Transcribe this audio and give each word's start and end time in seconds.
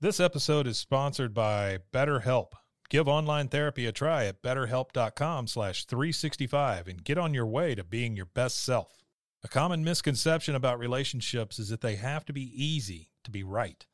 This 0.00 0.20
episode 0.20 0.68
is 0.68 0.78
sponsored 0.78 1.34
by 1.34 1.78
BetterHelp. 1.92 2.52
Give 2.88 3.08
online 3.08 3.48
therapy 3.48 3.84
a 3.84 3.90
try 3.90 4.26
at 4.26 4.44
betterhelp.com 4.44 5.48
slash 5.48 5.86
365 5.86 6.86
and 6.86 7.02
get 7.02 7.18
on 7.18 7.34
your 7.34 7.46
way 7.46 7.74
to 7.74 7.82
being 7.82 8.14
your 8.14 8.26
best 8.26 8.62
self. 8.62 9.02
A 9.42 9.48
common 9.48 9.82
misconception 9.82 10.54
about 10.54 10.78
relationships 10.78 11.58
is 11.58 11.70
that 11.70 11.80
they 11.80 11.96
have 11.96 12.24
to 12.26 12.32
be 12.32 12.52
easy 12.54 13.10
to 13.24 13.32
be 13.32 13.42
right. 13.42 13.84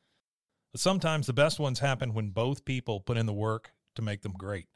But 0.71 0.79
sometimes 0.79 1.25
the 1.25 1.33
best 1.33 1.59
ones 1.59 1.79
happen 1.79 2.13
when 2.13 2.29
both 2.29 2.65
people 2.65 2.99
put 2.99 3.17
in 3.17 3.25
the 3.25 3.33
work 3.33 3.71
to 3.95 4.03
make 4.03 4.21
them 4.21 4.33
great. 4.37 4.67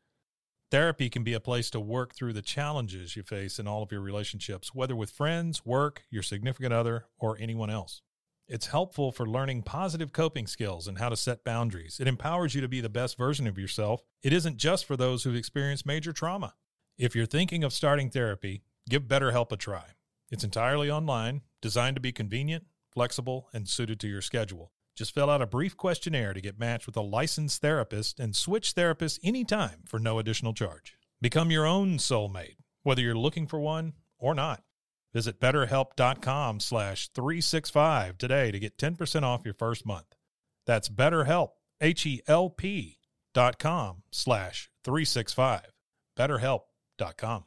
Therapy 0.71 1.11
can 1.11 1.23
be 1.23 1.33
a 1.33 1.39
place 1.39 1.69
to 1.69 1.79
work 1.79 2.15
through 2.15 2.33
the 2.33 2.41
challenges 2.41 3.15
you 3.15 3.21
face 3.21 3.59
in 3.59 3.67
all 3.67 3.83
of 3.83 3.91
your 3.91 4.01
relationships, 4.01 4.73
whether 4.73 4.95
with 4.95 5.11
friends, 5.11 5.63
work, 5.63 6.05
your 6.09 6.23
significant 6.23 6.73
other, 6.73 7.05
or 7.19 7.37
anyone 7.39 7.69
else. 7.69 8.01
It's 8.51 8.65
helpful 8.65 9.11
for 9.11 9.27
learning 9.27 9.61
positive 9.61 10.11
coping 10.11 10.47
skills 10.47 10.87
and 10.87 10.97
how 10.97 11.09
to 11.09 11.15
set 11.15 11.43
boundaries. 11.43 11.99
It 11.99 12.07
empowers 12.07 12.55
you 12.55 12.61
to 12.61 12.67
be 12.67 12.81
the 12.81 12.89
best 12.89 13.15
version 13.15 13.45
of 13.45 13.59
yourself. 13.59 14.01
It 14.23 14.33
isn't 14.33 14.57
just 14.57 14.85
for 14.85 14.97
those 14.97 15.23
who've 15.23 15.35
experienced 15.35 15.85
major 15.85 16.11
trauma. 16.11 16.55
If 16.97 17.15
you're 17.15 17.27
thinking 17.27 17.63
of 17.63 17.73
starting 17.73 18.09
therapy, 18.09 18.63
give 18.89 19.03
BetterHelp 19.03 19.51
a 19.51 19.55
try. 19.55 19.83
It's 20.31 20.43
entirely 20.43 20.89
online, 20.89 21.41
designed 21.61 21.95
to 21.97 22.01
be 22.01 22.11
convenient, 22.11 22.65
flexible, 22.91 23.49
and 23.53 23.69
suited 23.69 23.99
to 23.99 24.07
your 24.07 24.23
schedule. 24.23 24.71
Just 24.95 25.13
fill 25.13 25.29
out 25.29 25.43
a 25.43 25.47
brief 25.47 25.77
questionnaire 25.77 26.33
to 26.33 26.41
get 26.41 26.59
matched 26.59 26.87
with 26.87 26.97
a 26.97 27.01
licensed 27.01 27.61
therapist 27.61 28.19
and 28.19 28.35
switch 28.35 28.73
therapists 28.73 29.19
anytime 29.23 29.83
for 29.85 29.99
no 29.99 30.17
additional 30.17 30.55
charge. 30.55 30.95
Become 31.21 31.51
your 31.51 31.67
own 31.67 31.99
soulmate, 31.99 32.57
whether 32.81 33.03
you're 33.03 33.13
looking 33.13 33.45
for 33.45 33.59
one 33.59 33.93
or 34.17 34.33
not. 34.33 34.63
Visit 35.13 35.39
betterhelp.com 35.39 36.59
slash 36.59 37.09
365 37.09 38.17
today 38.17 38.51
to 38.51 38.59
get 38.59 38.77
10% 38.77 39.23
off 39.23 39.45
your 39.45 39.53
first 39.53 39.85
month. 39.85 40.15
That's 40.65 40.89
betterhelp, 40.89 41.49
H-E-L-P 41.81 42.97
dot 43.33 43.59
com 43.59 44.03
slash 44.11 44.69
365. 44.83 45.71
betterhelp.com. 46.17 47.45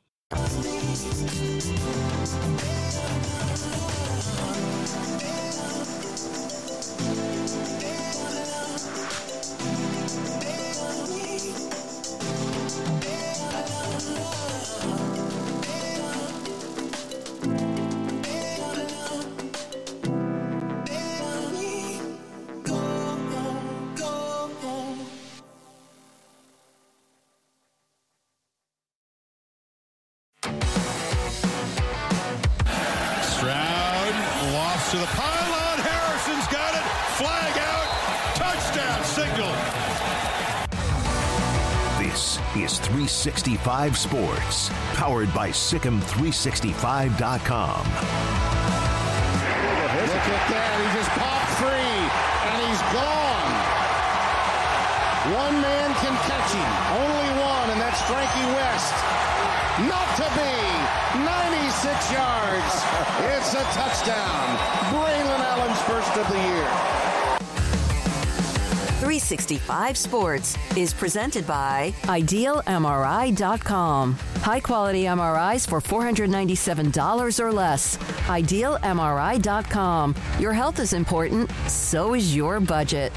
365 43.62 43.94
Sports, 43.96 44.70
powered 44.98 45.32
by 45.32 45.50
SicEm365.com. 45.50 47.86
Look 50.02 50.26
at 50.26 50.44
that. 50.50 50.74
He 50.82 50.88
just 50.98 51.14
popped 51.14 51.62
free 51.62 51.70
and 51.70 52.58
he's 52.66 52.82
gone. 52.90 53.54
One 55.46 55.62
man 55.62 55.94
can 56.02 56.10
catch 56.26 56.50
him. 56.50 56.72
Only 57.06 57.30
one, 57.38 57.70
and 57.70 57.78
that's 57.78 58.02
Frankie 58.10 58.50
West. 58.50 58.98
Not 59.86 60.10
to 60.18 60.26
be. 60.34 60.58
96 61.22 61.30
yards. 62.10 62.82
It's 63.30 63.54
a 63.54 63.62
touchdown. 63.78 64.58
Braylon 64.90 65.38
Allen's 65.38 65.78
first 65.86 66.10
of 66.18 66.26
the 66.26 66.42
year. 66.50 66.66
365 69.12 69.92
Sports 69.98 70.56
is 70.74 70.94
presented 70.94 71.46
by 71.46 71.92
IdealMRI.com. 72.08 72.64
High 74.40 74.60
quality 74.60 75.02
MRIs 75.04 75.68
for 75.68 75.82
$497 75.82 77.38
or 77.38 77.52
less. 77.52 77.98
IdealMRI.com. 78.32 80.16
Your 80.40 80.54
health 80.54 80.80
is 80.80 80.94
important, 80.94 81.50
so 81.68 82.14
is 82.14 82.34
your 82.34 82.58
budget. 82.58 83.12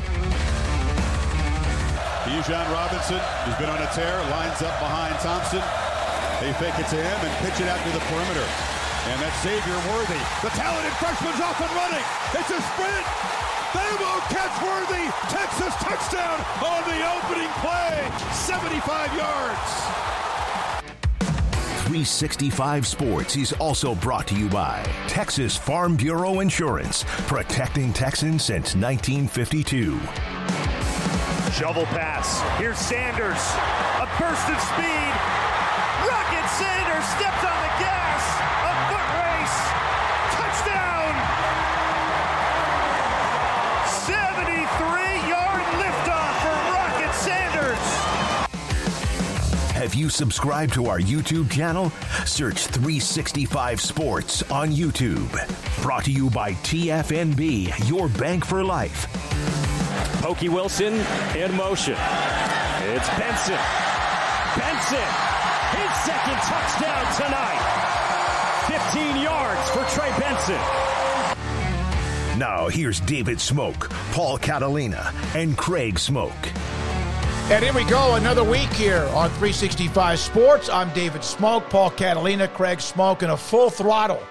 Bijan 2.27 2.67
Robinson, 2.75 3.21
who's 3.47 3.55
been 3.55 3.69
on 3.69 3.81
a 3.81 3.87
tear, 3.95 4.19
lines 4.35 4.61
up 4.61 4.77
behind 4.83 5.15
Thompson. 5.23 5.63
They 6.43 6.51
fake 6.59 6.75
it 6.77 6.89
to 6.91 6.97
him 6.99 7.17
and 7.23 7.31
pitch 7.39 7.61
it 7.63 7.69
out 7.71 7.79
to 7.79 7.91
the 7.95 8.03
perimeter. 8.11 8.43
And 9.07 9.21
that's 9.21 9.41
Xavier 9.41 9.79
Worthy. 9.95 10.19
The 10.43 10.51
talented 10.59 10.91
freshman's 10.99 11.39
off 11.39 11.55
and 11.61 11.71
running. 11.71 12.03
It's 12.35 12.51
a 12.51 12.59
sprint. 12.59 13.54
They 13.75 13.91
won't 13.99 14.23
catch 14.31 14.55
Worthy. 14.63 15.05
Texas 15.27 15.75
touchdown 15.83 16.39
on 16.63 16.81
the 16.87 16.99
opening 17.19 17.51
play. 17.59 18.07
75 18.31 19.13
yards. 19.17 20.05
365 21.85 22.87
Sports 22.87 23.35
is 23.35 23.53
also 23.53 23.93
brought 23.95 24.27
to 24.27 24.35
you 24.35 24.49
by 24.49 24.83
Texas 25.07 25.55
Farm 25.55 25.95
Bureau 25.95 26.39
Insurance, 26.39 27.05
protecting 27.27 27.93
Texans 27.93 28.43
since 28.43 28.75
1952. 28.75 29.99
Shovel 31.53 31.85
pass. 31.93 32.41
Here's 32.59 32.79
Sanders. 32.79 33.39
A 34.01 34.09
burst 34.17 34.49
of 34.49 34.59
speed. 34.59 35.13
Rocket 36.09 36.47
Sanders 36.57 37.05
steps 37.15 37.45
on 37.45 37.57
the 37.63 37.64
Have 49.85 49.93
you 49.93 50.09
subscribed 50.09 50.73
to 50.73 50.87
our 50.87 50.99
YouTube 50.99 51.51
channel? 51.51 51.91
Search 52.25 52.65
365 52.65 53.79
Sports 53.79 54.41
on 54.49 54.71
YouTube. 54.71 55.29
Brought 55.83 56.05
to 56.05 56.11
you 56.11 56.31
by 56.31 56.53
TFNB, 56.53 57.87
your 57.87 58.09
bank 58.09 58.43
for 58.43 58.63
life. 58.63 59.05
Pokey 60.23 60.49
Wilson 60.49 60.95
in 61.37 61.55
motion. 61.55 61.93
It's 61.93 63.07
Benson. 63.09 63.59
Benson. 64.57 65.05
His 65.77 65.91
second 66.01 66.39
touchdown 66.41 67.05
tonight. 67.21 67.61
15 68.91 69.21
yards 69.21 69.69
for 69.69 69.83
Trey 69.93 70.09
Benson. 70.17 70.55
Now, 72.39 72.69
here's 72.69 72.99
David 73.01 73.39
Smoke, 73.39 73.91
Paul 74.13 74.39
Catalina, 74.39 75.13
and 75.35 75.55
Craig 75.55 75.99
Smoke. 75.99 76.33
And 77.47 77.63
here 77.63 77.73
we 77.73 77.83
go, 77.83 78.15
another 78.15 78.43
week 78.43 78.73
here 78.73 79.03
on 79.13 79.29
365 79.29 80.17
Sports. 80.17 80.67
I'm 80.67 80.91
David 80.93 81.23
Smoke, 81.23 81.69
Paul 81.69 81.91
Catalina, 81.91 82.47
Craig 82.47 82.81
Smoke, 82.81 83.21
and 83.21 83.31
a 83.31 83.37
full 83.37 83.69
throttle 83.69 84.23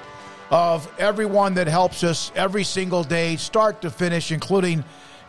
of 0.50 0.92
everyone 0.98 1.54
that 1.54 1.68
helps 1.68 2.02
us 2.02 2.32
every 2.34 2.64
single 2.64 3.04
day, 3.04 3.36
start 3.36 3.80
to 3.82 3.90
finish, 3.90 4.32
including 4.32 4.82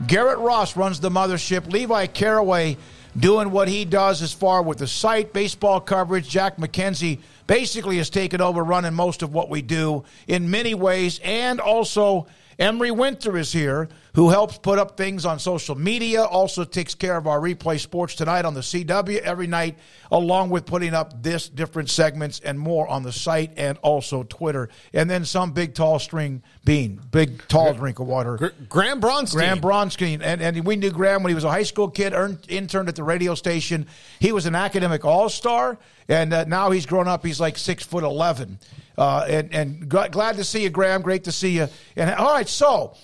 Garrett 0.08 0.40
Ross 0.40 0.76
runs 0.76 1.00
the 1.00 1.12
mothership, 1.12 1.72
Levi 1.72 2.08
Caraway 2.08 2.76
doing 3.20 3.52
what 3.52 3.68
he 3.68 3.86
does 3.86 4.24
as 4.24 4.34
far 4.34 4.64
with 4.64 4.80
the 4.80 4.88
site, 4.88 5.32
baseball 5.32 5.80
coverage. 5.80 6.28
Jack 6.28 6.58
McKenzie 6.58 7.20
basically 7.46 7.98
has 7.98 8.10
taken 8.10 8.42
over 8.42 8.64
running 8.64 8.96
most 8.96 9.22
of 9.22 9.32
what 9.32 9.48
we 9.48 9.62
do 9.62 10.04
in 10.28 10.50
many 10.50 10.74
ways, 10.74 11.20
and 11.24 11.62
also 11.62 12.26
Emery 12.58 12.90
Winter 12.90 13.38
is 13.38 13.52
here, 13.52 13.90
who 14.16 14.30
helps 14.30 14.58
put 14.58 14.80
up 14.80 14.96
things 14.96 15.26
on 15.26 15.40
social 15.40 15.76
media, 15.76 16.24
also 16.24 16.64
takes 16.64 16.96
care 16.96 17.18
of 17.18 17.28
our 17.28 17.40
replay 17.40 17.78
sports 17.78 18.16
tonight 18.16 18.46
on 18.46 18.54
the 18.54 18.62
CW 18.62 19.18
every 19.20 19.46
night, 19.46 19.78
along 20.10 20.50
with 20.50 20.66
putting 20.66 20.94
up 20.94 21.22
this 21.22 21.50
different 21.50 21.90
segments 21.90 22.40
and 22.40 22.58
more 22.58 22.88
on 22.88 23.04
the 23.04 23.12
site 23.12 23.52
and 23.58 23.78
also 23.80 24.24
Twitter. 24.24 24.70
And 24.94 25.10
then 25.10 25.26
some 25.26 25.52
big 25.52 25.74
tall 25.76 26.00
string 26.00 26.44
bean, 26.64 27.02
big 27.12 27.46
tall 27.50 27.74
drink 27.74 28.00
of 28.00 28.08
water. 28.08 28.54
Graham 28.70 29.02
Bronstein. 29.02 29.34
Graham 29.34 29.60
Bronstein. 29.60 30.22
And, 30.24 30.42
and 30.42 30.66
we 30.66 30.78
knew 30.78 30.92
Graham 30.92 31.22
when 31.22 31.32
he 31.32 31.36
was 31.36 31.44
a 31.44 31.52
high 31.52 31.64
school 31.64 31.90
kid, 31.90 32.14
earned, 32.14 32.40
interned 32.48 32.88
at 32.88 32.96
the 32.96 33.04
radio 33.04 33.36
station. 33.36 33.86
He 34.20 34.32
was 34.32 34.46
an 34.46 34.56
academic 34.56 35.04
all 35.04 35.28
star, 35.28 35.78
and 36.08 36.34
uh, 36.34 36.46
now 36.46 36.72
he's 36.72 36.86
grown 36.86 37.10
up. 37.10 37.26
He's 37.26 37.42
like 37.42 37.58
six 37.58 37.84
foot 37.84 38.06
11. 38.06 38.60
Uh, 38.98 39.26
and 39.28 39.54
and 39.54 39.90
glad 39.90 40.38
to 40.38 40.44
see 40.46 40.64
you, 40.64 40.70
Graham. 40.70 41.02
Great 41.02 41.26
to 41.26 41.32
see 41.34 41.50
you. 41.50 41.68
And 41.98 42.12
all 42.12 42.34
right, 42.34 42.48
so 42.48 42.96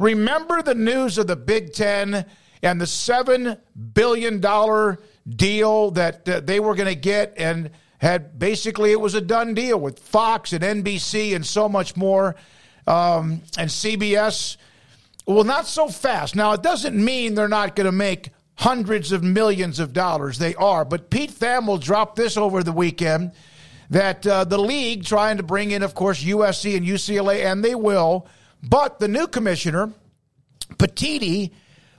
remember 0.00 0.62
the 0.62 0.74
news 0.74 1.18
of 1.18 1.28
the 1.28 1.36
Big 1.36 1.72
Ten 1.72 2.24
and 2.62 2.80
the 2.80 2.86
seven 2.86 3.56
billion 3.94 4.40
dollar 4.40 4.98
deal 5.28 5.92
that 5.92 6.28
uh, 6.28 6.40
they 6.40 6.58
were 6.58 6.74
going 6.74 6.88
to 6.88 7.00
get, 7.00 7.34
and 7.36 7.70
had 7.98 8.38
basically 8.38 8.90
it 8.90 9.00
was 9.00 9.14
a 9.14 9.20
done 9.20 9.54
deal 9.54 9.78
with 9.78 9.98
Fox 9.98 10.52
and 10.52 10.64
NBC 10.64 11.36
and 11.36 11.46
so 11.46 11.68
much 11.68 11.96
more, 11.96 12.34
um, 12.86 13.42
and 13.58 13.70
CBS 13.70 14.56
Well, 15.26 15.44
not 15.44 15.66
so 15.66 15.88
fast. 15.88 16.34
Now, 16.34 16.52
it 16.52 16.62
doesn't 16.62 16.96
mean 16.96 17.34
they're 17.34 17.46
not 17.46 17.76
going 17.76 17.84
to 17.84 17.92
make 17.92 18.30
hundreds 18.56 19.12
of 19.12 19.22
millions 19.22 19.78
of 19.78 19.92
dollars. 19.92 20.38
They 20.38 20.54
are. 20.56 20.84
But 20.84 21.10
Pete 21.10 21.30
Thamel 21.30 21.80
dropped 21.80 22.16
this 22.16 22.36
over 22.36 22.62
the 22.62 22.72
weekend 22.72 23.32
that 23.90 24.26
uh, 24.26 24.44
the 24.44 24.58
league 24.58 25.04
trying 25.04 25.36
to 25.36 25.42
bring 25.42 25.70
in, 25.70 25.82
of 25.82 25.94
course, 25.94 26.22
USC 26.24 26.76
and 26.76 26.86
UCLA, 26.86 27.44
and 27.44 27.64
they 27.64 27.74
will. 27.74 28.26
But 28.62 28.98
the 28.98 29.08
new 29.08 29.26
commissioner, 29.26 29.92
Petitti, 30.74 31.50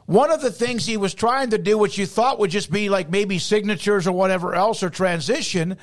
one 0.05 0.31
of 0.31 0.41
the 0.41 0.51
things 0.51 0.85
he 0.85 0.97
was 0.97 1.13
trying 1.13 1.51
to 1.51 1.57
do, 1.57 1.77
which 1.77 1.97
you 1.97 2.05
thought 2.05 2.39
would 2.39 2.51
just 2.51 2.71
be 2.71 2.89
like 2.89 3.09
maybe 3.09 3.39
signatures 3.39 4.07
or 4.07 4.11
whatever 4.11 4.53
else 4.53 4.83
or 4.83 4.89
transition, 4.89 5.77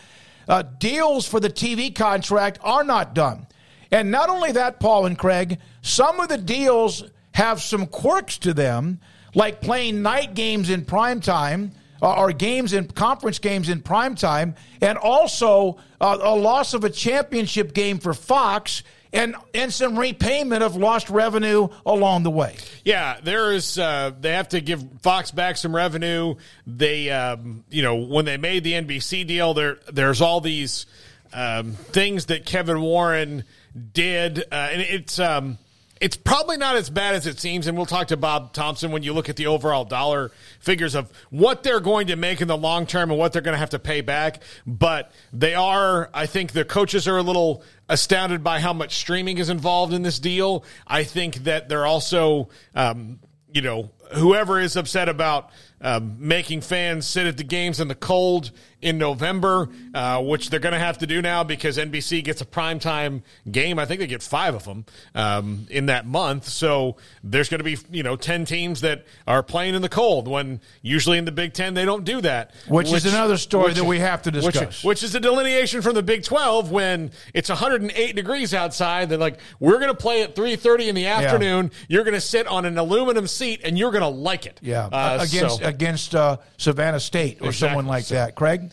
uh, 0.49 0.63
deals 0.63 1.27
for 1.27 1.41
the 1.41 1.51
TV 1.51 1.95
contract 1.95 2.59
are 2.63 2.85
not 2.85 3.15
done. 3.15 3.47
And 3.91 4.11
not 4.11 4.29
only 4.29 4.53
that, 4.53 4.81
Paul 4.81 5.07
and 5.07 5.19
Craig, 5.19 5.59
some 5.83 6.21
of 6.21 6.29
the 6.29 6.39
deals 6.39 7.05
have 7.33 7.61
some 7.63 7.87
quirks 7.87 8.39
to 8.39 8.53
them, 8.53 9.01
like 9.35 9.61
playing 9.61 10.03
night 10.03 10.35
games 10.35 10.71
in 10.71 10.85
prime 10.85 11.21
time 11.21 11.73
uh, 12.03 12.15
or 12.15 12.33
games 12.33 12.73
in 12.73 12.87
conference 12.87 13.39
games 13.39 13.69
in 13.69 13.81
prime 13.81 14.15
time, 14.15 14.55
and 14.81 14.99
also 14.99 15.79
uh, 16.01 16.19
a 16.21 16.35
loss 16.35 16.75
of 16.75 16.85
a 16.85 16.91
championship 16.91 17.75
game 17.75 17.99
for 17.99 18.15
Fox 18.15 18.83
and 19.13 19.37
and 19.55 19.73
some 19.73 19.99
repayment 19.99 20.63
of 20.63 20.77
lost 20.77 21.11
revenue 21.11 21.69
along 21.87 22.23
the 22.23 22.31
way. 22.31 22.57
Yeah, 22.85 23.19
there 23.23 23.53
is. 23.53 23.79
Uh, 23.79 24.13
they 24.19 24.33
have 24.33 24.49
to 24.51 24.61
give 24.61 24.85
Fox 25.01 25.31
back 25.31 25.57
some 25.57 25.75
revenue. 25.75 26.35
They, 26.67 27.11
um, 27.11 27.65
you 27.71 27.83
know, 27.83 27.97
when 27.97 28.25
they 28.25 28.37
made 28.37 28.65
the 28.65 28.73
NBC 28.73 29.27
deal, 29.27 29.55
there 29.55 29.79
there's 29.93 30.21
all 30.21 30.41
these 30.41 30.87
um, 31.33 31.73
things 31.73 32.27
that 32.27 32.47
Kevin 32.47 32.81
Warren 32.81 33.45
did, 33.93 34.41
uh, 34.41 34.69
and 34.73 34.83
it's. 34.83 35.19
Um, 35.19 35.59
it's 36.01 36.17
probably 36.17 36.57
not 36.57 36.77
as 36.77 36.91
bad 36.91 37.15
as 37.15 37.27
it 37.27 37.39
seems, 37.39 37.67
and 37.67 37.77
we'll 37.77 37.87
talk 37.87 38.09
to 38.09 38.17
Bob 38.17 38.53
Thompson 38.53 38.91
when 38.91 39.03
you 39.03 39.13
look 39.13 39.29
at 39.29 39.37
the 39.37 39.47
overall 39.47 39.85
dollar 39.85 40.31
figures 40.61 40.95
of 40.95 41.13
what 41.31 41.63
they're 41.63 41.81
going 41.81 42.09
to 42.09 42.17
make 42.17 42.41
in 42.41 42.49
the 42.49 42.57
long 42.57 42.87
term 42.87 43.11
and 43.11 43.19
what 43.19 43.33
they're 43.33 43.43
going 43.43 43.55
to 43.55 43.59
have 43.59 43.71
to 43.71 43.79
pay 43.79 44.01
back. 44.01 44.43
But 44.67 45.13
they 45.33 45.55
are, 45.55 46.11
I 46.15 46.27
think, 46.27 46.53
the 46.53 46.65
coaches 46.65 47.09
are 47.09 47.17
a 47.17 47.23
little 47.23 47.63
astounded 47.89 48.45
by 48.45 48.61
how 48.61 48.73
much 48.73 48.97
streaming 48.97 49.39
is 49.39 49.49
involved 49.49 49.93
in 49.93 50.03
this 50.03 50.19
deal. 50.19 50.65
I 50.87 51.05
think 51.05 51.37
that 51.45 51.69
they're 51.69 51.87
also, 51.87 52.49
um, 52.75 53.19
you 53.53 53.63
know, 53.63 53.91
whoever 54.15 54.61
is 54.61 54.77
upset 54.77 55.09
about 55.09 55.51
um, 55.81 56.17
making 56.19 56.61
fans 56.61 57.07
sit 57.07 57.27
at 57.27 57.37
the 57.37 57.45
games 57.45 57.81
in 57.81 57.89
the 57.89 57.95
cold 57.95 58.51
in 58.81 58.99
November, 58.99 59.69
uh, 59.95 60.23
which 60.23 60.51
they're 60.51 60.61
going 60.61 60.73
to 60.73 60.79
have 60.79 60.99
to 60.99 61.07
do 61.07 61.21
now 61.21 61.43
because 61.43 61.79
NBC 61.79 62.23
gets 62.23 62.41
a 62.41 62.45
primetime 62.45 63.23
game. 63.51 63.79
I 63.79 63.87
think 63.87 64.01
they 64.01 64.07
get 64.07 64.23
five 64.23 64.55
of 64.55 64.65
them 64.65 64.85
um, 65.15 65.67
in 65.71 65.87
that 65.87 66.07
month. 66.07 66.49
So 66.49 66.97
there's 67.25 67.49
going 67.49 67.59
to 67.59 67.65
be 67.65 67.77
you 67.91 68.03
know 68.03 68.17
ten 68.17 68.45
teams 68.45 68.81
that 68.83 69.05
are 69.27 69.43
playing 69.43 69.75
in 69.75 69.83
the 69.83 69.89
cold 69.89 70.29
when 70.29 70.61
usually 70.83 71.19
in 71.19 71.25
the 71.25 71.33
Big 71.33 71.55
Ten 71.55 71.75
they 71.75 71.85
don't 71.85 72.05
do 72.05 72.21
that. 72.21 72.53
Which, 72.69 72.91
which 72.91 73.05
is 73.05 73.13
another 73.13 73.37
story 73.37 73.67
which, 73.67 73.77
that 73.77 73.85
we 73.85 73.99
have 73.99 74.23
to 74.23 74.31
discuss. 74.31 74.55
Which, 74.55 74.85
which, 74.85 75.03
is 75.03 75.15
a 75.15 75.21
delineation 75.21 75.83
from 75.83 75.95
the 75.95 76.03
Big 76.03 76.23
Twelve 76.23 76.71
when 76.71 77.11
it's 77.35 77.49
108 77.49 78.15
degrees 78.15 78.55
outside. 78.55 79.09
They're 79.09 79.19
like, 79.19 79.39
we're 79.59 79.79
going 79.79 79.89
to 79.89 79.95
play 79.95 80.23
at 80.23 80.35
3:30 80.35 80.89
in 80.89 80.95
the 80.95 81.07
afternoon. 81.07 81.67
Yeah. 81.67 81.87
You're 81.89 82.05
going 82.05 82.15
to 82.15 82.21
sit 82.21 82.47
on 82.47 82.65
an 82.65 82.79
aluminum 82.79 83.27
seat 83.27 83.63
and 83.65 83.79
you're 83.79 83.91
going 83.91 84.03
to 84.03 84.09
like 84.09 84.47
it. 84.47 84.61
Yeah, 84.63 84.87
uh, 84.87 85.19
against 85.21 85.59
so. 85.59 85.67
against 85.67 86.15
uh, 86.15 86.37
Savannah 86.57 87.01
State 87.01 87.41
or 87.41 87.49
exactly. 87.49 87.53
someone 87.53 87.87
like 87.87 88.07
that. 88.09 88.35
Craig. 88.35 88.68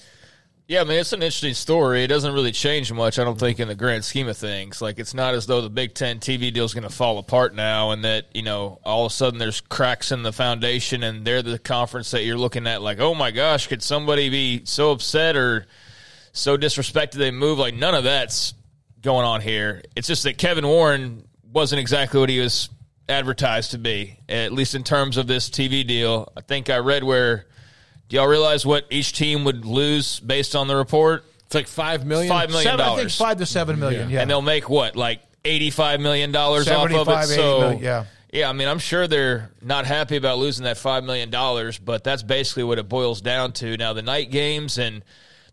Yeah, 0.68 0.82
I 0.82 0.84
mean, 0.84 0.98
it's 0.98 1.14
an 1.14 1.22
interesting 1.22 1.54
story. 1.54 2.04
It 2.04 2.08
doesn't 2.08 2.34
really 2.34 2.52
change 2.52 2.92
much, 2.92 3.20
I 3.20 3.24
don't 3.24 3.40
think, 3.40 3.60
in 3.60 3.68
the 3.68 3.76
grand 3.76 4.04
scheme 4.04 4.28
of 4.28 4.36
things. 4.36 4.82
Like, 4.82 4.98
it's 4.98 5.14
not 5.14 5.36
as 5.36 5.46
though 5.46 5.62
the 5.62 5.70
Big 5.70 5.94
Ten 5.94 6.20
TV 6.20 6.52
deal 6.52 6.66
is 6.66 6.74
going 6.74 6.86
to 6.86 6.90
fall 6.90 7.20
apart 7.20 7.54
now 7.54 7.92
and 7.92 8.04
that, 8.04 8.26
you 8.34 8.42
know, 8.42 8.80
all 8.84 9.06
of 9.06 9.12
a 9.12 9.14
sudden 9.14 9.38
there's 9.38 9.62
cracks 9.62 10.12
in 10.12 10.24
the 10.24 10.34
foundation 10.34 11.04
and 11.04 11.24
they're 11.24 11.44
the 11.44 11.60
conference 11.60 12.10
that 12.12 12.24
you're 12.24 12.38
looking 12.38 12.66
at, 12.66 12.82
like, 12.82 13.00
oh 13.00 13.14
my 13.14 13.30
gosh, 13.30 13.68
could 13.68 13.84
somebody 13.84 14.30
be 14.30 14.66
so 14.66 14.90
upset 14.90 15.36
or 15.36 15.68
so 16.32 16.58
disrespected 16.58 17.14
they 17.14 17.30
move? 17.30 17.60
Like, 17.60 17.76
none 17.76 17.94
of 17.94 18.04
that's 18.04 18.56
going 19.04 19.26
on 19.26 19.42
here. 19.42 19.84
It's 19.96 20.08
just 20.08 20.24
that 20.24 20.40
Kevin 20.40 20.66
Warren 20.66 21.28
wasn't 21.54 21.80
exactly 21.80 22.20
what 22.20 22.30
he 22.30 22.40
was 22.40 22.70
advertised 23.08 23.72
to 23.72 23.78
be, 23.78 24.18
at 24.28 24.52
least 24.52 24.74
in 24.74 24.84
terms 24.84 25.18
of 25.18 25.28
this 25.28 25.48
TV 25.48 25.86
deal. 25.86 26.34
I 26.36 26.42
think 26.42 26.72
I 26.72 26.78
read 26.78 27.04
where 27.04 27.46
do 28.10 28.18
y'all 28.18 28.28
realize 28.28 28.66
what 28.66 28.86
each 28.90 29.14
team 29.14 29.44
would 29.46 29.66
lose 29.66 30.20
based 30.20 30.56
on 30.56 30.68
the 30.68 30.76
report? 30.76 31.26
It's 31.46 31.56
like 31.56 31.68
five 31.68 32.06
million. 32.06 32.30
Five 32.30 32.50
million 32.50 32.78
dollars. 32.78 33.00
I 33.00 33.02
think 33.02 33.12
five 33.12 33.38
to 33.38 33.46
seven 33.46 33.80
million. 33.80 34.10
Yeah. 34.10 34.16
yeah. 34.16 34.22
and 34.22 34.30
they'll 34.30 34.42
make 34.42 34.70
what, 34.70 34.96
like 34.96 35.22
eighty-five 35.44 36.00
million 36.00 36.32
dollars 36.32 36.68
off 36.68 36.92
of 36.92 37.08
it. 37.08 37.24
So 37.28 37.60
million, 37.60 37.84
yeah. 37.84 38.06
Yeah, 38.36 38.50
I 38.50 38.54
mean, 38.54 38.68
I'm 38.68 38.80
sure 38.80 39.08
they're 39.08 39.52
not 39.62 39.86
happy 39.86 40.18
about 40.18 40.40
losing 40.40 40.66
that 40.66 40.76
$5 40.76 41.06
million, 41.06 41.30
but 41.86 42.04
that's 42.04 42.22
basically 42.22 42.66
what 42.66 42.78
it 42.78 42.90
boils 42.90 43.22
down 43.22 43.54
to. 43.54 43.78
Now, 43.78 43.94
the 43.94 44.02
night 44.02 44.30
games 44.30 44.78
and 44.78 45.04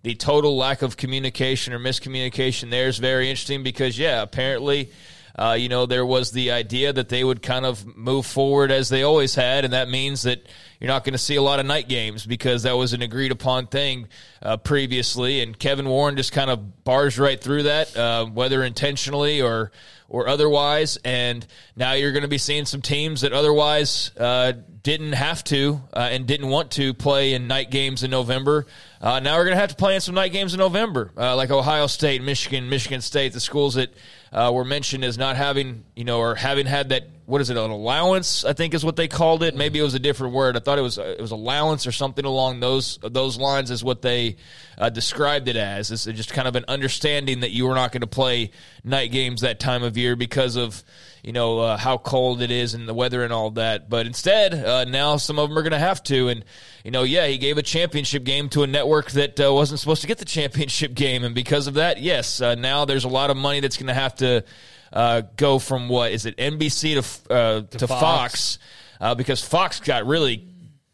the 0.03 0.17
total 0.17 0.57
lack 0.57 0.83
of 0.83 0.97
communication 0.97 1.73
or 1.73 1.79
miscommunication 1.79 2.71
there 2.71 2.89
is 2.89 2.99
very 2.99 3.31
interesting 3.31 3.63
because, 3.63 3.97
yeah, 3.97 4.21
apparently, 4.21 4.91
uh, 5.37 5.57
you 5.59 5.69
know, 5.69 5.87
there 5.87 6.05
was 6.05 6.31
the 6.33 6.51
idea 6.51 6.93
that 6.93 7.09
they 7.09 7.25
would 7.25 7.43
kind 7.43 7.65
of 7.65 7.97
move 7.97 8.27
forward 8.27 8.71
as 8.71 8.89
they 8.89 9.03
always 9.03 9.35
had, 9.35 9.65
and 9.65 9.73
that 9.73 9.89
means 9.89 10.23
that 10.23 10.47
you're 10.79 10.89
not 10.89 11.05
going 11.05 11.13
to 11.13 11.19
see 11.19 11.37
a 11.37 11.43
lot 11.43 11.61
of 11.61 11.67
night 11.67 11.89
games 11.89 12.27
because 12.27 12.65
that 12.65 12.77
was 12.77 12.93
an 12.93 13.03
agreed 13.03 13.33
upon 13.33 13.67
thing 13.69 14.09
uh, 14.43 14.57
previously. 14.57 15.41
And 15.41 15.59
Kevin 15.59 15.89
Warren 15.89 16.17
just 16.17 16.33
kind 16.33 16.51
of 16.51 16.85
bars 16.85 17.19
right 17.19 17.41
through 17.41 17.65
that, 17.65 17.97
uh, 17.97 18.27
whether 18.27 18.63
intentionally 18.63 19.41
or 19.41 19.71
or 20.09 20.29
otherwise. 20.29 20.99
And 21.05 21.47
now 21.75 21.93
you're 21.93 22.13
going 22.13 22.23
to 22.23 22.29
be 22.29 22.39
seeing 22.39 22.67
some 22.67 22.83
teams 22.83 23.23
that 23.23 23.33
otherwise 23.33 24.11
uh, 24.19 24.53
didn't 24.83 25.15
have 25.15 25.43
to 25.45 25.81
uh, 25.93 26.09
and 26.13 26.27
didn't 26.27 26.49
want 26.49 26.73
to 26.73 26.93
play 26.93 27.33
in 27.33 27.47
night 27.47 27.71
games 27.71 28.03
in 28.03 28.11
November. 28.11 28.67
Uh, 29.01 29.21
now 29.21 29.37
we're 29.37 29.45
going 29.45 29.57
to 29.57 29.61
have 29.61 29.71
to 29.71 29.77
play 29.77 29.95
in 29.95 30.01
some 30.01 30.15
night 30.15 30.33
games 30.33 30.53
in 30.53 30.59
November, 30.59 31.13
uh, 31.17 31.35
like 31.35 31.51
Ohio 31.51 31.87
State, 31.87 32.23
Michigan, 32.23 32.69
Michigan 32.69 33.01
State, 33.01 33.33
the 33.33 33.41
schools 33.41 33.75
that 33.75 33.95
uh, 34.33 34.51
were 34.53 34.65
mentioned 34.65 35.05
as 35.05 35.19
not 35.19 35.37
having, 35.37 35.85
you 35.95 36.05
know, 36.05 36.19
or 36.19 36.35
having 36.35 36.67
had 36.67 36.89
that. 36.91 37.09
What 37.25 37.41
is 37.41 37.51
it? 37.51 37.57
An 37.57 37.71
allowance, 37.71 38.45
I 38.45 38.53
think, 38.53 38.75
is 38.75 38.85
what 38.85 38.97
they 38.97 39.07
called 39.07 39.43
it. 39.43 39.55
Maybe 39.55 39.79
it 39.79 39.83
was 39.83 39.95
a 39.95 40.01
different 40.01 40.35
word. 40.35 40.57
I 40.57 40.61
thought 40.61 40.79
it 40.79 40.83
was 40.83 40.99
it 40.99 41.21
was 41.21 41.31
allowance 41.31 41.87
or 41.87 41.93
something 41.93 42.25
along 42.25 42.61
those 42.61 42.99
those 43.03 43.39
lines, 43.39 43.71
is 43.71 43.85
what 43.85 44.03
they 44.03 44.37
uh, 44.77 44.91
described 44.91 45.47
it 45.49 45.57
as. 45.57 45.91
It's 45.91 46.05
just 46.05 46.33
kind 46.33 46.49
of 46.49 46.57
an 46.57 46.65
understanding 46.67 47.41
that 47.41 47.53
you 47.53 47.67
were 47.67 47.75
not 47.75 47.93
going 47.93 48.01
to 48.01 48.09
play 48.09 48.51
night 48.83 49.13
games 49.13 49.43
that 49.43 49.61
time 49.61 49.85
of 49.85 49.97
year 49.97 50.17
because 50.17 50.57
of 50.57 50.83
you 51.23 51.33
know 51.33 51.61
uh, 51.61 51.77
how 51.77 51.97
cold 51.97 52.43
it 52.43 52.51
is 52.51 52.75
and 52.75 52.89
the 52.89 52.95
weather 52.95 53.23
and 53.23 53.33
all 53.33 53.51
that. 53.53 53.89
But 53.89 54.07
instead, 54.07 54.55
uh, 54.55 54.85
now 54.85 55.17
some 55.17 55.39
of 55.39 55.49
them 55.49 55.57
are 55.57 55.63
going 55.63 55.73
to 55.73 55.79
have 55.79 56.03
to. 56.05 56.29
And 56.29 56.45
you 56.85 56.91
know, 56.91 57.05
yeah, 57.05 57.29
he 57.29 57.39
gave 57.39 57.57
a 57.57 57.63
championship 57.63 58.25
game 58.25 58.49
to 58.51 58.65
a 58.65 58.67
network 58.67 59.13
that 59.13 59.39
uh, 59.39 59.53
wasn't 59.53 59.79
supposed 59.79 60.03
to 60.03 60.09
get 60.09 60.19
the 60.19 60.25
championship 60.27 60.95
game, 60.95 61.23
and 61.23 61.35
because 61.35 61.69
of 61.69 61.75
that, 61.75 62.01
yes, 62.01 62.41
uh, 62.41 62.57
now 62.57 62.85
there's 62.85 63.05
a 63.05 63.09
lot 63.09 63.31
of 63.31 63.37
money 63.37 63.61
that's 63.61 63.77
going 63.77 63.87
to 63.87 63.95
have 63.95 64.17
to 64.17 64.45
uh, 64.93 65.23
go 65.37 65.59
from 65.59 65.89
what 65.89 66.13
is 66.13 66.27
it 66.27 66.37
NBC 66.37 67.01
to 67.01 67.33
uh, 67.33 67.61
to, 67.63 67.79
to, 67.79 67.87
Fox, 67.87 68.59
Fox 69.01 69.17
because 69.17 69.43
Fox 69.43 69.81
got 69.81 70.07
really 70.07 70.49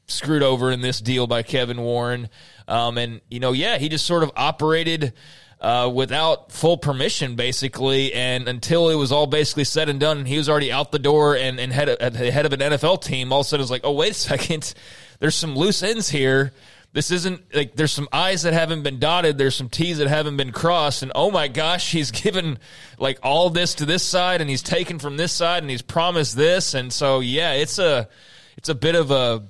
screwed 0.08 0.42
over 0.42 0.70
in 0.70 0.80
this 0.80 1.00
deal 1.00 1.26
by 1.26 1.42
Kevin 1.42 1.80
Warren. 1.80 2.28
Um, 2.66 2.98
and 2.98 3.20
you 3.30 3.40
know, 3.40 3.52
yeah, 3.52 3.78
he 3.78 3.88
just 3.88 4.06
sort 4.06 4.22
of 4.22 4.32
operated 4.36 5.12
uh, 5.60 5.90
without 5.92 6.52
full 6.52 6.76
permission, 6.76 7.36
basically. 7.36 8.12
And 8.12 8.48
until 8.48 8.88
it 8.90 8.94
was 8.94 9.12
all 9.12 9.26
basically 9.26 9.64
said 9.64 9.88
and 9.88 10.00
done, 10.00 10.24
he 10.24 10.36
was 10.36 10.48
already 10.48 10.72
out 10.72 10.92
the 10.92 10.98
door 10.98 11.36
and, 11.36 11.58
and 11.58 11.72
head, 11.72 11.88
of, 11.88 12.12
the 12.12 12.30
head 12.30 12.46
of 12.46 12.52
an 12.52 12.60
NFL 12.60 13.02
team. 13.02 13.32
All 13.32 13.40
of 13.40 13.46
a 13.46 13.48
sudden, 13.48 13.62
it's 13.62 13.70
like, 13.70 13.82
oh, 13.84 13.92
wait 13.92 14.12
a 14.12 14.14
second, 14.14 14.74
there's 15.18 15.34
some 15.34 15.56
loose 15.56 15.82
ends 15.82 16.08
here. 16.08 16.52
This 16.92 17.10
isn't 17.10 17.54
like 17.54 17.76
there's 17.76 17.92
some 17.92 18.08
I's 18.12 18.42
that 18.42 18.54
haven't 18.54 18.82
been 18.82 18.98
dotted, 18.98 19.36
there's 19.36 19.54
some 19.54 19.68
T's 19.68 19.98
that 19.98 20.08
haven't 20.08 20.36
been 20.36 20.52
crossed, 20.52 21.02
and 21.02 21.12
oh 21.14 21.30
my 21.30 21.48
gosh, 21.48 21.92
he's 21.92 22.10
given 22.10 22.58
like 22.98 23.18
all 23.22 23.50
this 23.50 23.74
to 23.76 23.86
this 23.86 24.02
side, 24.02 24.40
and 24.40 24.48
he's 24.48 24.62
taken 24.62 24.98
from 24.98 25.16
this 25.16 25.32
side, 25.32 25.62
and 25.62 25.70
he's 25.70 25.82
promised 25.82 26.36
this, 26.36 26.74
and 26.74 26.92
so 26.92 27.20
yeah, 27.20 27.52
it's 27.52 27.78
a 27.78 28.08
it's 28.56 28.68
a 28.68 28.74
bit 28.74 28.94
of 28.94 29.10
a 29.10 29.44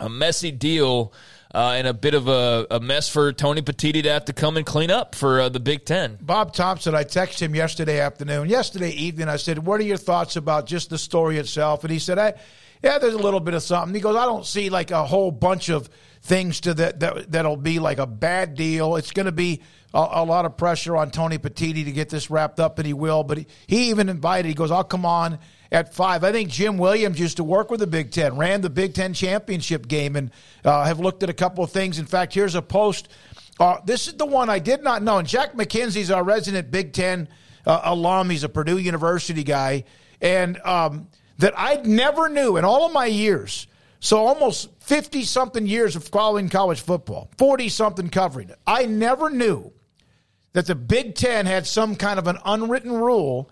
a 0.00 0.08
messy 0.08 0.50
deal 0.50 1.12
uh, 1.54 1.74
and 1.76 1.86
a 1.86 1.94
bit 1.94 2.14
of 2.14 2.28
a, 2.28 2.66
a, 2.70 2.80
mess 2.80 3.08
for 3.08 3.32
Tony 3.32 3.60
Petitti 3.60 4.02
to 4.02 4.10
have 4.10 4.24
to 4.24 4.32
come 4.32 4.56
and 4.56 4.64
clean 4.64 4.90
up 4.90 5.14
for 5.14 5.40
uh, 5.40 5.48
the 5.48 5.60
Big 5.60 5.84
Ten. 5.84 6.18
Bob 6.20 6.54
Thompson, 6.54 6.94
I 6.94 7.04
texted 7.04 7.40
him 7.40 7.54
yesterday 7.54 8.00
afternoon. 8.00 8.48
Yesterday 8.48 8.90
evening, 8.90 9.28
I 9.28 9.36
said, 9.36 9.58
What 9.58 9.80
are 9.80 9.84
your 9.84 9.98
thoughts 9.98 10.36
about 10.36 10.66
just 10.66 10.90
the 10.90 10.98
story 10.98 11.36
itself? 11.38 11.84
And 11.84 11.92
he 11.92 11.98
said, 11.98 12.18
I, 12.18 12.34
Yeah, 12.82 12.98
there's 12.98 13.14
a 13.14 13.18
little 13.18 13.40
bit 13.40 13.54
of 13.54 13.62
something. 13.62 13.94
He 13.94 14.00
goes, 14.00 14.16
I 14.16 14.24
don't 14.24 14.46
see 14.46 14.70
like 14.70 14.90
a 14.90 15.04
whole 15.04 15.30
bunch 15.30 15.68
of 15.68 15.90
things 16.22 16.60
to 16.60 16.74
that, 16.74 17.00
that 17.00 17.32
that'll 17.32 17.56
be 17.56 17.78
like 17.78 17.98
a 17.98 18.06
bad 18.06 18.54
deal. 18.54 18.96
It's 18.96 19.10
going 19.10 19.26
to 19.26 19.32
be 19.32 19.60
a, 19.92 20.08
a, 20.12 20.24
lot 20.24 20.44
of 20.44 20.56
pressure 20.56 20.96
on 20.96 21.10
Tony 21.10 21.36
Petitti 21.36 21.84
to 21.84 21.92
get 21.92 22.08
this 22.08 22.30
wrapped 22.30 22.60
up, 22.60 22.78
and 22.78 22.86
he 22.86 22.92
will. 22.92 23.24
But 23.24 23.38
he, 23.38 23.46
he 23.66 23.90
even 23.90 24.08
invited, 24.08 24.48
he 24.48 24.54
goes, 24.54 24.70
I'll 24.70 24.84
come 24.84 25.04
on 25.04 25.38
at 25.72 25.92
five. 25.92 26.22
I 26.22 26.30
think 26.30 26.48
Jim 26.48 26.78
Williams 26.78 27.18
used 27.18 27.38
to 27.38 27.44
work 27.44 27.70
with 27.70 27.80
the 27.80 27.86
Big 27.86 28.12
Ten, 28.12 28.36
ran 28.36 28.60
the 28.60 28.70
Big 28.70 28.94
Ten 28.94 29.14
championship 29.14 29.88
game, 29.88 30.14
and 30.14 30.30
uh, 30.64 30.84
have 30.84 31.00
looked 31.00 31.22
at 31.22 31.30
a 31.30 31.34
couple 31.34 31.64
of 31.64 31.72
things. 31.72 31.98
In 31.98 32.06
fact, 32.06 32.34
here's 32.34 32.54
a 32.54 32.62
post. 32.62 33.08
Uh, 33.58 33.78
this 33.84 34.06
is 34.06 34.14
the 34.14 34.26
one 34.26 34.48
I 34.48 34.60
did 34.60 34.82
not 34.82 35.02
know. 35.02 35.18
And 35.18 35.26
Jack 35.26 35.54
McKenzie's 35.54 36.10
our 36.10 36.22
resident 36.22 36.70
Big 36.70 36.92
Ten 36.92 37.28
uh, 37.66 37.80
alum. 37.84 38.30
He's 38.30 38.44
a 38.44 38.48
Purdue 38.48 38.78
University 38.78 39.42
guy. 39.42 39.84
And 40.20 40.58
um, 40.60 41.08
that 41.38 41.54
I 41.56 41.76
never 41.84 42.28
knew 42.28 42.56
in 42.56 42.64
all 42.64 42.86
of 42.86 42.92
my 42.92 43.06
years. 43.06 43.66
So 44.02 44.18
almost 44.26 44.68
50 44.80 45.22
something 45.22 45.64
years 45.64 45.94
of 45.94 46.02
following 46.02 46.48
college 46.48 46.80
football, 46.80 47.30
40 47.38 47.68
something 47.68 48.08
covering 48.08 48.48
it. 48.48 48.58
I 48.66 48.84
never 48.84 49.30
knew 49.30 49.72
that 50.54 50.66
the 50.66 50.74
Big 50.74 51.14
Ten 51.14 51.46
had 51.46 51.68
some 51.68 51.94
kind 51.94 52.18
of 52.18 52.26
an 52.26 52.36
unwritten 52.44 52.90
rule 52.90 53.48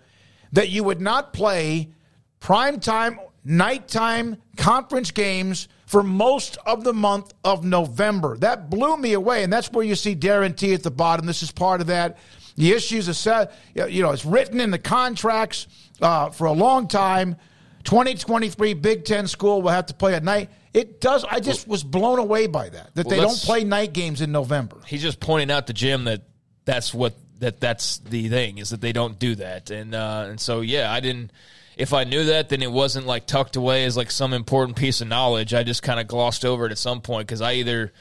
that 0.51 0.67
you 0.67 0.83
would 0.83 0.99
not 0.99 1.31
play 1.31 1.93
primetime, 2.41 3.17
nighttime 3.45 4.41
conference 4.57 5.11
games 5.11 5.69
for 5.85 6.03
most 6.03 6.57
of 6.65 6.83
the 6.83 6.93
month 6.93 7.33
of 7.45 7.63
November. 7.63 8.37
That 8.37 8.69
blew 8.69 8.97
me 8.97 9.13
away, 9.13 9.43
and 9.43 9.53
that's 9.53 9.71
where 9.71 9.85
you 9.85 9.95
see 9.95 10.17
Darren 10.17 10.53
T 10.53 10.73
at 10.73 10.83
the 10.83 10.91
bottom. 10.91 11.25
This 11.25 11.43
is 11.43 11.51
part 11.51 11.79
of 11.79 11.87
that. 11.87 12.17
The 12.57 12.73
issues 12.73 13.07
are 13.07 13.13
set, 13.13 13.53
you 13.73 14.03
know, 14.03 14.11
it's 14.11 14.25
written 14.25 14.59
in 14.59 14.71
the 14.71 14.79
contracts 14.79 15.67
uh, 16.01 16.29
for 16.29 16.47
a 16.47 16.51
long 16.51 16.89
time. 16.89 17.37
2023 17.83 18.73
Big 18.75 19.05
Ten 19.05 19.27
school 19.27 19.61
will 19.61 19.71
have 19.71 19.87
to 19.87 19.93
play 19.93 20.13
at 20.13 20.23
night. 20.23 20.49
It 20.73 21.01
does. 21.01 21.25
I 21.25 21.39
just 21.39 21.67
was 21.67 21.83
blown 21.83 22.19
away 22.19 22.47
by 22.47 22.69
that. 22.69 22.95
That 22.95 23.07
well, 23.07 23.15
they 23.15 23.21
don't 23.21 23.37
play 23.39 23.63
night 23.63 23.93
games 23.93 24.21
in 24.21 24.31
November. 24.31 24.77
He's 24.85 25.01
just 25.01 25.19
pointing 25.19 25.51
out 25.51 25.67
to 25.67 25.73
Jim 25.73 26.05
that 26.05 26.23
that's 26.65 26.93
what 26.93 27.13
that 27.39 27.59
that's 27.59 27.97
the 27.99 28.29
thing 28.29 28.57
is 28.59 28.69
that 28.69 28.81
they 28.81 28.93
don't 28.93 29.19
do 29.19 29.35
that, 29.35 29.69
and 29.69 29.93
uh, 29.93 30.27
and 30.29 30.39
so 30.39 30.61
yeah, 30.61 30.91
I 30.91 30.99
didn't. 30.99 31.31
If 31.77 31.93
I 31.93 32.03
knew 32.03 32.25
that, 32.25 32.49
then 32.49 32.61
it 32.61 32.71
wasn't 32.71 33.07
like 33.07 33.25
tucked 33.25 33.55
away 33.55 33.85
as 33.85 33.97
like 33.97 34.11
some 34.11 34.33
important 34.33 34.77
piece 34.77 35.01
of 35.01 35.07
knowledge. 35.07 35.53
I 35.53 35.63
just 35.63 35.81
kind 35.83 35.99
of 35.99 36.07
glossed 36.07 36.45
over 36.45 36.65
it 36.65 36.71
at 36.71 36.77
some 36.77 37.01
point 37.01 37.27
because 37.27 37.41
I 37.41 37.53
either 37.53 37.91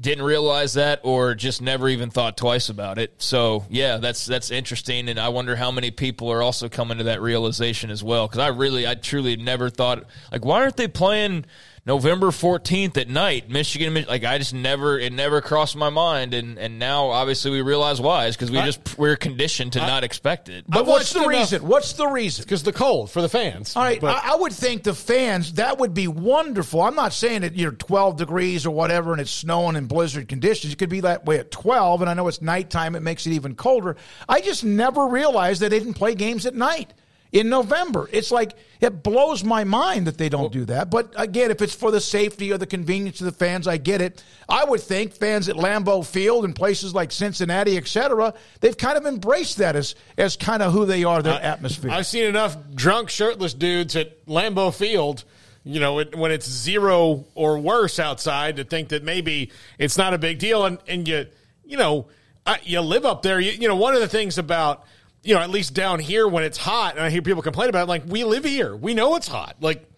didn't 0.00 0.24
realize 0.24 0.74
that 0.74 1.00
or 1.04 1.34
just 1.34 1.62
never 1.62 1.88
even 1.88 2.10
thought 2.10 2.36
twice 2.36 2.68
about 2.68 2.98
it. 2.98 3.14
So 3.18 3.64
yeah, 3.68 3.98
that's 3.98 4.26
that's 4.26 4.50
interesting, 4.50 5.08
and 5.08 5.18
I 5.18 5.28
wonder 5.28 5.56
how 5.56 5.70
many 5.70 5.90
people 5.90 6.30
are 6.32 6.42
also 6.42 6.68
coming 6.68 6.98
to 6.98 7.04
that 7.04 7.22
realization 7.22 7.90
as 7.90 8.02
well. 8.02 8.26
Because 8.26 8.40
I 8.40 8.48
really, 8.48 8.86
I 8.86 8.94
truly 8.94 9.36
never 9.36 9.70
thought 9.70 10.04
like, 10.32 10.44
why 10.44 10.62
aren't 10.62 10.76
they 10.76 10.88
playing? 10.88 11.44
November 11.86 12.28
14th 12.28 12.96
at 12.96 13.10
night, 13.10 13.50
Michigan, 13.50 14.06
like 14.08 14.24
I 14.24 14.38
just 14.38 14.54
never, 14.54 14.98
it 14.98 15.12
never 15.12 15.42
crossed 15.42 15.76
my 15.76 15.90
mind. 15.90 16.32
And, 16.32 16.58
and 16.58 16.78
now 16.78 17.08
obviously 17.08 17.50
we 17.50 17.60
realize 17.60 18.00
why 18.00 18.26
is 18.26 18.36
because 18.36 18.50
we 18.50 18.56
just, 18.62 18.96
we're 18.96 19.16
conditioned 19.16 19.74
to 19.74 19.82
I, 19.82 19.86
not 19.86 20.02
expect 20.02 20.48
it. 20.48 20.64
But 20.66 20.86
what's 20.86 21.12
the 21.12 21.26
reason? 21.26 21.66
What's 21.66 21.92
the 21.92 22.06
reason? 22.06 22.44
Because 22.44 22.62
the 22.62 22.72
cold 22.72 23.10
for 23.10 23.20
the 23.20 23.28
fans. 23.28 23.76
All 23.76 23.82
right. 23.82 24.00
But, 24.00 24.16
I, 24.16 24.32
I, 24.32 24.36
would 24.36 24.54
think 24.54 24.82
the 24.82 24.94
fans, 24.94 25.54
that 25.54 25.78
would 25.78 25.92
be 25.92 26.08
wonderful. 26.08 26.80
I'm 26.80 26.94
not 26.94 27.12
saying 27.12 27.42
that 27.42 27.54
you're 27.54 27.72
12 27.72 28.16
degrees 28.16 28.64
or 28.64 28.70
whatever 28.70 29.12
and 29.12 29.20
it's 29.20 29.30
snowing 29.30 29.76
in 29.76 29.84
blizzard 29.84 30.26
conditions. 30.26 30.72
It 30.72 30.76
could 30.76 30.88
be 30.88 31.00
that 31.00 31.26
way 31.26 31.38
at 31.38 31.50
12. 31.50 32.00
And 32.00 32.08
I 32.08 32.14
know 32.14 32.28
it's 32.28 32.40
nighttime. 32.40 32.96
It 32.96 33.00
makes 33.00 33.26
it 33.26 33.32
even 33.32 33.56
colder. 33.56 33.96
I 34.26 34.40
just 34.40 34.64
never 34.64 35.06
realized 35.06 35.60
that 35.60 35.68
they 35.68 35.80
didn't 35.80 35.94
play 35.94 36.14
games 36.14 36.46
at 36.46 36.54
night 36.54 36.94
in 37.34 37.48
November. 37.48 38.08
It's 38.12 38.30
like 38.30 38.52
it 38.80 39.02
blows 39.02 39.42
my 39.42 39.64
mind 39.64 40.06
that 40.06 40.16
they 40.16 40.28
don't 40.28 40.52
do 40.52 40.64
that. 40.66 40.88
But 40.88 41.12
again, 41.16 41.50
if 41.50 41.60
it's 41.60 41.74
for 41.74 41.90
the 41.90 42.00
safety 42.00 42.52
or 42.52 42.58
the 42.58 42.66
convenience 42.66 43.20
of 43.20 43.26
the 43.26 43.32
fans, 43.32 43.66
I 43.66 43.76
get 43.76 44.00
it. 44.00 44.22
I 44.48 44.64
would 44.64 44.80
think 44.80 45.12
fans 45.12 45.48
at 45.48 45.56
Lambeau 45.56 46.06
Field 46.06 46.44
and 46.44 46.54
places 46.54 46.94
like 46.94 47.10
Cincinnati, 47.10 47.76
etc., 47.76 48.34
they've 48.60 48.76
kind 48.76 48.96
of 48.96 49.04
embraced 49.04 49.58
that 49.58 49.74
as 49.74 49.96
as 50.16 50.36
kind 50.36 50.62
of 50.62 50.72
who 50.72 50.86
they 50.86 51.02
are, 51.02 51.20
their 51.22 51.34
uh, 51.34 51.40
atmosphere. 51.40 51.90
I've 51.90 52.06
seen 52.06 52.24
enough 52.24 52.56
drunk, 52.72 53.10
shirtless 53.10 53.52
dudes 53.52 53.96
at 53.96 54.24
Lambeau 54.26 54.72
Field 54.72 55.24
you 55.66 55.80
know, 55.80 55.98
it, 55.98 56.14
when 56.14 56.30
it's 56.30 56.46
zero 56.46 57.24
or 57.34 57.58
worse 57.58 57.98
outside 57.98 58.56
to 58.56 58.64
think 58.64 58.90
that 58.90 59.02
maybe 59.02 59.50
it's 59.78 59.96
not 59.96 60.12
a 60.12 60.18
big 60.18 60.38
deal. 60.38 60.66
And, 60.66 60.76
and 60.86 61.08
you, 61.08 61.26
you 61.64 61.78
know, 61.78 62.08
I, 62.46 62.58
you 62.64 62.82
live 62.82 63.06
up 63.06 63.22
there. 63.22 63.40
You, 63.40 63.52
you 63.52 63.66
know, 63.66 63.76
one 63.76 63.94
of 63.94 64.02
the 64.02 64.08
things 64.08 64.36
about 64.36 64.84
you 65.24 65.34
know, 65.34 65.40
at 65.40 65.50
least 65.50 65.74
down 65.74 65.98
here 65.98 66.28
when 66.28 66.44
it's 66.44 66.58
hot, 66.58 66.96
and 66.96 67.04
I 67.04 67.10
hear 67.10 67.22
people 67.22 67.42
complain 67.42 67.70
about 67.70 67.84
it, 67.84 67.88
like 67.88 68.04
we 68.06 68.24
live 68.24 68.44
here, 68.44 68.76
we 68.76 68.94
know 68.94 69.16
it's 69.16 69.26
hot. 69.26 69.56
Like, 69.60 69.88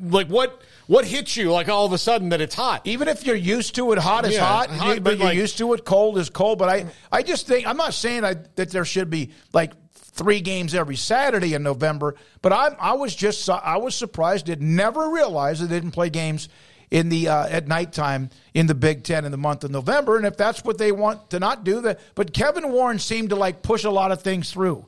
like 0.00 0.28
what 0.28 0.62
what 0.86 1.04
hits 1.04 1.36
you 1.36 1.50
like 1.52 1.68
all 1.68 1.86
of 1.86 1.92
a 1.92 1.98
sudden 1.98 2.28
that 2.28 2.40
it's 2.40 2.54
hot? 2.54 2.86
Even 2.86 3.08
if 3.08 3.26
you're 3.26 3.36
used 3.36 3.74
to 3.76 3.92
it, 3.92 3.98
hot 3.98 4.26
is 4.26 4.34
yeah, 4.34 4.44
hot, 4.44 4.70
hot, 4.70 5.02
but, 5.02 5.18
you're 5.18 5.26
like, 5.26 5.36
used 5.36 5.58
to 5.58 5.72
it, 5.74 5.84
cold 5.84 6.18
is 6.18 6.30
cold. 6.30 6.58
But 6.58 6.68
I 6.68 6.86
I 7.10 7.22
just 7.22 7.46
think 7.46 7.66
I'm 7.66 7.76
not 7.76 7.94
saying 7.94 8.24
I, 8.24 8.34
that 8.56 8.70
there 8.70 8.84
should 8.84 9.10
be 9.10 9.30
like 9.52 9.72
three 9.94 10.40
games 10.40 10.74
every 10.74 10.96
Saturday 10.96 11.54
in 11.54 11.62
November, 11.62 12.14
but 12.42 12.52
I 12.52 12.68
I 12.78 12.92
was 12.92 13.14
just 13.14 13.48
I 13.48 13.78
was 13.78 13.94
surprised. 13.94 14.46
Did 14.46 14.62
never 14.62 15.10
realize 15.10 15.60
they 15.60 15.66
didn't 15.66 15.92
play 15.92 16.10
games 16.10 16.48
in 16.94 17.08
the 17.08 17.26
uh, 17.26 17.48
at 17.48 17.66
nighttime 17.66 18.30
in 18.54 18.68
the 18.68 18.74
Big 18.74 19.02
Ten 19.02 19.24
in 19.24 19.32
the 19.32 19.36
month 19.36 19.64
of 19.64 19.72
November. 19.72 20.16
And 20.16 20.24
if 20.24 20.36
that's 20.36 20.64
what 20.64 20.78
they 20.78 20.92
want 20.92 21.30
to 21.30 21.40
not 21.40 21.64
do, 21.64 21.80
that. 21.80 21.98
But 22.14 22.32
Kevin 22.32 22.70
Warren 22.70 23.00
seemed 23.00 23.30
to 23.30 23.36
like 23.36 23.62
push 23.62 23.82
a 23.82 23.90
lot 23.90 24.12
of 24.12 24.22
things 24.22 24.52
through. 24.52 24.86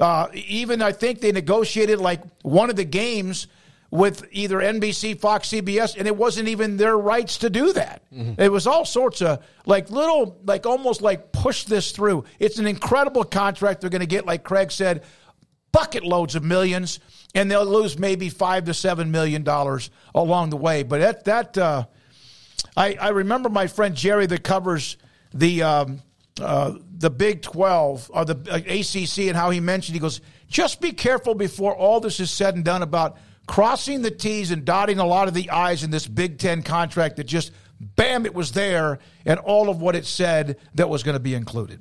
Uh, 0.00 0.26
even 0.34 0.82
I 0.82 0.90
think 0.90 1.20
they 1.20 1.30
negotiated 1.30 2.00
like 2.00 2.22
one 2.42 2.70
of 2.70 2.76
the 2.76 2.84
games 2.84 3.46
with 3.88 4.26
either 4.32 4.58
NBC, 4.58 5.18
Fox, 5.20 5.50
CBS, 5.50 5.96
and 5.96 6.08
it 6.08 6.16
wasn't 6.16 6.48
even 6.48 6.76
their 6.76 6.98
rights 6.98 7.38
to 7.38 7.50
do 7.50 7.72
that. 7.72 8.02
Mm-hmm. 8.12 8.40
It 8.40 8.50
was 8.50 8.66
all 8.66 8.84
sorts 8.84 9.22
of 9.22 9.42
like 9.64 9.90
little, 9.90 10.40
like 10.44 10.66
almost 10.66 11.02
like 11.02 11.30
push 11.30 11.64
this 11.64 11.92
through. 11.92 12.24
It's 12.40 12.58
an 12.58 12.66
incredible 12.66 13.22
contract 13.22 13.80
they're 13.80 13.90
going 13.90 14.00
to 14.00 14.06
get, 14.06 14.26
like 14.26 14.42
Craig 14.42 14.72
said, 14.72 15.04
bucket 15.70 16.02
loads 16.02 16.34
of 16.34 16.42
millions 16.42 16.98
and 17.34 17.50
they'll 17.50 17.64
lose 17.64 17.98
maybe 17.98 18.28
five 18.28 18.64
to 18.64 18.74
seven 18.74 19.10
million 19.10 19.42
dollars 19.42 19.90
along 20.14 20.50
the 20.50 20.56
way. 20.56 20.82
But 20.82 21.00
that 21.00 21.24
that 21.24 21.58
uh, 21.58 21.86
I, 22.76 22.94
I 22.94 23.08
remember 23.10 23.48
my 23.48 23.66
friend 23.66 23.94
Jerry 23.94 24.26
that 24.26 24.42
covers 24.42 24.96
the 25.32 25.62
um, 25.62 26.02
uh, 26.40 26.74
the 26.96 27.10
Big 27.10 27.42
Twelve 27.42 28.10
or 28.12 28.24
the 28.24 28.36
uh, 28.50 28.56
ACC 28.56 29.28
and 29.28 29.36
how 29.36 29.50
he 29.50 29.60
mentioned 29.60 29.94
he 29.94 30.00
goes 30.00 30.20
just 30.48 30.80
be 30.80 30.92
careful 30.92 31.34
before 31.34 31.74
all 31.74 32.00
this 32.00 32.20
is 32.20 32.30
said 32.30 32.54
and 32.54 32.64
done 32.64 32.82
about 32.82 33.18
crossing 33.46 34.02
the 34.02 34.10
T's 34.10 34.50
and 34.50 34.64
dotting 34.64 34.98
a 34.98 35.06
lot 35.06 35.28
of 35.28 35.34
the 35.34 35.50
I's 35.50 35.84
in 35.84 35.90
this 35.90 36.06
Big 36.06 36.38
Ten 36.38 36.62
contract 36.62 37.16
that 37.16 37.24
just 37.24 37.52
bam 37.80 38.26
it 38.26 38.34
was 38.34 38.52
there 38.52 38.98
and 39.24 39.38
all 39.40 39.68
of 39.68 39.80
what 39.80 39.94
it 39.94 40.06
said 40.06 40.58
that 40.74 40.88
was 40.88 41.02
going 41.02 41.14
to 41.14 41.20
be 41.20 41.34
included. 41.34 41.80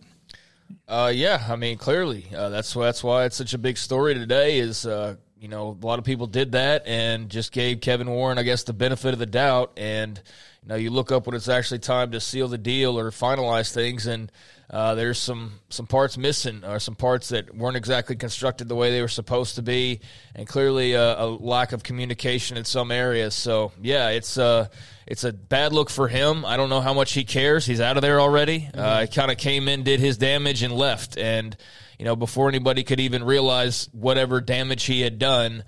Uh, 0.88 1.12
yeah, 1.14 1.46
I 1.50 1.56
mean, 1.56 1.78
clearly, 1.78 2.28
uh, 2.36 2.50
that's 2.50 2.74
that's 2.74 3.04
why 3.04 3.26
it's 3.26 3.36
such 3.36 3.54
a 3.54 3.58
big 3.58 3.78
story 3.78 4.14
today. 4.14 4.60
Is 4.60 4.86
uh, 4.86 5.16
you 5.40 5.48
know, 5.48 5.78
a 5.82 5.86
lot 5.86 6.00
of 6.00 6.06
people 6.06 6.28
did 6.28 6.54
that 6.54 6.88
and 6.88 7.30
just 7.30 7.52
gave 7.52 7.82
Kevin 7.82 8.10
Warren, 8.10 8.38
I 8.38 8.44
guess, 8.44 8.64
the 8.64 8.74
benefit 8.74 9.14
of 9.14 9.20
the 9.20 9.26
doubt. 9.26 9.74
And, 9.78 10.20
you 10.64 10.70
know, 10.70 10.76
you 10.76 10.90
look 10.90 11.12
up 11.12 11.28
when 11.28 11.36
it's 11.36 11.48
actually 11.48 11.80
time 11.80 12.12
to 12.12 12.20
seal 12.20 12.48
the 12.48 12.58
deal 12.58 12.98
or 12.98 13.12
finalize 13.12 13.72
things, 13.72 14.08
and 14.08 14.32
uh, 14.70 14.96
there's 14.96 15.20
some, 15.20 15.60
some 15.70 15.86
parts 15.86 16.18
missing 16.18 16.66
or 16.66 16.80
some 16.80 16.96
parts 16.96 17.30
that 17.30 17.56
weren't 17.56 17.78
exactly 17.78 18.16
constructed 18.16 18.68
the 18.68 18.76
way 18.76 18.92
they 18.92 19.02
were 19.02 19.08
supposed 19.08 19.56
to 19.56 19.62
be, 19.62 20.02
and 20.36 20.48
clearly 20.48 20.94
a, 20.94 21.20
a 21.20 21.26
lack 21.26 21.72
of 21.72 21.84
communication 21.84 22.58
in 22.58 22.66
some 22.66 22.92
areas. 22.92 23.36
So, 23.36 23.72
yeah, 23.82 24.10
it's, 24.10 24.38
uh, 24.38 24.68
it's 25.06 25.24
a 25.24 25.32
bad 25.32 25.72
look 25.72 25.90
for 25.90 26.08
him. 26.08 26.46
I 26.46 26.58
don't 26.58 26.70
know 26.70 26.82
how 26.82 26.94
much 26.94 27.14
he 27.14 27.24
cares. 27.24 27.66
He's 27.66 27.80
out 27.80 27.96
of 27.96 28.02
there 28.02 28.20
already. 28.20 28.62
Mm-hmm. 28.62 28.80
Uh, 28.80 29.02
he 29.02 29.08
kind 29.08 29.32
of 29.32 29.38
came 29.38 29.68
in, 29.68 29.84
did 29.84 30.00
his 30.00 30.18
damage, 30.18 30.64
and 30.64 30.74
left. 30.74 31.18
And, 31.18 31.56
you 31.98 32.06
know, 32.06 32.16
before 32.16 32.48
anybody 32.48 32.84
could 32.84 33.00
even 33.00 33.24
realize 33.24 33.90
whatever 33.92 34.42
damage 34.42 34.84
he 34.84 35.02
had 35.02 35.20
done. 35.20 35.64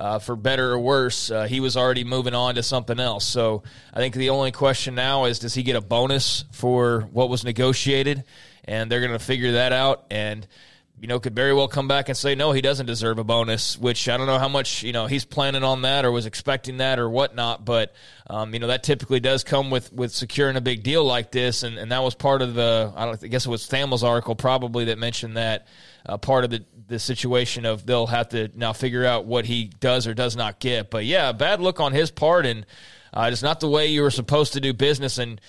Uh, 0.00 0.18
for 0.18 0.34
better 0.34 0.72
or 0.72 0.78
worse, 0.80 1.30
uh, 1.30 1.44
he 1.44 1.60
was 1.60 1.76
already 1.76 2.02
moving 2.02 2.34
on 2.34 2.56
to 2.56 2.64
something 2.64 2.98
else. 2.98 3.24
So 3.24 3.62
I 3.92 3.98
think 3.98 4.16
the 4.16 4.30
only 4.30 4.50
question 4.50 4.96
now 4.96 5.26
is 5.26 5.38
does 5.38 5.54
he 5.54 5.62
get 5.62 5.76
a 5.76 5.80
bonus 5.80 6.44
for 6.50 7.02
what 7.12 7.28
was 7.28 7.44
negotiated? 7.44 8.24
And 8.64 8.90
they're 8.90 8.98
going 8.98 9.12
to 9.12 9.20
figure 9.20 9.52
that 9.52 9.72
out. 9.72 10.06
And 10.10 10.48
you 11.00 11.08
know, 11.08 11.18
could 11.18 11.34
very 11.34 11.52
well 11.52 11.68
come 11.68 11.88
back 11.88 12.08
and 12.08 12.16
say, 12.16 12.34
no, 12.34 12.52
he 12.52 12.62
doesn't 12.62 12.86
deserve 12.86 13.18
a 13.18 13.24
bonus, 13.24 13.76
which 13.76 14.08
I 14.08 14.16
don't 14.16 14.26
know 14.26 14.38
how 14.38 14.48
much, 14.48 14.82
you 14.82 14.92
know, 14.92 15.06
he's 15.06 15.24
planning 15.24 15.64
on 15.64 15.82
that 15.82 16.04
or 16.04 16.12
was 16.12 16.24
expecting 16.24 16.78
that 16.78 16.98
or 16.98 17.10
whatnot. 17.10 17.64
But, 17.64 17.92
um, 18.30 18.54
you 18.54 18.60
know, 18.60 18.68
that 18.68 18.84
typically 18.84 19.20
does 19.20 19.44
come 19.44 19.70
with, 19.70 19.92
with 19.92 20.12
securing 20.12 20.56
a 20.56 20.60
big 20.60 20.82
deal 20.82 21.04
like 21.04 21.32
this. 21.32 21.62
And, 21.62 21.78
and 21.78 21.90
that 21.90 22.02
was 22.02 22.14
part 22.14 22.42
of 22.42 22.54
the, 22.54 22.92
I, 22.96 23.10
I 23.10 23.16
guess 23.16 23.44
it 23.44 23.50
was 23.50 23.66
Thamel's 23.66 24.04
article 24.04 24.34
probably 24.34 24.86
that 24.86 24.98
mentioned 24.98 25.36
that 25.36 25.66
uh, 26.06 26.16
part 26.16 26.44
of 26.44 26.50
the, 26.50 26.64
the 26.86 26.98
situation 26.98 27.66
of 27.66 27.84
they'll 27.84 28.06
have 28.06 28.28
to 28.30 28.50
now 28.54 28.72
figure 28.72 29.04
out 29.04 29.26
what 29.26 29.44
he 29.44 29.72
does 29.80 30.06
or 30.06 30.14
does 30.14 30.36
not 30.36 30.60
get. 30.60 30.90
But 30.90 31.04
yeah, 31.04 31.32
bad 31.32 31.60
look 31.60 31.80
on 31.80 31.92
his 31.92 32.12
part. 32.12 32.46
And 32.46 32.64
uh, 33.12 33.28
it's 33.32 33.42
not 33.42 33.60
the 33.60 33.68
way 33.68 33.88
you 33.88 34.02
were 34.02 34.10
supposed 34.10 34.52
to 34.52 34.60
do 34.60 34.72
business. 34.72 35.18
And, 35.18 35.40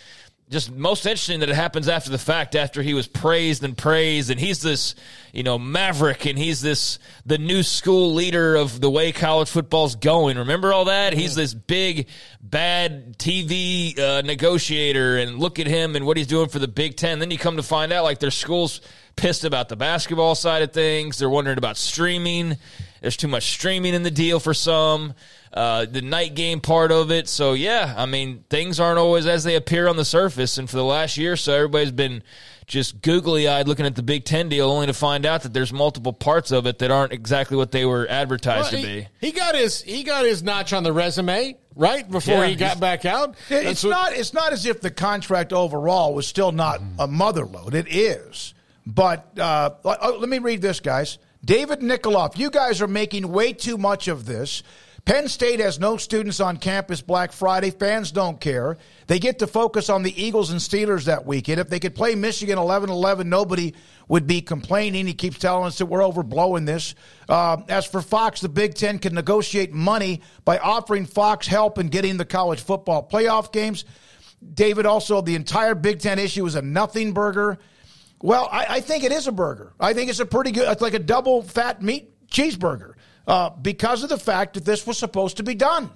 just 0.49 0.71
most 0.71 1.05
interesting 1.07 1.39
that 1.39 1.49
it 1.49 1.55
happens 1.55 1.87
after 1.89 2.11
the 2.11 2.19
fact, 2.19 2.55
after 2.55 2.83
he 2.83 2.93
was 2.93 3.07
praised 3.07 3.63
and 3.63 3.75
praised, 3.75 4.29
and 4.29 4.39
he's 4.39 4.61
this, 4.61 4.93
you 5.33 5.41
know, 5.41 5.57
maverick, 5.57 6.25
and 6.27 6.37
he's 6.37 6.61
this 6.61 6.99
the 7.25 7.39
new 7.39 7.63
school 7.63 8.13
leader 8.13 8.55
of 8.55 8.79
the 8.79 8.89
way 8.89 9.11
college 9.11 9.49
football's 9.49 9.95
going. 9.95 10.37
Remember 10.37 10.71
all 10.71 10.85
that? 10.85 11.13
He's 11.13 11.33
this 11.33 11.55
big 11.55 12.07
bad 12.41 13.17
TV 13.17 13.97
uh, 13.97 14.21
negotiator, 14.21 15.17
and 15.17 15.39
look 15.39 15.57
at 15.57 15.65
him 15.65 15.95
and 15.95 16.05
what 16.05 16.15
he's 16.15 16.27
doing 16.27 16.49
for 16.49 16.59
the 16.59 16.67
Big 16.67 16.95
Ten. 16.95 17.17
Then 17.17 17.31
you 17.31 17.39
come 17.39 17.57
to 17.57 17.63
find 17.63 17.91
out, 17.91 18.03
like 18.03 18.19
their 18.19 18.31
schools 18.31 18.81
pissed 19.15 19.45
about 19.45 19.69
the 19.69 19.75
basketball 19.75 20.35
side 20.35 20.61
of 20.61 20.71
things. 20.73 21.17
They're 21.17 21.29
wondering 21.29 21.57
about 21.57 21.77
streaming 21.77 22.57
There's 23.05 23.17
too 23.17 23.27
much 23.27 23.51
streaming 23.51 23.93
in 23.93 24.01
the 24.01 24.09
deal 24.09 24.39
for 24.39 24.55
some. 24.55 25.13
Uh, 25.53 25.85
the 25.85 26.01
night 26.01 26.33
game 26.33 26.59
part 26.59 26.91
of 26.91 27.11
it. 27.11 27.29
So 27.29 27.53
yeah, 27.53 27.93
I 27.95 28.07
mean 28.07 28.43
things 28.49 28.79
aren't 28.79 28.97
always 28.97 29.27
as 29.27 29.43
they 29.43 29.53
appear 29.53 29.87
on 29.87 29.95
the 29.95 30.03
surface. 30.03 30.57
And 30.57 30.67
for 30.67 30.77
the 30.77 30.83
last 30.83 31.15
year 31.15 31.33
or 31.33 31.37
so, 31.37 31.53
everybody's 31.53 31.91
been 31.91 32.23
just 32.65 33.03
googly 33.03 33.47
eyed 33.47 33.67
looking 33.67 33.85
at 33.85 33.95
the 33.95 34.01
Big 34.01 34.25
Ten 34.25 34.49
deal, 34.49 34.71
only 34.71 34.87
to 34.87 34.93
find 34.93 35.23
out 35.23 35.43
that 35.43 35.53
there's 35.53 35.71
multiple 35.71 36.13
parts 36.13 36.49
of 36.49 36.65
it 36.65 36.79
that 36.79 36.89
aren't 36.89 37.13
exactly 37.13 37.55
what 37.55 37.71
they 37.71 37.85
were 37.85 38.07
advertised 38.09 38.73
well, 38.73 38.81
to 38.81 38.87
be. 38.87 39.07
He 39.21 39.31
got 39.31 39.53
his 39.53 39.83
he 39.83 40.01
got 40.01 40.25
his 40.25 40.41
notch 40.41 40.73
on 40.73 40.81
the 40.81 40.91
resume 40.91 41.57
right 41.75 42.09
before 42.09 42.39
yeah, 42.39 42.47
he 42.47 42.55
got 42.55 42.79
back 42.79 43.05
out. 43.05 43.35
It's 43.51 43.83
what, 43.83 43.91
not 43.91 44.13
it's 44.13 44.33
not 44.33 44.51
as 44.51 44.65
if 44.65 44.81
the 44.81 44.89
contract 44.89 45.53
overall 45.53 46.15
was 46.15 46.25
still 46.25 46.51
not 46.51 46.81
a 46.97 47.05
mother 47.05 47.45
load. 47.45 47.75
It 47.75 47.85
is, 47.87 48.55
but 48.83 49.37
uh, 49.37 49.69
let 49.83 50.27
me 50.27 50.39
read 50.39 50.63
this, 50.63 50.79
guys. 50.79 51.19
David 51.45 51.81
Nikoloff, 51.81 52.39
you 52.39 52.49
guys 52.49 52.81
are 52.81 52.87
making 52.87 53.31
way 53.31 53.53
too 53.53 53.77
much 53.77 54.07
of 54.07 54.25
this. 54.25 54.63
Penn 55.05 55.27
State 55.27 55.59
has 55.59 55.79
no 55.79 55.97
students 55.97 56.39
on 56.39 56.57
campus 56.57 57.01
Black 57.01 57.31
Friday. 57.31 57.69
Fans 57.69 58.11
don't 58.11 58.41
care. 58.41 58.77
They 59.05 59.19
get 59.19 59.37
to 59.37 59.45
focus 59.45 59.87
on 59.87 60.01
the 60.01 60.19
Eagles 60.19 60.49
and 60.49 60.59
Steelers 60.59 61.05
that 61.05 61.27
weekend. 61.27 61.59
If 61.59 61.69
they 61.69 61.79
could 61.79 61.93
play 61.93 62.15
Michigan 62.15 62.57
11 62.57 62.89
11, 62.89 63.29
nobody 63.29 63.75
would 64.07 64.25
be 64.25 64.41
complaining. 64.41 65.05
He 65.05 65.13
keeps 65.13 65.37
telling 65.37 65.67
us 65.67 65.77
that 65.77 65.85
we're 65.85 65.99
overblowing 65.99 66.65
this. 66.65 66.95
Uh, 67.29 67.57
as 67.69 67.85
for 67.85 68.01
Fox, 68.01 68.41
the 68.41 68.49
Big 68.49 68.73
Ten 68.73 68.97
can 68.97 69.13
negotiate 69.13 69.71
money 69.71 70.23
by 70.43 70.57
offering 70.57 71.05
Fox 71.05 71.45
help 71.45 71.77
in 71.77 71.89
getting 71.89 72.17
the 72.17 72.25
college 72.25 72.61
football 72.61 73.07
playoff 73.07 73.51
games. 73.51 73.85
David, 74.55 74.87
also, 74.87 75.21
the 75.21 75.35
entire 75.35 75.75
Big 75.75 75.99
Ten 75.99 76.17
issue 76.17 76.47
is 76.47 76.55
a 76.55 76.63
nothing 76.63 77.13
burger. 77.13 77.59
Well, 78.21 78.47
I, 78.51 78.65
I 78.69 78.79
think 78.79 79.03
it 79.03 79.11
is 79.11 79.27
a 79.27 79.31
burger. 79.31 79.73
I 79.79 79.93
think 79.93 80.09
it's 80.09 80.19
a 80.19 80.25
pretty 80.25 80.51
good, 80.51 80.67
it's 80.69 80.81
like 80.81 80.93
a 80.93 80.99
double 80.99 81.41
fat 81.41 81.81
meat 81.81 82.11
cheeseburger 82.29 82.93
uh, 83.27 83.49
because 83.49 84.03
of 84.03 84.09
the 84.09 84.17
fact 84.17 84.55
that 84.55 84.65
this 84.65 84.85
was 84.87 84.97
supposed 84.97 85.37
to 85.37 85.43
be 85.43 85.55
done. 85.55 85.89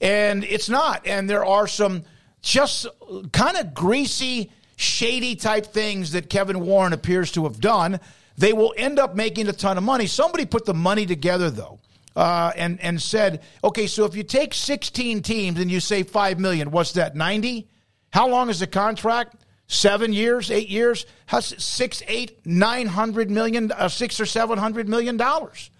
And 0.00 0.44
it's 0.44 0.68
not. 0.68 1.06
And 1.06 1.28
there 1.28 1.44
are 1.44 1.66
some 1.66 2.04
just 2.42 2.86
kind 3.32 3.56
of 3.56 3.74
greasy, 3.74 4.50
shady 4.76 5.34
type 5.34 5.66
things 5.66 6.12
that 6.12 6.30
Kevin 6.30 6.60
Warren 6.60 6.92
appears 6.92 7.32
to 7.32 7.44
have 7.44 7.60
done. 7.60 8.00
They 8.36 8.52
will 8.52 8.72
end 8.76 8.98
up 9.00 9.16
making 9.16 9.48
a 9.48 9.52
ton 9.52 9.76
of 9.76 9.84
money. 9.84 10.06
Somebody 10.06 10.46
put 10.46 10.64
the 10.64 10.74
money 10.74 11.06
together, 11.06 11.50
though. 11.50 11.80
Uh, 12.14 12.52
and 12.56 12.80
and 12.80 13.00
said, 13.00 13.42
okay, 13.62 13.86
so 13.86 14.04
if 14.04 14.16
you 14.16 14.24
take 14.24 14.52
16 14.52 15.22
teams 15.22 15.60
and 15.60 15.70
you 15.70 15.78
say 15.78 16.02
five 16.02 16.40
million, 16.40 16.70
what's 16.72 16.92
that? 16.92 17.14
90? 17.14 17.68
How 18.10 18.28
long 18.28 18.50
is 18.50 18.58
the 18.60 18.66
contract? 18.66 19.36
Seven 19.68 20.12
years, 20.12 20.50
eight 20.50 20.68
years? 20.68 21.06
Six, 21.40 22.02
eight, 22.08 22.44
nine 22.44 22.86
hundred 22.86 23.30
million, 23.30 23.70
uh, 23.70 23.88
six 23.88 24.18
or 24.18 24.26
seven 24.26 24.58
hundred 24.58 24.88
million 24.88 25.16
dollars? 25.16 25.70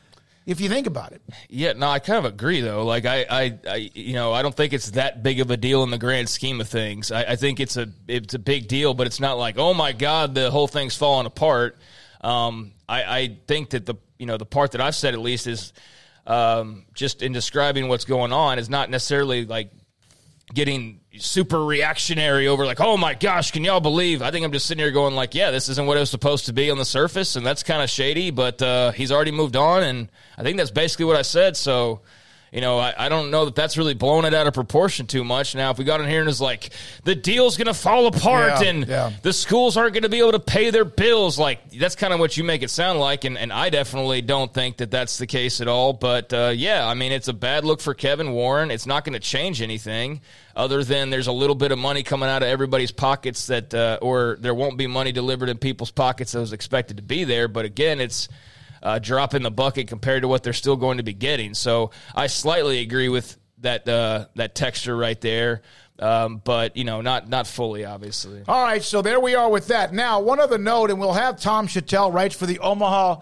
if 0.48 0.62
you 0.62 0.70
think 0.70 0.86
about 0.86 1.12
it. 1.12 1.20
Yeah, 1.50 1.74
no, 1.74 1.90
I 1.90 1.98
kind 1.98 2.24
of 2.24 2.24
agree 2.24 2.62
though. 2.62 2.82
Like 2.82 3.04
I, 3.04 3.26
I, 3.28 3.58
I, 3.68 3.90
you 3.92 4.14
know, 4.14 4.32
I 4.32 4.40
don't 4.40 4.54
think 4.54 4.72
it's 4.72 4.92
that 4.92 5.22
big 5.22 5.40
of 5.40 5.50
a 5.50 5.58
deal 5.58 5.82
in 5.82 5.90
the 5.90 5.98
grand 5.98 6.26
scheme 6.30 6.58
of 6.62 6.68
things. 6.70 7.12
I, 7.12 7.22
I 7.22 7.36
think 7.36 7.60
it's 7.60 7.76
a 7.76 7.88
it's 8.08 8.32
a 8.32 8.38
big 8.38 8.66
deal, 8.66 8.94
but 8.94 9.06
it's 9.06 9.20
not 9.20 9.36
like 9.36 9.58
oh 9.58 9.74
my 9.74 9.92
god, 9.92 10.34
the 10.34 10.50
whole 10.50 10.66
thing's 10.66 10.96
falling 10.96 11.26
apart. 11.26 11.76
Um, 12.22 12.72
I, 12.88 13.02
I 13.02 13.36
think 13.46 13.70
that 13.70 13.84
the 13.84 13.96
you 14.18 14.24
know 14.24 14.38
the 14.38 14.46
part 14.46 14.72
that 14.72 14.80
I've 14.80 14.94
said 14.94 15.12
at 15.12 15.20
least 15.20 15.46
is 15.46 15.74
um, 16.26 16.86
just 16.94 17.20
in 17.20 17.32
describing 17.32 17.88
what's 17.88 18.06
going 18.06 18.32
on 18.32 18.58
is 18.58 18.70
not 18.70 18.88
necessarily 18.88 19.44
like 19.44 19.70
getting 20.54 21.00
super 21.18 21.64
reactionary 21.64 22.48
over 22.48 22.64
like, 22.64 22.80
oh 22.80 22.96
my 22.96 23.14
gosh, 23.14 23.50
can 23.50 23.64
y'all 23.64 23.80
believe? 23.80 24.22
I 24.22 24.30
think 24.30 24.44
I'm 24.44 24.52
just 24.52 24.66
sitting 24.66 24.82
here 24.82 24.90
going 24.90 25.14
like, 25.14 25.34
yeah, 25.34 25.50
this 25.50 25.68
isn't 25.68 25.86
what 25.86 25.96
it 25.96 26.00
was 26.00 26.10
supposed 26.10 26.46
to 26.46 26.52
be 26.52 26.70
on 26.70 26.78
the 26.78 26.84
surface, 26.84 27.36
and 27.36 27.44
that's 27.44 27.62
kind 27.62 27.82
of 27.82 27.90
shady. 27.90 28.30
But 28.30 28.62
uh, 28.62 28.92
he's 28.92 29.12
already 29.12 29.32
moved 29.32 29.56
on, 29.56 29.82
and 29.82 30.08
I 30.36 30.42
think 30.42 30.56
that's 30.56 30.70
basically 30.70 31.04
what 31.04 31.16
I 31.16 31.22
said. 31.22 31.56
So 31.56 32.00
you 32.52 32.60
know, 32.60 32.78
I, 32.78 32.94
I, 32.96 33.08
don't 33.08 33.30
know 33.30 33.44
that 33.44 33.54
that's 33.54 33.76
really 33.76 33.94
blown 33.94 34.24
it 34.24 34.32
out 34.32 34.46
of 34.46 34.54
proportion 34.54 35.06
too 35.06 35.22
much. 35.22 35.54
Now, 35.54 35.70
if 35.70 35.78
we 35.78 35.84
got 35.84 36.00
in 36.00 36.08
here 36.08 36.20
and 36.20 36.28
it's 36.28 36.40
like 36.40 36.70
the 37.04 37.14
deal's 37.14 37.56
going 37.56 37.66
to 37.66 37.74
fall 37.74 38.06
apart 38.06 38.62
yeah, 38.62 38.68
and 38.68 38.86
yeah. 38.86 39.12
the 39.22 39.32
schools 39.32 39.76
aren't 39.76 39.92
going 39.92 40.04
to 40.04 40.08
be 40.08 40.18
able 40.18 40.32
to 40.32 40.40
pay 40.40 40.70
their 40.70 40.84
bills, 40.84 41.38
like 41.38 41.70
that's 41.70 41.94
kind 41.94 42.12
of 42.12 42.20
what 42.20 42.36
you 42.36 42.44
make 42.44 42.62
it 42.62 42.70
sound 42.70 43.00
like. 43.00 43.24
And, 43.24 43.36
and 43.36 43.52
I 43.52 43.70
definitely 43.70 44.22
don't 44.22 44.52
think 44.52 44.78
that 44.78 44.90
that's 44.90 45.18
the 45.18 45.26
case 45.26 45.60
at 45.60 45.68
all. 45.68 45.92
But 45.92 46.32
uh, 46.32 46.52
yeah, 46.54 46.86
I 46.86 46.94
mean, 46.94 47.12
it's 47.12 47.28
a 47.28 47.34
bad 47.34 47.64
look 47.64 47.80
for 47.80 47.94
Kevin 47.94 48.32
Warren. 48.32 48.70
It's 48.70 48.86
not 48.86 49.04
going 49.04 49.14
to 49.14 49.20
change 49.20 49.60
anything 49.60 50.20
other 50.56 50.82
than 50.82 51.10
there's 51.10 51.28
a 51.28 51.32
little 51.32 51.54
bit 51.54 51.70
of 51.70 51.78
money 51.78 52.02
coming 52.02 52.28
out 52.28 52.42
of 52.42 52.48
everybody's 52.48 52.90
pockets 52.90 53.46
that, 53.46 53.72
uh, 53.74 53.98
or 54.02 54.36
there 54.40 54.54
won't 54.54 54.76
be 54.76 54.86
money 54.86 55.12
delivered 55.12 55.48
in 55.48 55.58
people's 55.58 55.90
pockets 55.90 56.32
that 56.32 56.40
was 56.40 56.52
expected 56.52 56.96
to 56.96 57.02
be 57.02 57.24
there. 57.24 57.46
But 57.46 57.64
again, 57.64 58.00
it's 58.00 58.28
uh, 58.82 58.98
drop 58.98 59.34
in 59.34 59.42
the 59.42 59.50
bucket 59.50 59.88
compared 59.88 60.22
to 60.22 60.28
what 60.28 60.42
they're 60.42 60.52
still 60.52 60.76
going 60.76 60.98
to 60.98 61.02
be 61.02 61.14
getting. 61.14 61.54
So 61.54 61.90
I 62.14 62.26
slightly 62.26 62.80
agree 62.80 63.08
with 63.08 63.36
that 63.58 63.88
uh, 63.88 64.26
that 64.36 64.54
texture 64.54 64.96
right 64.96 65.20
there. 65.20 65.62
Um, 66.00 66.40
but 66.44 66.76
you 66.76 66.84
know, 66.84 67.00
not 67.00 67.28
not 67.28 67.46
fully, 67.46 67.84
obviously. 67.84 68.42
All 68.46 68.62
right, 68.62 68.82
so 68.82 69.02
there 69.02 69.18
we 69.18 69.34
are 69.34 69.50
with 69.50 69.68
that. 69.68 69.92
Now, 69.92 70.20
one 70.20 70.38
other 70.38 70.58
note, 70.58 70.90
and 70.90 71.00
we'll 71.00 71.12
have 71.12 71.40
Tom 71.40 71.66
Shatel 71.66 72.12
writes 72.12 72.36
for 72.36 72.46
the 72.46 72.60
Omaha 72.60 73.16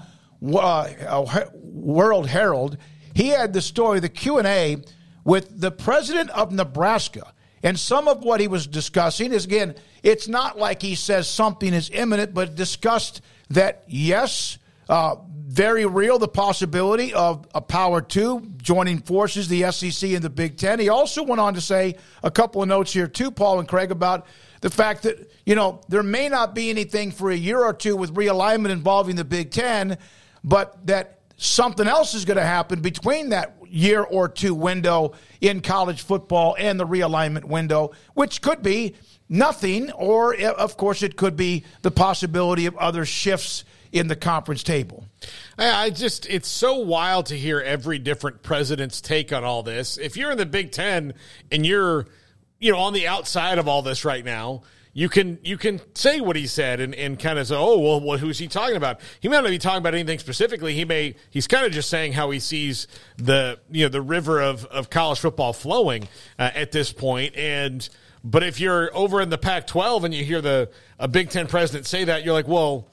uh, 0.54 1.46
World 1.54 2.28
Herald. 2.28 2.76
He 3.14 3.28
had 3.28 3.54
the 3.54 3.62
story, 3.62 4.00
the 4.00 4.10
Q 4.10 4.38
and 4.38 4.46
A 4.46 4.76
with 5.24 5.58
the 5.58 5.70
president 5.70 6.28
of 6.30 6.52
Nebraska, 6.52 7.32
and 7.62 7.80
some 7.80 8.08
of 8.08 8.22
what 8.22 8.40
he 8.40 8.48
was 8.48 8.66
discussing 8.66 9.32
is 9.32 9.46
again, 9.46 9.74
it's 10.02 10.28
not 10.28 10.58
like 10.58 10.82
he 10.82 10.94
says 10.94 11.28
something 11.28 11.72
is 11.72 11.88
imminent, 11.90 12.34
but 12.34 12.54
discussed 12.54 13.22
that 13.48 13.84
yes, 13.86 14.58
uh, 14.88 15.16
very 15.46 15.86
real 15.86 16.18
the 16.18 16.28
possibility 16.28 17.14
of 17.14 17.46
a 17.54 17.60
Power 17.60 18.00
Two 18.00 18.46
joining 18.58 18.98
forces, 18.98 19.48
the 19.48 19.70
SEC 19.70 20.10
and 20.10 20.22
the 20.22 20.30
Big 20.30 20.56
Ten. 20.58 20.78
He 20.78 20.88
also 20.88 21.22
went 21.22 21.40
on 21.40 21.54
to 21.54 21.60
say 21.60 21.96
a 22.22 22.30
couple 22.30 22.62
of 22.62 22.68
notes 22.68 22.92
here 22.92 23.06
too, 23.06 23.30
Paul 23.30 23.60
and 23.60 23.68
Craig, 23.68 23.90
about 23.90 24.26
the 24.60 24.70
fact 24.70 25.04
that 25.04 25.30
you 25.44 25.54
know 25.54 25.80
there 25.88 26.02
may 26.02 26.28
not 26.28 26.54
be 26.54 26.68
anything 26.70 27.10
for 27.10 27.30
a 27.30 27.36
year 27.36 27.62
or 27.62 27.72
two 27.72 27.96
with 27.96 28.14
realignment 28.14 28.70
involving 28.70 29.16
the 29.16 29.24
Big 29.24 29.50
Ten, 29.50 29.98
but 30.44 30.86
that 30.86 31.20
something 31.36 31.86
else 31.86 32.14
is 32.14 32.24
going 32.24 32.38
to 32.38 32.44
happen 32.44 32.80
between 32.80 33.30
that 33.30 33.56
year 33.68 34.02
or 34.02 34.28
two 34.28 34.54
window 34.54 35.12
in 35.40 35.60
college 35.60 36.02
football 36.02 36.56
and 36.58 36.78
the 36.78 36.86
realignment 36.86 37.44
window, 37.44 37.92
which 38.14 38.40
could 38.40 38.62
be 38.62 38.94
nothing, 39.28 39.90
or 39.92 40.34
of 40.34 40.76
course 40.76 41.02
it 41.02 41.16
could 41.16 41.36
be 41.36 41.64
the 41.82 41.90
possibility 41.90 42.66
of 42.66 42.76
other 42.76 43.04
shifts 43.04 43.64
in 43.92 44.08
the 44.08 44.16
conference 44.16 44.62
table. 44.62 45.04
I 45.58 45.90
just, 45.90 46.26
it's 46.28 46.48
so 46.48 46.78
wild 46.78 47.26
to 47.26 47.38
hear 47.38 47.60
every 47.60 47.98
different 47.98 48.42
president's 48.42 49.00
take 49.00 49.32
on 49.32 49.44
all 49.44 49.62
this. 49.62 49.98
If 49.98 50.16
you're 50.16 50.30
in 50.30 50.38
the 50.38 50.46
Big 50.46 50.72
Ten 50.72 51.14
and 51.50 51.64
you're, 51.64 52.06
you 52.58 52.72
know, 52.72 52.78
on 52.78 52.92
the 52.92 53.06
outside 53.08 53.58
of 53.58 53.68
all 53.68 53.82
this 53.82 54.04
right 54.04 54.24
now, 54.24 54.62
you 54.96 55.10
can 55.10 55.38
you 55.42 55.58
can 55.58 55.78
say 55.94 56.22
what 56.22 56.36
he 56.36 56.46
said 56.46 56.80
and, 56.80 56.94
and 56.94 57.18
kind 57.18 57.38
of 57.38 57.46
say, 57.46 57.54
oh 57.54 57.78
well, 57.78 58.00
well, 58.00 58.16
who's 58.16 58.38
he 58.38 58.48
talking 58.48 58.76
about? 58.76 58.98
He 59.20 59.28
may 59.28 59.36
not 59.36 59.44
be 59.44 59.58
talking 59.58 59.76
about 59.76 59.92
anything 59.92 60.18
specifically. 60.18 60.72
He 60.72 60.86
may 60.86 61.16
he's 61.28 61.46
kind 61.46 61.66
of 61.66 61.72
just 61.72 61.90
saying 61.90 62.14
how 62.14 62.30
he 62.30 62.40
sees 62.40 62.88
the 63.18 63.60
you 63.70 63.84
know 63.84 63.90
the 63.90 64.00
river 64.00 64.40
of, 64.40 64.64
of 64.64 64.88
college 64.88 65.18
football 65.18 65.52
flowing 65.52 66.08
uh, 66.38 66.50
at 66.54 66.72
this 66.72 66.94
point. 66.94 67.36
And 67.36 67.86
but 68.24 68.42
if 68.42 68.58
you're 68.58 68.88
over 68.96 69.20
in 69.20 69.28
the 69.28 69.36
Pac-12 69.36 70.04
and 70.04 70.14
you 70.14 70.24
hear 70.24 70.40
the 70.40 70.70
a 70.98 71.08
Big 71.08 71.28
Ten 71.28 71.46
president 71.46 71.84
say 71.84 72.04
that, 72.04 72.24
you're 72.24 72.32
like, 72.32 72.48
well 72.48 72.88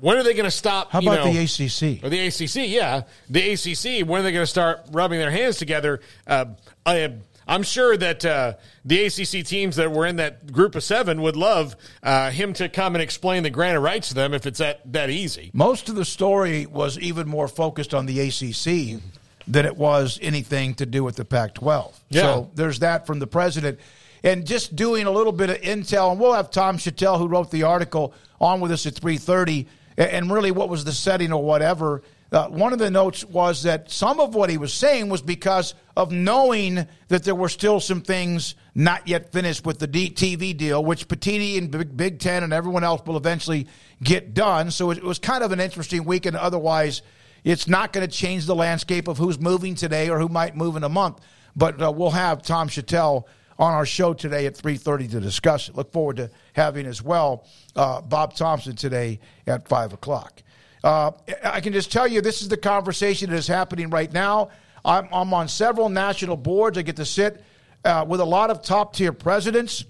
when 0.00 0.16
are 0.16 0.22
they 0.22 0.34
going 0.34 0.44
to 0.44 0.50
stop? 0.50 0.90
How 0.90 1.00
about 1.00 1.24
know, 1.24 1.32
the 1.32 1.38
ACC? 1.38 2.04
Or 2.04 2.08
the 2.08 2.26
ACC, 2.26 2.68
yeah. 2.68 3.02
The 3.28 3.52
ACC, 3.52 4.08
when 4.08 4.20
are 4.20 4.24
they 4.24 4.32
going 4.32 4.42
to 4.42 4.46
start 4.46 4.80
rubbing 4.92 5.18
their 5.18 5.30
hands 5.30 5.56
together? 5.56 6.00
Uh, 6.26 6.46
I, 6.86 7.14
I'm 7.48 7.62
sure 7.62 7.96
that 7.96 8.24
uh, 8.24 8.54
the 8.84 9.06
ACC 9.06 9.44
teams 9.44 9.76
that 9.76 9.90
were 9.90 10.06
in 10.06 10.16
that 10.16 10.52
group 10.52 10.74
of 10.74 10.84
seven 10.84 11.22
would 11.22 11.36
love 11.36 11.74
uh, 12.02 12.30
him 12.30 12.52
to 12.54 12.68
come 12.68 12.94
and 12.94 13.02
explain 13.02 13.42
the 13.42 13.50
grant 13.50 13.76
of 13.76 13.82
rights 13.82 14.08
to 14.08 14.14
them 14.14 14.34
if 14.34 14.46
it's 14.46 14.58
that, 14.58 14.80
that 14.92 15.10
easy. 15.10 15.50
Most 15.52 15.88
of 15.88 15.94
the 15.94 16.04
story 16.04 16.66
was 16.66 16.98
even 16.98 17.26
more 17.26 17.48
focused 17.48 17.94
on 17.94 18.06
the 18.06 18.20
ACC 18.20 19.02
than 19.46 19.64
it 19.64 19.76
was 19.76 20.18
anything 20.22 20.74
to 20.74 20.86
do 20.86 21.02
with 21.02 21.16
the 21.16 21.24
Pac 21.24 21.54
12. 21.54 22.00
Yeah. 22.10 22.22
So 22.22 22.50
there's 22.54 22.80
that 22.80 23.06
from 23.06 23.18
the 23.18 23.26
president. 23.26 23.80
And 24.22 24.46
just 24.46 24.76
doing 24.76 25.06
a 25.06 25.10
little 25.10 25.32
bit 25.32 25.48
of 25.48 25.56
intel, 25.58 26.10
and 26.10 26.20
we'll 26.20 26.34
have 26.34 26.50
Tom 26.50 26.76
Shatel, 26.76 27.18
who 27.18 27.28
wrote 27.28 27.50
the 27.50 27.62
article, 27.62 28.12
on 28.40 28.60
with 28.60 28.72
us 28.72 28.84
at 28.86 28.94
3.30 28.94 29.66
and 29.98 30.30
really 30.30 30.50
what 30.50 30.68
was 30.68 30.84
the 30.84 30.92
setting 30.92 31.32
or 31.32 31.42
whatever. 31.42 32.02
Uh, 32.30 32.46
one 32.48 32.72
of 32.72 32.78
the 32.78 32.90
notes 32.90 33.24
was 33.24 33.62
that 33.62 33.90
some 33.90 34.20
of 34.20 34.34
what 34.34 34.50
he 34.50 34.58
was 34.58 34.72
saying 34.72 35.08
was 35.08 35.22
because 35.22 35.74
of 35.96 36.12
knowing 36.12 36.86
that 37.08 37.24
there 37.24 37.34
were 37.34 37.48
still 37.48 37.80
some 37.80 38.02
things 38.02 38.54
not 38.74 39.08
yet 39.08 39.32
finished 39.32 39.64
with 39.66 39.78
the 39.78 39.88
TV 39.88 40.56
deal, 40.56 40.84
which 40.84 41.08
Petitti 41.08 41.56
and 41.56 41.70
Big, 41.70 41.96
Big 41.96 42.18
Ten 42.18 42.44
and 42.44 42.52
everyone 42.52 42.84
else 42.84 43.02
will 43.06 43.16
eventually 43.16 43.66
get 44.02 44.34
done. 44.34 44.70
So 44.70 44.90
it, 44.90 44.98
it 44.98 45.04
was 45.04 45.18
kind 45.18 45.42
of 45.42 45.52
an 45.52 45.60
interesting 45.60 46.04
weekend. 46.04 46.36
Otherwise, 46.36 47.02
it's 47.44 47.66
not 47.66 47.92
going 47.92 48.06
to 48.06 48.14
change 48.14 48.44
the 48.44 48.54
landscape 48.54 49.08
of 49.08 49.16
who's 49.16 49.40
moving 49.40 49.74
today 49.74 50.10
or 50.10 50.18
who 50.18 50.28
might 50.28 50.54
move 50.54 50.76
in 50.76 50.84
a 50.84 50.88
month. 50.88 51.18
But 51.56 51.80
uh, 51.82 51.90
we'll 51.90 52.10
have 52.10 52.42
Tom 52.42 52.68
Shatel 52.68 53.24
on 53.58 53.74
our 53.74 53.86
show 53.86 54.14
today 54.14 54.46
at 54.46 54.54
3.30 54.54 55.10
to 55.10 55.20
discuss 55.20 55.68
it. 55.68 55.76
Look 55.76 55.92
forward 55.92 56.16
to 56.16 56.30
having 56.52 56.86
as 56.86 57.02
well 57.02 57.46
uh, 57.74 58.00
Bob 58.00 58.34
Thompson 58.34 58.76
today 58.76 59.18
at 59.46 59.68
5 59.68 59.92
o'clock. 59.94 60.42
Uh, 60.84 61.10
I 61.42 61.60
can 61.60 61.72
just 61.72 61.90
tell 61.90 62.06
you 62.06 62.20
this 62.20 62.40
is 62.40 62.48
the 62.48 62.56
conversation 62.56 63.30
that 63.30 63.36
is 63.36 63.48
happening 63.48 63.90
right 63.90 64.12
now. 64.12 64.50
I'm, 64.84 65.08
I'm 65.12 65.34
on 65.34 65.48
several 65.48 65.88
national 65.88 66.36
boards. 66.36 66.78
I 66.78 66.82
get 66.82 66.96
to 66.96 67.04
sit 67.04 67.42
uh, 67.84 68.04
with 68.06 68.20
a 68.20 68.24
lot 68.24 68.50
of 68.50 68.62
top 68.62 68.94
tier 68.94 69.12
presidents 69.12 69.84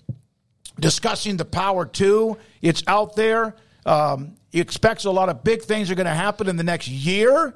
discussing 0.81 1.37
the 1.37 1.44
power 1.44 1.85
two. 1.85 2.38
It's 2.62 2.83
out 2.87 3.16
there. 3.16 3.57
Um, 3.85 4.37
he 4.50 4.61
expects 4.61 5.04
a 5.04 5.11
lot 5.11 5.28
of 5.28 5.44
big 5.44 5.62
things 5.62 5.90
are 5.90 5.94
going 5.94 6.07
to 6.07 6.14
happen 6.14 6.48
in 6.48 6.57
the 6.57 6.62
next 6.62 6.88
year. 6.88 7.54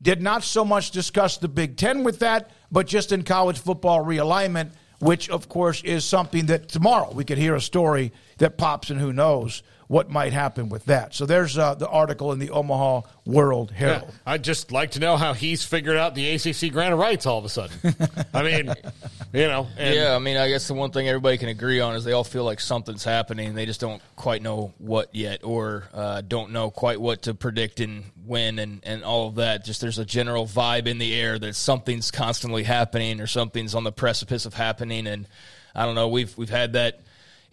Did 0.00 0.22
not 0.22 0.42
so 0.42 0.64
much 0.64 0.90
discuss 0.90 1.38
the 1.38 1.48
Big 1.48 1.76
Ten 1.76 2.04
with 2.04 2.18
that, 2.20 2.50
but 2.70 2.86
just 2.86 3.12
in 3.12 3.22
college 3.22 3.58
football 3.58 4.04
realignment, 4.04 4.72
which 4.98 5.28
of 5.30 5.48
course 5.48 5.82
is 5.82 6.04
something 6.04 6.46
that 6.46 6.68
tomorrow 6.68 7.12
we 7.12 7.24
could 7.24 7.38
hear 7.38 7.54
a 7.54 7.60
story 7.60 8.12
that 8.38 8.56
pops 8.56 8.90
and 8.90 9.00
who 9.00 9.12
knows 9.12 9.62
what 9.88 10.10
might 10.10 10.32
happen 10.32 10.68
with 10.68 10.86
that. 10.86 11.14
So 11.14 11.26
there's 11.26 11.58
uh, 11.58 11.74
the 11.74 11.88
article 11.88 12.32
in 12.32 12.38
the 12.38 12.50
Omaha 12.50 13.02
World 13.26 13.70
Herald. 13.70 14.08
Yeah, 14.08 14.14
I'd 14.26 14.44
just 14.44 14.72
like 14.72 14.92
to 14.92 15.00
know 15.00 15.16
how 15.16 15.34
he's 15.34 15.64
figured 15.64 15.96
out 15.96 16.14
the 16.14 16.30
ACC 16.34 16.72
grant 16.72 16.92
of 16.92 16.98
rights 16.98 17.26
all 17.26 17.38
of 17.38 17.44
a 17.44 17.48
sudden. 17.48 17.94
I 18.32 18.42
mean, 18.42 18.74
you 19.32 19.46
know. 19.46 19.68
yeah, 19.78 20.14
I 20.14 20.18
mean, 20.18 20.36
I 20.36 20.48
guess 20.48 20.68
the 20.68 20.74
one 20.74 20.90
thing 20.90 21.08
everybody 21.08 21.38
can 21.38 21.48
agree 21.48 21.80
on 21.80 21.94
is 21.94 22.04
they 22.04 22.12
all 22.12 22.24
feel 22.24 22.44
like 22.44 22.60
something's 22.60 23.04
happening. 23.04 23.54
They 23.54 23.66
just 23.66 23.80
don't 23.80 24.02
quite 24.16 24.42
know 24.42 24.72
what 24.78 25.14
yet 25.14 25.44
or 25.44 25.84
uh, 25.92 26.22
don't 26.22 26.52
know 26.52 26.70
quite 26.70 27.00
what 27.00 27.22
to 27.22 27.34
predict 27.34 27.80
and 27.80 28.04
when 28.24 28.58
and, 28.58 28.80
and 28.84 29.04
all 29.04 29.28
of 29.28 29.36
that. 29.36 29.64
Just 29.64 29.80
there's 29.80 29.98
a 29.98 30.04
general 30.04 30.46
vibe 30.46 30.86
in 30.86 30.98
the 30.98 31.14
air 31.14 31.38
that 31.38 31.54
something's 31.56 32.10
constantly 32.10 32.62
happening 32.62 33.20
or 33.20 33.26
something's 33.26 33.74
on 33.74 33.84
the 33.84 33.92
precipice 33.92 34.46
of 34.46 34.54
happening. 34.54 35.06
And 35.06 35.26
I 35.74 35.84
don't 35.84 35.94
know, 35.94 36.08
we've, 36.08 36.36
we've 36.38 36.50
had 36.50 36.72
that– 36.74 37.00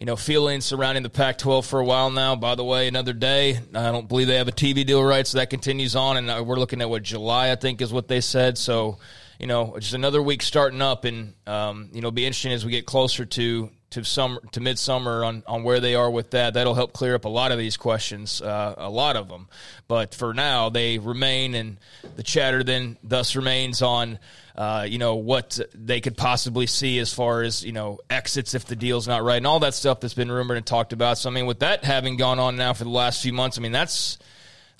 you 0.02 0.06
know, 0.06 0.16
feelings 0.16 0.64
surrounding 0.64 1.04
the 1.04 1.08
Pac 1.08 1.38
12 1.38 1.64
for 1.64 1.78
a 1.78 1.84
while 1.84 2.10
now. 2.10 2.34
By 2.34 2.56
the 2.56 2.64
way, 2.64 2.88
another 2.88 3.12
day. 3.12 3.60
I 3.72 3.92
don't 3.92 4.08
believe 4.08 4.26
they 4.26 4.34
have 4.34 4.48
a 4.48 4.50
TV 4.50 4.84
deal 4.84 5.00
right, 5.00 5.24
so 5.24 5.38
that 5.38 5.48
continues 5.48 5.94
on. 5.94 6.16
And 6.16 6.28
uh, 6.28 6.42
we're 6.44 6.56
looking 6.56 6.80
at 6.80 6.90
what 6.90 7.04
July, 7.04 7.52
I 7.52 7.54
think, 7.54 7.80
is 7.80 7.92
what 7.92 8.08
they 8.08 8.20
said. 8.20 8.58
So, 8.58 8.98
you 9.38 9.46
know, 9.46 9.76
just 9.78 9.94
another 9.94 10.20
week 10.20 10.42
starting 10.42 10.82
up, 10.82 11.04
and 11.04 11.34
um, 11.46 11.88
you 11.92 12.00
know, 12.00 12.10
be 12.10 12.26
interesting 12.26 12.50
as 12.50 12.64
we 12.64 12.72
get 12.72 12.84
closer 12.84 13.24
to 13.24 13.70
to 13.90 14.02
summer 14.02 14.40
to 14.50 14.60
midsummer 14.60 15.24
on 15.24 15.44
on 15.46 15.62
where 15.62 15.78
they 15.78 15.94
are 15.94 16.10
with 16.10 16.32
that. 16.32 16.54
That'll 16.54 16.74
help 16.74 16.92
clear 16.92 17.14
up 17.14 17.24
a 17.24 17.28
lot 17.28 17.52
of 17.52 17.58
these 17.58 17.76
questions, 17.76 18.42
uh, 18.42 18.74
a 18.76 18.90
lot 18.90 19.14
of 19.14 19.28
them. 19.28 19.46
But 19.86 20.16
for 20.16 20.34
now, 20.34 20.68
they 20.68 20.98
remain, 20.98 21.54
and 21.54 21.76
the 22.16 22.24
chatter 22.24 22.64
then 22.64 22.98
thus 23.04 23.36
remains 23.36 23.82
on 23.82 24.18
uh, 24.54 24.86
you 24.88 24.98
know, 24.98 25.16
what 25.16 25.58
they 25.74 26.00
could 26.00 26.16
possibly 26.16 26.66
see 26.66 26.98
as 26.98 27.12
far 27.12 27.42
as, 27.42 27.64
you 27.64 27.72
know, 27.72 27.98
exits 28.10 28.54
if 28.54 28.66
the 28.66 28.76
deal's 28.76 29.08
not 29.08 29.22
right 29.22 29.38
and 29.38 29.46
all 29.46 29.60
that 29.60 29.74
stuff 29.74 30.00
that's 30.00 30.14
been 30.14 30.30
rumored 30.30 30.56
and 30.56 30.66
talked 30.66 30.92
about. 30.92 31.18
So, 31.18 31.30
I 31.30 31.32
mean, 31.32 31.46
with 31.46 31.60
that 31.60 31.84
having 31.84 32.16
gone 32.16 32.38
on 32.38 32.56
now 32.56 32.72
for 32.72 32.84
the 32.84 32.90
last 32.90 33.22
few 33.22 33.32
months, 33.32 33.58
I 33.58 33.62
mean, 33.62 33.72
that's 33.72 34.18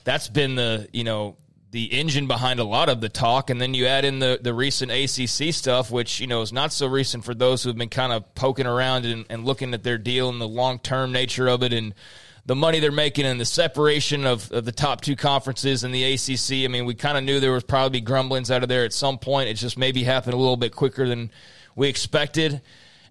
that's 0.05 0.29
been 0.29 0.57
the, 0.57 0.89
you 0.93 1.05
know, 1.05 1.37
the 1.71 1.87
engine 1.87 2.27
behind 2.27 2.61
a 2.61 2.65
lot 2.65 2.91
of 2.91 3.01
the 3.01 3.09
talk. 3.09 3.49
And 3.49 3.59
then 3.59 3.73
you 3.73 3.87
add 3.87 4.05
in 4.05 4.19
the, 4.19 4.39
the 4.43 4.53
recent 4.53 4.91
ACC 4.93 5.55
stuff, 5.55 5.91
which, 5.91 6.21
you 6.21 6.27
know, 6.27 6.43
is 6.43 6.53
not 6.53 6.71
so 6.71 6.87
recent 6.87 7.25
for 7.25 7.35
those 7.35 7.63
who 7.63 7.71
have 7.71 7.79
been 7.79 7.89
kind 7.89 8.13
of 8.13 8.35
poking 8.35 8.67
around 8.67 9.07
and, 9.07 9.25
and 9.31 9.47
looking 9.47 9.73
at 9.73 9.83
their 9.83 9.97
deal 9.97 10.29
and 10.29 10.39
the 10.39 10.49
long 10.49 10.79
term 10.79 11.13
nature 11.13 11.49
of 11.49 11.63
it 11.63 11.73
and, 11.73 11.95
the 12.45 12.57
money 12.57 12.81
they're 12.81 12.91
making 12.91 13.25
and 13.25 13.41
the 13.41 13.45
separation 13.45 14.27
of, 14.27 14.51
of 14.51 14.65
the 14.65 14.73
top 14.73 15.01
two 15.01 15.15
conferences 15.15 15.85
and 15.85 15.95
the 15.95 16.15
ACC. 16.15 16.65
I 16.65 16.69
mean, 16.69 16.87
we 16.87 16.95
kind 16.95 17.17
of 17.17 17.25
knew 17.25 17.39
there 17.39 17.53
was 17.53 17.63
probably 17.63 18.01
grumblings 18.01 18.51
out 18.51 18.63
of 18.63 18.69
there 18.69 18.85
at 18.85 18.93
some 18.93 19.19
point. 19.19 19.49
It 19.49 19.55
just 19.55 19.79
maybe 19.79 20.03
happened 20.03 20.35
a 20.35 20.39
little 20.39 20.57
bit 20.57 20.75
quicker 20.75 21.07
than 21.09 21.31
we 21.77 21.89
expected. 21.89 22.61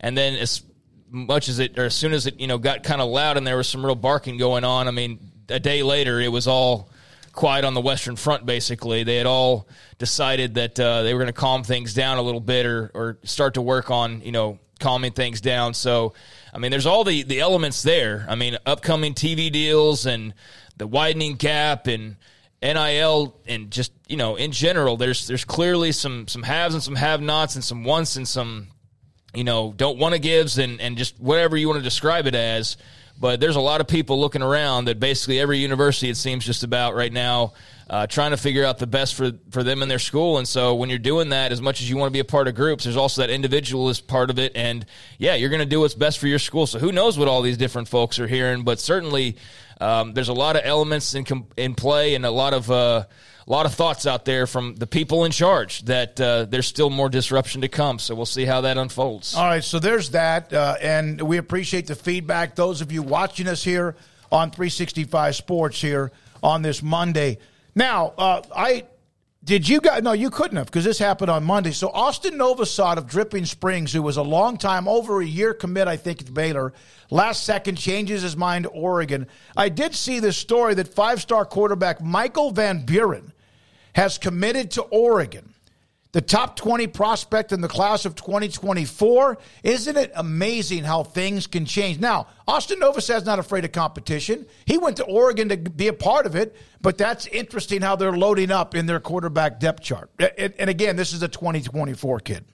And 0.02 0.18
then 0.18 0.36
as 0.36 0.64
much 1.10 1.48
as 1.48 1.60
it, 1.60 1.80
or 1.80 1.86
as 1.86 1.96
soon 1.96 2.12
as 2.12 2.28
it, 2.28 2.40
you 2.40 2.48
know, 2.48 2.58
got 2.58 2.84
kind 2.84 3.02
of 3.02 3.10
loud 3.10 3.38
and 3.38 3.48
there 3.48 3.58
was 3.58 3.70
some 3.70 3.86
real 3.86 3.96
barking 3.96 4.38
going 4.38 4.66
on, 4.66 4.88
I 4.88 4.92
mean, 4.92 5.32
a 5.48 5.60
day 5.60 5.82
later 5.82 6.20
it 6.20 6.30
was 6.30 6.48
all 6.48 6.90
quiet 7.32 7.64
on 7.64 7.74
the 7.74 7.82
Western 7.82 8.18
Front. 8.18 8.46
Basically, 8.46 9.04
they 9.04 9.16
had 9.16 9.26
all 9.26 9.68
decided 9.98 10.56
that 10.56 10.80
uh, 10.80 11.04
they 11.04 11.14
were 11.14 11.20
going 11.20 11.34
to 11.34 11.40
calm 11.40 11.64
things 11.64 11.94
down 11.94 12.18
a 12.18 12.22
little 12.22 12.42
bit 12.42 12.66
or 12.66 12.92
or 12.94 13.18
start 13.24 13.54
to 13.54 13.62
work 13.62 13.90
on, 13.90 14.22
you 14.22 14.32
know, 14.32 14.60
calming 14.80 15.14
things 15.14 15.42
down. 15.42 15.74
So 15.74 16.14
I 16.54 16.58
mean, 16.58 16.72
there's 16.72 16.86
all 16.86 17.04
the, 17.04 17.24
the 17.24 17.40
elements 17.40 17.82
there. 17.82 18.26
I 18.28 18.36
mean, 18.36 18.58
upcoming 18.66 19.14
TV 19.14 19.52
deals 19.52 20.06
and 20.06 20.34
the 20.78 20.88
widening 20.88 21.36
gap 21.36 21.88
and 21.88 22.18
NIL 22.62 23.36
and 23.48 23.72
just 23.72 23.92
you 24.08 24.18
know 24.18 24.36
in 24.36 24.52
general, 24.52 24.98
there's 24.98 25.28
there's 25.28 25.46
clearly 25.46 25.92
some 25.92 26.28
some 26.28 26.44
haves 26.44 26.74
and 26.74 26.84
some 26.84 26.96
have-nots 26.96 27.56
and 27.56 27.64
some 27.64 27.84
wants 27.84 28.16
and 28.18 28.28
some 28.28 28.68
you 29.34 29.44
know 29.44 29.74
don't 29.76 29.98
want 29.98 30.14
to 30.14 30.20
gives 30.20 30.60
and 30.60 30.80
and 30.80 30.98
just 30.98 31.20
whatever 31.20 31.58
you 31.58 31.68
want 31.68 31.80
to 31.80 31.84
describe 31.84 32.28
it 32.28 32.36
as. 32.36 32.78
But 33.20 33.40
there's 33.40 33.56
a 33.56 33.62
lot 33.62 33.82
of 33.82 33.88
people 33.88 34.20
looking 34.20 34.42
around 34.42 34.86
that 34.86 35.00
basically 35.00 35.40
every 35.40 35.60
university 35.60 36.10
it 36.10 36.18
seems 36.18 36.46
just 36.46 36.64
about 36.64 36.96
right 36.96 37.12
now 37.12 37.54
uh, 37.92 38.08
trying 38.08 38.32
to 38.32 38.38
figure 38.38 38.64
out 38.64 38.78
the 38.78 38.88
best 38.88 39.16
for, 39.16 39.34
for 39.50 39.64
them 39.64 39.82
and 39.82 39.92
their 39.92 40.00
school. 40.00 40.38
And 40.38 40.48
so 40.48 40.76
when 40.76 40.90
you're 40.90 40.98
doing 40.98 41.30
that, 41.30 41.52
as 41.52 41.62
much 41.62 41.82
as 41.82 41.90
you 41.90 41.98
want 41.98 42.08
to 42.08 42.14
be 42.14 42.22
a 42.22 42.26
part 42.26 42.48
of 42.48 42.56
groups, 42.56 42.86
there's 42.86 42.96
also 42.96 43.22
that 43.22 43.30
individualist 43.30 44.08
part 44.08 44.30
of 44.30 44.40
it. 44.40 44.54
And 44.56 44.86
yeah, 45.18 45.36
you're 45.36 45.50
going 45.50 45.60
to 45.60 45.66
do 45.66 45.82
what's 45.82 45.94
best 45.94 46.18
for 46.18 46.28
your 46.28 46.40
school. 46.40 46.66
So 46.66 46.80
who 46.80 46.94
knows 46.94 47.20
what 47.20 47.28
all 47.28 47.42
these 47.42 47.58
different 47.58 47.90
folks 47.90 48.18
are 48.18 48.28
hearing, 48.28 48.64
but 48.64 48.80
certainly 48.80 49.36
um, 49.82 50.14
there's 50.14 50.30
a 50.30 50.34
lot 50.34 50.56
of 50.56 50.62
elements 50.64 51.16
in, 51.16 51.26
in 51.58 51.76
play 51.76 52.16
and 52.16 52.26
a 52.26 52.32
lot 52.32 52.54
of, 52.54 52.72
uh, 52.72 53.04
a 53.46 53.52
lot 53.52 53.66
of 53.66 53.74
thoughts 53.74 54.08
out 54.08 54.24
there 54.24 54.48
from 54.48 54.76
the 54.76 54.88
people 54.88 55.26
in 55.26 55.34
charge 55.34 55.84
that 55.84 56.22
uh, 56.22 56.46
there's 56.46 56.68
still 56.68 56.90
more 56.90 57.10
disruption 57.10 57.60
to 57.60 57.68
come. 57.68 58.00
So 58.00 58.16
we'll 58.16 58.26
see 58.26 58.46
how 58.46 58.62
that 58.62 58.78
unfolds. 58.78 59.36
All 59.36 59.44
right, 59.44 59.66
so 59.66 59.80
there's 59.80 60.12
that, 60.12 60.54
uh, 60.54 60.78
and 60.82 61.20
we 61.20 61.36
appreciate 61.36 61.88
the 61.88 61.96
feedback. 61.96 62.56
Those 62.56 62.80
of 62.80 62.94
you 62.94 63.04
watching 63.04 63.50
us 63.50 63.62
here 63.66 63.98
on 64.32 64.50
365 64.50 65.36
Sports 65.36 65.82
here 65.82 66.14
on 66.42 66.62
this 66.62 66.82
Monday. 66.82 67.38
Now, 67.76 68.14
uh, 68.18 68.42
I 68.56 68.86
did 69.44 69.68
you 69.68 69.82
guys? 69.82 70.04
No, 70.04 70.12
you 70.12 70.30
couldn't 70.30 70.58
have 70.58 70.68
because 70.68 70.86
this 70.86 71.00
happened 71.00 71.32
on 71.32 71.44
Monday. 71.44 71.72
So 71.72 71.90
Austin 71.90 72.36
Novosad 72.36 72.98
of 72.98 73.08
Dripping 73.08 73.46
Springs, 73.46 73.92
who 73.92 74.04
was 74.04 74.18
a 74.18 74.22
long 74.22 74.58
time, 74.58 74.88
over 74.88 75.20
a 75.20 75.26
year 75.26 75.56
commit, 75.56 75.88
I 75.88 75.98
think, 75.98 76.22
at 76.22 76.32
Baylor, 76.32 76.74
last 77.10 77.44
second 77.44 77.78
changes 77.78 78.22
his 78.22 78.38
mind 78.38 78.66
to 78.66 78.70
Oregon. 78.70 79.28
I 79.58 79.70
did 79.70 79.96
see 79.96 80.20
this 80.20 80.38
story 80.38 80.76
that 80.76 80.90
five-star 80.90 81.46
quarterback 81.46 82.02
Michael 82.02 82.52
Van 82.52 82.86
Buren 82.86 83.34
has 83.96 84.20
committed 84.20 84.70
to 84.72 84.84
Oregon 84.84 85.51
the 86.12 86.22
top 86.22 86.56
20 86.56 86.88
prospect 86.88 87.52
in 87.52 87.62
the 87.62 87.68
class 87.68 88.06
of 88.06 88.16
2024. 88.16 89.38
Isn't 89.64 89.98
it 89.98 90.12
amazing 90.16 90.84
how 90.84 91.04
things 91.04 91.48
can 91.48 91.66
change? 91.66 92.00
Now, 92.00 92.28
Austin 92.48 92.80
Novosad's 92.80 93.26
not 93.26 93.40
afraid 93.40 93.64
of 93.64 93.72
competition. 93.72 94.46
He 94.66 94.78
went 94.78 94.98
to 94.98 95.06
Oregon 95.06 95.50
to 95.50 95.58
be 95.58 95.88
a 95.88 95.94
part 95.94 96.26
of 96.26 96.36
it, 96.36 96.56
but 96.82 96.98
that's 96.98 97.28
interesting 97.28 97.82
how 97.82 97.96
they're 97.96 98.12
loading 98.12 98.52
up 98.52 98.76
in 98.76 98.86
their 98.86 99.00
quarterback 99.00 99.60
depth 99.60 99.82
chart. 99.84 100.10
And 100.38 100.70
again, 100.70 100.96
this 100.96 101.14
is 101.14 101.24
a 101.24 101.28
2024 101.28 102.20
kid. 102.20 102.46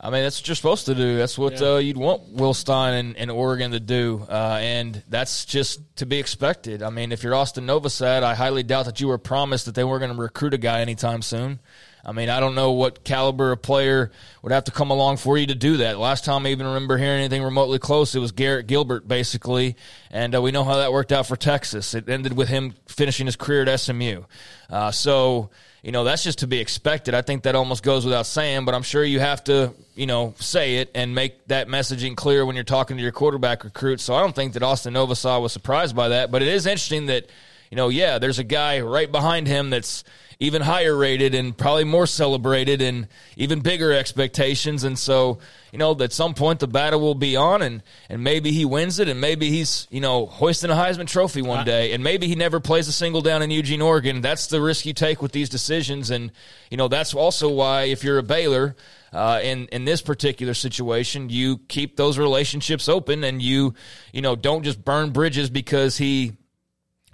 I 0.00 0.10
mean, 0.10 0.22
that's 0.24 0.40
what 0.40 0.48
you're 0.48 0.54
supposed 0.54 0.84
to 0.86 0.94
do. 0.94 1.16
That's 1.16 1.38
what 1.38 1.60
yeah. 1.60 1.74
uh, 1.74 1.76
you'd 1.78 1.96
want 1.96 2.28
Will 2.28 2.52
Stein 2.52 2.92
and, 2.92 3.16
and 3.16 3.30
Oregon 3.30 3.70
to 3.70 3.80
do. 3.80 4.26
Uh, 4.28 4.58
and 4.60 5.02
that's 5.08 5.46
just 5.46 5.80
to 5.96 6.04
be 6.04 6.18
expected. 6.18 6.82
I 6.82 6.90
mean, 6.90 7.10
if 7.10 7.22
you're 7.22 7.34
Austin 7.34 7.66
Novosad, 7.66 8.22
I 8.22 8.34
highly 8.34 8.64
doubt 8.64 8.84
that 8.84 9.00
you 9.00 9.08
were 9.08 9.16
promised 9.16 9.64
that 9.64 9.74
they 9.74 9.82
weren't 9.82 10.00
going 10.00 10.14
to 10.14 10.20
recruit 10.20 10.52
a 10.52 10.58
guy 10.58 10.82
anytime 10.82 11.22
soon. 11.22 11.58
I 12.06 12.12
mean, 12.12 12.28
I 12.28 12.38
don't 12.38 12.54
know 12.54 12.72
what 12.72 13.02
caliber 13.02 13.52
of 13.52 13.62
player 13.62 14.10
would 14.42 14.52
have 14.52 14.64
to 14.64 14.70
come 14.70 14.90
along 14.90 15.16
for 15.16 15.38
you 15.38 15.46
to 15.46 15.54
do 15.54 15.78
that. 15.78 15.98
Last 15.98 16.24
time 16.24 16.44
I 16.44 16.50
even 16.50 16.66
remember 16.66 16.98
hearing 16.98 17.20
anything 17.20 17.42
remotely 17.42 17.78
close, 17.78 18.14
it 18.14 18.18
was 18.18 18.32
Garrett 18.32 18.66
Gilbert, 18.66 19.08
basically. 19.08 19.76
And 20.10 20.34
uh, 20.34 20.42
we 20.42 20.50
know 20.50 20.64
how 20.64 20.76
that 20.76 20.92
worked 20.92 21.12
out 21.12 21.26
for 21.26 21.36
Texas. 21.36 21.94
It 21.94 22.08
ended 22.08 22.36
with 22.36 22.48
him 22.48 22.74
finishing 22.86 23.24
his 23.24 23.36
career 23.36 23.62
at 23.62 23.80
SMU. 23.80 24.24
Uh, 24.68 24.90
so, 24.90 25.48
you 25.82 25.92
know, 25.92 26.04
that's 26.04 26.22
just 26.22 26.40
to 26.40 26.46
be 26.46 26.60
expected. 26.60 27.14
I 27.14 27.22
think 27.22 27.44
that 27.44 27.54
almost 27.54 27.82
goes 27.82 28.04
without 28.04 28.26
saying, 28.26 28.66
but 28.66 28.74
I'm 28.74 28.82
sure 28.82 29.02
you 29.02 29.20
have 29.20 29.42
to, 29.44 29.72
you 29.94 30.06
know, 30.06 30.34
say 30.38 30.76
it 30.76 30.90
and 30.94 31.14
make 31.14 31.46
that 31.48 31.68
messaging 31.68 32.16
clear 32.16 32.44
when 32.44 32.54
you're 32.54 32.64
talking 32.64 32.98
to 32.98 33.02
your 33.02 33.12
quarterback 33.12 33.64
recruit. 33.64 34.00
So 34.00 34.14
I 34.14 34.20
don't 34.20 34.34
think 34.34 34.52
that 34.54 34.62
Austin 34.62 34.92
Novosad 34.92 35.40
was 35.40 35.52
surprised 35.52 35.96
by 35.96 36.08
that. 36.08 36.30
But 36.30 36.42
it 36.42 36.48
is 36.48 36.66
interesting 36.66 37.06
that, 37.06 37.26
you 37.74 37.76
know, 37.76 37.88
yeah, 37.88 38.20
there's 38.20 38.38
a 38.38 38.44
guy 38.44 38.82
right 38.82 39.10
behind 39.10 39.48
him 39.48 39.70
that's– 39.70 40.04
even 40.40 40.62
higher 40.62 40.96
rated 40.96 41.34
and 41.34 41.56
probably 41.56 41.84
more 41.84 42.06
celebrated 42.06 42.82
and 42.82 43.08
even 43.36 43.60
bigger 43.60 43.92
expectations. 43.92 44.84
And 44.84 44.98
so, 44.98 45.38
you 45.72 45.78
know, 45.78 45.96
at 46.00 46.12
some 46.12 46.34
point 46.34 46.60
the 46.60 46.66
battle 46.66 47.00
will 47.00 47.14
be 47.14 47.36
on 47.36 47.62
and, 47.62 47.82
and 48.08 48.22
maybe 48.22 48.50
he 48.50 48.64
wins 48.64 48.98
it 48.98 49.08
and 49.08 49.20
maybe 49.20 49.50
he's, 49.50 49.86
you 49.90 50.00
know, 50.00 50.26
hoisting 50.26 50.70
a 50.70 50.74
Heisman 50.74 51.06
trophy 51.06 51.42
one 51.42 51.64
day 51.64 51.92
and 51.92 52.02
maybe 52.02 52.26
he 52.26 52.34
never 52.34 52.60
plays 52.60 52.88
a 52.88 52.92
single 52.92 53.20
down 53.20 53.42
in 53.42 53.50
Eugene, 53.50 53.82
Oregon. 53.82 54.20
That's 54.20 54.46
the 54.48 54.60
risk 54.60 54.86
you 54.86 54.92
take 54.92 55.22
with 55.22 55.32
these 55.32 55.48
decisions. 55.48 56.10
And, 56.10 56.32
you 56.70 56.76
know, 56.76 56.88
that's 56.88 57.14
also 57.14 57.48
why 57.48 57.84
if 57.84 58.04
you're 58.04 58.18
a 58.18 58.22
Baylor, 58.22 58.76
uh, 59.12 59.38
in 59.44 59.66
in 59.66 59.84
this 59.84 60.02
particular 60.02 60.54
situation, 60.54 61.28
you 61.28 61.58
keep 61.68 61.96
those 61.96 62.18
relationships 62.18 62.88
open 62.88 63.22
and 63.22 63.40
you 63.40 63.72
you 64.12 64.20
know 64.20 64.34
don't 64.34 64.64
just 64.64 64.84
burn 64.84 65.10
bridges 65.10 65.48
because 65.48 65.96
he 65.96 66.32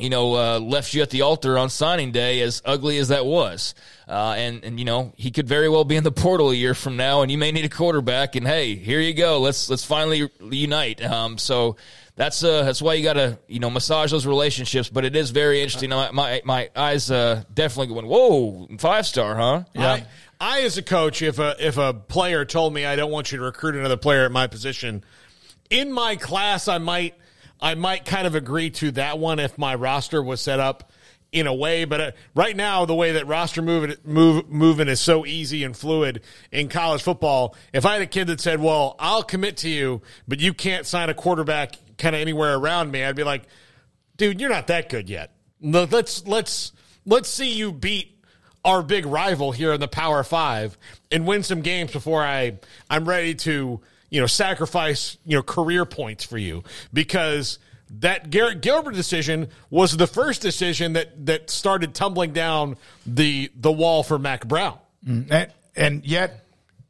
you 0.00 0.10
know, 0.10 0.34
uh, 0.34 0.58
left 0.58 0.94
you 0.94 1.02
at 1.02 1.10
the 1.10 1.22
altar 1.22 1.58
on 1.58 1.70
signing 1.70 2.12
day, 2.12 2.40
as 2.40 2.62
ugly 2.64 2.98
as 2.98 3.08
that 3.08 3.26
was. 3.26 3.74
Uh, 4.08 4.34
and 4.36 4.64
and 4.64 4.78
you 4.78 4.84
know, 4.84 5.12
he 5.16 5.30
could 5.30 5.46
very 5.46 5.68
well 5.68 5.84
be 5.84 5.96
in 5.96 6.04
the 6.04 6.12
portal 6.24 6.50
a 6.50 6.54
year 6.54 6.74
from 6.74 6.96
now, 6.96 7.22
and 7.22 7.30
you 7.30 7.38
may 7.38 7.52
need 7.52 7.64
a 7.64 7.68
quarterback. 7.68 8.36
And 8.36 8.46
hey, 8.46 8.74
here 8.74 9.00
you 9.00 9.14
go. 9.14 9.40
Let's 9.40 9.70
let's 9.70 9.84
finally 9.84 10.30
unite. 10.40 11.02
Um, 11.02 11.38
so 11.38 11.76
that's 12.16 12.44
uh 12.44 12.64
that's 12.64 12.82
why 12.82 12.94
you 12.94 13.02
got 13.02 13.14
to 13.14 13.38
you 13.46 13.60
know 13.60 13.70
massage 13.70 14.10
those 14.10 14.26
relationships. 14.26 14.88
But 14.88 15.04
it 15.04 15.16
is 15.16 15.30
very 15.30 15.62
interesting. 15.62 15.90
My 15.90 16.10
my, 16.10 16.42
my 16.44 16.70
eyes 16.76 17.10
uh, 17.10 17.44
definitely 17.52 17.94
going. 17.94 18.06
Whoa, 18.06 18.68
five 18.78 19.06
star, 19.06 19.36
huh? 19.36 19.64
Yeah. 19.74 19.92
I, 19.92 20.06
I, 20.40 20.60
as 20.62 20.78
a 20.78 20.82
coach, 20.82 21.22
if 21.22 21.38
a 21.38 21.54
if 21.58 21.78
a 21.78 21.94
player 21.94 22.44
told 22.44 22.74
me 22.74 22.84
I 22.84 22.96
don't 22.96 23.10
want 23.10 23.32
you 23.32 23.38
to 23.38 23.44
recruit 23.44 23.74
another 23.74 23.96
player 23.96 24.24
at 24.24 24.32
my 24.32 24.46
position, 24.46 25.04
in 25.70 25.92
my 25.92 26.16
class, 26.16 26.66
I 26.66 26.78
might 26.78 27.14
I 27.60 27.74
might 27.74 28.04
kind 28.04 28.26
of 28.26 28.34
agree 28.34 28.70
to 28.70 28.90
that 28.92 29.18
one 29.18 29.38
if 29.38 29.58
my 29.58 29.74
roster 29.74 30.22
was 30.22 30.40
set 30.40 30.60
up 30.60 30.90
in 31.32 31.46
a 31.46 31.54
way. 31.54 31.84
But 31.84 32.00
uh, 32.00 32.10
right 32.34 32.56
now, 32.56 32.84
the 32.84 32.94
way 32.94 33.12
that 33.12 33.26
roster 33.26 33.62
moving 33.62 33.96
move, 34.04 34.48
moving 34.48 34.88
is 34.88 35.00
so 35.00 35.26
easy 35.26 35.64
and 35.64 35.76
fluid 35.76 36.22
in 36.50 36.68
college 36.68 37.02
football. 37.02 37.56
If 37.72 37.86
I 37.86 37.94
had 37.94 38.02
a 38.02 38.06
kid 38.06 38.26
that 38.28 38.40
said, 38.40 38.60
"Well, 38.60 38.96
I'll 38.98 39.22
commit 39.22 39.58
to 39.58 39.68
you, 39.68 40.02
but 40.26 40.40
you 40.40 40.54
can't 40.54 40.86
sign 40.86 41.08
a 41.08 41.14
quarterback 41.14 41.74
kind 41.98 42.14
of 42.14 42.20
anywhere 42.20 42.56
around 42.56 42.90
me," 42.90 43.04
I'd 43.04 43.16
be 43.16 43.24
like, 43.24 43.42
"Dude, 44.16 44.40
you're 44.40 44.50
not 44.50 44.66
that 44.68 44.88
good 44.88 45.08
yet. 45.08 45.32
Let's 45.60 46.26
let's 46.26 46.72
let's 47.06 47.28
see 47.28 47.52
you 47.52 47.72
beat." 47.72 48.16
Our 48.62 48.82
big 48.82 49.06
rival 49.06 49.52
here 49.52 49.72
in 49.72 49.80
the 49.80 49.88
Power 49.88 50.22
Five 50.22 50.76
and 51.10 51.26
win 51.26 51.42
some 51.42 51.62
games 51.62 51.92
before 51.92 52.22
I 52.22 52.58
I'm 52.90 53.08
ready 53.08 53.34
to 53.36 53.80
you 54.10 54.20
know, 54.20 54.26
sacrifice, 54.26 55.16
you 55.24 55.36
know, 55.36 55.42
career 55.42 55.84
points 55.84 56.24
for 56.24 56.36
you 56.36 56.62
because 56.92 57.58
that 57.98 58.30
Garrett 58.30 58.60
Gilbert 58.60 58.94
decision 58.94 59.48
was 59.70 59.96
the 59.96 60.06
first 60.06 60.42
decision 60.42 60.92
that 60.92 61.26
that 61.26 61.50
started 61.50 61.94
tumbling 61.94 62.32
down 62.32 62.76
the 63.06 63.50
the 63.56 63.72
wall 63.72 64.02
for 64.02 64.18
Mack 64.18 64.46
Brown. 64.46 64.78
Mm, 65.06 65.30
and, 65.30 65.52
and 65.74 66.04
yet, 66.04 66.44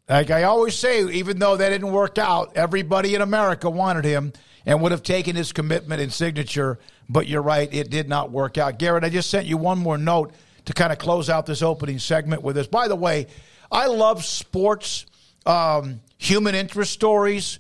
like 0.09 0.31
I 0.31 0.45
always 0.45 0.75
say, 0.75 1.05
even 1.11 1.39
though 1.39 1.57
that 1.57 1.69
didn't 1.69 1.93
work 1.93 2.19
out, 2.19 2.57
everybody 2.57 3.15
in 3.15 3.23
America 3.23 3.71
wanted 3.71 4.05
him 4.05 4.33
and 4.67 4.83
would 4.83 4.93
have 4.93 5.03
taken 5.03 5.37
his 5.37 5.53
commitment 5.53 6.03
and 6.03 6.13
signature. 6.13 6.79
But 7.09 7.27
you're 7.27 7.43
right, 7.43 7.73
it 7.73 7.91
did 7.91 8.09
not 8.09 8.31
work 8.31 8.59
out. 8.59 8.79
Garrett, 8.79 9.05
I 9.05 9.09
just 9.09 9.31
sent 9.31 9.47
you 9.47 9.57
one 9.57 9.79
more 9.79 9.99
note 9.99 10.33
to 10.67 10.73
kind 10.73 10.93
of 10.93 10.99
close 10.99 11.31
out 11.31 11.47
this 11.47 11.63
opening 11.63 11.99
segment 11.99 12.43
with 12.43 12.57
this. 12.57 12.67
By 12.67 12.89
the 12.89 12.97
way, 12.97 13.27
I 13.73 13.87
love 13.87 14.25
sports 14.25 15.07
um, 15.47 16.01
human 16.19 16.55
interest 16.55 16.93
stories. 16.93 17.59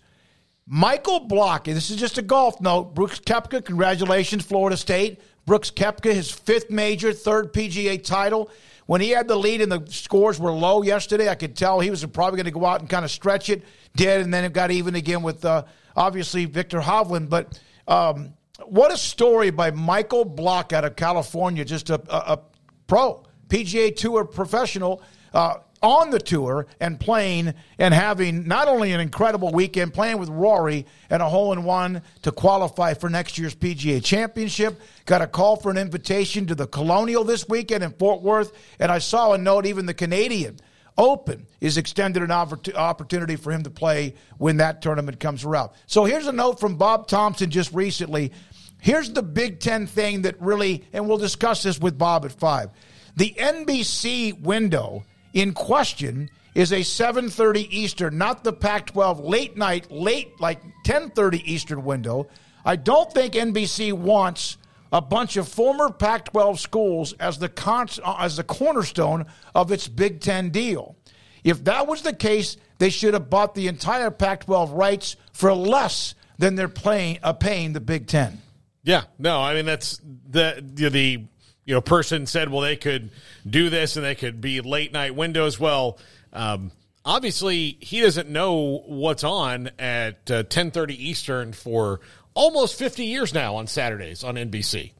Michael 0.66 1.20
Block, 1.20 1.64
this 1.64 1.90
is 1.90 1.96
just 1.96 2.18
a 2.18 2.22
golf 2.22 2.60
note. 2.60 2.94
Brooks 2.94 3.18
Koepka, 3.18 3.64
congratulations, 3.64 4.44
Florida 4.44 4.76
State. 4.76 5.20
Brooks 5.46 5.70
Koepka, 5.70 6.12
his 6.12 6.30
fifth 6.30 6.70
major, 6.70 7.12
third 7.12 7.52
PGA 7.52 8.02
title. 8.02 8.50
When 8.86 9.00
he 9.00 9.10
had 9.10 9.28
the 9.28 9.36
lead 9.36 9.60
and 9.60 9.70
the 9.70 9.84
scores 9.90 10.38
were 10.38 10.52
low 10.52 10.82
yesterday, 10.82 11.28
I 11.28 11.34
could 11.34 11.56
tell 11.56 11.80
he 11.80 11.90
was 11.90 12.04
probably 12.06 12.36
going 12.36 12.52
to 12.52 12.52
go 12.52 12.66
out 12.66 12.80
and 12.80 12.88
kind 12.88 13.04
of 13.04 13.10
stretch 13.10 13.48
it. 13.48 13.62
Did, 13.96 14.20
and 14.20 14.32
then 14.32 14.44
it 14.44 14.52
got 14.52 14.70
even 14.70 14.94
again 14.94 15.22
with 15.22 15.44
uh, 15.44 15.64
obviously 15.96 16.44
Viktor 16.44 16.80
Hovland. 16.80 17.28
But 17.28 17.60
um, 17.88 18.34
what 18.64 18.92
a 18.92 18.96
story 18.96 19.50
by 19.50 19.70
Michael 19.70 20.24
Block 20.24 20.72
out 20.72 20.84
of 20.84 20.96
California, 20.96 21.64
just 21.64 21.90
a, 21.90 22.00
a, 22.08 22.34
a 22.34 22.40
pro, 22.86 23.24
PGA 23.48 23.94
Tour 23.94 24.24
professional. 24.24 25.02
Uh, 25.32 25.58
on 25.82 26.10
the 26.10 26.18
tour 26.18 26.66
and 26.80 27.00
playing 27.00 27.54
and 27.78 27.94
having 27.94 28.46
not 28.46 28.68
only 28.68 28.92
an 28.92 29.00
incredible 29.00 29.50
weekend 29.50 29.94
playing 29.94 30.18
with 30.18 30.28
Rory 30.28 30.86
and 31.08 31.22
a 31.22 31.28
hole 31.28 31.52
in 31.52 31.64
one 31.64 32.02
to 32.22 32.32
qualify 32.32 32.94
for 32.94 33.08
next 33.08 33.38
year's 33.38 33.54
PGA 33.54 34.04
Championship. 34.04 34.80
Got 35.06 35.22
a 35.22 35.26
call 35.26 35.56
for 35.56 35.70
an 35.70 35.78
invitation 35.78 36.46
to 36.46 36.54
the 36.54 36.66
Colonial 36.66 37.24
this 37.24 37.48
weekend 37.48 37.82
in 37.82 37.92
Fort 37.92 38.22
Worth, 38.22 38.52
and 38.78 38.92
I 38.92 38.98
saw 38.98 39.32
a 39.32 39.38
note 39.38 39.66
even 39.66 39.86
the 39.86 39.94
Canadian 39.94 40.58
Open 40.98 41.46
is 41.62 41.78
extended 41.78 42.22
an 42.22 42.30
opportunity 42.30 43.36
for 43.36 43.52
him 43.52 43.62
to 43.62 43.70
play 43.70 44.14
when 44.36 44.58
that 44.58 44.82
tournament 44.82 45.18
comes 45.18 45.44
around. 45.44 45.70
So 45.86 46.04
here's 46.04 46.26
a 46.26 46.32
note 46.32 46.60
from 46.60 46.76
Bob 46.76 47.08
Thompson 47.08 47.48
just 47.48 47.72
recently. 47.72 48.32
Here's 48.80 49.10
the 49.10 49.22
Big 49.22 49.60
Ten 49.60 49.86
thing 49.86 50.22
that 50.22 50.38
really, 50.42 50.84
and 50.92 51.08
we'll 51.08 51.16
discuss 51.16 51.62
this 51.62 51.78
with 51.78 51.96
Bob 51.96 52.26
at 52.26 52.32
five. 52.32 52.70
The 53.16 53.34
NBC 53.38 54.40
window 54.42 55.04
in 55.32 55.52
question 55.52 56.30
is 56.54 56.72
a 56.72 56.80
7:30 56.80 57.68
Eastern, 57.70 58.18
not 58.18 58.44
the 58.44 58.52
Pac-12 58.52 59.24
late 59.24 59.56
night, 59.56 59.90
late 59.90 60.40
like 60.40 60.60
10:30 60.84 61.42
Eastern 61.44 61.84
window. 61.84 62.26
I 62.64 62.76
don't 62.76 63.12
think 63.12 63.34
NBC 63.34 63.92
wants 63.92 64.58
a 64.92 65.00
bunch 65.00 65.36
of 65.36 65.48
former 65.48 65.90
Pac-12 65.90 66.58
schools 66.58 67.12
as 67.14 67.38
the 67.38 67.48
con- 67.48 67.88
as 68.18 68.36
the 68.36 68.44
cornerstone 68.44 69.26
of 69.54 69.70
its 69.70 69.88
Big 69.88 70.20
10 70.20 70.50
deal. 70.50 70.96
If 71.44 71.64
that 71.64 71.86
was 71.86 72.02
the 72.02 72.12
case, 72.12 72.56
they 72.78 72.90
should 72.90 73.14
have 73.14 73.30
bought 73.30 73.54
the 73.54 73.68
entire 73.68 74.10
Pac-12 74.10 74.76
rights 74.76 75.16
for 75.32 75.54
less 75.54 76.14
than 76.38 76.54
they're 76.54 76.68
playing, 76.68 77.18
uh, 77.22 77.32
paying 77.32 77.72
the 77.72 77.80
Big 77.80 78.06
10. 78.06 78.40
Yeah, 78.82 79.04
no, 79.18 79.40
I 79.40 79.54
mean 79.54 79.66
that's 79.66 80.00
the 80.02 80.62
the 80.62 81.24
you 81.64 81.74
know 81.74 81.80
person 81.80 82.26
said, 82.26 82.50
well, 82.50 82.62
they 82.62 82.76
could 82.76 83.10
do 83.48 83.70
this 83.70 83.96
and 83.96 84.04
they 84.04 84.14
could 84.14 84.40
be 84.40 84.60
late 84.60 84.92
night 84.92 85.14
windows. 85.14 85.58
Well, 85.58 85.98
um, 86.32 86.72
obviously 87.04 87.76
he 87.80 88.00
doesn't 88.00 88.28
know 88.28 88.82
what's 88.86 89.24
on 89.24 89.70
at 89.78 90.30
uh, 90.30 90.42
10:30 90.44 90.90
Eastern 90.90 91.52
for 91.52 92.00
almost 92.34 92.78
50 92.78 93.04
years 93.04 93.34
now 93.34 93.56
on 93.56 93.66
Saturdays 93.66 94.24
on 94.24 94.36
NBC. 94.36 94.92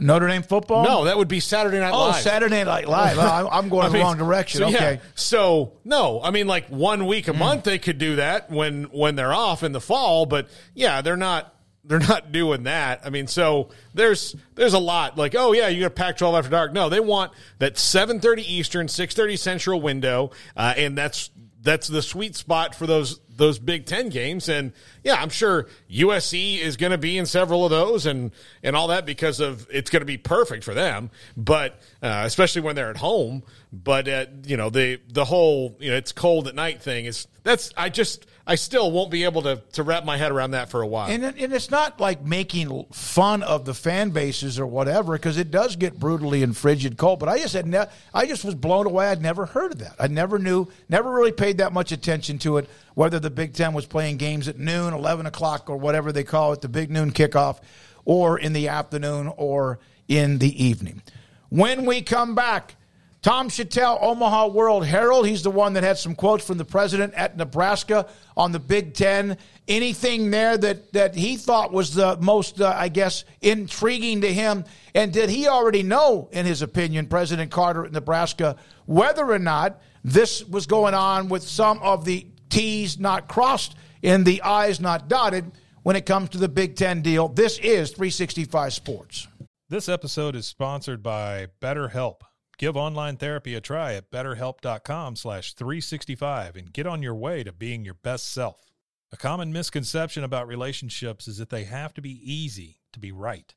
Notre 0.00 0.26
Dame 0.26 0.42
football? 0.42 0.84
No, 0.84 1.04
that 1.04 1.16
would 1.16 1.28
be 1.28 1.38
Saturday 1.38 1.78
Night 1.78 1.92
oh, 1.92 2.06
Live. 2.06 2.16
Oh, 2.16 2.18
Saturday 2.18 2.64
Night 2.64 2.88
Live. 2.88 3.16
I'm 3.18 3.68
going 3.68 3.82
I 3.86 3.88
mean, 3.88 3.92
the 3.92 3.98
wrong 4.00 4.18
direction. 4.18 4.58
So, 4.60 4.66
okay. 4.66 4.94
Yeah. 4.94 5.00
So 5.14 5.74
no, 5.84 6.20
I 6.22 6.30
mean 6.30 6.46
like 6.46 6.66
one 6.68 7.06
week 7.06 7.28
a 7.28 7.32
mm. 7.32 7.38
month 7.38 7.64
they 7.64 7.78
could 7.78 7.98
do 7.98 8.16
that 8.16 8.50
when 8.50 8.84
when 8.84 9.14
they're 9.14 9.32
off 9.32 9.62
in 9.62 9.72
the 9.72 9.80
fall, 9.80 10.26
but 10.26 10.48
yeah, 10.74 11.00
they're 11.00 11.16
not 11.16 11.53
they're 11.84 11.98
not 11.98 12.32
doing 12.32 12.64
that. 12.64 13.02
I 13.04 13.10
mean, 13.10 13.26
so 13.26 13.70
there's 13.92 14.34
there's 14.54 14.74
a 14.74 14.78
lot 14.78 15.16
like, 15.18 15.34
oh 15.36 15.52
yeah, 15.52 15.68
you 15.68 15.82
got 15.82 15.94
Pac-12 15.94 16.38
after 16.38 16.50
dark. 16.50 16.72
No, 16.72 16.88
they 16.88 17.00
want 17.00 17.32
that 17.58 17.74
7:30 17.74 18.38
Eastern, 18.38 18.86
6:30 18.86 19.38
Central 19.38 19.80
window, 19.80 20.30
uh, 20.56 20.74
and 20.76 20.96
that's 20.96 21.30
that's 21.64 21.88
the 21.88 22.02
sweet 22.02 22.36
spot 22.36 22.74
for 22.74 22.86
those 22.86 23.20
those 23.36 23.58
Big 23.58 23.86
Ten 23.86 24.10
games. 24.10 24.48
And 24.48 24.72
yeah, 25.02 25.14
I'm 25.14 25.30
sure 25.30 25.66
USC 25.90 26.60
is 26.60 26.76
going 26.76 26.92
to 26.92 26.98
be 26.98 27.18
in 27.18 27.26
several 27.26 27.64
of 27.64 27.70
those 27.70 28.06
and 28.06 28.30
and 28.62 28.76
all 28.76 28.88
that 28.88 29.06
because 29.06 29.40
of 29.40 29.66
it's 29.70 29.90
going 29.90 30.02
to 30.02 30.06
be 30.06 30.18
perfect 30.18 30.62
for 30.62 30.74
them. 30.74 31.10
But 31.36 31.80
uh, 32.02 32.22
especially 32.24 32.62
when 32.62 32.76
they're 32.76 32.90
at 32.90 32.98
home. 32.98 33.42
But 33.72 34.08
uh, 34.08 34.26
you 34.44 34.56
know 34.56 34.70
the 34.70 35.00
the 35.08 35.24
whole 35.24 35.76
you 35.80 35.90
know 35.90 35.96
it's 35.96 36.12
cold 36.12 36.48
at 36.48 36.54
night 36.54 36.82
thing 36.82 37.06
is 37.06 37.26
that's 37.42 37.72
I 37.76 37.88
just 37.88 38.26
I 38.46 38.56
still 38.56 38.90
won't 38.90 39.10
be 39.10 39.24
able 39.24 39.42
to 39.42 39.62
to 39.72 39.82
wrap 39.82 40.04
my 40.04 40.18
head 40.18 40.30
around 40.30 40.50
that 40.50 40.68
for 40.68 40.82
a 40.82 40.86
while. 40.86 41.08
And 41.08 41.24
and 41.24 41.52
it's 41.52 41.70
not 41.70 41.98
like 41.98 42.22
making 42.22 42.84
fun 42.92 43.42
of 43.42 43.64
the 43.64 43.72
fan 43.72 44.10
bases 44.10 44.58
or 44.58 44.66
whatever 44.66 45.14
because 45.14 45.38
it 45.38 45.50
does 45.50 45.76
get 45.76 45.98
brutally 45.98 46.42
and 46.42 46.54
frigid 46.54 46.98
cold. 46.98 47.20
But 47.20 47.30
I 47.30 47.38
just 47.38 47.54
had 47.54 47.66
ne- 47.66 47.86
I 48.12 48.26
just 48.26 48.44
was 48.44 48.54
blown 48.54 48.86
away. 48.86 49.08
I'd 49.08 49.22
never 49.22 49.46
heard 49.46 49.72
of 49.72 49.78
that. 49.78 49.96
I 49.98 50.08
never 50.08 50.38
knew, 50.38 50.68
never 50.90 51.10
really 51.10 51.32
paid 51.32 51.58
that 51.58 51.72
much 51.72 51.90
attention 51.90 52.38
to 52.40 52.58
it. 52.58 52.68
Whether 52.94 53.18
the 53.18 53.30
Big 53.30 53.54
Ten 53.54 53.72
was 53.72 53.86
playing 53.86 54.18
games 54.18 54.46
at 54.46 54.58
noon, 54.58 54.92
eleven 54.92 55.24
o'clock, 55.24 55.70
or 55.70 55.78
whatever 55.78 56.12
they 56.12 56.24
call 56.24 56.52
it, 56.52 56.60
the 56.60 56.68
big 56.68 56.90
noon 56.90 57.12
kickoff, 57.12 57.60
or 58.04 58.38
in 58.38 58.52
the 58.52 58.68
afternoon, 58.68 59.32
or 59.38 59.78
in 60.06 60.38
the 60.38 60.64
evening. 60.64 61.02
When 61.48 61.86
we 61.86 62.02
come 62.02 62.34
back. 62.34 62.76
Tom 63.24 63.48
Shatel, 63.48 64.02
Omaha 64.02 64.48
World 64.48 64.84
Herald. 64.84 65.26
He's 65.26 65.42
the 65.42 65.50
one 65.50 65.72
that 65.72 65.82
had 65.82 65.96
some 65.96 66.14
quotes 66.14 66.46
from 66.46 66.58
the 66.58 66.64
president 66.66 67.14
at 67.14 67.38
Nebraska 67.38 68.06
on 68.36 68.52
the 68.52 68.58
Big 68.58 68.92
Ten. 68.92 69.38
Anything 69.66 70.30
there 70.30 70.58
that, 70.58 70.92
that 70.92 71.14
he 71.14 71.38
thought 71.38 71.72
was 71.72 71.94
the 71.94 72.18
most, 72.20 72.60
uh, 72.60 72.74
I 72.76 72.88
guess, 72.88 73.24
intriguing 73.40 74.20
to 74.20 74.30
him? 74.30 74.66
And 74.94 75.10
did 75.10 75.30
he 75.30 75.48
already 75.48 75.82
know, 75.82 76.28
in 76.32 76.44
his 76.44 76.60
opinion, 76.60 77.06
President 77.06 77.50
Carter 77.50 77.86
at 77.86 77.92
Nebraska, 77.92 78.56
whether 78.84 79.24
or 79.24 79.38
not 79.38 79.80
this 80.04 80.44
was 80.44 80.66
going 80.66 80.92
on 80.92 81.30
with 81.30 81.44
some 81.44 81.78
of 81.78 82.04
the 82.04 82.26
T's 82.50 83.00
not 83.00 83.26
crossed 83.26 83.74
and 84.02 84.26
the 84.26 84.42
I's 84.42 84.80
not 84.80 85.08
dotted 85.08 85.50
when 85.82 85.96
it 85.96 86.04
comes 86.04 86.28
to 86.30 86.38
the 86.38 86.50
Big 86.50 86.76
Ten 86.76 87.00
deal? 87.00 87.28
This 87.28 87.58
is 87.60 87.88
365 87.92 88.74
Sports. 88.74 89.28
This 89.70 89.88
episode 89.88 90.36
is 90.36 90.46
sponsored 90.46 91.02
by 91.02 91.46
BetterHelp. 91.62 92.16
Give 92.56 92.76
online 92.76 93.16
therapy 93.16 93.54
a 93.54 93.60
try 93.60 93.94
at 93.94 94.10
betterhelp.com 94.10 95.16
slash 95.16 95.54
365 95.54 96.56
and 96.56 96.72
get 96.72 96.86
on 96.86 97.02
your 97.02 97.14
way 97.14 97.42
to 97.42 97.52
being 97.52 97.84
your 97.84 97.94
best 97.94 98.32
self. 98.32 98.72
A 99.12 99.16
common 99.16 99.52
misconception 99.52 100.24
about 100.24 100.46
relationships 100.46 101.28
is 101.28 101.38
that 101.38 101.50
they 101.50 101.64
have 101.64 101.94
to 101.94 102.02
be 102.02 102.20
easy 102.22 102.80
to 102.92 103.00
be 103.00 103.12
right. 103.12 103.54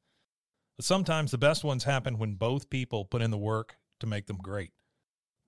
But 0.76 0.86
sometimes 0.86 1.32
the 1.32 1.38
best 1.38 1.64
ones 1.64 1.84
happen 1.84 2.18
when 2.18 2.36
both 2.36 2.70
people 2.70 3.06
put 3.06 3.22
in 3.22 3.32
the 3.32 3.38
work 3.38 3.78
to 4.00 4.08
make 4.08 4.28
them 4.28 4.38
great. 4.38 4.72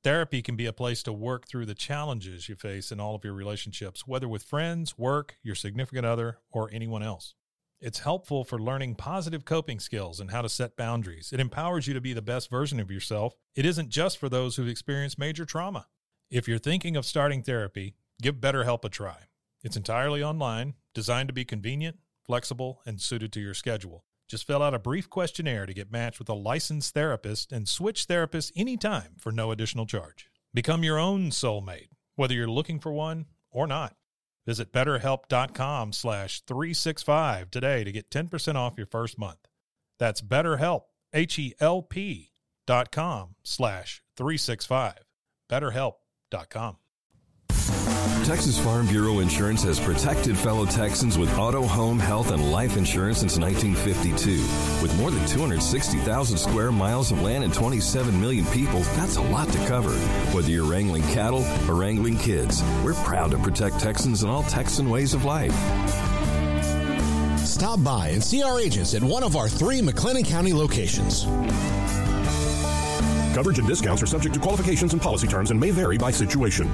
Therapy 0.03 0.41
can 0.41 0.55
be 0.55 0.65
a 0.65 0.73
place 0.73 1.03
to 1.03 1.13
work 1.13 1.47
through 1.47 1.65
the 1.65 1.75
challenges 1.75 2.47
you 2.47 2.55
face 2.55 2.91
in 2.91 2.99
all 2.99 3.15
of 3.15 3.23
your 3.23 3.33
relationships, 3.33 4.07
whether 4.07 4.27
with 4.27 4.43
friends, 4.43 4.97
work, 4.97 5.37
your 5.43 5.55
significant 5.55 6.05
other, 6.05 6.39
or 6.51 6.69
anyone 6.71 7.03
else. 7.03 7.35
It's 7.81 7.99
helpful 7.99 8.43
for 8.43 8.59
learning 8.59 8.95
positive 8.95 9.45
coping 9.45 9.79
skills 9.79 10.19
and 10.19 10.31
how 10.31 10.41
to 10.41 10.49
set 10.49 10.75
boundaries. 10.75 11.31
It 11.31 11.39
empowers 11.39 11.87
you 11.87 11.93
to 11.93 12.01
be 12.01 12.11
the 12.11 12.21
best 12.21 12.49
version 12.49 12.77
of 12.77 12.91
yourself. 12.91 13.35
It 13.55 13.65
isn't 13.65 13.87
just 13.87 14.17
for 14.17 14.27
those 14.27 14.57
who've 14.57 14.67
experienced 14.67 15.17
major 15.17 15.45
trauma. 15.45 15.87
If 16.29 16.45
you're 16.45 16.59
thinking 16.59 16.97
of 16.97 17.05
starting 17.05 17.41
therapy, 17.41 17.95
give 18.21 18.41
BetterHelp 18.41 18.83
a 18.83 18.89
try. 18.89 19.27
It's 19.63 19.77
entirely 19.77 20.21
online, 20.21 20.73
designed 20.93 21.29
to 21.29 21.33
be 21.33 21.45
convenient, 21.45 21.99
flexible, 22.25 22.81
and 22.85 22.99
suited 22.99 23.31
to 23.31 23.39
your 23.39 23.53
schedule. 23.53 24.03
Just 24.27 24.45
fill 24.45 24.61
out 24.61 24.73
a 24.73 24.79
brief 24.79 25.09
questionnaire 25.09 25.65
to 25.65 25.73
get 25.73 25.89
matched 25.89 26.19
with 26.19 26.27
a 26.27 26.33
licensed 26.33 26.93
therapist 26.93 27.53
and 27.53 27.65
switch 27.65 28.07
therapists 28.07 28.51
anytime 28.57 29.15
for 29.17 29.31
no 29.31 29.51
additional 29.51 29.85
charge. 29.85 30.29
Become 30.53 30.83
your 30.83 30.99
own 30.99 31.29
soulmate, 31.29 31.87
whether 32.17 32.33
you're 32.33 32.49
looking 32.49 32.79
for 32.79 32.91
one 32.91 33.27
or 33.51 33.67
not. 33.67 33.95
Visit 34.49 34.73
betterhelp.com 34.73 35.93
slash 35.93 36.41
365 36.41 37.51
today 37.51 37.83
to 37.83 37.91
get 37.91 38.09
10% 38.09 38.55
off 38.55 38.77
your 38.77 38.87
first 38.87 39.19
month. 39.19 39.47
That's 39.99 40.23
betterhelp, 40.23 40.85
H-E-L-P 41.13 42.31
dot 42.65 42.91
com 42.91 43.35
slash 43.43 44.01
365. 44.17 45.03
betterhelp.com. 45.51 46.77
Texas 48.25 48.59
Farm 48.59 48.85
Bureau 48.85 49.19
Insurance 49.19 49.63
has 49.63 49.79
protected 49.79 50.37
fellow 50.37 50.65
Texans 50.65 51.17
with 51.17 51.35
auto, 51.37 51.63
home, 51.63 51.97
health, 51.97 52.31
and 52.31 52.51
life 52.51 52.77
insurance 52.77 53.19
since 53.19 53.37
1952. 53.37 54.41
With 54.83 54.95
more 54.97 55.09
than 55.09 55.25
260,000 55.27 56.37
square 56.37 56.71
miles 56.71 57.11
of 57.11 57.21
land 57.21 57.43
and 57.43 57.53
27 57.53 58.19
million 58.19 58.45
people, 58.47 58.81
that's 58.95 59.17
a 59.17 59.21
lot 59.21 59.47
to 59.49 59.57
cover. 59.67 59.91
Whether 60.33 60.51
you're 60.51 60.69
wrangling 60.69 61.03
cattle 61.03 61.43
or 61.67 61.75
wrangling 61.75 62.17
kids, 62.17 62.61
we're 62.83 62.93
proud 62.93 63.31
to 63.31 63.37
protect 63.39 63.79
Texans 63.79 64.21
in 64.23 64.29
all 64.29 64.43
Texan 64.43 64.89
ways 64.89 65.13
of 65.13 65.25
life. 65.25 65.55
Stop 67.45 67.83
by 67.83 68.09
and 68.09 68.23
see 68.23 68.43
our 68.43 68.59
agents 68.59 68.93
at 68.93 69.03
one 69.03 69.23
of 69.23 69.35
our 69.35 69.49
three 69.49 69.81
McLennan 69.81 70.25
County 70.25 70.53
locations. 70.53 71.23
Coverage 73.33 73.59
and 73.59 73.67
discounts 73.67 74.03
are 74.03 74.07
subject 74.07 74.35
to 74.35 74.41
qualifications 74.41 74.93
and 74.93 75.01
policy 75.01 75.27
terms 75.27 75.51
and 75.51 75.59
may 75.59 75.71
vary 75.71 75.97
by 75.97 76.11
situation. 76.11 76.69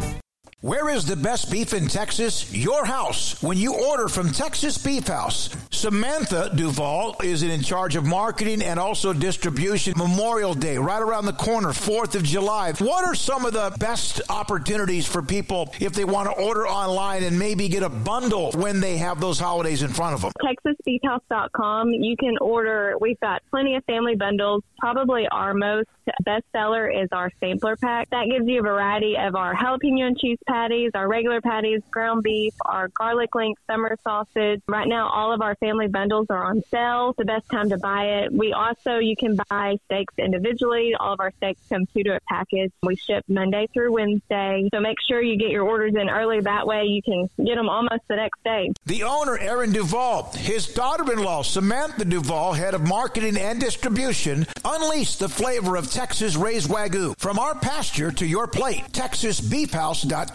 Where 0.61 0.89
is 0.89 1.05
the 1.05 1.17
best 1.17 1.51
beef 1.51 1.73
in 1.73 1.87
Texas? 1.87 2.51
Your 2.51 2.85
house. 2.85 3.43
When 3.43 3.57
you 3.57 3.75
order 3.75 4.07
from 4.07 4.31
Texas 4.31 4.77
Beef 4.77 5.05
House, 5.07 5.49
Samantha 5.69 6.49
Duval 6.55 7.17
is 7.21 7.43
in 7.43 7.61
charge 7.61 7.97
of 7.97 8.05
marketing 8.05 8.63
and 8.63 8.79
also 8.79 9.11
distribution. 9.11 9.93
Memorial 9.97 10.53
Day, 10.53 10.77
right 10.77 11.01
around 11.01 11.25
the 11.25 11.33
corner, 11.33 11.69
4th 11.69 12.15
of 12.15 12.23
July. 12.23 12.71
What 12.79 13.05
are 13.05 13.13
some 13.13 13.45
of 13.45 13.51
the 13.51 13.75
best 13.79 14.21
opportunities 14.29 15.05
for 15.05 15.21
people 15.21 15.71
if 15.81 15.91
they 15.93 16.05
want 16.05 16.29
to 16.29 16.41
order 16.41 16.65
online 16.65 17.23
and 17.23 17.37
maybe 17.37 17.67
get 17.67 17.83
a 17.83 17.89
bundle 17.89 18.51
when 18.53 18.79
they 18.79 18.97
have 18.97 19.19
those 19.19 19.37
holidays 19.37 19.83
in 19.83 19.91
front 19.91 20.15
of 20.15 20.21
them? 20.21 20.31
TexasBeefHouse.com. 20.41 21.91
You 21.91 22.15
can 22.17 22.37
order, 22.39 22.95
we've 22.99 23.19
got 23.19 23.43
plenty 23.51 23.75
of 23.75 23.83
family 23.83 24.15
bundles. 24.15 24.63
Probably 24.79 25.27
our 25.31 25.53
most 25.53 25.89
bestseller 26.25 27.03
is 27.03 27.09
our 27.11 27.29
sampler 27.39 27.75
pack. 27.75 28.09
That 28.11 28.27
gives 28.31 28.47
you 28.47 28.59
a 28.59 28.63
variety 28.63 29.15
of 29.19 29.35
our 29.35 29.53
jalapeno 29.53 30.03
and 30.03 30.17
cheese 30.17 30.37
patties, 30.45 30.91
our 30.93 31.07
regular 31.07 31.41
patties, 31.41 31.81
ground 31.91 32.23
beef, 32.23 32.53
our 32.65 32.87
garlic 32.89 33.33
link 33.35 33.57
summer 33.67 33.97
sausage. 34.03 34.61
Right 34.67 34.87
now, 34.87 35.09
all 35.09 35.33
of 35.33 35.41
our 35.41 35.55
family 35.55 35.87
bundles 35.87 36.27
are 36.29 36.43
on 36.43 36.61
sale. 36.69 37.13
The 37.17 37.25
best 37.25 37.49
time 37.49 37.69
to 37.69 37.77
buy 37.77 38.21
it. 38.21 38.31
We 38.31 38.53
also, 38.53 38.97
you 38.97 39.15
can 39.15 39.37
buy 39.49 39.77
steaks 39.85 40.13
individually. 40.17 40.93
All 40.99 41.13
of 41.13 41.19
our 41.19 41.31
steaks 41.37 41.61
come 41.69 41.85
two 41.87 42.03
to 42.03 42.15
a 42.15 42.19
package. 42.27 42.71
We 42.83 42.95
ship 42.95 43.23
Monday 43.27 43.67
through 43.73 43.93
Wednesday. 43.93 44.69
So 44.73 44.79
make 44.79 44.97
sure 45.07 45.21
you 45.21 45.37
get 45.37 45.49
your 45.49 45.63
orders 45.63 45.93
in 45.99 46.09
early. 46.09 46.41
That 46.41 46.67
way 46.67 46.83
you 46.85 47.01
can 47.01 47.29
get 47.43 47.55
them 47.55 47.69
almost 47.69 48.03
the 48.07 48.15
next 48.15 48.43
day. 48.43 48.71
The 48.85 49.03
owner, 49.03 49.37
Aaron 49.37 49.71
Duval, 49.71 50.31
his 50.35 50.67
daughter-in-law, 50.67 51.43
Samantha 51.43 52.05
Duval, 52.05 52.53
head 52.53 52.73
of 52.73 52.81
marketing 52.87 53.37
and 53.37 53.59
distribution, 53.59 54.45
unleashed 54.63 55.19
the 55.19 55.29
flavor 55.29 55.75
of 55.75 55.91
Texas 55.91 56.35
raised 56.35 56.69
Wagyu. 56.69 57.17
From 57.17 57.39
our 57.39 57.55
pasture 57.55 58.11
to 58.11 58.25
your 58.25 58.47
plate, 58.47 58.83
TexasBeefHouse.com. 58.91 60.34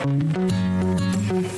Thank 0.00 1.32
you. 1.32 1.57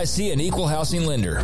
FDIC 0.01 0.31
and 0.31 0.41
equal 0.41 0.67
housing 0.67 1.05
lender. 1.05 1.43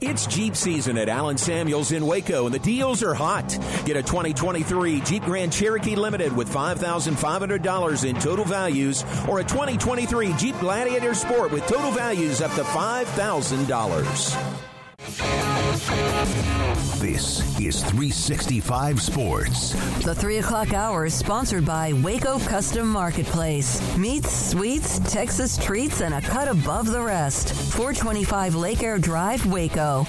It's 0.00 0.26
Jeep 0.26 0.56
season 0.56 0.98
at 0.98 1.08
Allen 1.08 1.38
Samuels 1.38 1.92
in 1.92 2.04
Waco, 2.04 2.46
and 2.46 2.54
the 2.54 2.58
deals 2.58 3.04
are 3.04 3.14
hot. 3.14 3.56
Get 3.84 3.96
a 3.96 4.02
2023 4.02 5.00
Jeep 5.02 5.22
Grand 5.22 5.52
Cherokee 5.52 5.94
Limited 5.94 6.36
with 6.36 6.52
$5,500 6.52 8.04
in 8.04 8.16
total 8.16 8.44
values, 8.44 9.04
or 9.28 9.38
a 9.38 9.44
2023 9.44 10.32
Jeep 10.34 10.58
Gladiator 10.58 11.14
Sport 11.14 11.52
with 11.52 11.64
total 11.66 11.92
values 11.92 12.40
up 12.40 12.52
to 12.54 12.64
$5,000. 12.64 15.51
This 15.82 17.40
is 17.60 17.80
365 17.82 19.02
Sports. 19.02 19.72
The 20.04 20.14
3 20.14 20.36
o'clock 20.36 20.72
hour 20.72 21.06
is 21.06 21.14
sponsored 21.14 21.66
by 21.66 21.92
Waco 21.92 22.38
Custom 22.38 22.86
Marketplace. 22.86 23.80
Meats, 23.96 24.50
sweets, 24.50 25.00
Texas 25.12 25.56
treats, 25.56 26.00
and 26.00 26.14
a 26.14 26.20
cut 26.20 26.46
above 26.46 26.86
the 26.86 27.00
rest. 27.00 27.52
425 27.72 28.54
Lake 28.54 28.84
Air 28.84 28.98
Drive, 28.98 29.44
Waco. 29.46 30.04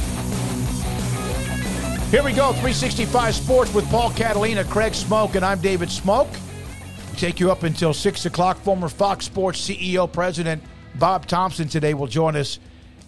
Here 2.12 2.24
we 2.24 2.34
go, 2.34 2.52
365 2.52 3.34
Sports 3.34 3.74
with 3.74 3.90
Paul 3.90 4.12
Catalina, 4.12 4.64
Craig 4.66 4.94
Smoke, 4.94 5.34
and 5.34 5.44
I'm 5.44 5.60
David 5.60 5.90
Smoke. 5.90 6.30
take 7.18 7.40
you 7.40 7.50
up 7.50 7.64
until 7.64 7.96
6 7.96 8.28
o'clock. 8.28 8.58
Former 8.60 8.90
Fox 8.90 9.26
Sports 9.26 9.68
CEO, 9.68 10.12
President 10.12 10.62
Bob 11.00 11.26
Thompson 11.26 11.68
today 11.68 11.96
will 11.96 12.06
join 12.06 12.36
us 12.36 12.60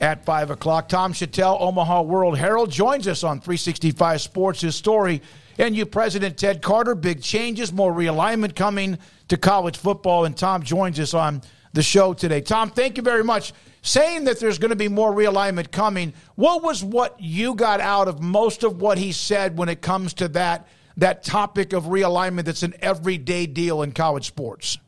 at 0.01 0.25
5 0.25 0.51
o'clock. 0.51 0.89
Tom 0.89 1.13
Shatel, 1.13 1.59
Omaha 1.59 2.01
World 2.03 2.37
Herald, 2.37 2.71
joins 2.71 3.07
us 3.07 3.23
on 3.23 3.39
365 3.39 4.21
Sports, 4.21 4.61
his 4.61 4.75
story. 4.75 5.21
And 5.57 5.75
you, 5.75 5.85
President 5.85 6.37
Ted 6.37 6.61
Carter, 6.61 6.95
big 6.95 7.21
changes, 7.21 7.71
more 7.71 7.93
realignment 7.93 8.55
coming 8.55 8.97
to 9.29 9.37
college 9.37 9.77
football. 9.77 10.25
And 10.25 10.35
Tom 10.35 10.63
joins 10.63 10.99
us 10.99 11.13
on 11.13 11.41
the 11.73 11.83
show 11.83 12.13
today. 12.13 12.41
Tom, 12.41 12.69
thank 12.69 12.97
you 12.97 13.03
very 13.03 13.23
much. 13.23 13.53
Saying 13.81 14.25
that 14.25 14.39
there's 14.39 14.57
going 14.57 14.69
to 14.69 14.75
be 14.75 14.87
more 14.87 15.13
realignment 15.13 15.71
coming, 15.71 16.13
what 16.35 16.63
was 16.63 16.83
what 16.83 17.19
you 17.19 17.53
got 17.53 17.79
out 17.79 18.07
of 18.07 18.21
most 18.21 18.63
of 18.63 18.81
what 18.81 18.97
he 18.97 19.11
said 19.11 19.57
when 19.57 19.69
it 19.69 19.81
comes 19.81 20.15
to 20.15 20.27
that, 20.29 20.67
that 20.97 21.23
topic 21.23 21.71
of 21.73 21.83
realignment 21.85 22.45
that's 22.45 22.63
an 22.63 22.73
everyday 22.81 23.45
deal 23.45 23.83
in 23.83 23.91
college 23.91 24.25
sports? 24.25 24.79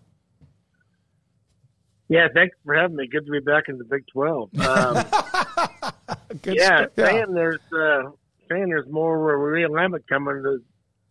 Yeah, 2.10 2.28
thanks 2.34 2.56
for 2.64 2.74
having 2.74 2.96
me. 2.96 3.08
Good 3.08 3.26
to 3.26 3.32
be 3.32 3.40
back 3.40 3.66
in 3.68 3.78
the 3.78 3.84
Big 3.84 4.06
Twelve. 4.12 4.50
Um, 4.60 4.96
yeah, 6.46 6.86
stuff, 6.86 6.92
saying 6.98 7.34
there's 7.34 7.60
uh, 7.74 8.12
saying 8.50 8.70
there's 8.70 8.88
more 8.90 9.18
realignment 9.38 10.08
coming. 10.08 10.42
To, 10.44 10.60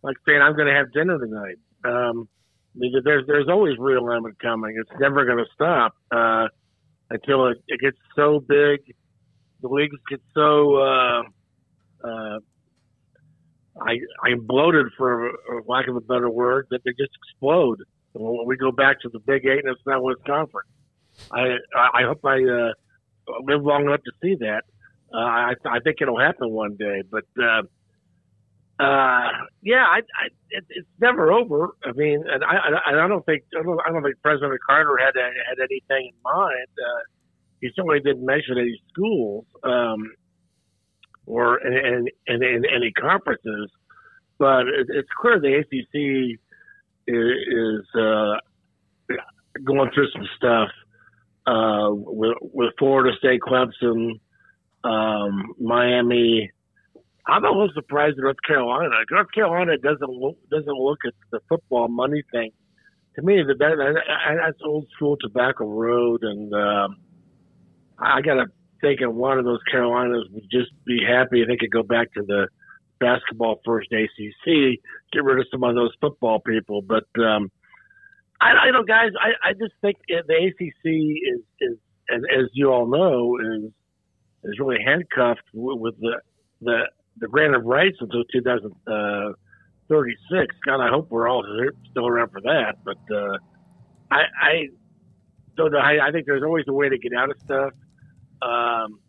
like 0.01 0.15
saying 0.27 0.41
I'm 0.41 0.55
going 0.55 0.67
to 0.67 0.73
have 0.73 0.91
dinner 0.91 1.19
tonight. 1.19 1.57
Um, 1.83 2.27
there's 2.75 3.25
there's 3.27 3.47
always 3.47 3.77
realignment 3.77 4.39
coming. 4.39 4.75
It's 4.79 4.99
never 4.99 5.25
going 5.25 5.37
to 5.37 5.45
stop 5.53 5.95
uh, 6.11 6.47
until 7.09 7.47
it, 7.47 7.57
it 7.67 7.79
gets 7.79 7.97
so 8.15 8.39
big. 8.39 8.79
The 9.61 9.67
leagues 9.67 9.97
get 10.09 10.21
so 10.33 10.75
uh, 10.77 11.21
uh, 12.03 12.39
I 13.81 13.99
I'm 14.23 14.45
bloated 14.45 14.87
for 14.97 15.31
lack 15.67 15.87
of 15.87 15.95
a 15.95 16.01
better 16.01 16.29
word 16.29 16.67
that 16.71 16.83
they 16.83 16.91
just 16.91 17.11
explode. 17.23 17.83
When 18.13 18.47
we 18.47 18.57
go 18.57 18.71
back 18.71 19.01
to 19.01 19.09
the 19.09 19.19
Big 19.19 19.45
Eight 19.45 19.63
and 19.63 19.69
it's 19.69 19.85
not 19.85 20.01
West 20.01 20.21
Conference. 20.25 20.69
I 21.31 21.57
I 21.75 22.03
hope 22.03 22.23
I 22.25 22.37
uh, 22.43 22.71
live 23.43 23.63
long 23.63 23.85
enough 23.85 24.01
to 24.03 24.11
see 24.21 24.35
that. 24.35 24.63
Uh, 25.13 25.17
I 25.17 25.53
I 25.65 25.79
think 25.79 25.97
it'll 26.01 26.19
happen 26.19 26.51
one 26.51 26.75
day, 26.75 27.03
but 27.09 27.25
uh, 27.41 27.63
uh, 28.79 29.31
yeah, 29.61 29.85
I, 29.85 29.99
I 29.99 30.25
it, 30.51 30.65
it's 30.69 30.87
never 30.99 31.31
over. 31.31 31.75
I 31.83 31.91
mean, 31.93 32.23
and 32.27 32.43
I 32.43 32.55
I, 32.85 33.05
I 33.05 33.07
don't 33.07 33.25
think 33.25 33.43
I 33.57 33.63
don't, 33.63 33.79
I 33.87 33.91
don't 33.91 34.03
think 34.03 34.15
President 34.21 34.59
Carter 34.65 34.97
had 34.97 35.15
had 35.15 35.59
anything 35.59 36.11
in 36.11 36.21
mind. 36.23 36.67
Uh, 36.77 37.03
he 37.61 37.69
certainly 37.75 37.99
didn't 37.99 38.25
mention 38.25 38.57
any 38.57 38.79
schools 38.91 39.45
um, 39.63 40.13
or 41.25 41.59
in, 41.59 42.07
in, 42.27 42.43
any 42.43 42.91
conferences, 42.91 43.71
but 44.37 44.67
it, 44.67 44.87
it's 44.89 45.09
clear 45.19 45.39
the 45.39 45.55
ACC 45.55 46.39
is, 47.07 47.17
is 47.47 47.99
uh, 47.99 48.35
going 49.63 49.89
through 49.91 50.11
some 50.11 50.27
stuff 50.37 50.69
uh, 51.47 51.89
with, 51.91 52.37
with 52.41 52.73
Florida 52.77 53.15
State, 53.17 53.41
Clemson, 53.41 54.19
um, 54.83 55.53
Miami. 55.59 56.51
I'm 57.25 57.43
a 57.43 57.49
little 57.49 57.71
surprised 57.73 58.17
at 58.17 58.23
North 58.23 58.37
Carolina. 58.45 58.89
North 59.09 59.31
Carolina 59.33 59.77
doesn't 59.77 60.09
look, 60.09 60.37
doesn't 60.49 60.67
look 60.67 60.99
at 61.05 61.13
the 61.31 61.39
football 61.49 61.87
money 61.87 62.23
thing. 62.31 62.51
To 63.15 63.21
me, 63.21 63.41
the 63.41 63.55
that, 63.55 63.95
that's 64.41 64.59
old 64.63 64.87
school 64.95 65.17
Tobacco 65.19 65.65
Road, 65.65 66.23
and 66.23 66.53
um, 66.53 66.97
I 67.97 68.21
got 68.21 68.35
to 68.35 68.45
think 68.79 69.01
of 69.01 69.15
one 69.15 69.39
of 69.39 69.45
those 69.45 69.59
Carolinas 69.71 70.25
would 70.31 70.49
just 70.51 70.69
be 70.85 70.99
happy 71.05 71.41
if 71.41 71.47
they 71.47 71.57
could 71.57 71.71
go 71.71 71.83
back 71.83 72.13
to 72.13 72.23
the 72.23 72.47
basketball 72.99 73.59
first 73.65 73.91
ACC, 73.91 74.79
get 75.11 75.23
rid 75.23 75.39
of 75.39 75.47
some 75.51 75.63
of 75.63 75.75
those 75.75 75.91
football 75.99 76.39
people. 76.39 76.81
But 76.81 77.05
um, 77.21 77.49
I, 78.39 78.51
I 78.51 78.71
know, 78.71 78.83
guys. 78.83 79.11
I, 79.19 79.31
I 79.49 79.53
just 79.53 79.73
think 79.81 79.97
the 80.07 80.17
ACC 80.17 80.85
is 80.85 81.41
is, 81.59 81.77
as, 82.11 82.21
you 82.53 82.71
all 82.71 82.85
know, 82.87 83.37
is 83.37 83.71
is 84.43 84.59
really 84.59 84.83
handcuffed 84.83 85.41
with 85.53 85.95
the 85.99 86.21
the 86.61 86.87
the 87.19 87.27
grant 87.27 87.55
of 87.55 87.65
rights 87.65 87.97
until 87.99 88.23
2036. 88.31 90.55
God, 90.65 90.81
I 90.81 90.89
hope 90.89 91.09
we're 91.09 91.27
all 91.27 91.43
still 91.89 92.07
around 92.07 92.29
for 92.31 92.41
that. 92.41 92.75
But 92.83 92.99
uh, 93.11 93.37
I, 94.11 94.25
I 94.41 94.67
don't 95.55 95.71
know. 95.71 95.79
I, 95.79 96.07
I 96.07 96.11
think 96.11 96.27
there's 96.27 96.43
always 96.43 96.65
a 96.67 96.73
way 96.73 96.89
to 96.89 96.97
get 96.97 97.13
out 97.13 97.31
of 97.31 97.37
stuff. 97.43 97.73
Um, 98.41 98.99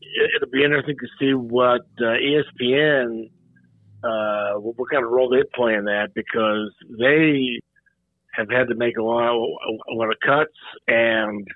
it, 0.00 0.40
will 0.40 0.48
be 0.50 0.64
interesting 0.64 0.96
to 0.96 1.08
see 1.20 1.34
what 1.34 1.82
uh, 2.00 2.16
ESPN, 2.16 3.30
uh, 4.02 4.54
what 4.54 4.90
kind 4.90 5.04
of 5.04 5.10
role 5.10 5.28
they 5.28 5.42
play 5.54 5.74
in 5.74 5.84
that 5.84 6.14
because 6.14 6.72
they 6.98 7.60
have 8.38 8.50
had 8.50 8.68
to 8.68 8.74
make 8.76 8.96
a 8.96 9.02
lot, 9.02 9.34
a 9.34 9.94
lot 9.94 10.10
of 10.10 10.16
cuts, 10.24 10.54
and 10.86 11.46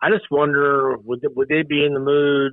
I 0.00 0.10
just 0.10 0.30
wonder 0.30 0.96
would 1.04 1.20
they, 1.20 1.28
would 1.28 1.48
they 1.48 1.62
be 1.62 1.84
in 1.84 1.92
the 1.92 2.00
mood 2.00 2.52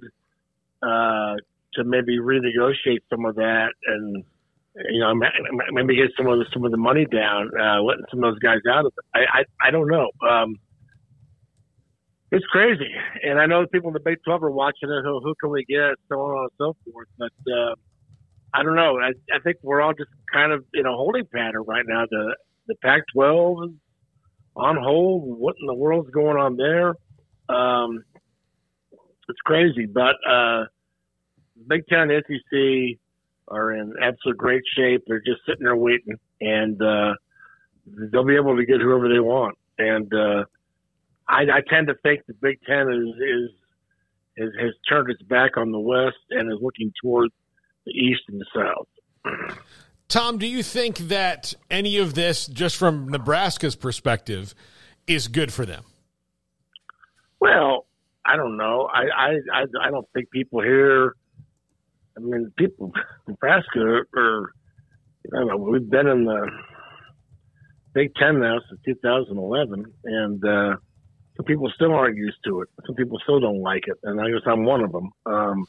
uh, 0.81 1.35
to 1.75 1.83
maybe 1.83 2.17
renegotiate 2.19 3.01
some 3.09 3.25
of 3.25 3.35
that 3.35 3.69
and 3.85 4.23
you 4.89 4.99
know 4.99 5.13
maybe 5.71 5.95
get 5.95 6.11
some 6.17 6.27
of 6.27 6.39
the, 6.39 6.45
some 6.53 6.65
of 6.65 6.71
the 6.71 6.77
money 6.77 7.05
down, 7.05 7.51
uh, 7.59 7.81
letting 7.81 8.05
some 8.09 8.23
of 8.23 8.33
those 8.33 8.39
guys 8.39 8.59
out 8.69 8.85
of 8.85 8.93
it. 8.97 9.05
I 9.13 9.39
I, 9.39 9.67
I 9.67 9.71
don't 9.71 9.87
know. 9.87 10.09
Um, 10.27 10.55
it's 12.31 12.45
crazy, 12.45 12.89
and 13.23 13.39
I 13.39 13.45
know 13.45 13.61
the 13.61 13.67
people 13.67 13.89
in 13.89 13.93
the 13.93 13.99
Big 13.99 14.17
Twelve 14.23 14.43
are 14.43 14.51
watching 14.51 14.89
it. 14.89 15.03
Who, 15.03 15.19
who 15.19 15.35
can 15.39 15.51
we 15.51 15.65
get? 15.65 15.95
So 16.09 16.15
on 16.15 16.43
and 16.43 16.51
so 16.57 16.75
forth. 16.91 17.07
But 17.19 17.33
uh, 17.51 17.75
I 18.53 18.63
don't 18.63 18.75
know. 18.75 18.97
I, 18.99 19.11
I 19.33 19.39
think 19.43 19.57
we're 19.61 19.81
all 19.81 19.93
just 19.93 20.09
kind 20.33 20.51
of 20.51 20.63
in 20.73 20.85
a 20.85 20.91
holding 20.91 21.25
pattern 21.25 21.63
right 21.67 21.85
now. 21.85 22.05
The 22.09 22.35
the 22.71 22.77
Pac-12 22.81 23.65
is 23.65 23.75
on 24.55 24.77
hold. 24.77 25.23
What 25.37 25.55
in 25.59 25.67
the 25.67 25.73
world's 25.73 26.09
going 26.11 26.37
on 26.37 26.55
there? 26.55 26.95
Um, 27.49 28.03
it's 29.27 29.39
crazy, 29.43 29.85
but 29.85 30.15
uh, 30.29 30.65
Big 31.67 31.85
Ten 31.87 32.09
SEC 32.09 32.97
are 33.49 33.73
in 33.73 33.93
absolute 34.01 34.37
great 34.37 34.63
shape. 34.77 35.03
They're 35.05 35.19
just 35.19 35.41
sitting 35.45 35.63
there 35.63 35.75
waiting, 35.75 36.15
and 36.39 36.81
uh, 36.81 37.13
they'll 37.85 38.25
be 38.25 38.35
able 38.35 38.55
to 38.55 38.65
get 38.65 38.79
whoever 38.79 39.09
they 39.09 39.19
want. 39.19 39.57
And 39.77 40.13
uh, 40.13 40.45
I, 41.27 41.41
I 41.41 41.61
tend 41.69 41.87
to 41.87 41.95
think 42.03 42.21
the 42.27 42.35
Big 42.41 42.59
Ten 42.65 42.89
is, 42.89 43.15
is, 43.17 43.49
is 44.37 44.53
has 44.59 44.71
turned 44.87 45.09
its 45.09 45.21
back 45.23 45.57
on 45.57 45.71
the 45.71 45.79
West 45.79 46.23
and 46.29 46.49
is 46.51 46.59
looking 46.61 46.93
towards 47.01 47.33
the 47.85 47.91
East 47.91 48.21
and 48.29 48.39
the 48.39 48.45
South. 48.55 48.87
Tom, 50.11 50.37
do 50.37 50.45
you 50.45 50.61
think 50.61 50.97
that 51.07 51.53
any 51.69 51.97
of 51.97 52.15
this, 52.15 52.45
just 52.45 52.75
from 52.75 53.07
Nebraska's 53.07 53.77
perspective, 53.77 54.53
is 55.07 55.29
good 55.29 55.53
for 55.53 55.65
them? 55.65 55.85
Well, 57.39 57.85
I 58.25 58.35
don't 58.35 58.57
know. 58.57 58.89
I 58.93 59.03
I 59.03 59.63
I, 59.81 59.89
don't 59.89 60.05
think 60.13 60.29
people 60.29 60.61
here. 60.61 61.15
I 62.17 62.19
mean, 62.19 62.51
people 62.57 62.91
Nebraska 63.25 64.01
are. 64.13 64.51
I 65.33 65.39
don't 65.39 65.47
know. 65.47 65.55
We've 65.55 65.89
been 65.89 66.07
in 66.07 66.25
the 66.25 66.51
Big 67.93 68.13
Ten 68.15 68.41
now 68.41 68.57
since 68.67 68.81
2011, 68.83 69.85
and 70.03 70.43
uh, 70.43 70.75
some 71.37 71.45
people 71.45 71.71
still 71.73 71.93
aren't 71.93 72.17
used 72.17 72.39
to 72.47 72.59
it. 72.63 72.69
Some 72.85 72.95
people 72.95 73.17
still 73.23 73.39
don't 73.39 73.61
like 73.61 73.83
it, 73.87 73.97
and 74.03 74.19
I 74.19 74.25
guess 74.29 74.41
I'm 74.45 74.65
one 74.65 74.83
of 74.83 74.91
them. 74.91 75.09
Um, 75.25 75.65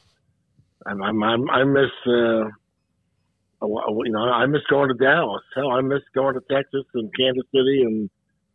and 0.85 1.01
I'm, 1.01 1.23
I'm 1.23 1.49
I 1.49 1.63
miss. 1.63 1.91
Uh, 2.05 2.49
you 3.67 4.11
know, 4.11 4.19
I 4.19 4.45
miss 4.45 4.61
going 4.69 4.89
to 4.89 4.95
Dallas. 4.95 5.43
Hell, 5.55 5.71
I 5.71 5.81
miss 5.81 6.01
going 6.13 6.35
to 6.35 6.41
Texas 6.51 6.85
and 6.93 7.11
Kansas 7.17 7.45
City, 7.51 7.83
and 7.83 8.09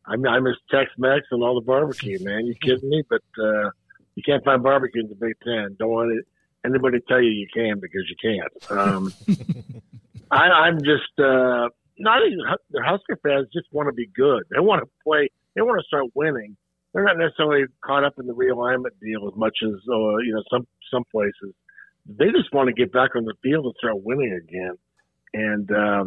I, 0.06 0.14
I 0.28 0.40
miss 0.40 0.56
Tex-Mex 0.70 1.26
and 1.30 1.42
all 1.42 1.54
the 1.54 1.64
barbecue. 1.64 2.18
Man, 2.22 2.46
you 2.46 2.54
kidding 2.60 2.88
me? 2.88 3.02
But 3.08 3.22
uh, 3.42 3.70
you 4.14 4.22
can't 4.24 4.44
find 4.44 4.62
barbecue 4.62 5.02
in 5.02 5.08
the 5.08 5.14
Big 5.14 5.34
Ten. 5.44 5.76
Don't 5.78 5.90
want 5.90 6.12
it, 6.12 6.26
anybody 6.64 6.98
tell 7.08 7.22
you 7.22 7.30
you 7.30 7.46
can 7.52 7.80
because 7.80 8.02
you 8.08 8.16
can't. 8.20 8.78
Um, 8.78 9.12
I, 10.30 10.44
I'm 10.44 10.78
just 10.78 11.18
uh, 11.18 11.68
not 11.98 12.26
even 12.26 12.40
the 12.70 12.82
Husker 12.84 13.18
fans 13.22 13.48
just 13.52 13.66
want 13.72 13.88
to 13.88 13.92
be 13.92 14.06
good. 14.06 14.42
They 14.50 14.60
want 14.60 14.82
to 14.82 14.90
play. 15.04 15.30
They 15.54 15.62
want 15.62 15.80
to 15.80 15.86
start 15.86 16.06
winning. 16.14 16.56
They're 16.92 17.04
not 17.04 17.18
necessarily 17.18 17.64
caught 17.84 18.04
up 18.04 18.14
in 18.18 18.26
the 18.26 18.34
realignment 18.34 18.98
deal 19.00 19.28
as 19.28 19.36
much 19.36 19.58
as 19.62 19.74
uh, 19.88 20.16
you 20.18 20.34
know 20.34 20.42
some 20.50 20.66
some 20.90 21.04
places. 21.10 21.54
They 22.06 22.26
just 22.26 22.52
want 22.52 22.68
to 22.68 22.72
get 22.72 22.92
back 22.92 23.14
on 23.16 23.24
the 23.24 23.34
field 23.42 23.66
and 23.66 23.74
start 23.78 24.02
winning 24.02 24.32
again. 24.32 24.76
And, 25.34 25.70
uh, 25.70 26.04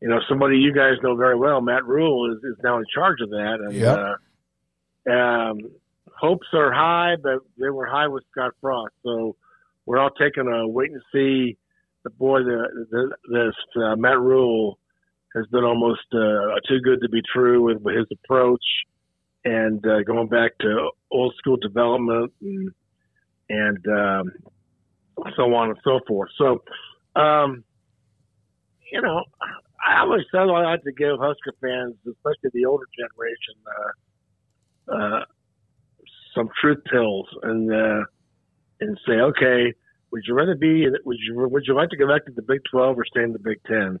you 0.00 0.08
know, 0.08 0.20
somebody 0.28 0.58
you 0.58 0.72
guys 0.72 0.94
know 1.02 1.16
very 1.16 1.36
well, 1.36 1.60
Matt 1.60 1.84
Rhule 1.84 2.32
is, 2.32 2.38
is 2.44 2.56
now 2.62 2.78
in 2.78 2.84
charge 2.94 3.20
of 3.20 3.30
that. 3.30 3.58
And 3.60 3.74
yep. 3.74 3.98
uh, 5.08 5.10
um, 5.10 5.58
hopes 6.18 6.46
are 6.52 6.72
high, 6.72 7.16
but 7.22 7.40
they 7.58 7.70
were 7.70 7.86
high 7.86 8.08
with 8.08 8.24
Scott 8.30 8.52
Frost. 8.60 8.94
So 9.04 9.36
we're 9.86 9.98
all 9.98 10.10
taking 10.10 10.46
a 10.46 10.68
wait 10.68 10.90
and 10.90 11.02
see. 11.12 11.56
The 12.04 12.10
boy, 12.10 12.42
the, 12.44 12.86
the 12.90 13.16
this 13.32 13.82
uh, 13.82 13.96
Matt 13.96 14.20
Rhule 14.20 14.78
has 15.34 15.46
been 15.48 15.64
almost 15.64 16.06
uh, 16.12 16.60
too 16.68 16.80
good 16.80 17.00
to 17.02 17.08
be 17.08 17.20
true 17.32 17.62
with, 17.62 17.82
with 17.82 17.96
his 17.96 18.06
approach 18.12 18.62
and 19.44 19.84
uh, 19.86 20.02
going 20.02 20.28
back 20.28 20.56
to 20.60 20.90
old 21.10 21.34
school 21.38 21.56
development 21.56 22.32
and, 22.40 22.70
and 23.48 23.86
um, 23.86 24.32
so 25.36 25.54
on 25.54 25.70
and 25.70 25.78
so 25.84 26.00
forth. 26.06 26.30
So, 26.38 26.62
um, 27.20 27.64
you 28.92 29.00
know, 29.00 29.22
I 29.86 30.00
always 30.00 30.22
said 30.30 30.40
I 30.40 30.44
like 30.44 30.82
to 30.82 30.92
give 30.92 31.18
Husker 31.18 31.54
fans, 31.60 31.94
especially 32.06 32.50
the 32.52 32.64
older 32.64 32.86
generation, 32.96 33.54
uh, 34.90 34.94
uh, 34.94 35.24
some 36.34 36.48
truth 36.60 36.82
pills 36.90 37.28
and 37.42 37.72
uh, 37.72 38.04
and 38.80 38.98
say, 39.06 39.14
okay, 39.14 39.72
would 40.10 40.22
you 40.26 40.34
rather 40.34 40.54
be? 40.54 40.86
Would 41.04 41.18
you 41.20 41.48
would 41.48 41.64
you 41.66 41.74
like 41.74 41.90
to 41.90 41.96
go 41.96 42.08
back 42.08 42.26
to 42.26 42.32
the 42.32 42.42
Big 42.42 42.60
Twelve 42.70 42.98
or 42.98 43.04
stay 43.04 43.22
in 43.22 43.32
the 43.32 43.38
Big 43.38 43.58
Ten? 43.66 43.98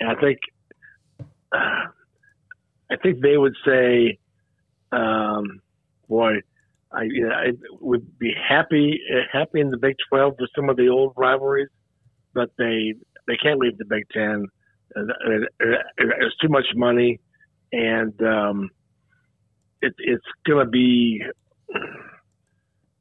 And 0.00 0.10
I 0.10 0.20
think 0.20 0.38
uh, 1.52 1.88
I 2.90 2.96
think 3.02 3.20
they 3.20 3.36
would 3.36 3.56
say, 3.66 4.18
um, 4.92 5.60
boy, 6.08 6.34
I, 6.92 7.02
you 7.02 7.28
know, 7.28 7.34
I 7.34 7.52
would 7.80 8.18
be 8.18 8.32
happy 8.48 9.00
happy 9.32 9.60
in 9.60 9.70
the 9.70 9.78
Big 9.78 9.96
Twelve 10.08 10.34
with 10.38 10.50
some 10.54 10.68
of 10.68 10.76
the 10.76 10.88
old 10.88 11.14
rivalries, 11.16 11.68
but 12.34 12.50
they 12.56 12.94
they 13.28 13.36
can't 13.36 13.60
leave 13.60 13.78
the 13.78 13.84
Big 13.84 14.04
Ten. 14.12 14.46
It's 14.96 16.36
too 16.38 16.48
much 16.48 16.66
money, 16.74 17.20
and 17.72 18.20
um, 18.22 18.70
it, 19.82 19.94
it's 19.98 20.24
going 20.46 20.64
to 20.64 20.70
be. 20.70 21.22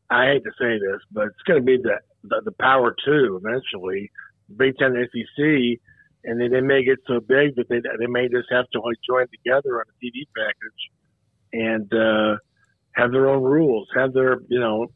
I 0.09 0.25
hate 0.27 0.43
to 0.43 0.51
say 0.59 0.77
this, 0.79 1.01
but 1.11 1.27
it's 1.27 1.41
going 1.45 1.59
to 1.59 1.65
be 1.65 1.77
the, 1.77 1.97
the 2.23 2.41
the 2.45 2.51
power 2.51 2.95
two 3.03 3.41
eventually, 3.43 4.11
Big 4.55 4.77
Ten, 4.77 4.93
SEC, 4.93 5.45
and 6.23 6.39
then 6.39 6.51
they 6.51 6.61
may 6.61 6.83
get 6.83 6.99
so 7.07 7.19
big 7.19 7.55
that 7.55 7.67
they 7.69 7.79
they 7.99 8.07
may 8.07 8.27
just 8.27 8.47
have 8.51 8.69
to 8.71 8.81
like 8.81 8.97
join 9.07 9.25
together 9.29 9.79
on 9.79 9.85
a 9.89 10.05
TV 10.05 10.25
package, 10.35 10.91
and 11.53 11.93
uh, 11.93 12.37
have 12.91 13.11
their 13.11 13.29
own 13.29 13.43
rules, 13.43 13.87
have 13.95 14.13
their 14.13 14.39
you 14.49 14.59
know. 14.59 14.87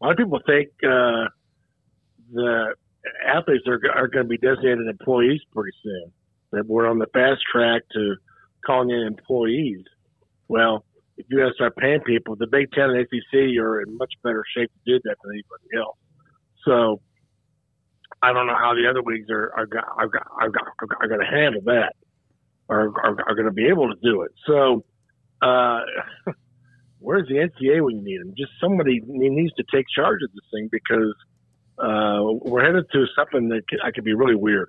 A 0.00 0.06
lot 0.06 0.12
of 0.12 0.18
people 0.18 0.40
think 0.44 0.68
uh, 0.82 1.24
the 2.32 2.74
athletes 3.26 3.64
are 3.66 3.80
are 3.94 4.08
going 4.08 4.24
to 4.24 4.28
be 4.28 4.38
designated 4.38 4.86
employees 4.88 5.40
pretty 5.52 5.76
soon. 5.82 6.12
That 6.52 6.66
we're 6.66 6.88
on 6.88 6.98
the 6.98 7.06
fast 7.12 7.40
track 7.50 7.82
to 7.92 8.14
calling 8.64 8.90
in 8.90 9.06
employees. 9.06 9.84
Well, 10.48 10.84
if 11.16 11.26
you 11.28 11.38
to 11.38 11.50
start 11.54 11.76
paying 11.76 12.00
people, 12.00 12.36
the 12.36 12.46
Big 12.46 12.70
Ten 12.72 12.90
and 12.90 13.06
SEC 13.08 13.38
are 13.58 13.82
in 13.82 13.96
much 13.96 14.12
better 14.22 14.44
shape 14.56 14.70
to 14.72 14.92
do 14.92 15.00
that 15.04 15.16
than 15.22 15.32
anybody 15.32 15.78
else. 15.78 15.96
So 16.64 17.00
I 18.22 18.32
don't 18.32 18.46
know 18.46 18.56
how 18.56 18.74
the 18.74 18.88
other 18.88 19.02
leagues 19.04 19.30
are 19.30 19.52
are, 19.56 19.68
are, 19.98 20.10
are, 20.40 20.50
are, 20.50 20.88
are 21.00 21.08
going 21.08 21.20
to 21.20 21.26
handle 21.26 21.62
that, 21.66 21.94
or 22.68 22.88
are, 22.88 23.16
are 23.28 23.34
going 23.34 23.46
to 23.46 23.52
be 23.52 23.66
able 23.66 23.88
to 23.88 23.98
do 24.02 24.22
it. 24.22 24.32
So, 24.46 24.84
uh, 25.42 25.80
where's 26.98 27.28
the 27.28 27.34
NCAA 27.34 27.84
when 27.84 27.96
you 27.96 28.02
need 28.02 28.20
them? 28.20 28.34
Just 28.36 28.52
somebody 28.60 29.00
needs 29.04 29.52
to 29.54 29.64
take 29.72 29.86
charge 29.94 30.20
of 30.24 30.32
this 30.32 30.44
thing 30.52 30.68
because 30.72 31.14
uh, 31.78 32.22
we're 32.22 32.64
headed 32.64 32.86
to 32.92 33.06
something 33.16 33.48
that 33.48 33.68
could, 33.68 33.80
could 33.94 34.04
be 34.04 34.14
really 34.14 34.34
weird. 34.34 34.68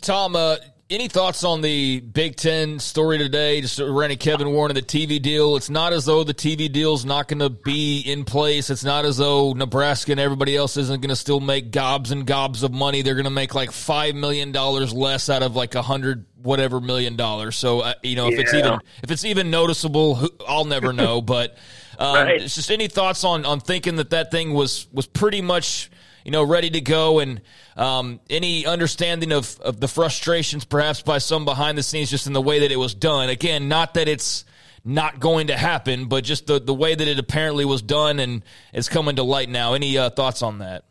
Tom, 0.00 0.34
uh, 0.34 0.56
any 0.92 1.08
thoughts 1.08 1.42
on 1.42 1.62
the 1.62 2.00
Big 2.00 2.36
Ten 2.36 2.78
story 2.78 3.16
today, 3.16 3.60
just 3.60 3.78
running 3.78 4.18
Kevin 4.18 4.52
Warren 4.52 4.76
and 4.76 4.76
the 4.76 4.82
TV 4.82 5.20
deal? 5.20 5.56
It's 5.56 5.70
not 5.70 5.92
as 5.92 6.04
though 6.04 6.22
the 6.22 6.34
TV 6.34 6.70
deal's 6.70 7.04
not 7.04 7.28
going 7.28 7.38
to 7.38 7.48
be 7.48 8.00
in 8.00 8.24
place. 8.24 8.68
It's 8.68 8.84
not 8.84 9.04
as 9.04 9.16
though 9.16 9.52
Nebraska 9.52 10.12
and 10.12 10.20
everybody 10.20 10.54
else 10.56 10.76
isn't 10.76 11.00
going 11.00 11.08
to 11.10 11.16
still 11.16 11.40
make 11.40 11.70
gobs 11.70 12.10
and 12.10 12.26
gobs 12.26 12.62
of 12.62 12.72
money. 12.72 13.02
They're 13.02 13.14
going 13.14 13.24
to 13.24 13.30
make 13.30 13.54
like 13.54 13.72
five 13.72 14.14
million 14.14 14.52
dollars 14.52 14.92
less 14.92 15.30
out 15.30 15.42
of 15.42 15.56
like 15.56 15.74
a 15.74 15.82
hundred 15.82 16.26
whatever 16.42 16.80
million 16.80 17.16
dollars. 17.16 17.56
So 17.56 17.80
uh, 17.80 17.94
you 18.02 18.16
know, 18.16 18.26
if 18.26 18.34
yeah. 18.34 18.40
it's 18.40 18.54
even 18.54 18.80
if 19.02 19.10
it's 19.10 19.24
even 19.24 19.50
noticeable, 19.50 20.28
I'll 20.46 20.66
never 20.66 20.92
know. 20.92 21.22
but 21.22 21.56
um, 21.98 22.14
right. 22.14 22.40
just 22.40 22.70
any 22.70 22.88
thoughts 22.88 23.24
on 23.24 23.44
on 23.44 23.60
thinking 23.60 23.96
that 23.96 24.10
that 24.10 24.30
thing 24.30 24.52
was 24.52 24.86
was 24.92 25.06
pretty 25.06 25.40
much 25.40 25.90
you 26.24 26.30
know, 26.30 26.42
ready 26.42 26.70
to 26.70 26.80
go 26.80 27.18
and 27.18 27.40
um, 27.76 28.20
any 28.30 28.66
understanding 28.66 29.32
of, 29.32 29.58
of 29.60 29.80
the 29.80 29.88
frustrations 29.88 30.64
perhaps 30.64 31.02
by 31.02 31.18
some 31.18 31.44
behind 31.44 31.76
the 31.76 31.82
scenes 31.82 32.10
just 32.10 32.26
in 32.26 32.32
the 32.32 32.42
way 32.42 32.60
that 32.60 32.70
it 32.70 32.76
was 32.76 32.94
done. 32.94 33.28
Again, 33.28 33.68
not 33.68 33.94
that 33.94 34.08
it's 34.08 34.44
not 34.84 35.20
going 35.20 35.48
to 35.48 35.56
happen, 35.56 36.06
but 36.06 36.24
just 36.24 36.46
the, 36.46 36.60
the 36.60 36.74
way 36.74 36.94
that 36.94 37.06
it 37.06 37.18
apparently 37.18 37.64
was 37.64 37.82
done 37.82 38.18
and 38.20 38.42
it's 38.72 38.88
coming 38.88 39.16
to 39.16 39.22
light 39.22 39.48
now. 39.48 39.74
Any 39.74 39.98
uh, 39.98 40.10
thoughts 40.10 40.42
on 40.42 40.58
that? 40.58 40.84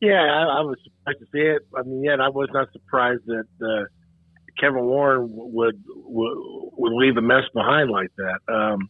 Yeah, 0.00 0.14
I, 0.14 0.58
I, 0.58 0.60
was 0.62 0.78
surprised 0.82 1.18
to 1.20 1.26
see 1.26 1.46
it. 1.46 1.62
I 1.76 1.82
mean, 1.82 2.02
yet 2.02 2.20
I 2.20 2.30
was 2.30 2.48
not 2.54 2.72
surprised 2.72 3.26
that 3.26 3.44
uh, 3.62 3.84
Kevin 4.58 4.84
Warren 4.86 5.28
would, 5.30 5.84
would 5.86 6.34
would 6.72 6.92
leave 6.94 7.18
a 7.18 7.20
mess 7.20 7.44
behind 7.52 7.90
like 7.90 8.10
that. 8.16 8.38
Um, 8.52 8.88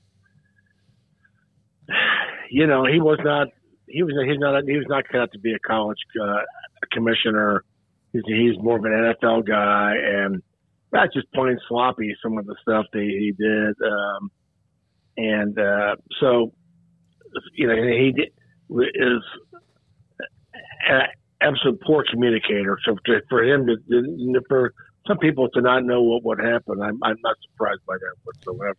you 2.50 2.66
know, 2.66 2.84
he 2.84 3.00
was 3.00 3.18
not 3.22 3.48
he 3.88 4.02
was 4.02 4.14
he's 4.26 4.38
not 4.38 4.62
he 4.66 4.76
was 4.76 4.86
not 4.88 5.04
cut 5.08 5.20
out 5.22 5.32
to 5.32 5.38
be 5.38 5.52
a 5.52 5.58
college 5.58 5.98
uh, 6.22 6.40
commissioner. 6.92 7.64
He's, 8.12 8.22
he's 8.26 8.58
more 8.58 8.76
of 8.76 8.84
an 8.84 8.92
NFL 8.92 9.46
guy, 9.46 9.94
and 9.96 10.42
that's 10.92 11.14
just 11.14 11.32
plain 11.32 11.58
sloppy. 11.68 12.14
Some 12.22 12.38
of 12.38 12.46
the 12.46 12.56
stuff 12.62 12.86
that 12.92 13.00
he 13.00 13.32
did, 13.38 13.74
um, 13.86 14.30
and 15.16 15.58
uh, 15.58 15.96
so 16.20 16.52
you 17.54 17.66
know 17.66 17.76
he 17.76 18.12
did, 18.12 18.32
is 18.94 19.22
an 20.88 21.02
absolute 21.40 21.80
poor 21.82 22.04
communicator. 22.10 22.78
So 22.84 22.96
to, 23.06 23.20
for 23.28 23.44
him 23.44 23.66
to 23.66 24.40
for 24.48 24.72
some 25.06 25.18
people 25.18 25.48
to 25.50 25.60
not 25.60 25.84
know 25.84 26.02
what 26.02 26.24
would 26.24 26.40
happen, 26.40 26.82
I'm, 26.82 26.98
I'm 27.02 27.16
not 27.22 27.36
surprised 27.50 27.80
by 27.86 27.94
that 27.94 28.14
whatsoever. 28.24 28.74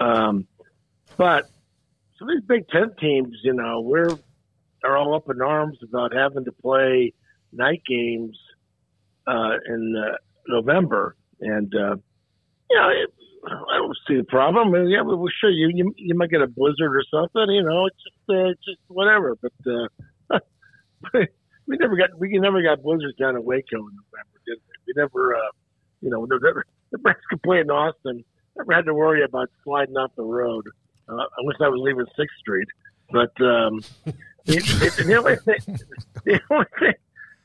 Um, 0.00 0.46
but 1.16 1.50
so 2.22 2.28
these 2.28 2.44
Big 2.46 2.68
Ten 2.68 2.94
teams, 3.00 3.36
you 3.42 3.52
know, 3.52 3.80
we're 3.80 4.16
are 4.84 4.96
all 4.96 5.14
up 5.14 5.28
in 5.30 5.40
arms 5.40 5.78
about 5.82 6.12
having 6.14 6.44
to 6.44 6.52
play 6.52 7.12
night 7.52 7.82
games 7.86 8.36
uh, 9.26 9.56
in 9.66 9.94
uh, 9.96 10.16
November, 10.48 11.16
and 11.40 11.72
uh, 11.74 11.96
you 12.70 12.76
know, 12.76 12.88
it, 12.88 13.10
I 13.44 13.76
don't 13.76 13.96
see 14.08 14.16
the 14.16 14.24
problem. 14.24 14.68
I 14.68 14.78
mean, 14.78 14.88
yeah, 14.88 15.02
well, 15.02 15.24
sure, 15.40 15.50
you, 15.50 15.70
you 15.74 15.92
you 15.96 16.14
might 16.14 16.30
get 16.30 16.42
a 16.42 16.46
blizzard 16.46 16.94
or 16.94 17.04
something. 17.10 17.54
You 17.54 17.62
know, 17.62 17.86
it's 17.86 17.96
just 17.96 18.30
uh, 18.30 18.52
just 18.64 18.80
whatever. 18.88 19.36
But 19.40 19.52
uh, 19.66 20.38
we 21.66 21.76
never 21.76 21.96
got 21.96 22.10
we 22.18 22.38
never 22.38 22.62
got 22.62 22.82
blizzards 22.82 23.16
down 23.18 23.36
in 23.36 23.44
Waco 23.44 23.76
in 23.76 23.96
November, 23.96 24.40
did 24.46 24.58
we? 24.58 24.74
We 24.86 24.92
never, 24.96 25.34
uh, 25.34 25.50
you 26.00 26.10
know, 26.10 26.24
never, 26.30 26.64
Nebraska 26.92 27.36
played 27.42 27.62
in 27.62 27.70
Austin. 27.70 28.24
Never 28.56 28.72
had 28.74 28.84
to 28.84 28.94
worry 28.94 29.24
about 29.24 29.48
sliding 29.64 29.96
off 29.96 30.12
the 30.16 30.24
road 30.24 30.66
uh, 31.20 31.26
wish 31.40 31.56
I 31.60 31.68
was 31.68 31.80
leaving 31.82 32.06
Sixth 32.16 32.36
Street. 32.38 32.68
But 33.10 33.32
um, 33.40 33.80
it, 34.46 34.64
it, 34.98 35.06
the 35.06 35.16
only 35.16 35.36
thing, 35.36 35.78
the 36.24 36.40
only 36.50 36.66
thing, 36.78 36.94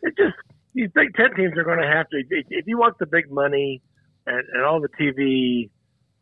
it 0.04 0.18
just 0.18 0.36
these 0.74 0.90
Big 0.94 1.14
Ten 1.16 1.36
teams 1.36 1.58
are 1.58 1.64
going 1.64 1.82
to 1.82 1.88
have 1.88 2.08
to. 2.10 2.24
If 2.30 2.68
you 2.68 2.78
want 2.78 2.98
the 3.00 3.06
big 3.06 3.32
money 3.32 3.82
and, 4.26 4.44
and 4.54 4.64
all 4.64 4.80
the 4.80 4.90
TV 4.90 5.70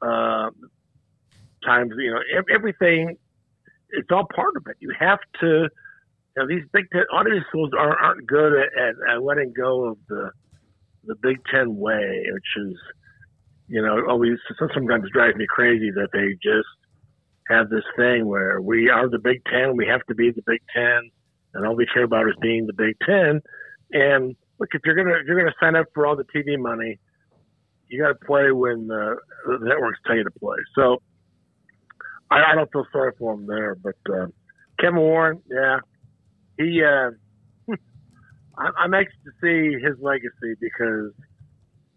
uh, 0.02 0.50
times, 1.66 1.92
you 1.98 2.12
know, 2.12 2.20
everything, 2.54 3.18
it's 3.90 4.10
all 4.12 4.28
part 4.34 4.56
of 4.58 4.66
it. 4.68 4.78
You 4.80 4.94
have 5.00 5.20
to. 5.42 5.68
You 6.38 6.44
know, 6.44 6.48
these 6.48 6.66
Big 6.74 6.86
Ten, 6.92 7.04
all 7.14 7.24
these 7.24 7.44
schools 7.48 7.72
aren't, 7.78 8.02
aren't 8.02 8.28
good 8.28 8.54
at, 8.54 8.68
at, 8.78 8.96
at 9.10 9.24
letting 9.24 9.54
go 9.56 9.86
of 9.86 9.98
the 10.10 10.32
the 11.06 11.16
Big 11.16 11.38
Ten 11.54 11.78
way, 11.78 12.26
which 12.32 12.68
is, 12.68 12.78
you 13.68 13.82
know, 13.82 14.06
always 14.10 14.38
sometimes 14.58 15.10
drives 15.12 15.38
me 15.38 15.46
crazy 15.48 15.92
that 15.92 16.10
they 16.12 16.34
just 16.44 16.68
have 17.50 17.70
this 17.70 17.84
thing 17.96 18.26
where 18.26 18.62
we 18.62 18.90
are 18.90 19.10
the 19.10 19.20
Big 19.20 19.42
Ten, 19.46 19.76
we 19.76 19.86
have 19.88 20.02
to 20.08 20.16
be 20.16 20.32
the 20.32 20.44
Big 20.46 20.62
Ten, 20.76 21.10
and 21.54 21.66
all 21.66 21.76
we 21.76 21.86
care 21.94 22.04
about 22.04 22.28
is 22.28 22.36
being 22.42 22.66
the 22.66 22.74
Big 22.74 22.96
Ten. 23.06 23.42
And 23.92 24.36
look, 24.60 24.70
if 24.74 24.82
you're 24.86 24.96
gonna 24.96 25.18
if 25.20 25.28
you're 25.28 25.40
gonna 25.40 25.56
sign 25.60 25.76
up 25.76 25.88
for 25.94 26.08
all 26.08 26.16
the 26.16 26.26
TV 26.26 26.58
money, 26.58 27.00
you 27.88 28.02
got 28.02 28.20
to 28.20 28.26
play 28.26 28.52
when 28.52 28.88
the, 28.88 29.16
the, 29.46 29.60
networks 29.62 30.00
tell 30.06 30.16
you 30.16 30.24
to 30.24 30.32
play. 30.32 30.58
So 30.76 31.02
I, 32.32 32.52
I 32.52 32.56
don't 32.56 32.72
feel 32.72 32.86
sorry 32.92 33.14
for 33.18 33.34
him 33.34 33.46
there. 33.48 33.76
But 33.76 33.96
uh, 34.12 34.28
Kevin 34.80 35.00
Warren, 35.00 35.42
yeah, 35.50 35.80
he. 36.58 36.82
Uh, 36.84 37.12
I'm 38.58 38.94
anxious 38.94 39.16
to 39.26 39.32
see 39.42 39.86
his 39.86 39.96
legacy 40.02 40.56
because 40.60 41.12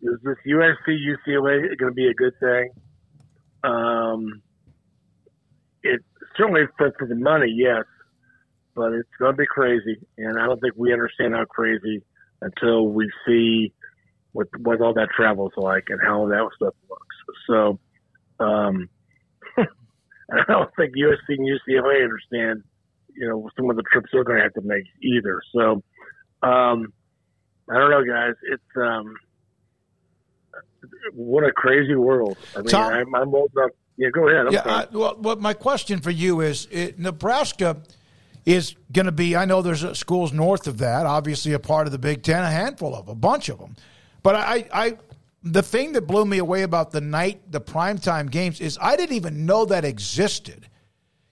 is 0.02 0.18
this 0.22 0.36
USC 0.46 0.88
UCLA 0.88 1.76
going 1.78 1.90
to 1.90 1.94
be 1.94 2.08
a 2.08 2.14
good 2.14 2.34
thing? 2.40 2.70
Um, 3.64 4.42
it 5.82 6.00
certainly 6.36 6.62
for, 6.76 6.92
for 6.98 7.06
the 7.06 7.14
money, 7.14 7.52
yes, 7.54 7.84
but 8.74 8.92
it's 8.92 9.08
going 9.18 9.32
to 9.32 9.36
be 9.36 9.46
crazy, 9.46 9.98
and 10.16 10.38
I 10.38 10.46
don't 10.46 10.60
think 10.60 10.74
we 10.76 10.92
understand 10.92 11.34
how 11.34 11.44
crazy 11.44 12.02
until 12.40 12.88
we 12.88 13.10
see 13.26 13.72
what 14.32 14.46
what 14.60 14.80
all 14.80 14.94
that 14.94 15.08
travel's 15.16 15.52
like 15.56 15.84
and 15.88 16.00
how 16.02 16.26
that 16.28 16.48
stuff 16.56 16.74
looks. 16.88 17.16
So, 17.48 17.78
um, 18.44 18.88
I 19.58 20.44
don't 20.46 20.70
think 20.76 20.94
USC 20.94 21.16
and 21.28 21.48
UCLA 21.48 22.04
understand, 22.04 22.62
you 23.14 23.28
know, 23.28 23.50
some 23.56 23.70
of 23.70 23.76
the 23.76 23.82
trips 23.90 24.10
they're 24.12 24.24
going 24.24 24.38
to 24.38 24.44
have 24.44 24.54
to 24.54 24.62
make 24.62 24.84
either. 25.02 25.40
So, 25.52 25.82
um, 26.42 26.92
I 27.70 27.78
don't 27.78 27.90
know, 27.90 28.04
guys. 28.04 28.34
It's 28.50 28.62
um, 28.76 29.14
what 31.12 31.44
a 31.44 31.52
crazy 31.52 31.96
world. 31.96 32.38
I 32.54 32.58
mean, 32.58 32.68
Tom, 32.68 32.92
I'm, 32.92 33.14
I'm 33.14 33.34
old 33.34 33.50
enough 33.56 33.70
yeah, 33.98 34.08
go 34.10 34.28
ahead. 34.28 34.46
I'm 34.46 34.52
yeah, 34.52 34.62
I, 34.64 34.86
well, 34.90 35.16
well, 35.18 35.36
my 35.36 35.52
question 35.52 36.00
for 36.00 36.10
you 36.10 36.40
is 36.40 36.68
it, 36.70 36.98
Nebraska 36.98 37.76
is 38.46 38.76
going 38.92 39.06
to 39.06 39.12
be, 39.12 39.36
I 39.36 39.44
know 39.44 39.60
there's 39.60 39.84
uh, 39.84 39.92
schools 39.92 40.32
north 40.32 40.68
of 40.68 40.78
that, 40.78 41.04
obviously 41.04 41.52
a 41.52 41.58
part 41.58 41.86
of 41.86 41.92
the 41.92 41.98
Big 41.98 42.22
Ten, 42.22 42.42
a 42.42 42.50
handful 42.50 42.94
of, 42.94 43.08
a 43.08 43.14
bunch 43.14 43.48
of 43.48 43.58
them. 43.58 43.74
But 44.22 44.36
I, 44.36 44.68
I, 44.72 44.96
the 45.42 45.62
thing 45.62 45.92
that 45.92 46.02
blew 46.02 46.24
me 46.24 46.38
away 46.38 46.62
about 46.62 46.92
the 46.92 47.00
night, 47.00 47.40
the 47.50 47.60
primetime 47.60 48.30
games, 48.30 48.60
is 48.60 48.78
I 48.80 48.96
didn't 48.96 49.16
even 49.16 49.44
know 49.44 49.64
that 49.66 49.84
existed. 49.84 50.68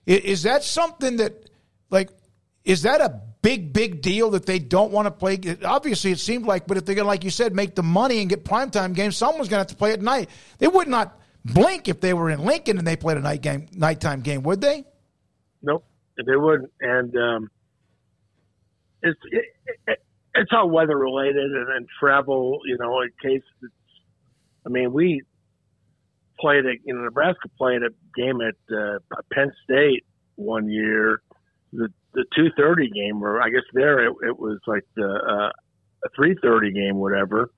Is, 0.04 0.20
is 0.20 0.42
that 0.42 0.64
something 0.64 1.16
that, 1.18 1.48
like, 1.88 2.10
is 2.64 2.82
that 2.82 3.00
a 3.00 3.20
big, 3.42 3.72
big 3.72 4.02
deal 4.02 4.30
that 4.30 4.44
they 4.44 4.58
don't 4.58 4.90
want 4.90 5.06
to 5.06 5.12
play? 5.12 5.38
Obviously, 5.64 6.10
it 6.10 6.18
seemed 6.18 6.46
like, 6.46 6.66
but 6.66 6.76
if 6.76 6.84
they're 6.84 6.96
going 6.96 7.04
to, 7.04 7.08
like 7.08 7.22
you 7.22 7.30
said, 7.30 7.54
make 7.54 7.76
the 7.76 7.82
money 7.82 8.20
and 8.20 8.28
get 8.28 8.44
primetime 8.44 8.92
games, 8.92 9.16
someone's 9.16 9.48
going 9.48 9.58
to 9.58 9.60
have 9.60 9.66
to 9.68 9.76
play 9.76 9.92
at 9.92 10.02
night. 10.02 10.28
They 10.58 10.66
would 10.66 10.88
not 10.88 11.18
blink 11.55 11.88
if 11.88 12.01
they 12.01 12.14
were 12.14 12.30
in 12.30 12.44
Lincoln 12.44 12.78
and 12.78 12.86
they 12.86 12.97
played 12.97 13.16
a 13.16 13.20
night 13.20 13.42
game, 13.42 13.66
nighttime 13.72 14.20
game, 14.20 14.42
would 14.42 14.61
they? 14.61 14.84
Nope, 15.62 15.84
they 16.16 16.36
wouldn't. 16.36 16.70
And 16.80 17.16
um, 17.16 17.51
it's 19.03 19.20
it, 19.30 19.44
it, 19.86 19.99
it's 20.34 20.51
all 20.53 20.68
weather 20.68 20.97
related 20.97 21.53
and, 21.53 21.68
and 21.70 21.86
travel. 21.99 22.61
You 22.64 22.76
know, 22.78 23.01
in 23.01 23.11
case 23.22 23.42
it's, 23.62 23.72
I 24.64 24.68
mean, 24.68 24.92
we 24.92 25.22
played 26.38 26.66
a 26.66 26.74
you 26.84 26.94
know 26.94 27.05
Nebraska 27.05 27.49
played 27.57 27.82
a 27.82 27.90
game 28.16 28.40
at 28.40 28.57
uh, 28.74 28.99
Penn 29.32 29.53
State 29.64 30.05
one 30.36 30.68
year, 30.68 31.22
the 31.72 31.88
the 32.14 32.24
two 32.34 32.49
thirty 32.57 32.90
game, 32.90 33.22
or 33.22 33.40
I 33.42 33.51
guess 33.51 33.64
there 33.72 34.07
it, 34.07 34.14
it 34.22 34.38
was 34.38 34.59
like 34.66 34.84
the 34.94 35.07
uh, 35.07 35.51
a 36.05 36.09
three 36.14 36.36
thirty 36.40 36.72
game, 36.72 36.97
whatever. 36.97 37.51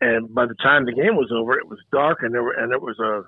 And 0.00 0.32
by 0.32 0.46
the 0.46 0.54
time 0.54 0.84
the 0.84 0.92
game 0.92 1.16
was 1.16 1.30
over, 1.34 1.58
it 1.58 1.68
was 1.68 1.78
dark, 1.90 2.18
and 2.22 2.32
there 2.32 2.42
were, 2.42 2.52
and 2.52 2.72
it 2.72 2.80
was 2.80 2.98
a 3.00 3.22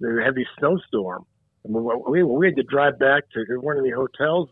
there 0.00 0.22
heavy 0.22 0.46
snowstorm. 0.58 1.24
And 1.64 1.74
we 1.74 2.22
we 2.22 2.46
had 2.46 2.56
to 2.56 2.62
drive 2.62 2.98
back 2.98 3.24
to 3.34 3.44
one 3.60 3.76
of 3.76 3.84
the 3.84 3.90
hotels, 3.90 4.48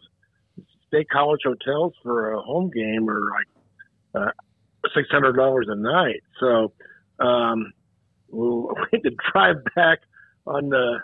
state 0.87 1.09
college 1.11 1.41
hotels 1.45 1.95
for 2.03 2.33
a 2.33 2.41
home 2.41 2.71
game, 2.71 3.09
or 3.09 3.21
like 3.31 4.23
uh, 4.23 4.31
six 4.95 5.09
hundred 5.11 5.33
dollars 5.33 5.67
a 5.69 5.75
night. 5.75 6.23
So 6.39 6.73
um, 7.19 7.73
we 8.31 8.69
had 8.93 9.03
to 9.03 9.17
drive 9.33 9.57
back 9.75 9.99
on 10.47 10.69
the 10.69 10.99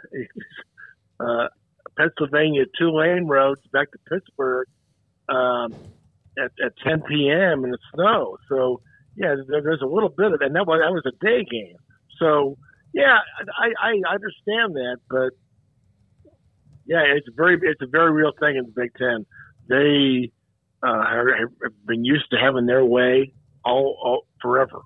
uh, 1.20 1.48
Pennsylvania 1.96 2.64
two 2.78 2.90
lane 2.90 3.26
roads 3.26 3.60
back 3.72 3.90
to 3.92 3.98
Pittsburgh 4.08 4.68
um, 5.28 5.74
at, 6.38 6.52
at 6.64 6.72
10 6.84 7.02
p.m. 7.02 7.64
in 7.64 7.70
the 7.70 7.78
snow. 7.94 8.36
So 8.48 8.80
yeah, 9.16 9.34
there, 9.48 9.62
there's 9.62 9.82
a 9.82 9.86
little 9.86 10.08
bit 10.08 10.32
of, 10.32 10.40
and 10.40 10.54
that 10.54 10.66
was 10.66 10.80
that 10.82 10.92
was 10.92 11.04
a 11.06 11.24
day 11.24 11.44
game. 11.44 11.76
So 12.18 12.56
yeah, 12.92 13.18
I, 13.58 13.72
I 13.82 14.14
understand 14.14 14.74
that, 14.76 14.98
but 15.10 15.30
yeah, 16.86 17.02
it's 17.04 17.26
very 17.36 17.58
it's 17.62 17.82
a 17.82 17.86
very 17.86 18.12
real 18.12 18.32
thing 18.38 18.56
in 18.56 18.64
the 18.64 18.72
Big 18.74 18.92
Ten. 18.96 19.26
They 19.68 20.30
uh, 20.82 21.04
have 21.04 21.72
been 21.86 22.04
used 22.04 22.30
to 22.30 22.36
having 22.38 22.66
their 22.66 22.84
way 22.84 23.32
all, 23.64 23.98
all 24.02 24.26
forever, 24.40 24.80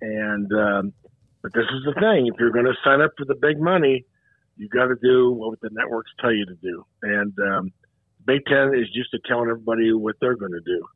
and 0.00 0.52
um, 0.52 0.92
but 1.42 1.52
this 1.54 1.64
is 1.64 1.84
the 1.84 1.94
thing: 2.00 2.26
if 2.26 2.38
you're 2.38 2.52
going 2.52 2.66
to 2.66 2.76
sign 2.84 3.00
up 3.00 3.12
for 3.16 3.24
the 3.24 3.34
big 3.34 3.60
money, 3.60 4.04
you 4.56 4.68
got 4.68 4.86
to 4.86 4.96
do 5.02 5.32
what 5.32 5.60
the 5.60 5.70
networks 5.72 6.10
tell 6.20 6.32
you 6.32 6.44
to 6.46 6.56
do. 6.56 6.84
And 7.02 7.38
um, 7.38 7.72
Big 8.26 8.44
Ten 8.46 8.74
is 8.74 8.88
used 8.92 9.10
to 9.12 9.18
telling 9.26 9.48
everybody 9.48 9.92
what 9.92 10.16
they're 10.20 10.36
going 10.36 10.52
to 10.52 10.60
do. 10.60 10.86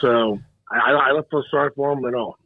So 0.00 0.40
I, 0.70 0.94
I 0.94 1.08
don't 1.08 1.28
feel 1.30 1.44
sorry 1.50 1.70
for 1.74 1.94
them 1.94 2.04
at 2.04 2.14
all. 2.14 2.38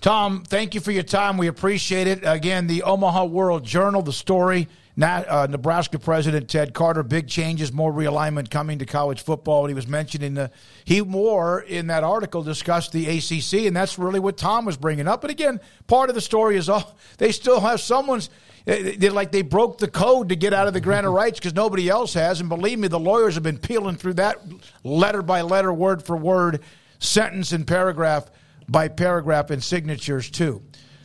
Tom, 0.00 0.44
thank 0.44 0.74
you 0.74 0.80
for 0.80 0.92
your 0.92 1.02
time. 1.02 1.38
We 1.38 1.48
appreciate 1.48 2.06
it. 2.06 2.20
Again, 2.22 2.68
the 2.68 2.84
Omaha 2.84 3.24
World 3.24 3.64
Journal, 3.64 4.02
the 4.02 4.12
story. 4.12 4.68
Not, 4.96 5.28
uh, 5.28 5.46
Nebraska 5.46 5.96
President 6.00 6.48
Ted 6.48 6.74
Carter, 6.74 7.04
big 7.04 7.28
changes, 7.28 7.72
more 7.72 7.92
realignment 7.92 8.50
coming 8.50 8.80
to 8.80 8.84
college 8.84 9.22
football. 9.22 9.60
And 9.60 9.70
he 9.70 9.74
was 9.74 9.86
mentioning 9.86 10.34
the, 10.34 10.50
he 10.84 11.02
more 11.02 11.60
in 11.60 11.86
that 11.86 12.02
article 12.02 12.42
discussed 12.42 12.90
the 12.90 13.06
ACC, 13.06 13.66
and 13.66 13.76
that's 13.76 13.96
really 13.96 14.18
what 14.18 14.36
Tom 14.36 14.64
was 14.64 14.76
bringing 14.76 15.06
up. 15.06 15.20
But 15.20 15.30
again, 15.30 15.60
part 15.86 16.08
of 16.08 16.16
the 16.16 16.20
story 16.20 16.56
is 16.56 16.68
all 16.68 16.96
they 17.18 17.30
still 17.30 17.60
have 17.60 17.80
someone's 17.80 18.28
they 18.64 19.08
like 19.08 19.30
they 19.30 19.42
broke 19.42 19.78
the 19.78 19.88
code 19.88 20.28
to 20.30 20.36
get 20.36 20.52
out 20.52 20.66
of 20.66 20.74
the 20.74 20.80
grant 20.80 21.06
of 21.06 21.12
rights 21.14 21.38
because 21.38 21.54
nobody 21.54 21.88
else 21.88 22.14
has. 22.14 22.40
And 22.40 22.48
believe 22.48 22.80
me, 22.80 22.88
the 22.88 22.98
lawyers 22.98 23.34
have 23.34 23.44
been 23.44 23.58
peeling 23.58 23.96
through 23.96 24.14
that 24.14 24.38
letter 24.82 25.22
by 25.22 25.42
letter, 25.42 25.72
word 25.72 26.02
for 26.02 26.16
word, 26.16 26.60
sentence 26.98 27.52
and 27.52 27.66
paragraph 27.66 28.30
by 28.68 28.88
paragraph, 28.88 29.50
and 29.50 29.64
signatures 29.64 30.30
too. 30.30 30.62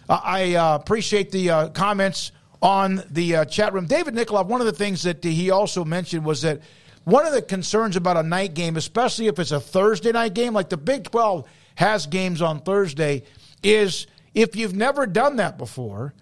Uh, 0.10 0.20
I 0.22 0.56
uh, 0.56 0.76
appreciate 0.76 1.32
the 1.32 1.50
uh, 1.50 1.70
comments 1.70 2.34
on 2.62 3.04
the 3.10 3.38
uh, 3.38 3.46
chat 3.46 3.74
room. 3.74 3.86
David 3.86 4.14
Nikolov, 4.14 4.48
one 4.48 4.60
of 4.60 4.68
the 4.68 4.74
things 4.74 5.04
that 5.04 5.24
he 5.24 5.50
also 5.50 5.86
mentioned 5.86 6.26
was 6.26 6.42
that 6.42 6.62
one 7.06 7.26
of 7.26 7.34
the 7.34 7.42
concerns 7.42 7.96
about 7.96 8.18
a 8.18 8.24
night 8.24 8.54
game, 8.54 8.76
especially 8.76 9.28
if 9.28 9.40
it's 9.40 9.52
a 9.52 9.60
Thursday 9.60 10.12
night 10.12 10.34
game, 10.34 10.54
like 10.54 10.70
the 10.70 10.78
Big 10.78 11.06
12 11.06 11.48
has 11.76 12.06
games 12.06 12.42
on 12.42 12.60
Thursday, 12.60 13.24
is 13.62 14.08
if 14.34 14.56
you've 14.56 14.76
never 14.76 15.08
done 15.08 15.38
that 15.38 15.58
before 15.58 16.14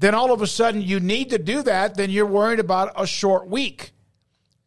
then 0.00 0.14
all 0.14 0.32
of 0.32 0.40
a 0.40 0.46
sudden 0.46 0.80
you 0.80 0.98
need 0.98 1.30
to 1.30 1.38
do 1.38 1.62
that, 1.62 1.94
then 1.94 2.08
you're 2.10 2.26
worried 2.26 2.58
about 2.58 2.92
a 2.96 3.06
short 3.06 3.48
week. 3.48 3.92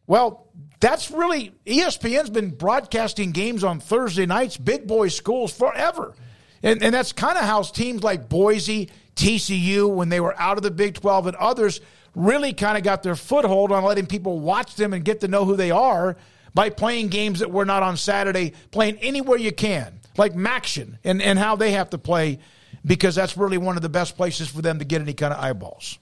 Well, 0.06 0.46
that's 0.80 1.10
really 1.10 1.52
ESPN's 1.66 2.30
been 2.30 2.50
broadcasting 2.50 3.32
games 3.32 3.64
on 3.64 3.80
Thursday 3.80 4.26
nights, 4.26 4.56
big 4.56 4.86
boy 4.86 5.08
schools 5.08 5.52
forever. 5.52 6.14
And, 6.62 6.82
and 6.82 6.94
that's 6.94 7.12
kind 7.12 7.36
of 7.36 7.44
how 7.44 7.62
teams 7.62 8.02
like 8.02 8.28
Boise, 8.28 8.90
TCU, 9.16 9.92
when 9.94 10.08
they 10.08 10.20
were 10.20 10.38
out 10.40 10.56
of 10.56 10.62
the 10.62 10.70
Big 10.70 10.94
12, 10.94 11.28
and 11.28 11.36
others 11.36 11.80
really 12.14 12.52
kind 12.52 12.78
of 12.78 12.84
got 12.84 13.02
their 13.02 13.16
foothold 13.16 13.72
on 13.72 13.84
letting 13.84 14.06
people 14.06 14.40
watch 14.40 14.76
them 14.76 14.92
and 14.92 15.04
get 15.04 15.20
to 15.20 15.28
know 15.28 15.44
who 15.44 15.56
they 15.56 15.70
are 15.70 16.16
by 16.54 16.70
playing 16.70 17.08
games 17.08 17.40
that 17.40 17.50
were 17.50 17.64
not 17.64 17.82
on 17.82 17.96
Saturday, 17.96 18.52
playing 18.70 18.96
anywhere 18.98 19.38
you 19.38 19.52
can, 19.52 20.00
like 20.16 20.34
MACtion 20.34 20.98
and, 21.02 21.20
and 21.20 21.38
how 21.38 21.56
they 21.56 21.72
have 21.72 21.90
to 21.90 21.98
play 21.98 22.38
because 22.84 23.14
that's 23.14 23.36
really 23.36 23.58
one 23.58 23.76
of 23.76 23.82
the 23.82 23.88
best 23.88 24.16
places 24.16 24.48
for 24.48 24.62
them 24.62 24.78
to 24.78 24.84
get 24.84 25.00
any 25.00 25.14
kind 25.14 25.32
of 25.32 25.40
eyeballs. 25.40 25.98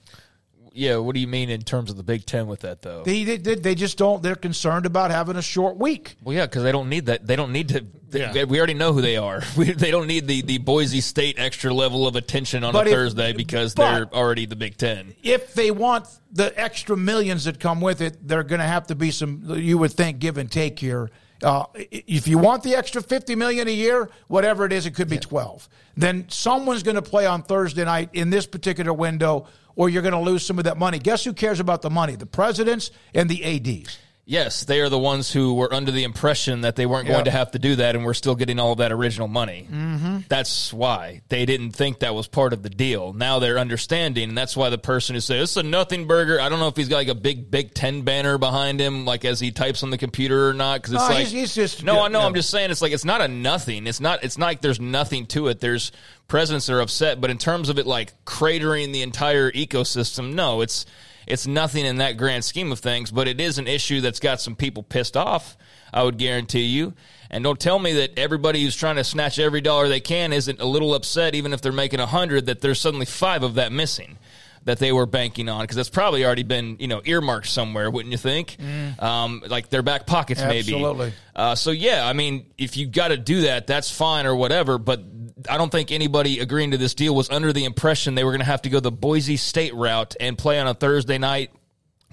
Yeah, 0.74 0.96
what 0.96 1.14
do 1.14 1.20
you 1.20 1.26
mean 1.26 1.50
in 1.50 1.62
terms 1.62 1.90
of 1.90 1.96
the 1.96 2.02
Big 2.02 2.26
Ten 2.26 2.46
with 2.46 2.60
that 2.60 2.82
though? 2.82 3.02
They 3.02 3.24
they, 3.24 3.54
they 3.54 3.74
just 3.74 3.98
don't. 3.98 4.22
They're 4.22 4.34
concerned 4.34 4.86
about 4.86 5.10
having 5.10 5.36
a 5.36 5.42
short 5.42 5.76
week. 5.76 6.16
Well, 6.22 6.34
yeah, 6.34 6.46
because 6.46 6.62
they 6.62 6.72
don't 6.72 6.88
need 6.88 7.06
that. 7.06 7.26
They 7.26 7.36
don't 7.36 7.52
need 7.52 7.68
to. 7.70 7.86
They, 8.08 8.20
yeah. 8.20 8.44
We 8.44 8.58
already 8.58 8.74
know 8.74 8.92
who 8.92 9.00
they 9.00 9.16
are. 9.16 9.42
We, 9.56 9.72
they 9.72 9.90
don't 9.90 10.06
need 10.06 10.26
the, 10.26 10.42
the 10.42 10.58
Boise 10.58 11.00
State 11.00 11.38
extra 11.38 11.72
level 11.72 12.06
of 12.06 12.16
attention 12.16 12.64
on 12.64 12.72
but 12.72 12.86
a 12.86 12.90
if, 12.90 12.94
Thursday 12.94 13.32
because 13.32 13.74
they're 13.74 14.08
already 14.12 14.46
the 14.46 14.56
Big 14.56 14.76
Ten. 14.76 15.14
If 15.22 15.54
they 15.54 15.70
want 15.70 16.06
the 16.32 16.58
extra 16.58 16.96
millions 16.96 17.44
that 17.44 17.60
come 17.60 17.80
with 17.80 18.00
it, 18.00 18.26
they're 18.26 18.42
going 18.42 18.60
to 18.60 18.66
have 18.66 18.86
to 18.88 18.94
be 18.94 19.10
some. 19.10 19.42
You 19.56 19.78
would 19.78 19.92
think 19.92 20.18
give 20.18 20.38
and 20.38 20.50
take 20.50 20.78
here 20.78 21.10
uh, 21.42 21.66
if 21.74 22.28
you 22.28 22.38
want 22.38 22.62
the 22.62 22.74
extra 22.74 23.02
50 23.02 23.34
million 23.34 23.68
a 23.68 23.72
year, 23.72 24.08
whatever 24.28 24.64
it 24.64 24.72
is, 24.72 24.86
it 24.86 24.94
could 24.94 25.08
be 25.08 25.16
yeah. 25.16 25.22
12. 25.22 25.68
Then 25.96 26.26
someone's 26.28 26.82
going 26.82 26.96
to 26.96 27.02
play 27.02 27.26
on 27.26 27.42
Thursday 27.42 27.84
night 27.84 28.10
in 28.12 28.30
this 28.30 28.46
particular 28.46 28.92
window, 28.92 29.46
or 29.76 29.88
you're 29.88 30.02
going 30.02 30.14
to 30.14 30.20
lose 30.20 30.44
some 30.44 30.58
of 30.58 30.64
that 30.64 30.78
money. 30.78 30.98
Guess 30.98 31.24
who 31.24 31.32
cares 31.32 31.60
about 31.60 31.82
the 31.82 31.90
money? 31.90 32.16
The 32.16 32.26
presidents 32.26 32.90
and 33.14 33.28
the 33.28 33.44
ADs. 33.44 33.98
Yes, 34.24 34.62
they 34.64 34.80
are 34.80 34.88
the 34.88 34.98
ones 34.98 35.32
who 35.32 35.54
were 35.54 35.74
under 35.74 35.90
the 35.90 36.04
impression 36.04 36.60
that 36.60 36.76
they 36.76 36.86
weren't 36.86 37.08
yep. 37.08 37.14
going 37.14 37.24
to 37.24 37.32
have 37.32 37.50
to 37.52 37.58
do 37.58 37.74
that, 37.76 37.96
and 37.96 38.04
we're 38.04 38.14
still 38.14 38.36
getting 38.36 38.60
all 38.60 38.70
of 38.70 38.78
that 38.78 38.92
original 38.92 39.26
money. 39.26 39.66
Mm-hmm. 39.68 40.18
That's 40.28 40.72
why 40.72 41.22
they 41.28 41.44
didn't 41.44 41.72
think 41.72 41.98
that 41.98 42.14
was 42.14 42.28
part 42.28 42.52
of 42.52 42.62
the 42.62 42.70
deal. 42.70 43.12
Now 43.12 43.40
they're 43.40 43.58
understanding, 43.58 44.28
and 44.28 44.38
that's 44.38 44.56
why 44.56 44.70
the 44.70 44.78
person 44.78 45.14
who 45.14 45.20
says 45.20 45.50
it's 45.50 45.56
a 45.56 45.64
nothing 45.64 46.06
burger. 46.06 46.40
I 46.40 46.48
don't 46.48 46.60
know 46.60 46.68
if 46.68 46.76
he's 46.76 46.88
got 46.88 46.98
like 46.98 47.08
a 47.08 47.16
big 47.16 47.50
Big 47.50 47.74
Ten 47.74 48.02
banner 48.02 48.38
behind 48.38 48.80
him, 48.80 49.04
like 49.04 49.24
as 49.24 49.40
he 49.40 49.50
types 49.50 49.82
on 49.82 49.90
the 49.90 49.98
computer 49.98 50.48
or 50.48 50.54
not. 50.54 50.82
Because 50.82 50.94
it's 50.94 51.08
no, 51.08 51.14
like 51.14 51.26
he's, 51.26 51.32
he's 51.32 51.54
just 51.56 51.82
no, 51.82 52.02
I 52.02 52.08
know. 52.08 52.20
I'm 52.20 52.34
just 52.34 52.50
saying 52.50 52.70
it's 52.70 52.80
like 52.80 52.92
it's 52.92 53.04
not 53.04 53.22
a 53.22 53.26
nothing. 53.28 53.88
It's 53.88 54.00
not. 54.00 54.22
It's 54.22 54.38
not 54.38 54.46
like 54.46 54.60
there's 54.60 54.80
nothing 54.80 55.26
to 55.26 55.48
it. 55.48 55.58
There's 55.58 55.90
presidents 56.28 56.66
that 56.66 56.74
are 56.74 56.80
upset, 56.80 57.20
but 57.20 57.30
in 57.30 57.38
terms 57.38 57.68
of 57.68 57.78
it 57.80 57.88
like 57.88 58.24
cratering 58.24 58.92
the 58.92 59.02
entire 59.02 59.50
ecosystem, 59.50 60.34
no, 60.34 60.60
it's 60.60 60.86
it's 61.26 61.46
nothing 61.46 61.84
in 61.84 61.96
that 61.96 62.16
grand 62.16 62.44
scheme 62.44 62.72
of 62.72 62.78
things, 62.80 63.10
but 63.10 63.28
it 63.28 63.40
is 63.40 63.58
an 63.58 63.66
issue 63.66 64.00
that's 64.00 64.20
got 64.20 64.40
some 64.40 64.56
people 64.56 64.82
pissed 64.82 65.16
off, 65.16 65.56
I 65.92 66.02
would 66.02 66.18
guarantee 66.18 66.64
you. 66.64 66.94
And 67.30 67.42
don't 67.42 67.58
tell 67.58 67.78
me 67.78 67.94
that 67.94 68.18
everybody 68.18 68.62
who's 68.62 68.76
trying 68.76 68.96
to 68.96 69.04
snatch 69.04 69.38
every 69.38 69.60
dollar 69.60 69.88
they 69.88 70.00
can 70.00 70.32
isn't 70.32 70.60
a 70.60 70.66
little 70.66 70.94
upset, 70.94 71.34
even 71.34 71.52
if 71.52 71.62
they're 71.62 71.72
making 71.72 72.00
a 72.00 72.06
hundred, 72.06 72.46
that 72.46 72.60
there's 72.60 72.80
suddenly 72.80 73.06
five 73.06 73.42
of 73.42 73.54
that 73.54 73.72
missing 73.72 74.18
that 74.64 74.78
they 74.78 74.92
were 74.92 75.06
banking 75.06 75.48
on 75.48 75.62
because 75.62 75.76
that's 75.76 75.88
probably 75.88 76.24
already 76.24 76.44
been 76.44 76.76
you 76.78 76.86
know 76.86 77.02
earmarked 77.04 77.48
somewhere, 77.48 77.90
wouldn't 77.90 78.12
you 78.12 78.18
think? 78.18 78.56
Mm. 78.58 79.02
Um, 79.02 79.42
like 79.46 79.70
their 79.70 79.82
back 79.82 80.06
pockets, 80.06 80.40
Absolutely. 80.40 80.72
maybe. 80.72 80.84
Absolutely. 80.84 81.12
Uh, 81.34 81.54
so 81.54 81.70
yeah, 81.70 82.06
I 82.06 82.12
mean, 82.12 82.46
if 82.58 82.76
you 82.76 82.86
got 82.86 83.08
to 83.08 83.16
do 83.16 83.42
that, 83.42 83.66
that's 83.66 83.90
fine 83.90 84.26
or 84.26 84.36
whatever. 84.36 84.78
But 84.78 85.02
I 85.48 85.56
don't 85.56 85.70
think 85.70 85.90
anybody 85.90 86.40
agreeing 86.40 86.72
to 86.72 86.78
this 86.78 86.94
deal 86.94 87.14
was 87.14 87.30
under 87.30 87.52
the 87.52 87.64
impression 87.64 88.14
they 88.14 88.24
were 88.24 88.30
going 88.30 88.40
to 88.40 88.46
have 88.46 88.62
to 88.62 88.70
go 88.70 88.80
the 88.80 88.92
Boise 88.92 89.36
State 89.36 89.74
route 89.74 90.14
and 90.20 90.36
play 90.36 90.58
on 90.58 90.66
a 90.66 90.74
Thursday 90.74 91.18
night 91.18 91.50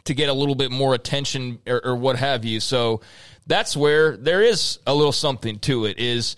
to 0.05 0.13
get 0.13 0.29
a 0.29 0.33
little 0.33 0.55
bit 0.55 0.71
more 0.71 0.93
attention 0.93 1.59
or, 1.67 1.85
or 1.85 1.95
what 1.95 2.17
have 2.17 2.45
you. 2.45 2.59
So 2.59 3.01
that's 3.47 3.75
where 3.75 4.15
there 4.17 4.41
is 4.41 4.79
a 4.87 4.93
little 4.93 5.11
something 5.11 5.59
to 5.59 5.85
it. 5.85 5.99
Is 5.99 6.35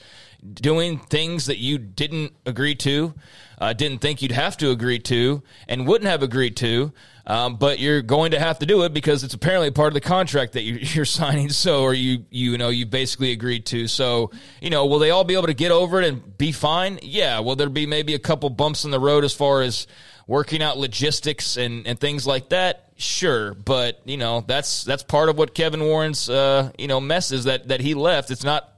doing 0.54 1.00
things 1.00 1.46
that 1.46 1.58
you 1.58 1.78
didn't 1.78 2.34
agree 2.46 2.76
to, 2.76 3.14
uh, 3.60 3.74
didn't 3.74 4.00
think 4.00 4.22
you'd 4.22 4.32
have 4.32 4.58
to 4.58 4.72
agree 4.72 5.00
to, 5.00 5.44
and 5.68 5.88
wouldn't 5.88 6.10
have 6.10 6.24
agreed 6.24 6.56
to. 6.58 6.92
Um, 7.26 7.56
but 7.58 7.80
you're 7.80 8.02
going 8.02 8.32
to 8.32 8.40
have 8.40 8.60
to 8.60 8.66
do 8.66 8.84
it 8.84 8.94
because 8.94 9.24
it's 9.24 9.34
apparently 9.34 9.72
part 9.72 9.90
of 9.90 9.94
the 9.94 10.02
contract 10.02 10.54
that 10.54 10.62
you're, 10.96 11.06
signing. 11.06 11.50
So, 11.50 11.84
or 11.84 11.94
you, 11.94 12.26
you 12.30 12.58
know, 12.58 12.70
you 12.70 12.86
basically 12.86 13.32
agreed 13.32 13.66
to. 13.68 13.88
So, 13.88 14.32
you 14.62 14.70
know, 14.70 14.86
will 14.86 15.00
they 15.00 15.12
all 15.12 15.24
be 15.24 15.34
able 15.34 15.48
to 15.48 15.54
get 15.54 15.72
over 15.72 16.02
it 16.02 16.08
and 16.08 16.38
be 16.38 16.52
fine? 16.52 17.00
Yeah. 17.02 17.40
Will 17.40 17.56
there 17.56 17.70
be 17.70 17.86
maybe 17.86 18.14
a 18.14 18.20
couple 18.20 18.50
bumps 18.50 18.86
in 18.86 18.92
the 18.92 19.00
road 19.00 19.24
as 19.24 19.34
far 19.34 19.62
as 19.62 19.88
working 20.28 20.64
out 20.64 20.78
logistics 20.78 21.58
and, 21.58 21.86
and 21.86 22.00
things 22.00 22.26
like 22.26 22.50
that? 22.50 22.88
Sure, 22.98 23.56
but 23.56 24.00
you 24.06 24.18
know 24.18 24.44
that's 24.46 24.84
that's 24.84 25.02
part 25.02 25.30
of 25.30 25.36
what 25.36 25.56
Kevin 25.56 25.84
Warren's 25.84 26.30
uh, 26.30 26.72
you 26.78 26.88
know 26.88 27.02
mess 27.02 27.32
is 27.32 27.46
that 27.46 27.70
that 27.70 27.82
he 27.82 27.96
left. 27.96 28.30
It's 28.30 28.44
not 28.44 28.71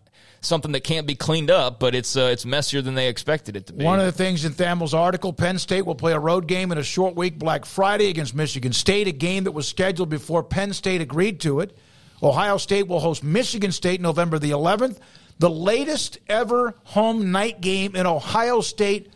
something 0.45 0.71
that 0.73 0.83
can't 0.83 1.07
be 1.07 1.15
cleaned 1.15 1.49
up, 1.49 1.79
but 1.79 1.95
it's 1.95 2.15
uh, 2.15 2.29
it's 2.31 2.45
messier 2.45 2.81
than 2.81 2.95
they 2.95 3.07
expected 3.07 3.55
it 3.55 3.67
to 3.67 3.73
be. 3.73 3.83
One 3.83 3.99
of 3.99 4.05
the 4.05 4.11
things 4.11 4.45
in 4.45 4.53
Thamel's 4.53 4.93
article, 4.93 5.33
Penn 5.33 5.57
State 5.57 5.85
will 5.85 5.95
play 5.95 6.13
a 6.13 6.19
road 6.19 6.47
game 6.47 6.71
in 6.71 6.77
a 6.77 6.83
short 6.83 7.15
week, 7.15 7.39
Black 7.39 7.65
Friday 7.65 8.09
against 8.09 8.35
Michigan 8.35 8.73
State, 8.73 9.07
a 9.07 9.11
game 9.11 9.45
that 9.45 9.51
was 9.51 9.67
scheduled 9.67 10.09
before 10.09 10.43
Penn 10.43 10.73
State 10.73 11.01
agreed 11.01 11.39
to 11.41 11.59
it. 11.59 11.75
Ohio 12.21 12.57
State 12.57 12.87
will 12.87 12.99
host 12.99 13.23
Michigan 13.23 13.71
State 13.71 13.99
November 13.99 14.39
the 14.39 14.51
11th, 14.51 14.99
the 15.39 15.49
latest 15.49 16.19
ever 16.27 16.75
home 16.83 17.31
night 17.31 17.59
game 17.59 17.95
in 17.95 18.05
Ohio 18.05 18.61
State 18.61 19.11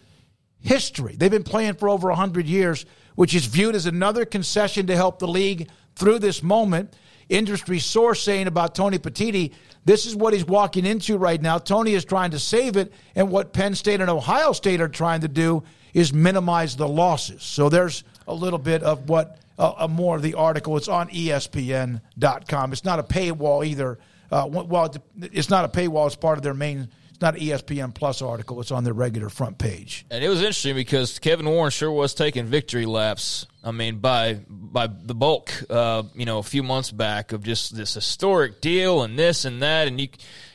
history. 0.60 1.16
They've 1.16 1.32
been 1.32 1.44
playing 1.44 1.76
for 1.76 1.88
over 1.88 2.10
100 2.10 2.48
years 2.48 2.86
which 3.18 3.34
is 3.34 3.48
viewed 3.48 3.74
as 3.74 3.88
another 3.88 4.26
concession 4.26 4.86
to 4.86 4.96
help 4.96 5.18
the 5.18 5.28
league 5.28 5.70
through 5.96 6.20
this 6.20 6.44
moment. 6.44 6.96
Industry 7.30 7.80
source 7.80 8.22
saying 8.22 8.46
about 8.46 8.76
Tony 8.76 9.00
Petitti, 9.00 9.54
this 9.88 10.06
is 10.06 10.18
what 10.18 10.34
he's 10.34 10.46
walking 10.46 10.86
into 10.86 11.18
right 11.18 11.42
now. 11.42 11.58
Tony 11.58 11.94
is 11.94 12.04
trying 12.04 12.32
to 12.32 12.40
save 12.40 12.76
it, 12.76 12.92
and 13.16 13.32
what 13.32 13.54
Penn 13.54 13.74
State 13.74 14.02
and 14.02 14.10
Ohio 14.10 14.52
State 14.52 14.82
are 14.82 14.90
trying 14.90 15.22
to 15.22 15.30
do 15.30 15.64
is 15.94 16.14
minimize 16.14 16.76
the 16.76 16.88
losses. 16.88 17.42
So 17.42 17.70
there's 17.70 18.04
a 18.28 18.34
little 18.34 18.60
bit 18.60 18.84
of 18.84 19.08
what 19.08 19.40
uh, 19.58 19.88
more 19.90 20.18
of 20.18 20.22
the 20.22 20.34
article. 20.34 20.76
It's 20.76 20.90
on 20.90 21.08
ESPN.com. 21.08 22.74
It's 22.74 22.84
not 22.84 23.00
a 23.00 23.04
paywall 23.04 23.66
either. 23.66 23.98
Uh, 24.30 24.50
well, 24.52 24.94
it's 25.22 25.50
not 25.50 25.64
a 25.64 25.70
paywall. 25.70 26.06
It's 26.06 26.18
part 26.18 26.38
of 26.38 26.44
their 26.44 26.54
main 26.54 26.90
it's 27.18 27.22
not 27.24 27.36
ESPN 27.36 27.96
Plus 27.96 28.22
article. 28.22 28.62
It's 28.62 28.72
on 28.72 28.84
their 28.84 28.94
regular 28.94 29.30
front 29.30 29.58
page. 29.58 30.06
And 30.12 30.24
it 30.24 30.30
was 30.30 30.40
interesting 30.40 30.76
because 30.76 31.18
Kevin 31.18 31.50
Warren 31.50 31.72
sure 31.72 31.92
was 31.92 32.14
taking 32.14 32.46
victory 32.46 32.86
laps. 32.86 33.48
I 33.64 33.72
mean, 33.72 33.98
by 33.98 34.40
by 34.48 34.86
the 34.86 35.16
bulk, 35.16 35.52
uh, 35.68 36.04
you 36.14 36.26
know, 36.26 36.38
a 36.38 36.44
few 36.44 36.62
months 36.62 36.92
back 36.92 37.32
of 37.32 37.42
just 37.42 37.76
this 37.76 37.96
historic 37.96 38.62
deal 38.62 39.02
and 39.02 39.18
this 39.18 39.46
and 39.46 39.64
that, 39.64 39.88
and 39.88 40.00
you, 40.00 40.10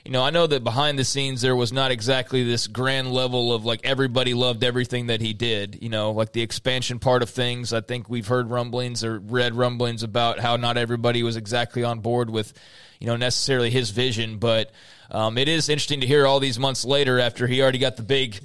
you 0.04 0.12
know, 0.12 0.22
I 0.22 0.30
know 0.30 0.46
that 0.46 0.62
behind 0.62 1.00
the 1.00 1.04
scenes 1.04 1.42
there 1.42 1.56
was 1.56 1.72
not 1.72 1.90
exactly 1.90 2.44
this 2.44 2.68
grand 2.68 3.10
level 3.12 3.52
of 3.52 3.64
like 3.64 3.80
everybody 3.82 4.32
loved 4.32 4.62
everything 4.62 5.08
that 5.08 5.20
he 5.20 5.32
did. 5.32 5.80
You 5.82 5.88
know, 5.88 6.12
like 6.12 6.32
the 6.32 6.42
expansion 6.42 7.00
part 7.00 7.24
of 7.24 7.30
things. 7.30 7.72
I 7.72 7.80
think 7.80 8.08
we've 8.08 8.28
heard 8.28 8.50
rumblings 8.50 9.02
or 9.02 9.18
read 9.18 9.56
rumblings 9.56 10.04
about 10.04 10.38
how 10.38 10.56
not 10.56 10.76
everybody 10.76 11.24
was 11.24 11.36
exactly 11.36 11.82
on 11.82 11.98
board 11.98 12.30
with, 12.30 12.52
you 13.00 13.08
know, 13.08 13.16
necessarily 13.16 13.70
his 13.70 13.90
vision, 13.90 14.38
but 14.38 14.70
um, 15.12 15.38
it 15.38 15.48
is 15.48 15.68
interesting 15.68 16.00
to 16.00 16.06
hear 16.06 16.26
all 16.26 16.40
these 16.40 16.58
months 16.58 16.84
later 16.84 17.20
after 17.20 17.46
he 17.46 17.62
already 17.62 17.78
got 17.78 17.96
the 17.96 18.02
big 18.02 18.40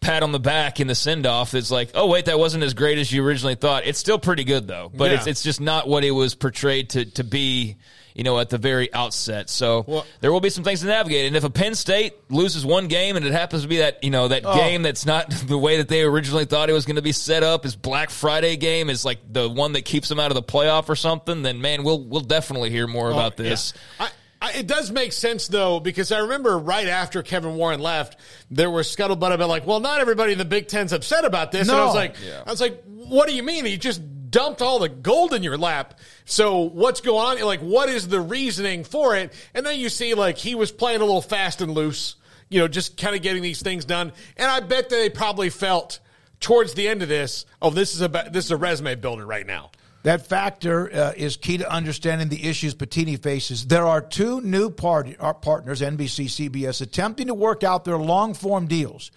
pat 0.00 0.22
on 0.22 0.32
the 0.32 0.40
back 0.40 0.80
in 0.80 0.86
the 0.86 0.94
send 0.94 1.26
off. 1.26 1.54
It's 1.54 1.70
like, 1.70 1.90
oh 1.94 2.06
wait, 2.06 2.24
that 2.24 2.38
wasn't 2.38 2.64
as 2.64 2.74
great 2.74 2.98
as 2.98 3.12
you 3.12 3.24
originally 3.24 3.54
thought. 3.54 3.86
It's 3.86 3.98
still 3.98 4.18
pretty 4.18 4.44
good 4.44 4.66
though, 4.66 4.90
but 4.94 5.10
yeah. 5.10 5.18
it's 5.18 5.26
it's 5.26 5.42
just 5.42 5.60
not 5.60 5.88
what 5.88 6.04
it 6.04 6.10
was 6.10 6.34
portrayed 6.34 6.90
to 6.90 7.04
to 7.04 7.24
be. 7.24 7.76
You 8.12 8.24
know, 8.24 8.40
at 8.40 8.50
the 8.50 8.58
very 8.58 8.92
outset. 8.92 9.48
So 9.48 9.84
well, 9.86 10.06
there 10.20 10.32
will 10.32 10.40
be 10.40 10.50
some 10.50 10.64
things 10.64 10.80
to 10.80 10.86
navigate. 10.86 11.26
And 11.26 11.36
if 11.36 11.44
a 11.44 11.48
Penn 11.48 11.76
State 11.76 12.12
loses 12.28 12.66
one 12.66 12.88
game 12.88 13.16
and 13.16 13.24
it 13.24 13.32
happens 13.32 13.62
to 13.62 13.68
be 13.68 13.78
that, 13.78 14.02
you 14.02 14.10
know, 14.10 14.26
that 14.26 14.42
oh. 14.44 14.52
game 14.56 14.82
that's 14.82 15.06
not 15.06 15.30
the 15.46 15.56
way 15.56 15.76
that 15.76 15.88
they 15.88 16.02
originally 16.02 16.44
thought 16.44 16.68
it 16.68 16.72
was 16.72 16.86
going 16.86 16.96
to 16.96 17.02
be 17.02 17.12
set 17.12 17.44
up, 17.44 17.64
is 17.64 17.76
Black 17.76 18.10
Friday 18.10 18.56
game 18.56 18.90
is 18.90 19.04
like 19.04 19.20
the 19.32 19.48
one 19.48 19.74
that 19.74 19.84
keeps 19.84 20.08
them 20.08 20.18
out 20.18 20.32
of 20.32 20.34
the 20.34 20.42
playoff 20.42 20.88
or 20.88 20.96
something, 20.96 21.42
then 21.42 21.60
man, 21.60 21.84
we'll 21.84 22.02
we'll 22.02 22.20
definitely 22.20 22.70
hear 22.70 22.88
more 22.88 23.10
oh, 23.10 23.14
about 23.14 23.36
this. 23.36 23.74
Yeah. 24.00 24.06
I, 24.06 24.10
it 24.42 24.66
does 24.66 24.90
make 24.90 25.12
sense 25.12 25.48
though, 25.48 25.80
because 25.80 26.12
I 26.12 26.18
remember 26.20 26.58
right 26.58 26.86
after 26.86 27.22
Kevin 27.22 27.56
Warren 27.56 27.80
left, 27.80 28.16
there 28.50 28.70
was 28.70 28.94
scuttlebutt 28.94 29.32
about 29.32 29.48
like, 29.48 29.66
well, 29.66 29.80
not 29.80 30.00
everybody 30.00 30.32
in 30.32 30.38
the 30.38 30.44
Big 30.44 30.68
Ten's 30.68 30.92
upset 30.92 31.24
about 31.24 31.52
this. 31.52 31.68
No. 31.68 31.74
And 31.74 31.82
I 31.82 31.84
was 31.84 31.94
like, 31.94 32.16
yeah. 32.24 32.42
I 32.46 32.50
was 32.50 32.60
like, 32.60 32.82
what 32.84 33.28
do 33.28 33.34
you 33.34 33.42
mean? 33.42 33.64
He 33.64 33.76
just 33.76 34.00
dumped 34.30 34.62
all 34.62 34.78
the 34.78 34.88
gold 34.88 35.34
in 35.34 35.42
your 35.42 35.58
lap. 35.58 35.98
So 36.24 36.60
what's 36.60 37.00
going 37.00 37.40
on? 37.40 37.46
Like, 37.46 37.60
what 37.60 37.88
is 37.88 38.08
the 38.08 38.20
reasoning 38.20 38.84
for 38.84 39.16
it? 39.16 39.32
And 39.54 39.66
then 39.66 39.78
you 39.78 39.88
see 39.88 40.14
like 40.14 40.38
he 40.38 40.54
was 40.54 40.72
playing 40.72 41.00
a 41.00 41.04
little 41.04 41.22
fast 41.22 41.60
and 41.60 41.72
loose, 41.72 42.16
you 42.48 42.60
know, 42.60 42.68
just 42.68 42.96
kind 42.96 43.14
of 43.14 43.22
getting 43.22 43.42
these 43.42 43.62
things 43.62 43.84
done. 43.84 44.12
And 44.36 44.50
I 44.50 44.60
bet 44.60 44.88
that 44.88 44.96
they 44.96 45.10
probably 45.10 45.50
felt 45.50 45.98
towards 46.38 46.74
the 46.74 46.88
end 46.88 47.02
of 47.02 47.08
this, 47.08 47.44
oh, 47.60 47.70
this 47.70 47.94
is 47.94 48.02
a 48.02 48.08
this 48.08 48.46
is 48.46 48.50
a 48.50 48.56
resume 48.56 48.94
builder 48.94 49.26
right 49.26 49.46
now. 49.46 49.70
That 50.02 50.26
factor 50.26 50.90
uh, 50.92 51.12
is 51.14 51.36
key 51.36 51.58
to 51.58 51.70
understanding 51.70 52.28
the 52.28 52.48
issues 52.48 52.74
Petitti 52.74 53.22
faces. 53.22 53.66
There 53.66 53.86
are 53.86 54.00
two 54.00 54.40
new 54.40 54.70
part- 54.70 55.14
uh, 55.20 55.32
partners, 55.34 55.82
NBC, 55.82 56.26
CBS, 56.26 56.80
attempting 56.80 57.26
to 57.26 57.34
work 57.34 57.62
out 57.62 57.84
their 57.84 57.98
long 57.98 58.32
form 58.32 58.66
deals. 58.66 59.10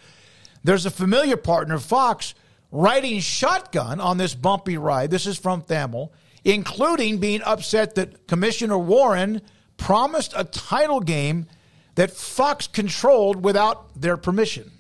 There's 0.64 0.86
a 0.86 0.92
familiar 0.92 1.38
partner, 1.38 1.80
Fox, 1.80 2.34
riding 2.72 3.20
shotgun 3.20 4.02
on 4.02 4.18
this 4.18 4.36
bumpy 4.36 4.78
ride. 4.78 5.10
This 5.10 5.26
is 5.26 5.38
from 5.38 5.62
Thamel, 5.62 6.10
including 6.44 7.20
being 7.20 7.42
upset 7.44 7.96
that 7.96 8.28
Commissioner 8.28 8.78
Warren 8.78 9.42
promised 9.78 10.34
a 10.36 10.44
title 10.44 11.00
game 11.00 11.48
that 11.96 12.12
Fox 12.12 12.68
controlled 12.68 13.44
without 13.44 14.00
their 14.00 14.18
permission. 14.18 14.72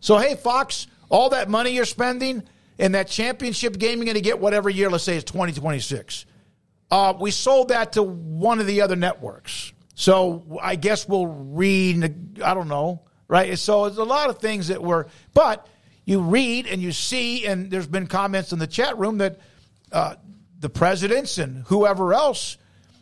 So, 0.00 0.18
hey, 0.18 0.36
Fox, 0.36 0.86
all 1.08 1.30
that 1.30 1.48
money 1.48 1.70
you're 1.72 1.84
spending, 1.84 2.44
in 2.78 2.92
that 2.92 3.08
championship 3.08 3.78
game 3.78 3.98
you're 3.98 4.06
going 4.06 4.14
to 4.14 4.20
get 4.20 4.38
whatever 4.38 4.70
year, 4.70 4.88
let's 4.90 5.04
say 5.04 5.16
it's 5.16 5.30
2026. 5.30 6.26
Uh, 6.90 7.14
we 7.18 7.30
sold 7.30 7.68
that 7.68 7.92
to 7.92 8.02
one 8.02 8.60
of 8.60 8.66
the 8.66 8.80
other 8.80 8.96
networks. 8.96 9.72
So 9.94 10.58
I 10.62 10.76
guess 10.76 11.08
we'll 11.08 11.26
read, 11.26 12.40
I 12.42 12.54
don't 12.54 12.68
know, 12.68 13.02
right? 13.26 13.58
So 13.58 13.86
it's 13.86 13.98
a 13.98 14.04
lot 14.04 14.30
of 14.30 14.38
things 14.38 14.68
that 14.68 14.82
were, 14.82 15.08
but 15.34 15.66
you 16.04 16.20
read 16.20 16.66
and 16.66 16.80
you 16.80 16.92
see, 16.92 17.46
and 17.46 17.70
there's 17.70 17.86
been 17.86 18.06
comments 18.06 18.52
in 18.52 18.58
the 18.58 18.66
chat 18.66 18.96
room 18.96 19.18
that 19.18 19.38
uh, 19.92 20.14
the 20.60 20.70
presidents 20.70 21.38
and 21.38 21.64
whoever 21.66 22.14
else 22.14 22.56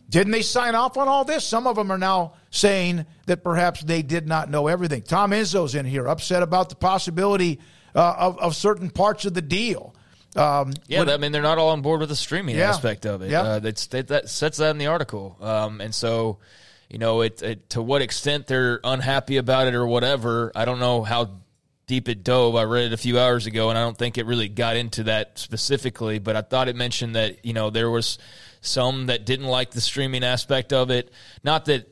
didn't 0.09 0.33
they 0.33 0.43
sign 0.43 0.75
off 0.75 0.97
on 0.97 1.09
all 1.09 1.25
this? 1.25 1.45
Some 1.45 1.67
of 1.67 1.77
them 1.77 1.91
are 1.91 1.99
now 1.99 2.35
saying 2.51 3.07
that 3.27 3.43
perhaps 3.43 3.83
they 3.83 4.03
did 4.03 4.27
not 4.29 4.51
know 4.51 4.69
everything. 4.69 5.03
Tom 5.03 5.33
Izzo's 5.33 5.75
in 5.75 5.85
here, 5.85 6.07
upset 6.07 6.43
about 6.43 6.69
the 6.69 6.77
possibility 6.77 7.61
uh, 7.97 8.15
of, 8.19 8.39
of 8.39 8.55
certain 8.55 8.91
parts 8.91 9.25
of 9.25 9.35
the 9.35 9.43
deal. 9.43 9.95
Um, 10.37 10.75
yeah, 10.87 11.01
when, 11.01 11.09
I 11.09 11.17
mean 11.17 11.33
they're 11.33 11.43
not 11.43 11.57
all 11.57 11.71
on 11.71 11.81
board 11.81 12.01
with 12.01 12.11
the 12.11 12.17
streaming 12.17 12.57
yeah, 12.57 12.69
aspect 12.69 13.07
of 13.07 13.23
it. 13.23 13.31
Yeah, 13.31 13.43
uh, 13.43 13.59
that's, 13.59 13.87
that, 13.89 14.09
that 14.09 14.29
sets 14.29 14.59
that 14.59 14.71
in 14.71 14.79
the 14.79 14.89
article, 14.89 15.37
um, 15.41 15.81
and 15.81 15.95
so 15.95 16.39
you 16.91 16.99
know 16.99 17.23
it, 17.23 17.43
it, 17.43 17.71
to 17.71 17.83
what 17.83 18.03
extent 18.03 18.47
they're 18.47 18.79
unhappy 18.85 19.39
about 19.39 19.67
it 19.67 19.75
or 19.75 19.87
whatever. 19.87 20.53
I 20.55 20.67
don't 20.67 20.79
know 20.79 21.03
how 21.03 21.41
deep 21.87 22.09
it 22.11 22.23
dove. 22.23 22.55
I 22.55 22.65
read 22.65 22.87
it 22.87 22.93
a 22.93 22.99
few 22.99 23.19
hours 23.19 23.47
ago, 23.47 23.71
and 23.71 23.79
I 23.79 23.83
don't 23.83 23.97
think 23.97 24.19
it 24.19 24.27
really 24.27 24.51
got 24.51 24.77
into 24.77 25.05
that 25.05 25.39
specifically. 25.39 26.19
But 26.19 26.37
I 26.37 26.43
thought 26.43 26.69
it 26.69 26.77
mentioned 26.77 27.17
that 27.17 27.47
you 27.47 27.55
know 27.55 27.71
there 27.71 27.91
was 27.91 28.19
some 28.61 29.07
that 29.07 29.25
didn't 29.25 29.47
like 29.47 29.71
the 29.71 29.81
streaming 29.81 30.23
aspect 30.23 30.75
of 30.75 30.91
it. 30.91 31.11
Not 31.43 31.65
that 31.67 31.89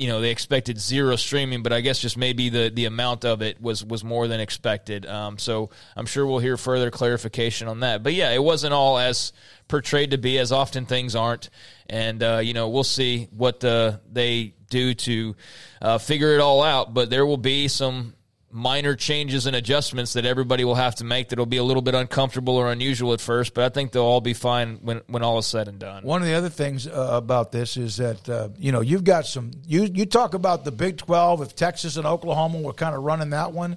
you 0.00 0.08
know 0.08 0.22
they 0.22 0.30
expected 0.30 0.80
zero 0.80 1.14
streaming, 1.16 1.62
but 1.62 1.74
I 1.74 1.82
guess 1.82 1.98
just 1.98 2.16
maybe 2.16 2.48
the 2.48 2.70
the 2.72 2.86
amount 2.86 3.26
of 3.26 3.42
it 3.42 3.60
was 3.60 3.84
was 3.84 4.02
more 4.02 4.28
than 4.28 4.40
expected. 4.40 5.04
Um, 5.04 5.36
so 5.36 5.68
I'm 5.94 6.06
sure 6.06 6.26
we'll 6.26 6.38
hear 6.38 6.56
further 6.56 6.90
clarification 6.90 7.68
on 7.68 7.80
that. 7.80 8.02
But 8.02 8.14
yeah, 8.14 8.30
it 8.30 8.42
wasn't 8.42 8.72
all 8.72 8.98
as 8.98 9.34
portrayed 9.68 10.12
to 10.12 10.18
be, 10.18 10.38
as 10.38 10.52
often 10.52 10.86
things 10.86 11.14
aren't. 11.14 11.50
And 11.86 12.22
uh, 12.22 12.38
you 12.42 12.54
know 12.54 12.70
we'll 12.70 12.82
see 12.82 13.28
what 13.30 13.62
uh, 13.62 13.98
they 14.10 14.54
do 14.70 14.94
to 14.94 15.36
uh, 15.82 15.98
figure 15.98 16.32
it 16.32 16.40
all 16.40 16.62
out. 16.62 16.94
But 16.94 17.10
there 17.10 17.26
will 17.26 17.36
be 17.36 17.68
some 17.68 18.14
minor 18.52 18.96
changes 18.96 19.46
and 19.46 19.54
adjustments 19.54 20.14
that 20.14 20.24
everybody 20.24 20.64
will 20.64 20.74
have 20.74 20.96
to 20.96 21.04
make 21.04 21.28
that'll 21.28 21.46
be 21.46 21.58
a 21.58 21.64
little 21.64 21.82
bit 21.82 21.94
uncomfortable 21.94 22.56
or 22.56 22.70
unusual 22.72 23.12
at 23.12 23.20
first, 23.20 23.54
but 23.54 23.64
I 23.64 23.68
think 23.68 23.92
they'll 23.92 24.02
all 24.02 24.20
be 24.20 24.34
fine 24.34 24.78
when, 24.82 25.02
when 25.06 25.22
all 25.22 25.38
is 25.38 25.46
said 25.46 25.68
and 25.68 25.78
done. 25.78 26.02
One 26.02 26.20
of 26.20 26.26
the 26.26 26.34
other 26.34 26.48
things 26.48 26.86
uh, 26.86 27.10
about 27.12 27.52
this 27.52 27.76
is 27.76 27.98
that, 27.98 28.28
uh, 28.28 28.48
you 28.58 28.72
know, 28.72 28.80
you've 28.80 29.04
got 29.04 29.26
some, 29.26 29.52
you, 29.66 29.84
you 29.84 30.04
talk 30.04 30.34
about 30.34 30.64
the 30.64 30.72
Big 30.72 30.96
12, 30.96 31.42
if 31.42 31.54
Texas 31.54 31.96
and 31.96 32.06
Oklahoma 32.06 32.60
were 32.60 32.72
kind 32.72 32.94
of 32.94 33.02
running 33.02 33.30
that 33.30 33.52
one. 33.52 33.76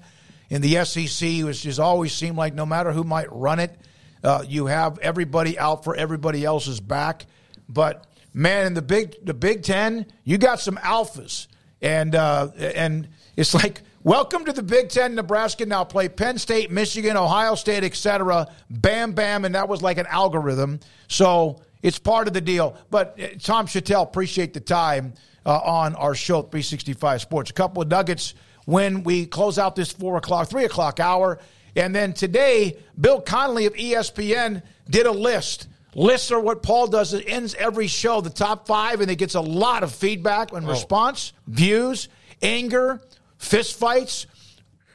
In 0.50 0.62
the 0.62 0.84
SEC, 0.86 1.44
which 1.46 1.64
has 1.64 1.80
always 1.80 2.14
seemed 2.14 2.38
like 2.38 2.54
no 2.54 2.66
matter 2.66 2.92
who 2.92 3.04
might 3.04 3.32
run 3.32 3.60
it, 3.60 3.76
uh, 4.24 4.44
you 4.48 4.68
have 4.68 5.00
everybody 5.00 5.58
out 5.58 5.84
for 5.84 5.96
everybody 5.96 6.46
else's 6.46 6.80
back. 6.80 7.26
But 7.68 8.06
man, 8.34 8.68
in 8.68 8.74
the 8.74 8.82
Big 8.82 9.16
the 9.26 9.34
Big 9.34 9.64
Ten, 9.64 10.06
you 10.24 10.38
got 10.38 10.60
some 10.60 10.78
alphas, 10.78 11.48
and 11.82 12.16
uh, 12.16 12.50
and 12.58 13.10
it's 13.36 13.54
like 13.64 13.82
Welcome 14.06 14.44
to 14.44 14.52
the 14.52 14.64
Big 14.64 14.90
Ten. 14.90 15.16
Nebraska 15.16 15.66
now 15.66 15.86
play 15.86 16.10
Penn 16.10 16.38
State, 16.38 16.70
Michigan, 16.70 17.16
Ohio 17.16 17.56
State, 17.56 17.86
etc. 17.86 18.50
Bam, 18.70 19.14
bam, 19.14 19.46
and 19.46 19.56
that 19.56 19.70
was 19.70 19.82
like 19.82 19.98
an 19.98 20.08
algorithm. 20.08 20.82
So 21.08 21.62
it's 21.82 22.00
part 22.00 22.28
of 22.28 22.34
the 22.34 22.42
deal. 22.42 22.76
But 22.90 23.18
uh, 23.18 23.28
Tom 23.40 23.66
Shatel, 23.66 24.04
appreciate 24.04 24.54
the 24.54 24.60
time 24.60 25.14
uh, 25.46 25.58
on 25.58 25.96
our 25.96 26.16
show, 26.16 26.42
365 26.42 27.22
Sports. 27.22 27.50
A 27.52 27.54
couple 27.54 27.82
of 27.82 27.88
nuggets 27.88 28.34
when 28.66 29.04
we 29.04 29.26
close 29.26 29.58
out 29.58 29.74
this 29.74 29.94
four 29.94 30.18
o'clock, 30.18 30.50
three 30.50 30.66
o'clock 30.66 31.00
hour. 31.00 31.40
And 31.78 31.96
then 31.96 32.12
today, 32.12 32.76
Bill 33.00 33.22
Connelly 33.22 33.68
of 33.68 33.74
ESPN 33.74 34.64
did 34.90 35.06
a 35.06 35.14
list. 35.14 35.70
Lists 35.96 36.30
are 36.30 36.42
what 36.42 36.62
Paul 36.62 36.88
does. 36.88 37.14
It 37.14 37.24
ends 37.26 37.56
every 37.56 37.88
show, 37.88 38.20
the 38.20 38.30
top 38.30 38.68
five, 38.68 39.00
and 39.00 39.10
it 39.10 39.16
gets 39.16 39.36
a 39.36 39.42
lot 39.42 39.82
of 39.82 39.96
feedback 39.96 40.52
and 40.52 40.66
oh. 40.66 40.70
response, 40.70 41.32
views, 41.48 42.10
anger, 42.42 43.00
fistfights. 43.44 44.26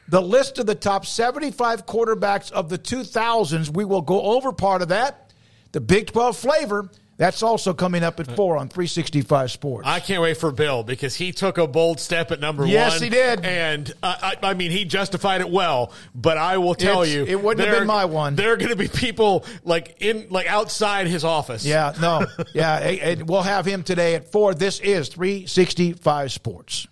The 0.08 0.22
list 0.22 0.58
of 0.58 0.66
the 0.66 0.74
top 0.74 1.04
75 1.04 1.84
quarterbacks 1.84 2.50
of 2.50 2.70
the 2.70 2.78
2000s, 2.78 3.68
we 3.68 3.84
will 3.84 4.00
go 4.00 4.22
over 4.22 4.52
part 4.52 4.80
of 4.80 4.88
that. 4.88 5.32
The 5.72 5.80
Big 5.82 6.06
12 6.10 6.36
flavor, 6.36 6.90
that's 7.18 7.42
also 7.42 7.74
coming 7.74 8.04
up 8.04 8.20
at 8.20 8.36
four 8.36 8.56
on 8.56 8.68
365 8.68 9.50
Sports. 9.50 9.88
I 9.88 9.98
can't 9.98 10.22
wait 10.22 10.36
for 10.36 10.52
Bill 10.52 10.84
because 10.84 11.16
he 11.16 11.32
took 11.32 11.58
a 11.58 11.66
bold 11.66 11.98
step 11.98 12.30
at 12.30 12.38
number 12.38 12.64
yes, 12.64 12.92
one. 12.92 12.92
Yes, 12.92 13.00
he 13.02 13.08
did, 13.10 13.44
and 13.44 13.92
uh, 14.04 14.16
I, 14.22 14.50
I, 14.50 14.54
mean 14.54 14.70
he 14.70 14.84
justified 14.84 15.40
it 15.40 15.50
well. 15.50 15.92
But 16.14 16.38
I 16.38 16.58
will 16.58 16.76
tell 16.76 17.02
it's, 17.02 17.12
you, 17.12 17.26
it 17.26 17.42
wouldn't 17.42 17.58
there, 17.58 17.74
have 17.74 17.80
been 17.80 17.88
my 17.88 18.04
one. 18.04 18.36
There 18.36 18.52
are 18.52 18.56
going 18.56 18.70
to 18.70 18.76
be 18.76 18.86
people 18.86 19.44
like 19.64 19.96
in 19.98 20.28
like 20.30 20.46
outside 20.46 21.08
his 21.08 21.24
office. 21.24 21.66
Yeah, 21.66 21.92
no, 22.00 22.24
yeah, 22.54 23.16
we'll 23.24 23.42
have 23.42 23.66
him 23.66 23.82
today 23.82 24.14
at 24.14 24.30
four. 24.30 24.54
This 24.54 24.78
is 24.78 25.08
365 25.08 26.30
Sports. 26.30 26.86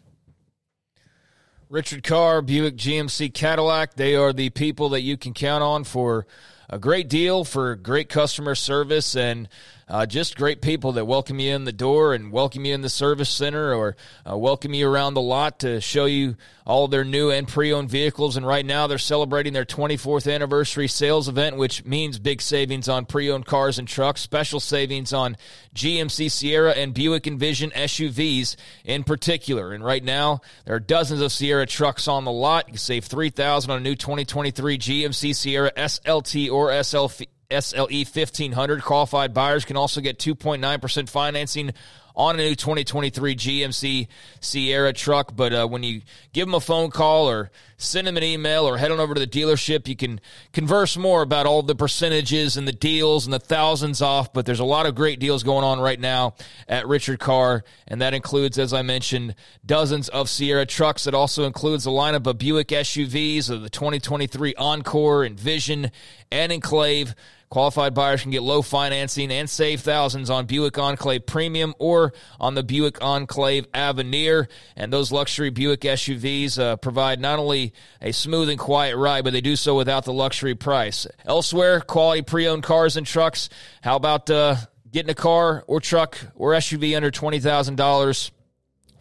Richard 1.69 2.05
Carr, 2.05 2.43
Buick 2.43 2.77
GMC 2.77 3.35
Cadillac. 3.35 3.95
They 3.95 4.14
are 4.14 4.33
the 4.33 4.51
people 4.51 4.91
that 4.91 5.01
you 5.01 5.17
can 5.17 5.35
count 5.35 5.64
on 5.64 5.83
for 5.83 6.25
a 6.71 6.79
great 6.79 7.09
deal 7.09 7.43
for 7.45 7.75
great 7.75 8.09
customer 8.09 8.55
service 8.55 9.17
and 9.17 9.49
uh, 9.89 10.05
just 10.05 10.37
great 10.37 10.61
people 10.61 10.93
that 10.93 11.05
welcome 11.05 11.39
you 11.39 11.55
in 11.55 11.64
the 11.64 11.72
door 11.72 12.12
and 12.12 12.32
welcome 12.32 12.64
you 12.64 12.74
in 12.74 12.80
the 12.80 12.89
service 12.89 13.28
center 13.28 13.72
or 13.72 13.97
uh, 14.28 14.37
welcome 14.37 14.74
you 14.74 14.89
around 14.89 15.14
the 15.14 15.20
lot 15.20 15.61
to 15.61 15.80
show 15.80 16.07
you 16.07 16.34
all 16.66 16.89
their 16.89 17.05
new 17.05 17.30
and 17.30 17.47
pre-owned 17.47 17.89
vehicles. 17.89 18.37
And 18.37 18.45
right 18.45 18.66
now 18.66 18.89
they're 18.89 18.99
celebrating 18.99 19.53
their 19.53 19.64
24th 19.64 20.32
anniversary 20.32 20.89
sales 20.89 21.28
event, 21.28 21.57
which 21.57 21.84
means 21.84 22.18
big 22.18 22.43
savings 22.43 22.89
on 22.89 23.07
pre-owned 23.07 23.47
cars 23.47 23.78
and 23.78 23.87
trucks, 23.87 24.20
special 24.20 24.59
savings 24.59 25.12
on 25.12 25.37
GMC 25.76 26.32
Sierra 26.32 26.72
and 26.72 26.93
Buick 26.93 27.28
Envision 27.28 27.70
SUVs 27.70 28.57
in 28.84 29.05
particular. 29.05 29.72
And 29.72 29.84
right 29.84 30.03
now 30.03 30.41
there 30.64 30.74
are 30.74 30.80
dozens 30.80 31.20
of 31.20 31.30
Sierra 31.30 31.64
trucks 31.64 32.09
on 32.09 32.24
the 32.24 32.32
lot. 32.32 32.66
You 32.66 32.72
can 32.72 32.78
save 32.78 33.05
3000 33.05 33.70
on 33.70 33.76
a 33.76 33.80
new 33.80 33.95
2023 33.95 34.78
GMC 34.78 35.32
Sierra 35.37 35.70
SLT 35.76 36.51
or 36.51 36.70
SLF 36.70 37.24
SLE 37.51 38.05
1500. 38.05 38.82
Qualified 38.82 39.34
buyers 39.34 39.64
can 39.64 39.76
also 39.76 40.01
get 40.01 40.18
2.9% 40.18 41.09
financing 41.09 41.72
on 42.16 42.40
a 42.40 42.42
new 42.42 42.55
2023 42.55 43.36
GMC 43.36 44.09
Sierra 44.40 44.92
truck. 44.92 45.36
But 45.36 45.53
uh, 45.53 45.66
when 45.66 45.82
you 45.82 46.01
give 46.32 46.47
them 46.47 46.55
a 46.55 46.61
phone 46.61 46.90
call 46.90 47.28
or 47.28 47.51
send 47.76 48.07
them 48.07 48.16
an 48.16 48.22
email 48.22 48.64
or 48.66 48.78
head 48.78 48.90
on 48.90 48.99
over 48.99 49.14
to 49.14 49.20
the 49.20 49.26
dealership, 49.26 49.86
you 49.86 49.97
can 49.97 50.20
converse 50.53 50.97
more 50.97 51.20
about 51.20 51.44
all 51.44 51.62
the 51.62 51.74
percentages 51.74 52.57
and 52.57 52.66
the 52.66 52.72
deals 52.72 53.26
and 53.26 53.34
the 53.34 53.38
thousands 53.38 54.01
off. 54.01 54.32
But 54.32 54.47
there's 54.47 54.61
a 54.61 54.64
lot 54.64 54.86
of 54.86 54.94
great 54.94 55.20
deals 55.20 55.42
going 55.42 55.64
on 55.64 55.78
right 55.78 56.01
now 56.01 56.34
at 56.68 56.88
Richard 56.88 57.20
Carr, 57.20 57.64
and 57.86 58.01
that 58.01 58.14
includes, 58.14 58.59
as 58.59 58.72
I 58.72 58.80
mentioned, 58.80 59.34
dozens 59.64 60.09
of 60.09 60.30
Sierra 60.30 60.64
trucks. 60.64 61.07
It 61.07 61.14
also 61.14 61.44
includes 61.44 61.86
a 61.86 61.90
lineup 61.90 62.26
of 62.26 62.38
Buick 62.38 62.68
SUVs 62.68 63.51
of 63.51 63.61
the 63.62 63.70
2023 63.70 64.55
Encore, 64.55 65.24
Envision, 65.24 65.90
and 66.32 66.51
Enclave. 66.51 67.14
Qualified 67.49 67.94
buyers 67.94 68.22
can 68.22 68.32
get 68.32 68.42
low 68.42 68.61
financing 68.61 69.30
and 69.30 69.49
save 69.49 69.80
thousands 69.80 70.30
on 70.30 70.47
Buick 70.47 70.78
Enclave 70.78 71.26
Premium 71.26 71.74
or 71.78 72.12
on 72.40 72.55
the 72.55 72.64
Buick 72.64 73.01
Enclave 73.03 73.66
Avenir. 73.72 74.49
And 74.74 74.92
those 74.92 75.12
luxury 75.12 75.51
Buick 75.51 75.80
SUVs 75.80 76.59
uh, 76.59 76.76
provide 76.76 77.20
not 77.20 77.38
only 77.38 77.72
a 78.03 78.12
smooth 78.12 78.49
and 78.49 78.59
quiet 78.59 78.97
ride, 78.97 79.22
but 79.22 79.32
they 79.32 79.40
do 79.40 79.55
so 79.55 79.76
without 79.76 80.05
the 80.05 80.12
luxury 80.12 80.57
price. 80.57 81.07
Elsewhere, 81.24 81.80
quality 81.80 82.22
pre 82.22 82.49
owned 82.49 82.64
cars 82.64 82.97
and 82.97 83.07
trucks. 83.07 83.49
How 83.80 83.94
about 83.94 84.28
uh, 84.28 84.57
getting 84.90 85.11
a 85.11 85.14
car 85.14 85.62
or 85.68 85.80
truck 85.80 86.18
or 86.34 86.53
SUV 86.53 86.97
under 86.97 87.12
$20,000? 87.12 88.30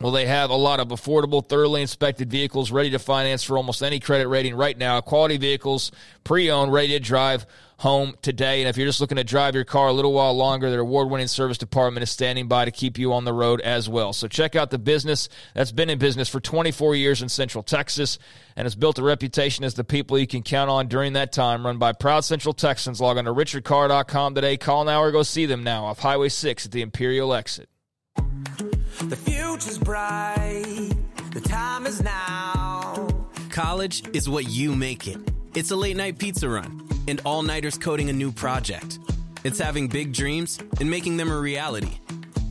Well, 0.02 0.12
they 0.12 0.26
have 0.26 0.50
a 0.50 0.56
lot 0.56 0.80
of 0.80 0.90
affordable, 0.90 1.48
thoroughly 1.48 1.82
inspected 1.82 2.30
vehicles 2.30 2.70
ready 2.70 2.92
to 2.92 3.00
finance 3.00 3.44
for 3.44 3.58
almost 3.58 3.82
any 3.82 4.00
credit 4.00 4.28
rating 4.28 4.54
right 4.54 4.78
now. 4.78 5.00
Quality 5.02 5.38
vehicles, 5.38 5.92
pre 6.24 6.52
owned, 6.52 6.74
ready 6.74 6.90
to 6.90 7.00
drive 7.00 7.48
home 7.78 8.16
today. 8.22 8.62
And 8.62 8.70
if 8.70 8.78
you're 8.78 8.88
just 8.88 9.02
looking 9.02 9.18
to 9.18 9.24
drive 9.24 9.56
your 9.56 9.66
car 9.66 9.88
a 9.88 9.94
little 9.94 10.14
while 10.14 10.34
longer, 10.34 10.70
their 10.70 10.80
award 10.80 11.10
winning 11.10 11.28
service 11.28 11.58
department 11.58 12.04
is 12.04 12.12
standing 12.12 12.48
by 12.48 12.66
to 12.66 12.72
keep 12.72 12.98
you 12.98 13.14
on 13.14 13.26
the 13.26 13.34
road 13.34 13.62
as 13.62 13.90
well. 13.90 14.14
So 14.14 14.28
check 14.28 14.56
out 14.56 14.70
the 14.70 14.80
business 14.80 15.30
that's 15.54 15.72
been 15.72 15.90
in 15.90 16.00
business 16.00 16.30
for 16.30 16.40
24 16.40 16.96
years 16.96 17.22
in 17.22 17.30
Central 17.30 17.64
Texas 17.64 18.18
and 18.56 18.66
has 18.66 18.76
built 18.76 19.00
a 19.00 19.04
reputation 19.04 19.66
as 19.66 19.74
the 19.74 19.84
people 19.84 20.18
you 20.18 20.28
can 20.28 20.44
count 20.44 20.70
on 20.70 20.88
during 20.88 21.14
that 21.14 21.32
time. 21.32 21.66
Run 21.66 21.78
by 21.78 21.92
proud 21.92 22.22
Central 22.22 22.54
Texans. 22.54 23.02
Log 23.02 23.18
on 23.18 23.26
to 23.26 23.34
richardcarr.com 23.34 24.36
today. 24.36 24.58
Call 24.58 24.86
now 24.86 25.02
or 25.02 25.12
go 25.12 25.24
see 25.24 25.46
them 25.46 25.64
now 25.64 25.86
off 25.86 26.00
Highway 26.00 26.30
6 26.30 26.66
at 26.66 26.72
the 26.72 26.82
Imperial 26.82 27.34
exit. 27.34 27.70
The 28.16 29.18
future's 29.18 29.78
bright. 29.80 30.94
The 31.34 31.42
time 31.42 31.86
is 31.86 32.02
now. 32.02 33.08
College 33.50 34.04
is 34.16 34.30
what 34.30 34.48
you 34.48 34.76
make 34.76 35.08
it. 35.08 35.20
It's 35.56 35.72
a 35.72 35.76
late 35.78 35.96
night 35.96 36.20
pizza 36.20 36.50
run 36.50 36.86
and 37.08 37.22
all 37.24 37.42
nighters 37.42 37.78
coding 37.78 38.10
a 38.10 38.14
new 38.14 38.30
project. 38.30 39.00
It's 39.46 39.58
having 39.58 39.88
big 39.88 40.12
dreams 40.12 40.60
and 40.82 40.90
making 40.90 41.16
them 41.16 41.32
a 41.32 41.40
reality. 41.40 41.98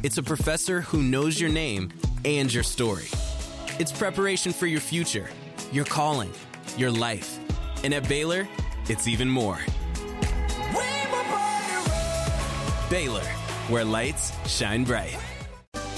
It's 0.03 0.17
a 0.17 0.23
professor 0.23 0.81
who 0.81 1.03
knows 1.03 1.39
your 1.39 1.51
name 1.51 1.93
and 2.25 2.53
your 2.53 2.63
story. 2.63 3.09
It's 3.79 3.93
preparation 3.93 4.55
for 4.55 4.67
your 4.67 4.81
future, 4.81 5.29
your 5.71 5.85
calling, 5.85 6.33
your 6.79 6.91
life. 6.91 7.39
And 7.85 7.93
at 7.93 8.09
Baylor, 8.09 8.49
it's 8.89 9.07
even 9.07 9.29
more. 9.29 9.59
Baylor, 12.89 13.29
where 13.69 13.85
lights 13.85 14.33
shine 14.49 14.85
bright. 14.85 15.19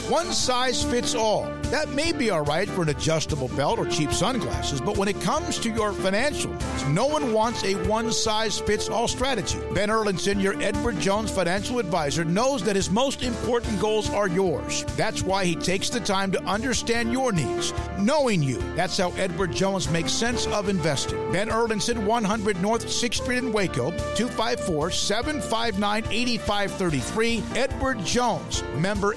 One 0.09 0.33
size 0.33 0.85
fits 0.85 1.17
all. 1.17 1.51
That 1.73 1.89
may 1.89 2.13
be 2.13 2.31
all 2.31 2.43
right 2.43 2.69
for 2.69 2.83
an 2.83 2.91
adjustable 2.91 3.49
belt 3.49 3.81
or 3.81 3.87
cheap 3.87 4.13
sunglasses, 4.13 4.81
but 4.81 4.97
when 4.97 5.09
it 5.09 5.21
comes 5.21 5.59
to 5.59 5.69
your 5.69 5.93
financial 5.93 6.53
needs, 6.53 6.85
no 6.87 7.07
one 7.07 7.33
wants 7.33 7.65
a 7.65 7.75
one 7.89 8.13
size 8.13 8.61
fits 8.61 8.89
all 8.89 9.09
strategy. 9.09 9.59
Ben 9.75 9.89
Erlinson, 9.89 10.41
your 10.41 10.55
Edward 10.63 11.01
Jones 11.01 11.33
financial 11.33 11.81
advisor, 11.81 12.25
knows 12.25 12.63
that 12.63 12.77
his 12.77 12.89
most 12.89 13.25
important 13.25 13.81
goals 13.81 14.09
are 14.11 14.29
yours. 14.29 14.85
That's 14.97 15.25
why 15.25 15.45
he 15.45 15.57
takes 15.57 15.91
the 15.91 15.99
time 15.99 16.31
to 16.31 16.43
understand 16.45 17.13
your 17.13 17.33
needs, 17.33 17.75
knowing 17.99 18.45
you. 18.45 18.59
That's 18.77 18.97
how 18.97 19.11
Edward 19.17 19.51
Jones 19.51 19.91
makes 19.91 20.13
sense 20.13 20.47
of 20.47 20.69
investing. 20.69 21.33
Ben 21.33 21.49
Erlinson, 21.49 22.05
100 22.05 22.63
North 22.63 22.87
6th 22.87 23.23
Street 23.25 23.39
in 23.39 23.53
Waco, 23.53 23.91
254 24.15 24.93
759 24.93 26.05
8533. 26.13 27.43
Edward 27.57 28.05
Jones, 28.05 28.63
member 28.77 29.13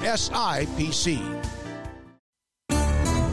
SI. 0.80 1.39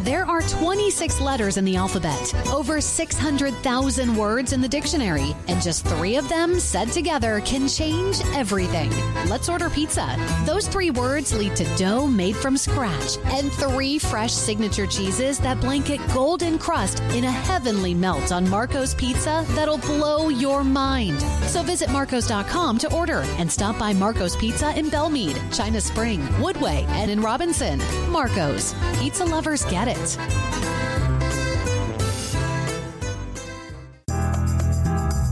There 0.06 0.24
are 0.24 0.40
26 0.40 1.20
letters 1.20 1.56
in 1.56 1.64
the 1.64 1.74
alphabet, 1.74 2.32
over 2.52 2.80
600,000 2.80 4.16
words 4.16 4.52
in 4.52 4.60
the 4.60 4.68
dictionary, 4.68 5.34
and 5.48 5.60
just 5.60 5.84
three 5.84 6.14
of 6.14 6.28
them 6.28 6.60
said 6.60 6.92
together 6.92 7.42
can 7.44 7.66
change 7.66 8.20
everything. 8.32 8.88
Let's 9.28 9.48
order 9.48 9.68
pizza. 9.68 10.16
Those 10.44 10.68
three 10.68 10.92
words 10.92 11.34
lead 11.34 11.56
to 11.56 11.64
dough 11.76 12.06
made 12.06 12.36
from 12.36 12.56
scratch 12.56 13.18
and 13.24 13.50
three 13.50 13.98
fresh 13.98 14.32
signature 14.32 14.86
cheeses 14.86 15.40
that 15.40 15.60
blanket 15.60 16.00
golden 16.14 16.56
crust 16.56 17.00
in 17.10 17.24
a 17.24 17.32
heavenly 17.32 17.92
melt 17.92 18.30
on 18.30 18.48
Marco's 18.48 18.94
Pizza 18.94 19.44
that'll 19.56 19.78
blow 19.78 20.28
your 20.28 20.62
mind. 20.62 21.20
So 21.50 21.64
visit 21.64 21.90
Marcos.com 21.90 22.78
to 22.78 22.94
order 22.94 23.24
and 23.38 23.50
stop 23.50 23.76
by 23.76 23.92
Marco's 23.92 24.36
Pizza 24.36 24.70
in 24.78 24.86
Belmead, 24.86 25.36
China 25.52 25.80
Spring, 25.80 26.20
Woodway, 26.38 26.86
and 26.90 27.10
in 27.10 27.20
Robinson. 27.20 27.80
Marco's. 28.08 28.72
Pizza 29.00 29.24
lovers 29.24 29.64
get 29.64 29.88
it 29.88 29.95
it. 30.04 30.95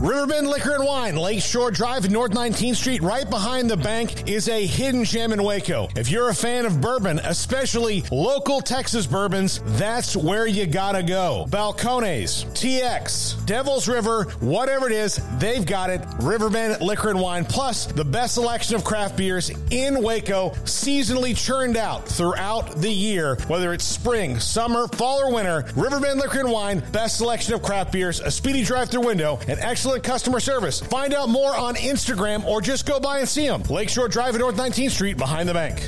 Riverbend 0.05 0.47
Liquor 0.47 0.75
and 0.75 0.85
Wine, 0.85 1.15
Lakeshore 1.15 1.71
Drive, 1.71 2.11
North 2.11 2.29
19th 2.29 2.75
Street, 2.75 3.01
right 3.01 3.27
behind 3.27 3.67
the 3.67 3.75
bank, 3.75 4.29
is 4.29 4.47
a 4.49 4.63
hidden 4.67 5.03
gem 5.03 5.33
in 5.33 5.41
Waco. 5.41 5.87
If 5.95 6.11
you're 6.11 6.29
a 6.29 6.35
fan 6.35 6.67
of 6.67 6.79
bourbon, 6.79 7.17
especially 7.23 8.03
local 8.11 8.61
Texas 8.61 9.07
bourbons, 9.07 9.61
that's 9.79 10.15
where 10.15 10.45
you 10.45 10.67
gotta 10.67 11.01
go. 11.01 11.47
Balcones, 11.49 12.45
TX, 12.53 13.47
Devil's 13.47 13.87
River, 13.87 14.25
whatever 14.41 14.85
it 14.85 14.91
is, 14.91 15.19
they've 15.39 15.65
got 15.65 15.89
it. 15.89 16.01
Riverbend 16.21 16.81
Liquor 16.81 17.09
and 17.09 17.19
Wine, 17.19 17.43
plus 17.43 17.87
the 17.87 18.05
best 18.05 18.35
selection 18.35 18.75
of 18.75 18.83
craft 18.83 19.17
beers 19.17 19.49
in 19.71 20.03
Waco, 20.03 20.51
seasonally 20.65 21.35
churned 21.35 21.77
out 21.77 22.07
throughout 22.07 22.75
the 22.79 22.91
year, 22.91 23.37
whether 23.47 23.73
it's 23.73 23.83
spring, 23.83 24.39
summer, 24.39 24.87
fall, 24.87 25.19
or 25.19 25.33
winter. 25.33 25.65
Riverbend 25.75 26.19
Liquor 26.19 26.41
and 26.41 26.51
Wine, 26.51 26.83
best 26.91 27.17
selection 27.17 27.55
of 27.55 27.63
craft 27.63 27.91
beers, 27.91 28.19
a 28.19 28.29
speedy 28.29 28.63
drive-through 28.63 29.01
window, 29.01 29.39
and 29.47 29.59
excellent 29.95 30.03
customer 30.03 30.39
service. 30.39 30.81
Find 30.81 31.13
out 31.13 31.29
more 31.29 31.55
on 31.55 31.75
Instagram 31.75 32.43
or 32.45 32.61
just 32.61 32.85
go 32.85 32.99
by 32.99 33.19
and 33.19 33.29
see 33.29 33.47
them. 33.47 33.61
Lakeshore 33.63 34.07
Drive 34.07 34.35
at 34.35 34.41
North 34.41 34.57
19th 34.57 34.91
Street 34.91 35.17
behind 35.17 35.47
the 35.47 35.53
bank. 35.53 35.79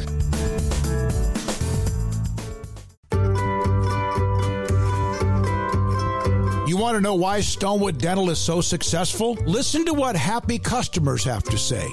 You 6.68 6.78
want 6.78 6.96
to 6.96 7.02
know 7.02 7.16
why 7.16 7.40
Stonewood 7.40 7.98
Dental 7.98 8.30
is 8.30 8.40
so 8.40 8.62
successful? 8.62 9.34
Listen 9.46 9.86
to 9.86 9.94
what 9.94 10.16
happy 10.16 10.60
customers 10.60 11.24
have 11.24 11.44
to 11.44 11.58
say. 11.58 11.88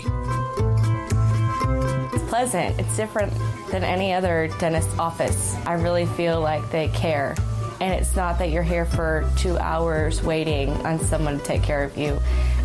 It's 2.13 2.29
pleasant. 2.29 2.79
It's 2.79 2.97
different 2.97 3.33
than 3.71 3.83
any 3.83 4.13
other 4.13 4.49
dentist 4.59 4.91
office. 4.99 5.55
I 5.67 5.75
really 5.75 6.07
feel 6.07 6.41
like 6.41 6.71
they 6.71 6.89
care 6.89 7.35
and 7.85 7.93
it's 7.93 8.17
not 8.17 8.39
that 8.39 8.49
you're 8.49 8.63
here 8.63 8.87
for 8.87 9.31
two 9.37 9.59
hours 9.59 10.23
waiting 10.23 10.71
on 10.87 10.99
someone 10.99 11.37
to 11.39 11.45
take 11.45 11.63
care 11.63 11.85
of 11.85 11.99
you. 11.99 12.19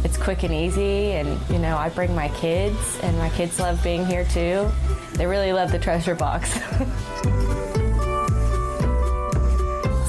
It's 0.05 0.15
quick 0.15 0.43
and 0.43 0.53
easy, 0.53 1.11
and 1.11 1.38
you 1.49 1.59
know, 1.59 1.76
I 1.76 1.89
bring 1.89 2.15
my 2.15 2.30
kids, 2.30 2.97
and 3.03 3.17
my 3.17 3.28
kids 3.32 3.59
love 3.59 3.84
being 3.84 4.05
here 4.05 4.24
too. 4.24 4.72
They 5.15 5.26
really 5.26 5.51
love 5.51 5.74
the 5.74 5.80
treasure 5.80 6.15
box. 6.15 6.49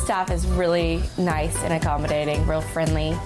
Staff 0.05 0.31
is 0.31 0.47
really 0.47 1.03
nice 1.19 1.61
and 1.65 1.73
accommodating, 1.73 2.47
real 2.47 2.61
friendly. 2.61 3.19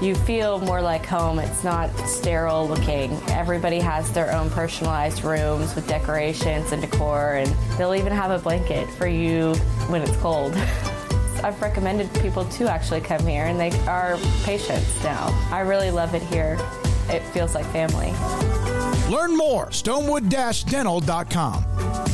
You 0.00 0.14
feel 0.14 0.60
more 0.60 0.80
like 0.80 1.04
home. 1.04 1.40
It's 1.40 1.64
not 1.64 1.90
sterile 2.08 2.68
looking. 2.68 3.10
Everybody 3.30 3.80
has 3.80 4.12
their 4.12 4.32
own 4.32 4.50
personalized 4.50 5.24
rooms 5.24 5.74
with 5.74 5.88
decorations 5.88 6.70
and 6.70 6.80
decor, 6.80 7.34
and 7.34 7.52
they'll 7.76 7.96
even 7.96 8.12
have 8.12 8.30
a 8.30 8.38
blanket 8.38 8.88
for 8.90 9.08
you 9.08 9.54
when 9.88 10.00
it's 10.02 10.16
cold. 10.18 10.54
I've 11.44 11.60
recommended 11.60 12.10
people 12.22 12.46
to 12.46 12.70
actually 12.70 13.02
come 13.02 13.26
here, 13.26 13.44
and 13.44 13.60
they 13.60 13.70
are 13.86 14.16
patients 14.44 15.04
now. 15.04 15.28
I 15.52 15.60
really 15.60 15.90
love 15.90 16.14
it 16.14 16.22
here. 16.22 16.56
it 17.10 17.20
feels 17.34 17.54
like 17.54 17.66
family. 17.66 18.12
Learn 19.14 19.36
more, 19.36 19.66
stonewood-dental.com. 19.66 22.13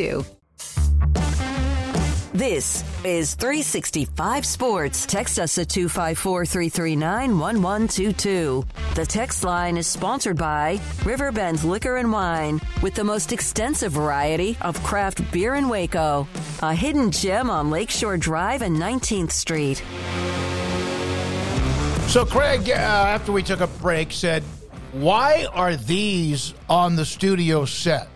This 2.33 2.83
is 3.03 3.35
365 3.35 4.45
Sports. 4.45 5.05
Text 5.05 5.37
us 5.37 5.57
at 5.57 5.69
254 5.69 6.45
339 6.45 7.37
1122. 7.37 8.65
The 8.95 9.05
text 9.05 9.43
line 9.43 9.77
is 9.77 9.85
sponsored 9.85 10.37
by 10.37 10.79
Riverbend 11.03 11.63
Liquor 11.63 11.97
and 11.97 12.11
Wine 12.11 12.59
with 12.81 12.95
the 12.95 13.03
most 13.03 13.31
extensive 13.31 13.91
variety 13.91 14.57
of 14.61 14.81
craft 14.81 15.29
beer 15.31 15.55
in 15.55 15.69
Waco. 15.69 16.27
A 16.63 16.73
hidden 16.73 17.11
gem 17.11 17.49
on 17.49 17.69
Lakeshore 17.69 18.17
Drive 18.17 18.61
and 18.63 18.77
19th 18.77 19.31
Street. 19.31 19.83
So, 22.07 22.25
Craig, 22.25 22.69
uh, 22.69 22.73
after 22.73 23.31
we 23.31 23.43
took 23.43 23.59
a 23.59 23.67
break, 23.67 24.11
said, 24.11 24.41
Why 24.93 25.47
are 25.53 25.75
these 25.75 26.53
on 26.69 26.95
the 26.95 27.05
studio 27.05 27.65
set? 27.65 28.07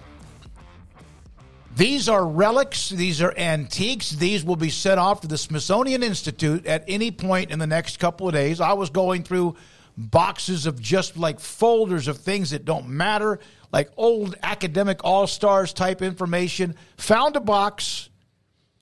These 1.75 2.07
are 2.07 2.25
relics. 2.25 2.89
These 2.89 3.21
are 3.21 3.33
antiques. 3.37 4.11
These 4.11 4.45
will 4.45 4.55
be 4.55 4.69
sent 4.69 4.97
off 4.97 5.21
to 5.21 5.27
the 5.27 5.37
Smithsonian 5.37 6.03
Institute 6.03 6.65
at 6.65 6.85
any 6.87 7.11
point 7.11 7.51
in 7.51 7.59
the 7.59 7.67
next 7.67 7.99
couple 7.99 8.27
of 8.27 8.33
days. 8.33 8.61
I 8.61 8.73
was 8.73 8.89
going 8.89 9.23
through 9.23 9.57
boxes 9.97 10.67
of 10.67 10.81
just 10.81 11.17
like 11.17 11.39
folders 11.39 12.07
of 12.07 12.17
things 12.17 12.51
that 12.51 12.63
don't 12.63 12.87
matter, 12.87 13.39
like 13.73 13.91
old 13.97 14.35
academic 14.41 15.03
all 15.03 15.27
stars 15.27 15.73
type 15.73 16.01
information. 16.01 16.75
Found 16.97 17.35
a 17.35 17.41
box. 17.41 18.09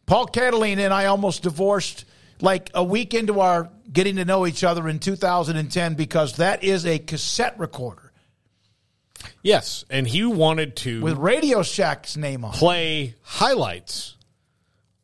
Paul 0.05 0.27
Catalina 0.27 0.83
and 0.83 0.93
I 0.93 1.05
almost 1.05 1.41
divorced 1.41 2.05
like 2.41 2.69
a 2.75 2.83
week 2.83 3.15
into 3.15 3.39
our 3.39 3.71
getting 3.91 4.17
to 4.17 4.25
know 4.25 4.45
each 4.45 4.63
other 4.63 4.87
in 4.87 4.99
2010 4.99 5.95
because 5.95 6.37
that 6.37 6.63
is 6.63 6.85
a 6.85 6.99
cassette 6.99 7.57
recorder. 7.57 8.02
Yes, 9.41 9.86
and 9.89 10.07
he 10.07 10.24
wanted 10.26 10.76
to 10.78 11.01
with 11.01 11.17
Radio 11.17 11.63
Shack's 11.63 12.17
name 12.17 12.45
on 12.45 12.53
play 12.53 13.15
highlights 13.21 14.15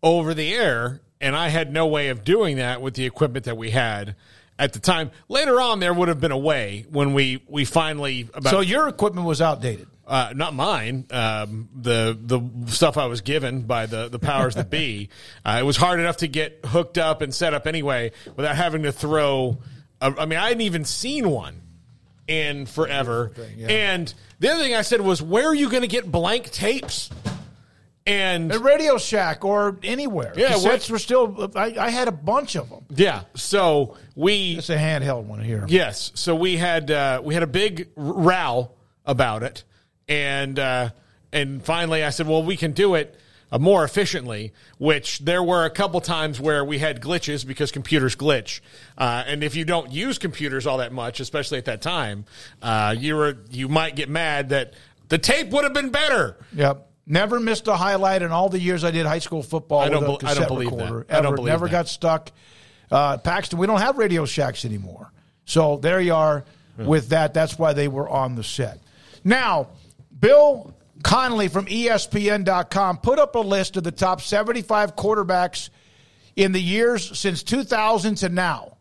over 0.02 0.34
the 0.34 0.54
air, 0.54 1.02
and 1.20 1.36
I 1.36 1.50
had 1.50 1.72
no 1.74 1.88
way 1.88 2.10
of 2.10 2.24
doing 2.24 2.58
that 2.58 2.82
with 2.82 2.94
the 2.94 3.06
equipment 3.06 3.46
that 3.46 3.58
we 3.58 3.72
had 3.72 4.16
at 4.58 4.74
the 4.74 4.80
time. 4.80 5.12
Later 5.28 5.60
on, 5.60 5.80
there 5.80 5.94
would 5.94 6.10
have 6.10 6.20
been 6.20 6.32
a 6.32 6.38
way 6.38 6.86
when 6.90 7.14
we 7.14 7.44
we 7.48 7.66
finally. 7.66 8.30
About, 8.34 8.52
so 8.52 8.60
your 8.60 8.88
equipment 8.88 9.26
was 9.26 9.42
outdated. 9.42 9.88
Uh, 10.06 10.34
not 10.36 10.56
mine. 10.56 11.06
Um, 11.12 11.70
the 11.76 12.18
the 12.20 12.72
stuff 12.72 12.98
I 12.98 13.06
was 13.06 13.22
given 13.22 13.62
by 13.62 13.86
the 13.86 14.10
the 14.10 14.20
powers 14.20 14.56
that 14.56 14.70
be. 14.70 15.10
Uh, 15.46 15.58
it 15.60 15.64
was 15.64 15.78
hard 15.78 16.00
enough 16.00 16.18
to 16.18 16.28
get 16.28 16.60
hooked 16.66 16.98
up 16.98 17.22
and 17.22 17.34
set 17.34 17.54
up 17.54 17.66
anyway 17.66 18.12
without 18.36 18.56
having 18.56 18.84
to 18.84 18.92
throw. 18.92 19.58
A, 20.02 20.14
I 20.18 20.26
mean, 20.26 20.38
I 20.38 20.50
hadn't 20.50 20.62
even 20.62 20.84
seen 20.84 21.30
one 21.30 21.62
in 22.30 22.68
forever. 22.68 23.32
Thing, 23.36 23.56
yeah. 23.58 23.68
And 23.68 24.14
the 24.40 24.50
other 24.50 24.64
thing 24.64 24.76
I 24.76 24.84
said 24.84 25.02
was, 25.02 25.22
where 25.22 25.48
are 25.48 25.56
you 25.56 25.70
going 25.70 25.82
to 25.82 25.88
get 25.88 26.10
blank 26.10 26.52
tapes? 26.52 27.10
And 28.06 28.52
at 28.52 28.62
Radio 28.62 28.98
Shack 28.98 29.44
or 29.44 29.78
anywhere. 29.84 30.34
Yeah, 30.36 30.54
Cassettes 30.54 30.90
were 30.90 30.98
still. 30.98 31.52
I, 31.56 31.76
I, 31.78 31.90
had 31.90 32.08
a 32.08 32.12
bunch 32.12 32.56
of 32.56 32.70
them. 32.70 32.86
Yeah, 32.90 33.24
so 33.36 33.98
we. 34.16 34.56
It's 34.58 34.70
a 34.70 34.78
handheld 34.78 35.26
one 35.26 35.42
here. 35.42 35.66
Yes, 35.68 36.12
so 36.16 36.34
we 36.36 36.58
had 36.58 36.90
uh, 36.90 37.22
we 37.24 37.36
had 37.36 37.44
a 37.44 37.48
big 37.48 37.90
row 37.96 38.72
about 39.06 39.44
it, 39.44 39.64
and 40.08 40.58
uh, 40.58 40.90
and 41.32 41.64
finally 41.64 42.04
I 42.04 42.10
said, 42.10 42.26
well, 42.26 42.42
we 42.42 42.58
can 42.58 42.72
do 42.72 42.96
it 42.96 43.16
uh, 43.52 43.60
more 43.60 43.84
efficiently, 43.84 44.54
which 44.78 45.20
there 45.20 45.44
were 45.44 45.66
a 45.66 45.70
couple 45.70 46.00
times 46.02 46.40
where 46.40 46.64
we 46.64 46.80
had 46.80 47.02
glitches 47.02 47.46
because 47.46 47.72
computers 47.72 48.16
glitch. 48.16 48.62
Uh, 48.98 49.24
and 49.26 49.44
if 49.44 49.56
you 49.56 49.66
don't 49.66 49.92
use 49.92 50.18
computers 50.18 50.68
all 50.68 50.78
that 50.78 50.92
much, 50.94 51.20
especially 51.20 51.58
at 51.58 51.66
that 51.66 51.82
time, 51.82 52.26
uh, 52.62 52.96
you 52.98 53.16
were 53.16 53.38
you 53.50 53.68
might 53.68 53.96
get 53.96 54.10
mad 54.10 54.50
that 54.50 54.74
the 55.10 55.18
tape 55.18 55.50
would 55.50 55.64
have 55.64 55.74
been 55.74 55.90
better. 55.90 56.38
Yep. 56.54 56.88
Never 57.08 57.40
missed 57.40 57.68
a 57.68 57.76
highlight 57.76 58.22
in 58.22 58.32
all 58.32 58.50
the 58.50 58.60
years 58.60 58.84
I 58.84 58.92
did 58.92 59.08
high 59.08 59.18
school 59.20 59.42
football. 59.42 59.80
I 59.80 59.90
don't, 59.90 60.20
be- 60.20 60.28
I 60.28 60.36
don't 60.36 60.48
believe 60.48 60.72
recorder, 60.72 61.06
that. 61.08 61.18
I 61.18 61.22
don't 61.22 61.34
believe 61.36 61.52
Never 61.52 61.66
that. 61.66 61.72
got 61.72 61.88
stuck. 61.88 62.32
Uh, 62.92 63.18
Paxton, 63.18 63.58
we 63.58 63.66
don't 63.66 63.82
have 63.82 63.98
Radio 63.98 64.26
Shacks 64.26 64.64
anymore. 64.64 65.12
So 65.46 65.78
there 65.78 66.00
you 66.00 66.14
are 66.14 66.46
with 66.78 67.10
that. 67.10 67.34
That's 67.34 67.58
why 67.58 67.74
they 67.74 67.88
were 67.88 68.08
on 68.08 68.36
the 68.36 68.44
set. 68.44 68.80
Now, 69.24 69.70
Bill 70.20 70.74
Connelly 71.04 71.48
from 71.48 71.66
ESPN.com 71.66 72.98
put 72.98 73.20
up 73.20 73.36
a 73.36 73.40
list 73.40 73.78
of 73.78 73.84
the 73.84 73.92
top 73.92 74.22
75 74.22 74.96
quarterbacks 74.96 75.70
in 76.36 76.52
the 76.52 76.62
years 76.62 77.18
since 77.18 77.44
2000 77.44 78.16
to 78.16 78.30
now. 78.30 78.78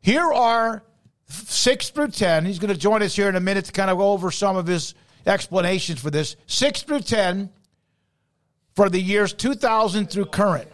Here 0.00 0.32
are 0.32 0.82
six 1.28 1.90
through 1.90 2.08
10. 2.08 2.44
He's 2.44 2.58
going 2.58 2.72
to 2.72 2.78
join 2.78 3.02
us 3.02 3.14
here 3.14 3.28
in 3.28 3.36
a 3.36 3.40
minute 3.40 3.66
to 3.66 3.72
kind 3.72 3.90
of 3.90 3.98
go 3.98 4.12
over 4.12 4.30
some 4.30 4.56
of 4.56 4.66
his 4.66 4.94
explanations 5.26 6.00
for 6.00 6.10
this. 6.10 6.36
Six 6.46 6.82
through 6.82 7.00
10 7.00 7.50
for 8.74 8.88
the 8.88 9.00
years 9.00 9.32
2000 9.32 10.10
through 10.10 10.26
current, 10.26 10.68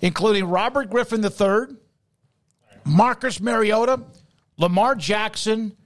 including 0.00 0.46
Robert 0.46 0.90
Griffin 0.90 1.24
III, 1.24 1.76
Marcus 2.84 3.40
Mariota, 3.40 4.00
Lamar 4.56 4.94
Jackson, 4.94 5.76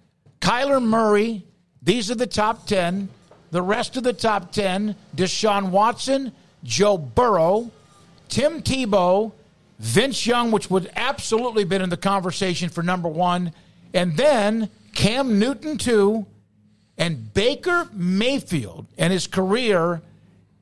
Kyler 0.41 0.83
Murray. 0.83 1.47
These 1.83 2.11
are 2.11 2.15
the 2.15 2.27
top 2.27 2.67
10. 2.67 3.09
The 3.53 3.63
rest 3.63 3.99
of 3.99 4.03
the 4.03 4.15
top 4.15 4.51
10 4.51 4.97
Deshaun 5.15 5.71
Watson, 5.71 6.33
Joe 6.65 6.97
Burrow, 6.97 7.71
Tim 8.29 8.63
Tebow, 8.63 9.33
Vince 9.79 10.27
Young, 10.27 10.51
which 10.51 10.71
would 10.71 10.91
absolutely 10.97 11.65
been 11.65 11.83
in 11.83 11.91
the 11.91 11.99
conversation 11.99 12.71
for 12.71 12.83
number 12.83 13.09
one, 13.09 13.53
and 13.93 14.17
then 14.17 14.71
Cam 14.95 15.39
Newton, 15.39 15.77
too, 15.77 16.25
and 16.97 17.35
Baker 17.35 17.89
Mayfield 17.93 18.87
and 18.97 19.13
his 19.13 19.27
career 19.27 20.01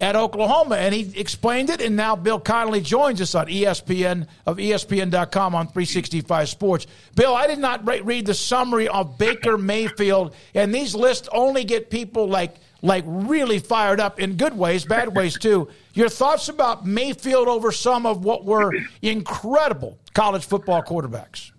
at 0.01 0.17
Oklahoma. 0.17 0.75
And 0.75 0.93
he 0.93 1.17
explained 1.17 1.71
it, 1.71 1.81
and 1.81 1.95
now 1.95 2.17
Bill 2.17 2.41
Connelly 2.41 2.81
joins 2.81 3.21
us 3.21 3.37
on 3.37 3.47
ESPN 3.47 4.27
of 4.47 4.57
ESPN.com 4.57 5.55
on 5.55 5.67
365 5.67 6.49
Sports. 6.49 6.87
Bill, 7.15 7.37
I 7.37 7.47
did 7.47 7.61
not 7.61 7.87
read 8.05 8.27
the 8.27 8.35
summary 8.35 8.89
of 8.89 9.17
Baker 9.17 9.57
Mayfield, 9.57 10.35
and 10.55 10.75
these 10.75 10.97
lists 10.97 11.29
only 11.31 11.63
get 11.63 11.89
people 11.89 12.27
like– 12.27 12.57
like 12.83 13.05
really 13.07 13.59
fired 13.59 14.01
up 14.01 14.21
in 14.21 14.37
good 14.37 14.57
ways, 14.57 14.85
bad 14.85 15.15
ways 15.15 15.39
too. 15.39 15.69
Your 15.95 16.09
thoughts 16.09 16.49
about 16.49 16.87
Mayfield 16.87 17.49
over 17.49 17.73
some 17.73 18.07
of 18.07 18.25
what 18.25 18.45
were 18.45 18.73
incredible 19.03 19.99
college 20.15 20.45
football 20.45 20.83
quarterbacks? 20.83 21.53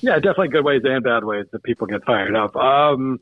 Yeah, 0.00 0.16
definitely 0.16 0.48
good 0.48 0.64
ways 0.64 0.82
and 0.84 1.04
bad 1.04 1.24
ways 1.24 1.46
that 1.52 1.62
people 1.62 1.86
get 1.86 2.04
fired 2.04 2.34
up. 2.34 2.56
Um, 2.56 3.20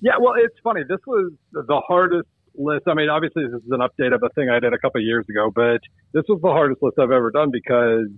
yeah, 0.00 0.12
well, 0.20 0.34
it's 0.36 0.54
funny. 0.62 0.82
This 0.88 1.00
was 1.06 1.32
the 1.52 1.80
hardest 1.86 2.28
list. 2.54 2.84
I 2.86 2.94
mean, 2.94 3.08
obviously, 3.08 3.44
this 3.44 3.62
is 3.62 3.70
an 3.70 3.80
update 3.80 4.14
of 4.14 4.22
a 4.22 4.28
thing 4.30 4.50
I 4.50 4.60
did 4.60 4.72
a 4.74 4.78
couple 4.78 5.00
years 5.00 5.24
ago, 5.28 5.50
but 5.54 5.80
this 6.12 6.24
was 6.28 6.40
the 6.42 6.50
hardest 6.50 6.82
list 6.82 6.98
I've 6.98 7.10
ever 7.10 7.30
done 7.30 7.50
because 7.50 8.08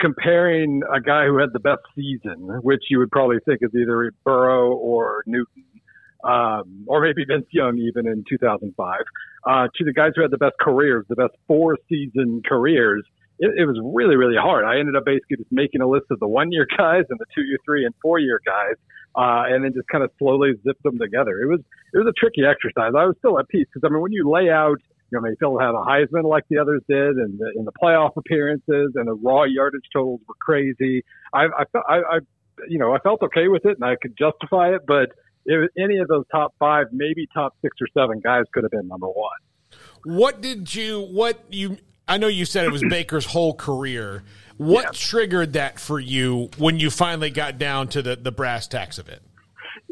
comparing 0.00 0.82
a 0.92 1.00
guy 1.00 1.26
who 1.26 1.38
had 1.38 1.50
the 1.52 1.60
best 1.60 1.82
season, 1.94 2.60
which 2.62 2.82
you 2.90 2.98
would 2.98 3.10
probably 3.10 3.38
think 3.44 3.60
is 3.62 3.70
either 3.74 4.10
Burrow 4.24 4.72
or 4.72 5.22
Newton, 5.26 5.64
um, 6.24 6.84
or 6.86 7.02
maybe 7.02 7.24
Vince 7.24 7.46
Young 7.52 7.78
even 7.78 8.06
in 8.06 8.24
2005, 8.28 9.00
uh, 9.46 9.68
to 9.76 9.84
the 9.84 9.92
guys 9.92 10.12
who 10.16 10.22
had 10.22 10.30
the 10.30 10.38
best 10.38 10.54
careers, 10.60 11.04
the 11.08 11.16
best 11.16 11.34
four 11.46 11.76
season 11.88 12.42
careers. 12.48 13.04
It, 13.38 13.50
it 13.58 13.66
was 13.66 13.78
really, 13.82 14.16
really 14.16 14.38
hard. 14.38 14.64
I 14.64 14.78
ended 14.78 14.96
up 14.96 15.04
basically 15.04 15.36
just 15.38 15.52
making 15.52 15.80
a 15.82 15.88
list 15.88 16.06
of 16.10 16.20
the 16.20 16.28
one 16.28 16.50
year 16.52 16.66
guys 16.78 17.04
and 17.10 17.18
the 17.18 17.26
two 17.34 17.42
year, 17.42 17.58
three 17.64 17.84
and 17.84 17.94
four 18.00 18.18
year 18.18 18.40
guys, 18.46 18.76
uh, 19.16 19.52
and 19.52 19.64
then 19.64 19.72
just 19.74 19.88
kind 19.88 20.02
of 20.02 20.10
slowly 20.18 20.52
zipped 20.66 20.82
them 20.82 20.98
together. 20.98 21.40
It 21.40 21.46
was, 21.46 21.60
it 21.92 21.98
was 21.98 22.06
a 22.08 22.16
tricky 22.18 22.42
exercise. 22.46 22.92
I 22.96 23.04
was 23.04 23.16
still 23.18 23.38
at 23.38 23.48
peace 23.48 23.66
because 23.72 23.86
I 23.86 23.92
mean, 23.92 24.00
when 24.00 24.12
you 24.12 24.30
lay 24.30 24.50
out, 24.50 24.78
you 25.10 25.18
know, 25.18 25.20
Mayfield 25.20 25.60
had 25.60 25.76
a 25.76 25.84
Heisman 25.84 26.24
like 26.24 26.44
the 26.48 26.58
others 26.58 26.82
did, 26.88 27.16
and 27.16 27.38
the, 27.38 27.52
in 27.56 27.64
the 27.64 27.72
playoff 27.72 28.16
appearances, 28.16 28.92
and 28.94 29.06
the 29.06 29.14
raw 29.14 29.44
yardage 29.44 29.84
totals 29.92 30.20
were 30.26 30.34
crazy. 30.40 31.04
I, 31.32 31.44
I, 31.44 31.64
I, 31.86 31.96
I, 31.96 32.18
you 32.68 32.78
know, 32.78 32.94
I 32.94 32.98
felt 33.00 33.22
okay 33.22 33.48
with 33.48 33.66
it, 33.66 33.76
and 33.76 33.84
I 33.84 33.96
could 34.00 34.16
justify 34.18 34.74
it, 34.74 34.82
but 34.86 35.10
if 35.46 35.70
any 35.78 35.98
of 35.98 36.08
those 36.08 36.24
top 36.30 36.54
five, 36.58 36.86
maybe 36.92 37.28
top 37.32 37.54
six 37.62 37.76
or 37.80 37.86
seven 37.96 38.20
guys 38.20 38.44
could 38.52 38.64
have 38.64 38.70
been 38.70 38.88
number 38.88 39.08
one. 39.08 39.36
What 40.04 40.40
did 40.40 40.74
you? 40.74 41.00
What 41.00 41.44
you? 41.50 41.78
I 42.06 42.18
know 42.18 42.28
you 42.28 42.44
said 42.44 42.66
it 42.66 42.72
was 42.72 42.82
Baker's 42.88 43.26
whole 43.26 43.54
career. 43.54 44.22
What 44.56 44.84
yeah. 44.84 44.90
triggered 44.92 45.54
that 45.54 45.80
for 45.80 45.98
you 45.98 46.50
when 46.58 46.78
you 46.78 46.90
finally 46.90 47.30
got 47.30 47.58
down 47.58 47.88
to 47.88 48.02
the, 48.02 48.14
the 48.14 48.30
brass 48.30 48.68
tacks 48.68 48.98
of 48.98 49.08
it? 49.08 49.20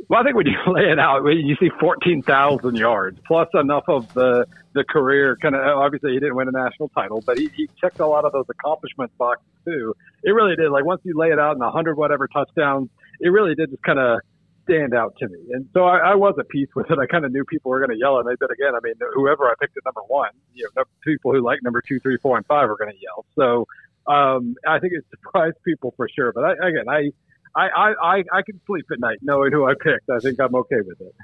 Well, 0.09 0.21
I 0.21 0.25
think 0.25 0.37
when 0.37 0.47
you 0.47 0.57
lay 0.67 0.83
it 0.83 0.99
out, 0.99 1.25
you 1.25 1.57
see 1.59 1.71
14,000 1.81 2.77
yards 2.77 3.19
plus 3.27 3.49
enough 3.55 3.85
of 3.89 4.13
the 4.15 4.47
the 4.75 4.85
career. 4.85 5.37
Kind 5.41 5.55
of 5.55 5.63
obviously 5.63 6.13
he 6.13 6.21
didn't 6.21 6.37
win 6.37 6.49
a 6.49 6.53
national 6.53 6.89
title, 6.91 7.23
but 7.25 7.39
he, 7.39 7.49
he 7.57 7.69
checked 7.81 8.01
a 8.01 8.07
lot 8.07 8.25
of 8.25 8.33
those 8.33 8.47
accomplishments 8.49 9.15
boxes 9.19 9.47
too. 9.65 9.95
It 10.23 10.31
really 10.31 10.57
did. 10.57 10.71
Like 10.71 10.85
once 10.85 11.01
you 11.05 11.17
lay 11.17 11.29
it 11.29 11.39
out 11.39 11.53
in 11.53 11.59
100 11.59 11.97
whatever 11.97 12.29
touchdowns, 12.29 12.89
it 13.21 13.29
really 13.29 13.55
did 13.55 13.71
just 13.71 13.83
kind 13.83 13.99
of 13.99 14.21
stand 14.65 14.95
out 14.95 15.17
to 15.19 15.29
me. 15.29 15.39
And 15.53 15.69
so 15.73 15.85
I, 15.85 16.13
I 16.13 16.15
was 16.15 16.35
at 16.39 16.49
peace 16.49 16.69
with 16.75 16.91
it. 16.91 16.99
I 16.99 17.07
kind 17.07 17.25
of 17.25 17.33
knew 17.33 17.45
people 17.45 17.71
were 17.71 17.79
going 17.79 17.91
to 17.91 17.99
yell 17.99 18.19
at 18.19 18.27
me, 18.27 18.35
but 18.39 18.51
again, 18.51 18.75
I 18.75 18.81
mean, 18.83 18.95
whoever 19.15 19.47
I 19.47 19.55
picked 19.61 19.77
at 19.77 19.85
number 19.85 20.03
one, 20.07 20.31
you 20.55 20.69
know, 20.77 20.85
people 21.05 21.33
who 21.33 21.41
like 21.41 21.63
number 21.63 21.83
two, 21.87 22.01
three, 22.01 22.17
four, 22.19 22.37
and 22.37 22.47
five 22.47 22.69
are 22.71 22.77
going 22.77 22.93
to 22.93 22.99
yell. 23.01 23.25
So 23.35 23.67
um, 24.13 24.57
I 24.67 24.79
think 24.79 24.93
it 24.95 25.05
surprised 25.11 25.57
people 25.65 25.95
for 25.97 26.09
sure. 26.09 26.33
But 26.33 26.45
I, 26.45 26.53
again, 26.69 26.89
I, 26.89 27.11
I, 27.55 27.95
I, 28.03 28.25
I 28.33 28.43
can 28.43 28.61
sleep 28.67 28.87
at 28.93 29.01
night 29.01 29.19
knowing 29.23 29.53
who 29.53 29.67
I 29.67 29.75
picked. 29.75 30.09
I 30.11 30.19
think 30.21 30.41
I'm 30.41 30.55
okay 30.55 30.81
with 30.85 31.01
it. 31.01 31.15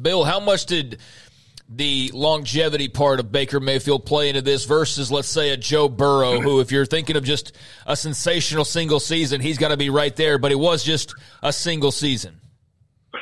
Bill, 0.00 0.24
how 0.24 0.38
much 0.38 0.66
did 0.66 0.98
the 1.68 2.10
longevity 2.14 2.88
part 2.88 3.20
of 3.20 3.30
Baker 3.30 3.60
Mayfield 3.60 4.06
play 4.06 4.30
into 4.30 4.40
this 4.40 4.64
versus, 4.64 5.12
let's 5.12 5.28
say, 5.28 5.50
a 5.50 5.56
Joe 5.56 5.88
Burrow, 5.88 6.40
who, 6.40 6.60
if 6.60 6.72
you're 6.72 6.86
thinking 6.86 7.16
of 7.16 7.24
just 7.24 7.54
a 7.86 7.94
sensational 7.94 8.64
single 8.64 9.00
season, 9.00 9.40
he's 9.40 9.58
got 9.58 9.68
to 9.68 9.76
be 9.76 9.90
right 9.90 10.14
there, 10.16 10.38
but 10.38 10.50
it 10.50 10.58
was 10.58 10.82
just 10.82 11.14
a 11.42 11.52
single 11.52 11.92
season. 11.92 12.40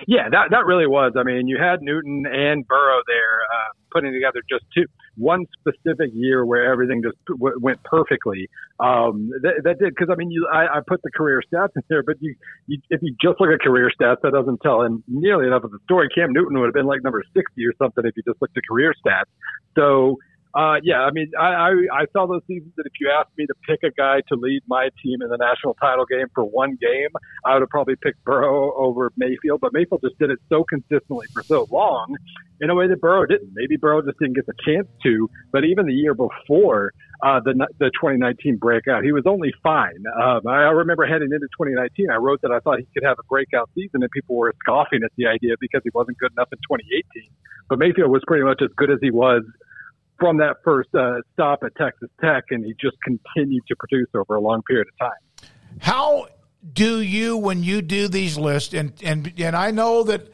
Yeah, 0.06 0.28
that 0.30 0.50
that 0.50 0.66
really 0.66 0.86
was. 0.86 1.12
I 1.16 1.22
mean, 1.22 1.48
you 1.48 1.58
had 1.58 1.80
Newton 1.80 2.24
and 2.26 2.66
Burrow 2.66 3.00
there 3.06 3.40
uh, 3.54 3.72
putting 3.92 4.12
together 4.12 4.42
just 4.48 4.64
two 4.74 4.84
one 5.16 5.46
specific 5.60 6.10
year 6.12 6.44
where 6.44 6.70
everything 6.70 7.02
just 7.02 7.16
w- 7.26 7.58
went 7.60 7.82
perfectly. 7.84 8.48
Um, 8.80 9.30
that, 9.42 9.62
that 9.64 9.78
did 9.78 9.94
because 9.94 10.08
I 10.10 10.16
mean, 10.16 10.30
you 10.30 10.46
I, 10.52 10.78
I 10.78 10.80
put 10.86 11.02
the 11.02 11.10
career 11.10 11.40
stats 11.52 11.70
in 11.76 11.82
there, 11.88 12.02
but 12.02 12.16
you, 12.20 12.34
you 12.66 12.78
if 12.90 13.00
you 13.02 13.14
just 13.22 13.40
look 13.40 13.50
at 13.50 13.60
career 13.60 13.90
stats, 13.98 14.16
that 14.22 14.32
doesn't 14.32 14.60
tell 14.60 14.82
him 14.82 15.02
nearly 15.08 15.46
enough 15.46 15.64
of 15.64 15.70
the 15.70 15.78
story. 15.84 16.08
Cam 16.14 16.32
Newton 16.32 16.58
would 16.58 16.66
have 16.66 16.74
been 16.74 16.86
like 16.86 17.02
number 17.02 17.22
sixty 17.34 17.64
or 17.64 17.72
something 17.78 18.04
if 18.04 18.16
you 18.16 18.22
just 18.26 18.42
looked 18.42 18.56
at 18.56 18.64
career 18.68 18.92
stats. 19.06 19.30
So 19.76 20.18
uh, 20.56 20.76
yeah, 20.82 21.00
I 21.00 21.10
mean, 21.10 21.30
I, 21.38 21.48
I, 21.48 21.70
I 21.92 22.04
saw 22.14 22.26
those 22.26 22.40
seasons 22.46 22.72
that 22.78 22.86
if 22.86 22.92
you 22.98 23.12
asked 23.12 23.36
me 23.36 23.44
to 23.44 23.54
pick 23.68 23.80
a 23.84 23.92
guy 23.94 24.22
to 24.28 24.36
lead 24.36 24.62
my 24.66 24.88
team 25.04 25.20
in 25.20 25.28
the 25.28 25.36
national 25.36 25.74
title 25.74 26.06
game 26.06 26.28
for 26.34 26.44
one 26.44 26.78
game, 26.80 27.10
I 27.44 27.52
would 27.52 27.60
have 27.60 27.68
probably 27.68 27.96
picked 27.96 28.24
Burrow 28.24 28.72
over 28.74 29.12
Mayfield. 29.18 29.60
But 29.60 29.74
Mayfield 29.74 30.00
just 30.02 30.18
did 30.18 30.30
it 30.30 30.38
so 30.48 30.64
consistently 30.64 31.26
for 31.34 31.42
so 31.42 31.66
long 31.70 32.16
in 32.62 32.70
a 32.70 32.74
way 32.74 32.88
that 32.88 33.02
Burrow 33.02 33.26
didn't. 33.26 33.50
Maybe 33.52 33.76
Burrow 33.76 34.00
just 34.00 34.18
didn't 34.18 34.34
get 34.34 34.46
the 34.46 34.54
chance 34.64 34.88
to. 35.02 35.28
But 35.52 35.64
even 35.64 35.84
the 35.84 35.92
year 35.92 36.14
before 36.14 36.92
uh, 37.22 37.40
the 37.44 37.52
the 37.78 37.90
2019 38.00 38.56
breakout, 38.56 39.04
he 39.04 39.12
was 39.12 39.24
only 39.26 39.52
fine. 39.62 40.04
Um, 40.08 40.40
I, 40.48 40.72
remember 40.72 41.04
heading 41.04 41.32
into 41.32 41.48
2019, 41.52 42.08
I 42.10 42.16
wrote 42.16 42.40
that 42.40 42.50
I 42.50 42.60
thought 42.60 42.78
he 42.78 42.88
could 42.94 43.04
have 43.04 43.18
a 43.18 43.26
breakout 43.28 43.68
season, 43.74 44.02
and 44.02 44.10
people 44.10 44.36
were 44.36 44.54
scoffing 44.64 45.00
at 45.04 45.12
the 45.18 45.26
idea 45.26 45.54
because 45.60 45.82
he 45.84 45.90
wasn't 45.92 46.16
good 46.16 46.32
enough 46.32 46.48
in 46.50 46.58
2018. 46.64 47.28
But 47.68 47.78
Mayfield 47.78 48.10
was 48.10 48.22
pretty 48.26 48.44
much 48.44 48.62
as 48.62 48.70
good 48.76 48.90
as 48.90 48.98
he 49.02 49.10
was 49.10 49.42
from 50.18 50.38
that 50.38 50.56
first 50.64 50.94
uh, 50.94 51.20
stop 51.32 51.62
at 51.62 51.74
Texas 51.76 52.08
Tech, 52.20 52.44
and 52.50 52.64
he 52.64 52.74
just 52.80 52.96
continued 53.02 53.64
to 53.68 53.76
produce 53.76 54.08
over 54.14 54.34
a 54.34 54.40
long 54.40 54.62
period 54.62 54.88
of 54.88 54.98
time. 54.98 55.50
How 55.80 56.28
do 56.72 57.00
you, 57.00 57.36
when 57.36 57.62
you 57.62 57.82
do 57.82 58.08
these 58.08 58.38
lists, 58.38 58.74
and 58.74 58.92
and 59.02 59.32
and 59.38 59.54
I 59.54 59.70
know 59.70 60.02
that 60.04 60.32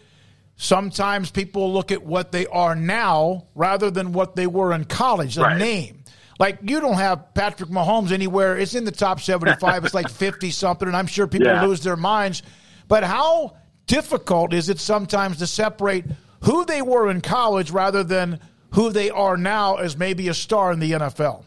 sometimes 0.56 1.30
people 1.30 1.72
look 1.72 1.90
at 1.90 2.02
what 2.02 2.32
they 2.32 2.46
are 2.46 2.76
now 2.76 3.46
rather 3.54 3.90
than 3.90 4.12
what 4.12 4.36
they 4.36 4.46
were 4.46 4.72
in 4.72 4.84
college, 4.84 5.36
a 5.36 5.42
right. 5.42 5.58
name. 5.58 6.04
Like 6.38 6.58
you 6.62 6.80
don't 6.80 6.94
have 6.94 7.34
Patrick 7.34 7.70
Mahomes 7.70 8.12
anywhere. 8.12 8.56
It's 8.56 8.74
in 8.74 8.84
the 8.84 8.92
top 8.92 9.20
seventy-five. 9.20 9.84
it's 9.84 9.94
like 9.94 10.08
fifty 10.10 10.50
something, 10.50 10.88
and 10.88 10.96
I'm 10.96 11.06
sure 11.06 11.26
people 11.26 11.48
yeah. 11.48 11.64
lose 11.64 11.82
their 11.82 11.96
minds. 11.96 12.42
But 12.88 13.04
how 13.04 13.56
difficult 13.86 14.52
is 14.52 14.68
it 14.68 14.78
sometimes 14.78 15.38
to 15.38 15.46
separate 15.46 16.04
who 16.42 16.64
they 16.64 16.82
were 16.82 17.10
in 17.10 17.20
college 17.20 17.70
rather 17.70 18.02
than 18.02 18.40
who 18.72 18.90
they 18.90 19.10
are 19.10 19.36
now 19.36 19.76
as 19.76 19.96
maybe 19.96 20.28
a 20.28 20.34
star 20.34 20.72
in 20.72 20.80
the 20.80 20.92
NFL. 20.92 21.44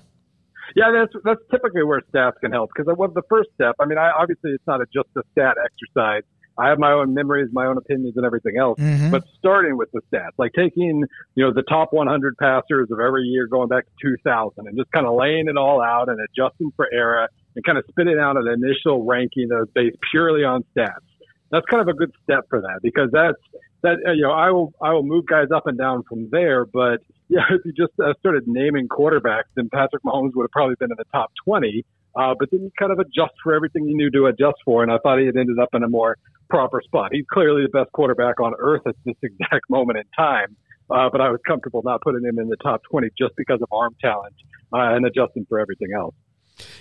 Yeah, 0.75 0.91
that's 0.91 1.13
that's 1.23 1.41
typically 1.51 1.83
where 1.83 2.01
stats 2.13 2.33
can 2.41 2.51
help 2.51 2.71
because 2.75 2.89
I 2.89 2.93
was 2.93 3.11
the 3.13 3.21
first 3.29 3.49
step. 3.53 3.75
I 3.79 3.85
mean, 3.85 3.97
I, 3.97 4.11
obviously 4.11 4.51
it's 4.51 4.65
not 4.67 4.81
a, 4.81 4.85
just 4.93 5.09
a 5.15 5.21
stat 5.31 5.55
exercise. 5.63 6.23
I 6.57 6.69
have 6.69 6.79
my 6.79 6.91
own 6.91 7.13
memories, 7.13 7.49
my 7.51 7.65
own 7.65 7.77
opinions, 7.77 8.15
and 8.15 8.25
everything 8.25 8.57
else. 8.57 8.79
Mm-hmm. 8.79 9.11
But 9.11 9.23
starting 9.37 9.77
with 9.77 9.89
the 9.91 10.01
stats, 10.11 10.31
like 10.37 10.51
taking 10.53 11.03
you 11.35 11.45
know 11.45 11.53
the 11.53 11.63
top 11.63 11.93
100 11.93 12.37
passers 12.37 12.89
of 12.91 12.99
every 12.99 13.23
year 13.23 13.47
going 13.47 13.67
back 13.67 13.85
to 13.85 14.09
2000, 14.17 14.67
and 14.67 14.77
just 14.77 14.91
kind 14.91 15.05
of 15.05 15.15
laying 15.15 15.47
it 15.47 15.57
all 15.57 15.81
out 15.81 16.09
and 16.09 16.19
adjusting 16.19 16.71
for 16.75 16.87
era, 16.91 17.27
and 17.55 17.65
kind 17.65 17.77
of 17.77 17.85
spitting 17.89 18.17
out 18.19 18.37
an 18.37 18.47
initial 18.47 19.05
ranking 19.05 19.47
that 19.49 19.63
is 19.63 19.69
based 19.73 19.97
purely 20.11 20.43
on 20.43 20.63
stats. 20.75 21.03
That's 21.51 21.65
kind 21.67 21.81
of 21.81 21.87
a 21.87 21.93
good 21.93 22.11
step 22.23 22.45
for 22.49 22.61
that 22.61 22.79
because 22.81 23.09
that's 23.11 23.39
that 23.83 23.97
you 24.15 24.23
know 24.23 24.31
I 24.31 24.51
will 24.51 24.73
I 24.81 24.93
will 24.93 25.03
move 25.03 25.25
guys 25.25 25.47
up 25.53 25.67
and 25.67 25.77
down 25.77 26.03
from 26.03 26.29
there, 26.31 26.65
but 26.65 27.01
yeah, 27.29 27.41
if 27.49 27.61
you 27.65 27.73
just 27.73 27.93
uh, 27.99 28.13
started 28.19 28.43
naming 28.47 28.87
quarterbacks, 28.87 29.49
then 29.55 29.69
Patrick 29.73 30.03
Mahomes 30.03 30.31
would 30.35 30.43
have 30.43 30.51
probably 30.51 30.75
been 30.79 30.91
in 30.91 30.97
the 30.97 31.05
top 31.11 31.31
20. 31.45 31.85
Uh, 32.15 32.33
but 32.39 32.49
then 32.51 32.61
you 32.61 32.71
kind 32.79 32.91
of 32.91 32.99
adjust 32.99 33.33
for 33.43 33.53
everything 33.53 33.87
you 33.87 33.95
knew 33.95 34.09
to 34.09 34.27
adjust 34.27 34.57
for, 34.63 34.83
and 34.83 34.91
I 34.91 34.97
thought 34.99 35.19
he 35.19 35.25
had 35.25 35.35
ended 35.35 35.59
up 35.59 35.69
in 35.73 35.83
a 35.83 35.89
more 35.89 36.17
proper 36.49 36.81
spot. 36.81 37.09
He's 37.11 37.25
clearly 37.31 37.63
the 37.63 37.69
best 37.69 37.91
quarterback 37.91 38.39
on 38.39 38.53
earth 38.57 38.83
at 38.87 38.95
this 39.03 39.15
exact 39.21 39.69
moment 39.69 39.99
in 39.99 40.05
time. 40.15 40.55
Uh, 40.89 41.09
but 41.11 41.19
I 41.19 41.31
was 41.31 41.39
comfortable 41.47 41.81
not 41.83 42.01
putting 42.01 42.23
him 42.23 42.37
in 42.37 42.47
the 42.47 42.57
top 42.57 42.81
20 42.91 43.09
just 43.17 43.35
because 43.35 43.59
of 43.61 43.67
arm 43.71 43.95
talent 43.99 44.35
uh, 44.71 44.93
and 44.95 45.05
adjusting 45.05 45.45
for 45.49 45.59
everything 45.59 45.89
else. 45.97 46.13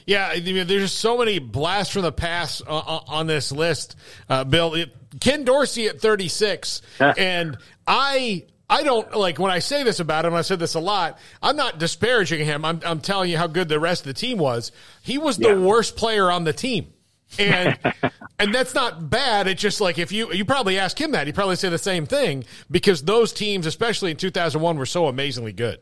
Yeah, 0.07 0.31
I 0.31 0.41
mean, 0.41 0.67
there's 0.67 0.93
so 0.93 1.19
many 1.19 1.39
blasts 1.39 1.93
from 1.93 2.03
the 2.03 2.13
past 2.13 2.63
uh, 2.67 3.01
on 3.09 3.27
this 3.27 3.51
list, 3.51 3.97
uh, 4.29 4.45
Bill. 4.45 4.77
Ken 5.21 5.45
Dorsey 5.45 5.87
at 5.87 6.01
36, 6.01 6.83
and 7.01 7.57
I 7.87 8.45
I 8.75 8.83
don't 8.83 9.17
like 9.17 9.39
when 9.39 9.53
I 9.53 9.61
say 9.61 9.85
this 9.85 10.01
about 10.01 10.25
him. 10.25 10.35
I 10.35 10.43
said 10.43 10.59
this 10.59 10.75
a 10.75 10.81
lot. 10.81 11.21
I'm 11.41 11.55
not 11.55 11.79
disparaging 11.79 12.45
him. 12.45 12.65
I'm, 12.65 12.81
I'm 12.85 13.01
telling 13.01 13.31
you 13.31 13.39
how 13.39 13.47
good 13.47 13.69
the 13.69 13.79
rest 13.79 14.01
of 14.01 14.09
the 14.09 14.15
team 14.15 14.37
was. 14.37 14.73
He 15.01 15.17
was 15.17 15.39
the 15.39 15.51
yeah. 15.51 15.59
worst 15.59 15.95
player 15.95 16.29
on 16.29 16.43
the 16.43 16.53
team, 16.53 16.93
and 17.39 17.79
and 18.41 18.53
that's 18.53 18.75
not 18.75 19.09
bad. 19.09 19.47
It's 19.47 19.63
just 19.63 19.81
like 19.81 19.97
if 20.01 20.11
you 20.11 20.33
you 20.33 20.45
probably 20.45 20.77
ask 20.77 21.01
him 21.01 21.13
that, 21.13 21.29
he 21.29 21.33
probably 21.33 21.55
say 21.55 21.69
the 21.69 21.79
same 21.79 22.05
thing 22.05 22.43
because 22.69 23.03
those 23.03 23.33
teams, 23.33 23.65
especially 23.65 24.11
in 24.11 24.17
2001, 24.17 24.77
were 24.77 24.87
so 24.87 25.07
amazingly 25.07 25.53
good. 25.53 25.79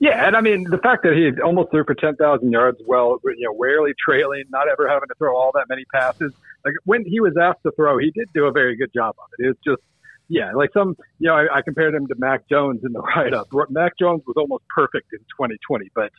Yeah, 0.00 0.26
and 0.26 0.34
I 0.34 0.40
mean 0.40 0.64
the 0.70 0.78
fact 0.78 1.02
that 1.02 1.12
he 1.12 1.38
almost 1.42 1.70
threw 1.70 1.84
for 1.84 1.94
ten 1.94 2.16
thousand 2.16 2.50
yards, 2.50 2.80
well, 2.86 3.20
you 3.24 3.46
know, 3.46 3.58
rarely 3.58 3.92
trailing, 4.02 4.44
not 4.48 4.68
ever 4.68 4.88
having 4.88 5.08
to 5.08 5.14
throw 5.18 5.36
all 5.36 5.52
that 5.54 5.66
many 5.68 5.84
passes. 5.92 6.32
Like 6.64 6.74
when 6.86 7.04
he 7.04 7.20
was 7.20 7.36
asked 7.38 7.62
to 7.64 7.72
throw, 7.72 7.98
he 7.98 8.10
did 8.10 8.32
do 8.32 8.46
a 8.46 8.52
very 8.52 8.76
good 8.76 8.92
job 8.94 9.16
of 9.18 9.28
it. 9.38 9.44
It 9.44 9.48
was 9.48 9.56
just, 9.66 9.82
yeah, 10.30 10.52
like 10.54 10.70
some, 10.72 10.96
you 11.18 11.28
know, 11.28 11.34
I, 11.34 11.58
I 11.58 11.62
compared 11.62 11.92
him 11.92 12.06
to 12.06 12.14
Mac 12.16 12.48
Jones 12.48 12.80
in 12.84 12.92
the 12.92 13.00
write-up. 13.16 13.48
Mac 13.68 13.98
Jones 13.98 14.22
was 14.26 14.36
almost 14.38 14.62
perfect 14.74 15.12
in 15.12 15.18
2020, 15.18 15.90
but 15.94 16.10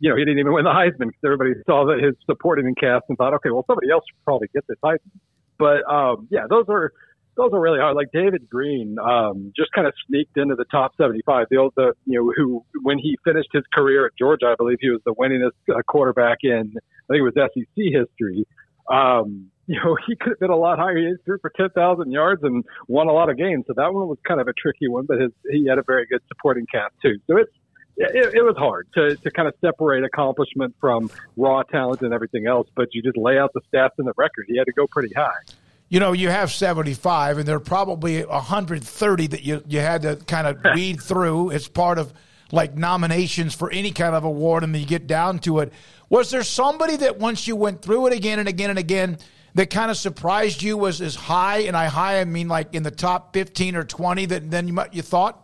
you 0.00 0.08
know 0.08 0.16
he 0.16 0.24
didn't 0.24 0.38
even 0.38 0.52
win 0.52 0.64
the 0.64 0.70
Heisman 0.70 1.10
because 1.10 1.20
everybody 1.24 1.52
saw 1.66 1.84
that 1.86 2.02
his 2.02 2.14
supporting 2.26 2.66
and 2.66 2.76
cast 2.76 3.04
and 3.08 3.18
thought, 3.18 3.34
okay, 3.34 3.50
well 3.50 3.64
somebody 3.66 3.90
else 3.90 4.04
should 4.08 4.24
probably 4.24 4.48
get 4.54 4.64
this 4.68 4.78
Heisman. 4.84 5.18
But 5.58 5.82
um, 5.92 6.28
yeah, 6.30 6.46
those 6.48 6.66
are 6.68 6.92
those 7.36 7.50
are 7.52 7.60
really 7.60 7.80
hard. 7.80 7.96
Like 7.96 8.08
David 8.12 8.48
Greene, 8.48 8.96
um, 9.02 9.52
just 9.56 9.72
kind 9.72 9.86
of 9.86 9.94
sneaked 10.08 10.36
into 10.36 10.54
the 10.54 10.64
top 10.70 10.92
75. 10.96 11.46
The 11.50 11.56
old, 11.58 11.74
the, 11.76 11.92
you 12.06 12.18
know, 12.18 12.32
who, 12.34 12.64
when 12.82 12.98
he 12.98 13.18
finished 13.24 13.50
his 13.52 13.64
career 13.74 14.06
at 14.06 14.12
Georgia, 14.18 14.46
I 14.46 14.54
believe 14.56 14.78
he 14.80 14.88
was 14.88 15.00
the 15.04 15.14
winningest 15.14 15.74
uh, 15.74 15.82
quarterback 15.86 16.38
in, 16.42 16.72
I 16.76 17.12
think 17.12 17.20
it 17.20 17.22
was 17.22 17.34
SEC 17.34 17.66
history. 17.76 18.46
Um, 18.90 19.50
you 19.68 19.80
know, 19.82 19.96
he 20.06 20.16
could 20.16 20.30
have 20.30 20.38
been 20.38 20.50
a 20.50 20.56
lot 20.56 20.78
higher. 20.78 20.96
He 20.96 21.14
threw 21.24 21.38
for 21.38 21.50
10,000 21.50 22.10
yards 22.10 22.42
and 22.44 22.64
won 22.86 23.08
a 23.08 23.12
lot 23.12 23.28
of 23.28 23.36
games. 23.36 23.64
So 23.66 23.74
that 23.76 23.92
one 23.92 24.08
was 24.08 24.18
kind 24.26 24.40
of 24.40 24.48
a 24.48 24.52
tricky 24.52 24.88
one, 24.88 25.06
but 25.06 25.20
his, 25.20 25.32
he 25.50 25.66
had 25.68 25.78
a 25.78 25.82
very 25.82 26.06
good 26.06 26.22
supporting 26.28 26.66
cast 26.66 26.94
too. 27.02 27.18
So 27.26 27.36
it's, 27.38 27.52
it, 27.96 28.34
it 28.34 28.42
was 28.42 28.56
hard 28.56 28.88
to, 28.94 29.16
to 29.16 29.30
kind 29.30 29.48
of 29.48 29.54
separate 29.60 30.04
accomplishment 30.04 30.74
from 30.80 31.10
raw 31.36 31.62
talent 31.62 32.02
and 32.02 32.12
everything 32.12 32.46
else, 32.46 32.68
but 32.76 32.88
you 32.92 33.02
just 33.02 33.16
lay 33.16 33.38
out 33.38 33.52
the 33.54 33.62
stats 33.72 33.98
in 33.98 34.04
the 34.04 34.12
record. 34.16 34.46
He 34.48 34.58
had 34.58 34.66
to 34.66 34.72
go 34.72 34.86
pretty 34.86 35.14
high 35.14 35.40
you 35.88 36.00
know, 36.00 36.12
you 36.12 36.30
have 36.30 36.50
75, 36.50 37.38
and 37.38 37.46
there 37.46 37.56
are 37.56 37.60
probably 37.60 38.24
130 38.24 39.26
that 39.28 39.44
you, 39.44 39.62
you 39.68 39.78
had 39.78 40.02
to 40.02 40.16
kind 40.16 40.46
of 40.46 40.58
weed 40.74 41.00
through 41.00 41.52
as 41.52 41.68
part 41.68 41.98
of 41.98 42.12
like 42.52 42.76
nominations 42.76 43.54
for 43.54 43.70
any 43.70 43.92
kind 43.92 44.14
of 44.14 44.24
award, 44.24 44.64
and 44.64 44.74
then 44.74 44.80
you 44.80 44.86
get 44.86 45.06
down 45.06 45.38
to 45.40 45.60
it. 45.60 45.72
Was 46.08 46.30
there 46.30 46.42
somebody 46.42 46.96
that 46.96 47.18
once 47.18 47.46
you 47.46 47.56
went 47.56 47.82
through 47.82 48.06
it 48.06 48.12
again 48.12 48.38
and 48.38 48.48
again 48.48 48.70
and 48.70 48.78
again 48.78 49.18
that 49.56 49.70
kind 49.70 49.90
of 49.90 49.96
surprised 49.96 50.62
you 50.62 50.76
was 50.76 51.00
as 51.00 51.14
high, 51.14 51.58
and 51.58 51.76
I 51.76 51.86
high 51.86 52.20
I 52.20 52.24
mean 52.24 52.48
like 52.48 52.74
in 52.74 52.82
the 52.82 52.90
top 52.90 53.32
15 53.34 53.76
or 53.76 53.84
20 53.84 54.26
that 54.26 54.50
then 54.50 54.68
you, 54.68 54.78
you 54.92 55.02
thought? 55.02 55.42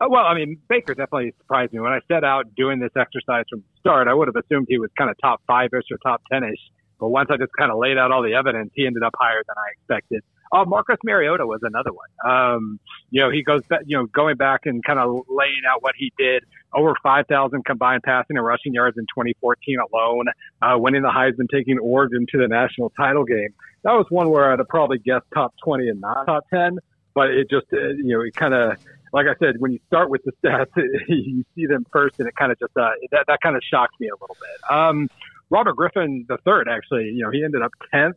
Uh, 0.00 0.06
well, 0.08 0.24
I 0.24 0.34
mean, 0.34 0.58
Baker 0.68 0.94
definitely 0.94 1.34
surprised 1.38 1.72
me. 1.72 1.80
When 1.80 1.92
I 1.92 2.00
set 2.08 2.24
out 2.24 2.54
doing 2.54 2.80
this 2.80 2.90
exercise 2.96 3.44
from 3.50 3.60
the 3.60 3.80
start, 3.80 4.08
I 4.08 4.14
would 4.14 4.28
have 4.28 4.36
assumed 4.36 4.66
he 4.68 4.78
was 4.78 4.90
kind 4.96 5.10
of 5.10 5.16
top 5.20 5.42
five 5.46 5.70
ish 5.72 5.90
or 5.90 5.98
top 5.98 6.22
10 6.30 6.44
ish 6.44 6.58
but 7.02 7.08
once 7.08 7.30
I 7.32 7.36
just 7.36 7.50
kind 7.58 7.72
of 7.72 7.78
laid 7.78 7.98
out 7.98 8.12
all 8.12 8.22
the 8.22 8.34
evidence, 8.34 8.70
he 8.76 8.86
ended 8.86 9.02
up 9.02 9.12
higher 9.18 9.42
than 9.44 9.56
I 9.58 9.72
expected. 9.74 10.22
Oh, 10.52 10.64
Marcus 10.64 10.98
Mariota 11.02 11.44
was 11.44 11.58
another 11.62 11.90
one. 11.90 12.06
Um, 12.24 12.78
you 13.10 13.20
know, 13.20 13.28
he 13.28 13.42
goes 13.42 13.62
you 13.86 13.96
know, 13.96 14.06
going 14.06 14.36
back 14.36 14.66
and 14.66 14.84
kind 14.84 15.00
of 15.00 15.26
laying 15.28 15.62
out 15.68 15.82
what 15.82 15.96
he 15.98 16.12
did 16.16 16.44
over 16.74 16.94
5,000 17.02 17.64
combined 17.64 18.02
passing 18.02 18.36
and 18.36 18.44
rushing 18.44 18.74
yards 18.74 18.96
in 18.98 19.04
2014 19.04 19.76
alone, 19.92 20.26
uh, 20.62 20.78
winning 20.78 21.02
the 21.02 21.08
Heisman, 21.08 21.48
taking 21.52 21.78
Oregon 21.78 22.26
to 22.30 22.38
the 22.38 22.48
national 22.48 22.90
title 22.90 23.24
game. 23.24 23.54
That 23.84 23.92
was 23.92 24.06
one 24.10 24.30
where 24.30 24.52
I'd 24.52 24.58
have 24.58 24.68
probably 24.68 24.98
guessed 24.98 25.26
top 25.34 25.54
20 25.64 25.88
and 25.88 26.00
not 26.00 26.24
top 26.26 26.44
10, 26.50 26.78
but 27.14 27.30
it 27.30 27.50
just, 27.50 27.66
uh, 27.72 27.88
you 27.96 28.14
know, 28.14 28.20
it 28.22 28.34
kind 28.34 28.54
of, 28.54 28.78
like 29.12 29.26
I 29.26 29.34
said, 29.38 29.56
when 29.58 29.72
you 29.72 29.80
start 29.86 30.08
with 30.08 30.22
the 30.24 30.32
stats, 30.42 30.70
you 31.08 31.44
see 31.54 31.66
them 31.66 31.84
first, 31.92 32.18
and 32.18 32.28
it 32.28 32.34
kind 32.36 32.50
of 32.50 32.58
just 32.58 32.76
uh, 32.76 32.90
that 33.10 33.24
that 33.26 33.40
kind 33.42 33.56
of 33.56 33.62
shocked 33.62 34.00
me 34.00 34.08
a 34.08 34.14
little 34.14 34.36
bit. 34.40 34.74
Um, 34.74 35.10
Robert 35.50 35.76
Griffin 35.76 36.24
the 36.28 36.38
third, 36.46 36.68
actually, 36.68 37.10
you 37.10 37.22
know, 37.22 37.30
he 37.30 37.44
ended 37.44 37.60
up 37.60 37.72
tenth. 37.92 38.16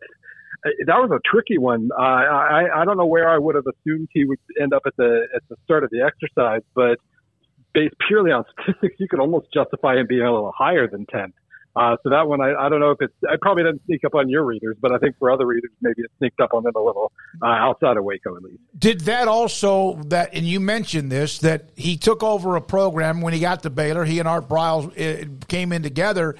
Uh, 0.65 0.69
that 0.87 0.97
was 0.97 1.11
a 1.11 1.19
tricky 1.29 1.57
one. 1.57 1.89
Uh, 1.91 2.01
I 2.01 2.81
I 2.81 2.85
don't 2.85 2.97
know 2.97 3.05
where 3.05 3.27
I 3.27 3.37
would 3.37 3.55
have 3.55 3.65
assumed 3.67 4.07
he 4.13 4.23
would 4.23 4.39
end 4.59 4.73
up 4.73 4.83
at 4.85 4.95
the 4.95 5.27
at 5.35 5.41
the 5.49 5.57
start 5.65 5.83
of 5.83 5.89
the 5.89 6.01
exercise, 6.01 6.61
but 6.73 6.97
based 7.75 7.93
purely 8.07 8.31
on 8.31 8.45
statistics, 8.53 8.95
you 8.97 9.07
could 9.07 9.19
almost 9.19 9.53
justify 9.53 9.97
him 9.97 10.07
being 10.07 10.23
a 10.23 10.33
little 10.33 10.53
higher 10.57 10.87
than 10.87 11.05
10. 11.05 11.33
Uh, 11.75 11.97
so 12.03 12.09
that 12.09 12.25
one, 12.25 12.39
I, 12.39 12.53
I 12.55 12.69
don't 12.69 12.79
know 12.79 12.91
if 12.91 13.01
it's, 13.01 13.13
I 13.29 13.35
probably 13.41 13.63
didn't 13.63 13.81
sneak 13.85 14.05
up 14.05 14.15
on 14.15 14.29
your 14.29 14.45
readers, 14.45 14.77
but 14.79 14.93
I 14.93 14.97
think 14.97 15.17
for 15.19 15.29
other 15.29 15.45
readers, 15.45 15.71
maybe 15.81 16.03
it 16.03 16.11
sneaked 16.19 16.39
up 16.39 16.53
on 16.53 16.63
them 16.63 16.71
a 16.73 16.81
little 16.81 17.11
uh, 17.41 17.47
outside 17.47 17.97
of 17.97 18.05
Waco 18.05 18.37
at 18.37 18.43
least. 18.43 18.61
Did 18.77 19.01
that 19.01 19.27
also, 19.27 19.95
that, 20.05 20.33
and 20.33 20.45
you 20.45 20.61
mentioned 20.61 21.11
this, 21.11 21.39
that 21.39 21.69
he 21.75 21.97
took 21.97 22.23
over 22.23 22.55
a 22.55 22.61
program 22.61 23.19
when 23.19 23.33
he 23.33 23.41
got 23.41 23.63
to 23.63 23.69
Baylor, 23.69 24.05
he 24.05 24.19
and 24.19 24.27
Art 24.27 24.47
Briles 24.47 24.87
uh, 24.97 25.27
came 25.49 25.73
in 25.73 25.83
together, 25.83 26.37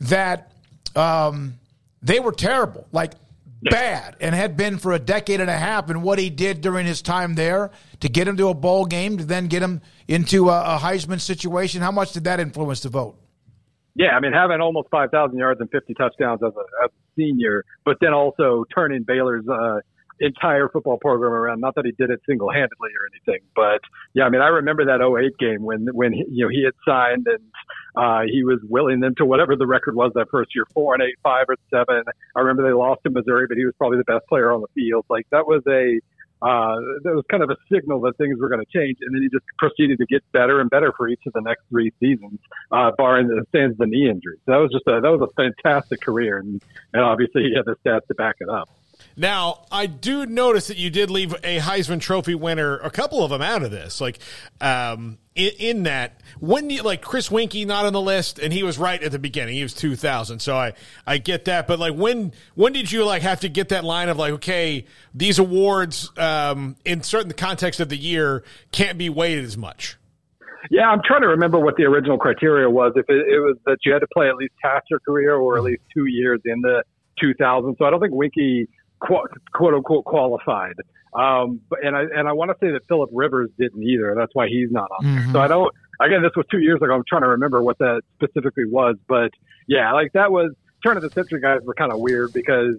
that 0.00 0.52
um, 0.96 1.58
they 2.00 2.18
were 2.18 2.32
terrible, 2.32 2.86
like 2.90 3.12
bad, 3.62 4.16
and 4.20 4.34
had 4.34 4.56
been 4.56 4.78
for 4.78 4.92
a 4.92 4.98
decade 4.98 5.40
and 5.40 5.50
a 5.50 5.56
half. 5.56 5.90
And 5.90 6.02
what 6.02 6.18
he 6.18 6.30
did 6.30 6.60
during 6.60 6.86
his 6.86 7.02
time 7.02 7.34
there 7.34 7.70
to 8.00 8.08
get 8.08 8.28
him 8.28 8.36
to 8.36 8.48
a 8.48 8.54
bowl 8.54 8.86
game, 8.86 9.18
to 9.18 9.24
then 9.24 9.46
get 9.46 9.62
him 9.62 9.80
into 10.06 10.48
a, 10.48 10.76
a 10.76 10.78
Heisman 10.78 11.20
situation, 11.20 11.82
how 11.82 11.92
much 11.92 12.12
did 12.12 12.24
that 12.24 12.40
influence 12.40 12.80
the 12.80 12.88
vote? 12.88 13.16
Yeah, 13.94 14.10
I 14.10 14.20
mean, 14.20 14.32
having 14.32 14.60
almost 14.60 14.88
5,000 14.90 15.36
yards 15.36 15.60
and 15.60 15.68
50 15.70 15.94
touchdowns 15.94 16.40
as 16.42 16.52
a, 16.54 16.84
as 16.84 16.90
a 16.90 17.20
senior, 17.20 17.64
but 17.84 17.96
then 18.00 18.12
also 18.12 18.64
turning 18.72 19.02
Baylor's 19.02 19.44
uh, 19.48 19.80
entire 20.20 20.68
football 20.68 20.98
program 20.98 21.32
around. 21.32 21.60
Not 21.60 21.74
that 21.76 21.84
he 21.84 21.92
did 21.92 22.10
it 22.10 22.20
single 22.26 22.50
handedly 22.50 22.90
or 22.90 23.08
anything, 23.12 23.46
but 23.54 23.80
yeah, 24.14 24.24
I 24.24 24.30
mean, 24.30 24.40
I 24.40 24.48
remember 24.48 24.84
that 24.86 25.00
08 25.00 25.38
game 25.38 25.62
when, 25.62 25.86
when, 25.92 26.12
he, 26.12 26.24
you 26.30 26.44
know, 26.44 26.50
he 26.50 26.64
had 26.64 26.74
signed 26.86 27.26
and, 27.26 27.42
uh, 27.96 28.22
he 28.30 28.44
was 28.44 28.60
willing 28.68 29.00
them 29.00 29.14
to 29.16 29.24
whatever 29.24 29.56
the 29.56 29.66
record 29.66 29.94
was 29.94 30.12
that 30.14 30.26
first 30.30 30.54
year, 30.54 30.64
four 30.72 30.94
and 30.94 31.02
eight, 31.02 31.16
five 31.22 31.46
or 31.48 31.56
seven. 31.70 32.04
I 32.36 32.40
remember 32.40 32.62
they 32.62 32.74
lost 32.74 33.02
to 33.04 33.10
Missouri, 33.10 33.46
but 33.48 33.56
he 33.56 33.64
was 33.64 33.74
probably 33.76 33.98
the 33.98 34.04
best 34.04 34.26
player 34.28 34.52
on 34.52 34.60
the 34.60 34.68
field. 34.74 35.04
Like 35.08 35.26
that 35.30 35.46
was 35.46 35.62
a, 35.66 36.00
uh, 36.40 36.76
that 37.02 37.14
was 37.14 37.24
kind 37.28 37.42
of 37.42 37.50
a 37.50 37.56
signal 37.72 38.00
that 38.02 38.16
things 38.16 38.38
were 38.38 38.48
going 38.48 38.64
to 38.64 38.72
change. 38.72 38.98
And 39.00 39.14
then 39.14 39.22
he 39.22 39.28
just 39.28 39.44
proceeded 39.58 39.98
to 39.98 40.06
get 40.06 40.22
better 40.32 40.60
and 40.60 40.70
better 40.70 40.92
for 40.96 41.08
each 41.08 41.22
of 41.26 41.32
the 41.32 41.40
next 41.40 41.62
three 41.68 41.92
seasons, 41.98 42.38
uh, 42.70 42.92
barring 42.96 43.26
the 43.26 43.44
stands 43.48 43.76
the 43.78 43.86
knee 43.86 44.08
injury. 44.08 44.38
So 44.46 44.52
that 44.52 44.58
was 44.58 44.70
just 44.70 44.86
a, 44.86 45.00
that 45.00 45.10
was 45.10 45.28
a 45.28 45.32
fantastic 45.34 46.00
career. 46.00 46.38
And, 46.38 46.62
and 46.92 47.02
obviously 47.02 47.42
he 47.42 47.54
had 47.56 47.64
the 47.64 47.74
stats 47.84 48.06
to 48.06 48.14
back 48.14 48.36
it 48.40 48.48
up. 48.48 48.68
Now, 49.18 49.66
I 49.72 49.86
do 49.86 50.26
notice 50.26 50.68
that 50.68 50.76
you 50.76 50.90
did 50.90 51.10
leave 51.10 51.34
a 51.42 51.58
Heisman 51.58 52.00
Trophy 52.00 52.36
winner, 52.36 52.76
a 52.78 52.88
couple 52.88 53.24
of 53.24 53.30
them 53.30 53.42
out 53.42 53.64
of 53.64 53.72
this. 53.72 54.00
Like, 54.00 54.20
um, 54.60 55.18
in, 55.34 55.50
in 55.58 55.82
that, 55.82 56.20
when 56.38 56.70
you, 56.70 56.82
like 56.82 57.02
Chris 57.02 57.28
Weinke 57.28 57.66
not 57.66 57.84
on 57.84 57.92
the 57.92 58.00
list, 58.00 58.38
and 58.38 58.52
he 58.52 58.62
was 58.62 58.78
right 58.78 59.02
at 59.02 59.10
the 59.10 59.18
beginning. 59.18 59.56
He 59.56 59.64
was 59.64 59.74
2000. 59.74 60.38
So 60.38 60.56
I, 60.56 60.74
I 61.04 61.18
get 61.18 61.46
that. 61.46 61.66
But 61.66 61.80
like, 61.80 61.96
when, 61.96 62.32
when 62.54 62.72
did 62.72 62.92
you 62.92 63.04
like 63.04 63.22
have 63.22 63.40
to 63.40 63.48
get 63.48 63.70
that 63.70 63.82
line 63.82 64.08
of 64.08 64.18
like, 64.18 64.34
okay, 64.34 64.86
these 65.12 65.40
awards, 65.40 66.12
um, 66.16 66.76
in 66.84 67.02
certain 67.02 67.32
context 67.32 67.80
of 67.80 67.88
the 67.88 67.98
year 67.98 68.44
can't 68.70 68.98
be 68.98 69.10
weighted 69.10 69.44
as 69.44 69.56
much? 69.56 69.96
Yeah, 70.70 70.88
I'm 70.88 71.00
trying 71.04 71.22
to 71.22 71.28
remember 71.28 71.58
what 71.58 71.74
the 71.76 71.84
original 71.84 72.18
criteria 72.18 72.70
was. 72.70 72.92
If 72.94 73.06
it, 73.08 73.26
it 73.26 73.40
was 73.40 73.56
that 73.66 73.78
you 73.84 73.92
had 73.92 74.00
to 74.00 74.08
play 74.14 74.28
at 74.28 74.36
least 74.36 74.54
half 74.62 74.82
your 74.88 75.00
career 75.00 75.34
or 75.34 75.56
at 75.56 75.64
least 75.64 75.82
two 75.92 76.06
years 76.06 76.40
in 76.44 76.60
the 76.60 76.84
2000. 77.20 77.74
So 77.78 77.84
I 77.84 77.90
don't 77.90 78.00
think 78.00 78.14
Weinke 78.14 78.68
quote, 79.00 79.30
quote 79.52 79.74
unquote 79.74 80.04
qualified. 80.04 80.74
Um, 81.14 81.60
but, 81.68 81.84
and 81.84 81.96
I, 81.96 82.02
and 82.02 82.28
I 82.28 82.32
want 82.32 82.50
to 82.50 82.56
say 82.60 82.72
that 82.72 82.86
Philip 82.86 83.10
Rivers 83.12 83.50
didn't 83.58 83.82
either. 83.82 84.14
That's 84.16 84.34
why 84.34 84.48
he's 84.48 84.70
not 84.70 84.90
on 84.98 85.04
there. 85.04 85.22
Mm-hmm. 85.22 85.32
So 85.32 85.40
I 85.40 85.48
don't, 85.48 85.74
again, 86.00 86.22
this 86.22 86.32
was 86.36 86.46
two 86.50 86.60
years 86.60 86.80
ago. 86.82 86.94
I'm 86.94 87.04
trying 87.08 87.22
to 87.22 87.28
remember 87.28 87.62
what 87.62 87.78
that 87.78 88.02
specifically 88.14 88.66
was, 88.66 88.96
but 89.08 89.30
yeah, 89.66 89.92
like 89.92 90.12
that 90.12 90.30
was 90.30 90.52
turn 90.84 90.96
of 90.96 91.02
the 91.02 91.10
century 91.10 91.40
guys 91.40 91.60
were 91.64 91.74
kind 91.74 91.92
of 91.92 91.98
weird 91.98 92.32
because 92.32 92.76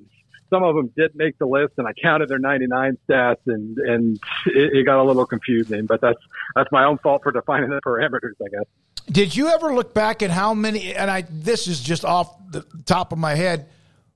some 0.49 0.63
of 0.63 0.75
them 0.75 0.91
did 0.95 1.15
make 1.15 1.37
the 1.37 1.45
list 1.45 1.73
and 1.77 1.87
I 1.87 1.93
counted 1.93 2.29
their 2.29 2.39
99 2.39 2.97
stats 3.07 3.37
and, 3.45 3.77
and 3.77 4.19
it, 4.47 4.77
it 4.77 4.85
got 4.85 4.99
a 4.99 5.03
little 5.03 5.25
confusing, 5.25 5.85
but 5.85 6.01
that's, 6.01 6.19
that's 6.55 6.71
my 6.71 6.85
own 6.85 6.97
fault 6.99 7.23
for 7.23 7.31
defining 7.31 7.69
the 7.69 7.81
parameters, 7.85 8.33
I 8.43 8.49
guess. 8.49 8.65
Did 9.11 9.35
you 9.35 9.49
ever 9.49 9.73
look 9.73 9.93
back 9.93 10.21
at 10.21 10.29
how 10.29 10.53
many, 10.53 10.93
and 10.93 11.09
I, 11.09 11.23
this 11.29 11.67
is 11.67 11.81
just 11.81 12.05
off 12.05 12.31
the 12.51 12.65
top 12.85 13.11
of 13.11 13.17
my 13.17 13.35
head, 13.35 13.67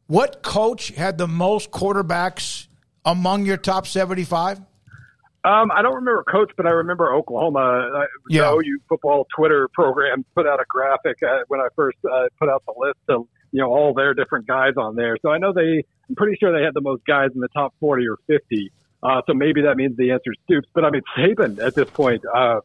what 0.08 0.42
coach 0.42 0.90
had 0.90 1.18
the 1.18 1.28
most 1.28 1.72
quarterbacks 1.72 2.68
among 3.06 3.46
your 3.46 3.58
top 3.58 3.88
75? 3.88 4.60
Um, 5.46 5.72
I 5.72 5.82
don't 5.82 5.96
remember 5.96 6.24
coach, 6.24 6.52
but 6.56 6.66
I 6.66 6.70
remember 6.70 7.14
Oklahoma. 7.14 7.60
Uh, 7.60 8.06
yeah. 8.30 8.44
The 8.44 8.56
OU 8.56 8.80
football 8.88 9.28
Twitter 9.36 9.68
program 9.74 10.24
put 10.36 10.48
out 10.48 10.62
a 10.62 10.66
graphic 10.70 11.18
uh, 11.22 11.40
when 11.50 11.60
I 11.60 11.68
first 11.76 11.98
uh, 12.10 12.28
put 12.40 12.48
out 12.48 12.64
the 12.66 12.74
list 12.78 13.00
of 13.10 13.28
you 13.52 13.60
know 13.62 13.70
all 13.70 13.94
their 13.94 14.14
different 14.14 14.48
guys 14.48 14.74
on 14.78 14.96
there. 14.96 15.18
So 15.22 15.32
I 15.32 15.38
know 15.38 15.52
they. 15.52 15.84
I'm 16.08 16.16
pretty 16.16 16.38
sure 16.40 16.58
they 16.58 16.64
had 16.64 16.74
the 16.74 16.82
most 16.82 17.04
guys 17.06 17.30
in 17.36 17.42
the 17.42 17.50
top 17.50 17.74
40 17.80 18.08
or 18.08 18.18
50. 18.28 18.72
Uh, 19.02 19.22
so 19.28 19.34
maybe 19.34 19.62
that 19.64 19.76
means 19.76 19.98
the 19.98 20.12
answer 20.12 20.32
is 20.32 20.38
Stoops. 20.46 20.68
But 20.74 20.86
I 20.86 20.92
mean 20.92 21.02
Saban 21.18 21.60
at 21.62 21.76
this 21.76 21.90
point. 21.90 22.24
Uh, 22.34 22.62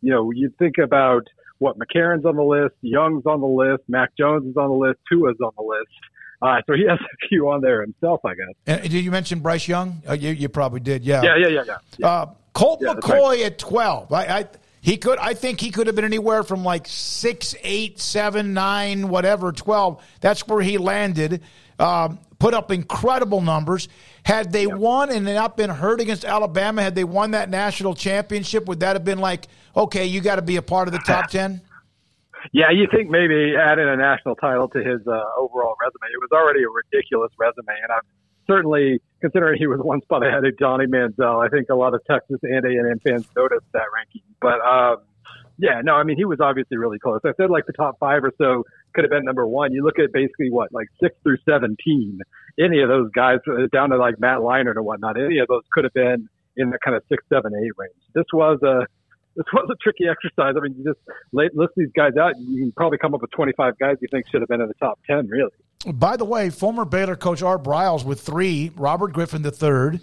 you 0.00 0.10
know, 0.10 0.30
you 0.30 0.52
think 0.56 0.78
about 0.78 1.26
what 1.58 1.76
McCarron's 1.78 2.24
on 2.24 2.36
the 2.36 2.42
list, 2.42 2.74
Young's 2.80 3.26
on 3.26 3.40
the 3.40 3.46
list, 3.46 3.82
Mac 3.88 4.16
Jones 4.16 4.46
is 4.46 4.56
on 4.56 4.68
the 4.68 4.74
list, 4.74 4.98
Tua's 5.10 5.36
on 5.42 5.52
the 5.56 5.62
list. 5.62 5.90
Uh, 6.42 6.56
so 6.66 6.74
he 6.74 6.86
has 6.88 6.98
a 6.98 7.28
few 7.28 7.50
on 7.50 7.60
there 7.60 7.82
himself, 7.82 8.20
I 8.24 8.34
guess. 8.34 8.54
And 8.66 8.82
did 8.82 8.92
you 9.04 9.10
mention 9.10 9.40
Bryce 9.40 9.68
Young? 9.68 10.02
Uh, 10.08 10.14
you, 10.14 10.30
you 10.30 10.48
probably 10.48 10.80
did, 10.80 11.04
yeah. 11.04 11.22
Yeah, 11.22 11.36
yeah, 11.36 11.48
yeah, 11.48 11.62
yeah. 11.66 11.76
yeah. 11.98 12.06
Uh, 12.06 12.26
Colt 12.52 12.80
yeah, 12.82 12.94
McCoy 12.94 13.28
right. 13.28 13.40
at 13.42 13.58
twelve. 13.58 14.12
I, 14.12 14.26
I, 14.26 14.48
he 14.80 14.96
could. 14.96 15.18
I 15.18 15.34
think 15.34 15.60
he 15.60 15.70
could 15.70 15.86
have 15.86 15.96
been 15.96 16.04
anywhere 16.04 16.42
from 16.42 16.64
like 16.64 16.86
six, 16.88 17.54
eight, 17.62 18.00
seven, 18.00 18.54
nine, 18.54 19.08
whatever, 19.08 19.52
twelve. 19.52 20.02
That's 20.20 20.46
where 20.48 20.62
he 20.62 20.78
landed. 20.78 21.42
Um, 21.78 22.18
put 22.38 22.54
up 22.54 22.72
incredible 22.72 23.40
numbers. 23.40 23.88
Had 24.24 24.52
they 24.52 24.66
won 24.66 25.10
and 25.10 25.24
not 25.24 25.56
been 25.56 25.70
hurt 25.70 26.00
against 26.00 26.24
Alabama, 26.24 26.82
had 26.82 26.94
they 26.94 27.04
won 27.04 27.30
that 27.30 27.48
national 27.48 27.94
championship, 27.94 28.66
would 28.66 28.80
that 28.80 28.96
have 28.96 29.04
been 29.04 29.18
like, 29.18 29.46
okay, 29.76 30.06
you 30.06 30.20
got 30.20 30.36
to 30.36 30.42
be 30.42 30.56
a 30.56 30.62
part 30.62 30.88
of 30.88 30.92
the 30.92 31.00
top 31.00 31.26
ten? 31.30 31.62
Yeah, 32.52 32.70
you 32.70 32.86
think 32.90 33.10
maybe 33.10 33.54
adding 33.56 33.88
a 33.88 33.96
national 33.96 34.36
title 34.36 34.68
to 34.68 34.78
his 34.78 35.00
uh, 35.06 35.22
overall 35.38 35.76
resume. 35.80 36.08
It 36.08 36.20
was 36.20 36.32
already 36.32 36.62
a 36.64 36.70
ridiculous 36.70 37.30
resume, 37.38 37.76
and 37.82 37.92
I'm 37.92 38.06
certainly 38.46 39.00
considering 39.20 39.58
he 39.58 39.66
was 39.66 39.80
one 39.80 40.00
spot 40.02 40.26
ahead 40.26 40.44
of 40.44 40.58
Johnny 40.58 40.86
Manziel. 40.86 41.44
I 41.44 41.48
think 41.48 41.68
a 41.70 41.74
lot 41.74 41.94
of 41.94 42.02
Texas 42.04 42.38
and 42.42 42.64
A&M 42.64 42.98
fans 43.06 43.26
noticed 43.36 43.66
that 43.72 43.86
ranking. 43.94 44.22
But 44.40 44.60
um, 44.60 44.96
yeah, 45.58 45.80
no, 45.84 45.94
I 45.94 46.04
mean 46.04 46.16
he 46.16 46.24
was 46.24 46.40
obviously 46.40 46.78
really 46.78 46.98
close. 46.98 47.20
I 47.24 47.32
said 47.36 47.50
like 47.50 47.66
the 47.66 47.72
top 47.72 47.98
five 48.00 48.24
or 48.24 48.32
so 48.38 48.64
could 48.94 49.04
have 49.04 49.10
been 49.10 49.24
number 49.24 49.46
one. 49.46 49.72
You 49.72 49.84
look 49.84 49.98
at 49.98 50.12
basically 50.12 50.50
what 50.50 50.72
like 50.72 50.88
six 51.02 51.14
through 51.22 51.38
seventeen. 51.48 52.18
Any 52.58 52.80
of 52.80 52.88
those 52.88 53.10
guys 53.14 53.38
uh, 53.46 53.66
down 53.72 53.90
to 53.90 53.96
like 53.96 54.18
Matt 54.18 54.38
Leinart 54.38 54.76
or 54.76 54.82
whatnot. 54.82 55.20
Any 55.20 55.38
of 55.38 55.48
those 55.48 55.62
could 55.72 55.84
have 55.84 55.94
been 55.94 56.28
in 56.56 56.70
the 56.70 56.78
kind 56.84 56.96
of 56.96 57.02
six, 57.08 57.22
seven, 57.28 57.52
eight 57.54 57.72
range. 57.76 57.94
This 58.14 58.26
was 58.32 58.58
a 58.62 58.86
this 59.36 59.46
was 59.52 59.68
a 59.70 59.76
tricky 59.82 60.04
exercise. 60.08 60.54
I 60.56 60.60
mean, 60.60 60.74
you 60.78 60.84
just 60.84 61.00
list 61.32 61.72
these 61.76 61.90
guys 61.94 62.16
out. 62.16 62.32
You 62.38 62.58
can 62.58 62.72
probably 62.72 62.98
come 62.98 63.14
up 63.14 63.22
with 63.22 63.30
25 63.30 63.78
guys 63.78 63.96
you 64.00 64.08
think 64.10 64.26
should 64.30 64.40
have 64.40 64.48
been 64.48 64.60
in 64.60 64.68
the 64.68 64.74
top 64.74 64.98
10, 65.06 65.28
really. 65.28 65.50
By 65.86 66.16
the 66.16 66.24
way, 66.24 66.50
former 66.50 66.84
Baylor 66.84 67.16
coach 67.16 67.42
Art 67.42 67.62
Briles 67.62 68.04
with 68.04 68.20
three, 68.20 68.70
Robert 68.76 69.12
Griffin 69.12 69.44
III, 69.44 70.00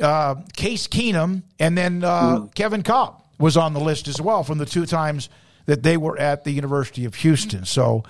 uh, 0.00 0.36
Case 0.54 0.88
Keenum, 0.88 1.42
and 1.58 1.76
then 1.76 2.04
uh, 2.04 2.38
mm. 2.38 2.54
Kevin 2.54 2.82
Kolb 2.82 3.16
was 3.38 3.56
on 3.56 3.74
the 3.74 3.80
list 3.80 4.08
as 4.08 4.20
well 4.20 4.44
from 4.44 4.58
the 4.58 4.66
two 4.66 4.86
times 4.86 5.28
that 5.66 5.82
they 5.82 5.96
were 5.96 6.18
at 6.18 6.44
the 6.44 6.52
University 6.52 7.04
of 7.04 7.16
Houston. 7.16 7.64
So 7.64 8.04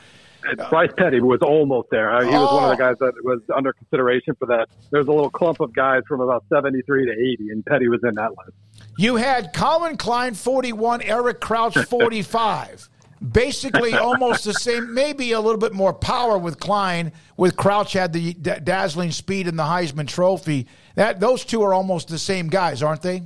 Bryce 0.70 0.90
Petty 0.96 1.20
was 1.20 1.40
almost 1.42 1.88
there. 1.90 2.14
Uh, 2.14 2.22
he 2.22 2.26
was 2.28 2.48
oh. 2.50 2.54
one 2.56 2.70
of 2.70 2.78
the 2.78 2.84
oh. 2.84 2.88
guys 2.88 2.98
that 3.00 3.14
was 3.24 3.40
under 3.54 3.72
consideration 3.72 4.34
for 4.38 4.46
that. 4.46 4.68
There's 4.90 5.06
a 5.06 5.12
little 5.12 5.30
clump 5.30 5.60
of 5.60 5.72
guys 5.72 6.02
from 6.06 6.20
about 6.20 6.44
73 6.48 7.06
to 7.06 7.12
80, 7.12 7.50
and 7.50 7.64
Petty 7.64 7.88
was 7.88 8.00
in 8.04 8.14
that 8.14 8.30
list. 8.30 8.56
You 8.96 9.16
had 9.16 9.52
Collin 9.52 9.96
Klein 9.96 10.34
41, 10.34 11.02
Eric 11.02 11.40
Crouch 11.40 11.76
45. 11.88 12.88
Basically, 13.32 13.94
almost 13.94 14.44
the 14.44 14.52
same, 14.52 14.92
maybe 14.92 15.32
a 15.32 15.40
little 15.40 15.58
bit 15.58 15.72
more 15.72 15.94
power 15.94 16.36
with 16.36 16.60
Klein. 16.60 17.12
With 17.36 17.56
Crouch 17.56 17.94
had 17.94 18.12
the 18.12 18.34
d- 18.34 18.52
dazzling 18.62 19.12
speed 19.12 19.48
and 19.48 19.58
the 19.58 19.62
Heisman 19.62 20.06
Trophy. 20.06 20.66
That 20.94 21.20
those 21.20 21.44
two 21.44 21.62
are 21.62 21.72
almost 21.72 22.08
the 22.08 22.18
same 22.18 22.48
guys, 22.48 22.82
aren't 22.82 23.00
they? 23.00 23.22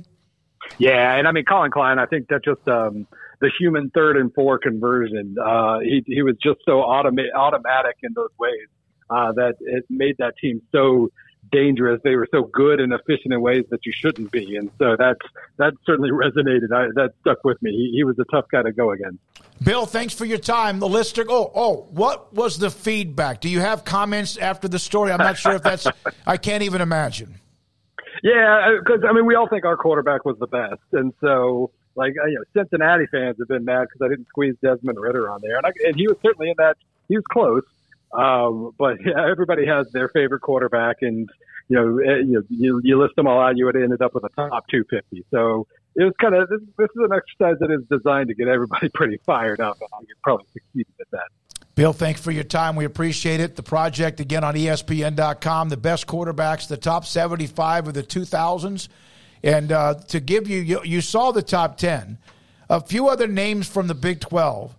Yeah, 0.77 1.15
and 1.15 1.27
I 1.27 1.31
mean 1.31 1.43
Collin 1.43 1.71
Klein. 1.71 1.99
I 1.99 2.05
think 2.05 2.29
that 2.29 2.45
just 2.45 2.65
um, 2.67 3.07
the 3.41 3.51
human 3.59 3.89
third 3.89 4.15
and 4.15 4.33
four 4.33 4.57
conversion. 4.57 5.35
Uh, 5.43 5.79
he 5.79 6.01
he 6.05 6.21
was 6.21 6.35
just 6.41 6.59
so 6.65 6.75
automa- 6.75 7.33
automatic 7.35 7.97
in 8.01 8.13
those 8.15 8.29
ways 8.39 8.67
uh, 9.09 9.33
that 9.33 9.55
it 9.59 9.83
made 9.89 10.15
that 10.19 10.35
team 10.41 10.61
so 10.71 11.09
dangerous. 11.51 12.01
They 12.03 12.15
were 12.15 12.27
so 12.31 12.43
good 12.43 12.79
and 12.79 12.93
efficient 12.93 13.33
in 13.33 13.41
ways 13.41 13.65
that 13.69 13.85
you 13.85 13.91
shouldn't 13.91 14.31
be, 14.31 14.55
and 14.55 14.71
so 14.77 14.95
that's 14.97 15.19
that 15.57 15.73
certainly 15.85 16.11
resonated. 16.11 16.73
I, 16.73 16.87
that 16.95 17.13
stuck 17.21 17.43
with 17.43 17.61
me. 17.61 17.71
He, 17.71 17.97
he 17.97 18.03
was 18.03 18.17
a 18.19 18.25
tough 18.25 18.45
guy 18.51 18.63
to 18.63 18.71
go 18.71 18.91
against. 18.91 19.19
Bill, 19.63 19.85
thanks 19.85 20.13
for 20.13 20.25
your 20.25 20.37
time. 20.37 20.79
The 20.79 20.87
listener. 20.87 21.25
Oh, 21.29 21.51
oh, 21.53 21.87
what 21.91 22.33
was 22.33 22.57
the 22.57 22.71
feedback? 22.71 23.41
Do 23.41 23.49
you 23.49 23.59
have 23.59 23.83
comments 23.83 24.37
after 24.37 24.67
the 24.67 24.79
story? 24.79 25.11
I'm 25.11 25.17
not 25.17 25.37
sure 25.37 25.53
if 25.53 25.63
that's. 25.63 25.87
I 26.25 26.37
can't 26.37 26.63
even 26.63 26.81
imagine. 26.81 27.35
Yeah, 28.23 28.73
uh, 28.75 28.79
because 28.79 29.03
I 29.07 29.13
mean, 29.13 29.25
we 29.25 29.35
all 29.35 29.47
think 29.47 29.65
our 29.65 29.77
quarterback 29.77 30.25
was 30.25 30.37
the 30.39 30.47
best, 30.47 30.81
and 30.93 31.13
so 31.21 31.71
like 31.95 32.13
you 32.15 32.35
know, 32.35 32.61
Cincinnati 32.61 33.05
fans 33.07 33.37
have 33.39 33.47
been 33.47 33.65
mad 33.65 33.87
because 33.89 34.05
I 34.05 34.09
didn't 34.09 34.27
squeeze 34.27 34.55
Desmond 34.61 34.99
Ridder 34.99 35.29
on 35.29 35.41
there, 35.41 35.57
and, 35.57 35.65
I, 35.65 35.71
and 35.85 35.95
he 35.95 36.07
was 36.07 36.17
certainly 36.23 36.49
in 36.49 36.55
that. 36.57 36.77
He 37.07 37.15
was 37.15 37.25
close, 37.31 37.63
um, 38.11 38.71
but 38.77 38.97
yeah, 39.05 39.29
everybody 39.29 39.65
has 39.65 39.91
their 39.91 40.09
favorite 40.09 40.41
quarterback, 40.41 40.97
and 41.01 41.29
you 41.67 41.75
know, 41.75 41.97
eh, 41.99 42.23
you, 42.49 42.81
you, 42.83 42.99
list 42.99 43.15
them 43.15 43.27
all 43.27 43.39
out, 43.39 43.55
you 43.55 43.65
would 43.65 43.75
have 43.75 43.83
ended 43.83 44.01
up 44.01 44.15
with 44.15 44.23
a 44.23 44.29
top 44.29 44.67
250. 44.69 45.25
So 45.31 45.67
it 45.95 46.03
was 46.03 46.13
kind 46.19 46.33
of 46.33 46.49
this, 46.49 46.61
this 46.77 46.89
is 46.95 47.09
an 47.09 47.13
exercise 47.13 47.59
that 47.59 47.71
is 47.71 47.81
designed 47.91 48.29
to 48.29 48.33
get 48.33 48.47
everybody 48.47 48.89
pretty 48.93 49.19
fired 49.25 49.59
up, 49.59 49.77
I 49.81 50.03
probably 50.23 50.47
succeeded 50.53 50.93
at 50.99 51.11
that. 51.11 51.27
Bill, 51.75 51.93
thanks 51.93 52.19
for 52.19 52.31
your 52.31 52.43
time. 52.43 52.75
We 52.75 52.83
appreciate 52.83 53.39
it. 53.39 53.55
The 53.55 53.63
project 53.63 54.19
again 54.19 54.43
on 54.43 54.53
ESPN.com. 54.53 55.69
The 55.69 55.77
best 55.77 56.07
quarterbacks, 56.07 56.67
the 56.67 56.75
top 56.75 57.05
75 57.05 57.87
of 57.87 57.93
the 57.93 58.03
2000s, 58.03 58.89
and 59.43 59.71
uh, 59.71 59.93
to 60.09 60.19
give 60.19 60.49
you, 60.49 60.59
you, 60.59 60.81
you 60.83 60.99
saw 60.99 61.31
the 61.31 61.41
top 61.41 61.77
10. 61.77 62.17
A 62.69 62.81
few 62.81 63.07
other 63.07 63.27
names 63.27 63.67
from 63.67 63.87
the 63.87 63.95
Big 63.95 64.19
12. 64.19 64.75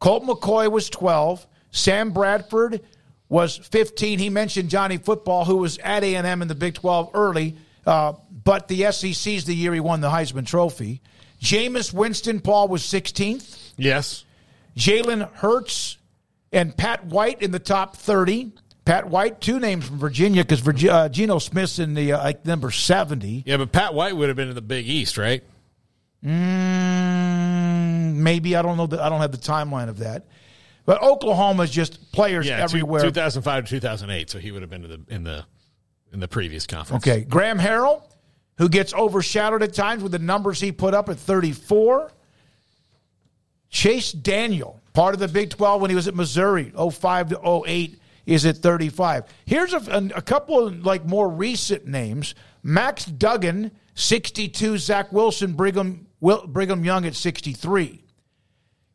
Colt 0.00 0.24
McCoy 0.24 0.70
was 0.70 0.90
12. 0.90 1.46
Sam 1.70 2.10
Bradford 2.10 2.80
was 3.28 3.56
15. 3.56 4.18
He 4.18 4.28
mentioned 4.28 4.70
Johnny 4.70 4.98
Football, 4.98 5.44
who 5.44 5.56
was 5.56 5.78
at 5.78 6.02
A&M 6.02 6.42
in 6.42 6.48
the 6.48 6.54
Big 6.54 6.74
12 6.74 7.10
early, 7.14 7.56
uh, 7.86 8.14
but 8.44 8.68
the 8.68 8.90
SEC's 8.90 9.44
the 9.44 9.54
year 9.54 9.72
he 9.72 9.80
won 9.80 10.00
the 10.00 10.10
Heisman 10.10 10.46
Trophy. 10.46 11.00
Jameis 11.40 11.92
Winston 11.92 12.40
Paul 12.40 12.68
was 12.68 12.82
16th. 12.82 13.72
Yes. 13.76 14.24
Jalen 14.76 15.32
Hurts 15.34 15.96
and 16.52 16.76
Pat 16.76 17.06
White 17.06 17.40
in 17.42 17.50
the 17.50 17.58
top 17.58 17.96
30. 17.96 18.52
Pat 18.84 19.08
White, 19.08 19.40
two 19.40 19.60
names 19.60 19.86
from 19.86 19.98
Virginia 19.98 20.44
because 20.44 20.66
uh, 20.86 21.08
Geno 21.08 21.38
Smith's 21.38 21.78
in 21.78 21.94
the 21.94 22.12
uh, 22.14 22.18
like 22.18 22.44
number 22.44 22.70
70. 22.70 23.44
Yeah, 23.46 23.58
but 23.58 23.72
Pat 23.72 23.94
White 23.94 24.16
would 24.16 24.28
have 24.28 24.36
been 24.36 24.48
in 24.48 24.54
the 24.54 24.62
Big 24.62 24.88
East, 24.88 25.16
right? 25.16 25.44
Mm, 26.24 28.14
maybe 28.14 28.56
I 28.56 28.62
don't 28.62 28.76
know. 28.76 28.86
The, 28.86 29.02
I 29.02 29.08
don't 29.08 29.20
have 29.20 29.32
the 29.32 29.38
timeline 29.38 29.88
of 29.88 29.98
that. 29.98 30.26
But 30.90 31.04
Oklahoma's 31.04 31.70
just 31.70 32.10
players 32.10 32.48
yeah, 32.48 32.60
everywhere. 32.60 33.00
2005 33.00 33.64
to 33.64 33.70
2008, 33.70 34.28
so 34.28 34.40
he 34.40 34.50
would 34.50 34.60
have 34.60 34.70
been 34.70 34.84
in 34.84 34.90
the 34.90 35.14
in 35.14 35.22
the 35.22 35.44
in 36.12 36.18
the 36.18 36.26
previous 36.26 36.66
conference. 36.66 37.06
Okay, 37.06 37.20
Graham 37.20 37.60
Harrell, 37.60 38.02
who 38.58 38.68
gets 38.68 38.92
overshadowed 38.92 39.62
at 39.62 39.72
times 39.72 40.02
with 40.02 40.10
the 40.10 40.18
numbers 40.18 40.60
he 40.60 40.72
put 40.72 40.92
up 40.92 41.08
at 41.08 41.16
34. 41.16 42.10
Chase 43.68 44.10
Daniel, 44.10 44.80
part 44.92 45.14
of 45.14 45.20
the 45.20 45.28
Big 45.28 45.50
12 45.50 45.80
when 45.80 45.90
he 45.90 45.94
was 45.94 46.08
at 46.08 46.16
Missouri, 46.16 46.72
05 46.74 47.28
to 47.28 47.62
08, 47.68 48.00
is 48.26 48.44
at 48.44 48.56
35. 48.56 49.26
Here's 49.44 49.72
a, 49.72 50.10
a 50.16 50.20
couple 50.20 50.66
of 50.66 50.84
like 50.84 51.04
more 51.04 51.28
recent 51.28 51.86
names. 51.86 52.34
Max 52.64 53.04
Duggan, 53.04 53.70
62. 53.94 54.78
Zach 54.78 55.12
Wilson, 55.12 55.52
Brigham 55.52 56.08
Brigham 56.20 56.84
Young 56.84 57.06
at 57.06 57.14
63. 57.14 58.02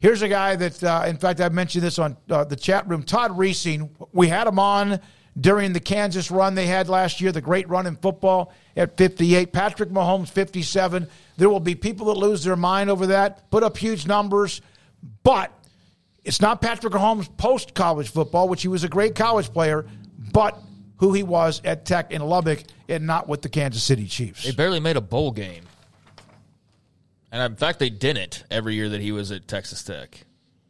Here's 0.06 0.22
a 0.22 0.28
guy 0.28 0.56
that, 0.56 0.84
uh, 0.84 1.06
in 1.08 1.18
fact, 1.18 1.42
I 1.42 1.50
mentioned 1.50 1.84
this 1.84 1.98
on 1.98 2.16
uh, 2.30 2.44
the 2.44 2.56
chat 2.56 2.88
room. 2.88 3.02
Todd 3.02 3.32
Reesing, 3.32 3.90
we 4.12 4.28
had 4.28 4.46
him 4.46 4.60
on 4.60 5.00
during 5.36 5.74
the 5.74 5.80
Kansas 5.80 6.30
run 6.30 6.54
they 6.54 6.68
had 6.68 6.88
last 6.88 7.20
year, 7.22 7.32
the 7.32 7.42
great 7.42 7.68
run 7.68 7.88
in 7.88 7.96
football 7.96 8.54
at 8.78 8.98
58. 8.98 9.52
Patrick 9.52 9.90
Mahomes, 9.90 10.30
57. 10.30 11.08
There 11.38 11.50
will 11.50 11.60
be 11.60 11.74
people 11.74 12.06
that 12.14 12.20
lose 12.20 12.44
their 12.44 12.56
mind 12.56 12.92
over 12.92 13.08
that, 13.08 13.50
put 13.50 13.64
up 13.64 13.78
huge 13.78 14.06
numbers, 14.06 14.62
but 15.24 15.52
it's 16.24 16.40
not 16.40 16.62
Patrick 16.62 16.94
Mahomes 16.94 17.28
post 17.36 17.74
college 17.74 18.12
football, 18.12 18.48
which 18.48 18.62
he 18.62 18.68
was 18.68 18.84
a 18.84 18.90
great 18.90 19.16
college 19.16 19.52
player, 19.52 19.88
but 20.32 20.56
who 20.98 21.14
he 21.14 21.24
was 21.24 21.64
at 21.66 21.84
Tech 21.84 22.12
in 22.12 22.22
Lubbock 22.22 22.60
and 22.88 23.08
not 23.08 23.28
with 23.28 23.42
the 23.42 23.50
Kansas 23.50 23.82
City 23.82 24.06
Chiefs. 24.06 24.44
They 24.44 24.52
barely 24.52 24.80
made 24.80 24.98
a 24.98 25.02
bowl 25.02 25.32
game. 25.32 25.64
And 27.36 27.52
in 27.52 27.58
fact, 27.58 27.80
they 27.80 27.90
didn't 27.90 28.46
every 28.50 28.76
year 28.76 28.88
that 28.88 29.02
he 29.02 29.12
was 29.12 29.30
at 29.30 29.46
Texas 29.46 29.84
Tech. 29.84 30.22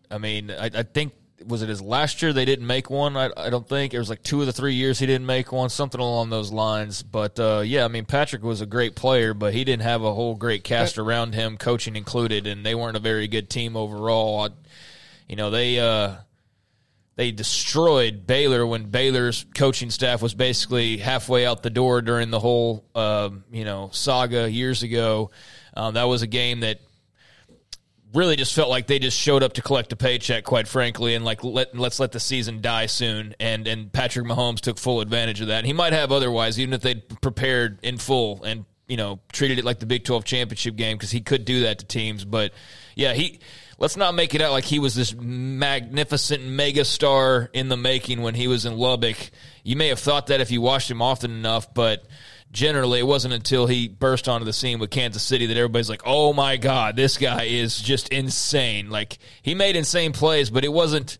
I 0.09 0.17
mean, 0.17 0.49
I, 0.49 0.71
I 0.73 0.81
think 0.81 1.13
was 1.45 1.61
it 1.61 1.69
his 1.69 1.79
last 1.79 2.23
year 2.23 2.33
they 2.33 2.43
didn't 2.43 2.65
make 2.65 2.89
one? 2.89 3.15
I, 3.15 3.29
I, 3.37 3.51
don't 3.51 3.69
think 3.69 3.93
it 3.93 3.99
was 3.99 4.09
like 4.09 4.23
two 4.23 4.39
of 4.39 4.47
the 4.47 4.51
three 4.51 4.73
years 4.73 4.97
he 4.97 5.05
didn't 5.05 5.27
make 5.27 5.51
one, 5.51 5.69
something 5.69 6.01
along 6.01 6.31
those 6.31 6.51
lines. 6.51 7.03
But 7.03 7.39
uh, 7.39 7.61
yeah, 7.63 7.85
I 7.85 7.87
mean 7.87 8.05
Patrick 8.05 8.41
was 8.41 8.61
a 8.61 8.65
great 8.65 8.95
player, 8.95 9.35
but 9.35 9.53
he 9.53 9.63
didn't 9.63 9.83
have 9.83 10.01
a 10.01 10.11
whole 10.11 10.33
great 10.33 10.63
cast 10.63 10.97
around 10.97 11.35
him, 11.35 11.57
coaching 11.57 11.95
included, 11.95 12.47
and 12.47 12.65
they 12.65 12.73
weren't 12.73 12.97
a 12.97 12.99
very 12.99 13.27
good 13.27 13.47
team 13.47 13.77
overall. 13.77 14.39
I, 14.39 14.49
you 15.29 15.35
know 15.35 15.51
they 15.51 15.79
uh, 15.79 16.15
they 17.15 17.29
destroyed 17.29 18.25
Baylor 18.25 18.65
when 18.65 18.85
Baylor's 18.85 19.45
coaching 19.53 19.91
staff 19.91 20.23
was 20.23 20.33
basically 20.33 20.97
halfway 20.97 21.45
out 21.45 21.61
the 21.61 21.69
door 21.69 22.01
during 22.01 22.31
the 22.31 22.39
whole 22.39 22.85
uh, 22.95 23.29
you 23.51 23.65
know 23.65 23.89
saga 23.93 24.49
years 24.49 24.81
ago. 24.81 25.29
Um, 25.75 25.95
that 25.95 26.03
was 26.03 26.21
a 26.21 26.27
game 26.27 26.61
that 26.61 26.79
really 28.15 28.35
just 28.35 28.53
felt 28.53 28.69
like 28.69 28.87
they 28.87 28.97
just 28.97 29.19
showed 29.19 29.43
up 29.43 29.53
to 29.53 29.61
collect 29.61 29.91
a 29.91 29.95
paycheck, 29.95 30.43
quite 30.43 30.67
frankly, 30.67 31.15
and 31.15 31.25
like 31.25 31.43
let 31.43 31.77
let's 31.77 31.99
let 31.99 32.11
the 32.11 32.19
season 32.19 32.61
die 32.61 32.85
soon. 32.85 33.35
And 33.39 33.67
and 33.67 33.91
Patrick 33.91 34.25
Mahomes 34.25 34.61
took 34.61 34.77
full 34.77 35.01
advantage 35.01 35.41
of 35.41 35.47
that. 35.47 35.65
He 35.65 35.73
might 35.73 35.93
have 35.93 36.11
otherwise, 36.11 36.59
even 36.59 36.73
if 36.73 36.81
they'd 36.81 37.07
prepared 37.21 37.79
in 37.83 37.97
full 37.97 38.43
and 38.43 38.65
you 38.87 38.97
know 38.97 39.19
treated 39.31 39.59
it 39.59 39.65
like 39.65 39.79
the 39.79 39.85
Big 39.85 40.03
Twelve 40.03 40.23
championship 40.23 40.75
game, 40.75 40.97
because 40.97 41.11
he 41.11 41.21
could 41.21 41.45
do 41.45 41.61
that 41.61 41.79
to 41.79 41.85
teams. 41.85 42.25
But 42.25 42.53
yeah, 42.95 43.13
he. 43.13 43.39
Let's 43.77 43.97
not 43.97 44.15
make 44.15 44.33
it 44.33 44.39
out 44.39 44.53
like 44.53 44.63
he 44.63 44.79
was 44.79 44.95
this 44.95 45.13
magnificent 45.13 46.41
megastar 46.41 47.49
in 47.51 47.67
the 47.67 47.75
making 47.75 48.21
when 48.21 48.33
he 48.33 48.47
was 48.47 48.65
in 48.65 48.77
Lubbock. 48.77 49.17
You 49.65 49.75
may 49.75 49.89
have 49.89 49.99
thought 49.99 50.27
that 50.27 50.39
if 50.39 50.49
you 50.49 50.61
watched 50.61 50.89
him 50.89 51.01
often 51.01 51.29
enough, 51.29 51.73
but 51.73 52.05
generally 52.55 52.99
it 52.99 53.05
wasn't 53.05 53.33
until 53.33 53.67
he 53.67 53.87
burst 53.87 54.29
onto 54.29 54.45
the 54.45 54.53
scene 54.53 54.79
with 54.79 54.89
Kansas 54.89 55.21
City 55.21 55.45
that 55.45 55.57
everybody's 55.57 55.89
like, 55.89 56.01
"Oh 56.05 56.33
my 56.33 56.57
god, 56.57 56.95
this 56.95 57.17
guy 57.17 57.43
is 57.43 57.79
just 57.79 58.09
insane." 58.09 58.89
Like 58.89 59.19
he 59.41 59.53
made 59.53 59.75
insane 59.75 60.13
plays, 60.13 60.49
but 60.49 60.63
it 60.63 60.71
wasn't 60.71 61.17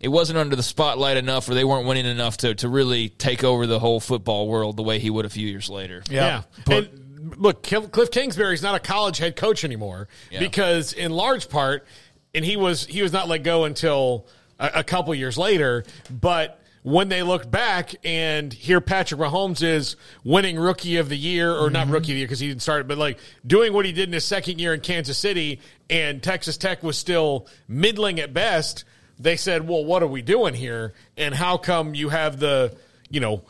it 0.00 0.08
wasn't 0.08 0.38
under 0.38 0.54
the 0.54 0.62
spotlight 0.62 1.16
enough 1.16 1.48
or 1.48 1.54
they 1.54 1.64
weren't 1.64 1.86
winning 1.86 2.06
enough 2.06 2.36
to 2.38 2.54
to 2.56 2.68
really 2.68 3.08
take 3.08 3.42
over 3.42 3.66
the 3.66 3.78
whole 3.78 3.98
football 3.98 4.46
world 4.46 4.76
the 4.76 4.82
way 4.82 4.98
he 4.98 5.10
would 5.10 5.24
a 5.24 5.30
few 5.30 5.48
years 5.48 5.68
later. 5.68 6.02
Yeah. 6.10 6.42
yeah. 6.68 6.76
and 6.76 7.34
look, 7.38 7.62
Cliff 7.62 8.10
Kingsbury's 8.10 8.62
not 8.62 8.74
a 8.74 8.80
college 8.80 9.18
head 9.18 9.34
coach 9.34 9.64
anymore 9.64 10.08
yeah. 10.30 10.38
because 10.38 10.92
in 10.92 11.10
large 11.10 11.48
part 11.48 11.86
and 12.34 12.44
he 12.44 12.56
was 12.56 12.84
he 12.84 13.00
was 13.02 13.12
not 13.12 13.28
let 13.28 13.42
go 13.42 13.64
until 13.64 14.26
a, 14.58 14.72
a 14.76 14.84
couple 14.84 15.14
years 15.14 15.38
later, 15.38 15.84
but 16.10 16.60
when 16.86 17.08
they 17.08 17.24
look 17.24 17.50
back 17.50 17.96
and 18.04 18.52
hear 18.52 18.80
Patrick 18.80 19.20
Mahomes 19.20 19.60
is 19.60 19.96
winning 20.22 20.56
rookie 20.56 20.98
of 20.98 21.08
the 21.08 21.16
year 21.16 21.50
or 21.50 21.64
mm-hmm. 21.64 21.72
not 21.72 21.88
rookie 21.88 22.12
of 22.12 22.14
the 22.14 22.18
year 22.18 22.26
because 22.26 22.38
he 22.38 22.46
didn't 22.46 22.62
start 22.62 22.82
it, 22.82 22.86
but 22.86 22.96
like 22.96 23.18
doing 23.44 23.72
what 23.72 23.84
he 23.84 23.90
did 23.90 24.08
in 24.08 24.12
his 24.12 24.24
second 24.24 24.60
year 24.60 24.72
in 24.72 24.78
Kansas 24.78 25.18
City 25.18 25.60
and 25.90 26.22
Texas 26.22 26.56
Tech 26.56 26.84
was 26.84 26.96
still 26.96 27.48
middling 27.66 28.20
at 28.20 28.32
best, 28.32 28.84
they 29.18 29.34
said, 29.34 29.66
well, 29.66 29.84
what 29.84 30.04
are 30.04 30.06
we 30.06 30.22
doing 30.22 30.54
here? 30.54 30.94
And 31.16 31.34
how 31.34 31.56
come 31.56 31.96
you 31.96 32.08
have 32.08 32.38
the, 32.38 32.76
you 33.10 33.18
know, 33.18 33.42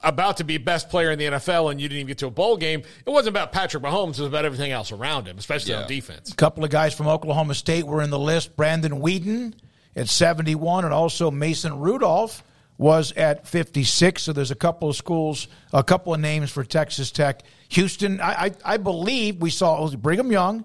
about 0.00 0.36
to 0.36 0.44
be 0.44 0.58
best 0.58 0.88
player 0.88 1.10
in 1.10 1.18
the 1.18 1.24
NFL 1.24 1.72
and 1.72 1.80
you 1.80 1.88
didn't 1.88 1.98
even 1.98 2.06
get 2.06 2.18
to 2.18 2.28
a 2.28 2.30
bowl 2.30 2.56
game. 2.56 2.82
It 3.04 3.10
wasn't 3.10 3.36
about 3.36 3.50
Patrick 3.50 3.82
Mahomes, 3.82 4.10
it 4.10 4.20
was 4.20 4.28
about 4.28 4.44
everything 4.44 4.70
else 4.70 4.92
around 4.92 5.26
him, 5.26 5.36
especially 5.36 5.72
yeah. 5.72 5.82
on 5.82 5.88
defense. 5.88 6.30
A 6.30 6.36
couple 6.36 6.62
of 6.62 6.70
guys 6.70 6.94
from 6.94 7.08
Oklahoma 7.08 7.56
State 7.56 7.88
were 7.88 8.02
in 8.02 8.10
the 8.10 8.20
list. 8.20 8.54
Brandon 8.56 9.00
Weeden 9.00 9.52
at 9.96 10.08
71 10.08 10.84
and 10.84 10.94
also 10.94 11.32
Mason 11.32 11.80
Rudolph 11.80 12.44
was 12.76 13.12
at 13.12 13.46
56. 13.46 14.22
So 14.22 14.32
there's 14.32 14.50
a 14.50 14.56
couple 14.56 14.88
of 14.88 14.96
schools, 14.96 15.48
a 15.72 15.82
couple 15.84 16.14
of 16.14 16.20
names 16.20 16.50
for 16.50 16.64
Texas 16.64 17.10
Tech. 17.10 17.42
Houston, 17.70 18.20
I, 18.20 18.46
I, 18.46 18.50
I 18.64 18.76
believe 18.76 19.36
we 19.36 19.50
saw 19.50 19.88
Brigham 19.96 20.32
Young. 20.32 20.64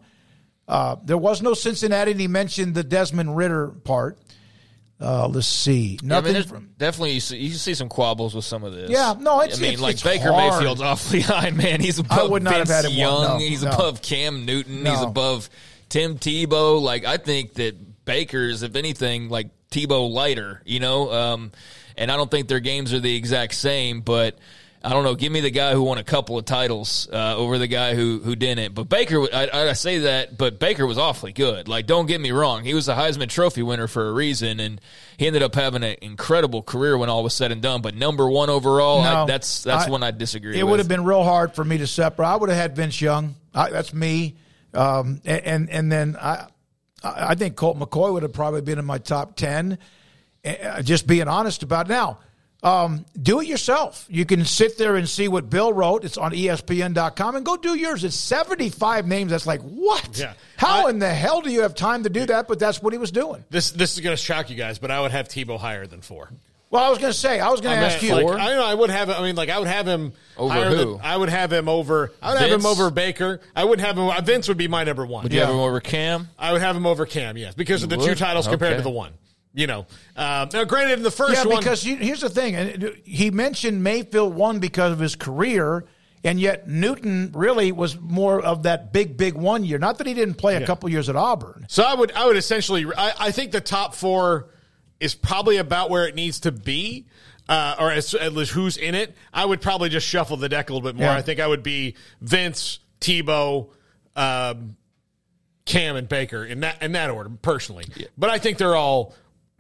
Uh, 0.68 0.98
there 1.04 1.18
was 1.18 1.42
no 1.42 1.54
Cincinnati, 1.54 2.12
and 2.12 2.20
he 2.20 2.28
mentioned 2.28 2.76
the 2.76 2.84
Desmond 2.84 3.36
Ridder 3.36 3.70
part. 3.70 4.20
Uh, 5.02 5.28
let's 5.28 5.48
see. 5.48 5.98
Nothing. 6.04 6.36
Yeah, 6.36 6.44
I 6.50 6.54
mean, 6.54 6.70
definitely, 6.78 7.12
you 7.14 7.20
see, 7.22 7.38
you 7.38 7.54
see 7.54 7.74
some 7.74 7.88
quabbles 7.88 8.36
with 8.36 8.44
some 8.44 8.64
of 8.66 8.74
this. 8.74 8.90
Yeah, 8.90 9.16
no, 9.18 9.40
it's. 9.40 9.58
I 9.58 9.62
mean, 9.62 9.74
it's, 9.74 9.82
like 9.82 9.94
it's 9.94 10.04
Baker 10.04 10.34
hard. 10.34 10.54
Mayfield's 10.54 10.82
awfully 10.84 11.22
high, 11.22 11.52
man. 11.52 11.80
He's 11.80 12.00
above 12.00 12.20
I 12.20 12.24
would 12.24 12.44
not 12.44 12.56
Vince 12.56 12.70
have 12.70 12.84
had 12.84 12.92
him 12.92 12.98
Young. 12.98 13.24
No, 13.24 13.38
he's 13.38 13.64
no. 13.64 13.72
above 13.72 14.02
Cam 14.02 14.46
Newton. 14.46 14.84
No. 14.84 14.92
He's 14.92 15.02
above 15.02 15.50
Tim 15.88 16.18
Tebow. 16.18 16.82
Like 16.82 17.06
I 17.06 17.16
think 17.18 17.54
that 17.54 18.04
Baker's, 18.04 18.62
if 18.62 18.76
anything, 18.76 19.30
like 19.30 19.48
Tebow 19.72 20.12
lighter. 20.12 20.62
You 20.66 20.82
know, 20.82 21.12
um, 21.14 21.52
and 22.00 22.10
I 22.10 22.16
don't 22.16 22.32
think 22.32 22.48
their 22.48 22.62
games 22.62 22.94
are 22.94 23.00
the 23.00 23.16
exact 23.16 23.54
same, 23.54 24.02
but 24.02 24.40
I 24.82 24.92
don't 24.92 25.04
know. 25.04 25.16
Give 25.16 25.32
me 25.32 25.42
the 25.42 25.52
guy 25.52 25.74
who 25.74 25.84
won 25.84 25.98
a 25.98 26.04
couple 26.06 26.38
of 26.38 26.46
titles 26.46 27.10
uh, 27.12 27.36
over 27.36 27.58
the 27.58 27.68
guy 27.68 27.96
who 27.96 28.20
who 28.20 28.38
didn't. 28.38 28.74
But 28.74 28.86
Baker, 28.86 29.28
I, 29.34 29.50
I, 29.52 29.74
say 29.74 30.00
that, 30.00 30.38
but 30.38 30.58
Baker 30.58 30.88
was 30.88 30.98
awfully 30.98 31.34
good. 31.34 31.68
Like, 31.68 31.86
don't 31.86 32.06
get 32.06 32.22
me 32.22 32.32
wrong, 32.32 32.64
he 32.64 32.74
was 32.74 32.88
a 32.88 32.96
Heisman 32.96 33.28
Trophy 33.28 33.62
winner 33.62 33.88
for 33.88 34.08
a 34.08 34.14
reason, 34.14 34.62
and 34.62 34.80
he 35.18 35.28
ended 35.28 35.44
up 35.44 35.54
having 35.54 35.84
an 35.84 35.98
incredible 36.02 36.64
career 36.64 36.98
when 36.98 37.10
all 37.10 37.24
was 37.24 37.34
said 37.34 37.52
and 37.52 37.62
done. 37.62 37.82
But 37.82 37.96
number 37.96 38.30
one 38.30 38.50
overall, 38.50 39.04
no, 39.04 39.24
I, 39.24 39.26
that's 39.26 39.64
that's 39.64 39.88
I, 39.88 39.90
one 39.90 40.02
I 40.02 40.12
disagree. 40.12 40.58
It 40.58 40.64
with. 40.64 40.72
would 40.72 40.80
have 40.80 40.88
been 40.88 41.04
real 41.04 41.24
hard 41.24 41.54
for 41.54 41.66
me 41.66 41.80
to 41.80 41.88
separate. 41.88 42.26
I 42.26 42.38
would 42.38 42.50
have 42.50 42.58
had 42.58 42.76
Vince 42.78 43.02
Young. 43.02 43.36
that's 43.54 43.94
me, 43.94 44.38
um, 44.74 45.20
and, 45.26 45.44
and 45.44 45.70
and 45.70 45.92
then 45.92 46.16
I 46.16 46.48
I 47.04 47.36
think 47.36 47.58
Colt 47.58 47.78
McCoy 47.78 48.14
would 48.14 48.24
have 48.24 48.34
probably 48.34 48.62
been 48.62 48.80
in 48.80 48.86
my 48.86 48.98
top 48.98 49.36
ten. 49.36 49.78
Uh, 50.46 50.82
just 50.82 51.06
being 51.06 51.28
honest 51.28 51.64
about 51.64 51.88
it. 51.88 51.90
now 51.90 52.18
um, 52.62 53.06
do 53.20 53.40
it 53.40 53.48
yourself. 53.48 54.06
You 54.10 54.26
can 54.26 54.44
sit 54.44 54.78
there 54.78 54.96
and 54.98 55.08
see 55.08 55.28
what 55.28 55.50
Bill 55.50 55.72
wrote. 55.72 56.04
It's 56.04 56.18
on 56.18 56.32
ESPN.com 56.32 57.36
and 57.36 57.46
go 57.46 57.56
do 57.56 57.76
yours. 57.76 58.04
It's 58.04 58.16
75 58.16 59.08
names. 59.08 59.32
That's 59.32 59.48
like, 59.48 59.62
what? 59.62 60.18
Yeah. 60.18 60.34
How 60.58 60.88
I, 60.88 60.90
in 60.90 61.00
the 61.00 61.10
hell 61.10 61.42
do 61.42 61.52
you 61.52 61.62
have 61.62 61.74
time 61.74 62.04
to 62.04 62.10
do 62.10 62.26
that? 62.26 62.48
But 62.48 62.60
that's 62.60 62.82
what 62.82 62.92
he 62.92 63.00
was 63.00 63.12
doing. 63.12 63.46
This 63.50 63.72
this 63.72 63.94
is 63.94 64.02
going 64.02 64.16
to 64.16 64.22
shock 64.22 64.50
you 64.50 64.58
guys, 64.58 64.78
but 64.78 64.92
I 64.92 65.00
would 65.00 65.12
have 65.12 65.30
Tebow 65.30 65.58
higher 65.58 65.88
than 65.88 66.02
four. 66.02 66.30
Well, 66.70 66.84
I 66.84 66.90
was 66.90 67.00
going 67.00 67.12
to 67.12 67.18
say, 67.18 67.40
I 67.40 67.50
was 67.50 67.62
going 67.62 67.76
to 67.80 67.84
ask 67.84 68.04
you. 68.04 68.14
Like, 68.14 68.40
I 68.40 68.54
know 68.54 68.64
I 68.64 68.76
would 68.76 68.92
have. 68.92 69.10
I 69.10 69.24
mean, 69.24 69.36
like 69.36 69.50
I 69.50 69.58
would 69.58 69.68
have 69.68 69.88
him 69.88 70.14
over 70.38 70.66
who? 70.70 70.98
Than, 70.98 71.02
I 71.02 71.18
would 71.18 71.30
have 71.30 71.52
him 71.52 71.68
over. 71.68 72.12
I 72.22 72.34
would 72.34 72.40
Vince? 72.40 72.52
have 72.52 72.60
him 72.60 72.66
over 72.68 72.92
Baker. 72.92 73.40
I 73.56 73.64
would 73.64 73.80
have 73.80 73.98
him. 73.98 74.12
Vince 74.24 74.50
would 74.50 74.58
be 74.58 74.68
my 74.68 74.84
number 74.84 75.06
one. 75.06 75.24
Would 75.24 75.32
you 75.32 75.40
yeah. 75.40 75.46
have 75.46 75.56
him 75.56 75.62
over 75.62 75.80
Cam? 75.80 76.28
I 76.38 76.52
would 76.52 76.62
have 76.62 76.76
him 76.76 76.86
over 76.86 77.06
Cam. 77.06 77.38
Yes, 77.38 77.56
because 77.56 77.82
you 77.82 77.86
of 77.86 77.90
the 77.90 77.98
would? 77.98 78.06
two 78.06 78.16
titles 78.16 78.48
compared 78.48 78.78
to 78.78 78.84
the 78.84 78.90
one. 78.90 79.14
You 79.54 79.66
know, 79.66 79.88
uh, 80.16 80.46
now 80.54 80.64
granted, 80.64 81.00
in 81.00 81.04
the 81.04 81.10
first 81.10 81.44
yeah, 81.44 81.50
one, 81.50 81.60
because 81.60 81.82
here's 81.82 82.22
the 82.22 82.30
thing, 82.30 82.94
he 83.04 83.32
mentioned 83.32 83.84
Mayfield 83.84 84.36
won 84.36 84.60
because 84.60 84.92
of 84.94 85.00
his 85.00 85.16
career, 85.16 85.86
and 86.24 86.40
yet 86.40 86.68
Newton 86.68 87.32
really 87.34 87.72
was 87.72 88.00
more 88.00 88.42
of 88.42 88.64
that 88.64 88.94
big, 88.94 89.18
big 89.18 89.34
one 89.34 89.64
year. 89.64 89.80
Not 89.80 89.98
that 89.98 90.08
he 90.08 90.14
didn't 90.14 90.36
play 90.36 90.56
a 90.56 90.60
yeah. 90.60 90.66
couple 90.68 90.90
years 90.90 91.10
at 91.10 91.16
Auburn. 91.16 91.66
So 91.68 91.84
I 91.84 91.96
would, 91.96 92.12
I 92.12 92.28
would 92.28 92.38
essentially, 92.38 92.86
I, 92.96 93.14
I, 93.20 93.32
think 93.32 93.52
the 93.52 93.62
top 93.62 93.96
four 93.96 94.50
is 95.00 95.16
probably 95.16 95.58
about 95.58 95.90
where 95.90 96.08
it 96.08 96.16
needs 96.16 96.42
to 96.42 96.52
be. 96.52 97.08
Uh, 97.48 97.76
or 97.80 97.92
as, 97.92 98.14
at 98.14 98.34
least 98.34 98.52
who's 98.52 98.78
in 98.78 98.94
it, 98.94 99.16
I 99.34 99.44
would 99.44 99.60
probably 99.60 99.90
just 99.90 100.06
shuffle 100.06 100.38
the 100.38 100.50
deck 100.50 100.70
a 100.70 100.74
little 100.74 100.88
bit 100.88 100.96
more. 100.96 101.08
Yeah. 101.08 101.16
I 101.16 101.24
think 101.24 101.40
I 101.40 101.48
would 101.48 101.64
be 101.64 101.96
Vince, 102.22 102.78
Tebow, 103.02 103.72
um, 104.16 104.78
Cam, 105.66 105.96
and 105.96 106.08
Baker 106.08 106.46
in 106.46 106.60
that 106.60 106.84
in 106.84 106.92
that 106.92 107.10
order, 107.10 107.32
personally. 107.42 107.86
Yeah. 107.96 108.06
But 108.20 108.30
I 108.30 108.38
think 108.38 108.60
they're 108.60 108.76
all 108.76 109.16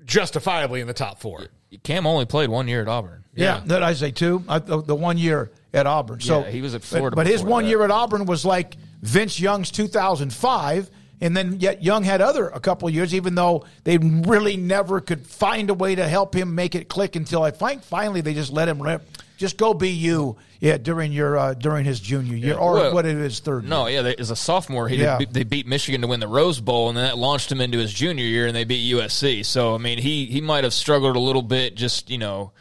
justifiably 0.10 0.82
in 0.82 0.88
the 0.88 0.94
top 0.94 1.20
four. 1.20 1.46
Cam 1.84 2.06
only 2.08 2.26
played 2.26 2.50
one 2.50 2.68
year 2.68 2.82
at 2.82 2.88
Auburn. 2.88 3.24
Yeah, 3.36 3.62
yeah. 3.66 3.86
I 3.86 3.94
say 3.94 4.12
two. 4.12 4.44
I, 4.50 4.60
the, 4.60 4.82
the, 4.82 4.96
one 4.96 5.18
year 5.18 5.52
at 5.74 5.86
Auburn. 5.86 6.20
So 6.20 6.42
yeah, 6.42 6.50
he 6.50 6.62
was 6.62 6.74
at 6.74 6.84
Florida. 6.84 7.16
But, 7.16 7.24
but 7.24 7.32
his 7.32 7.44
one 7.44 7.64
that. 7.64 7.70
year 7.70 7.84
at 7.84 7.92
Auburn 7.92 8.26
was 8.26 8.44
like 8.44 8.76
Vince 9.02 9.40
Young's 9.40 9.72
2005. 9.72 10.90
And 11.22 11.36
then 11.36 11.60
yet 11.60 11.84
Young 11.84 12.04
had 12.04 12.22
other 12.22 12.48
a 12.48 12.62
couple 12.62 12.90
years, 12.90 13.14
even 13.14 13.36
though 13.36 13.66
they 13.84 13.98
really 13.98 14.56
never 14.56 15.02
could 15.02 15.28
find 15.28 15.70
a 15.70 15.74
way 15.74 15.94
to 15.96 16.08
help 16.08 16.34
him 16.34 16.56
make 16.56 16.76
it 16.76 16.88
click 16.88 17.18
until 17.18 17.44
I 17.44 17.52
find 17.52 17.84
finally 17.84 18.22
they 18.22 18.34
just 18.34 18.54
let 18.54 18.70
him 18.70 18.82
rip 18.82 19.04
just 19.40 19.58
go 19.58 19.74
be 19.74 19.90
you. 19.90 20.36
Yeah, 20.60 20.78
during 20.78 21.14
your 21.14 21.38
uh, 21.38 21.54
during 21.54 21.86
his 21.86 22.02
junior 22.02 22.36
year 22.36 22.58
or 22.58 22.74
well, 22.74 22.94
what 22.94 23.06
it 23.06 23.16
is 23.16 23.40
third. 23.40 23.64
No, 23.64 23.88
year. 23.88 24.04
yeah, 24.04 24.14
as 24.20 24.30
a 24.30 24.36
sophomore, 24.36 24.90
he 24.90 24.98
yeah. 24.98 25.18
did, 25.18 25.34
they 25.34 25.46
beat 25.46 25.66
Michigan 25.66 26.02
to 26.02 26.08
win 26.08 26.20
the 26.20 26.28
Rose 26.28 26.60
Bowl, 26.60 26.90
and 26.90 26.98
then 26.98 27.06
that 27.06 27.18
launched 27.18 27.50
him 27.50 27.62
into 27.62 27.78
his 27.78 27.94
junior 27.94 28.26
year, 28.26 28.46
and 28.46 28.56
they 28.56 28.66
beat 28.66 28.94
USC. 28.94 29.46
So 29.46 29.74
I 29.74 29.78
mean, 29.78 29.98
he 29.98 30.26
he 30.26 30.42
might 30.42 30.66
have 30.66 30.74
struggled 30.74 31.16
a 31.16 31.20
little 31.20 31.42
bit, 31.42 31.76
just 31.76 32.10
you 32.10 32.18
know, 32.18 32.52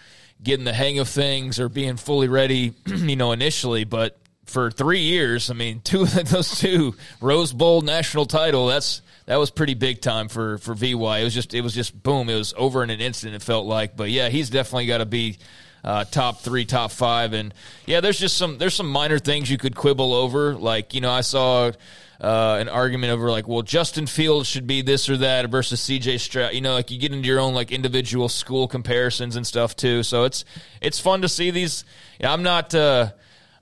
getting 0.40 0.64
the 0.64 0.72
hang 0.72 1.00
of 1.00 1.08
things 1.08 1.58
or 1.58 1.68
being 1.68 1.96
fully 1.96 2.28
ready, 2.28 2.74
you 2.86 3.16
know, 3.16 3.32
initially, 3.32 3.84
but. 3.84 4.18
For 4.44 4.70
three 4.70 5.00
years, 5.00 5.50
I 5.50 5.52
mean, 5.52 5.80
two 5.84 6.04
of 6.04 6.30
those 6.30 6.58
two 6.58 6.94
Rose 7.20 7.52
Bowl 7.52 7.82
national 7.82 8.24
title. 8.24 8.68
That's 8.68 9.02
that 9.26 9.36
was 9.36 9.50
pretty 9.50 9.74
big 9.74 10.00
time 10.00 10.28
for 10.28 10.56
for 10.56 10.72
VY. 10.72 11.18
It 11.18 11.24
was 11.24 11.34
just 11.34 11.52
it 11.52 11.60
was 11.60 11.74
just 11.74 12.02
boom. 12.02 12.30
It 12.30 12.34
was 12.34 12.54
over 12.56 12.82
in 12.82 12.88
an 12.88 12.98
instant. 12.98 13.34
It 13.34 13.42
felt 13.42 13.66
like, 13.66 13.94
but 13.94 14.08
yeah, 14.08 14.30
he's 14.30 14.48
definitely 14.48 14.86
got 14.86 14.98
to 14.98 15.04
be 15.04 15.36
uh, 15.84 16.04
top 16.04 16.40
three, 16.40 16.64
top 16.64 16.90
five, 16.90 17.32
and 17.32 17.54
yeah, 17.86 18.00
there's 18.00 18.18
just 18.18 18.36
some 18.36 18.58
there's 18.58 18.74
some 18.74 18.90
minor 18.90 19.18
things 19.18 19.50
you 19.50 19.58
could 19.58 19.74
quibble 19.74 20.14
over. 20.14 20.54
Like 20.54 20.94
you 20.94 21.00
know, 21.00 21.10
I 21.10 21.22
saw. 21.22 21.72
Uh, 22.20 22.58
an 22.60 22.68
argument 22.68 23.12
over 23.12 23.30
like, 23.30 23.46
well, 23.46 23.62
Justin 23.62 24.08
Fields 24.08 24.48
should 24.48 24.66
be 24.66 24.82
this 24.82 25.08
or 25.08 25.18
that 25.18 25.48
versus 25.50 25.80
CJ 25.82 26.18
Stroud. 26.18 26.52
You 26.52 26.60
know, 26.60 26.74
like 26.74 26.90
you 26.90 26.98
get 26.98 27.12
into 27.12 27.28
your 27.28 27.38
own 27.38 27.54
like 27.54 27.70
individual 27.70 28.28
school 28.28 28.66
comparisons 28.66 29.36
and 29.36 29.46
stuff 29.46 29.76
too. 29.76 30.02
So 30.02 30.24
it's 30.24 30.44
it's 30.80 30.98
fun 30.98 31.22
to 31.22 31.28
see 31.28 31.52
these. 31.52 31.84
You 32.18 32.24
know, 32.26 32.32
I'm 32.32 32.42
not 32.42 32.74
uh, 32.74 33.12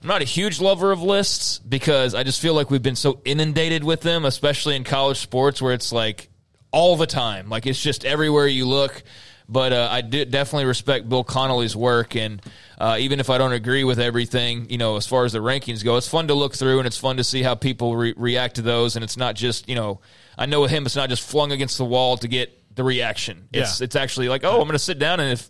I'm 0.01 0.07
not 0.07 0.21
a 0.21 0.25
huge 0.25 0.61
lover 0.61 0.91
of 0.91 1.01
lists 1.01 1.59
because 1.59 2.13
I 2.13 2.23
just 2.23 2.41
feel 2.41 2.53
like 2.53 2.69
we've 2.69 2.81
been 2.81 2.95
so 2.95 3.19
inundated 3.25 3.83
with 3.83 4.01
them, 4.01 4.25
especially 4.25 4.75
in 4.75 4.83
college 4.83 5.17
sports 5.17 5.61
where 5.61 5.73
it's 5.73 5.91
like 5.91 6.29
all 6.71 6.95
the 6.95 7.07
time. 7.07 7.49
Like 7.49 7.65
it's 7.65 7.81
just 7.81 8.05
everywhere 8.05 8.47
you 8.47 8.65
look. 8.65 9.03
But 9.49 9.71
uh, 9.71 9.87
I 9.89 10.01
definitely 10.01 10.65
respect 10.65 11.07
Bill 11.07 11.23
Connelly's 11.23 11.75
work, 11.75 12.17
and 12.17 12.41
uh, 12.77 12.97
even 12.99 13.21
if 13.21 13.29
I 13.29 13.37
don't 13.37 13.53
agree 13.53 13.85
with 13.85 13.97
everything, 13.97 14.69
you 14.69 14.77
know, 14.77 14.97
as 14.97 15.07
far 15.07 15.23
as 15.23 15.31
the 15.31 15.39
rankings 15.39 15.85
go, 15.85 15.95
it's 15.95 16.07
fun 16.07 16.27
to 16.27 16.33
look 16.33 16.53
through, 16.53 16.79
and 16.79 16.87
it's 16.87 16.97
fun 16.97 17.17
to 17.17 17.23
see 17.23 17.43
how 17.43 17.55
people 17.55 17.95
re- 17.95 18.13
react 18.17 18.55
to 18.55 18.61
those. 18.61 18.97
And 18.97 19.05
it's 19.05 19.15
not 19.15 19.35
just, 19.35 19.69
you 19.69 19.75
know, 19.75 20.01
I 20.37 20.47
know 20.47 20.61
with 20.61 20.71
him, 20.71 20.85
it's 20.85 20.97
not 20.97 21.07
just 21.07 21.23
flung 21.23 21.53
against 21.53 21.77
the 21.77 21.85
wall 21.85 22.17
to 22.17 22.27
get 22.27 22.75
the 22.75 22.83
reaction. 22.83 23.47
It's 23.53 23.79
yeah. 23.79 23.85
it's 23.85 23.95
actually 23.95 24.27
like, 24.27 24.43
oh, 24.43 24.51
I'm 24.51 24.67
going 24.67 24.71
to 24.73 24.79
sit 24.79 24.99
down, 24.99 25.21
and 25.21 25.31
if 25.31 25.49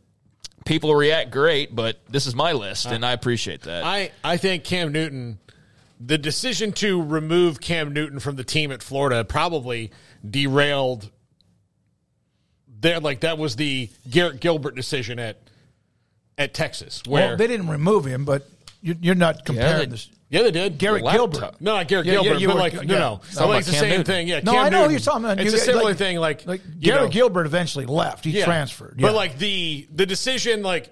people 0.66 0.94
react, 0.94 1.32
great. 1.32 1.76
But 1.76 1.98
this 2.08 2.28
is 2.28 2.36
my 2.36 2.52
list, 2.52 2.86
and 2.86 3.04
I 3.04 3.14
appreciate 3.14 3.62
that. 3.64 3.84
I 3.84 4.12
I 4.24 4.38
think 4.38 4.64
Cam 4.64 4.92
Newton 4.92 5.40
the 6.00 6.18
decision 6.18 6.72
to 6.72 7.02
remove 7.02 7.60
Cam 7.60 7.94
Newton 7.94 8.20
from 8.20 8.36
the 8.36 8.44
team 8.44 8.72
at 8.72 8.84
Florida 8.84 9.24
probably 9.24 9.92
derailed 10.28 11.10
there 12.80 13.00
like 13.00 13.22
that 13.22 13.38
was 13.38 13.56
the 13.56 13.90
Garrett 14.10 14.40
Gilbert 14.40 14.76
decision 14.76 15.20
at 15.20 15.38
at 16.38 16.54
Texas. 16.54 17.02
Where 17.06 17.30
well, 17.30 17.38
they 17.38 17.48
didn't 17.48 17.68
remove 17.68 18.06
him, 18.06 18.26
but 18.26 18.48
you're, 18.82 19.16
not 19.16 19.44
comparing 19.44 19.80
yeah, 19.80 19.86
this. 19.86 20.10
Yeah, 20.30 20.44
they 20.44 20.52
did. 20.52 20.78
Garrett 20.78 21.04
Gilbert. 21.04 21.60
No, 21.60 21.76
not 21.76 21.88
Garrett 21.88 22.06
yeah, 22.06 22.14
Gilbert. 22.14 22.40
Yeah, 22.40 22.48
but 22.48 22.56
were, 22.56 22.60
like, 22.60 22.74
no, 22.74 22.82
no. 23.00 23.22
So 23.30 23.48
like 23.48 23.66
the 23.66 23.72
same 23.72 23.90
Newton. 23.90 24.06
thing. 24.06 24.28
Yeah, 24.28 24.42
no, 24.44 24.52
Cam 24.52 24.66
I 24.66 24.70
know 24.70 24.80
Newton. 24.82 24.92
you're 24.92 25.00
talking 25.00 25.26
about. 25.26 25.40
It's 25.40 25.54
a 25.54 25.58
similar 25.58 25.86
like, 25.86 25.98
thing. 25.98 26.18
Like, 26.18 26.46
like 26.46 26.62
Garrett 26.80 27.04
know. 27.04 27.10
Gilbert 27.10 27.46
eventually 27.46 27.86
left. 27.86 28.26
He 28.26 28.42
transferred. 28.42 28.98
But 29.00 29.16
like 29.16 29.38
the 29.38 29.88
the 29.92 30.06
decision, 30.06 30.64
like 30.64 30.92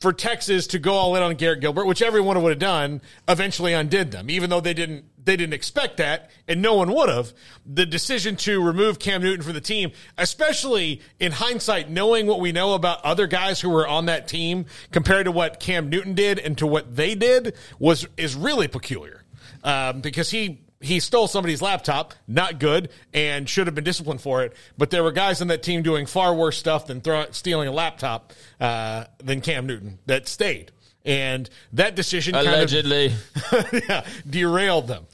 for 0.00 0.12
Texas 0.12 0.66
to 0.68 0.78
go 0.78 0.94
all 0.94 1.14
in 1.16 1.22
on 1.22 1.34
Garrett 1.36 1.60
Gilbert, 1.60 1.86
which 1.86 2.02
everyone 2.02 2.42
would 2.42 2.50
have 2.50 2.58
done, 2.58 3.00
eventually 3.28 3.72
undid 3.72 4.10
them, 4.10 4.28
even 4.28 4.50
though 4.50 4.60
they 4.60 4.74
didn't 4.74 5.04
they 5.24 5.36
didn't 5.36 5.54
expect 5.54 5.98
that, 5.98 6.30
and 6.48 6.60
no 6.60 6.74
one 6.74 6.92
would 6.92 7.08
have. 7.08 7.32
The 7.66 7.86
decision 7.86 8.36
to 8.36 8.62
remove 8.62 8.98
Cam 8.98 9.22
Newton 9.22 9.42
from 9.42 9.54
the 9.54 9.60
team, 9.60 9.92
especially 10.18 11.00
in 11.20 11.32
hindsight, 11.32 11.88
knowing 11.90 12.26
what 12.26 12.40
we 12.40 12.52
know 12.52 12.74
about 12.74 13.04
other 13.04 13.26
guys 13.26 13.60
who 13.60 13.70
were 13.70 13.86
on 13.86 14.06
that 14.06 14.28
team 14.28 14.66
compared 14.90 15.26
to 15.26 15.32
what 15.32 15.60
Cam 15.60 15.88
Newton 15.88 16.14
did 16.14 16.38
and 16.38 16.58
to 16.58 16.66
what 16.66 16.96
they 16.96 17.14
did, 17.14 17.54
was 17.78 18.06
is 18.16 18.34
really 18.34 18.68
peculiar. 18.68 19.24
Um, 19.64 20.00
because 20.00 20.30
he 20.30 20.62
he 20.80 20.98
stole 20.98 21.28
somebody's 21.28 21.62
laptop, 21.62 22.14
not 22.26 22.58
good, 22.58 22.90
and 23.14 23.48
should 23.48 23.68
have 23.68 23.74
been 23.74 23.84
disciplined 23.84 24.20
for 24.20 24.42
it. 24.42 24.52
But 24.76 24.90
there 24.90 25.04
were 25.04 25.12
guys 25.12 25.40
on 25.40 25.48
that 25.48 25.62
team 25.62 25.82
doing 25.82 26.06
far 26.06 26.34
worse 26.34 26.58
stuff 26.58 26.86
than 26.86 27.00
throw, 27.00 27.26
stealing 27.30 27.68
a 27.68 27.72
laptop 27.72 28.32
uh, 28.60 29.04
than 29.18 29.40
Cam 29.40 29.66
Newton 29.66 30.00
that 30.06 30.26
stayed. 30.26 30.72
And 31.04 31.48
that 31.72 31.96
decision 31.96 32.34
allegedly 32.34 33.12
kind 33.34 33.64
of, 33.64 33.82
yeah, 33.88 34.06
derailed 34.28 34.86
them. 34.86 35.06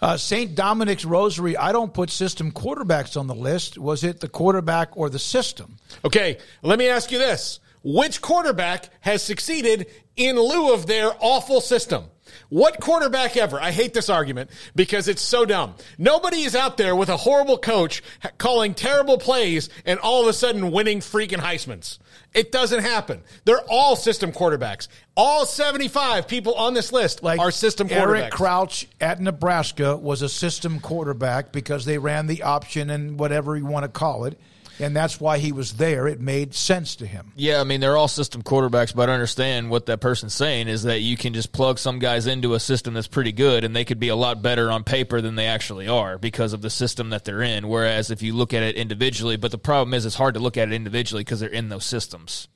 Uh, 0.00 0.16
St. 0.16 0.54
Dominic's 0.54 1.04
Rosary, 1.04 1.56
I 1.56 1.72
don't 1.72 1.92
put 1.92 2.10
system 2.10 2.52
quarterbacks 2.52 3.18
on 3.18 3.26
the 3.26 3.34
list. 3.34 3.78
Was 3.78 4.04
it 4.04 4.20
the 4.20 4.28
quarterback 4.28 4.96
or 4.96 5.08
the 5.08 5.18
system? 5.18 5.78
Okay, 6.04 6.38
let 6.62 6.78
me 6.78 6.88
ask 6.88 7.10
you 7.10 7.18
this. 7.18 7.60
Which 7.82 8.20
quarterback 8.20 8.90
has 9.00 9.22
succeeded 9.22 9.86
in 10.16 10.36
lieu 10.36 10.74
of 10.74 10.86
their 10.86 11.12
awful 11.20 11.60
system? 11.60 12.06
What 12.48 12.80
quarterback 12.80 13.36
ever? 13.36 13.60
I 13.60 13.70
hate 13.70 13.94
this 13.94 14.10
argument 14.10 14.50
because 14.74 15.08
it's 15.08 15.22
so 15.22 15.44
dumb. 15.44 15.74
Nobody 15.98 16.42
is 16.42 16.54
out 16.54 16.76
there 16.76 16.94
with 16.94 17.08
a 17.08 17.16
horrible 17.16 17.58
coach 17.58 18.02
calling 18.38 18.74
terrible 18.74 19.18
plays 19.18 19.68
and 19.84 19.98
all 20.00 20.22
of 20.22 20.28
a 20.28 20.32
sudden 20.32 20.70
winning 20.70 21.00
freaking 21.00 21.38
Heisman's. 21.38 21.98
It 22.36 22.52
doesn't 22.52 22.82
happen. 22.82 23.22
They're 23.46 23.64
all 23.66 23.96
system 23.96 24.30
quarterbacks. 24.30 24.88
All 25.16 25.46
75 25.46 26.28
people 26.28 26.54
on 26.54 26.74
this 26.74 26.92
list 26.92 27.22
like 27.22 27.40
are 27.40 27.50
system 27.50 27.88
quarterbacks. 27.88 28.20
Eric 28.20 28.30
Crouch 28.32 28.86
at 29.00 29.20
Nebraska 29.22 29.96
was 29.96 30.20
a 30.20 30.28
system 30.28 30.78
quarterback 30.78 31.50
because 31.50 31.86
they 31.86 31.96
ran 31.96 32.26
the 32.26 32.42
option 32.42 32.90
and 32.90 33.18
whatever 33.18 33.56
you 33.56 33.64
want 33.64 33.84
to 33.84 33.88
call 33.88 34.26
it 34.26 34.38
and 34.78 34.94
that's 34.94 35.20
why 35.20 35.38
he 35.38 35.52
was 35.52 35.74
there. 35.74 36.06
It 36.06 36.20
made 36.20 36.54
sense 36.54 36.96
to 36.96 37.06
him. 37.06 37.32
Yeah, 37.36 37.60
I 37.60 37.64
mean 37.64 37.80
they're 37.80 37.96
all 37.96 38.08
system 38.08 38.42
quarterbacks, 38.42 38.94
but 38.94 39.08
I 39.08 39.12
understand 39.12 39.70
what 39.70 39.86
that 39.86 40.00
person's 40.00 40.34
saying 40.34 40.68
is 40.68 40.84
that 40.84 41.00
you 41.00 41.16
can 41.16 41.34
just 41.34 41.52
plug 41.52 41.78
some 41.78 41.98
guys 41.98 42.26
into 42.26 42.54
a 42.54 42.60
system 42.60 42.94
that's 42.94 43.06
pretty 43.06 43.32
good, 43.32 43.64
and 43.64 43.74
they 43.74 43.84
could 43.84 44.00
be 44.00 44.08
a 44.08 44.16
lot 44.16 44.42
better 44.42 44.70
on 44.70 44.84
paper 44.84 45.20
than 45.20 45.34
they 45.34 45.46
actually 45.46 45.88
are 45.88 46.18
because 46.18 46.52
of 46.52 46.62
the 46.62 46.70
system 46.70 47.10
that 47.10 47.24
they're 47.24 47.42
in. 47.42 47.68
Whereas 47.68 48.10
if 48.10 48.22
you 48.22 48.34
look 48.34 48.54
at 48.54 48.62
it 48.62 48.76
individually, 48.76 49.36
but 49.36 49.50
the 49.50 49.58
problem 49.58 49.94
is 49.94 50.06
it's 50.06 50.14
hard 50.14 50.34
to 50.34 50.40
look 50.40 50.56
at 50.56 50.68
it 50.68 50.74
individually 50.74 51.22
because 51.22 51.40
they're 51.40 51.48
in 51.48 51.68
those 51.68 51.84
systems. 51.84 52.48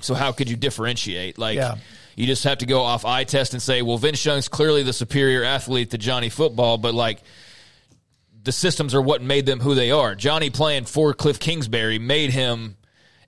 So 0.00 0.14
how 0.14 0.32
could 0.32 0.48
you 0.48 0.56
differentiate? 0.56 1.38
Like. 1.38 1.56
Yeah 1.56 1.76
you 2.16 2.26
just 2.26 2.44
have 2.44 2.58
to 2.58 2.66
go 2.66 2.82
off 2.82 3.06
eye 3.06 3.24
test 3.24 3.54
and 3.54 3.62
say, 3.62 3.80
well, 3.80 3.96
Vince 3.96 4.22
Young's 4.24 4.48
clearly 4.48 4.82
the 4.82 4.92
superior 4.92 5.42
athlete 5.42 5.92
to 5.92 5.98
Johnny 5.98 6.28
Football, 6.28 6.76
but 6.76 6.92
like 6.92 7.22
the 8.42 8.52
systems 8.52 8.94
are 8.94 9.02
what 9.02 9.22
made 9.22 9.46
them 9.46 9.60
who 9.60 9.74
they 9.74 9.90
are. 9.90 10.14
Johnny 10.14 10.50
playing 10.50 10.84
for 10.84 11.12
Cliff 11.14 11.38
Kingsbury 11.38 11.98
made 11.98 12.30
him, 12.30 12.76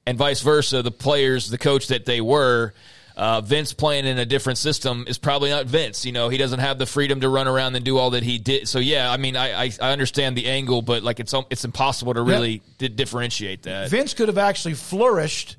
and 0.06 0.18
vice 0.18 0.40
versa, 0.40 0.82
the 0.82 0.90
players, 0.90 1.48
the 1.48 1.58
coach 1.58 1.88
that 1.88 2.04
they 2.04 2.20
were. 2.20 2.72
Uh, 3.14 3.42
Vince 3.42 3.74
playing 3.74 4.06
in 4.06 4.18
a 4.18 4.24
different 4.24 4.58
system 4.58 5.04
is 5.06 5.18
probably 5.18 5.50
not 5.50 5.66
Vince. 5.66 6.06
You 6.06 6.12
know, 6.12 6.30
he 6.30 6.38
doesn't 6.38 6.60
have 6.60 6.78
the 6.78 6.86
freedom 6.86 7.20
to 7.20 7.28
run 7.28 7.46
around 7.46 7.76
and 7.76 7.84
do 7.84 7.98
all 7.98 8.10
that 8.10 8.22
he 8.22 8.38
did. 8.38 8.68
So 8.68 8.78
yeah, 8.78 9.12
I 9.12 9.18
mean, 9.18 9.36
I 9.36 9.64
I, 9.64 9.70
I 9.82 9.92
understand 9.92 10.36
the 10.36 10.46
angle, 10.46 10.80
but 10.80 11.02
like 11.02 11.20
it's 11.20 11.34
it's 11.50 11.64
impossible 11.64 12.14
to 12.14 12.22
really 12.22 12.62
yeah. 12.78 12.88
differentiate 12.94 13.64
that. 13.64 13.90
Vince 13.90 14.14
could 14.14 14.28
have 14.28 14.38
actually 14.38 14.74
flourished 14.74 15.56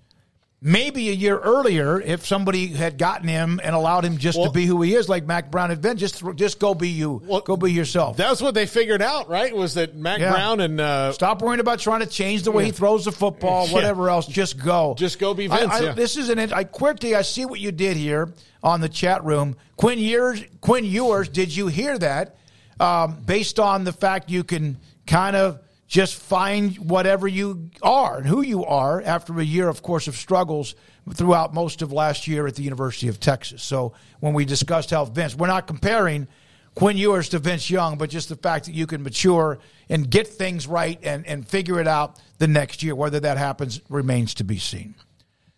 maybe 0.64 1.10
a 1.10 1.14
year 1.14 1.38
earlier 1.38 2.00
if 2.00 2.26
somebody 2.26 2.68
had 2.68 2.98
gotten 2.98 3.28
him 3.28 3.60
and 3.62 3.76
allowed 3.76 4.06
him 4.06 4.18
just 4.18 4.38
well, 4.38 4.48
to 4.48 4.54
be 4.54 4.66
who 4.66 4.82
he 4.82 4.96
is, 4.96 5.10
like 5.10 5.26
Mack 5.26 5.52
Brown 5.52 5.70
had 5.70 5.82
been. 5.82 5.98
Just 5.98 6.24
just 6.36 6.60
go 6.60 6.74
be 6.74 6.90
you. 6.90 7.22
Well, 7.26 7.42
go 7.42 7.58
be 7.58 7.72
yourself. 7.72 8.18
That's 8.18 8.42
what 8.42 8.56
they 8.56 8.66
figured 8.66 9.02
out, 9.02 9.30
right? 9.30 9.56
Was 9.56 9.74
that 9.76 9.96
Mack 9.96 10.20
yeah. 10.20 10.32
Brown 10.32 10.62
and 10.62 10.80
uh, 10.80 11.12
stop 11.12 11.42
worrying 11.42 11.60
about 11.60 11.80
trying 11.80 12.00
to 12.00 12.08
change 12.08 12.44
the 12.44 12.52
way 12.52 12.64
yeah. 12.64 12.68
he 12.68 12.72
throws 12.72 13.06
the 13.06 13.12
football, 13.12 13.68
whatever 13.72 14.10
else. 14.10 14.26
Just 14.26 14.64
go. 14.64 14.96
Just 14.98 15.20
go 15.20 15.34
be 15.34 15.48
Vince. 15.48 15.72
I, 15.72 15.90
I, 15.90 15.94
this 15.94 16.18
is 16.18 16.30
an 16.30 16.40
I 16.40 16.64
Quirty. 16.64 17.16
I 17.16 17.22
see 17.22 17.46
what 17.46 17.60
you 17.60 17.72
did 17.72 17.98
here 17.98 18.34
on 18.64 18.80
the 18.82 18.90
chat 18.90 19.24
room. 19.26 19.58
Quinn 19.76 20.00
Ewers, 20.00 20.44
Quinn 20.62 20.86
Ewers, 20.86 21.28
did 21.28 21.56
you 21.56 21.68
hear 21.68 21.98
that? 22.00 22.38
Um, 22.80 23.22
based 23.26 23.60
on 23.60 23.84
the 23.84 23.94
fact 23.94 24.30
you 24.32 24.44
can 24.44 24.78
kind 25.06 25.36
of 25.36 25.60
just 25.94 26.16
find 26.16 26.76
whatever 26.80 27.28
you 27.28 27.70
are 27.84 28.18
and 28.18 28.26
who 28.26 28.42
you 28.42 28.66
are 28.66 29.00
after 29.04 29.40
a 29.40 29.44
year, 29.44 29.70
of 29.70 29.84
course, 29.84 30.08
of 30.08 30.16
struggles 30.16 30.74
throughout 31.14 31.54
most 31.54 31.84
of 31.84 31.94
last 31.94 32.28
year 32.28 32.48
at 32.48 32.56
the 32.56 32.64
University 32.64 33.10
of 33.10 33.20
Texas. 33.20 33.62
So 33.62 33.94
when 34.20 34.34
we 34.34 34.44
discussed 34.44 34.90
health, 34.90 35.14
Vince, 35.14 35.36
we're 35.36 35.46
not 35.46 35.68
comparing 35.68 36.28
Quinn 36.74 36.98
Ewers 36.98 37.30
to 37.30 37.38
Vince 37.38 37.70
Young, 37.70 38.00
but 38.00 38.10
just 38.10 38.28
the 38.28 38.36
fact 38.36 38.66
that 38.66 38.74
you 38.74 38.88
can 38.88 39.04
mature 39.04 39.60
and 39.88 40.10
get 40.10 40.28
things 40.28 40.66
right 40.66 40.98
and, 41.04 41.28
and 41.28 41.48
figure 41.48 41.80
it 41.80 41.88
out 41.88 42.20
the 42.40 42.48
next 42.48 42.82
year. 42.82 42.96
Whether 42.96 43.20
that 43.20 43.38
happens 43.38 43.80
remains 43.88 44.34
to 44.36 44.44
be 44.44 44.58
seen. 44.58 44.96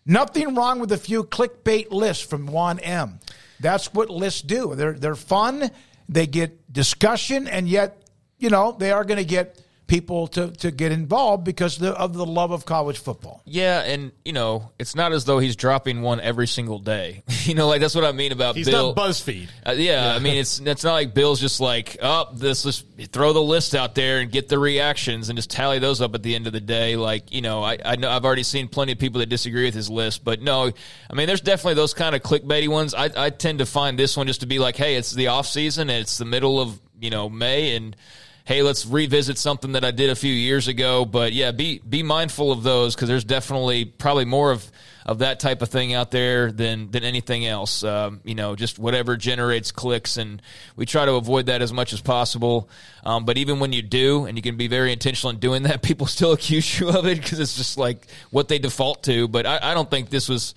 Nothing 0.04 0.54
wrong 0.54 0.80
with 0.80 0.92
a 0.92 0.98
few 0.98 1.24
clickbait 1.24 1.90
lists 1.90 2.22
from 2.22 2.46
Juan 2.46 2.78
M. 2.80 3.20
That's 3.58 3.94
what 3.94 4.10
lists 4.10 4.42
do. 4.42 4.74
They're 4.74 4.92
they're 4.92 5.14
fun. 5.14 5.70
They 6.10 6.26
get 6.26 6.70
discussion, 6.70 7.48
and 7.48 7.66
yet 7.66 8.02
you 8.38 8.50
know 8.50 8.76
they 8.78 8.92
are 8.92 9.02
going 9.02 9.16
to 9.16 9.24
get 9.24 9.62
people 9.86 10.26
to, 10.26 10.50
to 10.50 10.70
get 10.70 10.90
involved 10.90 11.44
because 11.44 11.80
of 11.82 12.14
the 12.14 12.26
love 12.26 12.50
of 12.50 12.66
college 12.66 12.98
football. 12.98 13.42
Yeah, 13.44 13.82
and 13.82 14.12
you 14.24 14.32
know, 14.32 14.70
it's 14.78 14.94
not 14.94 15.12
as 15.12 15.24
though 15.24 15.38
he's 15.38 15.56
dropping 15.56 16.02
one 16.02 16.20
every 16.20 16.46
single 16.46 16.78
day. 16.78 17.22
you 17.44 17.54
know, 17.54 17.68
like 17.68 17.80
that's 17.80 17.94
what 17.94 18.04
I 18.04 18.12
mean 18.12 18.32
about 18.32 18.56
he's 18.56 18.68
Bill. 18.68 18.94
not 18.94 19.08
BuzzFeed. 19.08 19.48
Uh, 19.66 19.72
yeah, 19.72 20.06
yeah, 20.06 20.14
I 20.14 20.18
mean 20.18 20.36
it's 20.36 20.58
it's 20.58 20.84
not 20.84 20.92
like 20.92 21.14
Bill's 21.14 21.40
just 21.40 21.60
like, 21.60 21.96
oh, 22.02 22.28
this 22.34 22.64
just 22.64 22.84
throw 23.12 23.32
the 23.32 23.42
list 23.42 23.74
out 23.74 23.94
there 23.94 24.20
and 24.20 24.30
get 24.30 24.48
the 24.48 24.58
reactions 24.58 25.28
and 25.28 25.36
just 25.36 25.50
tally 25.50 25.78
those 25.78 26.00
up 26.00 26.14
at 26.14 26.22
the 26.22 26.34
end 26.34 26.46
of 26.46 26.52
the 26.52 26.60
day. 26.60 26.96
Like 26.96 27.32
you 27.32 27.42
know, 27.42 27.62
I 27.62 27.78
I 27.84 27.96
know 27.96 28.10
I've 28.10 28.24
already 28.24 28.42
seen 28.42 28.68
plenty 28.68 28.92
of 28.92 28.98
people 28.98 29.20
that 29.20 29.26
disagree 29.26 29.64
with 29.64 29.74
his 29.74 29.88
list, 29.90 30.24
but 30.24 30.42
no, 30.42 30.72
I 31.10 31.14
mean 31.14 31.26
there's 31.26 31.40
definitely 31.40 31.74
those 31.74 31.94
kind 31.94 32.14
of 32.14 32.22
clickbaity 32.22 32.68
ones. 32.68 32.94
I 32.94 33.10
I 33.16 33.30
tend 33.30 33.60
to 33.60 33.66
find 33.66 33.98
this 33.98 34.16
one 34.16 34.26
just 34.26 34.40
to 34.40 34.46
be 34.46 34.58
like, 34.58 34.76
hey, 34.76 34.96
it's 34.96 35.12
the 35.12 35.28
off 35.28 35.46
season, 35.46 35.90
it's 35.90 36.18
the 36.18 36.24
middle 36.24 36.60
of 36.60 36.80
you 36.98 37.10
know 37.10 37.28
May 37.28 37.76
and 37.76 37.94
hey, 38.46 38.62
let's 38.62 38.86
revisit 38.86 39.38
something 39.38 39.72
that 39.72 39.84
I 39.84 39.90
did 39.90 40.08
a 40.08 40.14
few 40.14 40.32
years 40.32 40.68
ago. 40.68 41.04
But 41.04 41.32
yeah, 41.32 41.50
be 41.50 41.80
be 41.80 42.02
mindful 42.02 42.52
of 42.52 42.62
those 42.62 42.94
because 42.94 43.08
there's 43.08 43.24
definitely 43.24 43.84
probably 43.84 44.24
more 44.24 44.52
of 44.52 44.70
of 45.04 45.18
that 45.18 45.38
type 45.38 45.62
of 45.62 45.68
thing 45.68 45.94
out 45.94 46.10
there 46.10 46.50
than 46.50 46.90
than 46.90 47.04
anything 47.04 47.44
else. 47.44 47.82
Um, 47.82 48.20
you 48.24 48.34
know, 48.34 48.56
just 48.56 48.78
whatever 48.78 49.16
generates 49.16 49.72
clicks, 49.72 50.16
and 50.16 50.40
we 50.76 50.86
try 50.86 51.04
to 51.04 51.12
avoid 51.14 51.46
that 51.46 51.60
as 51.60 51.72
much 51.72 51.92
as 51.92 52.00
possible. 52.00 52.70
Um, 53.04 53.24
but 53.24 53.36
even 53.36 53.58
when 53.58 53.72
you 53.72 53.82
do, 53.82 54.24
and 54.24 54.38
you 54.38 54.42
can 54.42 54.56
be 54.56 54.68
very 54.68 54.92
intentional 54.92 55.30
in 55.30 55.38
doing 55.38 55.64
that, 55.64 55.82
people 55.82 56.06
still 56.06 56.32
accuse 56.32 56.78
you 56.78 56.88
of 56.88 57.04
it 57.06 57.20
because 57.20 57.40
it's 57.40 57.56
just 57.56 57.76
like 57.76 58.06
what 58.30 58.48
they 58.48 58.58
default 58.58 59.02
to. 59.04 59.28
But 59.28 59.44
I, 59.44 59.58
I 59.70 59.74
don't 59.74 59.90
think 59.90 60.08
this 60.08 60.28
was 60.28 60.54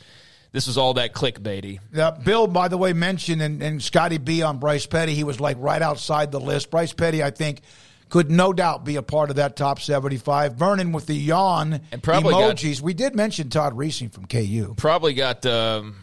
this 0.51 0.67
was 0.67 0.77
all 0.77 0.95
that 0.95 1.13
clickbaity. 1.13 1.79
Yeah, 1.93 2.11
Bill, 2.11 2.47
by 2.47 2.67
the 2.67 2.77
way, 2.77 2.93
mentioned 2.93 3.41
and, 3.41 3.61
and 3.61 3.81
Scotty 3.81 4.17
B 4.17 4.41
on 4.41 4.57
Bryce 4.57 4.85
Petty. 4.85 5.13
He 5.13 5.23
was 5.23 5.39
like 5.39 5.57
right 5.59 5.81
outside 5.81 6.31
the 6.31 6.39
list. 6.39 6.71
Bryce 6.71 6.93
Petty, 6.93 7.23
I 7.23 7.29
think, 7.29 7.61
could 8.09 8.31
no 8.31 8.51
doubt 8.53 8.83
be 8.83 8.95
a 8.95 9.03
part 9.03 9.29
of 9.29 9.35
that 9.35 9.55
top 9.55 9.79
75. 9.79 10.55
Vernon 10.55 10.91
with 10.91 11.05
the 11.05 11.13
yawn 11.13 11.81
and 11.91 12.01
probably 12.01 12.33
emojis. 12.33 12.77
Got, 12.77 12.85
we 12.85 12.93
did 12.93 13.15
mention 13.15 13.49
Todd 13.49 13.77
Reesing 13.77 14.11
from 14.11 14.25
KU. 14.25 14.73
Probably 14.75 15.13
got. 15.13 15.45
Um, 15.45 15.95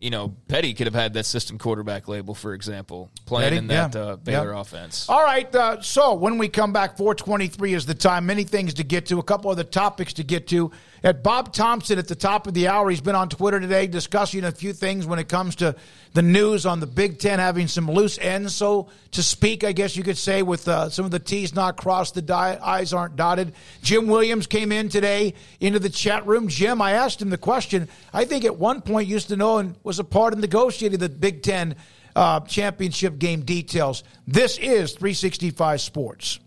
you 0.00 0.10
know, 0.10 0.36
Petty 0.48 0.74
could 0.74 0.86
have 0.86 0.94
had 0.94 1.14
that 1.14 1.24
system 1.24 1.56
quarterback 1.56 2.08
label, 2.08 2.34
for 2.34 2.52
example, 2.52 3.10
playing 3.24 3.46
Petty, 3.46 3.56
in 3.56 3.66
that 3.68 3.94
yeah, 3.94 4.00
uh, 4.02 4.16
Baylor 4.16 4.52
yeah. 4.52 4.60
offense. 4.60 5.08
All 5.08 5.22
right. 5.22 5.52
Uh, 5.54 5.80
so 5.80 6.12
when 6.12 6.36
we 6.36 6.46
come 6.46 6.74
back, 6.74 6.98
423 6.98 7.72
is 7.72 7.86
the 7.86 7.94
time. 7.94 8.26
Many 8.26 8.44
things 8.44 8.74
to 8.74 8.84
get 8.84 9.06
to, 9.06 9.18
a 9.18 9.22
couple 9.22 9.50
of 9.50 9.56
the 9.56 9.64
topics 9.64 10.12
to 10.14 10.22
get 10.22 10.46
to 10.48 10.72
at 11.04 11.22
Bob 11.22 11.52
Thompson 11.52 11.98
at 11.98 12.08
the 12.08 12.14
top 12.14 12.46
of 12.46 12.54
the 12.54 12.66
hour. 12.66 12.88
He's 12.88 13.02
been 13.02 13.14
on 13.14 13.28
Twitter 13.28 13.60
today 13.60 13.86
discussing 13.86 14.42
a 14.42 14.50
few 14.50 14.72
things 14.72 15.06
when 15.06 15.18
it 15.18 15.28
comes 15.28 15.56
to 15.56 15.76
the 16.14 16.22
news 16.22 16.64
on 16.64 16.80
the 16.80 16.86
Big 16.86 17.18
Ten 17.18 17.38
having 17.38 17.68
some 17.68 17.90
loose 17.90 18.18
ends, 18.18 18.54
so 18.54 18.88
to 19.10 19.22
speak, 19.22 19.64
I 19.64 19.72
guess 19.72 19.96
you 19.96 20.02
could 20.02 20.16
say, 20.16 20.42
with 20.42 20.66
uh, 20.66 20.88
some 20.88 21.04
of 21.04 21.10
the 21.10 21.18
T's 21.18 21.54
not 21.54 21.76
crossed, 21.76 22.14
the 22.14 22.22
di- 22.22 22.58
I's 22.62 22.94
aren't 22.94 23.16
dotted. 23.16 23.52
Jim 23.82 24.06
Williams 24.06 24.46
came 24.46 24.72
in 24.72 24.88
today 24.88 25.34
into 25.60 25.78
the 25.78 25.90
chat 25.90 26.26
room. 26.26 26.48
Jim, 26.48 26.80
I 26.80 26.92
asked 26.92 27.20
him 27.20 27.28
the 27.28 27.38
question. 27.38 27.88
I 28.12 28.24
think 28.24 28.46
at 28.46 28.56
one 28.56 28.80
point 28.80 29.06
used 29.06 29.28
to 29.28 29.36
know 29.36 29.58
and 29.58 29.76
was 29.82 29.98
a 29.98 30.04
part 30.04 30.32
of 30.32 30.38
negotiating 30.38 31.00
the 31.00 31.10
Big 31.10 31.42
Ten 31.42 31.76
uh, 32.16 32.40
championship 32.40 33.18
game 33.18 33.42
details. 33.42 34.04
This 34.26 34.56
is 34.56 34.92
365 34.92 35.80
Sports. 35.82 36.38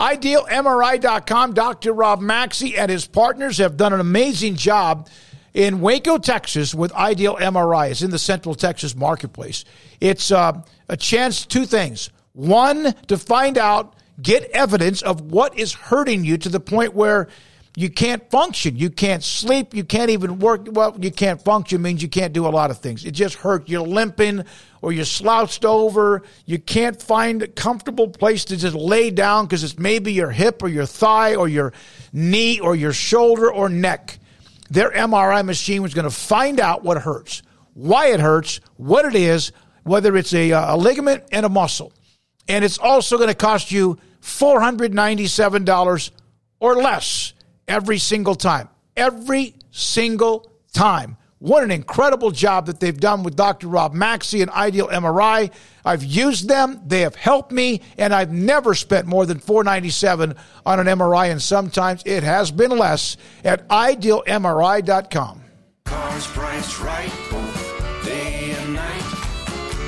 IdealMRI.com, 0.00 1.52
Dr. 1.52 1.92
Rob 1.92 2.22
Maxey 2.22 2.78
and 2.78 2.90
his 2.90 3.06
partners 3.06 3.58
have 3.58 3.76
done 3.76 3.92
an 3.92 4.00
amazing 4.00 4.54
job 4.54 5.10
in 5.52 5.82
Waco, 5.82 6.16
Texas, 6.16 6.74
with 6.74 6.90
Ideal 6.92 7.36
MRI. 7.36 7.90
It's 7.90 8.00
in 8.00 8.10
the 8.10 8.18
Central 8.18 8.54
Texas 8.54 8.96
marketplace. 8.96 9.66
It's 10.00 10.32
uh, 10.32 10.62
a 10.88 10.96
chance, 10.96 11.44
two 11.44 11.66
things. 11.66 12.08
One, 12.32 12.94
to 13.08 13.18
find 13.18 13.58
out, 13.58 13.94
get 14.22 14.44
evidence 14.52 15.02
of 15.02 15.20
what 15.20 15.58
is 15.58 15.74
hurting 15.74 16.24
you 16.24 16.38
to 16.38 16.48
the 16.48 16.60
point 16.60 16.94
where 16.94 17.28
you 17.76 17.88
can't 17.88 18.28
function. 18.30 18.76
You 18.76 18.90
can't 18.90 19.22
sleep. 19.22 19.74
You 19.74 19.84
can't 19.84 20.10
even 20.10 20.40
work. 20.40 20.66
Well, 20.70 20.96
you 21.00 21.12
can't 21.12 21.40
function 21.40 21.80
means 21.80 22.02
you 22.02 22.08
can't 22.08 22.32
do 22.32 22.46
a 22.46 22.48
lot 22.48 22.70
of 22.70 22.78
things. 22.78 23.04
It 23.04 23.12
just 23.12 23.36
hurts. 23.36 23.68
You're 23.70 23.86
limping 23.86 24.44
or 24.82 24.92
you're 24.92 25.04
slouched 25.04 25.64
over. 25.64 26.22
You 26.46 26.58
can't 26.58 27.00
find 27.00 27.42
a 27.42 27.48
comfortable 27.48 28.08
place 28.08 28.44
to 28.46 28.56
just 28.56 28.74
lay 28.74 29.10
down 29.10 29.46
because 29.46 29.62
it's 29.62 29.78
maybe 29.78 30.12
your 30.12 30.30
hip 30.30 30.64
or 30.64 30.68
your 30.68 30.86
thigh 30.86 31.36
or 31.36 31.48
your 31.48 31.72
knee 32.12 32.58
or 32.58 32.74
your 32.74 32.92
shoulder 32.92 33.52
or 33.52 33.68
neck. 33.68 34.18
Their 34.68 34.90
MRI 34.90 35.44
machine 35.44 35.82
was 35.82 35.94
going 35.94 36.08
to 36.08 36.14
find 36.14 36.58
out 36.58 36.82
what 36.82 36.98
hurts, 36.98 37.42
why 37.74 38.08
it 38.08 38.18
hurts, 38.18 38.60
what 38.76 39.04
it 39.04 39.14
is, 39.14 39.52
whether 39.84 40.16
it's 40.16 40.34
a, 40.34 40.52
uh, 40.52 40.74
a 40.74 40.76
ligament 40.76 41.22
and 41.30 41.46
a 41.46 41.48
muscle. 41.48 41.92
And 42.48 42.64
it's 42.64 42.78
also 42.78 43.16
going 43.16 43.28
to 43.28 43.34
cost 43.34 43.70
you 43.70 43.98
$497 44.22 46.10
or 46.58 46.74
less 46.76 47.32
every 47.68 47.98
single 47.98 48.34
time. 48.34 48.68
Every 48.96 49.54
single 49.70 50.50
time. 50.72 51.16
What 51.40 51.64
an 51.64 51.70
incredible 51.70 52.32
job 52.32 52.66
that 52.66 52.80
they've 52.80 53.00
done 53.00 53.22
with 53.22 53.34
Dr. 53.34 53.66
Rob 53.68 53.94
Maxey 53.94 54.42
and 54.42 54.50
Ideal 54.50 54.88
MRI. 54.88 55.50
I've 55.86 56.04
used 56.04 56.48
them, 56.48 56.82
they 56.86 57.00
have 57.00 57.16
helped 57.16 57.50
me, 57.50 57.80
and 57.96 58.14
I've 58.14 58.30
never 58.30 58.74
spent 58.74 59.06
more 59.06 59.24
than 59.24 59.38
497 59.38 60.34
on 60.66 60.80
an 60.80 60.86
MRI, 60.86 61.30
and 61.30 61.40
sometimes 61.40 62.02
it 62.04 62.22
has 62.24 62.50
been 62.50 62.72
less 62.72 63.16
at 63.42 63.66
idealmri.com. 63.68 65.42
Cars 65.86 66.26
priced 66.26 66.78
right 66.80 67.10
both 67.30 68.04
day 68.04 68.54
and 68.58 68.74
night. 68.74 69.14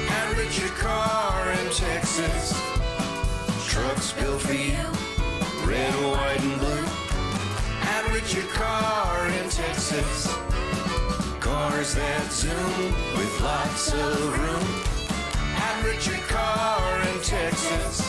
Average 0.09 0.59
your 0.59 0.71
car 0.71 1.53
in 1.53 1.71
Texas. 1.71 2.59
Trucks 3.69 4.13
built 4.15 4.41
for 4.41 4.55
you, 4.55 4.73
red, 5.69 5.93
white, 5.93 6.41
and 6.41 6.61
blue. 6.61 6.92
Average 8.13 8.35
your 8.35 8.45
car 8.53 9.27
in 9.29 9.49
Texas 9.49 10.29
cars 11.41 11.95
that 11.95 12.31
zoom 12.31 12.93
with 13.17 13.41
lots 13.41 13.91
of 13.95 14.39
room. 14.39 14.67
Have 15.57 15.83
Richard 15.83 16.21
Car 16.29 17.01
in 17.09 17.21
Texas. 17.23 18.03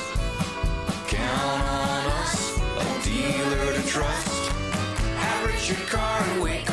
Count 1.07 1.63
on 1.63 2.05
us, 2.19 2.59
a 2.59 3.03
dealer 3.05 3.73
to 3.75 3.87
trust. 3.87 4.51
Have 5.15 5.45
Richard 5.47 5.87
Car 5.87 6.41
Waco, 6.41 6.72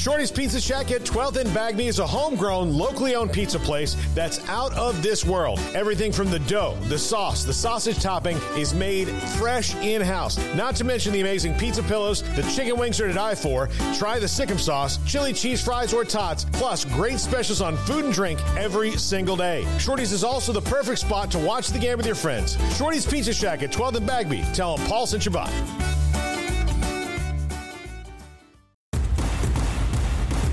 Shorty's 0.00 0.30
Pizza 0.30 0.58
Shack 0.58 0.90
at 0.92 1.02
12th 1.02 1.36
and 1.36 1.52
Bagby 1.52 1.86
is 1.86 1.98
a 1.98 2.06
homegrown, 2.06 2.72
locally 2.72 3.14
owned 3.14 3.34
pizza 3.34 3.58
place 3.58 3.98
that's 4.14 4.40
out 4.48 4.72
of 4.72 5.02
this 5.02 5.26
world. 5.26 5.60
Everything 5.74 6.10
from 6.10 6.30
the 6.30 6.38
dough, 6.38 6.74
the 6.84 6.98
sauce, 6.98 7.44
the 7.44 7.52
sausage 7.52 7.98
topping 8.02 8.38
is 8.56 8.72
made 8.72 9.08
fresh 9.36 9.74
in 9.74 10.00
house. 10.00 10.38
Not 10.54 10.74
to 10.76 10.84
mention 10.84 11.12
the 11.12 11.20
amazing 11.20 11.54
pizza 11.58 11.82
pillows, 11.82 12.22
the 12.34 12.42
chicken 12.44 12.78
wings 12.78 12.98
are 12.98 13.08
to 13.08 13.12
die 13.12 13.34
for. 13.34 13.68
Try 13.92 14.18
the 14.18 14.26
Sic 14.26 14.50
'em 14.50 14.58
sauce, 14.58 14.98
chili 15.04 15.34
cheese 15.34 15.60
fries, 15.60 15.92
or 15.92 16.02
tots, 16.02 16.46
plus 16.50 16.86
great 16.86 17.20
specials 17.20 17.60
on 17.60 17.76
food 17.76 18.06
and 18.06 18.14
drink 18.14 18.40
every 18.56 18.96
single 18.96 19.36
day. 19.36 19.66
Shorty's 19.78 20.12
is 20.12 20.24
also 20.24 20.50
the 20.50 20.62
perfect 20.62 21.00
spot 21.00 21.30
to 21.32 21.38
watch 21.38 21.68
the 21.68 21.78
game 21.78 21.98
with 21.98 22.06
your 22.06 22.14
friends. 22.14 22.56
Shorty's 22.78 23.04
Pizza 23.04 23.34
Shack 23.34 23.62
at 23.62 23.70
12th 23.70 23.96
and 23.96 24.06
Bagby. 24.06 24.46
Tell 24.54 24.78
them 24.78 24.86
Paul 24.86 25.06
sent 25.06 25.26
you 25.26 25.30
by. 25.30 25.50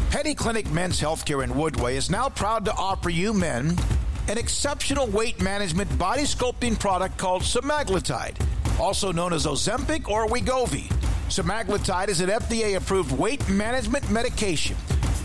Petty 0.10 0.34
Clinic 0.34 0.72
Men's 0.72 1.02
Healthcare 1.02 1.44
in 1.44 1.50
Woodway 1.52 1.96
is 1.96 2.10
now 2.10 2.30
proud 2.30 2.64
to 2.66 2.74
offer 2.74 3.10
you 3.10 3.34
men 3.34 3.76
an 4.30 4.38
exceptional 4.38 5.06
weight 5.08 5.42
management 5.42 5.96
body 5.98 6.22
sculpting 6.24 6.80
product 6.80 7.18
called 7.18 7.42
semaglutide, 7.42 8.36
also 8.80 9.12
known 9.12 9.34
as 9.34 9.46
Ozempic 9.46 10.08
or 10.08 10.26
Wegovy. 10.26 10.88
Semaglutide 11.28 12.08
is 12.08 12.22
an 12.22 12.30
FDA 12.30 12.78
approved 12.78 13.12
weight 13.12 13.48
management 13.50 14.10
medication 14.10 14.78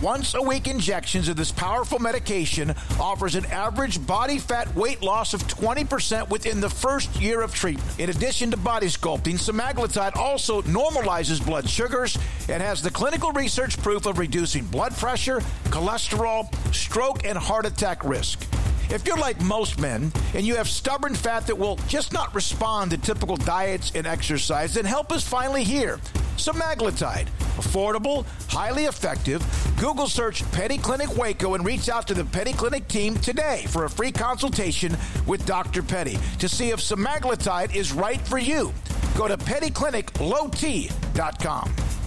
once 0.02 0.34
a 0.34 0.42
week 0.42 0.66
injections 0.66 1.28
of 1.28 1.36
this 1.36 1.52
powerful 1.52 2.00
medication 2.00 2.74
offers 2.98 3.36
an 3.36 3.46
average 3.46 4.04
body 4.04 4.36
fat 4.36 4.74
weight 4.74 5.00
loss 5.00 5.32
of 5.32 5.40
20% 5.46 6.28
within 6.28 6.60
the 6.60 6.68
first 6.68 7.14
year 7.20 7.40
of 7.40 7.54
treatment. 7.54 8.00
In 8.00 8.10
addition 8.10 8.50
to 8.50 8.56
body 8.56 8.88
sculpting, 8.88 9.38
semaglutide 9.38 10.16
also 10.16 10.60
normalizes 10.62 11.44
blood 11.44 11.70
sugars 11.70 12.18
and 12.48 12.60
has 12.60 12.82
the 12.82 12.90
clinical 12.90 13.30
research 13.30 13.78
proof 13.78 14.06
of 14.06 14.18
reducing 14.18 14.64
blood 14.66 14.92
pressure, 14.96 15.38
cholesterol, 15.66 16.52
stroke, 16.74 17.24
and 17.24 17.38
heart 17.38 17.64
attack 17.64 18.02
risk. 18.04 18.44
If 18.92 19.06
you're 19.06 19.16
like 19.16 19.40
most 19.40 19.80
men 19.80 20.12
and 20.34 20.46
you 20.46 20.56
have 20.56 20.68
stubborn 20.68 21.14
fat 21.14 21.46
that 21.46 21.56
will 21.56 21.76
just 21.88 22.12
not 22.12 22.34
respond 22.34 22.90
to 22.90 22.98
typical 22.98 23.36
diets 23.36 23.90
and 23.94 24.06
exercise, 24.06 24.74
then 24.74 24.84
help 24.84 25.12
us 25.12 25.26
finally 25.26 25.64
hear. 25.64 25.96
Semaglutide, 26.36 27.28
affordable, 27.56 28.26
highly 28.50 28.84
effective. 28.84 29.42
Google 29.78 30.08
search 30.08 30.44
Petty 30.52 30.76
Clinic 30.76 31.16
Waco 31.16 31.54
and 31.54 31.64
reach 31.64 31.88
out 31.88 32.06
to 32.08 32.12
the 32.12 32.26
Petty 32.26 32.52
Clinic 32.52 32.86
team 32.86 33.16
today 33.16 33.64
for 33.68 33.86
a 33.86 33.90
free 33.90 34.12
consultation 34.12 34.94
with 35.26 35.46
Dr. 35.46 35.82
Petty 35.82 36.18
to 36.38 36.46
see 36.46 36.68
if 36.68 36.80
semaglutide 36.80 37.74
is 37.74 37.94
right 37.94 38.20
for 38.20 38.36
you. 38.36 38.74
Go 39.16 39.26
to 39.26 39.38
pettycliniclowt.com. 39.38 42.01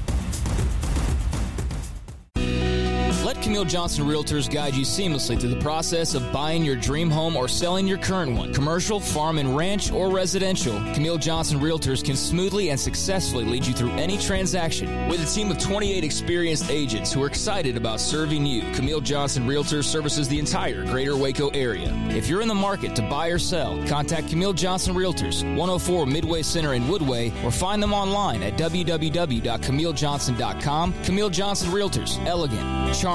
Let 3.26 3.42
Camille 3.42 3.66
Johnson 3.66 4.06
Realtors 4.06 4.48
guide 4.48 4.76
you 4.76 4.86
seamlessly 4.86 5.40
through 5.40 5.50
the 5.50 5.60
process 5.60 6.14
of 6.14 6.32
buying 6.32 6.64
your 6.64 6.76
dream 6.76 7.10
home 7.10 7.36
or 7.36 7.48
selling 7.48 7.88
your 7.88 7.98
current 7.98 8.38
one. 8.38 8.54
Commercial, 8.54 9.00
farm 9.00 9.40
and 9.40 9.58
ranch, 9.58 9.92
or 9.92 10.12
residential, 10.12 10.76
Camille 10.94 11.18
Johnson 11.18 11.60
Realtors 11.60 12.06
can 12.06 12.16
smoothly 12.16 12.70
and 12.70 12.80
successfully 12.80 13.44
lead 13.44 13.66
you 13.66 13.74
through 13.74 13.90
any 13.94 14.20
transaction. 14.20 15.08
With 15.08 15.24
a 15.24 15.26
team 15.26 15.50
of 15.50 15.58
28 15.58 16.04
experienced 16.04 16.70
agents 16.70 17.12
who 17.12 17.24
are 17.24 17.28
excited 17.28 17.78
about 17.78 18.00
serving 18.00 18.46
you, 18.46 18.62
Camille 18.74 19.02
Johnson 19.02 19.48
Realtors 19.48 19.86
services 19.86 20.28
the 20.28 20.38
entire 20.38 20.86
greater 20.86 21.18
Waco 21.18 21.50
area. 21.50 21.92
If 22.10 22.28
you're 22.28 22.44
in 22.44 22.48
the 22.48 22.54
market 22.54 22.96
to 22.96 23.02
buy 23.10 23.30
or 23.30 23.40
sell, 23.40 23.84
contact 23.88 24.30
Camille 24.30 24.54
Johnson 24.54 24.94
Realtors, 24.94 25.42
104 25.42 26.06
Midway 26.06 26.44
Center 26.44 26.76
in 26.76 26.84
Woodway, 26.84 27.34
or 27.44 27.50
find 27.50 27.82
them 27.82 27.92
online 27.92 28.44
at 28.44 28.54
www.camillejohnson.com. 28.54 30.94
Camille 31.04 31.30
Johnson 31.32 31.72
Realtors, 31.72 32.24
elegant, 32.28 32.94
charming, 32.94 33.15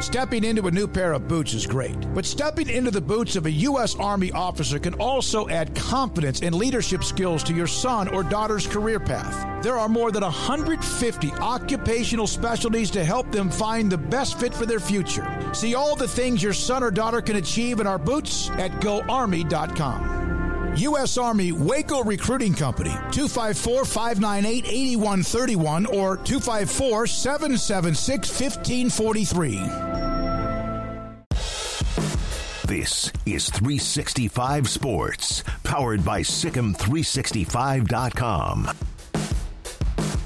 Stepping 0.00 0.44
into 0.44 0.68
a 0.68 0.70
new 0.70 0.86
pair 0.86 1.12
of 1.12 1.26
boots 1.26 1.54
is 1.54 1.66
great, 1.66 1.96
but 2.14 2.24
stepping 2.24 2.68
into 2.68 2.90
the 2.92 3.00
boots 3.00 3.34
of 3.34 3.46
a 3.46 3.50
U.S. 3.50 3.96
Army 3.96 4.30
officer 4.30 4.78
can 4.78 4.94
also 4.94 5.48
add 5.48 5.74
confidence 5.74 6.40
and 6.40 6.54
leadership 6.54 7.02
skills 7.02 7.42
to 7.42 7.52
your 7.52 7.66
son 7.66 8.06
or 8.06 8.22
daughter's 8.22 8.64
career 8.64 9.00
path. 9.00 9.64
There 9.64 9.76
are 9.76 9.88
more 9.88 10.12
than 10.12 10.22
150 10.22 11.32
occupational 11.32 12.28
specialties 12.28 12.92
to 12.92 13.04
help 13.04 13.32
them 13.32 13.50
find 13.50 13.90
the 13.90 13.98
best 13.98 14.38
fit 14.38 14.54
for 14.54 14.66
their 14.66 14.78
future. 14.78 15.26
See 15.52 15.74
all 15.74 15.96
the 15.96 16.06
things 16.06 16.44
your 16.44 16.52
son 16.52 16.84
or 16.84 16.92
daughter 16.92 17.20
can 17.20 17.34
achieve 17.34 17.80
in 17.80 17.88
our 17.88 17.98
boots 17.98 18.50
at 18.50 18.70
goarmy.com. 18.80 20.37
U.S. 20.78 21.18
Army 21.18 21.52
Waco 21.52 22.02
Recruiting 22.04 22.54
Company, 22.54 22.92
254 23.10 23.84
598 23.84 24.64
8131 24.66 25.86
or 25.86 26.16
254 26.18 27.06
776 27.06 28.40
1543. 28.40 29.58
This 32.64 33.10
is 33.24 33.48
365 33.48 34.68
Sports, 34.68 35.42
powered 35.64 36.04
by 36.04 36.20
SicEm365.com. 36.20 38.68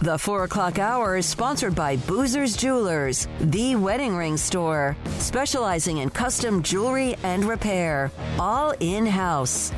The 0.03 0.19
4 0.19 0.45
o'clock 0.45 0.79
hour 0.81 1.17
is 1.17 1.27
sponsored 1.27 1.77
by 1.77 1.97
Boozer's 1.97 2.57
Jewelers, 2.57 3.29
the 3.39 3.77
wedding 3.77 4.17
ring 4.17 4.37
store, 4.37 4.97
specializing 5.19 5.99
in 5.99 6.11
custom 6.11 6.65
jewelry 6.65 7.15
and 7.23 7.45
repair, 7.45 8.11
all 8.41 8.75
in 8.81 9.07
house. 9.07 9.71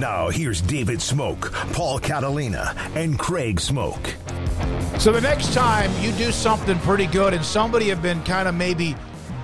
Now, 0.00 0.30
here's 0.30 0.62
David 0.62 1.02
Smoke, 1.02 1.52
Paul 1.74 1.98
Catalina, 1.98 2.74
and 2.94 3.18
Craig 3.18 3.60
Smoke. 3.60 4.14
So 4.98 5.12
the 5.12 5.20
next 5.20 5.52
time 5.52 5.92
you 6.02 6.10
do 6.12 6.32
something 6.32 6.78
pretty 6.78 7.04
good 7.04 7.34
and 7.34 7.44
somebody 7.44 7.90
have 7.90 8.00
been 8.00 8.22
kind 8.24 8.48
of 8.48 8.54
maybe 8.54 8.96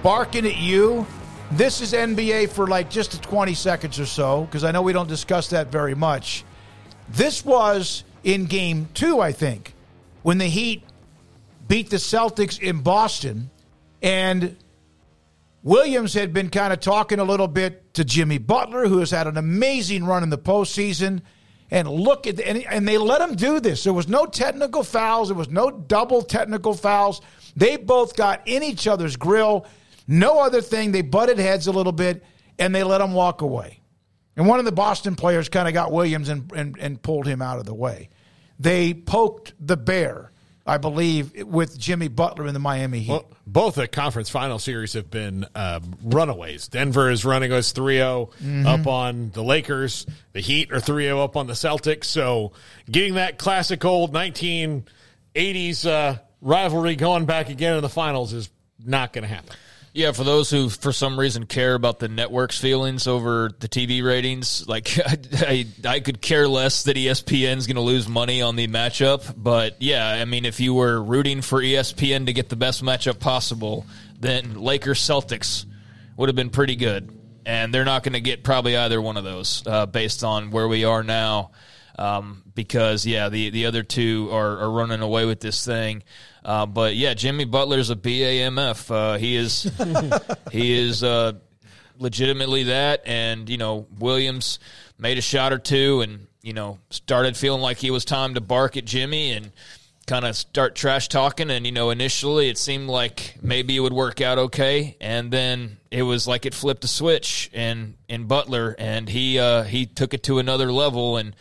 barking 0.03 0.47
at 0.47 0.57
you, 0.57 1.07
this 1.51 1.83
is 1.83 1.93
NBA 1.93 2.49
for 2.49 2.69
like 2.69 2.89
just 2.89 3.23
20 3.23 3.53
seconds 3.53 4.01
or 4.01 4.07
so, 4.07 4.45
because 4.45 4.65
I 4.65 4.71
know 4.71 4.81
we 4.81 4.95
don't 4.95 5.11
discuss 5.11 5.49
that 5.49 5.71
very 5.71 5.95
much. 5.95 6.43
This 7.11 7.45
was 7.45 8.05
in 8.25 8.47
game 8.47 8.89
two, 8.95 9.21
I 9.21 9.33
think, 9.33 9.75
when 10.23 10.39
the 10.39 10.47
Heat 10.47 10.83
beat 11.69 11.91
the 11.91 11.97
Celtics 11.99 12.59
in 12.59 12.81
Boston. 12.81 13.51
And 14.01 14.57
Williams 15.67 16.15
had 16.15 16.33
been 16.33 16.49
kind 16.49 16.73
of 16.73 16.79
talking 16.79 17.19
a 17.19 17.25
little 17.25 17.49
bit 17.49 17.93
to 17.95 18.05
Jimmy 18.05 18.39
Butler, 18.39 18.87
who 18.87 19.01
has 19.01 19.11
had 19.11 19.27
an 19.27 19.37
amazing 19.37 20.05
run 20.05 20.23
in 20.23 20.31
the 20.31 20.39
postseason. 20.39 21.23
And 21.73 21.89
look 21.89 22.29
at 22.29 22.37
the, 22.37 22.47
and, 22.47 22.65
and 22.71 22.87
they 22.87 22.99
let 22.99 23.21
him 23.21 23.35
do 23.35 23.59
this. 23.59 23.83
There 23.83 23.93
was 23.93 24.07
no 24.07 24.27
technical 24.27 24.85
fouls. 24.85 25.27
There 25.27 25.37
was 25.37 25.49
no 25.49 25.73
double 25.73 26.23
technical 26.23 26.73
fouls. 26.73 27.21
They 27.57 27.77
both 27.77 28.15
got 28.15 28.47
in 28.47 28.63
each 28.63 28.87
other's 28.87 29.17
grill. 29.17 29.67
No 30.07 30.39
other 30.39 30.61
thing. 30.61 30.93
They 30.93 31.03
butted 31.03 31.41
heads 31.41 31.67
a 31.67 31.73
little 31.73 31.91
bit, 31.91 32.23
and 32.61 32.73
they 32.73 32.85
let 32.85 33.01
him 33.01 33.13
walk 33.13 33.43
away. 33.43 33.81
And 34.37 34.47
one 34.47 34.61
of 34.61 34.67
the 34.67 34.73
Boston 34.73 35.17
players 35.17 35.49
kind 35.49 35.67
of 35.67 35.75
got 35.75 35.91
Williams 35.91 36.29
and, 36.29 36.49
and, 36.55 36.77
and 36.79 37.03
pulled 37.03 37.27
him 37.27 37.43
out 37.43 37.59
of 37.59 37.65
the 37.65 37.75
way. 37.75 38.09
They 38.61 38.95
poked 38.95 39.53
the 39.59 39.77
bear 39.77 40.31
I 40.67 40.79
believe, 40.79 41.45
with 41.47 41.79
Jimmy 41.79 42.09
Butler 42.09 42.47
in 42.47 42.55
the 42.55 42.61
Miami 42.61 42.99
Heat. 43.01 43.11
Well, 43.11 43.31
both 43.47 43.77
the 43.77 43.87
conference 43.87 44.29
final 44.29 44.59
series 44.59 44.95
have 44.95 45.11
been 45.11 45.47
uh, 45.55 45.79
runaways. 46.03 46.67
Denver 46.67 47.09
is 47.09 47.25
running 47.25 47.53
us 47.53 47.71
3 47.71 47.97
0 47.99 48.31
mm-hmm. 48.43 48.67
up 48.67 48.87
on 48.89 49.31
the 49.31 49.45
Lakers. 49.45 50.07
The 50.33 50.41
Heat 50.41 50.73
are 50.73 50.81
3 50.81 51.05
0 51.05 51.21
up 51.21 51.37
on 51.37 51.47
the 51.47 51.53
Celtics. 51.53 52.07
So 52.07 52.53
getting 52.91 53.15
that 53.15 53.39
classic 53.39 53.85
old 53.85 54.13
1980s 54.13 55.87
uh, 55.87 56.19
rivalry 56.41 56.97
going 56.97 57.27
back 57.27 57.49
again 57.49 57.77
in 57.77 57.83
the 57.83 57.89
finals 57.89 58.33
is 58.33 58.51
not 58.85 59.13
going 59.13 59.23
to 59.23 59.29
happen. 59.29 59.55
Yeah, 59.97 60.13
for 60.13 60.25
those 60.25 60.51
who 60.51 60.69
for 60.69 60.93
some 60.93 61.19
reason 61.19 61.47
care 61.47 61.73
about 61.73 62.01
the 62.01 62.09
network's 62.09 62.61
feelings 62.61 63.07
over 63.07 63.51
the 63.61 63.67
TV 63.67 64.05
ratings, 64.05 64.69
like 64.69 64.99
I, 65.07 65.17
I, 65.33 65.67
I 65.89 66.01
could 66.01 66.21
care 66.21 66.47
less 66.47 66.83
that 66.83 66.99
ESPN's 66.99 67.67
going 67.67 67.77
to 67.77 67.81
lose 67.81 68.07
money 68.07 68.43
on 68.43 68.57
the 68.57 68.69
matchup. 68.69 69.33
But 69.35 69.81
yeah, 69.81 70.07
I 70.07 70.27
mean, 70.27 70.45
if 70.45 70.61
you 70.61 70.75
were 70.75 71.03
rooting 71.03 71.41
for 71.41 71.63
ESPN 71.63 72.27
to 72.27 72.35
get 72.35 72.51
the 72.51 72.57
best 72.57 72.85
matchup 72.85 73.21
possible, 73.21 73.87
then 74.21 74.61
Lakers 74.61 75.01
Celtics 75.01 75.65
would 76.19 76.29
have 76.29 76.37
been 76.37 76.51
pretty 76.51 76.77
good, 76.77 77.11
and 77.47 77.73
they're 77.73 77.87
not 77.87 78.03
going 78.03 78.13
to 78.13 78.21
get 78.21 78.45
probably 78.45 78.77
either 78.77 79.01
one 79.01 79.17
of 79.17 79.25
those 79.25 79.63
uh, 79.67 79.87
based 79.87 80.23
on 80.23 80.51
where 80.51 80.69
we 80.69 80.85
are 80.85 81.03
now. 81.03 81.53
Um, 81.99 82.43
because 82.55 83.07
yeah, 83.07 83.31
the 83.31 83.49
the 83.49 83.65
other 83.65 83.83
two 83.83 84.29
are, 84.31 84.59
are 84.59 84.71
running 84.71 85.01
away 85.01 85.25
with 85.25 85.41
this 85.41 85.65
thing. 85.65 86.03
Uh, 86.47 86.65
but 86.65 86.95
yeah, 86.95 87.13
Jimmy 87.13 87.45
Butler's 87.45 87.91
a 87.91 87.97
BAMF. 87.97 88.89
Uh, 88.91 89.19
he 89.19 89.35
is 89.35 89.69
he 90.53 90.79
is 90.79 91.03
uh, 91.03 91.33
legitimately 91.99 92.65
that, 92.65 93.03
and 93.05 93.51
you 93.51 93.59
know 93.59 93.89
Williams 93.99 94.61
made 94.97 95.19
a 95.19 95.23
shot 95.23 95.53
or 95.53 95.59
two, 95.59 96.03
and 96.03 96.29
you 96.43 96.53
know 96.53 96.79
started 96.91 97.37
feeling 97.37 97.61
like 97.61 97.79
he 97.79 97.91
was 97.91 98.05
time 98.05 98.35
to 98.35 98.41
bark 98.41 98.77
at 98.77 98.85
Jimmy 98.85 99.33
and 99.33 99.51
kind 100.07 100.25
of 100.25 100.37
start 100.37 100.77
trash 100.77 101.09
talking. 101.09 101.51
And, 101.51 101.67
you 101.67 101.73
know, 101.73 101.91
initially 101.91 102.49
it 102.49 102.59
seemed 102.59 102.89
like 102.89 103.37
maybe 103.43 103.77
it 103.77 103.81
would 103.81 103.93
work 103.93 104.21
out 104.21 104.39
okay. 104.39 104.97
And 105.01 105.33
then 105.33 105.79
it 105.91 106.03
was 106.03 106.29
like 106.29 106.47
it 106.47 106.55
flipped 106.55 106.85
a 106.85 106.89
switch 106.89 107.51
and 107.53 107.95
in 108.09 108.27
Butler 108.27 108.75
and 108.79 109.09
he, 109.09 109.39
uh, 109.39 109.65
he 109.65 109.85
took 109.85 110.15
it 110.15 110.23
to 110.25 110.39
another 110.39 110.71
level. 110.71 111.17
And, 111.17 111.35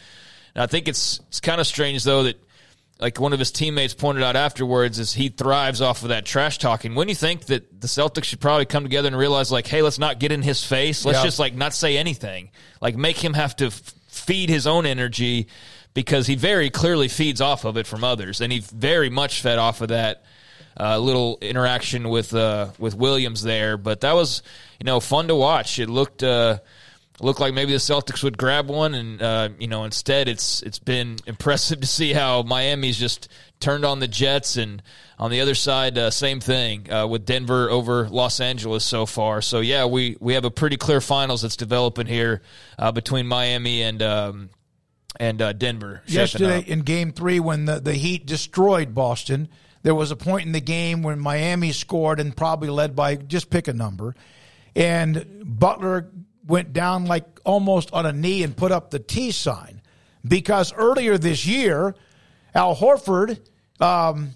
and 0.56 0.64
I 0.64 0.66
think 0.66 0.88
it's, 0.88 1.20
it's 1.28 1.40
kind 1.40 1.62
of 1.62 1.68
strange 1.68 2.04
though 2.04 2.24
that 2.24 2.44
like 3.00 3.20
one 3.20 3.34
of 3.34 3.40
his 3.40 3.52
teammates 3.52 3.94
pointed 3.94 4.24
out 4.24 4.36
afterwards 4.36 5.00
is 5.00 5.14
he 5.14 5.30
thrives 5.30 5.82
off 5.82 6.04
of 6.04 6.10
that 6.10 6.26
trash 6.26 6.58
talking. 6.58 6.96
When 6.96 7.10
you 7.10 7.16
think 7.16 7.46
that 7.46 7.82
the 7.82 7.88
Celtics 7.88 8.26
should 8.26 8.40
probably 8.40 8.66
come 8.66 8.84
together 8.84 9.08
and 9.08 9.18
realize 9.18 9.52
like, 9.52 9.68
Hey, 9.68 9.82
let's 9.82 10.00
not 10.00 10.20
get 10.20 10.32
in 10.32 10.42
his 10.42 10.64
face. 10.64 11.04
Let's 11.04 11.20
yeah. 11.20 11.24
just 11.24 11.40
like 11.40 11.56
not 11.56 11.74
say 11.74 11.98
anything, 11.98 12.52
like 12.82 12.96
make 12.96 13.22
him 13.22 13.34
have 13.34 13.56
to 13.58 13.68
f- 13.68 13.94
feed 14.08 14.50
his 14.50 14.66
own 14.66 14.86
energy 14.86 15.48
because 15.94 16.28
he 16.28 16.36
very 16.36 16.70
clearly 16.70 17.08
feeds 17.08 17.42
off 17.42 17.66
of 17.66 17.78
it 17.78 17.88
from 17.88 18.04
others, 18.04 18.42
and 18.42 18.52
he 18.52 18.60
very 18.60 19.10
much 19.10 19.42
fed 19.42 19.58
off 19.58 19.82
of 19.82 19.90
that 19.90 20.24
uh, 20.80 21.00
little 21.00 21.38
interaction 21.42 22.10
with 22.10 22.36
uh, 22.36 22.68
with 22.78 22.96
Williams 22.96 23.42
there. 23.42 23.78
But 23.78 24.02
that 24.02 24.14
was 24.14 24.44
you 24.80 24.86
know 24.86 25.00
fun 25.00 25.30
to 25.30 25.36
watch. 25.36 25.80
It 25.80 25.90
looked 25.90 26.22
uh, 26.22 26.60
looked 27.22 27.40
like 27.40 27.54
maybe 27.54 27.72
the 27.72 27.78
Celtics 27.78 28.24
would 28.24 28.38
grab 28.38 28.70
one, 28.70 28.94
and 28.94 29.22
uh, 29.22 29.50
you 29.60 29.68
know 29.68 29.84
instead 29.84 30.28
it's 30.28 30.62
it's 30.64 30.80
been 30.80 31.18
impressive 31.26 31.82
to 31.82 31.88
see 31.88 32.14
how 32.14 32.44
Miami's 32.44 32.98
just 32.98 33.30
turned 33.60 33.86
on 33.86 34.00
the 34.00 34.08
Jets, 34.08 34.58
and 34.58 34.82
on 35.18 35.32
the 35.32 35.42
other 35.42 35.56
side, 35.56 35.98
uh, 35.98 36.12
same 36.12 36.40
thing 36.40 36.92
uh, 36.92 37.08
with 37.08 37.26
Denver 37.26 37.70
over 37.70 38.10
Los 38.10 38.40
Angeles 38.40 38.84
so 38.84 39.06
far. 39.06 39.42
So 39.42 39.60
yeah, 39.60 39.86
we 39.86 40.18
we 40.20 40.34
have 40.34 40.46
a 40.46 40.52
pretty 40.52 40.78
clear 40.78 41.02
finals 41.02 41.42
that's 41.42 41.56
developing 41.56 42.08
here 42.08 42.42
between 42.94 43.28
Miami 43.28 43.82
and. 43.82 44.02
Um, 44.02 44.50
and 45.18 45.42
uh, 45.42 45.54
Denver. 45.54 46.02
Yesterday 46.08 46.60
in 46.68 46.82
Game 46.82 47.14
Three, 47.14 47.40
when 47.40 47.64
the, 47.64 47.80
the 47.80 47.94
Heat 47.94 48.26
destroyed 48.26 48.94
Boston, 48.94 49.48
there 49.82 49.96
was 49.96 50.12
a 50.12 50.16
point 50.18 50.46
in 50.46 50.52
the 50.52 50.60
game 50.60 51.04
when 51.04 51.20
Miami 51.20 51.72
scored 51.72 52.20
and 52.20 52.36
probably 52.36 52.70
led 52.70 52.98
by 52.98 53.16
just 53.16 53.50
pick 53.50 53.70
a 53.70 53.74
number, 53.74 54.14
and 54.76 55.26
Butler 55.42 56.10
went 56.46 56.74
down 56.74 57.06
like 57.06 57.26
almost 57.44 57.92
on 57.94 58.06
a 58.06 58.14
knee 58.14 58.44
and 58.44 58.56
put 58.56 58.72
up 58.72 58.92
the 58.92 59.00
T 59.00 59.32
sign 59.32 59.82
because 60.28 60.74
earlier 60.74 61.18
this 61.18 61.46
year, 61.46 61.96
Al 62.54 62.76
Horford. 62.76 63.40
Um, 63.80 64.36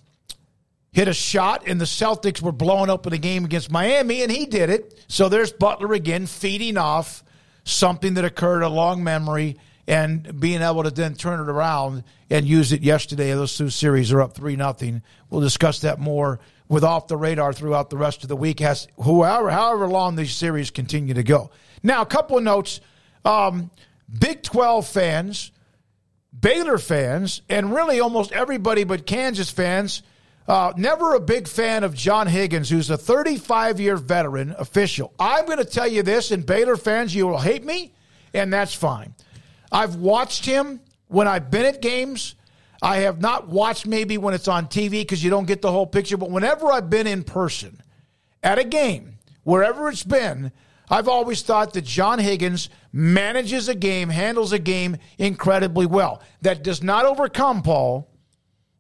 hit 0.92 1.08
a 1.08 1.14
shot 1.14 1.64
and 1.68 1.80
the 1.80 1.86
Celtics 1.86 2.42
were 2.42 2.52
blowing 2.52 2.90
up 2.90 3.06
in 3.08 3.14
a 3.14 3.18
game 3.18 3.46
against 3.46 3.72
Miami 3.72 4.24
and 4.24 4.32
he 4.32 4.46
did 4.46 4.70
it. 4.70 5.04
So 5.08 5.30
there's 5.30 5.52
Butler 5.52 5.94
again 5.94 6.26
feeding 6.26 6.78
off 6.78 7.24
something 7.64 8.16
that 8.16 8.26
occurred 8.26 8.64
a 8.64 8.70
long 8.70 9.04
memory 9.04 9.58
and 9.88 10.40
being 10.40 10.62
able 10.62 10.84
to 10.84 10.92
then 10.92 11.16
turn 11.16 11.40
it 11.40 11.50
around 11.50 12.04
and 12.30 12.46
use 12.46 12.72
it 12.72 12.82
yesterday. 12.82 13.32
Those 13.32 13.58
two 13.58 13.70
series 13.70 14.12
are 14.12 14.22
up 14.22 14.34
three 14.34 14.56
nothing. 14.56 15.02
We'll 15.30 15.42
discuss 15.42 15.80
that 15.82 16.00
more 16.00 16.40
with 16.68 16.84
off 16.84 17.08
the 17.08 17.18
radar 17.18 17.54
throughout 17.54 17.90
the 17.90 17.98
rest 17.98 18.24
of 18.24 18.30
the 18.30 18.36
week 18.36 18.62
as 18.62 18.88
whoever 18.98 19.50
however 19.50 19.88
long 19.88 20.16
these 20.16 20.36
series 20.36 20.70
continue 20.70 21.16
to 21.16 21.24
go. 21.24 21.50
Now, 21.84 22.02
a 22.02 22.06
couple 22.06 22.38
of 22.38 22.44
notes. 22.44 22.82
Um, 23.26 23.72
Big 24.18 24.42
12 24.42 24.88
fans, 24.88 25.52
Baylor 26.38 26.78
fans, 26.78 27.42
and 27.50 27.74
really 27.74 28.00
almost 28.00 28.32
everybody 28.32 28.84
but 28.84 29.06
Kansas 29.06 29.52
fans. 29.52 30.02
Uh, 30.48 30.74
never 30.76 31.14
a 31.14 31.20
big 31.20 31.48
fan 31.48 31.84
of 31.84 31.94
John 31.94 32.26
Higgins, 32.26 32.70
who's 32.70 32.90
a 32.90 32.98
35 32.98 33.80
year 33.80 33.98
veteran 33.98 34.56
official. 34.58 35.14
I'm 35.20 35.46
going 35.46 35.60
to 35.60 35.66
tell 35.66 35.88
you 35.88 36.02
this, 36.02 36.32
and 36.32 36.44
Baylor 36.44 36.76
fans, 36.76 37.14
you 37.14 37.28
will 37.28 37.38
hate 37.38 37.64
me, 37.64 37.94
and 38.34 38.52
that's 38.52 38.74
fine. 38.74 39.14
I've 39.72 39.98
watched 39.98 40.46
him 40.46 40.80
when 41.08 41.28
I've 41.28 41.52
been 41.52 41.66
at 41.66 41.82
games. 41.82 42.34
I 42.82 43.00
have 43.00 43.22
not 43.22 43.48
watched 43.48 43.86
maybe 43.86 44.18
when 44.18 44.34
it's 44.34 44.48
on 44.48 44.68
TV 44.68 44.92
because 44.92 45.24
you 45.24 45.30
don't 45.30 45.46
get 45.46 45.62
the 45.62 45.72
whole 45.72 45.86
picture, 45.86 46.18
but 46.18 46.32
whenever 46.32 46.72
I've 46.72 46.90
been 46.90 47.06
in 47.06 47.24
person 47.24 47.80
at 48.42 48.58
a 48.58 48.64
game, 48.64 49.20
wherever 49.44 49.88
it's 49.90 50.04
been, 50.04 50.52
I've 50.90 51.08
always 51.08 51.42
thought 51.42 51.74
that 51.74 51.86
John 51.86 52.20
Higgins 52.20 52.70
manages 52.92 53.70
a 53.70 53.76
game, 53.76 54.10
handles 54.10 54.52
a 54.54 54.60
game 54.60 54.98
incredibly 55.18 55.86
well. 55.86 56.22
That 56.42 56.64
does 56.64 56.82
not 56.82 57.06
overcome, 57.06 57.62
Paul, 57.62 58.10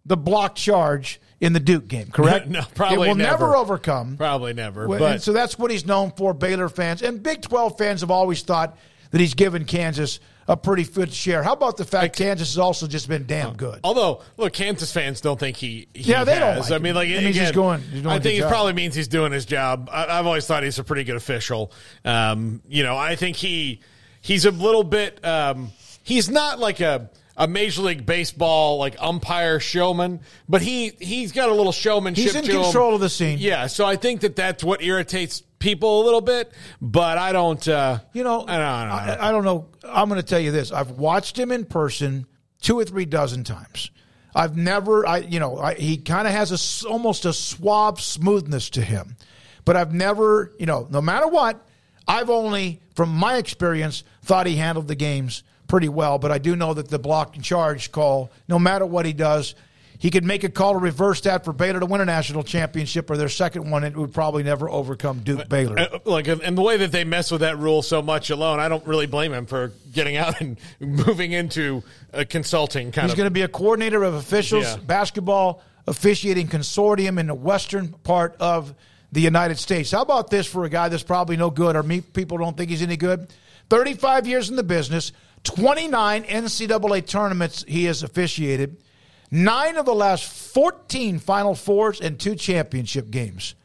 the 0.05 0.17
block 0.17 0.55
charge 0.55 1.21
in 1.39 1.53
the 1.53 1.59
Duke 1.59 1.87
game, 1.87 2.09
correct? 2.09 2.47
no, 2.49 2.63
probably 2.73 2.95
it 2.95 2.99
will 2.99 3.15
never. 3.15 3.45
never 3.45 3.55
overcome. 3.55 4.17
Probably 4.17 4.53
never. 4.53 4.87
But. 4.87 5.21
so 5.21 5.33
that's 5.33 5.57
what 5.57 5.71
he's 5.71 5.85
known 5.85 6.11
for. 6.11 6.33
Baylor 6.33 6.69
fans 6.69 7.01
and 7.01 7.21
Big 7.21 7.41
12 7.41 7.77
fans 7.77 8.01
have 8.01 8.11
always 8.11 8.41
thought 8.41 8.77
that 9.11 9.21
he's 9.21 9.33
given 9.33 9.65
Kansas 9.65 10.19
a 10.49 10.57
pretty 10.57 10.83
good 10.83 11.13
share. 11.13 11.43
How 11.43 11.53
about 11.53 11.77
the 11.77 11.85
fact 11.85 12.17
Kansas 12.17 12.49
has 12.49 12.57
also 12.57 12.87
just 12.87 13.07
been 13.07 13.27
damn 13.27 13.55
good? 13.55 13.79
Although, 13.83 14.23
look, 14.35 14.51
Kansas 14.51 14.91
fans 14.91 15.21
don't 15.21 15.39
think 15.39 15.55
he, 15.55 15.87
he 15.93 16.09
yeah, 16.09 16.23
they 16.23 16.33
has. 16.35 16.41
don't. 16.41 16.71
Like 16.71 16.71
I 16.71 16.83
mean, 16.83 16.95
like 16.95 17.07
it 17.07 17.17
again, 17.17 17.33
he's 17.33 17.51
going. 17.51 17.81
He's 17.81 18.05
I 18.05 18.17
think 18.17 18.39
it 18.39 18.41
job. 18.41 18.49
probably 18.49 18.73
means 18.73 18.95
he's 18.95 19.07
doing 19.07 19.31
his 19.31 19.45
job. 19.45 19.89
I, 19.91 20.15
have 20.15 20.25
always 20.25 20.47
thought 20.47 20.63
he's 20.63 20.79
a 20.79 20.83
pretty 20.83 21.03
good 21.03 21.17
official. 21.17 21.71
Um, 22.03 22.63
you 22.67 22.81
know, 22.81 22.97
I 22.97 23.15
think 23.15 23.35
he 23.35 23.81
he's 24.21 24.45
a 24.45 24.51
little 24.51 24.83
bit. 24.83 25.23
Um, 25.23 25.71
he's 26.01 26.31
not 26.31 26.57
like 26.57 26.79
a 26.79 27.11
a 27.39 27.47
major 27.47 27.81
league 27.81 28.05
baseball 28.05 28.77
like 28.77 28.97
umpire 28.99 29.61
showman, 29.61 30.19
but 30.49 30.61
he 30.61 30.89
he's 30.99 31.31
got 31.31 31.47
a 31.49 31.53
little 31.53 31.71
showmanship. 31.71 32.23
He's 32.23 32.35
in 32.35 32.45
control 32.45 32.89
him. 32.89 32.95
of 32.95 33.01
the 33.01 33.09
scene. 33.09 33.37
Yeah, 33.39 33.67
so 33.67 33.85
I 33.85 33.95
think 33.95 34.21
that 34.21 34.35
that's 34.35 34.61
what 34.61 34.83
irritates 34.83 35.41
people 35.57 36.03
a 36.03 36.03
little 36.03 36.21
bit, 36.21 36.51
but 36.81 37.17
I 37.17 37.31
don't. 37.31 37.65
Uh, 37.65 37.99
you 38.11 38.25
know, 38.25 38.41
I 38.41 38.57
don't, 38.57 38.65
I 38.65 39.05
don't, 39.07 39.19
I, 39.19 39.27
I 39.29 39.31
don't 39.31 39.45
know. 39.45 39.69
I'm 39.85 40.09
going 40.09 40.21
to 40.21 40.27
tell 40.27 40.39
you 40.39 40.51
this: 40.51 40.73
I've 40.73 40.91
watched 40.91 41.39
him 41.39 41.51
in 41.51 41.63
person 41.63 42.27
two 42.61 42.77
or 42.77 42.83
three 42.83 43.05
dozen 43.05 43.45
times. 43.45 43.89
I've 44.35 44.57
never, 44.57 45.07
I 45.07 45.19
you 45.19 45.39
know, 45.39 45.57
I, 45.57 45.75
he 45.75 45.97
kind 45.97 46.27
of 46.27 46.33
has 46.33 46.83
a 46.83 46.87
almost 46.87 47.25
a 47.25 47.31
suave 47.31 48.01
smoothness 48.01 48.69
to 48.71 48.81
him, 48.81 49.15
but 49.63 49.77
I've 49.77 49.93
never, 49.93 50.53
you 50.59 50.65
know, 50.65 50.87
no 50.91 51.01
matter 51.01 51.27
what, 51.27 51.65
I've 52.05 52.29
only, 52.29 52.81
from 52.95 53.15
my 53.15 53.37
experience, 53.37 54.03
thought 54.23 54.45
he 54.45 54.57
handled 54.57 54.89
the 54.89 54.95
games 54.95 55.43
pretty 55.69 55.87
well. 55.87 56.19
But 56.19 56.31
I 56.31 56.37
do 56.37 56.57
know 56.57 56.73
that 56.73 56.89
the 56.89 56.99
block 56.99 57.35
and 57.35 57.43
charge 57.43 57.93
call, 57.93 58.29
no 58.49 58.59
matter 58.59 58.85
what 58.85 59.05
he 59.05 59.13
does, 59.13 59.55
he 59.97 60.09
could 60.09 60.23
make 60.23 60.43
a 60.45 60.49
call 60.49 60.73
to 60.73 60.79
reverse 60.79 61.21
that 61.21 61.43
for 61.43 61.51
Baylor 61.51 61.81
to 61.81 61.85
win 61.85 61.99
a 61.99 62.05
national 62.05 62.43
championship 62.43 63.09
or 63.09 63.17
their 63.17 63.29
second 63.29 63.69
one. 63.69 63.83
And 63.83 63.95
it 63.95 63.99
would 63.99 64.13
probably 64.13 64.43
never 64.43 64.69
overcome 64.69 65.19
Duke 65.19 65.47
Baylor. 65.49 65.77
Uh, 65.77 65.99
like, 66.05 66.27
and 66.27 66.57
the 66.57 66.61
way 66.61 66.77
that 66.77 66.91
they 66.91 67.03
mess 67.03 67.31
with 67.31 67.41
that 67.41 67.57
rule 67.57 67.81
so 67.81 68.01
much 68.01 68.29
alone, 68.29 68.59
I 68.59 68.69
don't 68.69 68.85
really 68.87 69.07
blame 69.07 69.33
him 69.33 69.45
for 69.45 69.73
getting 69.93 70.17
out 70.17 70.39
and 70.41 70.57
moving 70.79 71.33
into 71.33 71.83
a 72.13 72.25
consulting 72.25 72.91
kind 72.91 73.05
He's 73.05 73.13
of. 73.13 73.17
going 73.17 73.27
to 73.27 73.31
be 73.31 73.41
a 73.41 73.47
coordinator 73.49 74.03
of 74.03 74.13
officials, 74.13 74.63
yeah. 74.63 74.77
basketball 74.77 75.61
officiating 75.85 76.47
consortium 76.47 77.19
in 77.19 77.27
the 77.27 77.35
western 77.35 77.89
part 77.89 78.37
of 78.39 78.73
the 79.11 79.21
United 79.21 79.57
States. 79.57 79.91
How 79.91 80.03
about 80.03 80.29
this 80.29 80.45
for 80.45 80.63
a 80.63 80.69
guy 80.69 80.87
that's 80.87 81.03
probably 81.03 81.35
no 81.35 81.49
good 81.49 81.75
or 81.75 81.83
me, 81.83 82.01
people 82.01 82.37
don't 82.37 82.55
think 82.55 82.69
he's 82.69 82.83
any 82.83 82.95
good? 82.95 83.27
35 83.69 84.27
years 84.27 84.49
in 84.49 84.55
the 84.55 84.63
business, 84.63 85.11
29 85.43 86.23
NCAA 86.23 87.05
tournaments 87.05 87.63
he 87.67 87.85
has 87.85 88.03
officiated 88.03 88.83
nine 89.31 89.77
of 89.77 89.85
the 89.85 89.93
last 89.93 90.25
14 90.53 91.19
Final 91.19 91.55
Fours 91.55 92.01
and 92.01 92.19
two 92.19 92.35
championship 92.35 93.09
games. 93.09 93.55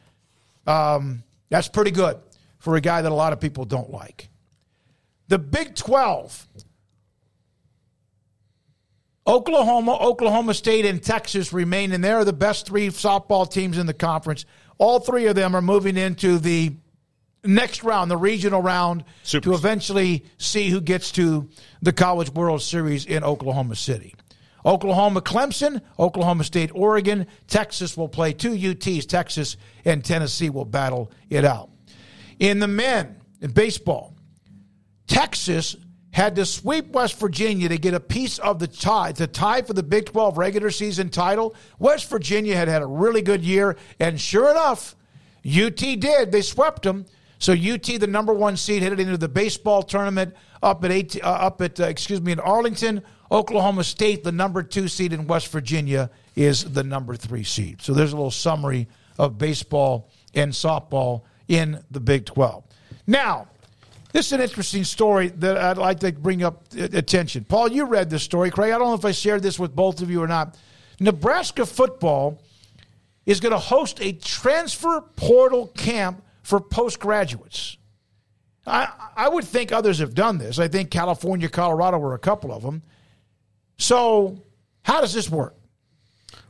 Um, 0.67 1.23
that's 1.49 1.67
pretty 1.67 1.91
good 1.91 2.17
for 2.59 2.75
a 2.75 2.81
guy 2.81 3.01
that 3.01 3.11
a 3.11 3.15
lot 3.15 3.33
of 3.33 3.39
people 3.39 3.65
don't 3.65 3.91
like. 3.91 4.29
The 5.27 5.39
Big 5.39 5.75
12, 5.75 6.47
Oklahoma, 9.27 9.97
Oklahoma 9.99 10.53
State, 10.53 10.85
and 10.85 11.01
Texas 11.01 11.51
remain, 11.51 11.91
and 11.91 12.03
they're 12.03 12.25
the 12.25 12.33
best 12.33 12.67
three 12.67 12.89
softball 12.89 13.49
teams 13.49 13.77
in 13.77 13.87
the 13.87 13.93
conference. 13.93 14.45
All 14.77 14.99
three 14.99 15.25
of 15.27 15.35
them 15.35 15.55
are 15.55 15.61
moving 15.61 15.97
into 15.97 16.37
the 16.37 16.75
next 17.45 17.83
round, 17.83 18.09
the 18.09 18.17
regional 18.17 18.61
round, 18.61 19.03
Super. 19.23 19.49
to 19.49 19.55
eventually 19.55 20.25
see 20.37 20.69
who 20.69 20.81
gets 20.81 21.11
to 21.13 21.47
the 21.81 21.93
College 21.93 22.29
World 22.31 22.61
Series 22.61 23.05
in 23.05 23.23
Oklahoma 23.23 23.75
City. 23.75 24.15
Oklahoma, 24.65 25.21
Clemson, 25.21 25.81
Oklahoma 25.99 26.43
State, 26.43 26.71
Oregon. 26.73 27.27
Texas 27.47 27.95
will 27.95 28.09
play 28.09 28.33
two 28.33 28.53
UTs. 28.53 29.07
Texas 29.07 29.57
and 29.85 30.03
Tennessee 30.03 30.49
will 30.49 30.65
battle 30.65 31.11
it 31.29 31.45
out. 31.45 31.69
In 32.39 32.59
the 32.59 32.67
men, 32.67 33.17
in 33.41 33.51
baseball, 33.51 34.15
Texas 35.07 35.75
had 36.11 36.35
to 36.37 36.45
sweep 36.45 36.87
West 36.87 37.19
Virginia 37.19 37.69
to 37.69 37.77
get 37.77 37.93
a 37.93 37.99
piece 37.99 38.39
of 38.39 38.57
the 38.57 38.67
tie, 38.67 39.11
to 39.11 39.27
tie 39.27 39.61
for 39.61 39.73
the 39.73 39.83
Big 39.83 40.05
12 40.05 40.37
regular 40.37 40.71
season 40.71 41.09
title. 41.09 41.53
West 41.77 42.09
Virginia 42.09 42.55
had 42.55 42.67
had 42.67 42.81
a 42.81 42.87
really 42.87 43.21
good 43.21 43.43
year, 43.43 43.75
and 43.99 44.19
sure 44.19 44.49
enough, 44.49 44.95
UT 45.45 45.75
did. 45.75 46.31
They 46.31 46.41
swept 46.41 46.83
them. 46.83 47.05
So 47.39 47.53
UT, 47.53 47.83
the 47.83 48.07
number 48.07 48.33
one 48.33 48.57
seed, 48.57 48.81
headed 48.81 48.99
into 48.99 49.17
the 49.17 49.27
baseball 49.27 49.83
tournament 49.83 50.35
up 50.63 50.83
at 50.83 51.23
uh, 51.23 51.27
up 51.27 51.61
at 51.61 51.79
uh, 51.79 51.85
excuse 51.85 52.21
me 52.21 52.31
in 52.31 52.39
Arlington 52.39 53.03
Oklahoma 53.31 53.83
State, 53.83 54.23
the 54.23 54.31
number 54.31 54.63
two 54.63 54.87
seed 54.87 55.13
in 55.13 55.27
West 55.27 55.47
Virginia, 55.49 56.09
is 56.35 56.73
the 56.73 56.83
number 56.83 57.15
three 57.15 57.43
seed. 57.43 57.81
So 57.81 57.93
there's 57.93 58.13
a 58.13 58.15
little 58.15 58.31
summary 58.31 58.87
of 59.17 59.37
baseball 59.37 60.09
and 60.33 60.51
softball 60.51 61.23
in 61.47 61.83
the 61.91 61.99
Big 61.99 62.25
12. 62.25 62.63
Now, 63.07 63.47
this 64.11 64.27
is 64.27 64.31
an 64.33 64.41
interesting 64.41 64.83
story 64.83 65.29
that 65.29 65.57
I'd 65.57 65.77
like 65.77 65.99
to 66.01 66.11
bring 66.11 66.43
up 66.43 66.63
attention. 66.73 67.43
Paul, 67.43 67.71
you 67.71 67.85
read 67.85 68.09
this 68.09 68.23
story. 68.23 68.49
Craig, 68.49 68.71
I 68.71 68.77
don't 68.77 68.87
know 68.87 68.93
if 68.93 69.05
I 69.05 69.11
shared 69.11 69.43
this 69.43 69.59
with 69.59 69.75
both 69.75 70.01
of 70.01 70.09
you 70.09 70.21
or 70.21 70.27
not. 70.27 70.57
Nebraska 70.99 71.65
football 71.65 72.41
is 73.25 73.39
going 73.39 73.51
to 73.51 73.59
host 73.59 73.99
a 74.01 74.13
transfer 74.13 75.01
portal 75.01 75.67
camp 75.67 76.23
for 76.45 76.59
postgraduates. 76.59 77.75
I, 78.67 78.87
I 79.15 79.29
would 79.29 79.45
think 79.45 79.71
others 79.71 79.97
have 79.97 80.13
done 80.13 80.37
this. 80.37 80.59
I 80.59 80.67
think 80.67 80.91
California, 80.91 81.49
Colorado 81.49 81.97
were 81.97 82.13
a 82.13 82.19
couple 82.19 82.53
of 82.53 82.61
them. 82.61 82.83
So, 83.77 84.43
how 84.83 85.01
does 85.01 85.13
this 85.13 85.29
work? 85.29 85.55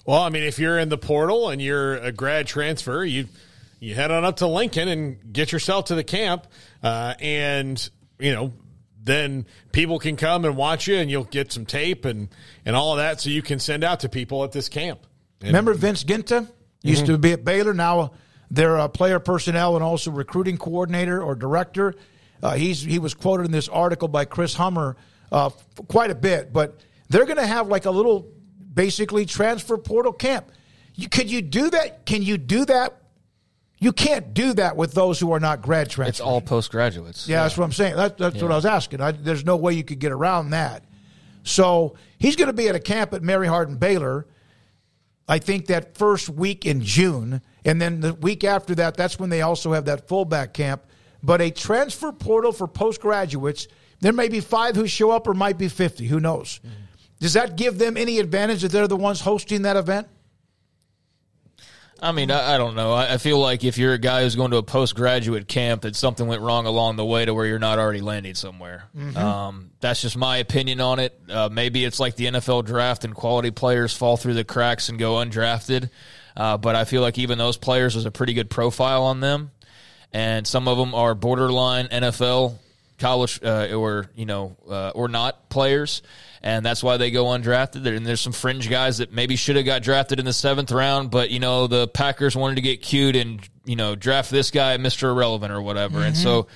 Well, 0.05 0.21
I 0.21 0.29
mean, 0.29 0.43
if 0.43 0.59
you're 0.59 0.77
in 0.77 0.89
the 0.89 0.97
portal 0.97 1.49
and 1.49 1.61
you're 1.61 1.95
a 1.95 2.11
grad 2.11 2.45
transfer, 2.45 3.03
you 3.03 3.27
you 3.79 3.95
head 3.95 4.11
on 4.11 4.25
up 4.25 4.37
to 4.37 4.47
Lincoln 4.47 4.87
and 4.87 5.33
get 5.33 5.51
yourself 5.51 5.85
to 5.85 5.95
the 5.95 6.03
camp, 6.03 6.45
uh, 6.83 7.15
and 7.19 7.89
you 8.19 8.33
know 8.33 8.53
then 9.01 9.45
people 9.71 9.97
can 9.97 10.17
come 10.17 10.45
and 10.45 10.57
watch 10.57 10.87
you, 10.87 10.97
and 10.97 11.09
you'll 11.09 11.23
get 11.23 11.51
some 11.53 11.65
tape 11.65 12.05
and 12.05 12.27
and 12.65 12.75
all 12.75 12.91
of 12.91 12.97
that, 12.97 13.21
so 13.21 13.29
you 13.29 13.41
can 13.41 13.59
send 13.59 13.83
out 13.83 14.01
to 14.01 14.09
people 14.09 14.43
at 14.43 14.51
this 14.51 14.67
camp. 14.69 14.99
And, 15.39 15.47
Remember 15.47 15.73
Vince 15.73 16.03
Ginta 16.03 16.47
used 16.83 17.05
mm-hmm. 17.05 17.13
to 17.13 17.17
be 17.17 17.31
at 17.31 17.45
Baylor. 17.45 17.73
Now 17.73 18.11
they're 18.51 18.77
a 18.77 18.89
player 18.89 19.19
personnel 19.19 19.75
and 19.75 19.83
also 19.83 20.11
recruiting 20.11 20.57
coordinator 20.57 21.21
or 21.21 21.35
director. 21.35 21.95
Uh, 22.41 22.53
he's 22.53 22.81
he 22.81 22.99
was 22.99 23.13
quoted 23.13 23.45
in 23.45 23.51
this 23.51 23.67
article 23.69 24.07
by 24.07 24.25
Chris 24.25 24.53
Hummer 24.53 24.95
uh, 25.31 25.49
quite 25.87 26.11
a 26.11 26.15
bit, 26.15 26.53
but 26.53 26.79
they're 27.09 27.25
going 27.25 27.37
to 27.37 27.47
have 27.47 27.67
like 27.67 27.85
a 27.85 27.91
little 27.91 28.31
basically 28.73 29.25
transfer 29.25 29.77
portal 29.77 30.13
camp. 30.13 30.51
You, 30.93 31.09
could 31.09 31.29
you 31.29 31.41
do 31.41 31.69
that? 31.69 32.05
Can 32.05 32.21
you 32.21 32.37
do 32.37 32.65
that? 32.65 33.01
You 33.79 33.91
can't 33.91 34.33
do 34.33 34.53
that 34.53 34.77
with 34.77 34.93
those 34.93 35.19
who 35.19 35.33
are 35.33 35.39
not 35.39 35.61
grad 35.61 35.89
transfers. 35.89 36.19
It's 36.19 36.21
all 36.21 36.41
postgraduates. 36.41 37.27
Yeah, 37.27 37.37
yeah, 37.37 37.43
that's 37.43 37.57
what 37.57 37.65
I'm 37.65 37.73
saying. 37.73 37.95
That, 37.97 38.17
that's 38.17 38.37
yeah. 38.37 38.43
what 38.43 38.51
I 38.51 38.55
was 38.55 38.65
asking. 38.65 39.01
I, 39.01 39.11
there's 39.11 39.45
no 39.45 39.57
way 39.57 39.73
you 39.73 39.83
could 39.83 39.99
get 39.99 40.11
around 40.11 40.51
that. 40.51 40.85
So 41.43 41.95
he's 42.17 42.35
going 42.35 42.47
to 42.47 42.53
be 42.53 42.69
at 42.69 42.75
a 42.75 42.79
camp 42.79 43.13
at 43.13 43.21
Mary 43.21 43.47
Hardin 43.47 43.75
Baylor. 43.75 44.27
I 45.27 45.39
think 45.39 45.67
that 45.67 45.97
first 45.97 46.29
week 46.29 46.65
in 46.65 46.81
June, 46.81 47.41
and 47.65 47.81
then 47.81 47.99
the 47.99 48.13
week 48.13 48.43
after 48.43 48.75
that, 48.75 48.95
that's 48.95 49.19
when 49.19 49.29
they 49.29 49.41
also 49.41 49.73
have 49.73 49.85
that 49.85 50.07
fullback 50.07 50.53
camp. 50.53 50.83
But 51.21 51.41
a 51.41 51.49
transfer 51.49 52.11
portal 52.11 52.51
for 52.51 52.67
postgraduates, 52.67 53.67
there 53.99 54.13
may 54.13 54.29
be 54.29 54.39
five 54.39 54.75
who 54.75 54.87
show 54.87 55.09
up, 55.11 55.27
or 55.27 55.33
might 55.33 55.57
be 55.57 55.67
fifty. 55.67 56.07
Who 56.07 56.19
knows? 56.19 56.59
Mm-hmm. 56.59 56.83
Does 57.19 57.33
that 57.33 57.55
give 57.55 57.77
them 57.79 57.97
any 57.97 58.19
advantage 58.19 58.61
that 58.61 58.71
they're 58.71 58.87
the 58.87 58.95
ones 58.95 59.21
hosting 59.21 59.63
that 59.63 59.77
event? 59.77 60.07
I 62.01 62.11
mean, 62.11 62.29
I, 62.29 62.55
I 62.55 62.57
don't 62.57 62.75
know. 62.75 62.91
I, 62.91 63.13
I, 63.13 63.17
feel 63.17 63.39
like 63.39 63.63
if 63.63 63.77
you're 63.77 63.93
a 63.93 63.97
guy 63.97 64.23
who's 64.23 64.35
going 64.35 64.51
to 64.51 64.57
a 64.57 64.63
postgraduate 64.63 65.47
camp, 65.47 65.83
that 65.83 65.95
something 65.95 66.27
went 66.27 66.41
wrong 66.41 66.65
along 66.65 66.97
the 66.97 67.05
way 67.05 67.23
to 67.23 67.33
where 67.33 67.45
you're 67.45 67.57
not 67.57 67.79
already 67.79 68.01
landing 68.01 68.35
somewhere. 68.35 68.83
Mm-hmm. 68.95 69.17
Um, 69.17 69.71
that's 69.79 70.01
just 70.01 70.17
my 70.17 70.37
opinion 70.37 70.81
on 70.81 70.99
it. 70.99 71.19
Uh, 71.29 71.47
maybe 71.49 71.85
it's 71.85 71.99
like 71.99 72.15
the 72.15 72.25
NFL 72.25 72.65
draft 72.65 73.05
and 73.05 73.15
quality 73.15 73.49
players 73.49 73.95
fall 73.95 74.17
through 74.17 74.33
the 74.33 74.43
cracks 74.43 74.89
and 74.89 74.99
go 74.99 75.13
undrafted. 75.13 75.89
Uh, 76.35 76.57
but 76.57 76.75
I 76.75 76.85
feel 76.85 77.01
like 77.01 77.17
even 77.17 77.37
those 77.37 77.57
players, 77.57 77.93
there's 77.93 78.05
a 78.05 78.11
pretty 78.11 78.33
good 78.33 78.49
profile 78.49 79.03
on 79.03 79.19
them. 79.19 79.51
And 80.13 80.47
some 80.47 80.67
of 80.67 80.77
them 80.77 80.95
are 80.95 81.13
borderline 81.13 81.87
NFL, 81.87 82.55
college, 82.99 83.41
uh, 83.43 83.73
or, 83.73 84.09
you 84.15 84.25
know, 84.25 84.55
uh, 84.69 84.91
or 84.95 85.07
not 85.07 85.49
players 85.49 86.01
and 86.45 86.63
that's 86.63 86.83
why 86.83 86.97
they 86.97 87.09
go 87.09 87.25
undrafted. 87.25 87.87
And 87.87 88.05
there's 88.05 88.21
some 88.21 88.31
fringe 88.31 88.69
guys 88.69 88.99
that 88.99 89.11
maybe 89.11 89.35
should 89.35 89.55
have 89.55 89.65
got 89.65 89.81
drafted 89.81 90.19
in 90.19 90.25
the 90.25 90.31
seventh 90.31 90.71
round, 90.71 91.09
but 91.09 91.31
you 91.31 91.39
know 91.39 91.65
the 91.65 91.87
Packers 91.87 92.37
wanted 92.37 92.55
to 92.55 92.61
get 92.61 92.83
cute 92.83 93.15
and 93.15 93.41
you 93.65 93.75
know 93.75 93.95
draft 93.95 94.29
this 94.29 94.51
guy, 94.51 94.77
Mister 94.77 95.09
Irrelevant 95.09 95.51
or 95.51 95.61
whatever. 95.61 95.97
Mm-hmm. 95.97 96.07
And 96.07 96.17
so 96.17 96.47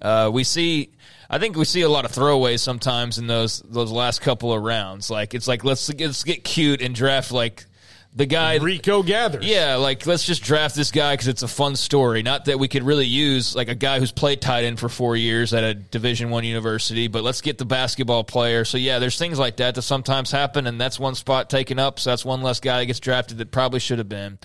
uh, 0.00 0.30
we 0.32 0.44
see. 0.44 0.90
I 1.28 1.38
think 1.38 1.56
we 1.56 1.64
see 1.64 1.80
a 1.80 1.88
lot 1.88 2.04
of 2.04 2.12
throwaways 2.12 2.60
sometimes 2.60 3.18
in 3.18 3.26
those 3.26 3.58
those 3.58 3.90
last 3.90 4.20
couple 4.20 4.52
of 4.52 4.62
rounds. 4.62 5.10
Like 5.10 5.34
it's 5.34 5.48
like 5.48 5.64
let's 5.64 5.92
let's 5.92 6.22
get 6.22 6.44
cute 6.44 6.80
and 6.80 6.94
draft 6.94 7.32
like 7.32 7.66
the 8.14 8.26
guy 8.26 8.56
Rico 8.56 9.02
Gathers. 9.02 9.44
Yeah, 9.44 9.76
like 9.76 10.06
let's 10.06 10.24
just 10.24 10.42
draft 10.42 10.76
this 10.76 10.92
guy 10.92 11.14
because 11.14 11.28
it's 11.28 11.42
a 11.42 11.48
fun 11.48 11.74
story. 11.74 12.22
Not 12.22 12.44
that 12.44 12.58
we 12.58 12.68
could 12.68 12.84
really 12.84 13.06
use 13.06 13.56
like 13.56 13.68
a 13.68 13.74
guy 13.74 13.98
who's 13.98 14.12
played 14.12 14.40
tight 14.40 14.64
end 14.64 14.78
for 14.78 14.88
four 14.88 15.16
years 15.16 15.52
at 15.52 15.64
a 15.64 15.74
Division 15.74 16.30
One 16.30 16.44
university, 16.44 17.08
but 17.08 17.24
let's 17.24 17.40
get 17.40 17.58
the 17.58 17.64
basketball 17.64 18.22
player. 18.22 18.64
So 18.64 18.78
yeah, 18.78 19.00
there's 19.00 19.18
things 19.18 19.38
like 19.38 19.56
that 19.56 19.74
that 19.74 19.82
sometimes 19.82 20.30
happen, 20.30 20.66
and 20.66 20.80
that's 20.80 20.98
one 21.00 21.16
spot 21.16 21.50
taken 21.50 21.78
up. 21.78 21.98
So 21.98 22.10
that's 22.10 22.24
one 22.24 22.42
less 22.42 22.60
guy 22.60 22.78
that 22.78 22.86
gets 22.86 23.00
drafted 23.00 23.38
that 23.38 23.50
probably 23.50 23.80
should 23.80 23.98
have 23.98 24.08
been. 24.08 24.38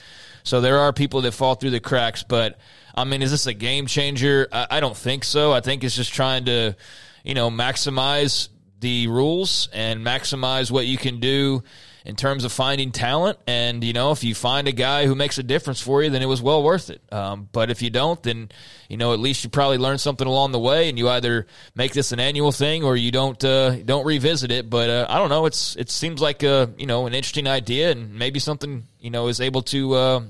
So 0.43 0.61
there 0.61 0.79
are 0.79 0.91
people 0.91 1.21
that 1.21 1.33
fall 1.33 1.55
through 1.55 1.71
the 1.71 1.79
cracks, 1.79 2.23
but 2.23 2.57
I 2.95 3.03
mean, 3.03 3.21
is 3.21 3.29
this 3.29 3.45
a 3.45 3.53
game 3.53 3.85
changer? 3.85 4.47
I, 4.51 4.67
I 4.71 4.79
don't 4.79 4.97
think 4.97 5.23
so. 5.23 5.51
I 5.51 5.61
think 5.61 5.83
it's 5.83 5.95
just 5.95 6.11
trying 6.11 6.45
to, 6.45 6.75
you 7.23 7.35
know, 7.35 7.51
maximize 7.51 8.49
the 8.79 9.07
rules 9.07 9.69
and 9.73 10.03
maximize 10.03 10.71
what 10.71 10.87
you 10.87 10.97
can 10.97 11.19
do 11.19 11.63
in 12.05 12.15
terms 12.15 12.43
of 12.43 12.51
finding 12.51 12.91
talent. 12.91 13.38
And, 13.47 13.84
you 13.84 13.93
know, 13.93 14.11
if 14.11 14.23
you 14.23 14.35
find 14.35 14.67
a 14.67 14.71
guy 14.71 15.05
who 15.05 15.15
makes 15.15 15.38
a 15.38 15.43
difference 15.43 15.81
for 15.81 16.01
you, 16.01 16.09
then 16.09 16.21
it 16.21 16.27
was 16.27 16.41
well 16.41 16.63
worth 16.63 16.89
it. 16.89 17.01
Um, 17.11 17.49
but 17.51 17.69
if 17.69 17.81
you 17.81 17.89
don't, 17.89 18.21
then, 18.23 18.49
you 18.88 18.97
know, 18.97 19.13
at 19.13 19.19
least 19.19 19.43
you 19.43 19.49
probably 19.49 19.77
learned 19.77 20.01
something 20.01 20.27
along 20.27 20.51
the 20.51 20.59
way 20.59 20.89
and 20.89 20.97
you 20.97 21.09
either 21.09 21.47
make 21.76 21.93
this 21.93 22.11
an 22.11 22.19
annual 22.19 22.51
thing 22.51 22.84
or 22.84 22.95
you 22.95 23.11
don't, 23.11 23.43
uh, 23.43 23.76
don't 23.84 24.05
revisit 24.05 24.51
it. 24.51 24.69
But, 24.69 24.89
uh, 24.89 25.05
I 25.09 25.17
don't 25.17 25.30
know. 25.30 25.45
It's, 25.45 25.76
it 25.76 25.89
seems 25.89 26.21
like, 26.21 26.43
a, 26.43 26.71
you 26.77 26.85
know, 26.85 27.07
an 27.07 27.13
interesting 27.13 27.47
idea 27.47 27.91
and 27.91 28.15
maybe 28.15 28.39
something, 28.39 28.84
you 28.99 29.09
know, 29.09 29.27
is 29.27 29.41
able 29.41 29.61
to, 29.63 29.93
uh, 29.93 30.21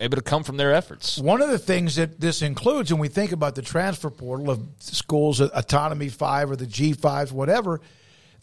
able 0.00 0.16
to 0.16 0.22
come 0.22 0.44
from 0.44 0.56
their 0.56 0.72
efforts. 0.72 1.18
One 1.18 1.42
of 1.42 1.50
the 1.50 1.58
things 1.58 1.96
that 1.96 2.20
this 2.20 2.42
includes, 2.42 2.92
when 2.92 3.00
we 3.00 3.08
think 3.08 3.32
about 3.32 3.54
the 3.54 3.62
transfer 3.62 4.10
portal 4.10 4.50
of 4.50 4.62
schools, 4.78 5.40
Autonomy 5.40 6.08
5 6.08 6.50
or 6.50 6.56
the 6.56 6.66
G5s, 6.66 7.32
whatever, 7.32 7.80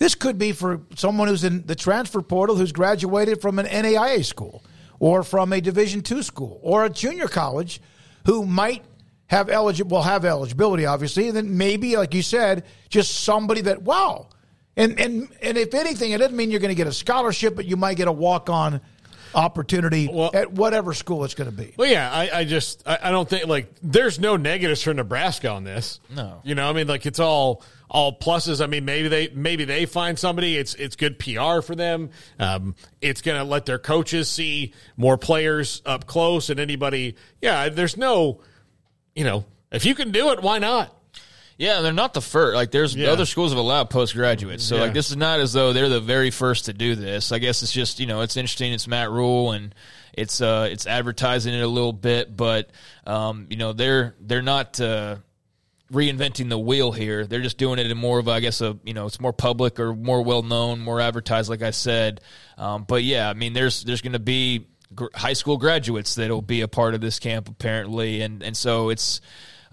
this 0.02 0.16
could 0.16 0.40
be 0.40 0.52
for 0.52 0.82
someone 0.96 1.28
who's 1.28 1.44
in 1.44 1.64
the 1.68 1.76
transfer 1.76 2.24
portal 2.24 2.56
who's 2.56 2.72
graduated 2.72 3.40
from 3.40 3.60
an 3.60 3.68
NAIA 3.68 4.26
school 4.26 4.64
or 4.98 5.22
from 5.22 5.54
a 5.54 5.62
Division 5.62 6.02
two 6.02 6.24
school 6.24 6.60
or 6.64 6.86
a 6.86 6.90
junior 6.90 7.28
college 7.28 7.80
who 8.26 8.44
might 8.44 8.84
have 9.28 9.48
eligible 9.48 9.98
will 9.98 10.04
have 10.04 10.26
eligibility 10.26 10.88
obviously 10.88 11.28
and 11.28 11.38
then 11.38 11.56
maybe 11.56 11.96
like 11.98 12.16
you 12.16 12.24
said 12.24 12.66
just 12.90 13.24
somebody 13.24 13.62
that 13.62 13.84
wow 13.84 14.28
and 14.76 15.00
and 15.00 15.30
and 15.44 15.56
if 15.56 15.76
anything 15.76 16.14
it 16.14 16.18
doesn't 16.18 16.36
mean 16.36 16.50
you're 16.50 16.60
going 16.60 16.70
to 16.70 16.76
get 16.76 16.88
a 16.88 16.92
scholarship 16.92 17.56
but 17.56 17.66
you 17.66 17.78
might 17.78 17.96
get 17.96 18.08
a 18.08 18.12
walk 18.12 18.50
on 18.50 18.82
opportunity 19.36 20.10
well, 20.12 20.32
at 20.34 20.52
whatever 20.52 20.94
school 20.94 21.24
it's 21.24 21.36
going 21.36 21.50
to 21.50 21.56
be. 21.56 21.74
Well, 21.78 21.90
yeah, 21.90 22.12
I, 22.12 22.40
I 22.40 22.44
just 22.44 22.88
I, 22.88 23.00
I, 23.04 23.12
don't 23.12 23.30
think 23.30 23.48
like 23.48 23.74
there's 23.82 24.20
no 24.20 24.36
negatives 24.36 24.84
for 24.84 24.94
Nebraska 24.94 25.50
on 25.50 25.64
this. 25.64 26.00
No, 26.14 26.42
you 26.44 26.56
know, 26.56 26.70
I 26.70 26.74
mean, 26.74 26.88
like 26.88 27.06
it's 27.06 27.20
all 27.20 27.64
all 27.92 28.18
pluses. 28.18 28.64
I 28.64 28.68
mean, 28.68 28.86
maybe 28.86 29.10
they 29.10 29.28
maybe 29.28 29.66
they 29.66 29.86
find 29.86 30.18
somebody. 30.18 30.58
It's 30.58 30.74
it's 30.76 30.96
good 30.96 31.20
PR 31.20 31.62
for 31.62 31.76
them. 31.76 32.10
Um, 32.40 32.76
it's 33.02 33.22
going 33.22 33.38
to 33.38 33.44
let 33.44 33.66
their 33.66 33.78
coaches 33.78 34.30
see 34.30 34.74
more 34.96 35.18
players 35.18 35.82
up 35.86 36.08
close 36.08 36.50
and 36.50 36.60
anybody. 36.60 37.16
Yeah, 37.42 37.68
there's 37.70 37.98
no, 37.98 38.40
you 39.14 39.26
know, 39.26 39.46
if 39.72 39.86
you 39.86 39.94
can 39.94 40.12
do 40.12 40.32
it, 40.32 40.42
why 40.42 40.58
not? 40.60 40.98
Yeah, 41.58 41.82
they're 41.82 41.94
not 41.94 42.16
the 42.16 42.22
first. 42.22 42.56
Like, 42.56 42.72
there's 42.72 42.96
yeah. 42.96 43.10
other 43.10 43.26
schools 43.26 43.52
have 43.52 43.60
allowed 43.60 43.92
postgraduates, 43.92 44.64
so 44.64 44.78
yeah. 44.78 44.82
like 44.84 44.94
this 44.94 45.12
is 45.12 45.18
not 45.18 45.42
as 45.42 45.54
though 45.54 45.74
they're 45.74 45.90
the 45.90 46.00
very 46.00 46.32
first 46.32 46.66
to 46.66 46.74
do 46.74 46.96
this. 46.96 47.32
I 47.32 47.40
guess 47.40 47.62
it's 47.62 47.74
just 47.74 48.00
you 48.00 48.08
know 48.08 48.22
it's 48.22 48.38
interesting. 48.38 48.72
It's 48.72 48.88
Matt 48.88 49.12
Rhule 49.12 49.52
and 49.52 49.76
it's 50.14 50.42
uh 50.42 50.70
it's 50.72 50.88
advertising 50.88 51.54
it 51.54 51.62
a 51.62 51.68
little 51.68 51.94
bit, 51.94 52.36
but 52.36 52.70
um 53.06 53.48
you 53.50 53.58
know 53.58 53.74
they're 53.74 54.16
they're 54.22 54.42
not. 54.42 54.80
Uh, 54.80 55.18
reinventing 55.92 56.50
the 56.50 56.58
wheel 56.58 56.92
here. 56.92 57.26
They're 57.26 57.42
just 57.42 57.58
doing 57.58 57.80
it 57.80 57.90
in 57.90 57.98
more 57.98 58.20
of, 58.20 58.28
I 58.28 58.40
guess, 58.40 58.62
a 58.62 58.78
you 58.84 58.94
know, 58.94 59.06
it's 59.06 59.20
more 59.20 59.34
public 59.34 59.80
or 59.80 59.94
more 59.94 60.24
well 60.24 60.44
known, 60.44 60.80
more 60.80 61.02
advertised, 61.02 61.50
like 61.50 61.62
I 61.62 61.72
said. 61.72 62.22
Um, 62.58 62.86
but 62.88 63.04
yeah, 63.04 63.30
I 63.30 63.34
mean, 63.34 63.54
there's 63.54 63.84
there's 63.84 64.02
going 64.02 64.14
to 64.14 64.20
be 64.20 64.68
gr- 64.96 65.08
high 65.14 65.34
school 65.34 65.58
graduates 65.58 66.16
that'll 66.16 66.42
be 66.42 66.62
a 66.62 66.68
part 66.68 66.94
of 66.94 67.02
this 67.02 67.20
camp 67.20 67.50
apparently, 67.50 68.22
and 68.22 68.42
and 68.42 68.56
so 68.56 68.90
it's 68.90 69.22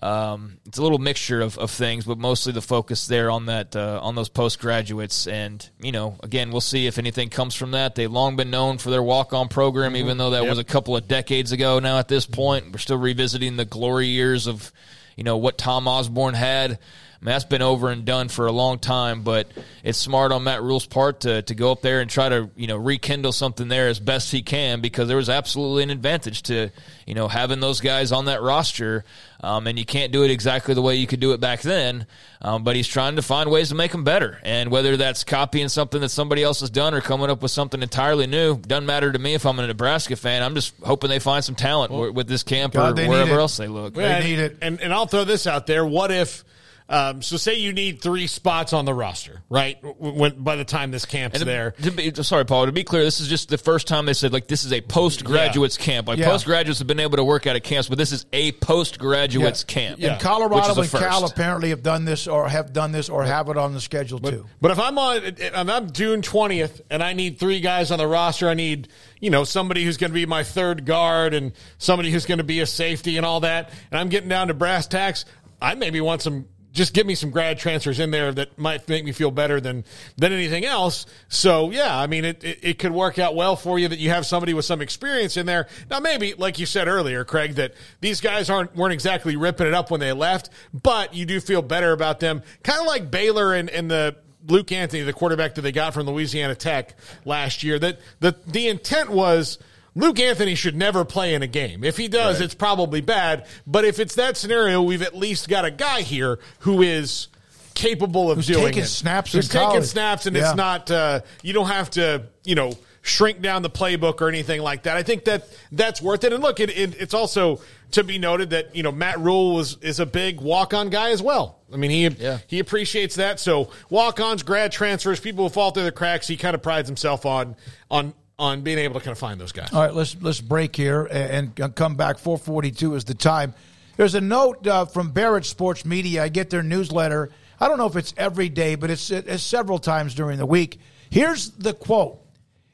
um, 0.01 0.59
it's 0.65 0.79
a 0.79 0.83
little 0.83 0.99
mixture 0.99 1.41
of, 1.41 1.59
of 1.59 1.71
things, 1.71 2.05
but 2.05 2.19
mostly 2.19 2.53
the 2.53 2.63
focus 2.63 3.09
there 3.09 3.31
on 3.31 3.47
that 3.47 3.75
uh, 3.75 3.99
on 4.03 4.15
those 4.15 4.29
postgraduates. 4.29 5.27
And 5.27 5.69
you 5.81 5.93
know, 5.93 6.17
again, 6.23 6.51
we'll 6.51 6.61
see 6.61 6.87
if 6.87 6.99
anything 6.99 7.31
comes 7.31 7.55
from 7.55 7.73
that. 7.73 7.95
They've 7.95 8.11
long 8.11 8.37
been 8.37 8.51
known 8.51 8.79
for 8.79 8.91
their 8.91 9.03
walk 9.03 9.33
on 9.33 9.49
program, 9.49 9.93
mm-hmm. 9.93 10.05
even 10.05 10.19
though 10.19 10.31
that 10.31 10.43
yep. 10.43 10.51
was 10.51 10.59
a 10.59 10.65
couple 10.65 10.97
of 10.97 11.09
decades 11.09 11.53
ago. 11.53 11.79
Now 11.81 11.99
at 11.99 12.09
this 12.09 12.27
point, 12.27 12.73
we're 12.73 12.79
still 12.79 12.99
revisiting 12.99 13.57
the 13.57 13.65
glory 13.65 14.07
years 14.07 14.47
of 14.47 14.73
you 15.19 15.25
know 15.25 15.37
what 15.37 15.59
Tom 15.59 15.89
Osborne 15.89 16.35
had. 16.35 16.79
I 17.21 17.25
mean, 17.25 17.33
that's 17.33 17.45
been 17.45 17.63
over 17.63 17.91
and 17.91 18.05
done 18.05 18.29
for 18.29 18.47
a 18.47 18.53
long 18.53 18.79
time, 18.79 19.23
but 19.23 19.49
it's 19.83 19.99
smart 19.99 20.31
on 20.31 20.45
Matt 20.45 20.63
Rhule's 20.63 20.87
part 20.87 21.21
to, 21.21 21.43
to 21.43 21.55
go 21.57 21.73
up 21.73 21.83
there 21.83 22.01
and 22.01 22.09
try 22.09 22.29
to, 22.29 22.49
you 22.55 22.69
know, 22.69 22.77
rekindle 22.77 23.33
something 23.33 23.67
there 23.67 23.89
as 23.89 23.99
best 23.99 24.31
he 24.31 24.41
can 24.41 24.81
because 24.81 25.09
there 25.09 25.17
was 25.17 25.29
absolutely 25.29 25.83
an 25.83 25.91
advantage 25.91 26.45
to, 26.45 26.71
you 27.07 27.15
know, 27.15 27.27
having 27.27 27.59
those 27.59 27.81
guys 27.81 28.13
on 28.13 28.27
that 28.27 28.41
roster. 28.41 29.05
Um, 29.41 29.67
and 29.67 29.77
you 29.77 29.85
can't 29.85 30.13
do 30.13 30.23
it 30.23 30.31
exactly 30.31 30.75
the 30.75 30.83
way 30.83 30.95
you 30.95 31.09
could 31.09 31.19
do 31.19 31.33
it 31.33 31.41
back 31.41 31.61
then. 31.63 32.07
Um, 32.41 32.63
but 32.63 32.77
he's 32.77 32.87
trying 32.87 33.17
to 33.17 33.23
find 33.23 33.51
ways 33.51 33.71
to 33.71 33.75
make 33.75 33.91
them 33.91 34.05
better. 34.05 34.39
And 34.45 34.71
whether 34.71 34.97
that's 34.97 35.25
copying 35.25 35.69
something 35.69 36.01
that 36.03 36.11
somebody 36.11 36.45
else 36.45 36.61
has 36.61 36.71
done 36.71 36.95
or 36.95 37.01
coming 37.01 37.31
up 37.31 37.43
with 37.43 37.51
something 37.51 37.83
entirely 37.83 38.29
new, 38.29 38.59
doesn't 38.59 38.87
matter 38.87 39.11
to 39.11 39.19
me 39.19 39.35
if 39.35 39.45
I'm 39.45 39.59
a 39.59 39.67
Nebraska 39.67 40.15
fan. 40.15 40.45
I'm 40.45 40.55
just 40.55 40.73
hoping 40.85 41.11
they 41.11 41.19
find 41.19 41.45
some 41.45 41.57
talent 41.57 41.91
well, 41.91 42.13
with 42.13 42.29
this 42.29 42.45
camp 42.45 42.75
God, 42.75 42.97
or 42.97 43.09
wherever 43.09 43.41
else 43.41 43.57
they 43.57 43.67
look. 43.67 43.97
Yeah, 43.97 44.21
they 44.21 44.25
need 44.25 44.39
it. 44.39 44.59
And, 44.63 44.81
and 44.81 44.93
I'll 44.93 45.07
throw 45.07 45.25
this 45.25 45.49
out 45.49 45.67
there. 45.67 45.85
What 45.85 46.13
if– 46.13 46.45
um, 46.91 47.21
so 47.21 47.37
say 47.37 47.57
you 47.57 47.73
need 47.75 48.01
three 48.01 48.27
spots 48.27 48.73
on 48.73 48.87
the 48.87 48.95
roster, 48.95 49.43
right? 49.51 49.77
When 49.83 50.43
by 50.43 50.57
the 50.57 50.65
time 50.65 50.91
this 50.91 51.05
camp's 51.05 51.41
to, 51.41 51.45
there. 51.45 51.73
To 51.83 51.91
be, 51.91 52.15
sorry, 52.23 52.47
Paul. 52.47 52.67
To 52.67 52.73
be 52.73 52.85
clear, 52.85 53.05
this 53.05 53.21
is 53.21 53.29
just 53.29 53.51
the 53.51 53.59
first 53.59 53.87
time 53.87 54.07
they 54.07 54.15
said 54.15 54.33
like 54.33 54.49
this 54.49 54.65
is 54.65 54.73
a 54.73 54.81
postgraduates 54.81 55.79
yeah. 55.79 55.85
camp. 55.85 56.09
Like 56.09 56.19
yeah. 56.19 56.31
postgraduates 56.31 56.79
have 56.79 56.89
been 56.89 57.01
able 57.01 57.19
to 57.19 57.25
work 57.25 57.47
out 57.47 57.57
of 57.57 57.63
camps, 57.63 57.89
but 57.89 57.99
this 57.99 58.13
is 58.13 58.25
a 58.33 58.53
postgraduates 58.53 59.67
yeah. 59.69 59.75
camp. 59.75 60.01
Yeah. 60.01 60.13
And 60.13 60.23
Colorado 60.23 60.81
and 60.81 60.91
Cal 60.91 61.27
apparently 61.27 61.71
have 61.71 61.83
done 61.83 62.07
this 62.07 62.27
or 62.27 62.49
have 62.49 62.73
done 62.73 62.93
this 62.93 63.11
or 63.11 63.23
have 63.23 63.51
it 63.51 63.59
on 63.59 63.75
the 63.75 63.81
schedule 63.81 64.19
but, 64.19 64.31
too. 64.31 64.47
But 64.61 64.71
if 64.71 64.81
I'm 64.81 64.97
on, 64.99 65.23
if 65.25 65.55
I'm 65.55 65.91
June 65.93 66.23
twentieth 66.23 66.81
and 66.91 67.03
I 67.03 67.13
need 67.13 67.39
three 67.39 67.61
guys 67.61 67.91
on 67.91 67.99
the 67.99 68.07
roster, 68.07 68.49
I 68.49 68.55
need 68.55 68.89
you 69.21 69.29
know 69.29 69.45
somebody 69.45 69.85
who's 69.85 69.99
going 69.99 70.11
to 70.11 70.15
be 70.15 70.25
my 70.25 70.43
third 70.43 70.87
guard 70.87 71.35
and 71.35 71.53
somebody 71.77 72.11
who's 72.11 72.25
going 72.25 72.39
to 72.39 72.45
be 72.45 72.61
a 72.61 72.67
safety 72.67 73.19
and 73.19 73.27
all 73.27 73.41
that, 73.41 73.71
and 73.91 74.01
I'm 74.01 74.09
getting 74.09 74.31
down 74.31 74.49
to 74.49 74.55
brass 74.55 74.87
tacks. 74.87 75.27
I 75.61 75.75
maybe 75.75 76.01
want 76.01 76.23
some 76.23 76.47
just 76.73 76.95
give 76.95 77.07
me 77.07 77.15
some 77.15 77.31
grad 77.31 77.59
transfers 77.59 77.99
in 77.99 78.11
there 78.11 78.33
that 78.33 78.59
might 78.59 78.89
make 78.89 79.05
me 79.05 79.13
feel 79.13 79.31
better 79.31 79.61
than 79.61 79.85
than 80.17 80.33
anything 80.33 80.65
else. 80.65 81.07
So 81.29 81.71
yeah, 81.71 81.99
I 81.99 82.07
mean 82.07 82.25
it, 82.25 82.45
it, 82.45 82.59
it 82.63 82.79
could 82.79 82.93
work 82.93 83.19
out 83.19 83.35
well 83.35 83.57
for 83.57 83.79
you 83.79 83.89
that 83.89 83.99
you 83.99 84.11
have 84.11 84.27
somebody 84.27 84.55
with 84.55 84.65
some 84.65 84.81
experience 84.81 85.37
in 85.37 85.47
there. 85.47 85.69
Now 85.91 86.01
maybe 86.01 86.35
like 86.35 86.59
you 86.59 86.67
said 86.67 86.89
earlier, 86.89 87.25
Craig, 87.25 87.55
that 87.55 87.75
these 88.01 88.21
guys 88.21 88.51
aren't 88.51 88.75
weren't 88.77 88.93
exactly 88.93 89.37
ripping 89.37 89.67
it 89.67 89.75
up 89.75 89.91
when 89.91 90.01
they 90.01 90.13
left, 90.13 90.51
but 90.73 91.15
you 91.15 91.27
do 91.27 91.41
feel 91.41 91.63
better 91.63 91.93
about 91.93 92.21
them. 92.21 92.43
Kind 92.63 92.81
of 92.81 92.87
like 92.87 93.11
Baylor 93.11 93.55
and, 93.55 93.71
and 93.71 93.91
the 93.91 94.17
Luke 94.47 94.73
Anthony, 94.73 95.03
the 95.03 95.13
quarterback 95.13 95.55
that 95.57 95.63
they 95.63 95.73
got 95.73 95.95
from 95.95 96.07
Louisiana 96.07 96.55
Tech 96.55 96.95
last 97.25 97.63
year. 97.63 97.79
That 97.79 97.99
the 98.21 98.37
the 98.47 98.69
intent 98.69 99.11
was 99.11 99.59
Luke 99.99 100.21
Anthony 100.21 100.55
should 100.55 100.77
never 100.77 101.05
play 101.05 101.35
in 101.35 101.43
a 101.43 101.47
game. 101.47 101.83
If 101.83 101.97
he 101.97 102.07
does, 102.07 102.37
right. 102.37 102.45
it's 102.45 102.55
probably 102.55 103.01
bad. 103.01 103.47
But 103.67 103.85
if 103.85 103.99
it's 103.99 104.15
that 104.15 104.37
scenario, 104.37 104.81
we've 104.81 105.03
at 105.03 105.17
least 105.17 105.49
got 105.49 105.65
a 105.65 105.73
guy 105.73 106.03
here 106.03 106.39
who 106.61 106.83
is 106.83 107.29
capable 107.75 108.31
of 108.31 108.39
Who's 108.39 108.47
doing 108.47 108.67
taking 108.67 108.83
it. 108.85 108.87
snaps. 108.87 109.33
Who's 109.33 109.49
taking 109.49 109.69
college. 109.69 109.85
snaps, 109.85 110.27
and 110.27 110.37
yeah. 110.37 110.49
it's 110.49 110.57
not. 110.57 110.91
Uh, 110.91 111.21
you 111.43 111.53
don't 111.53 111.67
have 111.67 111.91
to. 111.91 112.27
You 112.45 112.55
know 112.55 112.73
shrink 113.03 113.41
down 113.41 113.63
the 113.63 113.71
playbook 113.71 114.21
or 114.21 114.29
anything 114.29 114.61
like 114.61 114.83
that. 114.83 114.97
I 114.97 115.03
think 115.03 115.25
that 115.25 115.49
that's 115.73 116.03
worth 116.03 116.25
it. 116.25 116.33
And 116.33 116.43
look, 116.43 116.61
it, 116.61 116.69
it, 116.69 117.01
it's 117.01 117.15
also 117.15 117.61
to 117.93 118.05
be 118.05 118.19
noted 118.19 118.51
that 118.51 118.77
you 118.77 118.83
know 118.83 118.93
Matt 118.93 119.19
Rhule 119.19 119.55
was 119.55 119.79
is 119.81 119.99
a 119.99 120.07
big 120.07 120.41
walk 120.41 120.75
on 120.75 120.91
guy 120.91 121.11
as 121.11 121.23
well. 121.23 121.59
I 121.73 121.77
mean 121.77 121.91
he 121.91 122.09
yeah. 122.09 122.39
he 122.47 122.59
appreciates 122.59 123.17
that. 123.17 123.41
So 123.41 123.71
walk 123.91 124.21
ons, 124.21 124.43
grad 124.43 124.73
transfers, 124.73 125.21
people 125.21 125.45
who 125.45 125.51
fall 125.51 125.71
through 125.71 125.85
the 125.85 125.93
cracks, 125.93 126.27
he 126.27 126.37
kind 126.37 126.55
of 126.55 126.63
prides 126.63 126.89
himself 126.89 127.25
on 127.25 127.57
on 127.91 128.15
on 128.39 128.61
being 128.61 128.79
able 128.79 129.01
to 129.01 129.05
kind 129.05 129.13
of 129.13 129.19
find 129.19 129.41
those 129.41 129.53
guys. 129.53 129.73
All 129.73 129.83
right, 129.83 129.93
let's 129.95 130.17
let's 130.21 130.41
break 130.41 130.77
here 130.77 131.05
and, 131.07 131.53
and 131.59 131.75
come 131.75 131.97
back. 131.97 132.19
Four 132.19 132.39
forty 132.39 132.71
two 132.71 132.95
is 132.95 133.05
the 133.05 133.15
time. 133.15 133.55
There's 133.97 134.15
a 134.15 134.21
note 134.21 134.67
uh, 134.67 134.85
from 134.87 135.11
Barrett 135.11 135.45
Sports 135.45 135.85
Media. 135.85 136.23
I 136.23 136.29
get 136.29 136.51
their 136.51 136.63
newsletter. 136.63 137.31
I 137.59 137.67
don't 137.67 137.79
know 137.79 137.87
if 137.87 137.97
it's 137.97 138.15
every 138.17 138.49
day, 138.49 138.77
but 138.77 138.91
it's, 138.91 139.11
it's 139.11 139.43
several 139.43 139.81
times 139.81 140.15
during 140.15 140.39
the 140.39 140.47
week. 140.47 140.79
Here's 141.11 141.51
the 141.51 141.75
quote: 141.75 142.25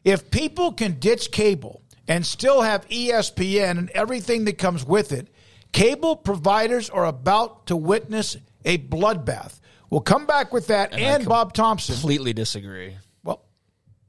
If 0.05 0.31
people 0.31 0.73
can 0.73 0.99
ditch 0.99 1.31
cable 1.31 1.83
and 2.07 2.27
still 2.27 2.61
have 2.61 2.87
ESPN 2.89 3.79
and 3.79 3.91
everything 3.91 4.45
that 4.45 4.59
comes 4.59 4.85
with 4.85 5.13
it, 5.13 5.29
cable 5.73 6.17
providers 6.17 6.91
are 6.91 7.07
about 7.07 7.69
to 7.69 7.77
witness 7.77 8.37
a 8.67 8.77
bloodbath. 8.77 9.61
We'll 9.89 10.03
come 10.03 10.27
back 10.27 10.53
with 10.53 10.67
that 10.67 10.93
and, 10.93 11.01
and 11.01 11.25
Bob 11.25 11.55
Thompson. 11.55 11.95
Completely 11.95 12.35
disagree. 12.35 12.97
Well, 13.23 13.45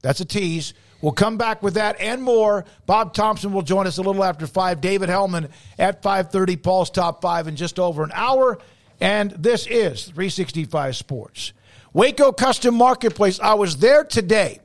that's 0.02 0.20
a 0.20 0.24
tease. 0.26 0.74
We'll 1.06 1.12
come 1.12 1.36
back 1.36 1.62
with 1.62 1.74
that 1.74 2.00
and 2.00 2.20
more. 2.20 2.64
Bob 2.84 3.14
Thompson 3.14 3.52
will 3.52 3.62
join 3.62 3.86
us 3.86 3.98
a 3.98 4.02
little 4.02 4.24
after 4.24 4.44
5. 4.44 4.80
David 4.80 5.08
Helman 5.08 5.50
at 5.78 6.02
5.30. 6.02 6.60
Paul's 6.60 6.90
Top 6.90 7.22
5 7.22 7.46
in 7.46 7.54
just 7.54 7.78
over 7.78 8.02
an 8.02 8.10
hour. 8.12 8.58
And 9.00 9.30
this 9.30 9.68
is 9.68 10.06
365 10.06 10.96
Sports. 10.96 11.52
Waco 11.92 12.32
Custom 12.32 12.74
Marketplace. 12.74 13.38
I 13.38 13.54
was 13.54 13.76
there 13.76 14.02
today. 14.02 14.58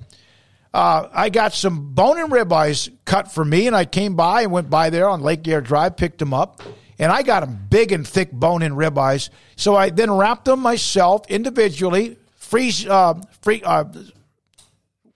Uh, 0.74 1.10
I 1.14 1.30
got 1.30 1.54
some 1.54 1.94
bone 1.94 2.18
and 2.18 2.32
ribeyes 2.32 2.92
cut 3.06 3.32
for 3.32 3.46
me, 3.46 3.68
and 3.68 3.76
I 3.76 3.86
came 3.86 4.16
by 4.16 4.42
and 4.42 4.52
went 4.52 4.72
by 4.72 4.90
there 4.90 5.08
on 5.08 5.22
Lake 5.22 5.48
Air 5.48 5.62
Drive, 5.62 5.96
picked 5.96 6.18
them 6.18 6.34
up, 6.34 6.64
and 6.98 7.12
I 7.12 7.22
got 7.22 7.42
them 7.42 7.68
big 7.70 7.92
and 7.92 8.08
thick 8.08 8.32
bone 8.32 8.64
and 8.64 8.74
ribeyes. 8.74 9.30
So 9.58 9.76
I 9.76 9.92
then 9.92 10.10
wrapped 10.10 10.46
them 10.46 10.62
myself 10.62 11.22
individually, 11.30 12.18
freeze, 12.34 12.88
uh, 12.88 13.22
free, 13.44 13.62
uh, 13.64 13.84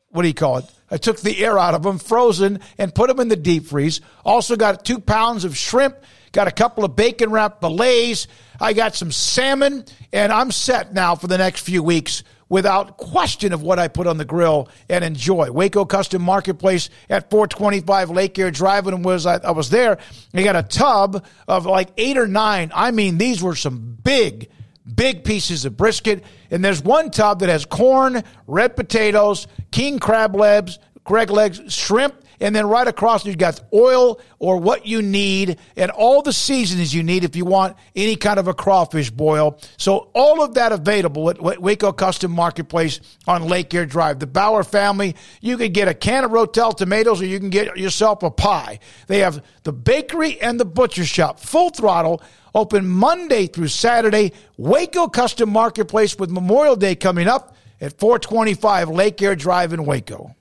what 0.10 0.22
do 0.22 0.28
you 0.28 0.36
call 0.36 0.60
it? 0.60 0.66
I 0.90 0.98
took 0.98 1.20
the 1.20 1.44
air 1.44 1.58
out 1.58 1.74
of 1.74 1.84
them, 1.84 1.98
frozen, 1.98 2.60
and 2.78 2.94
put 2.94 3.08
them 3.08 3.20
in 3.20 3.28
the 3.28 3.36
deep 3.36 3.66
freeze. 3.66 4.02
Also 4.24 4.56
got 4.56 4.86
two 4.86 5.00
pounds 5.00 5.44
of 5.44 5.58
shrimp, 5.58 5.98
got 6.32 6.48
a 6.48 6.52
couple 6.52 6.86
of 6.86 6.96
bacon 6.96 7.32
wrapped 7.32 7.62
fillets. 7.62 8.28
I 8.60 8.74
got 8.74 8.96
some 8.96 9.12
salmon, 9.12 9.86
and 10.14 10.32
I'm 10.32 10.52
set 10.52 10.94
now 10.94 11.16
for 11.16 11.28
the 11.28 11.38
next 11.38 11.62
few 11.62 11.82
weeks 11.82 12.24
without 12.48 12.98
question 12.98 13.54
of 13.54 13.64
what 13.64 13.80
I 13.80 13.88
put 13.88 14.08
on 14.08 14.18
the 14.18 14.26
grill 14.26 14.70
and 14.90 15.04
enjoy. 15.04 15.52
Waco 15.52 15.86
Custom 15.86 16.22
Marketplace 16.22 16.90
at 17.10 17.30
425 17.30 18.12
Lake 18.12 18.38
Air 18.38 18.52
Drive. 18.52 18.88
And 18.88 19.04
was 19.04 19.26
I, 19.26 19.38
I 19.38 19.52
was 19.52 19.70
there, 19.70 19.98
they 20.32 20.44
got 20.44 20.56
a 20.56 20.64
tub 20.64 21.26
of 21.48 21.66
like 21.66 21.90
eight 21.98 22.18
or 22.18 22.28
nine. 22.28 22.72
I 22.74 22.92
mean, 22.92 23.18
these 23.18 23.42
were 23.42 23.56
some 23.56 23.98
big 24.04 24.50
big 24.94 25.24
pieces 25.24 25.66
of 25.66 25.78
brisket. 25.78 26.24
And 26.52 26.64
there's 26.64 26.84
one 26.84 27.12
tub 27.12 27.40
that 27.40 27.50
has 27.50 27.66
corn, 27.66 28.24
red 28.48 28.76
potatoes, 28.76 29.48
king 29.72 30.00
crab 30.00 30.36
legs, 30.36 30.80
Greg 31.06 31.30
legs, 31.30 31.62
shrimp, 31.72 32.16
and 32.40 32.56
then 32.56 32.68
right 32.68 32.88
across 32.88 33.26
you've 33.26 33.38
got 33.38 33.62
oil 33.72 34.20
or 34.40 34.58
what 34.58 34.88
you 34.88 35.04
need 35.04 35.60
and 35.78 35.92
all 35.92 36.24
the 36.24 36.34
seasonings 36.34 36.94
you 36.94 37.04
need 37.04 37.24
if 37.24 37.36
you 37.36 37.46
want 37.46 37.78
any 37.96 38.16
kind 38.16 38.40
of 38.40 38.48
a 38.48 38.56
crawfish 38.56 39.12
boil. 39.12 39.60
So 39.78 40.10
all 40.16 40.44
of 40.44 40.56
that 40.56 40.72
available 40.72 41.30
at 41.30 41.40
Waco 41.40 41.94
Custom 41.94 42.32
Marketplace 42.32 43.00
on 43.28 43.48
Lake 43.48 43.72
Air 43.74 43.86
Drive. 43.86 44.18
The 44.18 44.28
Bauer 44.28 44.64
family, 44.64 45.16
you 45.42 45.58
can 45.58 45.72
get 45.72 45.88
a 45.88 45.94
can 45.94 46.24
of 46.24 46.32
Rotel 46.32 46.76
tomatoes 46.76 47.22
or 47.22 47.26
you 47.26 47.40
can 47.40 47.52
get 47.52 47.78
yourself 47.78 48.24
a 48.24 48.32
pie. 48.32 48.80
They 49.06 49.20
have 49.20 49.46
the 49.64 49.74
bakery 49.74 50.42
and 50.42 50.60
the 50.60 50.66
butcher 50.66 51.06
shop, 51.06 51.40
full 51.40 51.70
throttle 51.70 52.22
Open 52.56 52.88
Monday 52.88 53.48
through 53.48 53.68
Saturday. 53.68 54.32
Waco 54.58 55.08
Custom 55.08 55.50
Marketplace 55.50 56.18
with 56.18 56.32
Memorial 56.32 56.78
Day 56.78 56.96
coming 56.96 57.28
up 57.28 57.56
at 57.82 58.00
425 58.00 58.90
Lake 58.90 59.22
Air 59.22 59.36
Drive 59.36 59.74
in 59.74 59.86
Waco. 59.86 60.34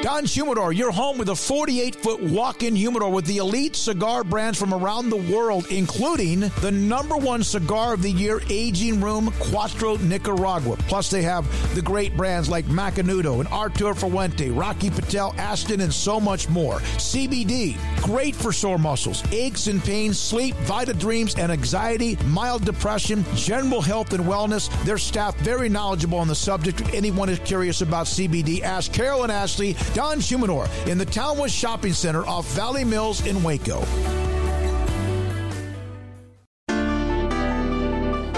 Don's 0.04 0.34
Humidor, 0.34 0.74
your 0.74 0.92
home 0.92 1.18
with 1.18 1.30
a 1.30 1.36
48 1.36 1.96
foot 1.96 2.22
walk 2.22 2.62
in 2.62 2.76
humidor 2.76 3.10
with 3.10 3.26
the 3.26 3.38
elite 3.38 3.74
cigar 3.74 4.26
brands 4.26 4.60
from 4.60 4.74
around 4.74 5.10
the 5.10 5.16
world, 5.16 5.66
including 5.70 6.42
the 6.60 6.72
number 6.72 7.16
one 7.16 7.42
cigar 7.42 7.94
of 7.94 8.02
the 8.02 8.12
year, 8.12 8.42
Aging 8.50 9.00
Room 9.00 9.28
Cuatro 9.40 9.98
Nicaragua. 10.02 10.76
Plus, 10.90 11.10
they 11.10 11.22
have 11.22 11.46
the 11.74 11.82
great 11.82 12.18
brands 12.18 12.50
like 12.50 12.66
Macanudo 12.66 13.40
and 13.40 13.48
Arturo 13.48 13.94
Fuente, 13.94 14.50
Rocky 14.50 14.90
Patel, 14.90 15.34
Ashton, 15.38 15.80
and 15.80 15.94
so 15.94 16.20
much 16.20 16.50
more. 16.50 16.80
CBD, 17.00 17.78
great 18.02 18.36
for 18.36 18.52
sore 18.52 18.78
muscles, 18.78 19.24
aches 19.32 19.68
and 19.68 19.82
pains, 19.82 20.20
sleep, 20.20 20.54
Vita 20.64 20.94
Dreams, 20.94 21.36
and 21.36 21.50
anxiety, 21.50 22.18
mild 22.26 22.66
depression, 22.66 23.24
general 23.36 23.82
health 23.82 24.12
and 24.12 24.26
wellness. 24.26 24.70
Their 24.84 24.98
staff 24.98 25.34
very 25.38 25.70
knowledgeable 25.70 26.18
on 26.18 26.28
the 26.28 26.36
subject. 26.36 26.82
If 26.82 26.94
anyone 26.94 27.30
is 27.30 27.40
curious 27.40 27.80
about 27.80 28.08
CBD, 28.08 28.64
ask 28.64 28.92
Carolyn 28.92 29.32
Ashley 29.32 29.78
John 29.94 30.18
Shumanor 30.18 30.68
in 30.88 30.98
the 30.98 31.06
Townwood 31.06 31.52
Shopping 31.52 31.94
Center 31.94 32.26
off 32.26 32.48
Valley 32.53 32.84
Mills 32.84 33.26
in 33.28 33.44
Waco. 33.44 33.86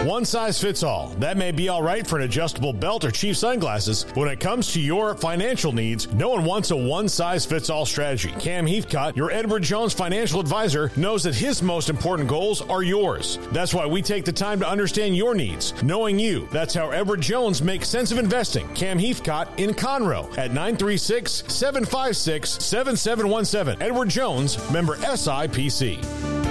One 0.06 0.24
size 0.24 0.62
fits 0.62 0.84
all. 0.84 1.08
That 1.18 1.36
may 1.36 1.52
be 1.52 1.68
all 1.68 1.82
right 1.82 2.06
for 2.06 2.18
an 2.18 2.26
adjustable 2.26 2.74
belt 2.74 3.04
or 3.04 3.10
cheap 3.10 3.36
sunglasses. 3.36 4.04
But 4.04 4.18
when 4.18 4.30
it 4.30 4.40
comes 4.40 4.72
to 4.74 4.80
your 4.80 5.16
financial 5.16 5.72
needs, 5.72 6.14
no 6.14 6.30
one 6.30 6.46
wants 6.46 6.70
a 6.70 6.76
one 6.76 7.10
size 7.10 7.44
fits 7.44 7.72
all 7.72 7.88
strategy. 7.88 8.32
Cam 8.40 8.68
Heathcott, 8.68 9.18
your 9.18 9.32
Edward 9.32 9.64
Jones 9.64 9.94
financial 9.94 10.40
advisor, 10.40 10.92
knows 10.96 11.24
that 11.24 11.34
his 11.34 11.64
most 11.64 11.90
important 11.90 12.30
goals 12.30 12.62
are 12.62 12.84
yours. 12.84 13.40
That's 13.52 13.74
why 13.74 13.88
we 13.88 14.04
take 14.04 14.26
the 14.26 14.32
time 14.32 14.60
to 14.60 14.70
understand 14.70 15.18
your 15.18 15.34
needs, 15.34 15.74
knowing 15.82 16.20
you. 16.20 16.48
That's 16.52 16.76
how 16.76 16.92
Edward 16.92 17.22
Jones 17.22 17.64
makes 17.64 17.90
sense 17.90 18.12
of 18.12 18.20
investing. 18.20 18.72
Cam 18.76 19.00
Heathcott 19.00 19.60
in 19.60 19.72
Conroe 19.72 20.30
at 20.38 20.52
936 20.52 21.46
756 21.48 22.64
7717. 22.64 23.82
Edward 23.82 24.10
Jones, 24.10 24.70
member 24.70 24.98
SIPC. 24.98 26.45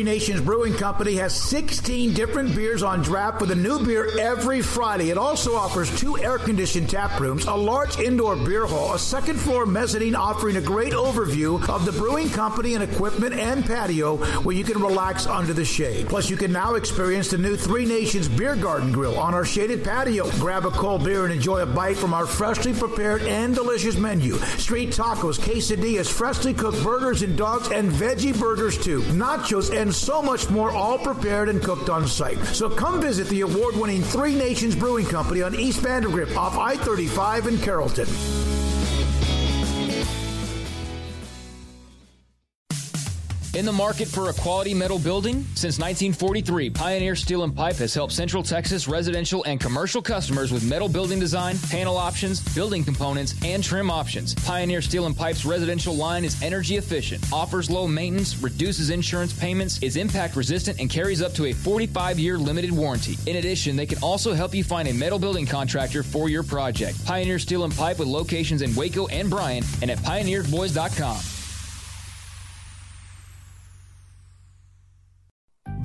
Three 0.00 0.12
Nations 0.12 0.40
Brewing 0.40 0.72
Company 0.72 1.16
has 1.16 1.34
16 1.34 2.14
different 2.14 2.56
beers 2.56 2.82
on 2.82 3.02
draft 3.02 3.38
with 3.38 3.50
a 3.50 3.54
new 3.54 3.84
beer 3.84 4.18
every 4.18 4.62
Friday. 4.62 5.10
It 5.10 5.18
also 5.18 5.54
offers 5.54 5.94
two 6.00 6.16
air 6.16 6.38
conditioned 6.38 6.88
tap 6.88 7.20
rooms, 7.20 7.44
a 7.44 7.52
large 7.52 7.98
indoor 7.98 8.34
beer 8.34 8.64
hall, 8.64 8.94
a 8.94 8.98
second 8.98 9.38
floor 9.38 9.66
mezzanine 9.66 10.14
offering 10.14 10.56
a 10.56 10.60
great 10.62 10.94
overview 10.94 11.68
of 11.68 11.84
the 11.84 11.92
brewing 11.92 12.30
company 12.30 12.72
and 12.72 12.82
equipment 12.82 13.34
and 13.34 13.62
patio 13.62 14.16
where 14.42 14.56
you 14.56 14.64
can 14.64 14.80
relax 14.80 15.26
under 15.26 15.52
the 15.52 15.66
shade. 15.66 16.08
Plus, 16.08 16.30
you 16.30 16.36
can 16.38 16.50
now 16.50 16.76
experience 16.76 17.28
the 17.28 17.36
new 17.36 17.54
Three 17.54 17.84
Nations 17.84 18.26
Beer 18.26 18.56
Garden 18.56 18.92
Grill 18.92 19.18
on 19.18 19.34
our 19.34 19.44
shaded 19.44 19.84
patio. 19.84 20.30
Grab 20.38 20.64
a 20.64 20.70
cold 20.70 21.04
beer 21.04 21.26
and 21.26 21.34
enjoy 21.34 21.58
a 21.58 21.66
bite 21.66 21.98
from 21.98 22.14
our 22.14 22.24
freshly 22.24 22.72
prepared 22.72 23.20
and 23.24 23.54
delicious 23.54 23.98
menu. 23.98 24.38
Street 24.56 24.92
tacos, 24.92 25.38
quesadillas, 25.38 26.10
freshly 26.10 26.54
cooked 26.54 26.82
burgers 26.82 27.20
and 27.20 27.36
dogs, 27.36 27.70
and 27.70 27.92
veggie 27.92 28.38
burgers 28.40 28.82
too. 28.82 29.02
Nachos 29.02 29.76
and 29.76 29.89
so 29.92 30.22
much 30.22 30.50
more, 30.50 30.70
all 30.70 30.98
prepared 30.98 31.48
and 31.48 31.62
cooked 31.62 31.88
on 31.88 32.06
site. 32.06 32.38
So 32.46 32.68
come 32.68 33.00
visit 33.00 33.28
the 33.28 33.42
award 33.42 33.76
winning 33.76 34.02
Three 34.02 34.34
Nations 34.34 34.76
Brewing 34.76 35.06
Company 35.06 35.42
on 35.42 35.54
East 35.54 35.80
Vandergrift 35.80 36.36
off 36.36 36.56
I 36.58 36.76
35 36.76 37.46
in 37.46 37.58
Carrollton. 37.58 38.59
In 43.52 43.66
the 43.66 43.72
market 43.72 44.06
for 44.06 44.30
a 44.30 44.32
quality 44.32 44.72
metal 44.72 45.00
building? 45.00 45.44
Since 45.56 45.80
1943, 45.80 46.70
Pioneer 46.70 47.16
Steel 47.16 47.42
and 47.42 47.54
Pipe 47.54 47.74
has 47.76 47.92
helped 47.92 48.12
Central 48.12 48.44
Texas 48.44 48.86
residential 48.86 49.42
and 49.42 49.58
commercial 49.58 50.00
customers 50.00 50.52
with 50.52 50.62
metal 50.62 50.88
building 50.88 51.18
design, 51.18 51.58
panel 51.68 51.96
options, 51.96 52.40
building 52.54 52.84
components, 52.84 53.34
and 53.44 53.64
trim 53.64 53.90
options. 53.90 54.36
Pioneer 54.36 54.80
Steel 54.80 55.06
and 55.06 55.16
Pipe's 55.16 55.44
residential 55.44 55.96
line 55.96 56.24
is 56.24 56.40
energy 56.44 56.76
efficient, 56.76 57.24
offers 57.32 57.68
low 57.68 57.88
maintenance, 57.88 58.40
reduces 58.40 58.90
insurance 58.90 59.32
payments, 59.32 59.82
is 59.82 59.96
impact 59.96 60.36
resistant, 60.36 60.78
and 60.78 60.88
carries 60.88 61.20
up 61.20 61.32
to 61.32 61.46
a 61.46 61.52
45 61.52 62.20
year 62.20 62.38
limited 62.38 62.70
warranty. 62.70 63.18
In 63.26 63.36
addition, 63.36 63.74
they 63.74 63.86
can 63.86 63.98
also 64.00 64.32
help 64.32 64.54
you 64.54 64.62
find 64.62 64.86
a 64.86 64.94
metal 64.94 65.18
building 65.18 65.44
contractor 65.44 66.04
for 66.04 66.28
your 66.28 66.44
project. 66.44 67.04
Pioneer 67.04 67.40
Steel 67.40 67.64
and 67.64 67.76
Pipe 67.76 67.98
with 67.98 68.06
locations 68.06 68.62
in 68.62 68.72
Waco 68.76 69.08
and 69.08 69.28
Bryan 69.28 69.64
and 69.82 69.90
at 69.90 69.98
pioneerboys.com. 69.98 71.39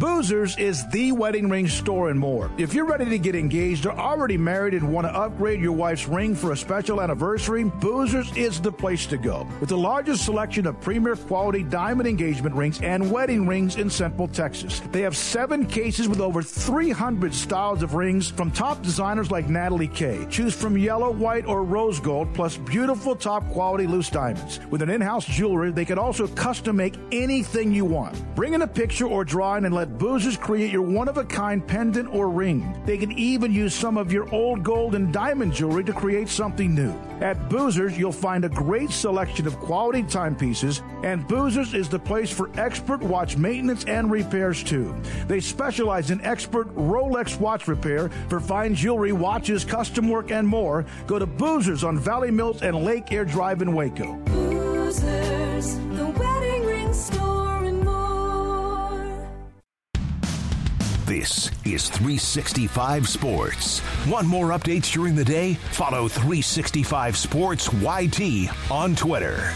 Boozers 0.06 0.60
is 0.60 0.88
the 0.90 1.12
wedding 1.14 1.50
ring 1.50 1.68
store 1.68 2.10
and 2.10 2.20
more. 2.20 2.52
If 2.60 2.76
you're 2.76 2.86
ready 2.86 3.06
to 3.06 3.18
get 3.18 3.34
engaged 3.34 3.88
or 3.88 3.94
already 3.94 4.38
married 4.38 4.76
and 4.76 4.94
want 4.94 5.08
to 5.08 5.12
upgrade 5.12 5.60
your 5.60 5.72
wife's 5.72 6.08
ring 6.08 6.36
for 6.36 6.52
a 6.52 6.58
special 6.58 7.02
anniversary, 7.02 7.64
Boozers 7.64 8.38
is 8.38 8.62
the 8.62 8.72
place 8.72 9.08
to 9.08 9.18
go. 9.18 9.48
With 9.60 9.70
the 9.70 9.78
largest 9.78 10.24
selection 10.24 10.68
of 10.68 10.80
premier 10.80 11.16
quality 11.16 11.64
diamond 11.64 12.08
engagement 12.08 12.56
rings 12.56 12.80
and 12.82 13.12
wedding 13.12 13.48
rings 13.48 13.78
in 13.78 13.90
Central 13.90 14.28
Texas. 14.28 14.80
They 14.92 15.02
have 15.02 15.18
seven 15.18 15.66
cases 15.66 16.08
with 16.08 16.22
over 16.22 16.44
300 16.44 17.34
styles 17.34 17.82
of 17.82 17.96
rings 17.96 18.30
from 18.30 18.52
top 18.52 18.84
designers 18.84 19.32
like 19.32 19.50
Natalie 19.50 19.88
Kay. 19.88 20.28
Choose 20.30 20.54
from 20.54 20.78
yellow, 20.78 21.10
white, 21.10 21.48
or 21.48 21.64
rose 21.64 22.00
gold, 22.00 22.32
plus 22.36 22.58
beautiful 22.58 23.16
top 23.16 23.50
quality 23.50 23.88
loose 23.88 24.12
diamonds. 24.12 24.60
With 24.70 24.84
an 24.84 24.92
in 24.92 25.02
house 25.02 25.26
jewelry, 25.26 25.72
they 25.72 25.86
can 25.86 25.98
also 25.98 26.28
custom 26.28 26.76
make 26.76 26.94
anything 27.12 27.74
you 27.74 27.86
want. 27.86 28.24
Bring 28.36 28.54
in 28.54 28.62
a 28.62 28.68
picture 28.68 29.08
or 29.08 29.26
drawing 29.26 29.66
and 29.66 29.74
let 29.74 29.86
let 29.86 29.95
Boozers 29.98 30.38
create 30.38 30.72
your 30.72 30.82
one 30.82 31.08
of 31.08 31.18
a 31.18 31.24
kind 31.24 31.66
pendant 31.66 32.14
or 32.14 32.30
ring. 32.30 32.78
They 32.86 32.98
can 32.98 33.14
even 33.14 33.54
use 33.54 33.74
some 33.74 33.98
of 33.98 34.12
your 34.12 34.30
old 34.34 34.62
gold 34.62 34.94
and 34.94 35.14
diamond 35.14 35.54
jewelry 35.54 35.86
to 35.86 35.94
create 35.94 36.28
something 36.28 36.76
new. 36.76 36.92
At 37.22 37.48
Boozers, 37.48 37.98
you'll 37.98 38.12
find 38.12 38.44
a 38.44 38.50
great 38.50 38.90
selection 38.90 39.48
of 39.48 39.58
quality 39.58 40.04
timepieces, 40.04 40.82
and 41.04 41.26
Boozers 41.26 41.74
is 41.74 41.88
the 41.88 41.98
place 41.98 42.30
for 42.30 42.50
expert 42.60 43.02
watch 43.02 43.38
maintenance 43.38 43.86
and 43.86 44.12
repairs 44.12 44.62
too. 44.62 44.94
They 45.28 45.40
specialize 45.40 46.12
in 46.12 46.20
expert 46.22 46.76
Rolex 46.76 47.40
watch 47.40 47.70
repair 47.70 48.10
for 48.28 48.42
fine 48.42 48.76
jewelry, 48.76 49.14
watches, 49.14 49.64
custom 49.64 50.10
work, 50.10 50.30
and 50.30 50.46
more. 50.46 50.86
Go 51.08 51.20
to 51.20 51.28
Boozers 51.28 51.88
on 51.88 51.98
Valley 51.98 52.32
Mills 52.32 52.64
and 52.64 52.84
Lake 52.84 53.14
Air 53.14 53.24
Drive 53.24 53.62
in 53.62 53.74
Waco. 53.74 54.16
Boozers, 54.26 55.78
This 61.06 61.52
is 61.66 61.88
365 61.88 63.08
Sports. 63.08 63.84
Want 64.08 64.26
more 64.26 64.50
updates 64.50 64.92
during 64.92 65.14
the 65.14 65.24
day? 65.24 65.54
Follow 65.54 66.08
365 66.08 67.16
Sports 67.16 67.72
YT 67.72 68.50
on 68.72 68.96
Twitter. 68.96 69.52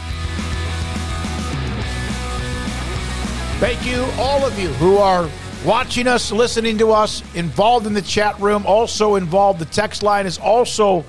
Thank 3.58 3.84
you, 3.84 4.04
all 4.20 4.46
of 4.46 4.60
you 4.60 4.68
who 4.74 4.98
are 4.98 5.28
watching 5.66 6.06
us, 6.06 6.32
listening 6.32 6.78
to 6.78 6.92
us, 6.92 7.24
involved 7.34 7.88
in 7.88 7.96
the 7.96 8.04
chat 8.04 8.40
room, 8.40 8.64
also 8.68 9.16
involved. 9.16 9.58
The 9.58 9.66
text 9.66 10.04
line 10.04 10.28
is 10.28 10.38
also 10.38 11.04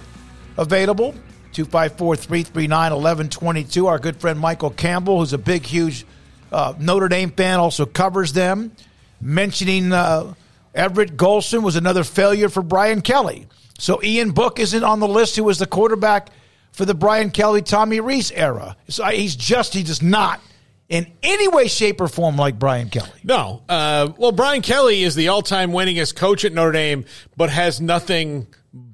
available 0.57 1.13
254 1.53 2.17
339 2.17 2.93
1122. 2.93 3.87
Our 3.87 3.99
good 3.99 4.17
friend 4.17 4.41
Michael 4.41 4.71
Campbell, 4.71 5.19
who's 5.19 5.35
a 5.35 5.39
big, 5.39 5.67
huge 5.67 6.07
uh, 6.51 6.73
Notre 6.79 7.09
Dame 7.09 7.31
fan, 7.31 7.59
also 7.59 7.85
covers 7.85 8.33
them 8.33 8.73
mentioning 9.21 9.93
uh, 9.93 10.35
Everett 10.75 11.17
Golson 11.17 11.63
was 11.63 11.77
another 11.77 12.05
failure 12.05 12.49
for 12.49 12.63
Brian 12.63 13.03
Kelly. 13.03 13.47
So 13.79 14.03
Ian 14.03 14.33
Book 14.33 14.59
isn't 14.59 14.85
on 14.85 15.01
the 15.01 15.09
list, 15.09 15.37
who 15.37 15.45
was 15.45 15.59
the 15.59 15.67
quarterback 15.67 16.31
for 16.73 16.85
the 16.85 16.95
Brian 16.95 17.31
Kelly, 17.31 17.63
Tommy 17.63 18.01
Rees 18.01 18.31
era. 18.31 18.77
So 18.89 19.05
he's 19.07 19.35
just, 19.35 19.75
he 19.75 19.83
does 19.83 20.03
not 20.03 20.41
in 20.89 21.07
any 21.23 21.49
way, 21.49 21.69
shape, 21.69 22.01
or 22.01 22.09
form 22.09 22.37
like 22.37 22.59
Brian 22.59 22.91
Kelly. 22.91 23.09
No. 23.23 23.63
Uh, 23.69 24.13
well, 24.19 24.33
Brian 24.33 24.61
Kelly 24.61 25.03
is 25.03 25.15
the 25.15 25.29
all 25.29 25.41
time 25.41 25.71
winningest 25.71 26.17
coach 26.17 26.45
at 26.45 26.53
Notre 26.53 26.73
Dame, 26.73 27.05
but 27.37 27.49
has 27.49 27.81
nothing 27.81 28.49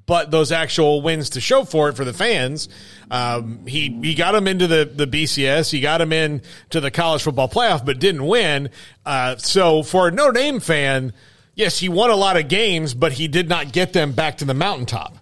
but 0.06 0.30
those 0.30 0.52
actual 0.52 1.02
wins 1.02 1.30
to 1.30 1.40
show 1.40 1.64
for 1.64 1.88
it 1.88 1.96
for 1.96 2.04
the 2.04 2.12
fans. 2.12 2.68
Um, 3.10 3.66
he 3.66 3.98
he 4.02 4.14
got 4.14 4.34
him 4.34 4.48
into 4.48 4.66
the 4.66 4.90
the 4.92 5.06
BCS, 5.06 5.70
he 5.70 5.80
got 5.80 6.00
him 6.00 6.12
in 6.12 6.42
to 6.70 6.80
the 6.80 6.90
college 6.90 7.22
football 7.22 7.48
playoff, 7.48 7.84
but 7.84 7.98
didn't 7.98 8.26
win. 8.26 8.70
Uh, 9.04 9.36
so 9.36 9.82
for 9.82 10.08
a 10.08 10.10
Notre 10.10 10.32
Dame 10.32 10.60
fan, 10.60 11.12
yes, 11.54 11.78
he 11.78 11.88
won 11.88 12.10
a 12.10 12.16
lot 12.16 12.36
of 12.36 12.48
games, 12.48 12.94
but 12.94 13.12
he 13.12 13.28
did 13.28 13.48
not 13.48 13.72
get 13.72 13.92
them 13.92 14.12
back 14.12 14.38
to 14.38 14.44
the 14.44 14.54
mountaintop. 14.54 15.18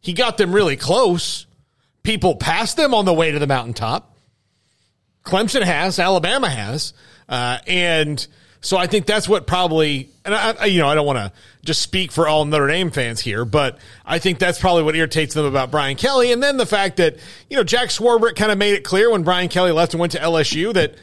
He 0.00 0.12
got 0.12 0.38
them 0.38 0.52
really 0.52 0.76
close. 0.76 1.46
People 2.02 2.36
passed 2.36 2.76
them 2.76 2.94
on 2.94 3.04
the 3.04 3.12
way 3.12 3.32
to 3.32 3.38
the 3.38 3.46
mountaintop. 3.46 4.16
Clemson 5.24 5.62
has, 5.62 5.98
Alabama 5.98 6.48
has, 6.48 6.94
uh, 7.28 7.58
and 7.66 8.26
so 8.60 8.76
I 8.76 8.86
think 8.86 9.06
that's 9.06 9.28
what 9.28 9.46
probably, 9.46 10.10
and 10.24 10.34
I, 10.34 10.66
you 10.66 10.78
know, 10.78 10.88
I 10.88 10.94
don't 10.94 11.06
want 11.06 11.18
to 11.18 11.32
just 11.64 11.80
speak 11.80 12.10
for 12.10 12.26
all 12.26 12.44
Notre 12.44 12.66
Dame 12.66 12.90
fans 12.90 13.20
here, 13.20 13.44
but 13.44 13.78
I 14.04 14.18
think 14.18 14.38
that's 14.38 14.58
probably 14.58 14.82
what 14.82 14.96
irritates 14.96 15.34
them 15.34 15.44
about 15.44 15.70
Brian 15.70 15.96
Kelly. 15.96 16.32
And 16.32 16.42
then 16.42 16.56
the 16.56 16.66
fact 16.66 16.96
that, 16.96 17.16
you 17.48 17.56
know, 17.56 17.64
Jack 17.64 17.90
Swarbrick 17.90 18.34
kind 18.34 18.50
of 18.50 18.58
made 18.58 18.74
it 18.74 18.82
clear 18.82 19.10
when 19.10 19.22
Brian 19.22 19.48
Kelly 19.48 19.70
left 19.70 19.94
and 19.94 20.00
went 20.00 20.12
to 20.12 20.18
LSU 20.18 20.74
that, 20.74 20.94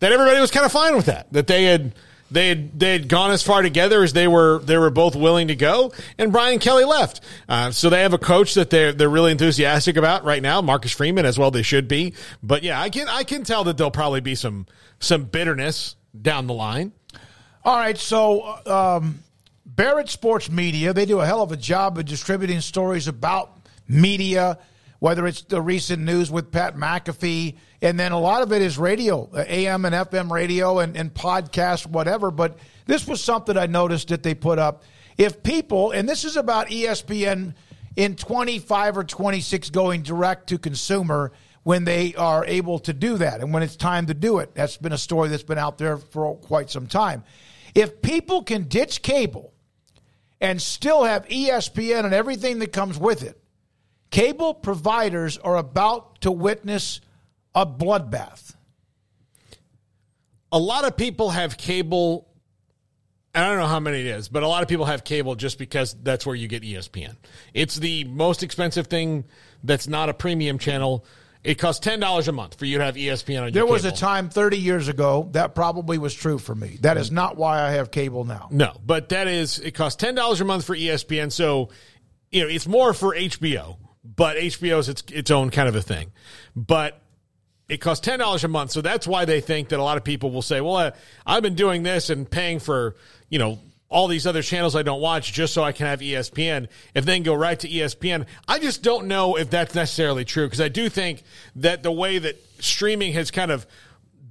that 0.00 0.12
everybody 0.12 0.38
was 0.40 0.50
kind 0.50 0.66
of 0.66 0.72
fine 0.72 0.94
with 0.94 1.06
that, 1.06 1.32
that 1.32 1.46
they 1.46 1.64
had, 1.64 1.94
they 2.30 2.48
had, 2.48 2.78
they 2.78 2.92
had 2.92 3.08
gone 3.08 3.30
as 3.30 3.42
far 3.42 3.62
together 3.62 4.02
as 4.02 4.14
they 4.14 4.26
were 4.26 4.58
they 4.60 4.78
were 4.78 4.88
both 4.88 5.14
willing 5.14 5.48
to 5.48 5.54
go, 5.54 5.92
and 6.16 6.32
Brian 6.32 6.58
Kelly 6.58 6.84
left. 6.84 7.20
Uh, 7.46 7.70
so 7.70 7.90
they 7.90 8.00
have 8.00 8.14
a 8.14 8.18
coach 8.18 8.54
that 8.54 8.70
they're 8.70 8.90
they're 8.90 9.10
really 9.10 9.32
enthusiastic 9.32 9.98
about 9.98 10.24
right 10.24 10.40
now, 10.40 10.62
Marcus 10.62 10.92
Freeman 10.92 11.26
as 11.26 11.38
well. 11.38 11.50
They 11.50 11.62
should 11.62 11.88
be, 11.88 12.14
but 12.42 12.62
yeah, 12.62 12.80
I 12.80 12.88
can 12.88 13.06
I 13.06 13.24
can 13.24 13.44
tell 13.44 13.64
that 13.64 13.76
there'll 13.76 13.90
probably 13.90 14.22
be 14.22 14.34
some 14.34 14.66
some 14.98 15.24
bitterness 15.24 15.94
down 16.20 16.46
the 16.46 16.54
line. 16.54 16.92
All 17.64 17.76
right, 17.76 17.96
so 17.96 18.58
um, 18.66 19.22
Barrett 19.64 20.08
Sports 20.08 20.50
Media, 20.50 20.92
they 20.92 21.06
do 21.06 21.20
a 21.20 21.26
hell 21.26 21.42
of 21.42 21.52
a 21.52 21.56
job 21.56 21.98
of 21.98 22.04
distributing 22.04 22.60
stories 22.60 23.08
about 23.08 23.56
media, 23.88 24.58
whether 24.98 25.26
it's 25.26 25.42
the 25.42 25.60
recent 25.60 26.02
news 26.02 26.30
with 26.30 26.50
Pat 26.50 26.76
McAfee, 26.76 27.56
and 27.80 27.98
then 27.98 28.12
a 28.12 28.18
lot 28.18 28.42
of 28.42 28.52
it 28.52 28.62
is 28.62 28.78
radio, 28.78 29.28
uh, 29.32 29.44
AM 29.46 29.84
and 29.84 29.94
FM 29.94 30.30
radio 30.30 30.80
and, 30.80 30.96
and 30.96 31.12
podcast, 31.12 31.86
whatever. 31.86 32.30
But 32.30 32.58
this 32.86 33.06
was 33.06 33.22
something 33.22 33.56
I 33.56 33.66
noticed 33.66 34.08
that 34.08 34.22
they 34.22 34.34
put 34.34 34.58
up. 34.58 34.82
If 35.16 35.42
people, 35.42 35.92
and 35.92 36.08
this 36.08 36.24
is 36.24 36.36
about 36.36 36.68
ESPN 36.68 37.54
in 37.96 38.16
25 38.16 38.98
or 38.98 39.04
26 39.04 39.70
going 39.70 40.02
direct 40.02 40.48
to 40.48 40.58
consumer 40.58 41.32
when 41.62 41.84
they 41.84 42.14
are 42.14 42.44
able 42.44 42.78
to 42.80 42.92
do 42.92 43.18
that 43.18 43.40
and 43.40 43.52
when 43.52 43.62
it's 43.62 43.76
time 43.76 44.06
to 44.06 44.14
do 44.14 44.38
it. 44.38 44.54
That's 44.54 44.76
been 44.76 44.92
a 44.92 44.98
story 44.98 45.28
that's 45.28 45.42
been 45.42 45.58
out 45.58 45.78
there 45.78 45.96
for 45.96 46.36
quite 46.36 46.70
some 46.70 46.86
time. 46.86 47.24
If 47.74 48.02
people 48.02 48.42
can 48.42 48.64
ditch 48.64 49.02
cable 49.02 49.52
and 50.40 50.60
still 50.60 51.04
have 51.04 51.26
ESPN 51.28 52.04
and 52.04 52.12
everything 52.12 52.58
that 52.58 52.72
comes 52.72 52.98
with 52.98 53.22
it, 53.22 53.40
cable 54.10 54.54
providers 54.54 55.38
are 55.38 55.56
about 55.56 56.20
to 56.22 56.32
witness 56.32 57.00
a 57.54 57.64
bloodbath. 57.64 58.54
A 60.50 60.58
lot 60.58 60.84
of 60.84 60.96
people 60.96 61.30
have 61.30 61.56
cable 61.56 62.28
and 63.34 63.44
I 63.44 63.48
don't 63.48 63.58
know 63.58 63.66
how 63.66 63.80
many 63.80 64.00
it 64.00 64.06
is, 64.06 64.28
but 64.28 64.42
a 64.42 64.48
lot 64.48 64.62
of 64.62 64.68
people 64.68 64.84
have 64.84 65.04
cable 65.04 65.34
just 65.36 65.58
because 65.58 65.96
that's 66.02 66.26
where 66.26 66.36
you 66.36 66.48
get 66.48 66.62
ESPN. 66.62 67.16
It's 67.54 67.76
the 67.76 68.04
most 68.04 68.42
expensive 68.42 68.88
thing 68.88 69.24
that's 69.64 69.88
not 69.88 70.10
a 70.10 70.14
premium 70.14 70.58
channel. 70.58 71.06
It 71.44 71.56
costs 71.56 71.80
ten 71.80 71.98
dollars 71.98 72.28
a 72.28 72.32
month 72.32 72.56
for 72.56 72.66
you 72.66 72.78
to 72.78 72.84
have 72.84 72.94
ESPN 72.94 73.46
on. 73.46 73.52
There 73.52 73.66
was 73.66 73.84
a 73.84 73.90
time 73.90 74.28
thirty 74.28 74.58
years 74.58 74.86
ago 74.86 75.28
that 75.32 75.54
probably 75.54 75.98
was 75.98 76.14
true 76.14 76.38
for 76.38 76.54
me. 76.54 76.78
That 76.82 76.96
is 76.96 77.10
not 77.10 77.36
why 77.36 77.60
I 77.62 77.70
have 77.72 77.90
cable 77.90 78.24
now. 78.24 78.48
No, 78.50 78.76
but 78.84 79.08
that 79.08 79.26
is 79.26 79.58
it 79.58 79.72
costs 79.72 79.96
ten 79.96 80.14
dollars 80.14 80.40
a 80.40 80.44
month 80.44 80.64
for 80.64 80.76
ESPN. 80.76 81.32
So 81.32 81.70
you 82.30 82.42
know 82.42 82.48
it's 82.48 82.68
more 82.68 82.94
for 82.94 83.14
HBO, 83.14 83.76
but 84.04 84.36
HBO 84.36 84.78
is 84.78 84.88
its 84.88 85.02
its 85.10 85.30
own 85.32 85.50
kind 85.50 85.68
of 85.68 85.74
a 85.74 85.82
thing. 85.82 86.12
But 86.54 87.00
it 87.68 87.78
costs 87.78 88.04
ten 88.04 88.20
dollars 88.20 88.44
a 88.44 88.48
month, 88.48 88.70
so 88.70 88.80
that's 88.80 89.08
why 89.08 89.24
they 89.24 89.40
think 89.40 89.70
that 89.70 89.80
a 89.80 89.82
lot 89.82 89.96
of 89.96 90.04
people 90.04 90.30
will 90.30 90.42
say, 90.42 90.60
"Well, 90.60 90.76
uh, 90.76 90.90
I've 91.26 91.42
been 91.42 91.56
doing 91.56 91.82
this 91.82 92.08
and 92.08 92.30
paying 92.30 92.60
for 92.60 92.94
you 93.28 93.40
know 93.40 93.58
all 93.92 94.08
these 94.08 94.26
other 94.26 94.42
channels 94.42 94.74
I 94.74 94.82
don't 94.82 95.00
watch 95.00 95.32
just 95.32 95.52
so 95.52 95.62
I 95.62 95.72
can 95.72 95.86
have 95.86 96.00
ESPN. 96.00 96.68
If 96.94 97.04
they 97.04 97.20
go 97.20 97.34
right 97.34 97.60
to 97.60 97.68
ESPN, 97.68 98.26
I 98.48 98.58
just 98.58 98.82
don't 98.82 99.06
know 99.06 99.36
if 99.36 99.50
that's 99.50 99.74
necessarily 99.74 100.24
true 100.24 100.46
because 100.46 100.60
I 100.60 100.68
do 100.68 100.88
think 100.88 101.22
that 101.56 101.82
the 101.82 101.92
way 101.92 102.18
that 102.18 102.42
streaming 102.58 103.12
has 103.12 103.30
kind 103.30 103.50
of 103.50 103.66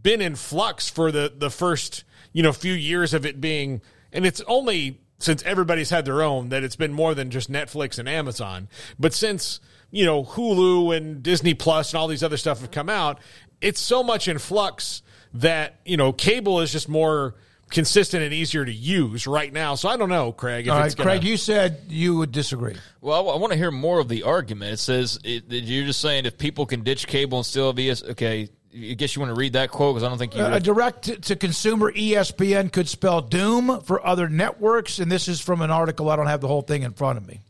been 0.04 0.20
in 0.20 0.36
flux 0.36 0.90
for 0.90 1.12
the 1.12 1.32
the 1.36 1.52
first 1.52 2.04
you 2.34 2.42
know 2.42 2.52
few 2.52 2.74
years 2.74 3.14
of 3.14 3.26
it 3.26 3.40
being, 3.40 3.82
and 4.12 4.26
it's 4.26 4.42
only 4.48 5.00
since 5.20 5.44
everybody's 5.44 5.92
had 5.92 6.06
their 6.06 6.24
own 6.24 6.50
that 6.50 6.64
it's 6.64 6.76
been 6.76 6.92
more 6.92 7.14
than 7.14 7.30
just 7.30 7.52
Netflix 7.52 8.00
and 8.00 8.10
Amazon, 8.10 8.68
but 9.00 9.14
since 9.14 9.60
you 9.92 10.06
know 10.06 10.24
Hulu 10.24 10.96
and 10.96 11.22
Disney 11.22 11.54
Plus 11.54 11.94
and 11.94 12.00
all 12.00 12.08
these 12.08 12.24
other 12.24 12.38
stuff 12.38 12.62
have 12.62 12.72
come 12.72 12.90
out, 12.90 13.20
it's 13.62 13.80
so 13.80 14.02
much 14.02 14.28
in 14.28 14.40
flux 14.40 15.04
that 15.34 15.80
you 15.86 15.98
know 15.98 16.12
cable 16.12 16.62
is 16.62 16.72
just 16.72 16.90
more 16.90 17.36
consistent 17.72 18.24
and 18.24 18.34
easier 18.34 18.64
to 18.64 18.72
use 18.72 19.26
right 19.26 19.52
now. 19.52 19.76
So 19.76 19.90
I 19.90 19.98
don't 19.98 20.10
know, 20.10 20.32
Craig. 20.32 20.68
All 20.70 20.78
right, 20.78 20.96
gonna... 20.96 21.10
Craig, 21.10 21.24
you 21.24 21.38
said 21.38 21.82
you 21.88 22.18
would 22.18 22.32
disagree. 22.32 22.76
Well, 23.00 23.30
I, 23.30 23.38
want 23.38 23.52
to 23.54 23.58
hear 23.58 23.72
more 23.72 24.00
of 24.00 24.08
the 24.08 24.24
argument. 24.24 24.74
It 24.74 24.78
says 24.78 25.20
it, 25.24 25.46
you're 25.50 25.86
just 25.86 26.02
saying 26.02 26.26
if 26.26 26.38
people 26.38 26.66
can 26.66 26.84
ditch 26.84 27.08
cable 27.08 27.40
and 27.40 27.46
still 27.46 27.68
have 27.68 27.80
ES, 27.80 28.04
okay. 28.04 28.50
I 28.74 28.94
guess 28.94 29.16
you 29.16 29.20
want 29.20 29.36
to 29.36 29.40
read 29.40 29.54
that 29.54 29.70
quote 29.70 29.96
because 29.96 30.04
I 30.06 30.08
don't 30.10 30.18
think 30.18 30.34
you. 30.34 30.42
Uh, 30.42 30.56
a 30.56 30.60
direct 30.62 31.24
to 31.24 31.36
consumer 31.36 31.92
ESPN 31.92 32.72
could 32.72 32.88
spell 32.88 33.20
doom 33.20 33.82
for 33.82 34.06
other 34.06 34.30
networks, 34.30 35.00
and 35.00 35.12
this 35.12 35.28
is 35.28 35.42
from 35.42 35.62
an 35.62 35.72
article. 35.72 36.10
I 36.10 36.16
don't 36.16 36.28
have 36.28 36.40
the 36.40 36.48
whole 36.48 36.62
thing 36.62 36.84
in 36.84 36.94
front 36.94 37.18
of 37.18 37.28
me. 37.28 37.42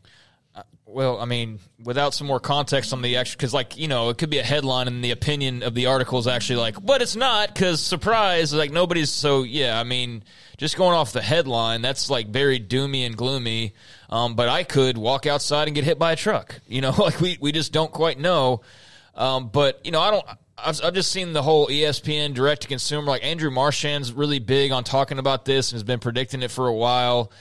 Well, 0.93 1.19
I 1.19 1.25
mean, 1.25 1.59
without 1.81 2.13
some 2.13 2.27
more 2.27 2.41
context 2.41 2.91
on 2.91 3.01
the 3.01 3.15
actual, 3.15 3.37
because 3.37 3.53
like 3.53 3.77
you 3.77 3.87
know, 3.87 4.09
it 4.09 4.17
could 4.17 4.29
be 4.29 4.39
a 4.39 4.43
headline, 4.43 4.87
and 4.87 5.01
the 5.01 5.11
opinion 5.11 5.63
of 5.63 5.73
the 5.73 5.85
article 5.85 6.19
is 6.19 6.27
actually 6.27 6.59
like, 6.59 6.83
but 6.85 7.01
it's 7.01 7.15
not, 7.15 7.53
because 7.53 7.81
surprise, 7.81 8.53
like 8.53 8.71
nobody's. 8.71 9.09
So 9.09 9.43
yeah, 9.43 9.79
I 9.79 9.83
mean, 9.83 10.23
just 10.57 10.75
going 10.75 10.93
off 10.93 11.13
the 11.13 11.21
headline, 11.21 11.81
that's 11.81 12.09
like 12.09 12.27
very 12.27 12.59
doomy 12.59 13.05
and 13.05 13.15
gloomy. 13.15 13.73
Um, 14.09 14.35
but 14.35 14.49
I 14.49 14.63
could 14.63 14.97
walk 14.97 15.25
outside 15.25 15.69
and 15.69 15.75
get 15.75 15.85
hit 15.85 15.97
by 15.97 16.11
a 16.11 16.15
truck. 16.15 16.59
You 16.67 16.81
know, 16.81 16.91
like 16.91 17.21
we 17.21 17.37
we 17.39 17.51
just 17.51 17.71
don't 17.71 17.91
quite 17.91 18.19
know. 18.19 18.61
Um, 19.15 19.49
but 19.49 19.79
you 19.85 19.91
know, 19.91 20.01
I 20.01 20.11
don't. 20.11 20.25
I've, 20.57 20.79
I've 20.83 20.93
just 20.93 21.11
seen 21.11 21.31
the 21.33 21.41
whole 21.41 21.67
ESPN 21.67 22.33
direct 22.33 22.63
to 22.63 22.67
consumer. 22.67 23.07
Like 23.07 23.23
Andrew 23.23 23.49
Marchand's 23.49 24.11
really 24.11 24.39
big 24.39 24.71
on 24.71 24.83
talking 24.83 25.19
about 25.19 25.45
this 25.45 25.71
and 25.71 25.75
has 25.75 25.83
been 25.83 25.99
predicting 25.99 26.43
it 26.43 26.51
for 26.51 26.67
a 26.67 26.73
while. 26.73 27.31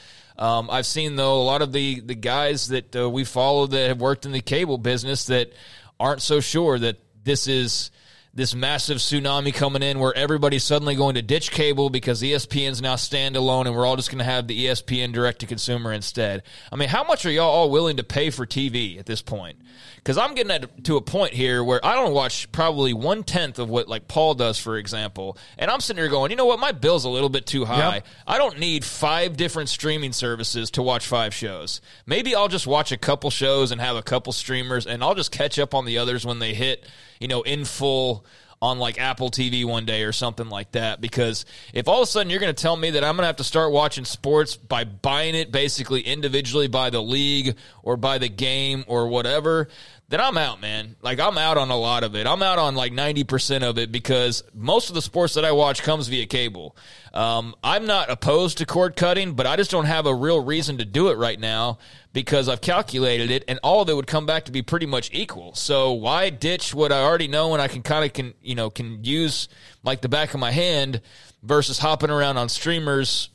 Um, 0.41 0.71
I've 0.71 0.87
seen 0.87 1.17
though 1.17 1.41
a 1.41 1.45
lot 1.45 1.61
of 1.61 1.73
the 1.73 2.01
the 2.01 2.15
guys 2.15 2.69
that 2.69 2.97
uh, 2.97 3.11
we 3.11 3.25
follow 3.25 3.67
that 3.67 3.89
have 3.89 4.01
worked 4.01 4.25
in 4.25 4.33
the 4.33 4.41
cable 4.41 4.79
business 4.79 5.27
that 5.27 5.53
aren't 6.01 6.23
so 6.23 6.41
sure 6.41 6.79
that 6.79 6.97
this 7.23 7.47
is 7.47 7.91
this 8.33 8.55
massive 8.55 8.99
tsunami 8.99 9.53
coming 9.53 9.83
in 9.83 9.99
where 9.99 10.17
everybody's 10.17 10.63
suddenly 10.63 10.95
going 10.95 11.17
to 11.17 11.23
ditch 11.23 11.51
cable 11.51 11.91
because 11.91 12.23
ESPN's 12.23 12.81
now 12.81 12.95
standalone 12.95 13.67
and 13.67 13.75
we're 13.75 13.85
all 13.85 13.97
just 13.97 14.09
going 14.09 14.21
to 14.21 14.25
have 14.25 14.47
the 14.47 14.67
ESPN 14.67 15.13
direct 15.13 15.41
to 15.41 15.47
consumer 15.47 15.93
instead. 15.93 16.45
I 16.71 16.77
mean, 16.77 16.89
how 16.89 17.03
much 17.03 17.27
are 17.27 17.31
y'all 17.31 17.51
all 17.51 17.71
willing 17.71 17.97
to 17.97 18.05
pay 18.05 18.31
for 18.31 18.47
TV 18.47 19.01
at 19.01 19.07
this 19.07 19.21
point? 19.21 19.59
Because 19.97 20.17
I'm 20.17 20.35
getting 20.35 20.53
at, 20.53 20.85
to 20.85 20.97
a 20.97 21.01
point 21.01 21.33
here 21.33 21.65
where 21.65 21.85
I 21.85 21.97
don't 21.97 22.15
watch 22.15 22.51
probably 22.53 22.95
one 22.95 23.25
tenth 23.25 23.59
of 23.59 23.69
what 23.69 23.89
like 23.89 24.07
Paul 24.07 24.35
does, 24.35 24.61
for 24.61 24.77
example, 24.77 25.37
and 25.59 25.69
I'm 25.69 25.81
sitting 25.81 26.01
here 26.01 26.11
going, 26.11 26.31
you 26.31 26.37
know 26.37 26.47
what, 26.47 26.61
my 26.61 26.71
bill's 26.71 27.05
a 27.05 27.11
little 27.11 27.29
bit 27.29 27.47
too 27.47 27.65
high. 27.65 27.97
Yep. 27.97 28.07
I 28.29 28.39
don't 28.39 28.61
need 28.61 28.85
five 28.85 29.37
different 29.37 29.69
streaming 29.69 30.13
services 30.13 30.71
to 30.73 30.83
watch 30.83 31.05
five 31.05 31.35
shows. 31.35 31.81
Maybe 32.07 32.37
I'll 32.37 32.49
just 32.49 32.69
watch 32.69 32.93
a 32.93 32.97
couple 32.97 33.31
shows 33.31 33.73
and 33.73 33.81
have 33.81 33.97
a 33.97 34.03
couple 34.03 34.33
streamers, 34.33 34.87
and 34.87 35.03
I'll 35.03 35.17
just 35.17 35.33
catch 35.33 35.59
up 35.59 35.75
on 35.75 35.85
the 35.85 35.99
others 35.99 36.25
when 36.25 36.39
they 36.39 36.55
hit, 36.55 36.87
you 37.21 37.29
know, 37.29 37.43
in 37.43 37.65
full 37.65 38.25
on 38.63 38.79
like 38.79 39.01
Apple 39.01 39.31
TV 39.31 39.65
one 39.65 39.87
day 39.87 40.03
or 40.03 40.13
something 40.13 40.49
like 40.49 40.73
that. 40.73 41.01
Because 41.01 41.47
if 41.73 41.89
all 41.89 42.03
of 42.03 42.03
a 42.03 42.07
sudden 42.07 42.29
you're 42.29 42.41
going 42.41 42.55
to 42.55 42.63
tell 42.63 42.77
me 42.77 42.91
that 42.91 43.05
I'm 43.05 43.17
going 43.17 43.23
to 43.23 43.29
have 43.29 43.37
to 43.37 43.45
start 43.45 43.73
watching 43.73 44.05
sports 44.05 44.57
by 44.57 44.85
buying 44.85 45.35
it 45.35 45.51
basically 45.51 46.03
individually 46.03 46.69
by 46.69 46.91
the 46.91 47.03
league 47.03 47.57
or 47.83 47.97
by 47.97 48.19
the 48.19 48.29
game 48.29 48.85
or 48.87 49.09
whatever, 49.09 49.69
then 50.11 50.21
I'm 50.21 50.37
out, 50.37 50.61
man. 50.61 50.97
Like 51.03 51.21
I'm 51.21 51.39
out 51.39 51.57
on 51.57 51.71
a 51.71 51.77
lot 51.77 52.03
of 52.03 52.17
it. 52.17 52.27
I'm 52.27 52.43
out 52.43 52.59
on 52.59 52.75
like 52.75 52.93
90% 52.93 53.63
of 53.63 53.79
it 53.79 53.93
because 53.93 54.43
most 54.53 54.89
of 54.89 54.97
the 54.97 55.03
sports 55.03 55.35
that 55.35 55.45
I 55.45 55.53
watch 55.53 55.85
comes 55.85 56.09
via 56.09 56.27
cable. 56.27 56.77
Um, 57.15 57.55
I'm 57.63 57.87
not 57.87 58.11
opposed 58.11 58.59
to 58.59 58.67
cord 58.67 58.97
cutting, 58.97 59.35
but 59.35 59.47
I 59.47 59.55
just 59.55 59.71
don't 59.71 59.85
have 59.85 60.07
a 60.07 60.15
real 60.15 60.43
reason 60.43 60.79
to 60.79 60.85
do 60.85 61.11
it 61.11 61.15
right 61.17 61.39
now 61.39 61.79
because 62.13 62.49
I've 62.49 62.61
calculated 62.61 63.31
it 63.31 63.45
and 63.47 63.61
all 63.63 63.83
of 63.83 63.89
it 63.89 63.95
would 63.95 64.09
come 64.09 64.27
back 64.27 64.47
to 64.47 64.53
be 64.53 64.63
pretty 64.63 64.87
much 64.87 65.11
equal. 65.13 65.55
So 65.55 65.93
why 65.93 66.31
ditch 66.31 66.75
what 66.75 66.91
I 66.91 67.03
already 67.03 67.29
know 67.29 67.53
and 67.53 67.63
I 67.63 67.69
can 67.69 67.83
kind 67.83 68.05
of 68.05 68.13
can, 68.13 68.35
you 68.43 68.57
know, 68.57 68.69
can 68.69 69.05
use 69.05 69.49
like 69.85 70.01
the 70.01 70.09
back 70.09 70.35
of 70.35 70.41
my 70.41 70.51
hand 70.51 71.03
versus 71.45 71.79
hopping 71.79 72.11
around 72.11 72.37
on 72.37 72.49
streamers 72.49 73.31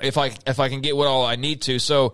if 0.00 0.18
I 0.18 0.32
if 0.46 0.60
I 0.60 0.68
can 0.68 0.82
get 0.82 0.98
what 0.98 1.06
all 1.06 1.24
I 1.24 1.36
need 1.36 1.62
to. 1.62 1.78
So 1.78 2.12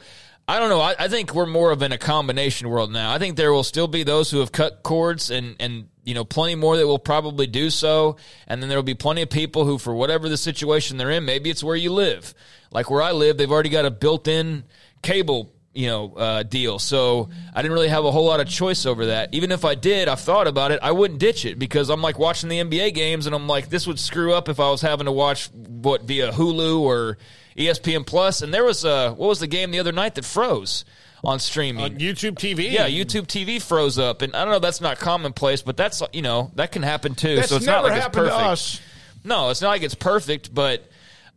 I 0.51 0.59
don't 0.59 0.68
know. 0.68 0.81
I, 0.81 0.97
I, 0.98 1.06
think 1.06 1.32
we're 1.32 1.47
more 1.47 1.70
of 1.70 1.81
in 1.81 1.93
a 1.93 1.98
combination 1.98 2.68
world 2.68 2.90
now. 2.90 3.12
I 3.12 3.18
think 3.18 3.36
there 3.36 3.52
will 3.52 3.62
still 3.62 3.86
be 3.86 4.02
those 4.02 4.32
who 4.32 4.40
have 4.40 4.51
cut 4.51 4.82
cords 4.82 5.31
and, 5.31 5.55
and, 5.60 5.89
you 6.02 6.12
know, 6.12 6.24
plenty 6.24 6.56
more 6.56 6.77
that 6.77 6.89
will 6.89 6.98
probably 6.98 7.47
do 7.47 7.70
so. 7.70 8.16
And 8.48 8.60
then 8.60 8.68
there 8.68 8.77
will 8.77 8.82
be 8.82 8.97
plenty 8.97 9.22
of 9.22 9.31
people 9.31 9.64
who, 9.64 9.78
for 9.78 9.94
whatever 9.94 10.28
the 10.28 10.36
situation 10.36 10.97
they're 10.97 11.12
in, 11.12 11.24
maybe 11.24 11.51
it's 11.51 11.62
where 11.62 11.77
you 11.77 11.93
live. 11.93 12.35
Like 12.72 12.90
where 12.90 13.01
I 13.01 13.12
live, 13.12 13.39
they've 13.39 13.51
already 13.51 13.68
got 13.68 13.85
a 13.85 13.93
built 13.93 14.27
in 14.27 14.64
cable, 15.02 15.52
you 15.72 15.86
know, 15.86 16.14
uh, 16.14 16.43
deal. 16.43 16.81
So 16.81 17.31
I 17.55 17.62
didn't 17.62 17.74
really 17.74 17.86
have 17.86 18.05
a 18.05 18.10
whole 18.10 18.27
lot 18.27 18.40
of 18.40 18.48
choice 18.48 18.86
over 18.86 19.06
that. 19.06 19.32
Even 19.32 19.52
if 19.52 19.64
I 19.64 19.77
did, 19.77 20.09
I've 20.09 20.18
thought 20.18 20.48
about 20.48 20.72
it. 20.72 20.81
I 20.82 20.90
wouldn't 20.90 21.20
ditch 21.20 21.44
it 21.44 21.60
because 21.60 21.90
I'm 21.90 22.02
like 22.02 22.18
watching 22.18 22.48
the 22.48 22.59
NBA 22.59 22.94
games 22.94 23.27
and 23.27 23.36
I'm 23.36 23.47
like, 23.47 23.68
this 23.68 23.86
would 23.86 24.01
screw 24.01 24.35
up 24.35 24.48
if 24.48 24.59
I 24.59 24.68
was 24.68 24.81
having 24.81 25.05
to 25.05 25.12
watch 25.12 25.48
what 25.52 26.02
via 26.02 26.32
Hulu 26.32 26.81
or, 26.81 27.18
ESPN 27.60 28.06
Plus, 28.06 28.42
and 28.42 28.52
there 28.52 28.64
was 28.64 28.84
a 28.84 29.10
what 29.10 29.28
was 29.28 29.40
the 29.40 29.46
game 29.46 29.70
the 29.70 29.78
other 29.80 29.92
night 29.92 30.14
that 30.16 30.24
froze 30.24 30.84
on 31.22 31.38
streaming 31.38 31.84
on 31.84 31.98
YouTube 31.98 32.34
TV? 32.34 32.70
Yeah, 32.72 32.88
YouTube 32.88 33.26
TV 33.26 33.60
froze 33.60 33.98
up, 33.98 34.22
and 34.22 34.34
I 34.34 34.44
don't 34.44 34.52
know 34.52 34.58
that's 34.58 34.80
not 34.80 34.98
commonplace, 34.98 35.62
but 35.62 35.76
that's 35.76 36.02
you 36.12 36.22
know 36.22 36.50
that 36.54 36.72
can 36.72 36.82
happen 36.82 37.14
too. 37.14 37.36
That's 37.36 37.48
so 37.48 37.56
it's 37.56 37.66
not 37.66 37.84
like 37.84 37.96
it's 37.96 38.08
perfect. 38.08 38.34
us. 38.34 38.80
No, 39.24 39.50
it's 39.50 39.60
not 39.62 39.68
like 39.68 39.82
it's 39.82 39.94
perfect, 39.94 40.54
but. 40.54 40.84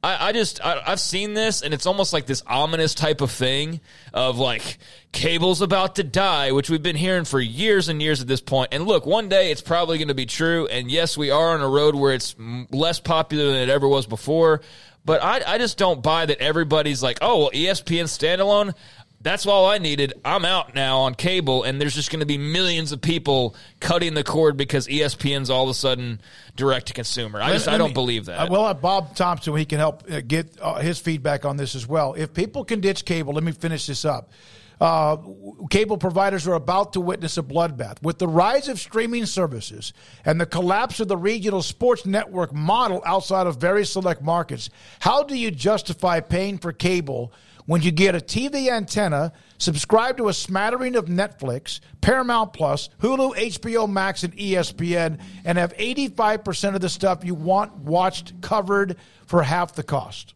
I, 0.04 0.30
I 0.30 0.32
just 0.34 0.64
I, 0.64 0.82
I've 0.86 1.00
seen 1.00 1.34
this, 1.34 1.62
and 1.62 1.74
it's 1.74 1.86
almost 1.86 2.12
like 2.12 2.26
this 2.26 2.44
ominous 2.46 2.94
type 2.94 3.22
of 3.22 3.32
thing 3.32 3.80
of 4.14 4.38
like 4.38 4.78
cable's 5.14 5.62
about 5.62 5.96
to 5.96 6.04
die, 6.04 6.52
which 6.52 6.70
we've 6.70 6.84
been 6.84 6.98
hearing 6.98 7.24
for 7.24 7.40
years 7.40 7.88
and 7.88 8.02
years 8.02 8.22
at 8.22 8.28
this 8.28 8.42
point. 8.42 8.70
And 8.74 8.86
look, 8.86 9.06
one 9.06 9.30
day 9.30 9.52
it's 9.52 9.62
probably 9.62 9.98
going 9.98 10.10
to 10.10 10.14
be 10.14 10.26
true. 10.26 10.68
And 10.68 10.92
yes, 10.92 11.18
we 11.18 11.32
are 11.32 11.54
on 11.54 11.62
a 11.62 11.70
road 11.70 11.96
where 11.96 12.14
it's 12.14 12.36
less 12.70 13.00
popular 13.00 13.46
than 13.46 13.56
it 13.56 13.70
ever 13.70 13.88
was 13.88 14.06
before. 14.06 14.62
But 15.06 15.22
I, 15.22 15.42
I 15.46 15.58
just 15.58 15.78
don't 15.78 16.02
buy 16.02 16.26
that 16.26 16.40
everybody's 16.40 17.04
like, 17.04 17.20
oh, 17.22 17.40
well, 17.40 17.52
ESPN 17.52 18.06
standalone, 18.06 18.74
that's 19.24 19.46
all 19.46 19.66
I 19.66 19.78
needed. 19.78 20.14
I'm 20.26 20.44
out 20.44 20.76
now 20.76 21.00
on 21.00 21.16
cable, 21.16 21.64
and 21.64 21.80
there's 21.80 21.96
just 21.96 22.12
going 22.12 22.20
to 22.20 22.26
be 22.26 22.38
millions 22.38 22.92
of 22.92 23.02
people 23.02 23.56
cutting 23.80 24.14
the 24.14 24.24
cord 24.24 24.58
because 24.58 24.88
ESPN's 24.88 25.50
all 25.50 25.64
of 25.64 25.70
a 25.70 25.74
sudden 25.74 26.22
direct 26.56 26.88
to 26.88 26.94
consumer. 26.94 27.42
I 27.42 27.54
just 27.54 27.68
I 27.68 27.78
don't 27.78 27.94
believe 27.94 28.26
that. 28.26 28.40
Uh, 28.40 28.48
well, 28.52 28.66
uh, 28.66 28.74
Bob 28.74 29.16
Thompson, 29.16 29.56
he 29.56 29.66
can 29.66 29.80
help 29.80 30.04
uh, 30.12 30.22
get 30.22 30.56
his 30.82 31.00
feedback 31.00 31.46
on 31.46 31.56
this 31.56 31.74
as 31.74 31.88
well. 31.88 32.14
If 32.16 32.34
people 32.34 32.66
can 32.66 32.82
ditch 32.82 33.06
cable, 33.06 33.34
let 33.34 33.44
me 33.44 33.54
finish 33.54 33.88
this 33.88 34.04
up. 34.04 34.32
Uh, 34.82 35.16
cable 35.70 35.98
providers 35.98 36.46
are 36.46 36.56
about 36.56 36.92
to 36.92 37.00
witness 37.00 37.38
a 37.38 37.44
bloodbath. 37.44 38.02
With 38.04 38.20
the 38.20 38.28
rise 38.28 38.68
of 38.68 38.80
streaming 38.80 39.26
services 39.26 39.94
and 40.26 40.42
the 40.42 40.46
collapse 40.46 41.00
of 41.00 41.08
the 41.08 41.16
regional 41.16 41.62
sports 41.62 42.06
network 42.06 42.54
model 42.54 43.02
outside 43.06 43.48
of 43.48 43.58
very 43.58 43.86
select 43.86 44.22
markets, 44.22 44.70
how 45.00 45.24
do 45.24 45.36
you 45.36 45.52
justify 45.52 46.20
paying 46.20 46.58
for 46.58 46.74
cable 46.74 47.32
when 47.66 47.82
you 47.82 47.92
get 47.92 48.16
a 48.16 48.20
TV 48.20 48.70
antenna, 48.70 49.34
subscribe 49.58 50.18
to 50.18 50.28
a 50.28 50.34
smattering 50.34 50.96
of 50.96 51.06
Netflix, 51.06 51.80
Paramount 52.02 52.54
Plus, 52.54 52.90
Hulu, 53.02 53.36
HBO 53.36 53.90
Max, 53.90 54.24
and 54.24 54.36
ESPN, 54.36 55.20
and 55.46 55.58
have 55.58 55.76
85% 55.78 56.76
of 56.76 56.82
the 56.82 56.90
stuff 56.90 57.24
you 57.24 57.36
want 57.36 57.76
watched 57.78 58.42
covered 58.42 58.98
for 59.26 59.44
half 59.44 59.74
the 59.74 59.84
cost. 59.84 60.34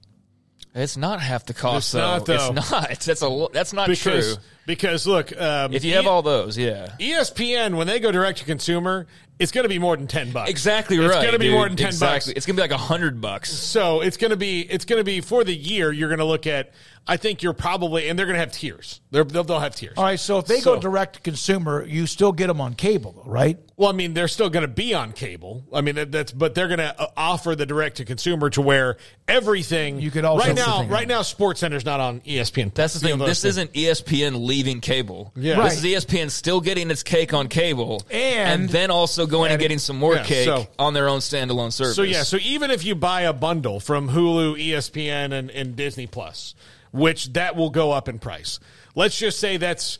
It's 0.77 0.95
not 0.95 1.19
half 1.19 1.45
the 1.45 1.55
cost. 1.55 1.87
It's 1.87 1.91
though. 1.93 1.99
not, 1.99 2.25
though. 2.25 2.51
It's 2.51 2.71
not. 2.71 2.99
That's 2.99 3.21
a. 3.23 3.47
That's 3.51 3.73
not 3.73 3.87
because, 3.87 4.35
true. 4.35 4.43
Because 4.67 5.07
look, 5.07 5.35
um, 5.39 5.73
If 5.73 5.83
you 5.83 5.95
have 5.95 6.05
all 6.05 6.21
those, 6.21 6.55
yeah. 6.55 6.89
ESPN 6.99 7.75
when 7.75 7.87
they 7.87 7.99
go 7.99 8.11
direct 8.11 8.39
to 8.39 8.45
consumer, 8.45 9.07
it's 9.39 9.51
going 9.51 9.63
to 9.63 9.69
be 9.69 9.79
more 9.79 9.97
than 9.97 10.05
ten 10.05 10.31
bucks. 10.31 10.51
Exactly 10.51 10.97
It's 10.97 11.07
right. 11.07 11.21
going 11.21 11.33
to 11.33 11.39
be 11.39 11.45
dude. 11.47 11.55
more 11.55 11.67
than 11.67 11.77
ten 11.77 11.87
exactly. 11.87 12.31
bucks. 12.31 12.37
It's 12.37 12.45
gonna 12.45 12.57
be 12.57 12.61
like 12.61 12.71
a 12.71 12.77
hundred 12.77 13.19
bucks. 13.19 13.51
So 13.51 14.01
it's 14.01 14.17
going 14.17 14.29
to 14.31 14.37
be 14.37 14.61
it's 14.61 14.85
going 14.85 14.99
to 14.99 15.03
be 15.03 15.21
for 15.21 15.43
the 15.43 15.55
year. 15.55 15.91
You're 15.91 16.09
going 16.09 16.19
to 16.19 16.25
look 16.25 16.45
at. 16.45 16.71
I 17.07 17.17
think 17.17 17.41
you're 17.41 17.53
probably 17.53 18.09
and 18.09 18.19
they're 18.19 18.25
going 18.25 18.35
to 18.35 18.39
have 18.41 18.51
tiers. 18.51 18.99
They're, 19.11 19.23
they'll 19.23 19.43
they'll 19.45 19.59
have 19.59 19.75
tiers. 19.75 19.93
All 19.97 20.03
right, 20.03 20.19
so 20.19 20.39
if 20.39 20.45
they 20.45 20.59
So- 20.59 20.75
go 20.75 20.81
direct 20.81 21.15
to 21.15 21.21
consumer, 21.21 21.85
you 21.85 22.05
still 22.07 22.31
get 22.33 22.47
them 22.47 22.59
on 22.59 22.73
cable, 22.73 23.13
though, 23.23 23.31
right? 23.31 23.57
Well, 23.77 23.89
I 23.89 23.93
mean, 23.93 24.15
they're 24.15 24.27
still 24.27 24.49
going 24.49 24.63
to 24.63 24.67
be 24.67 24.93
on 24.95 25.11
cable. 25.13 25.63
I 25.71 25.81
mean, 25.81 25.95
that- 25.95 26.11
that's 26.11 26.31
but 26.31 26.55
they're 26.55 26.67
going 26.67 26.79
to 26.79 26.99
uh, 26.99 27.07
offer 27.15 27.55
the 27.55 27.65
direct 27.65 27.97
to 27.97 28.05
consumer 28.05 28.49
to 28.51 28.61
where 28.61 28.97
everything 29.27 29.99
you 30.01 30.09
could 30.11 30.25
also- 30.25 30.47
right 30.47 30.55
now. 30.55 30.75
Everything. 30.75 30.89
Right 30.91 31.07
now, 31.07 31.21
Sports 31.21 31.59
Center's 31.59 31.85
not 31.85 31.99
on 31.99 32.21
ESPN. 32.21 32.73
That's 32.73 32.95
the 32.95 33.07
You 33.07 33.13
thing. 33.13 33.19
know, 33.19 33.25
This 33.27 33.41
those 33.43 33.51
isn't 33.57 33.73
ESPN 33.73 34.45
leaving 34.45 34.81
cable. 34.81 35.31
Yeah. 35.35 35.61
This 35.63 35.77
is 35.77 35.83
ESPN 35.83 36.31
still 36.31 36.59
getting 36.61 36.89
its 36.89 37.03
cake 37.03 37.33
on 37.33 37.47
cable, 37.47 38.01
And- 38.09 38.67
then 38.69 38.89
also 38.91 39.25
going 39.27 39.51
and 39.51 39.59
getting 39.61 39.79
some 39.79 39.97
more 39.97 40.15
Yeah, 40.15 40.23
cake 40.23 40.45
so- 40.45 40.67
on 40.79 40.93
their 40.93 41.07
own 41.07 41.19
standalone 41.19 41.71
service. 41.71 41.95
So 41.95 42.01
yeah, 42.03 42.23
so 42.23 42.37
even 42.41 42.71
if 42.71 42.83
you 42.83 42.95
buy 42.95 43.21
a 43.21 43.33
bundle 43.33 43.79
from 43.79 44.09
Hulu, 44.09 44.57
ESPN, 44.59 45.31
and, 45.33 45.49
and 45.51 45.75
Disney 45.75 46.07
Plus, 46.07 46.55
which 46.91 47.33
that 47.33 47.55
will 47.55 47.69
go 47.69 47.91
up 47.91 48.07
in 48.07 48.19
price. 48.19 48.59
Let's 48.95 49.17
just 49.17 49.39
say 49.39 49.57
that's 49.57 49.99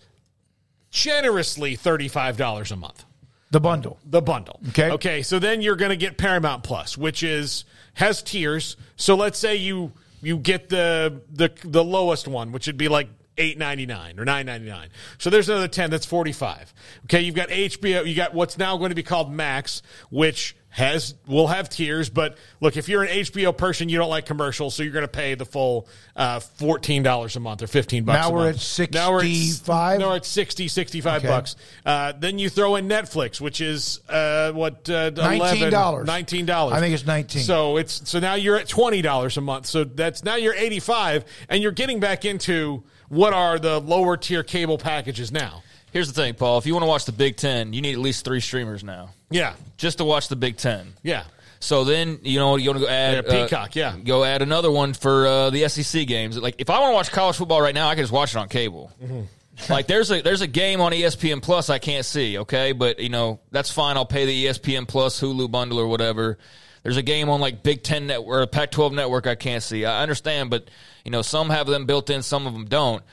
generously 0.92 1.76
thirty 1.76 2.08
five 2.08 2.38
dollars 2.38 2.72
a 2.72 2.76
month. 2.76 3.04
The 3.52 3.60
bundle. 3.62 3.98
The 4.06 4.22
bundle. 4.22 4.60
Okay. 4.70 4.92
Okay. 4.92 5.22
So 5.22 5.40
then 5.40 5.62
you're 5.62 5.78
going 5.78 5.92
to 5.92 5.98
get 5.98 6.18
Paramount 6.18 6.64
Plus, 6.64 6.98
which 6.98 7.24
is 7.24 7.64
has 7.94 8.22
tiers. 8.22 8.76
So 8.98 9.16
let's 9.16 9.40
say 9.40 9.56
you 9.56 9.94
you 10.22 10.38
get 10.38 10.70
the 10.70 11.22
the 11.32 11.52
the 11.64 11.84
lowest 11.84 12.28
one, 12.28 12.52
which 12.52 12.68
would 12.68 12.78
be 12.78 12.90
like 12.90 13.08
eight 13.38 13.58
ninety 13.58 13.86
nine 13.86 14.20
or 14.20 14.26
nine 14.26 14.48
ninety 14.48 14.68
nine. 14.68 14.90
So 15.18 15.30
there's 15.30 15.48
another 15.48 15.70
ten. 15.70 15.90
That's 15.90 16.06
forty 16.06 16.34
five. 16.34 16.74
Okay. 17.06 17.22
You've 17.22 17.36
got 17.36 17.50
HBO. 17.50 18.06
You 18.06 18.16
got 18.16 18.34
what's 18.34 18.58
now 18.58 18.78
going 18.78 18.90
to 18.90 18.96
be 18.96 19.04
called 19.04 19.32
Max, 19.32 19.82
which 20.10 20.56
has 20.78 21.16
will 21.26 21.48
have 21.48 21.70
tiers. 21.70 22.08
But 22.10 22.38
look, 22.62 22.78
if 22.78 22.88
you're 22.88 23.02
an 23.02 23.10
HBO 23.10 23.58
person, 23.58 23.90
you 23.90 23.98
don't 23.98 24.12
like 24.12 24.28
commercials, 24.28 24.76
so 24.76 24.84
you're 24.84 24.94
going 24.94 25.02
to 25.04 25.08
pay 25.08 25.34
the 25.34 25.44
full 25.46 25.88
uh, 26.16 26.40
fourteen 26.40 27.02
dollars 27.02 27.36
a 27.36 27.40
month 27.40 27.64
or 27.64 27.68
fifteen 27.68 28.04
bucks. 28.04 28.20
Now 28.20 28.30
a 28.30 28.34
we're 28.34 28.46
month. 28.52 28.80
at 28.80 28.92
Now 28.94 29.12
we're 29.12 29.20
at 29.22 29.26
65? 29.26 30.00
No, 30.00 30.10
we're 30.10 30.16
at 30.18 30.26
60, 30.26 30.68
65 30.68 31.18
Okay. 31.18 31.28
bucks. 31.28 31.56
Uh, 31.84 32.14
then 32.20 32.38
you 32.38 32.48
throw 32.50 32.76
in 32.76 32.88
Netflix, 32.88 33.42
which 33.42 33.60
is 33.60 34.02
uh, 34.08 34.52
what 34.52 34.88
uh, 34.88 35.10
$19. 35.12 35.72
$11, 35.72 36.06
Nineteen 36.06 36.46
dollars. 36.46 36.74
I 36.78 36.80
think 36.80 36.94
it's 36.94 37.06
19. 37.08 37.42
So 37.42 37.78
it's 37.78 38.08
so 38.08 38.20
now 38.20 38.36
you're 38.36 38.58
at 38.58 38.68
twenty 38.68 39.02
dollars 39.02 39.36
a 39.38 39.42
month. 39.42 39.66
So 39.66 39.84
that's 39.84 40.24
now 40.24 40.36
you're 40.36 40.54
eighty 40.54 40.80
five, 40.80 41.26
and 41.50 41.64
you're 41.64 41.72
getting 41.72 42.00
back 42.00 42.24
into 42.24 42.84
what 43.10 43.34
are 43.34 43.58
the 43.58 43.80
lower 43.80 44.16
tier 44.16 44.44
cable 44.44 44.78
packages 44.78 45.32
now. 45.32 45.64
Here's 45.92 46.08
the 46.08 46.14
thing, 46.14 46.36
Paul. 46.36 46.60
If 46.60 46.66
you 46.68 46.74
want 46.74 46.84
to 46.84 46.88
watch 46.88 47.06
the 47.06 47.14
Big 47.14 47.38
Ten, 47.38 47.74
you 47.74 47.82
need 47.82 47.94
at 47.94 48.00
least 48.00 48.26
three 48.26 48.42
streamers 48.42 48.84
now. 48.84 49.10
Yeah. 49.30 49.54
Just 49.78 49.98
to 50.00 50.04
watch 50.06 50.28
the 50.28 50.36
Big 50.36 50.58
Ten. 50.58 50.94
Yeah. 51.04 51.24
So 51.60 51.84
then 51.84 52.20
you 52.24 52.40
know 52.40 52.56
you 52.56 52.70
want 52.70 52.80
to 52.80 52.86
go 52.86 52.92
add 52.92 53.26
Yeah, 53.26 53.46
Peacock, 53.46 53.70
uh, 53.70 53.72
yeah. 53.74 53.96
Go 53.98 54.24
add 54.24 54.42
another 54.42 54.72
one 54.72 54.94
for 54.94 55.28
uh, 55.28 55.50
the 55.50 55.68
SEC 55.68 56.08
games. 56.08 56.38
Like 56.38 56.56
if 56.60 56.70
I 56.70 56.80
want 56.80 56.92
to 56.92 56.96
watch 56.96 57.12
college 57.12 57.36
football 57.36 57.62
right 57.62 57.74
now, 57.74 57.90
I 57.90 57.96
can 57.96 58.04
just 58.04 58.14
watch 58.14 58.36
it 58.36 58.38
on 58.38 58.48
cable. 58.48 58.92
like 59.70 59.88
there's 59.88 60.12
a 60.12 60.22
there's 60.22 60.42
a 60.42 60.48
game 60.48 60.82
on 60.82 60.92
ESPN 60.92 61.42
Plus 61.42 61.70
I 61.70 61.80
can't 61.80 62.06
see, 62.06 62.38
okay, 62.40 62.74
but 62.74 63.00
you 63.00 63.10
know 63.10 63.40
that's 63.52 63.72
fine. 63.72 63.98
I'll 63.98 64.06
pay 64.06 64.26
the 64.26 64.46
ESPN 64.46 64.88
Plus 64.88 65.20
Hulu 65.20 65.50
bundle 65.50 65.80
or 65.80 65.88
whatever. 65.88 66.38
There's 66.84 66.98
a 66.98 67.04
game 67.04 67.30
on 67.30 67.42
like 67.42 67.64
Big 67.64 67.84
Ten 67.84 68.08
network 68.08 68.44
or 68.44 68.48
Pac-12 68.48 68.94
network 68.94 69.28
I 69.28 69.36
can't 69.36 69.64
see. 69.64 69.84
I 69.84 70.04
understand, 70.04 70.50
but 70.50 70.70
you 71.04 71.12
know 71.12 71.22
some 71.22 71.50
have 71.50 71.68
them 71.68 71.86
built 71.86 72.10
in, 72.10 72.22
some 72.22 72.46
of 72.46 72.54
them 72.54 72.66
don't. 72.66 73.04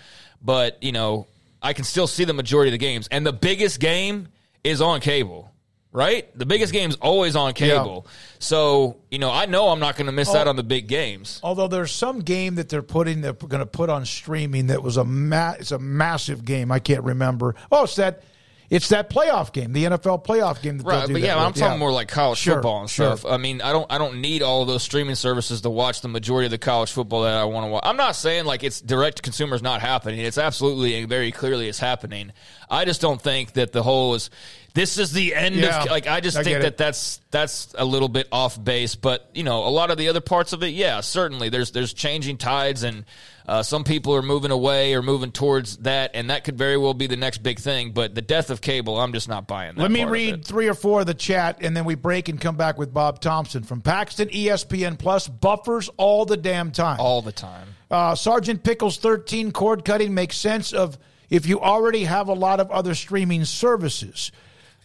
But 0.43 0.83
you 0.83 0.93
know 0.93 1.27
I 1.63 1.73
can 1.73 1.85
still 1.85 2.07
see 2.07 2.25
the 2.25 2.35
majority 2.35 2.69
of 2.69 2.73
the 2.73 2.79
games, 2.79 3.09
and 3.09 3.27
the 3.27 3.33
biggest 3.33 3.81
game 3.81 4.29
is 4.63 4.83
on 4.83 5.01
cable. 5.01 5.51
Right, 5.97 6.37
the 6.37 6.45
biggest 6.45 6.73
game's 6.73 6.97
always 6.97 7.37
on 7.37 7.53
cable. 7.55 8.09
So 8.41 8.97
you 9.13 9.21
know, 9.21 9.31
I 9.31 9.47
know 9.47 9.69
I'm 9.69 9.79
not 9.79 9.95
going 9.97 10.07
to 10.07 10.13
miss 10.13 10.29
Oh. 10.29 10.37
out 10.39 10.49
on 10.49 10.57
the 10.57 10.65
big 10.65 10.89
games. 10.89 11.39
Although 11.45 11.69
there's 11.69 11.93
some 11.93 12.19
game 12.19 12.57
that 12.57 12.69
they're 12.69 12.83
putting 12.83 13.21
that 13.21 13.41
we're 13.41 13.49
going 13.49 13.61
to 13.61 13.67
put 13.67 13.89
on 13.91 14.05
streaming 14.05 14.67
that 14.67 14.83
was 14.83 14.97
a 14.97 15.05
ma- 15.05 15.55
it's 15.59 15.71
a 15.71 15.79
massive 15.79 16.45
game. 16.45 16.73
I 16.73 16.81
can't 16.81 17.05
remember. 17.05 17.55
Oh, 17.71 17.85
it's 17.85 17.95
that 17.95 18.25
it's 18.71 18.89
that 18.89 19.09
playoff 19.09 19.53
game, 19.53 19.73
the 19.73 19.85
NFL 19.85 20.25
playoff 20.25 20.61
game. 20.63 20.79
That 20.79 20.87
Right, 20.87 21.07
do 21.07 21.13
but 21.13 21.23
yeah, 21.23 21.37
with. 21.37 21.45
I'm 21.45 21.53
talking 21.53 21.79
more 21.79 21.93
like 21.93 22.09
college 22.09 22.39
Sure, 22.39 22.55
football 22.55 22.81
and 22.81 22.91
sure. 22.91 23.17
stuff. 23.17 23.31
I 23.31 23.37
mean, 23.37 23.61
I 23.61 23.71
don't, 23.73 23.87
I 23.93 23.99
don't 23.99 24.21
need 24.21 24.43
all 24.43 24.63
of 24.63 24.69
those 24.69 24.83
streaming 24.83 25.15
services 25.15 25.61
to 25.61 25.71
watch 25.71 26.01
the 26.01 26.09
majority 26.09 26.47
of 26.47 26.51
the 26.51 26.59
college 26.59 26.91
football 26.91 27.23
that 27.23 27.35
I 27.37 27.45
want 27.45 27.67
to 27.67 27.71
watch. 27.71 27.83
I'm 27.87 27.99
not 27.99 28.17
saying 28.17 28.47
like 28.47 28.65
it's 28.65 28.81
direct 28.81 29.19
to 29.19 29.23
consumer 29.23 29.55
is 29.55 29.63
not 29.63 29.81
happening. 29.81 30.19
It's 30.19 30.39
absolutely 30.39 30.97
and 30.99 31.09
very 31.09 31.31
clearly 31.31 31.69
is 31.69 31.79
happening. 31.79 32.33
I 32.69 32.85
just 32.85 33.01
don't 33.01 33.23
think 33.23 33.53
that 33.53 33.71
the 33.71 33.85
whole 33.85 34.15
is. 34.17 34.29
This 34.75 34.99
is 34.99 35.13
the 35.13 35.35
end 35.37 35.55
Yeah, 35.55 35.85
of 35.85 35.89
like. 35.89 36.09
I 36.09 36.21
just 36.21 36.37
I 36.37 36.43
think 36.43 36.59
that 36.59 36.67
it. 36.67 36.77
that's 36.77 37.21
that's 37.31 37.73
a 37.79 37.85
little 37.85 38.09
bit 38.09 38.27
off 38.33 38.63
base. 38.63 38.97
But 38.97 39.31
you 39.33 39.45
know, 39.45 39.67
a 39.67 39.71
lot 39.71 39.91
of 39.93 39.99
the 39.99 40.09
other 40.09 40.21
parts 40.21 40.53
of 40.53 40.65
it, 40.65 40.69
yeah, 40.75 41.01
certainly 41.01 41.49
there's 41.49 41.71
there's 41.71 41.93
changing 41.95 42.37
tides 42.39 42.83
and. 42.83 43.05
Uh, 43.47 43.63
some 43.63 43.85
people 43.85 44.15
are 44.15 44.23
moving 44.23 44.51
away 44.51 44.95
or 44.95 45.03
moving 45.03 45.31
towards 45.31 45.77
that, 45.77 46.13
and 46.15 46.31
that 46.31 46.45
could 46.45 46.57
very 46.57 46.79
well 46.79 46.95
be 46.95 47.07
the 47.07 47.15
next 47.19 47.43
big 47.43 47.59
thing. 47.59 47.91
But 47.93 48.15
the 48.15 48.23
death 48.23 48.49
of 48.49 48.63
cable, 48.63 48.99
I'm 48.99 49.13
just 49.13 49.29
not 49.29 49.47
buying 49.47 49.75
that. 49.75 49.83
Let 49.83 49.91
me 49.91 49.99
part 50.01 50.09
of 50.09 50.15
it. 50.15 50.19
read 50.19 50.45
three 50.47 50.67
or 50.67 50.73
four 50.73 51.01
of 51.03 51.07
the 51.07 51.13
chat, 51.13 51.59
and 51.61 51.77
then 51.77 51.85
we 51.85 51.95
break 51.95 52.31
and 52.31 52.41
come 52.41 52.57
back 52.57 52.79
with 52.79 52.95
Bob 52.95 53.21
Thompson 53.21 53.63
from 53.63 53.83
Paxton 53.83 54.31
ESPN 54.31 54.99
Plus. 54.99 55.29
Buffers 55.29 55.91
all 55.99 56.25
the 56.25 56.39
damn 56.39 56.71
time. 56.71 56.99
all 57.01 57.21
the 57.21 57.33
time. 57.33 57.69
Uh, 57.91 58.15
Sergeant 58.15 58.65
Pickles 58.65 58.97
13 58.97 59.53
cord 59.53 59.85
cutting 59.85 60.15
makes 60.15 60.39
sense 60.39 60.73
of 60.73 60.97
if 61.29 61.45
you 61.45 61.61
already 61.61 62.05
have 62.05 62.29
a 62.29 62.33
lot 62.35 62.61
of 62.61 62.71
other 62.71 62.95
streaming 62.95 63.45
services. 63.45 64.33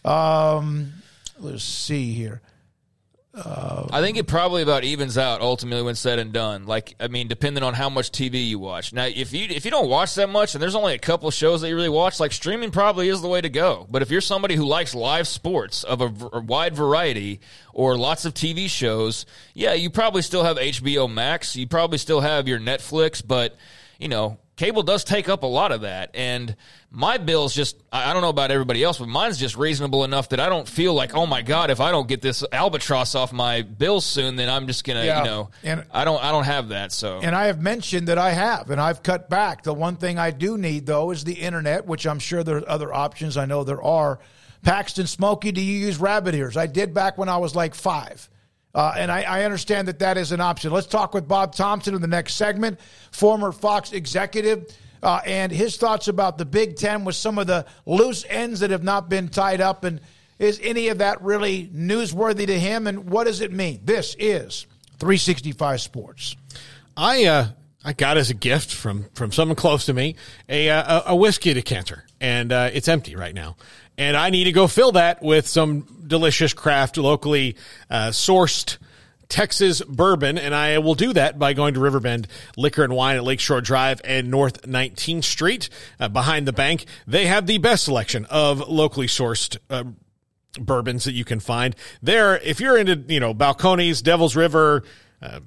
Um, 0.04 0.92
let's 1.38 1.64
see 1.64 2.12
here. 2.12 2.40
Uh, 3.32 3.86
I 3.92 4.00
think 4.00 4.16
it 4.16 4.26
probably 4.26 4.62
about 4.62 4.82
evens 4.82 5.16
out 5.16 5.40
ultimately 5.40 5.84
when 5.84 5.94
said 5.94 6.18
and 6.18 6.32
done. 6.32 6.66
Like, 6.66 6.96
I 6.98 7.06
mean, 7.06 7.28
depending 7.28 7.62
on 7.62 7.74
how 7.74 7.88
much 7.88 8.10
TV 8.10 8.48
you 8.48 8.58
watch. 8.58 8.92
Now, 8.92 9.04
if 9.04 9.32
you 9.32 9.46
if 9.48 9.64
you 9.64 9.70
don't 9.70 9.88
watch 9.88 10.16
that 10.16 10.28
much, 10.28 10.54
and 10.54 10.62
there's 10.62 10.74
only 10.74 10.94
a 10.94 10.98
couple 10.98 11.30
shows 11.30 11.60
that 11.60 11.68
you 11.68 11.76
really 11.76 11.88
watch, 11.88 12.18
like 12.18 12.32
streaming 12.32 12.72
probably 12.72 13.08
is 13.08 13.22
the 13.22 13.28
way 13.28 13.40
to 13.40 13.48
go. 13.48 13.86
But 13.88 14.02
if 14.02 14.10
you're 14.10 14.20
somebody 14.20 14.56
who 14.56 14.64
likes 14.64 14.96
live 14.96 15.28
sports 15.28 15.84
of 15.84 16.00
a, 16.00 16.12
a 16.32 16.40
wide 16.40 16.74
variety 16.74 17.40
or 17.72 17.96
lots 17.96 18.24
of 18.24 18.34
TV 18.34 18.68
shows, 18.68 19.26
yeah, 19.54 19.74
you 19.74 19.90
probably 19.90 20.22
still 20.22 20.42
have 20.42 20.56
HBO 20.56 21.12
Max. 21.12 21.54
You 21.54 21.68
probably 21.68 21.98
still 21.98 22.20
have 22.20 22.48
your 22.48 22.58
Netflix, 22.58 23.24
but 23.24 23.56
you 24.00 24.08
know, 24.08 24.38
cable 24.56 24.82
does 24.82 25.04
take 25.04 25.28
up 25.28 25.44
a 25.44 25.46
lot 25.46 25.70
of 25.70 25.82
that. 25.82 26.10
And 26.14 26.56
my 26.92 27.18
bill's 27.18 27.54
just, 27.54 27.76
I 27.92 28.12
don't 28.12 28.20
know 28.22 28.30
about 28.30 28.50
everybody 28.50 28.82
else, 28.82 28.98
but 28.98 29.06
mine's 29.08 29.38
just 29.38 29.56
reasonable 29.56 30.02
enough 30.02 30.30
that 30.30 30.40
I 30.40 30.48
don't 30.48 30.68
feel 30.68 30.92
like, 30.92 31.14
oh 31.14 31.24
my 31.24 31.40
God, 31.40 31.70
if 31.70 31.78
I 31.80 31.92
don't 31.92 32.08
get 32.08 32.20
this 32.20 32.42
albatross 32.50 33.14
off 33.14 33.32
my 33.32 33.62
bills 33.62 34.04
soon, 34.04 34.34
then 34.34 34.48
I'm 34.50 34.66
just 34.66 34.82
going 34.84 34.98
to, 34.98 35.06
Yeah. 35.06 35.18
you 35.20 35.24
know, 35.24 35.50
And- 35.62 35.84
I 35.92 36.04
don't, 36.04 36.22
I 36.22 36.32
don't 36.32 36.44
have 36.44 36.70
that. 36.70 36.90
So, 36.90 37.20
And 37.22 37.36
I 37.36 37.46
have 37.46 37.60
mentioned 37.60 38.08
that 38.08 38.18
I 38.18 38.30
have, 38.32 38.70
and 38.70 38.80
I've 38.80 39.04
cut 39.04 39.30
back. 39.30 39.62
The 39.62 39.72
one 39.72 39.96
thing 39.96 40.18
I 40.18 40.32
do 40.32 40.58
need, 40.58 40.84
though, 40.86 41.12
is 41.12 41.22
the 41.22 41.34
internet, 41.34 41.86
which 41.86 42.06
I'm 42.08 42.18
sure 42.18 42.42
there 42.42 42.56
are 42.56 42.68
other 42.68 42.92
options. 42.92 43.36
I 43.36 43.46
know 43.46 43.62
there 43.62 43.82
are. 43.82 44.18
Paxton 44.62 45.06
Smoky, 45.06 45.52
do 45.52 45.60
you 45.60 45.78
use 45.86 45.98
rabbit 45.98 46.34
ears? 46.34 46.56
I 46.56 46.66
did 46.66 46.92
back 46.92 47.16
when 47.16 47.28
I 47.28 47.36
was 47.38 47.54
like 47.54 47.74
five. 47.74 48.28
Uh, 48.74 48.92
and 48.96 49.10
I, 49.10 49.22
I 49.22 49.44
understand 49.44 49.88
that 49.88 50.00
that 50.00 50.16
is 50.18 50.32
an 50.32 50.40
option. 50.40 50.70
Let's 50.72 50.86
talk 50.86 51.14
with 51.14 51.26
Bob 51.26 51.54
Thompson 51.54 51.94
in 51.94 52.00
the 52.00 52.06
next 52.08 52.34
segment, 52.34 52.78
former 53.10 53.52
Fox 53.52 53.92
executive, 53.92 54.66
uh, 55.02 55.20
and 55.24 55.50
his 55.52 55.76
thoughts 55.76 56.08
about 56.08 56.38
the 56.38 56.44
Big 56.44 56.76
Ten 56.76 57.04
with 57.04 57.16
some 57.16 57.38
of 57.38 57.46
the 57.46 57.66
loose 57.86 58.24
ends 58.28 58.60
that 58.60 58.70
have 58.70 58.82
not 58.82 59.08
been 59.08 59.28
tied 59.28 59.60
up. 59.60 59.84
And 59.84 60.00
is 60.38 60.60
any 60.62 60.88
of 60.88 60.98
that 60.98 61.22
really 61.22 61.68
newsworthy 61.74 62.46
to 62.46 62.58
him? 62.58 62.86
And 62.86 63.10
what 63.10 63.24
does 63.24 63.40
it 63.40 63.52
mean? 63.52 63.80
This 63.84 64.16
is 64.18 64.66
365 64.98 65.80
Sports. 65.80 66.36
I 66.96 67.24
uh, 67.24 67.48
I 67.84 67.92
got 67.94 68.16
as 68.16 68.30
a 68.30 68.34
gift 68.34 68.74
from 68.74 69.06
from 69.14 69.32
someone 69.32 69.56
close 69.56 69.86
to 69.86 69.94
me 69.94 70.16
a 70.48 70.68
uh, 70.68 71.00
a, 71.00 71.10
a 71.12 71.16
whiskey 71.16 71.54
decanter, 71.54 72.04
and 72.20 72.52
uh, 72.52 72.70
it's 72.72 72.88
empty 72.88 73.16
right 73.16 73.34
now. 73.34 73.56
And 73.96 74.16
I 74.16 74.30
need 74.30 74.44
to 74.44 74.52
go 74.52 74.66
fill 74.66 74.92
that 74.92 75.22
with 75.22 75.46
some 75.46 75.86
delicious 76.06 76.54
craft, 76.54 76.96
locally 76.96 77.56
uh, 77.90 78.08
sourced 78.08 78.78
Texas 79.30 79.80
bourbon, 79.80 80.36
and 80.36 80.54
I 80.54 80.78
will 80.78 80.94
do 80.94 81.14
that 81.14 81.38
by 81.38 81.54
going 81.54 81.74
to 81.74 81.80
Riverbend 81.80 82.26
Liquor 82.56 82.84
and 82.84 82.92
Wine 82.92 83.16
at 83.16 83.24
Lakeshore 83.24 83.62
Drive 83.62 84.02
and 84.04 84.30
North 84.30 84.62
19th 84.62 85.24
Street 85.24 85.70
uh, 85.98 86.08
behind 86.08 86.46
the 86.46 86.52
bank. 86.52 86.84
They 87.06 87.26
have 87.26 87.46
the 87.46 87.56
best 87.58 87.84
selection 87.84 88.26
of 88.26 88.68
locally 88.68 89.06
sourced. 89.06 89.56
Uh, 89.70 89.84
bourbons 90.58 91.04
that 91.04 91.12
you 91.12 91.24
can 91.24 91.38
find 91.38 91.76
there 92.02 92.36
if 92.38 92.58
you're 92.58 92.76
into 92.76 92.96
you 93.06 93.20
know 93.20 93.32
balcones 93.32 94.02
devil's 94.02 94.34
river 94.34 94.82
uh, 95.22 95.38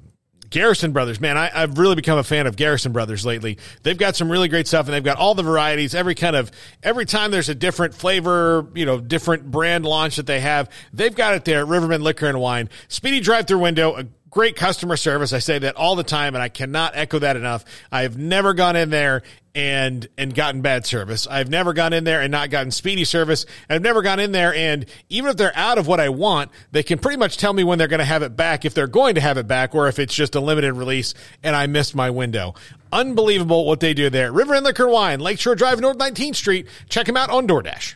Garrison 0.53 0.91
Brothers, 0.91 1.19
man, 1.19 1.35
I, 1.35 1.47
have 1.47 1.79
really 1.79 1.95
become 1.95 2.19
a 2.19 2.23
fan 2.23 2.45
of 2.45 2.55
Garrison 2.55 2.91
Brothers 2.91 3.25
lately. 3.25 3.57
They've 3.81 3.97
got 3.97 4.15
some 4.15 4.31
really 4.31 4.47
great 4.47 4.67
stuff, 4.67 4.85
and 4.85 4.93
they've 4.93 5.03
got 5.03 5.17
all 5.17 5.33
the 5.33 5.41
varieties. 5.41 5.95
Every 5.95 6.13
kind 6.13 6.35
of 6.35 6.51
every 6.83 7.07
time 7.07 7.31
there's 7.31 7.49
a 7.49 7.55
different 7.55 7.95
flavor, 7.95 8.67
you 8.75 8.85
know, 8.85 9.01
different 9.01 9.49
brand 9.49 9.83
launch 9.83 10.17
that 10.17 10.27
they 10.27 10.39
have, 10.41 10.69
they've 10.93 11.15
got 11.15 11.33
it 11.33 11.43
there 11.43 11.61
at 11.61 11.67
Riverbend 11.67 12.03
Liquor 12.03 12.27
and 12.27 12.39
Wine. 12.39 12.69
Speedy 12.87 13.19
drive-through 13.19 13.57
window. 13.57 13.95
A 13.97 14.05
great 14.33 14.55
customer 14.55 14.97
service. 14.97 15.31
I 15.31 15.39
say 15.39 15.59
that 15.59 15.75
all 15.75 15.95
the 15.95 16.03
time, 16.03 16.33
and 16.33 16.41
I 16.41 16.49
cannot 16.49 16.93
echo 16.95 17.19
that 17.19 17.35
enough. 17.37 17.63
I 17.91 18.01
have 18.01 18.17
never 18.17 18.55
gone 18.55 18.75
in 18.75 18.89
there 18.89 19.21
and 19.53 20.07
and 20.17 20.33
gotten 20.33 20.61
bad 20.61 20.87
service. 20.87 21.27
I've 21.27 21.49
never 21.49 21.73
gone 21.73 21.93
in 21.93 22.03
there 22.03 22.21
and 22.21 22.31
not 22.31 22.49
gotten 22.49 22.71
speedy 22.71 23.05
service. 23.05 23.45
I've 23.69 23.83
never 23.83 24.01
gone 24.01 24.19
in 24.19 24.31
there 24.31 24.51
and 24.51 24.87
even 25.09 25.29
if 25.29 25.37
they're 25.37 25.55
out 25.55 25.77
of 25.77 25.85
what 25.85 25.99
I 25.99 26.09
want, 26.09 26.49
they 26.71 26.81
can 26.81 26.97
pretty 26.97 27.17
much 27.17 27.37
tell 27.37 27.53
me 27.53 27.63
when 27.63 27.77
they're 27.77 27.87
going 27.87 27.99
to 27.99 28.05
have 28.05 28.23
it 28.23 28.35
back 28.35 28.65
if 28.65 28.73
they're 28.73 28.87
going 28.87 29.13
to 29.13 29.21
have 29.21 29.37
it 29.37 29.47
back 29.47 29.75
or 29.75 29.87
if 29.87 29.99
it's 29.99 30.15
just 30.15 30.33
a 30.33 30.39
limited 30.39 30.73
release 30.73 31.13
and 31.43 31.55
I 31.55 31.67
missed 31.67 31.93
my 31.93 32.09
window. 32.09 32.55
Unbelievable 32.91 33.67
what 33.67 33.79
they 33.79 33.93
do 33.93 34.09
there. 34.09 34.31
Riverbend 34.31 34.65
Liquor 34.65 34.87
Wine, 34.87 35.19
Lakeshore 35.19 35.53
Drive, 35.53 35.79
North 35.79 35.99
19th 35.99 36.35
Street. 36.35 36.67
Check 36.89 37.05
them 37.05 37.17
out 37.17 37.29
on 37.29 37.47
DoorDash. 37.47 37.93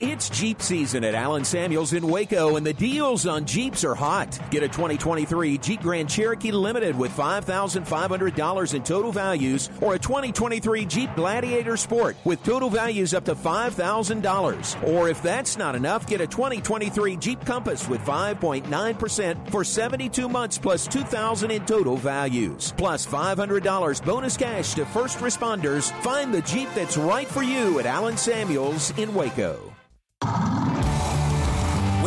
It's 0.00 0.30
Jeep 0.30 0.62
season 0.62 1.02
at 1.02 1.14
Allen 1.14 1.44
Samuels 1.44 1.92
in 1.92 2.06
Waco, 2.06 2.56
and 2.56 2.64
the 2.64 2.72
deals 2.72 3.26
on 3.26 3.44
Jeeps 3.44 3.84
are 3.84 3.94
hot. 3.94 4.38
Get 4.50 4.62
a 4.62 4.68
2023 4.68 5.58
Jeep 5.58 5.82
Grand 5.82 6.08
Cherokee 6.08 6.52
Limited 6.52 6.96
with 6.96 7.10
$5,500 7.16 8.74
in 8.74 8.82
total 8.82 9.12
values, 9.12 9.70
or 9.80 9.94
a 9.94 9.98
2023 9.98 10.84
Jeep 10.84 11.14
Gladiator 11.16 11.76
Sport 11.76 12.16
with 12.24 12.42
total 12.44 12.70
values 12.70 13.12
up 13.12 13.24
to 13.24 13.34
$5,000. 13.34 14.88
Or 14.88 15.08
if 15.08 15.20
that's 15.22 15.56
not 15.56 15.74
enough, 15.74 16.06
get 16.06 16.20
a 16.20 16.26
2023 16.26 17.16
Jeep 17.16 17.44
Compass 17.44 17.88
with 17.88 18.00
5.9% 18.02 19.50
for 19.50 19.64
72 19.64 20.28
months 20.28 20.58
plus 20.58 20.78
plus 20.78 20.86
$2,000 20.88 21.50
in 21.50 21.64
total 21.66 21.96
values. 21.96 22.72
Plus 22.76 23.06
$500 23.06 24.04
bonus 24.04 24.36
cash 24.36 24.74
to 24.74 24.84
first 24.86 25.18
responders. 25.18 25.90
Find 26.02 26.32
the 26.32 26.42
Jeep 26.42 26.68
that's 26.74 26.96
right 26.96 27.26
for 27.26 27.42
you 27.42 27.78
at 27.78 27.86
Allen 27.86 28.16
Samuels 28.16 28.96
in 28.98 29.14
Waco 29.14 29.77
you 30.24 30.77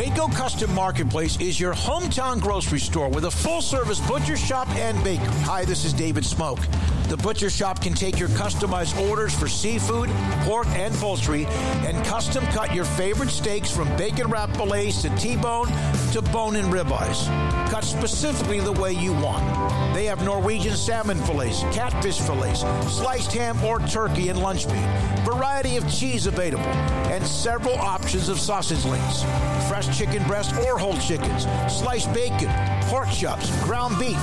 Waco 0.02 0.28
Custom 0.30 0.73
Marketplace 0.73 1.40
is 1.40 1.60
your 1.60 1.76
hometown 1.76 2.41
grocery 2.41 2.80
store 2.80 3.07
with 3.07 3.26
a 3.26 3.30
full 3.30 3.61
service 3.61 3.99
butcher 4.07 4.36
shop 4.36 4.68
and 4.69 4.98
bakery. 5.03 5.28
Hi, 5.44 5.64
this 5.64 5.86
is 5.86 5.94
David 5.94 6.26
Smoke. 6.26 6.57
The 7.07 7.18
butcher 7.18 7.52
shop 7.52 7.84
can 7.84 7.94
take 7.94 8.18
your 8.18 8.30
customized 8.30 8.99
orders 9.10 9.38
for 9.38 9.48
seafood, 9.48 10.10
pork, 10.44 10.65
and 10.69 10.95
poultry 10.95 11.45
and 11.86 12.03
custom 12.06 12.44
cut 12.48 12.73
your 12.73 12.86
favorite 12.86 13.30
steaks 13.30 13.69
from 13.69 13.95
bacon 13.95 14.28
wrap 14.28 14.56
fillets 14.56 15.03
to 15.03 15.10
T-bone 15.18 15.68
to 16.14 16.22
bone-in 16.32 16.65
ribeyes. 16.65 17.28
Cut 17.69 17.84
specifically 17.84 18.60
the 18.60 18.72
way 18.72 18.94
you 18.94 19.14
want. 19.14 19.44
They 19.94 20.06
have 20.06 20.23
Norwegian 20.23 20.76
salmon 20.76 21.18
fillets, 21.23 21.61
catfish 21.73 22.19
fillets, 22.19 22.61
sliced 22.91 23.34
ham 23.34 23.64
or 23.64 23.80
turkey 23.82 24.30
and 24.30 24.41
lunch 24.41 24.65
meat, 24.68 25.26
variety 25.26 25.78
of 25.78 25.88
cheese 25.91 26.26
available, 26.26 26.64
and 27.11 27.26
several 27.28 27.76
options 27.76 28.30
of 28.30 28.40
sausage 28.40 28.84
links. 28.86 29.23
Fresh 29.68 29.90
chicken 29.91 30.23
breast 30.23 30.55
or 30.57 30.77
whole 30.77 30.97
chickens, 30.97 31.43
sliced 31.72 32.13
bacon, 32.13 32.49
pork 32.88 33.09
chops, 33.09 33.49
ground 33.63 33.97
beef, 33.99 34.19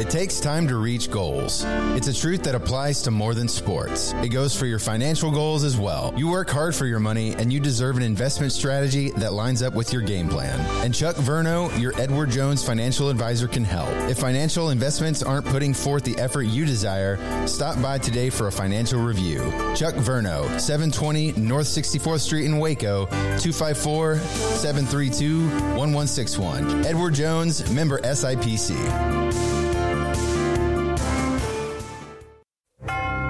It 0.07 0.11
takes 0.11 0.39
time 0.39 0.69
to 0.69 0.77
reach 0.77 1.11
goals. 1.11 1.65
It's 1.67 2.07
a 2.07 2.13
truth 2.13 2.43
that 2.43 2.55
applies 2.55 3.01
to 3.01 3.11
more 3.11 3.33
than 3.33 3.49
sports. 3.49 4.13
It 4.23 4.29
goes 4.29 4.55
for 4.55 4.65
your 4.65 4.79
financial 4.79 5.29
goals 5.29 5.65
as 5.65 5.75
well. 5.75 6.13
You 6.15 6.29
work 6.29 6.49
hard 6.49 6.73
for 6.73 6.85
your 6.85 7.01
money 7.01 7.33
and 7.33 7.51
you 7.51 7.59
deserve 7.59 7.97
an 7.97 8.03
investment 8.03 8.53
strategy 8.53 9.09
that 9.17 9.33
lines 9.33 9.61
up 9.61 9.73
with 9.73 9.91
your 9.91 10.01
game 10.01 10.29
plan. 10.29 10.61
And 10.81 10.95
Chuck 10.95 11.17
Verno, 11.17 11.77
your 11.77 11.91
Edward 11.99 12.29
Jones 12.29 12.65
financial 12.65 13.09
advisor, 13.09 13.49
can 13.49 13.65
help. 13.65 13.89
If 14.09 14.17
financial 14.17 14.69
investments 14.69 15.21
aren't 15.21 15.45
putting 15.45 15.73
forth 15.73 16.05
the 16.05 16.17
effort 16.19 16.43
you 16.43 16.65
desire, 16.65 17.17
stop 17.45 17.81
by 17.81 17.97
today 17.97 18.29
for 18.29 18.47
a 18.47 18.51
financial 18.51 19.01
review. 19.01 19.39
Chuck 19.75 19.95
Verno, 19.95 20.57
720 20.57 21.33
North 21.33 21.67
64th 21.67 22.21
Street 22.21 22.45
in 22.45 22.59
Waco, 22.59 23.07
254 23.07 24.19
732 24.19 25.41
1161. 25.75 26.85
Edward 26.85 27.13
Jones, 27.13 27.69
member 27.69 27.99
SIPC. 27.99 29.56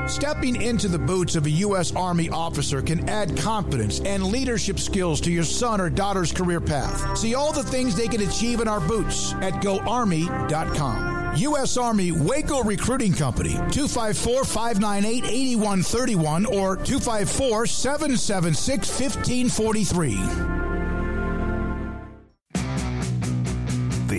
Stepping 0.08 0.62
into 0.62 0.88
the 0.88 0.98
boots 0.98 1.36
of 1.36 1.46
a 1.46 1.50
U.S. 1.50 1.94
Army 1.94 2.30
officer 2.30 2.82
can 2.82 3.08
add 3.10 3.38
confidence 3.38 4.00
and 4.00 4.24
leadership 4.24 4.80
skills 4.80 5.20
to 5.22 5.32
your 5.32 5.44
son 5.44 5.82
or 5.82 5.90
daughter's 5.90 6.32
career 6.32 6.62
path. 6.62 7.18
See 7.18 7.36
all 7.36 7.52
the 7.52 7.64
things 7.64 7.94
they 7.94 8.08
can 8.08 8.22
achieve 8.22 8.62
in 8.62 8.70
our 8.70 8.80
boots 8.80 9.34
at 9.42 9.62
goarmy.com. 9.62 11.36
U.S. 11.36 11.76
Army 11.76 12.14
Waco 12.14 12.64
Recruiting 12.64 13.14
Company, 13.14 13.54
254 13.54 14.46
598 14.46 15.26
8131 15.26 16.46
or 16.46 16.78
254 16.78 17.66
776 17.66 18.90
1543. 18.90 20.67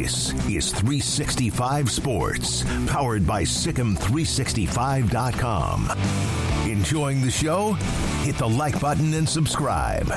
This 0.09 0.33
is 0.49 0.73
365 0.73 1.91
Sports, 1.91 2.65
powered 2.87 3.27
by 3.27 3.43
SicEm365.com. 3.43 5.91
Enjoying 6.67 7.21
the 7.21 7.31
show? 7.31 7.73
Hit 8.23 8.39
the 8.39 8.49
like 8.49 8.81
button 8.81 9.13
and 9.13 9.29
subscribe. 9.29 10.09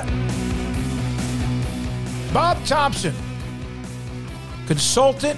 Bob 2.34 2.64
Thompson, 2.64 3.14
consultant, 4.66 5.38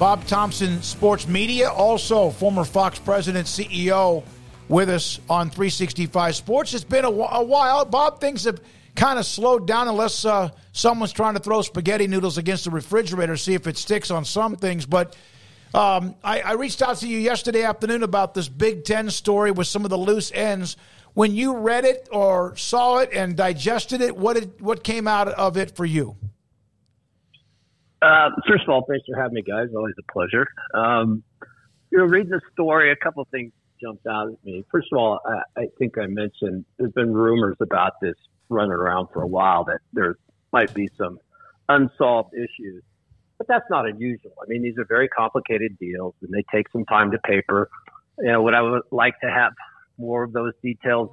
Bob 0.00 0.26
Thompson 0.26 0.82
Sports 0.82 1.28
Media, 1.28 1.70
also 1.70 2.30
former 2.30 2.64
Fox 2.64 2.98
president, 2.98 3.46
CEO, 3.46 4.24
with 4.68 4.88
us 4.88 5.20
on 5.30 5.48
365 5.48 6.34
Sports. 6.34 6.74
It's 6.74 6.82
been 6.82 7.04
a, 7.04 7.08
a 7.08 7.44
while. 7.44 7.84
Bob, 7.84 8.20
things 8.20 8.42
have 8.42 8.60
kind 8.94 9.18
of 9.18 9.26
slowed 9.26 9.66
down 9.66 9.88
unless 9.88 10.24
uh, 10.24 10.50
someone's 10.72 11.12
trying 11.12 11.34
to 11.34 11.40
throw 11.40 11.62
spaghetti 11.62 12.06
noodles 12.06 12.38
against 12.38 12.64
the 12.64 12.70
refrigerator, 12.70 13.36
see 13.36 13.54
if 13.54 13.66
it 13.66 13.76
sticks 13.76 14.10
on 14.10 14.24
some 14.24 14.56
things. 14.56 14.86
But 14.86 15.16
um, 15.74 16.14
I, 16.22 16.40
I, 16.40 16.52
reached 16.52 16.82
out 16.82 16.98
to 16.98 17.08
you 17.08 17.18
yesterday 17.18 17.62
afternoon 17.62 18.02
about 18.02 18.34
this 18.34 18.46
Big 18.46 18.84
Ten 18.84 19.08
story 19.08 19.50
with 19.50 19.66
some 19.66 19.84
of 19.84 19.90
the 19.90 19.96
loose 19.96 20.30
ends. 20.32 20.76
When 21.14 21.34
you 21.34 21.56
read 21.56 21.86
it 21.86 22.08
or 22.12 22.54
saw 22.56 22.98
it 22.98 23.10
and 23.12 23.36
digested 23.36 24.02
it, 24.02 24.16
what 24.16 24.34
did, 24.34 24.60
what 24.60 24.84
came 24.84 25.08
out 25.08 25.28
of 25.28 25.56
it 25.56 25.74
for 25.74 25.86
you? 25.86 26.16
Uh, 28.02 28.30
first 28.46 28.64
of 28.64 28.68
all, 28.68 28.84
thanks 28.86 29.06
for 29.10 29.18
having 29.18 29.34
me, 29.34 29.42
guys. 29.42 29.68
Always 29.74 29.94
a 29.98 30.12
pleasure. 30.12 30.46
Um, 30.74 31.22
you 31.90 31.98
know, 31.98 32.04
reading 32.04 32.30
the 32.30 32.40
story, 32.52 32.90
a 32.90 32.96
couple 32.96 33.26
things 33.30 33.52
jumped 33.80 34.06
out 34.06 34.28
at 34.28 34.44
me. 34.44 34.64
First 34.70 34.88
of 34.92 34.98
all, 34.98 35.20
I, 35.24 35.60
I 35.60 35.66
think 35.78 35.96
I 35.98 36.06
mentioned 36.06 36.64
there's 36.78 36.92
been 36.92 37.12
rumors 37.12 37.56
about 37.60 37.94
this 38.02 38.16
running 38.52 38.72
around 38.72 39.08
for 39.12 39.22
a 39.22 39.26
while 39.26 39.64
that 39.64 39.80
there 39.92 40.16
might 40.52 40.72
be 40.74 40.88
some 40.96 41.18
unsolved 41.68 42.34
issues. 42.34 42.82
But 43.38 43.48
that's 43.48 43.68
not 43.70 43.88
unusual. 43.88 44.32
I 44.40 44.48
mean, 44.48 44.62
these 44.62 44.78
are 44.78 44.84
very 44.84 45.08
complicated 45.08 45.76
deals 45.78 46.14
and 46.22 46.32
they 46.32 46.44
take 46.54 46.66
some 46.70 46.84
time 46.84 47.10
to 47.10 47.18
paper. 47.18 47.68
You 48.18 48.32
know, 48.32 48.42
would 48.42 48.54
I 48.54 48.62
would 48.62 48.82
like 48.90 49.18
to 49.20 49.30
have 49.30 49.52
more 49.98 50.22
of 50.22 50.32
those 50.32 50.52
details 50.62 51.10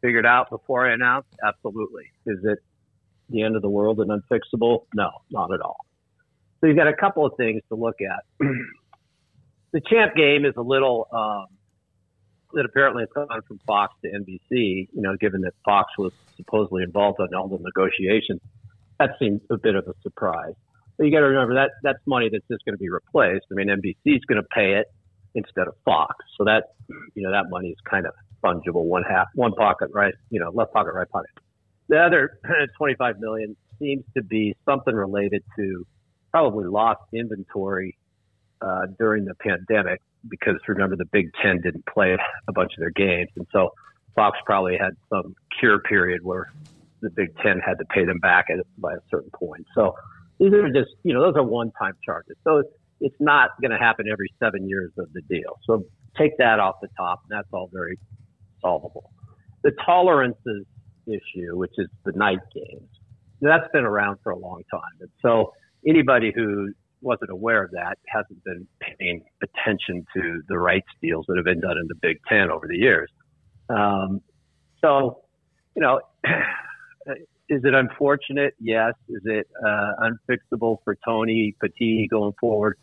figured 0.00 0.26
out 0.26 0.50
before 0.50 0.88
I 0.88 0.94
announce? 0.94 1.26
Absolutely. 1.44 2.04
Is 2.26 2.38
it 2.44 2.58
the 3.30 3.42
end 3.42 3.56
of 3.56 3.62
the 3.62 3.70
world 3.70 4.00
and 4.00 4.10
unfixable? 4.10 4.86
No, 4.94 5.10
not 5.30 5.52
at 5.52 5.60
all. 5.60 5.78
So 6.60 6.68
you've 6.68 6.76
got 6.76 6.88
a 6.88 6.94
couple 6.94 7.26
of 7.26 7.32
things 7.36 7.62
to 7.70 7.74
look 7.74 7.96
at. 8.00 8.46
the 9.72 9.80
champ 9.80 10.14
game 10.14 10.44
is 10.44 10.54
a 10.56 10.62
little 10.62 11.08
um, 11.12 11.46
that 12.54 12.64
apparently 12.64 13.02
it's 13.04 13.12
gone 13.12 13.28
from 13.46 13.58
Fox 13.66 13.94
to 14.02 14.10
NBC. 14.10 14.88
You 14.92 15.02
know, 15.02 15.16
given 15.16 15.42
that 15.42 15.54
Fox 15.64 15.92
was 15.98 16.12
supposedly 16.36 16.82
involved 16.82 17.20
in 17.20 17.34
all 17.34 17.48
the 17.48 17.58
negotiations, 17.58 18.40
that 18.98 19.10
seems 19.18 19.40
a 19.50 19.56
bit 19.56 19.74
of 19.74 19.86
a 19.88 19.94
surprise. 20.02 20.54
But 20.96 21.04
you 21.04 21.12
got 21.12 21.20
to 21.20 21.26
remember 21.26 21.54
that 21.54 21.70
that's 21.82 21.98
money 22.06 22.28
that's 22.30 22.46
just 22.50 22.64
going 22.64 22.74
to 22.74 22.78
be 22.78 22.90
replaced. 22.90 23.46
I 23.50 23.54
mean, 23.54 23.68
NBC 23.68 24.16
is 24.16 24.24
going 24.28 24.40
to 24.40 24.48
pay 24.54 24.74
it 24.74 24.86
instead 25.34 25.66
of 25.66 25.74
Fox, 25.84 26.14
so 26.36 26.44
that 26.44 26.74
you 27.14 27.22
know 27.22 27.30
that 27.32 27.48
money 27.48 27.70
is 27.70 27.78
kind 27.88 28.06
of 28.06 28.12
fungible. 28.44 28.84
One 28.84 29.02
half, 29.02 29.28
one 29.34 29.54
pocket, 29.54 29.90
right? 29.92 30.14
You 30.30 30.40
know, 30.40 30.50
left 30.50 30.72
pocket, 30.72 30.92
right 30.92 31.08
pocket. 31.08 31.30
The 31.88 31.98
other 31.98 32.38
25 32.78 33.18
million 33.18 33.56
seems 33.78 34.04
to 34.16 34.22
be 34.22 34.54
something 34.64 34.94
related 34.94 35.42
to 35.56 35.86
probably 36.30 36.66
lost 36.66 37.00
inventory 37.12 37.96
uh, 38.60 38.86
during 38.98 39.24
the 39.24 39.34
pandemic 39.34 40.00
because 40.28 40.54
remember 40.68 40.96
the 40.96 41.08
Big 41.12 41.30
Ten 41.42 41.60
didn't 41.62 41.84
play 41.86 42.16
a 42.48 42.52
bunch 42.52 42.72
of 42.76 42.80
their 42.80 42.90
games, 42.90 43.30
and 43.36 43.46
so 43.52 43.70
Fox 44.14 44.38
probably 44.44 44.76
had 44.78 44.92
some 45.08 45.34
cure 45.58 45.80
period 45.80 46.20
where 46.22 46.52
the 47.00 47.10
Big 47.10 47.36
Ten 47.38 47.58
had 47.58 47.78
to 47.78 47.84
pay 47.86 48.04
them 48.04 48.18
back 48.18 48.46
at, 48.50 48.64
by 48.78 48.92
a 48.92 49.00
certain 49.10 49.30
point. 49.30 49.66
So 49.74 49.94
these 50.38 50.52
are 50.52 50.68
just 50.68 50.90
you 51.02 51.12
know 51.14 51.20
those 51.20 51.36
are 51.36 51.42
one-time 51.42 51.94
charges. 52.04 52.36
So 52.44 52.62
it's 53.00 53.16
not 53.20 53.50
going 53.60 53.72
to 53.72 53.78
happen 53.78 54.06
every 54.10 54.32
seven 54.42 54.68
years 54.68 54.92
of 54.98 55.12
the 55.12 55.22
deal. 55.22 55.58
So 55.64 55.84
take 56.16 56.38
that 56.38 56.60
off 56.60 56.76
the 56.80 56.88
top, 56.96 57.22
and 57.28 57.36
that's 57.36 57.48
all 57.52 57.68
very 57.72 57.98
solvable. 58.60 59.10
The 59.62 59.72
tolerances 59.84 60.66
issue, 61.06 61.56
which 61.56 61.72
is 61.78 61.88
the 62.04 62.12
night 62.12 62.38
games, 62.54 62.88
that's 63.40 63.68
been 63.72 63.84
around 63.84 64.18
for 64.22 64.30
a 64.30 64.38
long 64.38 64.62
time. 64.70 64.80
And 65.00 65.10
so 65.20 65.52
anybody 65.86 66.32
who 66.34 66.72
wasn't 67.02 67.30
aware 67.30 67.64
of 67.64 67.70
that 67.72 67.98
hasn't 68.06 68.42
been 68.44 68.66
paying 68.80 69.22
attention 69.42 70.06
to 70.14 70.42
the 70.48 70.58
rights 70.58 70.88
deals 71.02 71.24
that 71.28 71.36
have 71.36 71.44
been 71.44 71.60
done 71.60 71.76
in 71.78 71.86
the 71.88 71.94
Big 72.00 72.18
Ten 72.28 72.50
over 72.50 72.66
the 72.68 72.76
years. 72.76 73.10
Um, 73.68 74.20
so, 74.80 75.22
you 75.74 75.82
know, 75.82 76.00
is 77.48 77.62
it 77.64 77.74
unfortunate? 77.74 78.54
Yes. 78.60 78.94
Is 79.08 79.22
it 79.24 79.46
uh, 79.64 79.92
unfixable 80.00 80.78
for 80.84 80.96
Tony 81.04 81.54
Petitti 81.62 82.08
going 82.08 82.32
forward? 82.40 82.78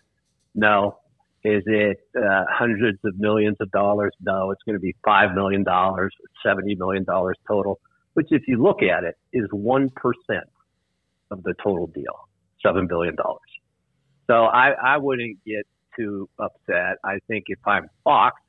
No. 0.56 1.00
Is 1.44 1.64
it 1.66 2.00
uh, 2.18 2.44
hundreds 2.50 3.00
of 3.06 3.18
millions 3.18 3.58
of 3.62 3.72
dollars? 3.72 4.12
No. 4.22 4.52
It's 4.52 4.62
going 4.66 4.76
to 4.76 4.82
be 4.82 4.96
five 5.06 5.34
million 5.34 5.64
dollars, 5.64 6.14
seventy 6.46 6.76
million 6.76 7.04
dollars 7.04 7.38
total, 7.48 7.80
which, 8.14 8.28
if 8.32 8.44
you 8.48 8.62
look 8.62 8.84
at 8.84 9.04
it, 9.06 9.16
is 9.32 9.48
one 9.52 9.90
percent 9.90 10.50
of 11.32 11.44
the 11.44 11.54
total 11.64 11.88
deal, 11.88 12.28
seven 12.62 12.88
billion 12.88 13.16
dollars. 13.16 13.40
So 14.30 14.44
I, 14.46 14.72
I 14.72 14.98
wouldn't 14.98 15.44
get 15.44 15.66
too 15.98 16.30
upset. 16.38 16.98
I 17.04 17.18
think 17.28 17.46
if 17.48 17.60
I'm 17.66 17.88
Fox, 18.04 18.40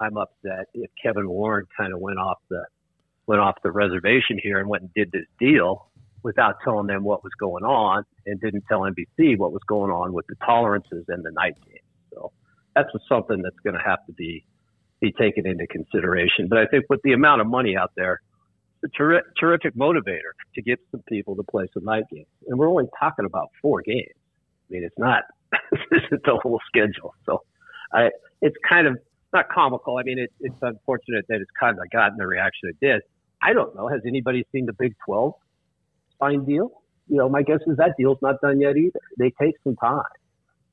I'm 0.00 0.16
upset 0.16 0.68
if 0.72 0.90
Kevin 1.02 1.28
Warren 1.28 1.66
kind 1.76 1.92
of 1.92 2.00
went 2.00 2.18
off 2.18 2.38
the 2.48 2.64
went 3.26 3.40
off 3.40 3.56
the 3.62 3.70
reservation 3.70 4.38
here 4.42 4.58
and 4.58 4.68
went 4.68 4.82
and 4.82 4.94
did 4.94 5.12
this 5.12 5.26
deal 5.38 5.88
without 6.22 6.56
telling 6.64 6.86
them 6.86 7.04
what 7.04 7.22
was 7.22 7.32
going 7.38 7.64
on 7.64 8.04
and 8.26 8.40
didn't 8.40 8.64
tell 8.68 8.80
NBC 8.80 9.38
what 9.38 9.52
was 9.52 9.62
going 9.68 9.90
on 9.90 10.12
with 10.12 10.26
the 10.28 10.34
tolerances 10.44 11.04
and 11.08 11.24
the 11.24 11.30
night 11.32 11.54
game. 11.66 11.78
So 12.12 12.32
that's 12.74 12.88
something 13.08 13.40
that's 13.42 13.58
going 13.62 13.74
to 13.74 13.82
have 13.84 14.04
to 14.06 14.12
be 14.12 14.44
be 15.00 15.12
taken 15.12 15.46
into 15.46 15.66
consideration. 15.66 16.46
But 16.48 16.58
I 16.58 16.66
think 16.66 16.84
with 16.88 17.00
the 17.02 17.12
amount 17.12 17.40
of 17.40 17.46
money 17.46 17.76
out 17.76 17.90
there, 17.96 18.20
it's 18.82 18.92
a 18.94 18.96
ter- 18.96 19.22
terrific 19.38 19.74
motivator 19.74 20.32
to 20.54 20.62
get 20.62 20.78
some 20.90 21.02
people 21.08 21.36
to 21.36 21.42
play 21.42 21.66
some 21.72 21.84
night 21.84 22.04
games. 22.12 22.26
And 22.46 22.58
we're 22.58 22.68
only 22.68 22.84
talking 22.98 23.24
about 23.24 23.48
four 23.62 23.82
games. 23.82 24.19
I 24.70 24.72
mean, 24.72 24.84
it's 24.84 24.98
not 24.98 25.24
this 25.90 26.02
is 26.12 26.20
the 26.24 26.38
whole 26.42 26.60
schedule. 26.66 27.14
So, 27.26 27.42
I 27.92 28.10
it's 28.40 28.56
kind 28.68 28.86
of 28.86 28.98
not 29.32 29.48
comical. 29.48 29.98
I 29.98 30.02
mean, 30.02 30.18
it, 30.18 30.32
it's 30.40 30.58
unfortunate 30.62 31.26
that 31.28 31.40
it's 31.40 31.50
kind 31.58 31.78
of 31.78 31.90
gotten 31.90 32.16
the 32.16 32.26
reaction 32.26 32.68
it 32.68 32.76
did. 32.80 33.02
I 33.42 33.52
don't 33.52 33.74
know. 33.74 33.88
Has 33.88 34.00
anybody 34.06 34.44
seen 34.52 34.66
the 34.66 34.72
Big 34.72 34.94
12 35.06 35.32
signed 36.20 36.46
deal? 36.46 36.70
You 37.08 37.16
know, 37.16 37.28
my 37.28 37.42
guess 37.42 37.60
is 37.66 37.76
that 37.78 37.94
deal's 37.98 38.18
not 38.22 38.40
done 38.40 38.60
yet 38.60 38.76
either. 38.76 39.00
They 39.18 39.32
take 39.40 39.54
some 39.64 39.76
time, 39.76 40.02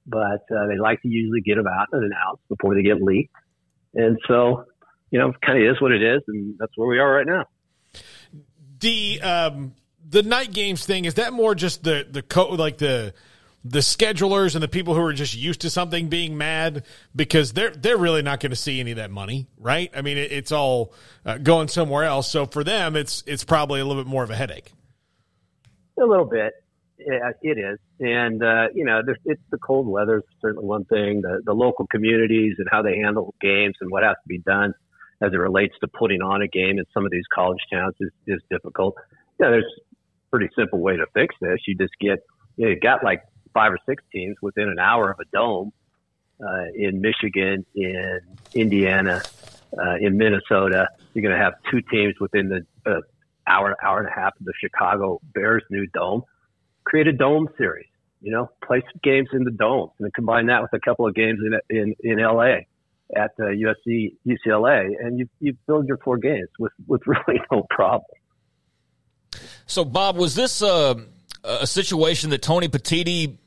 but 0.05 0.43
uh, 0.55 0.67
they 0.67 0.77
like 0.77 1.01
to 1.01 1.07
usually 1.07 1.41
get 1.41 1.55
them 1.55 1.67
out 1.67 1.87
and 1.91 2.03
announced 2.03 2.43
before 2.49 2.75
they 2.75 2.83
get 2.83 3.01
leaked. 3.01 3.33
And 3.95 4.17
so, 4.27 4.65
you 5.09 5.17
know, 5.17 5.33
kind 5.45 5.63
of 5.63 5.75
is 5.75 5.81
what 5.81 5.91
it 5.91 6.03
is, 6.03 6.21
and 6.27 6.55
that's 6.59 6.73
where 6.75 6.87
we 6.87 6.99
are 6.99 7.11
right 7.11 7.25
now. 7.25 7.45
The 8.79 9.21
um, 9.21 9.73
the 10.07 10.21
night 10.21 10.51
games 10.51 10.85
thing 10.85 11.05
is 11.05 11.15
that 11.15 11.33
more 11.33 11.55
just 11.55 11.83
the 11.83 12.05
the 12.09 12.21
co- 12.21 12.49
like 12.49 12.77
the 12.77 13.13
the 13.69 13.79
schedulers 13.79 14.55
and 14.55 14.63
the 14.63 14.67
people 14.67 14.93
who 14.93 15.01
are 15.01 15.13
just 15.13 15.35
used 15.35 15.61
to 15.61 15.69
something 15.69 16.07
being 16.07 16.37
mad 16.37 16.83
because 17.15 17.53
they're 17.53 17.71
they're 17.71 17.97
really 17.97 18.21
not 18.21 18.39
going 18.39 18.51
to 18.51 18.55
see 18.55 18.79
any 18.79 18.91
of 18.91 18.97
that 18.97 19.11
money, 19.11 19.47
right? 19.59 19.91
I 19.95 20.01
mean, 20.01 20.17
it, 20.17 20.31
it's 20.31 20.51
all 20.51 20.93
uh, 21.25 21.37
going 21.37 21.67
somewhere 21.67 22.03
else. 22.03 22.29
So 22.29 22.45
for 22.45 22.63
them, 22.63 22.95
it's 22.95 23.23
it's 23.27 23.43
probably 23.43 23.79
a 23.79 23.85
little 23.85 24.03
bit 24.03 24.09
more 24.09 24.23
of 24.23 24.29
a 24.29 24.35
headache. 24.35 24.71
A 25.99 26.05
little 26.05 26.25
bit, 26.25 26.53
yeah, 26.99 27.31
it 27.41 27.57
is, 27.57 27.79
and 27.99 28.43
uh, 28.43 28.67
you 28.73 28.85
know, 28.85 29.01
it's 29.25 29.41
the 29.49 29.57
cold 29.57 29.87
weather 29.87 30.17
is 30.17 30.23
certainly 30.41 30.65
one 30.65 30.85
thing. 30.85 31.21
The 31.21 31.41
the 31.45 31.53
local 31.53 31.87
communities 31.87 32.55
and 32.59 32.67
how 32.71 32.81
they 32.81 32.97
handle 32.97 33.33
games 33.41 33.75
and 33.81 33.91
what 33.91 34.03
has 34.03 34.15
to 34.23 34.27
be 34.27 34.39
done 34.39 34.73
as 35.21 35.33
it 35.33 35.37
relates 35.37 35.73
to 35.81 35.87
putting 35.87 36.21
on 36.21 36.41
a 36.41 36.47
game 36.47 36.77
in 36.77 36.85
some 36.93 37.05
of 37.05 37.11
these 37.11 37.25
college 37.33 37.61
towns 37.71 37.95
is 37.99 38.11
is 38.27 38.41
difficult. 38.49 38.95
Yeah, 39.39 39.49
there's 39.49 39.65
a 39.65 40.29
pretty 40.29 40.49
simple 40.55 40.79
way 40.79 40.97
to 40.97 41.05
fix 41.13 41.35
this. 41.41 41.59
You 41.67 41.75
just 41.75 41.93
get 41.99 42.19
you, 42.57 42.65
know, 42.65 42.71
you 42.71 42.79
got 42.79 43.03
like 43.03 43.23
five 43.57 43.73
or 43.73 43.79
six 43.87 44.03
teams 44.13 44.37
within 44.39 44.69
an 44.69 44.77
hour 44.77 45.09
of 45.09 45.19
a 45.19 45.25
dome 45.33 45.73
uh, 46.39 46.65
in 46.75 47.01
Michigan, 47.01 47.65
in 47.73 48.19
Indiana, 48.53 49.23
uh, 49.75 49.95
in 49.99 50.15
Minnesota. 50.15 50.89
You're 51.13 51.23
going 51.23 51.35
to 51.35 51.43
have 51.43 51.55
two 51.71 51.81
teams 51.81 52.13
within 52.19 52.49
the 52.49 52.65
uh, 52.85 53.01
hour, 53.47 53.75
hour 53.83 53.99
and 53.99 54.07
a 54.07 54.11
half 54.11 54.39
of 54.39 54.45
the 54.45 54.53
Chicago 54.61 55.19
Bears' 55.33 55.63
new 55.71 55.87
dome. 55.87 56.21
Create 56.83 57.07
a 57.07 57.13
dome 57.13 57.49
series. 57.57 57.87
You 58.21 58.31
know, 58.31 58.51
play 58.63 58.81
some 58.81 58.99
games 59.03 59.29
in 59.33 59.43
the 59.43 59.51
dome, 59.51 59.89
and 59.99 60.13
combine 60.13 60.47
that 60.47 60.61
with 60.61 60.73
a 60.73 60.79
couple 60.79 61.07
of 61.07 61.15
games 61.15 61.39
in 61.43 61.75
in, 61.75 61.95
in 61.99 62.19
LA 62.19 62.61
at 63.15 63.31
uh, 63.39 63.45
USC 63.45 64.15
UCLA, 64.25 64.89
and 64.99 65.19
you 65.19 65.29
you 65.39 65.55
filled 65.65 65.87
your 65.87 65.97
four 65.97 66.17
games 66.17 66.49
with 66.59 66.73
with 66.87 67.01
really 67.07 67.41
no 67.51 67.65
problem. 67.69 68.05
So, 69.67 69.85
Bob, 69.85 70.17
was 70.17 70.33
this 70.33 70.63
uh, 70.63 70.95
a 71.43 71.67
situation 71.67 72.31
that 72.31 72.41
Tony 72.41 72.69
Petitti 72.69 73.37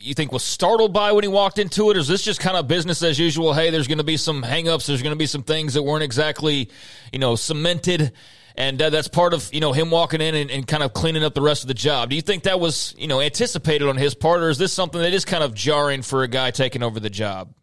you 0.00 0.14
think 0.14 0.32
was 0.32 0.42
startled 0.42 0.92
by 0.92 1.12
when 1.12 1.24
he 1.24 1.28
walked 1.28 1.58
into 1.58 1.90
it? 1.90 1.96
Or 1.96 2.00
is 2.00 2.08
this 2.08 2.22
just 2.22 2.40
kind 2.40 2.56
of 2.56 2.66
business 2.66 3.02
as 3.02 3.18
usual? 3.18 3.52
Hey, 3.52 3.70
there's 3.70 3.86
going 3.86 3.98
to 3.98 4.04
be 4.04 4.16
some 4.16 4.42
hangups. 4.42 4.86
There's 4.86 5.02
going 5.02 5.14
to 5.14 5.18
be 5.18 5.26
some 5.26 5.42
things 5.42 5.74
that 5.74 5.82
weren't 5.82 6.02
exactly, 6.02 6.70
you 7.12 7.18
know, 7.18 7.36
cemented. 7.36 8.12
And 8.56 8.80
uh, 8.80 8.90
that's 8.90 9.08
part 9.08 9.34
of, 9.34 9.52
you 9.52 9.60
know, 9.60 9.72
him 9.72 9.90
walking 9.90 10.20
in 10.20 10.34
and, 10.34 10.50
and, 10.50 10.66
kind 10.66 10.82
of 10.82 10.92
cleaning 10.92 11.22
up 11.22 11.34
the 11.34 11.40
rest 11.40 11.62
of 11.62 11.68
the 11.68 11.74
job. 11.74 12.10
Do 12.10 12.16
you 12.16 12.22
think 12.22 12.42
that 12.44 12.58
was, 12.58 12.94
you 12.98 13.06
know, 13.06 13.20
anticipated 13.20 13.88
on 13.88 13.96
his 13.96 14.14
part? 14.14 14.42
Or 14.42 14.50
is 14.50 14.58
this 14.58 14.72
something 14.72 15.00
that 15.00 15.12
is 15.12 15.24
kind 15.24 15.44
of 15.44 15.54
jarring 15.54 16.02
for 16.02 16.24
a 16.24 16.28
guy 16.28 16.50
taking 16.50 16.82
over 16.82 16.98
the 16.98 17.10
job? 17.10 17.54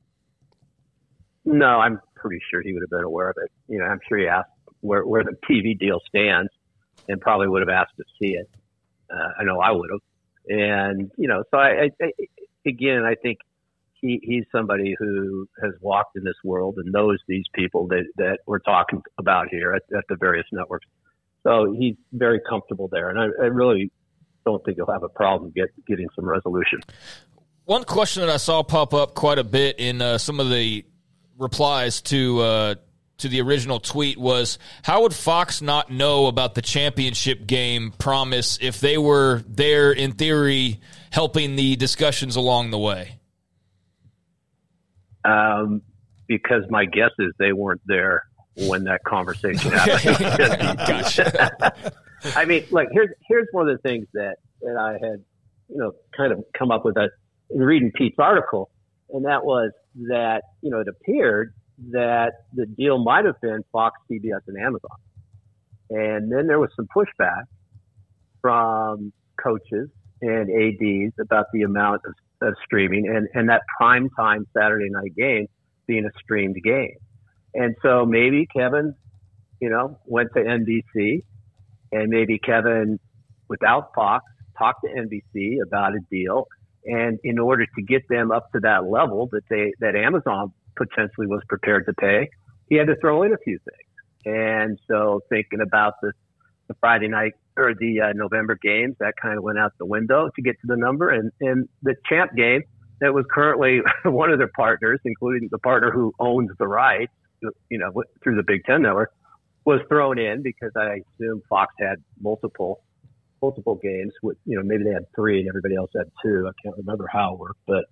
No, 1.44 1.80
I'm 1.80 2.02
pretty 2.16 2.42
sure 2.50 2.62
he 2.62 2.74
would 2.74 2.82
have 2.82 2.90
been 2.90 3.04
aware 3.04 3.30
of 3.30 3.36
it. 3.44 3.52
You 3.68 3.80
know, 3.80 3.86
I'm 3.86 4.00
sure 4.08 4.18
he 4.18 4.28
asked 4.28 4.50
where, 4.82 5.06
where 5.06 5.24
the 5.24 5.36
TV 5.50 5.78
deal 5.78 6.00
stands 6.08 6.50
and 7.08 7.20
probably 7.20 7.48
would 7.48 7.62
have 7.62 7.70
asked 7.70 7.98
to 7.98 8.04
see 8.22 8.36
it. 8.36 8.50
Uh, 9.12 9.30
I 9.40 9.44
know 9.44 9.60
I 9.60 9.72
would 9.72 9.90
have. 9.92 10.02
And, 10.48 11.12
you 11.18 11.28
know, 11.28 11.44
so 11.52 11.58
I, 11.58 11.90
I 12.02 12.12
again, 12.66 13.04
I 13.04 13.16
think 13.16 13.40
he, 14.02 14.20
he's 14.24 14.46
somebody 14.52 14.96
who 14.98 15.48
has 15.62 15.74
walked 15.82 16.16
in 16.16 16.24
this 16.24 16.36
world 16.44 16.76
and 16.78 16.92
knows 16.92 17.20
these 17.28 17.46
people 17.54 17.88
that, 17.88 18.06
that 18.18 18.40
we're 18.46 18.60
talking 18.60 19.02
about 19.18 19.48
here 19.50 19.74
at, 19.74 19.84
at 19.98 20.04
the 20.10 20.16
various 20.16 20.46
networks. 20.52 20.86
So 21.44 21.76
he's 21.78 21.96
very 22.12 22.40
comfortable 22.48 22.88
there. 22.88 23.10
And 23.10 23.20
I, 23.20 23.26
I 23.44 23.48
really 23.48 23.92
don't 24.46 24.64
think 24.64 24.78
he'll 24.78 24.92
have 24.92 25.04
a 25.04 25.10
problem 25.10 25.52
get, 25.56 25.70
getting 25.86 26.08
some 26.16 26.28
resolution. 26.28 26.80
One 27.66 27.84
question 27.84 28.22
that 28.22 28.32
I 28.32 28.38
saw 28.38 28.64
pop 28.64 28.94
up 28.94 29.14
quite 29.14 29.40
a 29.40 29.44
bit 29.44 29.80
in 29.80 30.02
uh, 30.02 30.18
some 30.18 30.40
of 30.40 30.50
the 30.50 30.86
replies 31.38 32.02
to 32.04 32.40
uh, 32.40 32.76
to 33.18 33.28
the 33.28 33.42
original 33.42 33.80
tweet 33.80 34.18
was 34.18 34.60
how 34.84 35.02
would 35.02 35.14
Fox 35.14 35.62
not 35.62 35.90
know 35.92 36.28
about 36.28 36.56
the 36.56 36.62
championship 36.62 37.48
game 37.48 37.92
promise 37.98 38.58
if 38.62 38.80
they 38.80 38.98
were 38.98 39.44
there 39.48 39.92
in 39.92 40.12
theory 40.14 40.80
helping 41.10 41.56
the 41.56 41.76
discussions 41.76 42.36
along 42.36 42.72
the 42.72 42.78
way? 42.78 43.20
Um, 45.26 45.82
because 46.28 46.64
my 46.70 46.86
guess 46.86 47.12
is 47.20 47.34
they 47.40 47.54
weren't 47.54 47.82
there 47.86 48.24
when 48.56 48.86
that 48.86 49.04
conversation 49.04 49.72
happened. 49.74 51.14
I 52.36 52.46
mean, 52.46 52.66
like 52.72 52.88
here's 52.92 53.10
here's 53.28 53.48
one 53.52 53.70
of 53.70 53.78
the 53.78 53.82
things 53.82 54.08
that 54.14 54.38
that 54.62 54.78
I 54.78 54.94
had, 54.94 55.24
you 55.70 55.78
know, 55.78 55.92
kind 56.16 56.32
of 56.32 56.44
come 56.58 56.72
up 56.72 56.86
with 56.86 56.96
that 56.96 57.12
in 57.50 57.60
reading 57.60 57.92
Pete's 57.94 58.18
article, 58.20 58.70
and 59.10 59.26
that 59.26 59.44
was 59.46 59.72
that 60.10 60.44
you 60.62 60.70
know 60.70 60.80
it 60.80 60.88
appeared 60.88 61.54
that 61.92 62.34
the 62.54 62.66
deal 62.66 63.04
might 63.04 63.26
have 63.26 63.40
been 63.42 63.64
Fox, 63.72 64.00
CBS, 64.10 64.42
and 64.48 64.58
Amazon. 64.58 64.98
And 65.90 66.32
then 66.32 66.48
there 66.48 66.60
was 66.60 66.70
some 66.76 66.88
pushback 66.96 67.44
from 68.42 69.14
coaches 69.42 69.90
and 70.22 70.50
ADs 70.50 71.14
about 71.20 71.46
the 71.54 71.62
amount 71.62 72.02
of 72.06 72.14
of 72.42 72.56
streaming 72.64 73.08
and, 73.08 73.28
and 73.34 73.50
that 73.50 73.62
prime 73.78 74.10
time 74.12 74.46
Saturday 74.56 74.90
night 74.90 75.16
game 75.16 75.48
being 75.88 76.06
a 76.06 76.20
streamed 76.22 76.58
game. 76.64 76.98
And 77.54 77.76
so 77.82 78.06
maybe 78.06 78.48
Kevin, 78.56 78.94
you 79.62 79.70
know, 79.70 80.00
went 80.06 80.30
to 80.36 80.44
NBC 80.44 81.24
and 81.92 82.10
maybe 82.10 82.38
Kevin, 82.40 83.00
without 83.48 83.92
Fox, 83.96 84.26
talked 84.58 84.84
to 84.84 84.90
NBC 84.90 85.58
about 85.66 85.94
a 85.94 86.00
deal. 86.12 86.48
And 86.86 87.20
in 87.24 87.40
order 87.40 87.66
to 87.66 87.82
get 87.82 88.04
them 88.10 88.32
up 88.32 88.52
to 88.52 88.60
that 88.62 88.86
level 88.86 89.28
that 89.32 89.42
they, 89.50 89.74
that 89.80 89.96
Amazon 89.96 90.54
potentially 90.78 91.28
was 91.28 91.42
prepared 91.50 91.86
to 91.88 91.94
pay, 91.94 92.30
he 92.70 92.76
had 92.76 92.88
to 92.88 92.96
throw 93.00 93.24
in 93.24 93.34
a 93.34 93.38
few 93.38 93.60
things. 93.60 93.88
And 94.26 94.80
so 94.88 95.22
thinking 95.30 95.62
about 95.62 95.94
the, 96.02 96.12
the 96.68 96.76
Friday 96.80 97.08
night 97.08 97.34
or 97.56 97.74
the 97.74 98.02
uh, 98.02 98.14
November 98.14 98.58
games, 98.62 98.96
that 99.00 99.14
kind 99.22 99.38
of 99.38 99.44
went 99.44 99.58
out 99.58 99.74
the 99.80 99.86
window 99.86 100.30
to 100.36 100.42
get 100.42 100.60
to 100.62 100.68
the 100.68 100.78
number. 100.78 101.10
And, 101.10 101.32
and 101.42 101.68
the 101.82 101.96
champ 102.10 102.36
game 102.36 102.64
that 103.02 103.14
was 103.14 103.26
currently 103.32 103.82
one 104.06 104.32
of 104.32 104.38
their 104.38 104.52
partners, 104.56 105.00
including 105.06 105.50
the 105.52 105.60
partner 105.60 105.92
who 105.92 106.14
owns 106.20 106.52
the 106.60 106.68
rights, 106.68 107.12
you 107.70 107.78
know, 107.78 108.04
through 108.24 108.36
the 108.36 108.44
Big 108.46 108.64
Ten 108.66 108.82
network, 108.82 109.12
was 109.66 109.82
thrown 109.90 110.18
in 110.18 110.42
because 110.42 110.72
I 110.76 111.02
assume 111.16 111.42
Fox 111.50 111.74
had 111.80 111.98
multiple 112.22 112.82
multiple 113.42 113.76
games. 113.76 114.14
With 114.24 114.38
you 114.46 114.58
know, 114.58 114.64
maybe 114.64 114.84
they 114.84 114.94
had 114.94 115.06
three 115.16 115.40
and 115.40 115.48
everybody 115.48 115.76
else 115.76 115.92
had 115.96 116.10
two. 116.24 116.48
I 116.48 116.52
can't 116.64 116.78
remember 116.78 117.08
how 117.12 117.34
it 117.34 117.40
worked, 117.40 117.60
but 117.68 117.86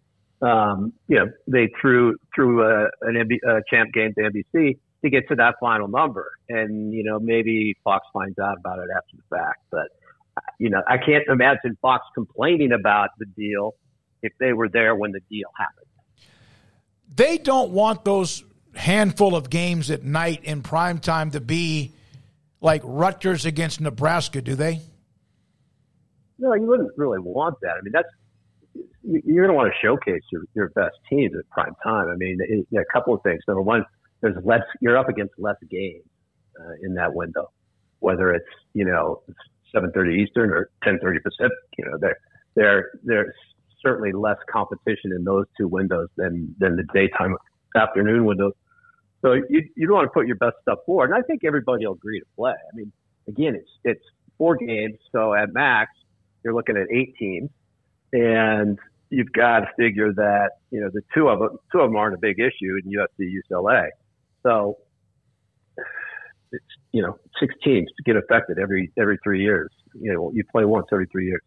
um, 0.46 0.94
you 1.08 1.18
know, 1.18 1.32
they 1.48 1.70
threw 1.82 2.18
threw 2.34 2.64
a, 2.64 2.86
an 3.02 3.16
MB, 3.16 3.38
a 3.48 3.62
champ 3.70 3.92
game 3.94 4.14
to 4.18 4.30
NBC 4.30 4.78
to 5.04 5.10
get 5.10 5.28
to 5.30 5.36
that 5.36 5.56
final 5.60 5.88
number. 5.88 6.32
And, 6.50 6.94
you 6.94 7.04
know, 7.04 7.20
maybe 7.20 7.76
Fox 7.84 8.06
finds 8.14 8.38
out 8.38 8.58
about 8.58 8.80
it 8.80 8.90
after 8.96 9.18
the 9.18 9.36
fact. 9.36 9.64
But, 9.72 9.88
you 10.60 10.70
know, 10.70 10.82
I 10.88 10.98
can't 10.98 11.24
imagine 11.28 11.78
Fox 11.82 12.06
complaining 12.14 12.72
about 12.72 13.10
the 13.18 13.26
deal 13.26 13.76
if 14.22 14.34
they 14.40 14.54
were 14.54 14.70
there 14.70 14.96
when 14.96 15.12
the 15.12 15.22
deal 15.30 15.50
happened. 15.58 15.86
They 17.16 17.38
don't 17.38 17.72
want 17.72 18.04
those 18.04 18.44
handful 18.76 19.36
of 19.36 19.50
games 19.50 19.90
at 19.90 20.04
night 20.04 20.44
in 20.44 20.62
prime 20.62 21.00
time 21.00 21.32
to 21.32 21.40
be 21.40 21.94
like 22.62 22.82
Rutgers 22.84 23.46
against 23.46 23.80
Nebraska, 23.80 24.42
do 24.42 24.56
they? 24.56 24.82
No, 26.38 26.54
you 26.54 26.66
wouldn't 26.66 26.92
really 26.98 27.20
want 27.20 27.56
that. 27.62 27.76
I 27.78 27.82
mean, 27.82 27.94
that's 27.94 28.10
you're 29.06 29.46
going 29.46 29.50
to 29.50 29.54
want 29.54 29.72
to 29.72 29.88
showcase 29.88 30.22
your, 30.32 30.44
your 30.54 30.70
best 30.70 30.96
teams 31.10 31.34
at 31.38 31.50
prime 31.50 31.74
time. 31.84 32.10
I 32.10 32.16
mean, 32.16 32.38
it, 32.42 32.68
a 32.78 32.86
couple 32.92 33.14
of 33.14 33.22
things. 33.24 33.42
Number 33.48 33.62
one, 33.62 33.86
there's 34.22 34.36
less, 34.44 34.62
you're 34.82 34.98
up 34.98 35.10
against 35.10 35.34
less 35.38 35.58
games 35.70 36.04
uh, 36.60 36.74
in 36.82 36.96
that 36.96 37.14
window, 37.14 37.52
whether 38.00 38.32
it's, 38.32 38.46
you 38.74 38.86
know, 38.86 39.22
7.30 39.76 40.18
Eastern 40.18 40.50
or 40.50 40.70
10.30 40.86 41.22
Pacific, 41.24 41.58
you 41.78 41.86
know, 41.86 41.98
there, 42.00 42.18
there, 42.56 42.92
there's 43.04 43.34
certainly 43.82 44.12
less 44.12 44.38
competition 44.52 45.12
in 45.16 45.24
those 45.24 45.46
two 45.58 45.68
windows 45.68 46.10
than, 46.18 46.56
than 46.60 46.76
the 46.76 46.86
daytime 46.94 47.36
afternoon 47.76 48.26
windows. 48.26 48.54
So 49.22 49.34
you, 49.34 49.68
you 49.76 49.88
don't 49.88 49.96
want 49.96 50.06
to 50.06 50.14
put 50.14 50.28
your 50.28 50.38
best 50.38 50.56
stuff 50.62 50.80
forward. 50.86 51.12
And 51.12 51.16
I 51.16 51.22
think 51.22 51.44
everybody 51.44 51.86
will 51.86 51.94
agree 51.94 52.20
to 52.20 52.26
play. 52.36 52.54
I 52.54 52.76
mean, 52.76 52.92
again, 53.28 53.56
it's, 53.56 53.70
it's 53.84 54.04
four 54.38 54.56
games. 54.56 54.98
So 55.12 55.34
at 55.34 55.54
max, 55.54 55.92
you're 56.44 56.54
looking 56.54 56.78
at 56.78 56.88
eight 56.92 57.16
teams 57.18 57.50
and 58.14 58.80
you've 59.10 59.32
got 59.32 59.60
to 59.60 59.68
figure 59.78 60.14
that, 60.14 60.52
you 60.72 60.82
know, 60.82 60.90
the 60.94 61.02
two 61.14 61.28
of 61.28 61.40
them, 61.40 61.58
two 61.72 61.80
of 61.80 61.90
them 61.90 61.96
aren't 61.96 62.16
a 62.16 62.20
big 62.20 62.40
issue 62.40 62.78
in 62.84 62.92
USC, 62.92 63.32
UCLA. 63.52 63.90
So 64.44 64.78
it's 66.52 66.66
you 66.92 67.02
know 67.02 67.18
six 67.40 67.54
teams 67.64 67.90
to 67.98 68.04
get 68.04 68.16
affected 68.16 68.58
every 68.60 68.92
every 68.98 69.18
three 69.24 69.42
years. 69.42 69.72
You 69.94 70.14
know 70.14 70.32
you 70.34 70.44
play 70.52 70.66
once 70.66 70.88
every 70.92 71.08
three 71.08 71.28
years. 71.28 71.42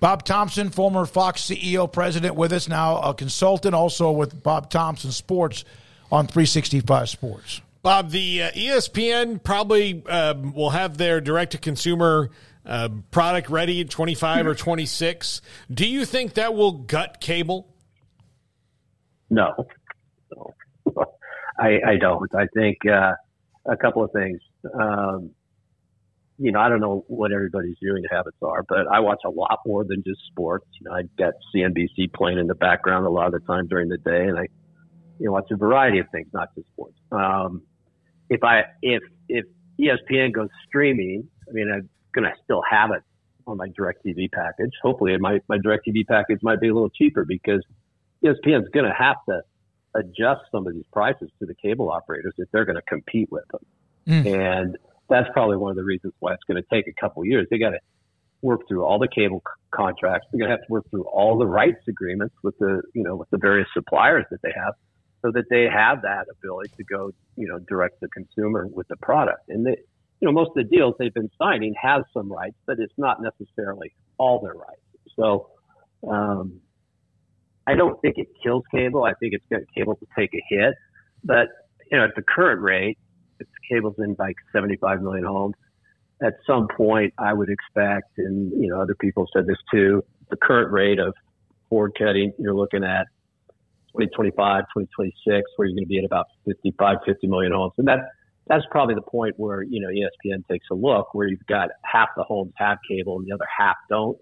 Bob 0.00 0.24
Thompson, 0.24 0.70
former 0.70 1.06
Fox 1.06 1.42
CEO, 1.42 1.90
president, 1.90 2.36
with 2.36 2.52
us 2.52 2.68
now, 2.68 3.00
a 3.00 3.14
consultant, 3.14 3.74
also 3.74 4.12
with 4.12 4.44
Bob 4.44 4.70
Thompson 4.70 5.10
Sports 5.10 5.64
on 6.12 6.28
365 6.28 7.08
Sports. 7.08 7.60
Bob, 7.82 8.10
the 8.10 8.44
uh, 8.44 8.50
ESPN 8.52 9.42
probably 9.42 10.04
uh, 10.08 10.34
will 10.54 10.70
have 10.70 10.98
their 10.98 11.20
direct 11.20 11.50
to 11.52 11.58
consumer 11.58 12.30
uh, 12.68 12.88
product 13.10 13.48
ready 13.50 13.80
in 13.80 13.88
25 13.88 14.46
or 14.46 14.54
26. 14.54 15.40
Do 15.72 15.88
you 15.88 16.04
think 16.04 16.34
that 16.34 16.54
will 16.54 16.72
gut 16.72 17.20
cable? 17.20 17.74
No. 19.30 19.66
no. 20.34 20.54
I, 21.58 21.80
I 21.86 21.96
don't. 22.00 22.30
I 22.34 22.46
think 22.54 22.78
uh, 22.86 23.12
a 23.66 23.76
couple 23.76 24.04
of 24.04 24.12
things. 24.12 24.40
Um, 24.78 25.30
you 26.38 26.52
know, 26.52 26.60
I 26.60 26.68
don't 26.68 26.80
know 26.80 27.04
what 27.08 27.32
everybody's 27.32 27.76
viewing 27.82 28.04
habits 28.08 28.36
are, 28.42 28.62
but 28.62 28.86
I 28.92 29.00
watch 29.00 29.20
a 29.26 29.30
lot 29.30 29.58
more 29.66 29.84
than 29.84 30.04
just 30.06 30.20
sports. 30.30 30.66
You 30.80 30.88
know, 30.88 30.94
I've 30.94 31.16
got 31.16 31.34
CNBC 31.54 32.12
playing 32.14 32.38
in 32.38 32.46
the 32.46 32.54
background 32.54 33.06
a 33.06 33.10
lot 33.10 33.26
of 33.26 33.32
the 33.32 33.40
time 33.40 33.66
during 33.66 33.88
the 33.88 33.98
day, 33.98 34.26
and 34.26 34.38
I, 34.38 34.46
you 35.18 35.26
know, 35.26 35.32
watch 35.32 35.48
a 35.50 35.56
variety 35.56 35.98
of 35.98 36.06
things, 36.12 36.28
not 36.32 36.54
just 36.54 36.68
sports. 36.68 36.94
Um, 37.10 37.62
if 38.30 38.44
I 38.44 38.62
if 38.82 39.02
if 39.28 39.46
ESPN 39.80 40.32
goes 40.32 40.48
streaming, 40.68 41.28
I 41.48 41.52
mean, 41.52 41.88
I'm 42.16 42.22
gonna 42.22 42.34
still 42.44 42.62
have 42.68 42.90
it 42.90 43.02
on 43.46 43.56
my 43.56 43.68
DirecTV 43.68 44.30
package. 44.32 44.72
Hopefully, 44.82 45.16
my 45.18 45.40
my 45.48 45.58
DirecTV 45.58 46.06
package 46.06 46.38
might 46.42 46.60
be 46.60 46.68
a 46.68 46.74
little 46.74 46.90
cheaper 46.90 47.24
because 47.24 47.62
ESPN's 48.24 48.68
gonna 48.70 48.94
have 48.94 49.16
to 49.28 49.42
adjust 49.94 50.42
some 50.52 50.66
of 50.66 50.74
these 50.74 50.84
prices 50.92 51.30
to 51.38 51.46
the 51.46 51.54
cable 51.54 51.90
operators 51.90 52.34
if 52.38 52.48
they're 52.52 52.64
going 52.64 52.76
to 52.76 52.82
compete 52.82 53.30
with 53.30 53.44
them. 53.48 53.66
Mm. 54.06 54.26
And 54.26 54.78
that's 55.08 55.28
probably 55.32 55.56
one 55.56 55.70
of 55.70 55.76
the 55.76 55.84
reasons 55.84 56.12
why 56.18 56.34
it's 56.34 56.44
going 56.44 56.62
to 56.62 56.68
take 56.72 56.86
a 56.86 57.00
couple 57.00 57.24
years. 57.24 57.46
They 57.50 57.58
got 57.58 57.70
to 57.70 57.80
work 58.42 58.68
through 58.68 58.84
all 58.84 58.98
the 58.98 59.08
cable 59.08 59.42
c- 59.46 59.52
contracts. 59.70 60.28
They're 60.30 60.38
going 60.38 60.50
to 60.50 60.56
have 60.56 60.66
to 60.66 60.72
work 60.72 60.88
through 60.90 61.04
all 61.04 61.38
the 61.38 61.46
rights 61.46 61.80
agreements 61.88 62.34
with 62.42 62.56
the, 62.58 62.82
you 62.94 63.02
know, 63.02 63.16
with 63.16 63.30
the 63.30 63.38
various 63.38 63.68
suppliers 63.74 64.26
that 64.30 64.42
they 64.42 64.52
have 64.54 64.74
so 65.22 65.32
that 65.32 65.44
they 65.50 65.64
have 65.64 66.02
that 66.02 66.26
ability 66.30 66.70
to 66.76 66.84
go, 66.84 67.10
you 67.36 67.48
know, 67.48 67.58
direct 67.58 68.00
the 68.00 68.08
consumer 68.08 68.68
with 68.70 68.86
the 68.88 68.96
product. 68.98 69.48
And 69.48 69.66
they, 69.66 69.76
you 70.20 70.26
know, 70.26 70.32
most 70.32 70.48
of 70.48 70.54
the 70.54 70.64
deals 70.64 70.94
they've 70.98 71.14
been 71.14 71.30
signing 71.38 71.74
have 71.80 72.02
some 72.12 72.32
rights, 72.32 72.56
but 72.66 72.78
it's 72.78 72.92
not 72.96 73.18
necessarily 73.22 73.92
all 74.18 74.40
their 74.40 74.54
rights. 74.54 74.80
So, 75.16 75.50
um, 76.08 76.60
I 77.66 77.74
don't 77.74 78.00
think 78.00 78.16
it 78.16 78.28
kills 78.42 78.64
cable. 78.70 79.04
I 79.04 79.12
think 79.14 79.34
it's 79.34 79.44
got 79.50 79.60
cable 79.76 79.94
to 79.96 80.06
take 80.18 80.30
a 80.34 80.42
hit, 80.48 80.74
but 81.22 81.48
you 81.90 81.98
know, 81.98 82.04
at 82.04 82.14
the 82.16 82.22
current 82.22 82.60
rate, 82.60 82.98
if 83.40 83.46
cable's 83.70 83.96
in 83.98 84.16
like 84.18 84.36
75 84.52 85.02
million 85.02 85.24
homes, 85.24 85.54
at 86.22 86.34
some 86.46 86.66
point 86.76 87.14
I 87.18 87.32
would 87.32 87.48
expect, 87.50 88.18
and 88.18 88.50
you 88.60 88.70
know, 88.70 88.80
other 88.80 88.94
people 88.94 89.28
said 89.32 89.46
this 89.46 89.58
too, 89.70 90.02
the 90.30 90.36
current 90.36 90.72
rate 90.72 90.98
of 90.98 91.14
cord 91.68 91.92
cutting, 91.98 92.32
you're 92.38 92.54
looking 92.54 92.84
at 92.84 93.06
2025, 93.92 94.64
2026, 94.74 95.50
where 95.56 95.68
you're 95.68 95.74
going 95.74 95.84
to 95.84 95.88
be 95.88 95.98
at 95.98 96.04
about 96.04 96.26
55, 96.46 96.98
50 97.04 97.26
million 97.26 97.52
homes. 97.52 97.72
And 97.78 97.88
that, 97.88 97.98
that's 98.48 98.64
probably 98.70 98.94
the 98.94 99.02
point 99.02 99.34
where, 99.36 99.62
you 99.62 99.80
know, 99.80 99.88
ESPN 99.88 100.46
takes 100.48 100.66
a 100.70 100.74
look 100.74 101.14
where 101.14 101.28
you've 101.28 101.46
got 101.46 101.68
half 101.84 102.08
the 102.16 102.22
homes 102.22 102.52
have 102.56 102.78
cable 102.88 103.18
and 103.18 103.26
the 103.26 103.32
other 103.32 103.46
half 103.56 103.76
don't. 103.88 104.18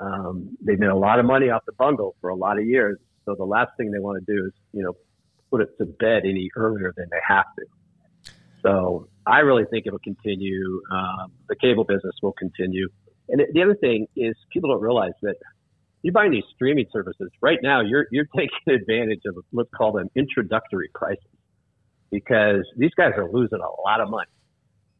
Um, 0.00 0.56
they've 0.62 0.78
made 0.78 0.88
a 0.88 0.96
lot 0.96 1.18
of 1.18 1.26
money 1.26 1.50
off 1.50 1.62
the 1.66 1.72
bundle 1.72 2.16
for 2.20 2.30
a 2.30 2.34
lot 2.34 2.58
of 2.58 2.64
years. 2.64 2.98
So 3.26 3.34
the 3.34 3.44
last 3.44 3.72
thing 3.76 3.90
they 3.90 3.98
want 3.98 4.24
to 4.24 4.34
do 4.34 4.46
is, 4.46 4.52
you 4.72 4.82
know, 4.82 4.94
put 5.50 5.60
it 5.60 5.76
to 5.78 5.84
bed 5.84 6.22
any 6.24 6.48
earlier 6.56 6.94
than 6.96 7.06
they 7.10 7.18
have 7.26 7.44
to. 7.58 8.32
So 8.62 9.08
I 9.26 9.40
really 9.40 9.64
think 9.70 9.86
it'll 9.86 9.98
continue. 9.98 10.80
Um, 10.90 11.32
the 11.48 11.56
cable 11.56 11.84
business 11.84 12.14
will 12.22 12.32
continue. 12.32 12.88
And 13.28 13.42
the 13.52 13.62
other 13.62 13.74
thing 13.74 14.06
is 14.16 14.34
people 14.52 14.70
don't 14.70 14.82
realize 14.82 15.12
that 15.22 15.36
you're 16.02 16.14
buying 16.14 16.30
these 16.30 16.44
streaming 16.54 16.86
services 16.92 17.30
right 17.42 17.58
now. 17.62 17.82
You're, 17.82 18.06
you're 18.10 18.28
taking 18.34 18.50
advantage 18.68 19.20
of 19.26 19.36
let's 19.52 19.68
call 19.76 19.92
them 19.92 20.08
introductory 20.16 20.88
prices 20.94 21.24
because 22.10 22.64
these 22.76 22.92
guys 22.96 23.12
are 23.16 23.30
losing 23.30 23.60
a 23.60 23.82
lot 23.82 24.00
of 24.00 24.10
money 24.10 24.30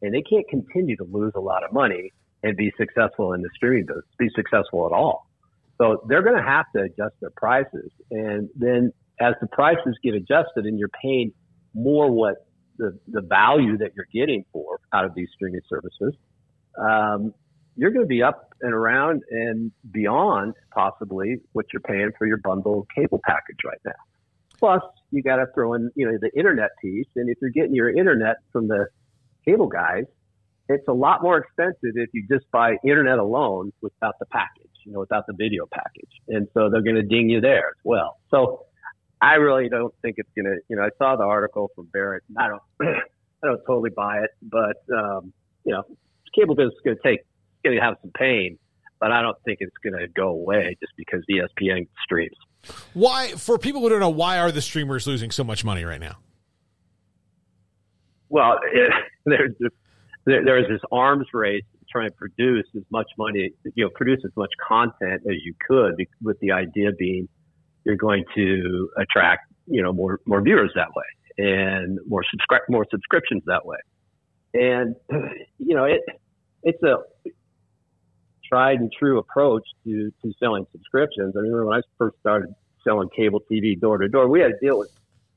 and 0.01 0.13
they 0.13 0.21
can't 0.21 0.47
continue 0.49 0.95
to 0.97 1.03
lose 1.03 1.33
a 1.35 1.39
lot 1.39 1.63
of 1.63 1.71
money 1.71 2.11
and 2.43 2.57
be 2.57 2.71
successful 2.77 3.33
in 3.33 3.41
the 3.41 3.49
streaming 3.55 3.85
business, 3.85 4.05
be 4.17 4.29
successful 4.35 4.85
at 4.87 4.95
all. 4.95 5.27
So 5.77 6.03
they're 6.07 6.23
going 6.23 6.37
to 6.37 6.47
have 6.47 6.65
to 6.75 6.83
adjust 6.83 7.15
their 7.21 7.31
prices. 7.35 7.91
And 8.09 8.49
then 8.55 8.91
as 9.19 9.35
the 9.41 9.47
prices 9.47 9.97
get 10.03 10.13
adjusted 10.15 10.65
and 10.65 10.79
you're 10.79 10.89
paying 11.01 11.33
more 11.73 12.09
what 12.09 12.47
the, 12.77 12.97
the 13.07 13.21
value 13.21 13.77
that 13.77 13.91
you're 13.95 14.07
getting 14.13 14.43
for 14.51 14.79
out 14.93 15.05
of 15.05 15.13
these 15.15 15.27
streaming 15.33 15.61
services, 15.69 16.15
um, 16.77 17.33
you're 17.75 17.91
going 17.91 18.05
to 18.05 18.09
be 18.09 18.23
up 18.23 18.53
and 18.61 18.73
around 18.73 19.23
and 19.29 19.71
beyond 19.91 20.53
possibly 20.73 21.37
what 21.53 21.65
you're 21.71 21.81
paying 21.81 22.11
for 22.17 22.27
your 22.27 22.37
bundle 22.37 22.85
cable 22.95 23.19
package 23.25 23.57
right 23.65 23.79
now. 23.85 23.91
Plus, 24.59 24.81
you 25.11 25.21
got 25.21 25.37
to 25.37 25.45
throw 25.53 25.73
in, 25.73 25.91
you 25.95 26.05
know, 26.05 26.17
the 26.19 26.31
internet 26.37 26.69
piece. 26.81 27.07
And 27.15 27.29
if 27.29 27.37
you're 27.41 27.51
getting 27.51 27.75
your 27.75 27.89
internet 27.89 28.37
from 28.51 28.67
the 28.67 28.87
cable 29.45 29.67
guys, 29.67 30.05
it's 30.69 30.87
a 30.87 30.93
lot 30.93 31.21
more 31.21 31.37
expensive 31.37 31.95
if 31.95 32.09
you 32.13 32.25
just 32.31 32.49
buy 32.51 32.75
internet 32.85 33.19
alone 33.19 33.71
without 33.81 34.15
the 34.19 34.25
package, 34.27 34.71
you 34.85 34.93
know, 34.93 34.99
without 34.99 35.25
the 35.27 35.33
video 35.37 35.65
package. 35.71 36.11
And 36.29 36.47
so 36.53 36.69
they're 36.69 36.83
going 36.83 36.95
to 36.95 37.03
ding 37.03 37.29
you 37.29 37.41
there 37.41 37.69
as 37.69 37.81
well. 37.83 38.17
So 38.29 38.65
I 39.21 39.33
really 39.35 39.69
don't 39.69 39.93
think 40.01 40.15
it's 40.17 40.29
going 40.35 40.45
to, 40.45 40.61
you 40.69 40.77
know, 40.77 40.83
I 40.83 40.89
saw 40.97 41.15
the 41.15 41.23
article 41.23 41.69
from 41.75 41.87
Barrett. 41.91 42.23
I 42.37 42.47
don't, 42.47 42.61
I 42.81 43.47
don't 43.47 43.61
totally 43.67 43.89
buy 43.89 44.19
it, 44.19 44.29
but, 44.41 44.77
um, 44.95 45.33
you 45.65 45.73
know, 45.73 45.83
cable 46.33 46.55
business 46.55 46.73
is 46.73 46.81
going 46.85 46.97
to 46.97 47.03
take, 47.03 47.19
going 47.63 47.75
to 47.75 47.83
have 47.83 47.95
some 48.01 48.11
pain. 48.17 48.57
but 49.01 49.11
I 49.11 49.21
don't 49.21 49.37
think 49.43 49.57
it's 49.61 49.75
going 49.83 49.99
to 49.99 50.07
go 50.07 50.29
away 50.29 50.77
just 50.79 50.93
because 50.95 51.21
ESPN 51.29 51.87
streams. 52.03 52.37
Why, 52.93 53.29
for 53.29 53.57
people 53.57 53.81
who 53.81 53.89
don't 53.89 53.99
know, 53.99 54.09
why 54.09 54.39
are 54.39 54.51
the 54.51 54.61
streamers 54.61 55.07
losing 55.07 55.31
so 55.31 55.43
much 55.43 55.63
money 55.63 55.83
right 55.83 55.99
now? 55.99 56.17
Well, 58.29 58.59
it, 58.71 58.91
there's 59.25 59.51
there, 60.25 60.43
there's 60.43 60.67
this 60.67 60.81
arms 60.91 61.27
race 61.33 61.63
trying 61.91 62.09
to 62.09 62.15
produce 62.15 62.65
as 62.75 62.83
much 62.89 63.07
money, 63.17 63.51
you 63.75 63.83
know, 63.83 63.89
produce 63.93 64.21
as 64.23 64.31
much 64.37 64.51
content 64.65 65.21
as 65.29 65.35
you 65.43 65.53
could, 65.67 65.95
with 66.21 66.39
the 66.39 66.51
idea 66.51 66.91
being 66.97 67.27
you're 67.83 67.97
going 67.97 68.23
to 68.35 68.89
attract, 68.97 69.51
you 69.67 69.81
know, 69.81 69.91
more 69.91 70.19
more 70.25 70.41
viewers 70.41 70.71
that 70.75 70.89
way 70.95 71.03
and 71.37 71.99
more 72.07 72.23
subscribe 72.29 72.61
more 72.69 72.85
subscriptions 72.89 73.43
that 73.45 73.65
way. 73.65 73.77
And 74.53 74.95
you 75.57 75.75
know, 75.75 75.85
it 75.85 76.01
it's 76.63 76.81
a 76.83 76.97
tried 78.51 78.79
and 78.79 78.91
true 78.91 79.19
approach 79.19 79.63
to 79.85 80.11
to 80.23 80.33
selling 80.39 80.65
subscriptions. 80.71 81.35
I 81.35 81.39
remember 81.39 81.65
when 81.67 81.77
I 81.77 81.81
first 81.97 82.17
started 82.19 82.53
selling 82.83 83.09
cable 83.15 83.41
TV 83.51 83.79
door 83.79 83.97
to 83.97 84.07
door, 84.07 84.27
we 84.27 84.41
had 84.41 84.49
to 84.49 84.57
deal 84.59 84.79
with 84.79 84.91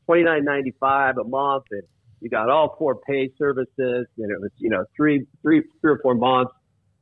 twenty 0.07 0.25
nine 0.25 0.45
ninety 0.45 0.75
five 0.81 1.19
a 1.19 1.25
month 1.25 1.65
and 1.71 1.83
you 2.25 2.31
got 2.31 2.49
all 2.49 2.75
four 2.79 2.95
pay 2.95 3.31
services 3.37 4.07
and 4.17 4.31
it 4.31 4.41
was, 4.41 4.51
you 4.57 4.71
know, 4.71 4.87
three, 4.97 5.27
three, 5.43 5.63
three 5.83 5.93
or 5.93 5.99
four 5.99 6.15
months. 6.15 6.53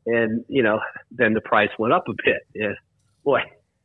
And, 0.04 0.44
you 0.48 0.64
know, 0.64 0.80
then 1.12 1.32
the 1.32 1.40
price 1.40 1.70
went 1.78 1.94
up 1.94 2.08
a 2.08 2.12
bit. 2.24 2.42
And 2.56 2.76
boy, 3.22 3.42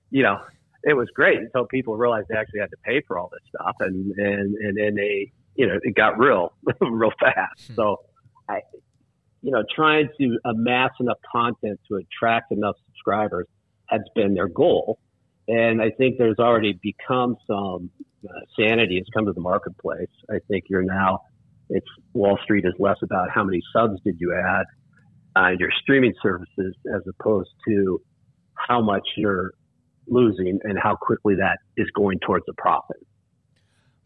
you 0.10 0.24
know, 0.24 0.40
it 0.84 0.94
was 0.94 1.10
great 1.14 1.38
until 1.38 1.68
people 1.68 1.96
realized 1.96 2.30
they 2.30 2.36
actually 2.36 2.62
had 2.62 2.72
to 2.72 2.78
pay 2.84 3.02
for 3.08 3.20
all 3.20 3.30
this 3.32 3.42
stuff. 3.50 3.76
And, 3.82 4.14
and, 4.18 4.56
and 4.56 4.76
then 4.76 4.96
they, 4.96 5.32
you 5.56 5.68
know, 5.68 5.78
it 5.84 5.94
got 5.94 6.18
real, 6.18 6.54
real 6.82 7.12
fast. 7.20 7.68
Hmm. 7.68 7.74
So 7.76 8.00
I, 8.50 8.62
you 9.42 9.52
know, 9.52 9.64
trying 9.76 10.10
to 10.20 10.38
amass 10.46 10.92
enough 11.00 11.18
content 11.32 11.80
to 11.90 11.98
attract 11.98 12.52
enough 12.52 12.76
subscribers 12.86 13.48
has 13.88 14.02
been 14.16 14.34
their 14.34 14.48
goal. 14.48 15.00
And 15.48 15.82
I 15.82 15.92
think 15.92 16.18
there's 16.18 16.40
already 16.40 16.78
become 16.82 17.38
some 17.48 17.90
uh, 18.28 18.34
sanity 18.60 18.98
has 18.98 19.06
come 19.14 19.26
to 19.26 19.34
the 19.34 19.42
marketplace. 19.42 20.10
I 20.30 20.40
think 20.50 20.66
you're 20.70 20.84
now, 20.84 21.22
it's 21.70 21.88
Wall 22.14 22.38
Street 22.44 22.66
is 22.66 22.74
less 22.80 22.98
about 23.02 23.30
how 23.30 23.44
many 23.44 23.62
subs 23.74 24.00
did 24.04 24.18
you 24.20 24.34
add 24.34 24.66
on 25.36 25.58
your 25.60 25.70
streaming 25.82 26.14
services 26.22 26.76
as 26.94 27.02
opposed 27.08 27.50
to 27.68 28.02
how 28.56 28.82
much 28.82 29.08
you're 29.16 29.52
losing 30.08 30.60
and 30.64 30.78
how 30.82 30.96
quickly 30.96 31.36
that 31.36 31.60
is 31.76 31.88
going 31.96 32.20
towards 32.20 32.46
a 32.50 32.54
profit. 32.54 32.98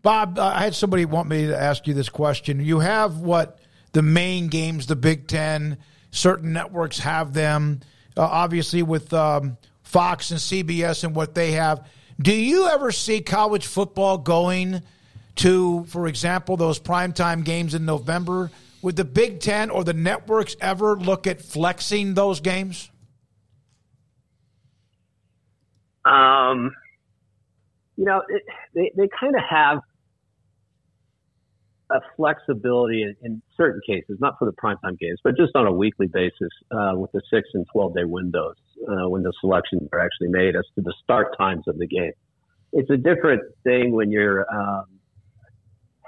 Bob, 0.02 0.38
uh, 0.38 0.46
I 0.56 0.64
had 0.64 0.76
somebody 0.76 1.06
want 1.06 1.30
me 1.30 1.48
to 1.48 1.60
ask 1.60 1.88
you 1.88 1.94
this 1.94 2.10
question. 2.10 2.60
You 2.60 2.80
have 2.80 3.20
what 3.20 3.60
the 3.94 4.02
main 4.02 4.48
games, 4.48 4.88
the 4.88 4.96
Big 4.96 5.28
Ten, 5.28 5.78
certain 6.12 6.54
networks 6.54 7.00
have 7.00 7.34
them. 7.34 7.82
Uh, 8.16 8.24
obviously, 8.24 8.84
with 8.84 9.14
um, 9.14 9.58
Fox 9.84 10.32
and 10.32 10.40
CBS 10.40 11.04
and 11.04 11.16
what 11.16 11.36
they 11.36 11.52
have. 11.52 11.88
Do 12.22 12.34
you 12.34 12.68
ever 12.68 12.92
see 12.92 13.22
college 13.22 13.66
football 13.66 14.18
going 14.18 14.82
to, 15.36 15.86
for 15.86 16.08
example, 16.08 16.58
those 16.58 16.80
primetime 16.80 17.44
games 17.44 17.74
in 17.74 17.86
November? 17.86 18.52
Would 18.82 18.96
the 18.96 19.06
Big 19.06 19.40
Ten 19.40 19.70
or 19.70 19.84
the 19.84 19.94
networks 19.94 20.56
ever 20.62 20.98
look 20.98 21.28
at 21.28 21.42
flexing 21.42 22.14
those 22.14 22.42
games? 22.42 22.90
Um, 26.06 26.72
you 27.96 28.06
know, 28.06 28.22
it, 28.28 28.44
they 28.74 28.92
they 28.96 29.10
kind 29.20 29.36
of 29.36 29.42
have 29.48 29.80
a 31.94 32.02
flexibility 32.16 33.04
in, 33.04 33.16
in, 33.24 33.42
certain 33.58 33.82
cases, 33.86 34.18
not 34.20 34.36
for 34.40 34.46
the 34.46 34.54
primetime 34.54 34.98
games, 34.98 35.20
but 35.24 35.36
just 35.38 35.56
on 35.56 35.68
a 35.68 35.72
weekly 35.72 36.08
basis 36.08 36.50
uh, 36.72 36.94
with 36.96 37.12
the 37.12 37.22
six 37.32 37.48
and 37.54 37.66
twelve 37.72 37.96
day 37.96 38.04
windows 38.04 38.56
uh, 38.88 39.10
when 39.10 39.24
the 39.24 39.34
selections 39.42 39.88
are 39.94 40.00
actually 40.00 40.30
made 40.30 40.56
as 40.56 40.64
to 40.76 40.82
the 40.82 40.94
start 41.04 41.36
times 41.38 41.64
of 41.68 41.78
the 41.78 41.88
game. 41.88 42.14
It's 42.74 42.90
a 42.90 42.98
different 42.98 43.42
thing 43.64 43.92
when 43.92 44.12
you're 44.12 44.46
um, 44.54 44.86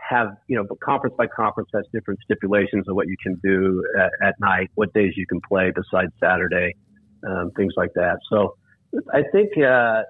have 0.10 0.36
you 0.48 0.56
know, 0.56 0.66
conference 0.84 1.16
by 1.18 1.28
conference 1.28 1.70
has 1.74 1.86
different 1.94 2.20
stipulations 2.24 2.88
of 2.88 2.95
what 2.95 3.08
you 3.08 3.16
can 3.22 3.40
do 3.44 3.84
at, 4.00 4.12
at 4.28 4.36
night, 4.40 4.70
what 4.76 4.94
days 4.94 5.14
you 5.16 5.26
can 5.28 5.40
play 5.48 5.72
besides 5.76 6.12
Saturday, 6.20 6.76
um, 7.28 7.52
things 7.56 7.74
like 7.78 7.92
that. 7.95 8.18
So 8.30 8.56
I 9.14 9.24
think 9.32 9.52
uh, 9.58 10.03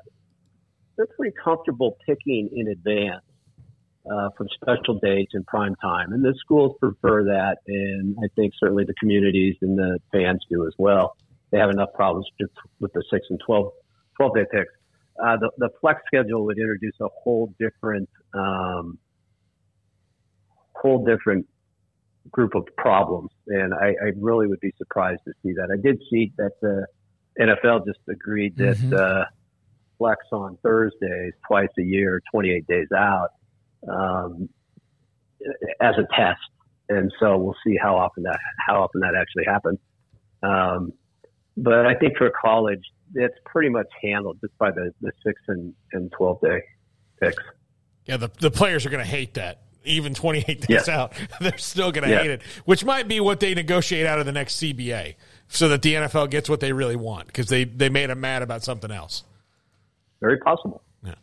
they're 0.97 1.07
pretty 1.17 1.35
comfortable 1.43 1.97
picking 2.05 2.49
in 2.53 2.67
advance 2.69 3.23
uh, 4.11 4.29
from 4.37 4.47
special 4.53 4.99
dates 4.99 5.33
and 5.33 5.45
prime 5.45 5.75
time. 5.75 6.11
And 6.13 6.23
the 6.23 6.33
schools 6.39 6.75
prefer 6.79 7.23
that, 7.25 7.57
and 7.67 8.15
I 8.23 8.27
think 8.35 8.53
certainly 8.59 8.83
the 8.83 8.93
communities 8.99 9.55
and 9.61 9.77
the 9.77 9.99
fans 10.11 10.45
do 10.49 10.67
as 10.67 10.73
well. 10.77 11.15
They 11.51 11.57
have 11.59 11.69
enough 11.69 11.93
problems 11.93 12.27
just 12.39 12.51
with 12.79 12.91
the 12.93 13.03
six 13.11 13.25
and 13.29 13.39
12, 13.45 13.71
12 14.17 14.35
day 14.35 14.45
picks. 14.51 14.73
Uh, 15.23 15.37
the, 15.37 15.51
the 15.57 15.69
flex 15.79 16.01
schedule 16.07 16.43
would 16.45 16.57
introduce 16.57 16.95
a 16.99 17.07
whole 17.23 17.53
different, 17.59 18.09
um, 18.33 18.97
whole 20.73 21.05
different 21.05 21.47
group 22.31 22.55
of 22.55 22.65
problems, 22.77 23.29
and 23.47 23.73
I, 23.73 23.89
I, 23.89 24.11
really 24.17 24.47
would 24.47 24.59
be 24.59 24.73
surprised 24.77 25.21
to 25.25 25.33
see 25.43 25.53
that. 25.53 25.69
I 25.71 25.79
did 25.79 26.01
see 26.09 26.31
that 26.37 26.51
the 26.61 26.87
NFL 27.39 27.85
just 27.85 27.99
agreed 28.09 28.55
that 28.57 28.77
mm-hmm. 28.77 28.93
uh, 28.93 29.25
flex 29.97 30.25
on 30.31 30.57
Thursdays 30.63 31.33
twice 31.47 31.69
a 31.77 31.83
year, 31.83 32.21
28 32.31 32.65
days 32.65 32.87
out, 32.95 33.29
um, 33.89 34.49
as 35.81 35.95
a 35.97 36.07
test, 36.15 36.39
and 36.89 37.11
so 37.19 37.37
we'll 37.37 37.55
see 37.65 37.77
how 37.81 37.97
often 37.97 38.23
that 38.23 38.39
how 38.65 38.83
often 38.83 39.01
that 39.01 39.13
actually 39.15 39.45
happens. 39.45 39.79
Um, 40.41 40.93
but 41.57 41.85
I 41.85 41.95
think 41.95 42.17
for 42.17 42.29
college, 42.29 42.81
it's 43.15 43.37
pretty 43.45 43.69
much 43.69 43.87
handled 44.01 44.39
just 44.41 44.57
by 44.57 44.71
the, 44.71 44.91
the 45.01 45.11
six 45.25 45.41
and, 45.47 45.73
and 45.91 46.11
twelve 46.11 46.41
day 46.41 46.63
picks. 47.21 47.43
Yeah, 48.05 48.17
the 48.17 48.29
the 48.39 48.51
players 48.51 48.85
are 48.85 48.89
going 48.89 49.03
to 49.03 49.09
hate 49.09 49.35
that. 49.35 49.59
Even 49.85 50.13
28 50.13 50.61
days 50.61 50.87
yeah. 50.87 50.97
out, 50.97 51.13
they're 51.41 51.57
still 51.57 51.91
going 51.91 52.05
to 52.05 52.09
yeah. 52.09 52.21
hate 52.21 52.31
it, 52.31 52.41
which 52.63 52.85
might 52.85 53.09
be 53.09 53.19
what 53.19 53.41
they 53.41 53.53
negotiate 53.53 54.05
out 54.05 54.17
of 54.17 54.25
the 54.25 54.31
next 54.31 54.55
CBA 54.61 55.15
so 55.49 55.67
that 55.67 55.81
the 55.81 55.95
NFL 55.95 56.29
gets 56.29 56.49
what 56.49 56.61
they 56.61 56.71
really 56.71 56.95
want 56.95 57.27
because 57.27 57.47
they, 57.47 57.65
they 57.65 57.89
made 57.89 58.09
them 58.09 58.21
mad 58.21 58.41
about 58.41 58.63
something 58.63 58.91
else. 58.91 59.23
Very 60.21 60.37
possible. 60.37 60.81
Yeah. 61.05 61.15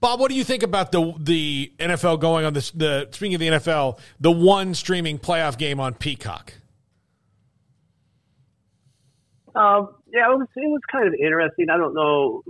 Bob, 0.00 0.20
what 0.20 0.30
do 0.30 0.36
you 0.36 0.44
think 0.44 0.62
about 0.62 0.92
the 0.92 1.14
the 1.18 1.72
NFL 1.78 2.20
going 2.20 2.44
on 2.44 2.52
this? 2.52 2.70
The 2.70 3.08
speaking 3.10 3.34
of 3.34 3.40
the 3.40 3.48
NFL, 3.48 3.98
the 4.20 4.30
one 4.30 4.74
streaming 4.74 5.18
playoff 5.18 5.58
game 5.58 5.80
on 5.80 5.94
Peacock. 5.94 6.54
Um, 9.54 9.94
yeah, 10.12 10.30
it 10.30 10.38
was 10.38 10.46
it 10.54 10.68
was 10.68 10.80
kind 10.90 11.08
of 11.08 11.14
interesting. 11.14 11.68
I 11.68 11.76
don't 11.76 11.94
know. 11.94 12.44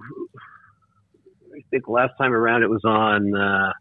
I 1.55 1.60
think 1.70 1.89
last 1.89 2.12
time 2.18 2.35
around 2.35 2.62
it 2.62 2.70
was 2.70 2.85
on. 2.85 3.35
Uh, 3.35 3.73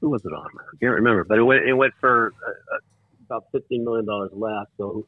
who 0.00 0.10
was 0.10 0.24
it 0.24 0.32
on? 0.32 0.48
I 0.58 0.76
can't 0.80 0.94
remember, 0.94 1.24
but 1.24 1.38
it 1.38 1.42
went 1.42 1.64
it 1.64 1.74
went 1.74 1.92
for 2.00 2.32
uh, 2.44 2.74
uh 2.74 2.78
about 3.26 3.44
fifteen 3.52 3.84
million 3.84 4.06
dollars 4.06 4.30
less. 4.32 4.66
So 4.78 5.06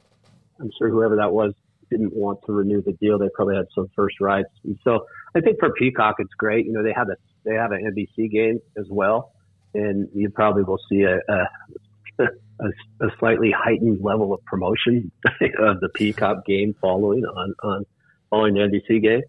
I'm 0.61 0.71
sure 0.79 0.91
whoever 0.91 1.17
that 1.17 1.33
was 1.33 1.55
didn't 1.91 2.15
want 2.15 2.41
to 2.47 2.53
renew 2.53 2.83
the 2.83 2.93
deal. 2.93 3.19
They 3.19 3.29
probably 3.35 3.57
had 3.57 3.67
some 3.75 3.89
first 3.95 4.21
rights. 4.21 4.51
And 4.65 4.79
so 4.85 5.07
I 5.35 5.41
think 5.41 5.59
for 5.59 5.71
Peacock, 5.73 6.17
it's 6.19 6.35
great. 6.35 6.67
You 6.67 6.73
know, 6.73 6.83
they 6.83 6.93
have 6.93 7.09
a 7.09 7.17
they 7.45 7.55
have 7.55 7.73
an 7.73 7.93
NBC 7.93 8.31
game 8.31 8.61
as 8.77 8.87
well, 8.89 9.33
and 9.75 10.09
you 10.15 10.31
probably 10.31 10.63
will 10.63 10.81
see 10.89 11.03
a 11.03 11.19
a, 11.29 12.25
a, 12.61 12.67
a 13.01 13.09
slightly 13.19 13.51
heightened 13.51 14.03
level 14.03 14.33
of 14.33 14.45
promotion 14.45 15.11
of 15.59 15.81
the 15.81 15.89
Peacock 15.95 16.45
game 16.47 16.75
following 16.81 17.25
on 17.25 17.55
on 17.63 17.87
following 18.31 18.55
the 18.55 18.61
NBC 18.61 19.03
game. 19.03 19.23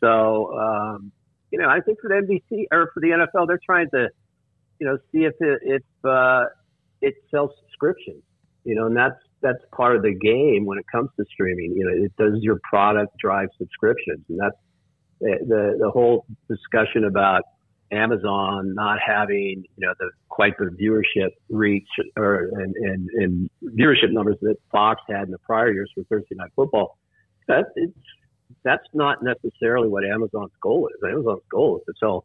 So 0.00 0.58
um, 0.58 1.12
you 1.50 1.58
know, 1.58 1.68
I 1.68 1.80
think 1.80 2.00
for 2.00 2.08
the 2.08 2.14
NBC 2.14 2.66
or 2.72 2.90
for 2.94 3.00
the 3.00 3.08
NFL, 3.08 3.46
they're 3.46 3.60
trying 3.64 3.90
to 3.90 4.08
you 4.78 4.86
know 4.86 4.98
see 5.12 5.24
if 5.24 5.34
it 5.40 5.60
if 5.62 5.82
uh, 6.04 6.44
it 7.02 7.14
sells 7.30 7.50
subscriptions. 7.60 8.22
You 8.64 8.74
know, 8.74 8.86
and 8.86 8.96
that's 8.96 9.16
that's 9.42 9.62
part 9.74 9.96
of 9.96 10.02
the 10.02 10.14
game 10.14 10.64
when 10.64 10.78
it 10.78 10.84
comes 10.90 11.10
to 11.18 11.24
streaming. 11.30 11.74
You 11.76 11.84
know, 11.84 12.04
it 12.04 12.12
does 12.16 12.42
your 12.42 12.58
product 12.62 13.16
drive 13.18 13.48
subscriptions, 13.58 14.24
and 14.28 14.38
that's 14.38 14.56
the 15.20 15.76
the 15.78 15.90
whole 15.90 16.26
discussion 16.48 17.04
about 17.04 17.42
Amazon 17.92 18.74
not 18.74 18.98
having 19.04 19.64
you 19.76 19.86
know 19.86 19.94
the 19.98 20.10
quite 20.28 20.56
the 20.58 20.66
viewership 20.66 21.30
reach 21.48 21.88
or 22.16 22.50
and, 22.52 22.74
and, 22.76 23.08
and 23.14 23.50
viewership 23.64 24.10
numbers 24.10 24.36
that 24.42 24.56
Fox 24.70 25.00
had 25.08 25.24
in 25.24 25.30
the 25.30 25.38
prior 25.38 25.72
years 25.72 25.90
for 25.94 26.04
Thursday 26.04 26.36
Night 26.36 26.50
Football. 26.54 26.96
That 27.48 27.66
it's 27.76 27.92
that's 28.62 28.86
not 28.94 29.22
necessarily 29.22 29.88
what 29.88 30.04
Amazon's 30.04 30.52
goal 30.62 30.88
is. 30.88 31.00
Amazon's 31.08 31.42
goal 31.50 31.78
is 31.78 31.84
to 31.86 31.92
sell 31.98 32.24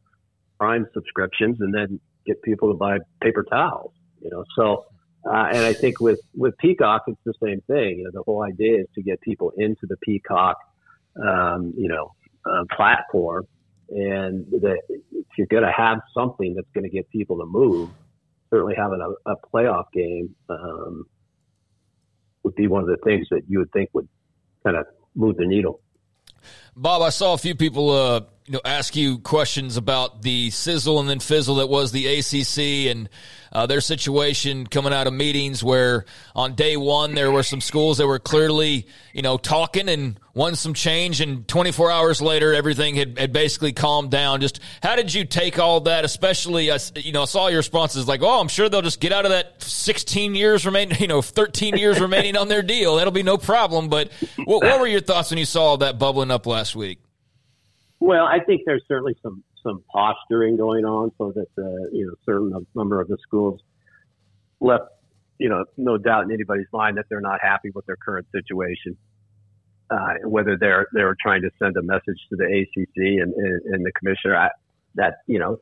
Prime 0.60 0.88
subscriptions 0.94 1.58
and 1.60 1.74
then 1.74 2.00
get 2.26 2.42
people 2.42 2.72
to 2.72 2.78
buy 2.78 3.00
paper 3.22 3.44
towels. 3.44 3.92
You 4.22 4.30
know, 4.30 4.46
so 4.56 4.86
uh, 5.26 5.48
and 5.52 5.66
I 5.66 5.74
think 5.74 6.00
with 6.00 6.20
with 6.36 6.56
Peacock, 6.58 7.04
it's 7.08 7.20
the 7.26 7.34
same 7.44 7.62
thing. 7.62 8.00
You 8.00 8.04
know, 8.06 8.12
the 8.14 8.24
whole 8.24 8.44
idea 8.44 8.82
is 8.82 8.88
to 8.96 9.02
get 9.02 9.20
people 9.22 9.52
into 9.58 9.88
the 9.88 9.98
Peacock, 9.98 10.58
um, 11.16 11.74
you 11.76 11.88
know, 11.88 12.14
uh, 12.46 12.64
platform, 12.76 13.46
and 13.90 14.46
if 14.52 15.26
you're 15.38 15.48
going 15.48 15.64
to 15.64 15.72
have 15.72 16.00
something 16.14 16.56
that's 16.56 16.68
going 16.74 16.84
to 16.84 16.90
get 16.90 17.10
people 17.10 17.38
to 17.38 17.46
move, 17.46 17.90
certainly 18.50 18.76
having 18.76 19.00
a, 19.02 19.32
a 19.32 19.36
playoff 19.54 19.86
game 19.94 20.36
um, 20.50 21.06
would 22.44 22.56
be 22.56 22.68
one 22.68 22.82
of 22.82 22.88
the 22.88 22.98
things 23.04 23.28
that 23.32 23.42
you 23.48 23.60
would 23.60 23.72
think 23.72 23.90
would 23.94 24.08
kind 24.64 24.78
of 24.78 24.86
move 25.16 25.38
the 25.38 25.46
needle. 25.46 25.82
Bob, 26.76 27.02
I 27.02 27.10
saw 27.10 27.34
a 27.34 27.38
few 27.38 27.56
people 27.56 27.90
uh, 27.90 28.22
you 28.48 28.54
know 28.54 28.62
ask 28.64 28.96
you 28.96 29.18
questions 29.20 29.76
about 29.76 30.22
the 30.22 30.52
sizzle 30.52 31.00
and 31.00 31.10
then 31.10 31.20
fizzle 31.20 31.56
that 31.56 31.68
was 31.68 31.92
the 31.92 32.06
ACC 32.06 32.92
and 32.92 33.10
uh, 33.52 33.66
their 33.66 33.82
situation 33.82 34.68
coming 34.68 34.94
out 34.94 35.08
of 35.08 35.14
meetings 35.14 35.64
where 35.64 36.06
on 36.36 36.54
day 36.54 36.78
one 36.78 37.16
there 37.16 37.32
were 37.32 37.42
some 37.42 37.62
schools 37.62 37.98
that 37.98 38.06
were 38.06 38.20
clearly 38.20 38.86
you 39.14 39.22
know 39.22 39.38
talking 39.38 39.90
and 39.90 40.20
wanting 40.36 40.58
some 40.58 40.74
change 40.74 41.22
and 41.22 41.48
24 41.48 41.90
hours 41.90 42.22
later 42.22 42.54
everything 42.54 42.96
had, 42.96 43.18
had 43.18 43.32
basically 43.32 43.72
calmed 43.72 44.12
down. 44.12 44.42
Just 44.42 44.60
how 44.84 44.96
did 44.96 45.12
you 45.14 45.26
take 45.26 45.58
all 45.58 45.80
that 45.82 46.06
especially 46.06 46.70
uh, 46.70 46.78
you 46.98 47.14
know 47.14 47.24
I 47.24 47.26
saw 47.26 47.48
your 47.48 47.58
responses 47.58 48.08
like 48.08 48.22
oh 48.22 48.40
I'm 48.40 48.48
sure 48.48 48.70
they'll 48.70 48.84
just 48.84 49.00
get 49.00 49.12
out 49.12 49.26
of 49.26 49.32
that 49.32 49.60
16 49.64 50.36
years 50.36 50.66
remaining 50.68 50.98
you 51.00 51.08
know 51.08 51.24
13 51.24 51.78
years 51.78 52.00
remaining 52.00 52.38
on 52.38 52.48
their 52.48 52.62
deal. 52.62 52.98
That'll 52.98 53.12
be 53.12 53.24
no 53.24 53.38
problem. 53.38 53.90
But 53.90 54.12
what, 54.44 54.64
what 54.64 54.80
were 54.80 54.88
your 54.88 55.02
thoughts 55.02 55.32
when 55.32 55.40
you 55.40 55.46
saw 55.46 55.78
that 55.78 55.98
bubbling 55.98 56.30
up 56.30 56.46
last 56.46 56.65
week 56.74 57.00
well, 58.00 58.26
I 58.26 58.40
think 58.40 58.62
there's 58.66 58.84
certainly 58.88 59.16
some 59.22 59.44
some 59.64 59.84
posturing 59.92 60.58
going 60.58 60.86
on, 60.86 61.12
so 61.18 61.32
that 61.32 61.48
uh, 61.58 61.90
you 61.92 62.06
know 62.08 62.14
certain 62.26 62.66
number 62.76 63.02
of 63.02 63.08
the 63.08 63.18
schools 63.22 63.62
left, 64.60 64.84
you 65.40 65.50
know, 65.50 65.66
no 65.78 65.98
doubt 65.98 66.26
in 66.26 66.32
anybody's 66.32 66.68
mind 66.72 66.98
that 66.98 67.06
they're 67.10 67.22
not 67.22 67.40
happy 67.42 67.72
with 67.74 67.86
their 67.86 67.96
current 67.96 68.28
situation. 68.32 68.98
Uh, 69.90 70.16
whether 70.24 70.58
they're 70.58 70.88
they're 70.94 71.16
trying 71.22 71.42
to 71.42 71.50
send 71.58 71.78
a 71.78 71.82
message 71.82 72.20
to 72.30 72.36
the 72.36 72.46
ACC 72.46 72.96
and, 72.96 73.34
and, 73.34 73.62
and 73.74 73.86
the 73.86 73.92
commissioner 73.94 74.36
I, 74.36 74.50
that 74.96 75.18
you 75.28 75.40
know 75.40 75.60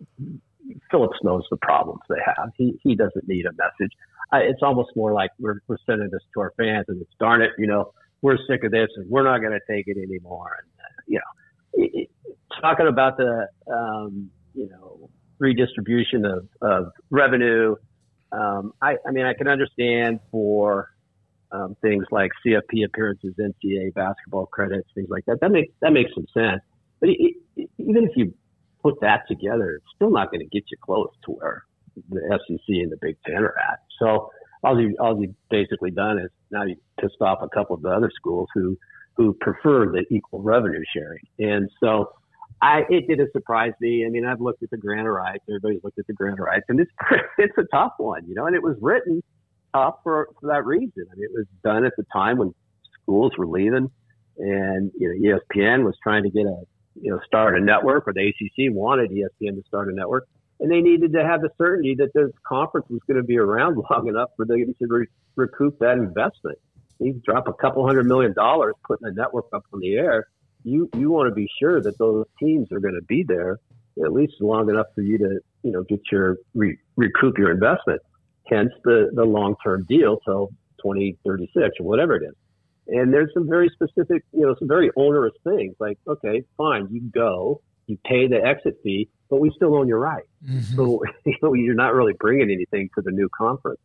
Phillips 0.90 1.20
knows 1.24 1.44
the 1.52 1.58
problems 1.58 2.02
they 2.10 2.22
have. 2.26 2.52
He 2.58 2.80
he 2.84 2.96
doesn't 2.96 3.28
need 3.28 3.46
a 3.46 3.52
message. 3.52 3.92
I, 4.32 4.40
it's 4.40 4.64
almost 4.64 4.96
more 4.96 5.14
like 5.14 5.32
we're 5.40 5.60
we're 5.68 5.78
sending 5.86 6.10
this 6.10 6.24
to 6.34 6.42
our 6.42 6.54
fans, 6.58 6.86
and 6.88 7.02
it's 7.02 7.14
darn 7.20 7.42
it, 7.42 7.52
you 7.58 7.68
know, 7.68 7.94
we're 8.22 8.38
sick 8.48 8.64
of 8.64 8.72
this, 8.72 8.90
and 8.96 9.10
we're 9.10 9.24
not 9.24 9.40
going 9.40 9.52
to 9.52 9.74
take 9.74 9.88
it 9.88 9.98
anymore. 9.98 10.58
And 10.62 10.73
you 11.08 11.20
know, 11.20 11.86
it, 11.86 12.10
talking 12.62 12.88
about 12.88 13.18
the 13.18 13.48
um, 13.72 14.30
you 14.54 14.70
know 14.70 15.10
redistribution 15.40 16.26
of, 16.26 16.48
of 16.62 16.92
revenue. 17.10 17.76
Um, 18.32 18.74
I, 18.82 18.96
I 19.06 19.12
mean, 19.12 19.26
I 19.26 19.34
can 19.34 19.48
understand 19.48 20.20
for 20.32 20.90
um, 21.52 21.76
things 21.82 22.06
like 22.12 22.32
CFP 22.46 22.86
appearances, 22.86 23.34
NCAA 23.40 23.94
basketball 23.94 24.48
credits, 24.48 24.88
things 24.96 25.10
like 25.10 25.26
that. 25.26 25.40
That 25.42 25.52
makes 25.52 25.72
that 25.82 25.94
makes 25.94 26.12
some 26.16 26.26
sense. 26.34 26.62
But 27.00 27.10
it, 27.10 27.36
it, 27.56 27.70
even 27.78 28.06
if 28.06 28.12
you 28.16 28.34
put 28.82 29.00
that 29.02 29.22
together, 29.28 29.76
it's 29.76 29.86
still 29.96 30.12
not 30.12 30.32
going 30.32 30.40
to 30.40 30.48
get 30.48 30.64
you 30.72 30.78
close 30.82 31.10
to 31.26 31.32
where 31.32 31.64
the 32.10 32.40
SEC 32.48 32.60
and 32.68 32.92
the 32.92 32.98
Big 33.02 33.18
Ten 33.26 33.44
are 33.44 33.56
at. 33.72 33.80
So 34.00 34.32
all 34.64 34.80
you 34.80 34.96
all 35.00 35.20
you 35.22 35.36
basically 35.50 35.92
done 35.92 36.18
is 36.20 36.30
now 36.52 36.64
you 36.64 36.76
pissed 37.00 37.22
off 37.22 37.40
a 37.42 37.50
couple 37.50 37.76
of 37.76 37.82
the 37.82 37.90
other 37.90 38.12
schools 38.16 38.48
who 38.56 38.78
who 39.16 39.34
prefer 39.40 39.92
the 39.92 40.06
equal 40.10 40.42
revenue 40.42 40.84
sharing, 40.94 41.24
and 41.40 41.70
so 41.80 42.14
I, 42.64 42.84
it 42.90 43.08
didn't 43.08 43.32
surprise 43.34 43.74
me. 43.82 44.06
I 44.06 44.10
mean, 44.10 44.26
I've 44.26 44.40
looked 44.40 44.64
at 44.64 44.70
the 44.70 44.78
grant 44.78 45.08
rights. 45.08 45.44
Everybody's 45.50 45.84
looked 45.84 46.00
at 46.00 46.08
the 46.08 46.14
grant 46.14 46.40
rights, 46.40 46.66
and 46.70 46.80
it's 46.80 46.92
it's 47.38 47.58
a 47.58 47.66
tough 47.74 47.94
one, 47.98 48.26
you 48.28 48.36
know. 48.36 48.46
And 48.46 48.56
it 48.56 48.64
was 48.64 48.78
written 48.82 49.22
tough 49.74 49.96
for 50.04 50.30
for 50.40 50.48
that 50.48 50.66
reason. 50.66 51.06
I 51.12 51.16
mean, 51.16 51.26
it 51.26 51.32
was 51.34 51.46
done 51.64 51.86
at 51.86 51.94
the 51.98 52.06
time 52.14 52.38
when 52.38 52.54
schools 53.02 53.34
were 53.38 53.48
leaving, 53.48 53.92
and 54.38 54.92
you 54.98 55.10
know, 55.10 55.40
ESPN 55.56 55.84
was 55.84 55.96
trying 56.02 56.24
to 56.24 56.30
get 56.30 56.46
a 56.46 56.64
you 57.02 57.12
know 57.12 57.20
start 57.26 57.58
a 57.58 57.62
network, 57.62 58.08
or 58.08 58.14
the 58.14 58.30
ACC 58.30 58.74
wanted 58.74 59.12
ESPN 59.12 59.56
to 59.56 59.64
start 59.68 59.90
a 59.90 59.94
network, 59.94 60.28
and 60.62 60.72
they 60.72 60.80
needed 60.80 61.12
to 61.14 61.26
have 61.26 61.42
the 61.42 61.50
certainty 61.58 61.96
that 61.96 62.14
this 62.14 62.32
conference 62.48 62.88
was 62.90 63.02
going 63.08 63.18
to 63.18 63.24
be 63.24 63.38
around 63.38 63.76
long 63.92 64.08
enough 64.08 64.30
for 64.38 64.46
them 64.46 64.74
to 64.80 64.88
re- 64.88 65.08
recoup 65.36 65.78
that 65.80 65.98
investment. 65.98 66.58
You 67.00 67.22
drop 67.26 67.48
a 67.48 67.54
couple 67.54 67.86
hundred 67.86 68.06
million 68.06 68.34
dollars 68.34 68.76
putting 68.86 69.08
a 69.08 69.12
network 69.12 69.46
up 69.54 69.66
on 69.74 69.80
the 69.80 69.96
air 69.96 70.28
you 70.64 70.90
you 70.98 71.10
want 71.10 71.30
to 71.30 71.36
be 71.36 71.50
sure 71.60 71.82
that 71.82 71.98
those 71.98 72.26
teams 72.40 72.72
are 72.72 72.80
going 72.80 72.96
to 72.96 73.06
be 73.06 73.24
there 73.24 73.60
at 74.04 74.12
least 74.12 74.34
long 74.40 74.70
enough 74.70 74.88
for 74.96 75.02
you 75.02 75.18
to 75.18 75.40
you 75.64 75.72
know 75.72 75.84
get 75.84 76.00
your 76.12 76.38
re, 76.54 76.78
recoup 76.96 77.38
your 77.38 77.52
investment. 77.52 78.02
Hence 78.48 78.72
the 78.84 79.10
the 79.14 79.24
long 79.24 79.56
term 79.64 79.86
deal 79.88 80.20
till 80.26 80.48
2036 80.82 81.76
or 81.80 81.86
whatever 81.86 82.16
it 82.16 82.24
is. 82.24 82.36
And 82.86 83.14
there's 83.14 83.34
some 83.34 83.48
very 83.48 83.70
specific, 83.70 84.26
you 84.34 84.42
know, 84.42 84.56
some 84.60 84.68
very 84.68 84.92
onerous 84.98 85.34
things 85.46 85.74
like, 85.80 85.98
okay, 86.06 86.44
fine, 86.58 86.90
you 86.92 87.00
go, 87.00 87.62
you 87.88 87.98
pay 88.06 88.28
the 88.28 88.44
exit 88.46 88.76
fee, 88.84 89.08
but 89.30 89.40
we 89.40 89.54
still 89.56 89.74
own 89.78 89.88
your 89.88 90.00
right. 90.00 90.26
Mm-hmm. 90.46 90.76
So 90.76 91.02
you 91.26 91.36
know, 91.42 91.54
you're 91.54 91.76
not 91.76 91.94
really 91.94 92.14
bringing 92.20 92.52
anything 92.52 92.90
to 92.96 93.02
the 93.02 93.12
new 93.12 93.30
conference. 93.30 93.80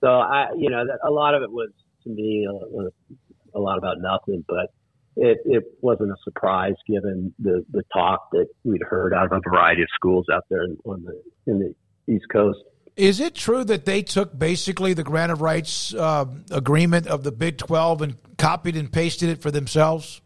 So 0.00 0.08
I, 0.08 0.48
you 0.56 0.70
know, 0.70 0.84
that, 0.84 0.98
a 1.06 1.10
lot 1.10 1.34
of 1.34 1.42
it 1.42 1.52
was 1.52 1.70
to 2.04 2.10
me 2.10 2.46
a, 2.48 3.58
a 3.58 3.60
lot 3.60 3.78
about 3.78 3.96
nothing, 4.00 4.44
but 4.48 4.72
it, 5.16 5.38
it 5.44 5.64
wasn't 5.80 6.10
a 6.10 6.16
surprise 6.24 6.74
given 6.86 7.34
the, 7.38 7.64
the 7.70 7.82
talk 7.92 8.30
that 8.32 8.46
we'd 8.64 8.82
heard 8.82 9.12
out 9.12 9.26
of 9.26 9.32
a 9.32 9.40
variety 9.48 9.82
of 9.82 9.88
schools 9.94 10.26
out 10.32 10.44
there 10.48 10.64
in, 10.64 10.76
on 10.84 11.04
the, 11.04 11.52
in 11.52 11.58
the 11.58 12.12
East 12.12 12.26
Coast. 12.32 12.58
Is 12.96 13.20
it 13.20 13.34
true 13.34 13.64
that 13.64 13.84
they 13.84 14.02
took 14.02 14.38
basically 14.38 14.92
the 14.94 15.02
grant 15.02 15.32
of 15.32 15.40
rights 15.40 15.94
uh, 15.94 16.26
agreement 16.50 17.06
of 17.06 17.24
the 17.24 17.32
Big 17.32 17.58
12 17.58 18.02
and 18.02 18.36
copied 18.36 18.76
and 18.76 18.92
pasted 18.92 19.28
it 19.30 19.40
for 19.40 19.50
themselves? 19.50 20.20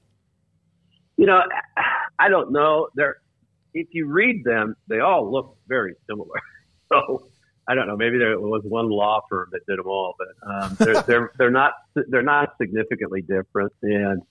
You 1.16 1.26
know, 1.26 1.40
I 2.18 2.28
don't 2.28 2.52
know. 2.52 2.88
They're, 2.94 3.16
if 3.74 3.88
you 3.92 4.06
read 4.06 4.42
them, 4.44 4.74
they 4.88 5.00
all 5.00 5.30
look 5.30 5.56
very 5.68 5.94
similar. 6.08 6.36
So 6.88 7.26
I 7.68 7.74
don't 7.74 7.88
know. 7.88 7.96
Maybe 7.96 8.18
there 8.18 8.38
was 8.38 8.62
one 8.64 8.88
law 8.88 9.22
firm 9.28 9.48
that 9.52 9.66
did 9.66 9.78
them 9.78 9.86
all, 9.88 10.14
but 10.18 10.48
um, 10.48 10.76
they're, 10.78 11.02
they're 11.06 11.32
they're 11.38 11.50
not 11.50 11.72
they're 11.94 12.22
not 12.22 12.50
significantly 12.60 13.22
different. 13.22 13.72
And 13.82 14.22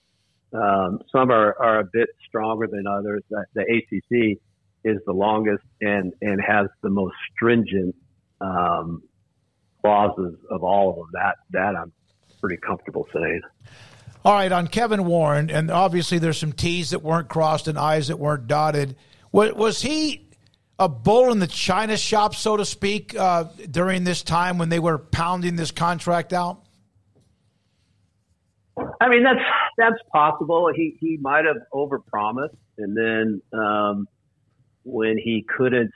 um, 0.52 1.00
some 1.12 1.30
are, 1.30 1.54
are 1.60 1.80
a 1.80 1.84
bit 1.84 2.08
stronger 2.26 2.66
than 2.66 2.86
others. 2.86 3.22
The, 3.30 3.44
the 3.54 3.62
ACC 3.62 4.38
is 4.84 4.98
the 5.04 5.12
longest 5.12 5.64
and, 5.80 6.12
and 6.22 6.40
has 6.40 6.68
the 6.82 6.90
most 6.90 7.16
stringent 7.34 7.94
um, 8.40 9.02
clauses 9.82 10.36
of 10.50 10.62
all 10.62 10.90
of 10.90 10.96
them. 10.96 11.06
That 11.12 11.36
that 11.50 11.76
I'm 11.76 11.92
pretty 12.40 12.56
comfortable 12.56 13.06
saying. 13.12 13.42
All 14.24 14.32
right, 14.32 14.50
on 14.50 14.66
Kevin 14.66 15.04
Warren, 15.04 15.50
and 15.50 15.70
obviously 15.70 16.18
there's 16.18 16.38
some 16.38 16.52
T's 16.52 16.90
that 16.90 17.00
weren't 17.00 17.28
crossed 17.28 17.68
and 17.68 17.78
I's 17.78 18.08
that 18.08 18.18
weren't 18.18 18.48
dotted. 18.48 18.96
Was, 19.30 19.52
was 19.52 19.82
he 19.82 20.25
a 20.78 20.88
bull 20.88 21.32
in 21.32 21.38
the 21.38 21.46
china 21.46 21.96
shop, 21.96 22.34
so 22.34 22.56
to 22.56 22.64
speak, 22.64 23.16
uh, 23.18 23.44
during 23.70 24.04
this 24.04 24.22
time 24.22 24.58
when 24.58 24.68
they 24.68 24.78
were 24.78 24.98
pounding 24.98 25.56
this 25.56 25.70
contract 25.70 26.32
out? 26.32 26.62
I 29.00 29.08
mean, 29.08 29.22
that's 29.22 29.40
that's 29.78 30.02
possible. 30.12 30.70
He 30.74 30.96
he 31.00 31.16
might 31.16 31.44
have 31.46 31.56
overpromised, 31.72 32.56
and 32.76 32.96
then 32.96 33.40
um, 33.58 34.06
when 34.84 35.16
he 35.16 35.46
couldn't, 35.56 35.92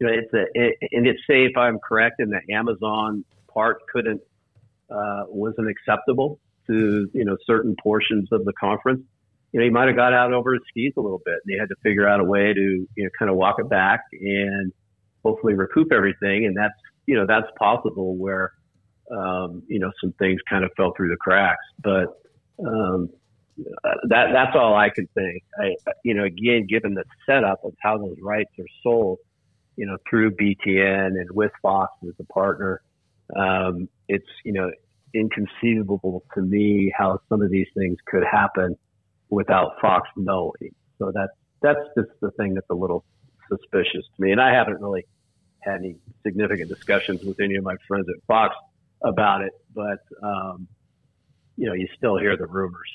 you 0.00 0.06
know, 0.06 0.12
it's 0.12 0.32
a 0.34 0.44
it, 0.52 0.76
and 0.92 1.06
it's 1.06 1.20
say 1.26 1.44
if 1.44 1.56
I'm 1.56 1.78
correct, 1.78 2.16
and 2.18 2.30
the 2.30 2.54
Amazon 2.54 3.24
part 3.48 3.86
couldn't 3.90 4.20
uh, 4.90 5.24
wasn't 5.28 5.68
acceptable 5.68 6.38
to 6.66 7.08
you 7.14 7.24
know 7.24 7.38
certain 7.46 7.74
portions 7.82 8.28
of 8.30 8.44
the 8.44 8.52
conference. 8.52 9.02
You 9.54 9.60
know, 9.60 9.64
he 9.64 9.70
might 9.70 9.86
have 9.86 9.96
got 9.96 10.12
out 10.12 10.32
over 10.32 10.52
his 10.52 10.62
skis 10.68 10.92
a 10.96 11.00
little 11.00 11.22
bit, 11.24 11.36
and 11.44 11.54
they 11.54 11.56
had 11.56 11.68
to 11.68 11.76
figure 11.82 12.08
out 12.08 12.18
a 12.18 12.24
way 12.24 12.52
to 12.52 12.60
you 12.60 13.04
know 13.04 13.10
kind 13.16 13.30
of 13.30 13.36
walk 13.36 13.56
it 13.58 13.70
back 13.70 14.00
and 14.12 14.72
hopefully 15.24 15.54
recoup 15.54 15.92
everything. 15.92 16.44
And 16.44 16.56
that's 16.56 16.74
you 17.06 17.14
know 17.14 17.24
that's 17.24 17.46
possible 17.58 18.16
where 18.16 18.52
um, 19.10 19.62
you 19.68 19.78
know, 19.78 19.90
some 20.00 20.12
things 20.18 20.40
kind 20.48 20.64
of 20.64 20.70
fell 20.76 20.92
through 20.96 21.10
the 21.10 21.16
cracks. 21.16 21.64
But 21.82 22.06
um, 22.64 23.10
that 24.08 24.28
that's 24.32 24.56
all 24.56 24.74
I 24.74 24.90
can 24.90 25.08
think. 25.14 25.42
I, 25.58 25.74
you 26.04 26.14
know, 26.14 26.24
again, 26.24 26.66
given 26.68 26.94
the 26.94 27.04
setup 27.26 27.64
of 27.64 27.74
how 27.80 27.98
those 27.98 28.16
rights 28.22 28.50
are 28.58 28.64
sold, 28.82 29.18
you 29.76 29.86
know, 29.86 29.96
through 30.08 30.32
BTN 30.32 31.08
and 31.08 31.30
with 31.30 31.52
Fox 31.62 31.92
as 32.04 32.14
a 32.18 32.24
partner, 32.32 32.82
um, 33.36 33.88
it's 34.08 34.28
you 34.44 34.52
know 34.52 34.70
inconceivable 35.14 36.24
to 36.34 36.42
me 36.42 36.92
how 36.96 37.20
some 37.28 37.40
of 37.42 37.50
these 37.50 37.68
things 37.76 37.96
could 38.06 38.24
happen 38.24 38.76
without 39.34 39.72
Fox 39.80 40.08
knowing. 40.16 40.74
So 40.98 41.10
that's 41.12 41.32
that's 41.60 41.80
just 41.96 42.10
the 42.20 42.30
thing 42.32 42.54
that's 42.54 42.68
a 42.70 42.74
little 42.74 43.04
suspicious 43.48 44.04
to 44.16 44.22
me. 44.22 44.32
And 44.32 44.40
I 44.40 44.52
haven't 44.52 44.80
really 44.80 45.06
had 45.60 45.76
any 45.76 45.96
significant 46.22 46.68
discussions 46.68 47.22
with 47.24 47.40
any 47.40 47.56
of 47.56 47.64
my 47.64 47.76
friends 47.88 48.06
at 48.08 48.22
Fox 48.26 48.54
about 49.02 49.42
it, 49.42 49.52
but 49.74 49.98
um, 50.22 50.68
you 51.56 51.66
know, 51.66 51.74
you 51.74 51.88
still 51.96 52.18
hear 52.18 52.36
the 52.36 52.46
rumors. 52.46 52.90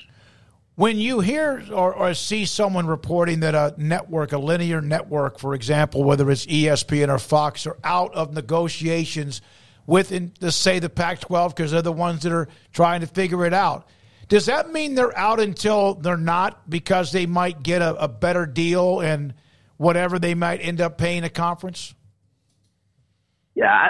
When 0.76 0.98
you 0.98 1.20
hear 1.20 1.62
or, 1.72 1.92
or, 1.92 2.14
see 2.14 2.46
someone 2.46 2.86
reporting 2.86 3.40
that 3.40 3.54
a 3.54 3.74
network, 3.76 4.32
a 4.32 4.38
linear 4.38 4.80
network, 4.80 5.38
for 5.38 5.54
example, 5.54 6.04
whether 6.04 6.30
it's 6.30 6.46
ESPN 6.46 7.12
or 7.12 7.18
Fox, 7.18 7.66
are 7.66 7.76
out 7.84 8.14
of 8.14 8.32
negotiations 8.32 9.42
with, 9.86 10.10
in, 10.10 10.32
let's 10.40 10.56
say, 10.56 10.78
the 10.78 10.88
Pac 10.88 11.20
12, 11.20 11.54
because 11.54 11.72
they're 11.72 11.82
the 11.82 11.92
ones 11.92 12.22
that 12.22 12.32
are 12.32 12.48
trying 12.72 13.02
to 13.02 13.06
figure 13.06 13.44
it 13.44 13.52
out, 13.52 13.88
does 14.30 14.46
that 14.46 14.72
mean 14.72 14.94
they're 14.94 15.16
out 15.18 15.40
until 15.40 15.94
they're 15.94 16.16
not 16.16 16.70
because 16.70 17.10
they 17.10 17.26
might 17.26 17.64
get 17.64 17.82
a, 17.82 18.00
a 18.02 18.06
better 18.06 18.46
deal 18.46 19.00
and 19.00 19.34
whatever 19.76 20.20
they 20.20 20.34
might 20.34 20.58
end 20.58 20.80
up 20.80 20.96
paying 20.96 21.24
a 21.24 21.28
conference? 21.28 21.94
Yeah, 23.56 23.72
I, 23.72 23.88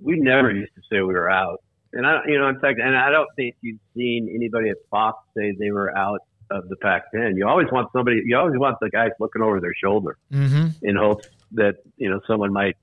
we 0.00 0.20
never 0.20 0.52
used 0.52 0.74
to 0.74 0.82
say 0.82 1.00
we 1.00 1.14
were 1.14 1.30
out. 1.30 1.62
And 1.94 2.06
I, 2.06 2.20
you 2.26 2.38
know, 2.38 2.48
in 2.48 2.60
fact, 2.60 2.78
and 2.78 2.94
I 2.94 3.10
don't 3.10 3.28
think 3.34 3.56
you've 3.62 3.80
seen 3.96 4.30
anybody 4.34 4.68
at 4.68 4.76
Fox 4.90 5.18
say 5.34 5.54
they 5.58 5.70
were 5.70 5.96
out 5.96 6.20
of 6.50 6.68
the 6.68 6.76
Pac-10. 6.76 7.36
You 7.36 7.48
always 7.48 7.68
want 7.72 7.88
somebody. 7.92 8.20
You 8.24 8.36
always 8.36 8.58
want 8.58 8.76
the 8.82 8.90
guys 8.90 9.10
looking 9.18 9.40
over 9.40 9.60
their 9.60 9.74
shoulder 9.74 10.18
mm-hmm. 10.30 10.68
in 10.82 10.96
hopes 10.96 11.26
that 11.52 11.76
you 11.96 12.10
know 12.10 12.20
someone 12.26 12.52
might, 12.52 12.76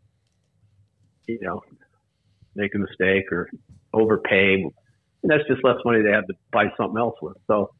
you 1.27 1.39
know, 1.41 1.63
make 2.55 2.73
a 2.73 2.79
mistake 2.79 3.31
or 3.31 3.51
overpay. 3.93 4.65
And 5.23 5.31
that's 5.31 5.47
just 5.47 5.63
less 5.63 5.77
money 5.85 6.01
they 6.01 6.11
have 6.11 6.27
to 6.27 6.33
buy 6.51 6.65
something 6.77 6.97
else 6.97 7.15
with. 7.21 7.37
So, 7.47 7.71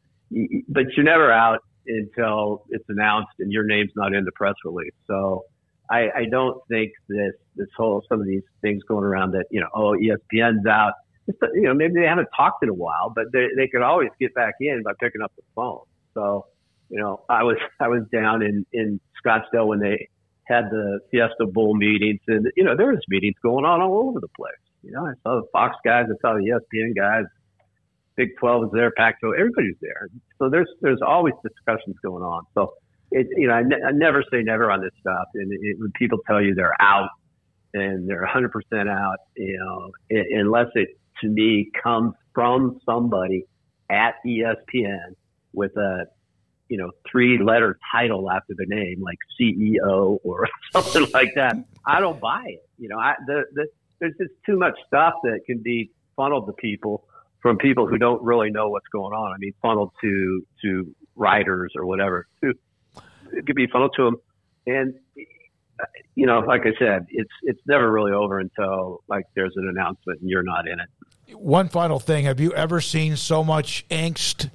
but 0.68 0.84
you're 0.96 1.04
never 1.04 1.32
out 1.32 1.60
until 1.86 2.64
it's 2.68 2.84
announced 2.88 3.32
and 3.38 3.50
your 3.50 3.64
name's 3.64 3.92
not 3.96 4.14
in 4.14 4.24
the 4.24 4.32
press 4.32 4.54
release. 4.64 4.92
So, 5.06 5.44
I, 5.90 6.08
I 6.14 6.24
don't 6.30 6.56
think 6.68 6.92
this 7.08 7.32
this 7.56 7.66
whole 7.76 8.04
some 8.08 8.20
of 8.20 8.26
these 8.26 8.44
things 8.62 8.84
going 8.84 9.02
around 9.02 9.32
that 9.32 9.46
you 9.50 9.60
know 9.60 9.66
oh 9.74 9.96
ESPN's 10.00 10.64
out 10.64 10.92
you 11.54 11.62
know, 11.62 11.74
maybe 11.74 11.94
they 11.94 12.06
haven't 12.06 12.28
talked 12.36 12.62
in 12.62 12.68
a 12.68 12.74
while, 12.74 13.12
but 13.14 13.26
they, 13.32 13.48
they 13.56 13.68
could 13.68 13.82
always 13.82 14.10
get 14.20 14.34
back 14.34 14.54
in 14.60 14.82
by 14.82 14.92
picking 15.00 15.22
up 15.22 15.32
the 15.36 15.42
phone. 15.54 15.80
So, 16.14 16.46
you 16.88 16.98
know, 16.98 17.22
I 17.28 17.42
was, 17.42 17.56
I 17.80 17.88
was 17.88 18.02
down 18.12 18.42
in, 18.42 18.66
in 18.72 19.00
Scottsdale 19.24 19.66
when 19.66 19.80
they 19.80 20.08
had 20.44 20.64
the 20.70 21.00
Fiesta 21.10 21.46
Bowl 21.46 21.76
meetings 21.76 22.20
and, 22.26 22.50
you 22.56 22.64
know, 22.64 22.76
there 22.76 22.88
was 22.88 23.00
meetings 23.08 23.36
going 23.42 23.64
on 23.64 23.80
all 23.80 24.08
over 24.08 24.20
the 24.20 24.28
place. 24.28 24.52
You 24.82 24.92
know, 24.92 25.06
I 25.06 25.12
saw 25.22 25.40
the 25.40 25.46
Fox 25.52 25.76
guys, 25.84 26.06
I 26.08 26.16
saw 26.20 26.34
the 26.34 26.40
ESPN 26.40 26.96
guys, 26.96 27.24
Big 28.16 28.30
12 28.38 28.64
is 28.64 28.70
there, 28.72 28.90
Pac-12, 28.92 29.38
everybody's 29.38 29.76
there. 29.80 30.08
So 30.38 30.48
there's, 30.48 30.68
there's 30.80 31.00
always 31.06 31.34
discussions 31.42 31.96
going 32.02 32.22
on. 32.22 32.44
So, 32.54 32.74
it, 33.10 33.26
you 33.36 33.48
know, 33.48 33.54
I, 33.54 33.62
ne- 33.62 33.82
I 33.86 33.92
never 33.92 34.24
say 34.30 34.42
never 34.42 34.70
on 34.70 34.80
this 34.80 34.92
stuff. 35.00 35.26
And 35.34 35.52
it, 35.52 35.78
when 35.78 35.92
people 35.92 36.18
tell 36.26 36.40
you 36.40 36.54
they're 36.54 36.80
out 36.80 37.10
and 37.74 38.08
they're 38.08 38.26
100% 38.26 38.50
out, 38.88 39.16
you 39.36 39.58
know, 39.58 39.90
it, 40.08 40.26
unless 40.38 40.68
it 40.74 40.88
to 41.20 41.28
me 41.28 41.70
comes 41.82 42.14
from 42.34 42.80
somebody 42.86 43.44
at 43.90 44.14
ESPN 44.26 45.14
with 45.52 45.76
a 45.76 46.06
you 46.68 46.76
know 46.78 46.90
three 47.10 47.42
letter 47.42 47.78
title 47.92 48.30
after 48.30 48.54
the 48.56 48.64
name 48.66 49.02
like 49.02 49.18
CEO 49.38 50.18
or 50.22 50.48
something 50.72 51.06
like 51.12 51.34
that. 51.34 51.56
I 51.84 52.00
don't 52.00 52.20
buy 52.20 52.44
it. 52.46 52.68
You 52.78 52.88
know, 52.88 52.98
I 52.98 53.14
the, 53.26 53.44
the 53.52 53.66
there's 54.00 54.14
just 54.18 54.32
too 54.44 54.58
much 54.58 54.74
stuff 54.86 55.14
that 55.22 55.40
can 55.46 55.58
be 55.58 55.90
funneled 56.16 56.46
to 56.46 56.52
people 56.52 57.04
from 57.40 57.56
people 57.56 57.86
who 57.86 57.98
don't 57.98 58.22
really 58.22 58.50
know 58.50 58.68
what's 58.68 58.88
going 58.88 59.12
on. 59.12 59.32
I 59.32 59.36
mean, 59.38 59.52
funneled 59.62 59.92
to 60.02 60.46
to 60.62 60.94
writers 61.14 61.72
or 61.76 61.86
whatever. 61.86 62.26
It 62.42 63.46
could 63.46 63.56
be 63.56 63.66
funneled 63.66 63.94
to 63.96 64.04
them, 64.04 64.16
and 64.66 64.94
you 66.14 66.26
know, 66.26 66.40
like 66.40 66.62
I 66.62 66.72
said, 66.78 67.06
it's 67.10 67.30
it's 67.42 67.60
never 67.66 67.90
really 67.90 68.12
over 68.12 68.40
until 68.40 69.02
like 69.08 69.24
there's 69.34 69.54
an 69.56 69.68
announcement 69.68 70.20
and 70.20 70.28
you're 70.28 70.42
not 70.42 70.66
in 70.66 70.80
it. 70.80 71.36
One 71.36 71.68
final 71.68 71.98
thing: 71.98 72.24
Have 72.24 72.40
you 72.40 72.52
ever 72.52 72.80
seen 72.80 73.16
so 73.16 73.44
much 73.44 73.86
angst, 73.88 74.50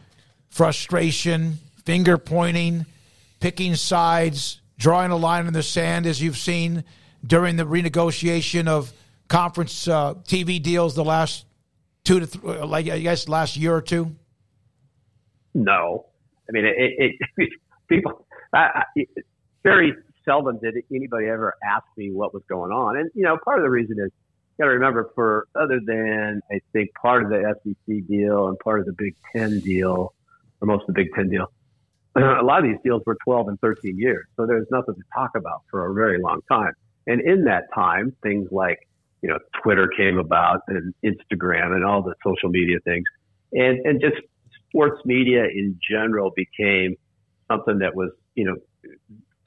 frustration, 0.49 1.59
finger 1.85 2.17
pointing, 2.17 2.85
picking 3.39 3.75
sides, 3.75 4.61
drawing 4.77 5.11
a 5.11 5.15
line 5.15 5.47
in 5.47 5.53
the 5.53 5.63
sand 5.63 6.05
as 6.05 6.21
you've 6.21 6.37
seen 6.37 6.83
during 7.25 7.55
the 7.55 7.65
renegotiation 7.65 8.67
of 8.67 8.93
conference 9.27 9.87
uh, 9.87 10.15
TV 10.15 10.61
deals 10.61 10.95
the 10.95 11.03
last 11.03 11.45
two 12.03 12.19
to 12.19 12.27
th- 12.27 12.43
uh, 12.43 12.65
like 12.65 12.89
I 12.89 12.99
guess 12.99 13.27
last 13.27 13.57
year 13.57 13.75
or 13.75 13.81
two? 13.81 14.15
No, 15.53 16.07
I 16.49 16.51
mean 16.51 16.65
it. 16.65 17.17
it 17.37 17.49
people, 17.87 18.25
I, 18.53 18.83
I, 18.97 19.05
very 19.63 19.93
seldom 20.25 20.59
did 20.61 20.75
anybody 20.93 21.27
ever 21.27 21.55
ask 21.63 21.85
me 21.97 22.11
what 22.11 22.33
was 22.33 22.43
going 22.49 22.71
on. 22.71 22.97
And, 22.97 23.09
you 23.13 23.23
know, 23.23 23.37
part 23.43 23.59
of 23.59 23.63
the 23.63 23.69
reason 23.69 23.97
is 23.99 24.11
you 24.57 24.63
got 24.63 24.65
to 24.65 24.71
remember 24.71 25.11
for 25.15 25.47
other 25.55 25.79
than 25.85 26.41
I 26.51 26.59
think 26.73 26.89
part 27.01 27.23
of 27.23 27.29
the 27.29 27.55
SEC 27.63 28.07
deal 28.07 28.47
and 28.47 28.57
part 28.59 28.79
of 28.79 28.85
the 28.85 28.93
Big 28.93 29.15
Ten 29.33 29.59
deal, 29.59 30.13
or 30.61 30.65
most 30.65 30.81
of 30.81 30.87
the 30.87 30.93
Big 30.93 31.13
Ten 31.13 31.29
deal, 31.29 31.51
a 32.15 32.43
lot 32.43 32.59
of 32.59 32.63
these 32.65 32.79
deals 32.83 33.03
were 33.05 33.17
12 33.23 33.49
and 33.49 33.59
13 33.59 33.97
years. 33.97 34.25
So 34.35 34.45
there's 34.45 34.67
nothing 34.71 34.95
to 34.95 35.03
talk 35.13 35.31
about 35.35 35.63
for 35.69 35.87
a 35.87 35.93
very 35.93 36.19
long 36.19 36.41
time. 36.49 36.73
And 37.07 37.21
in 37.21 37.43
that 37.45 37.65
time, 37.73 38.15
things 38.23 38.47
like, 38.51 38.87
you 39.25 39.31
know, 39.31 39.39
Twitter 39.63 39.87
came 39.97 40.19
about 40.19 40.61
and 40.67 40.93
Instagram 41.03 41.73
and 41.73 41.83
all 41.83 42.03
the 42.03 42.13
social 42.23 42.49
media 42.49 42.77
things. 42.85 43.05
And, 43.53 43.83
and 43.83 43.99
just 43.99 44.17
sports 44.69 45.01
media 45.03 45.45
in 45.45 45.79
general 45.89 46.31
became 46.35 46.95
something 47.49 47.79
that 47.79 47.95
was, 47.95 48.11
you 48.35 48.45
know, 48.45 48.55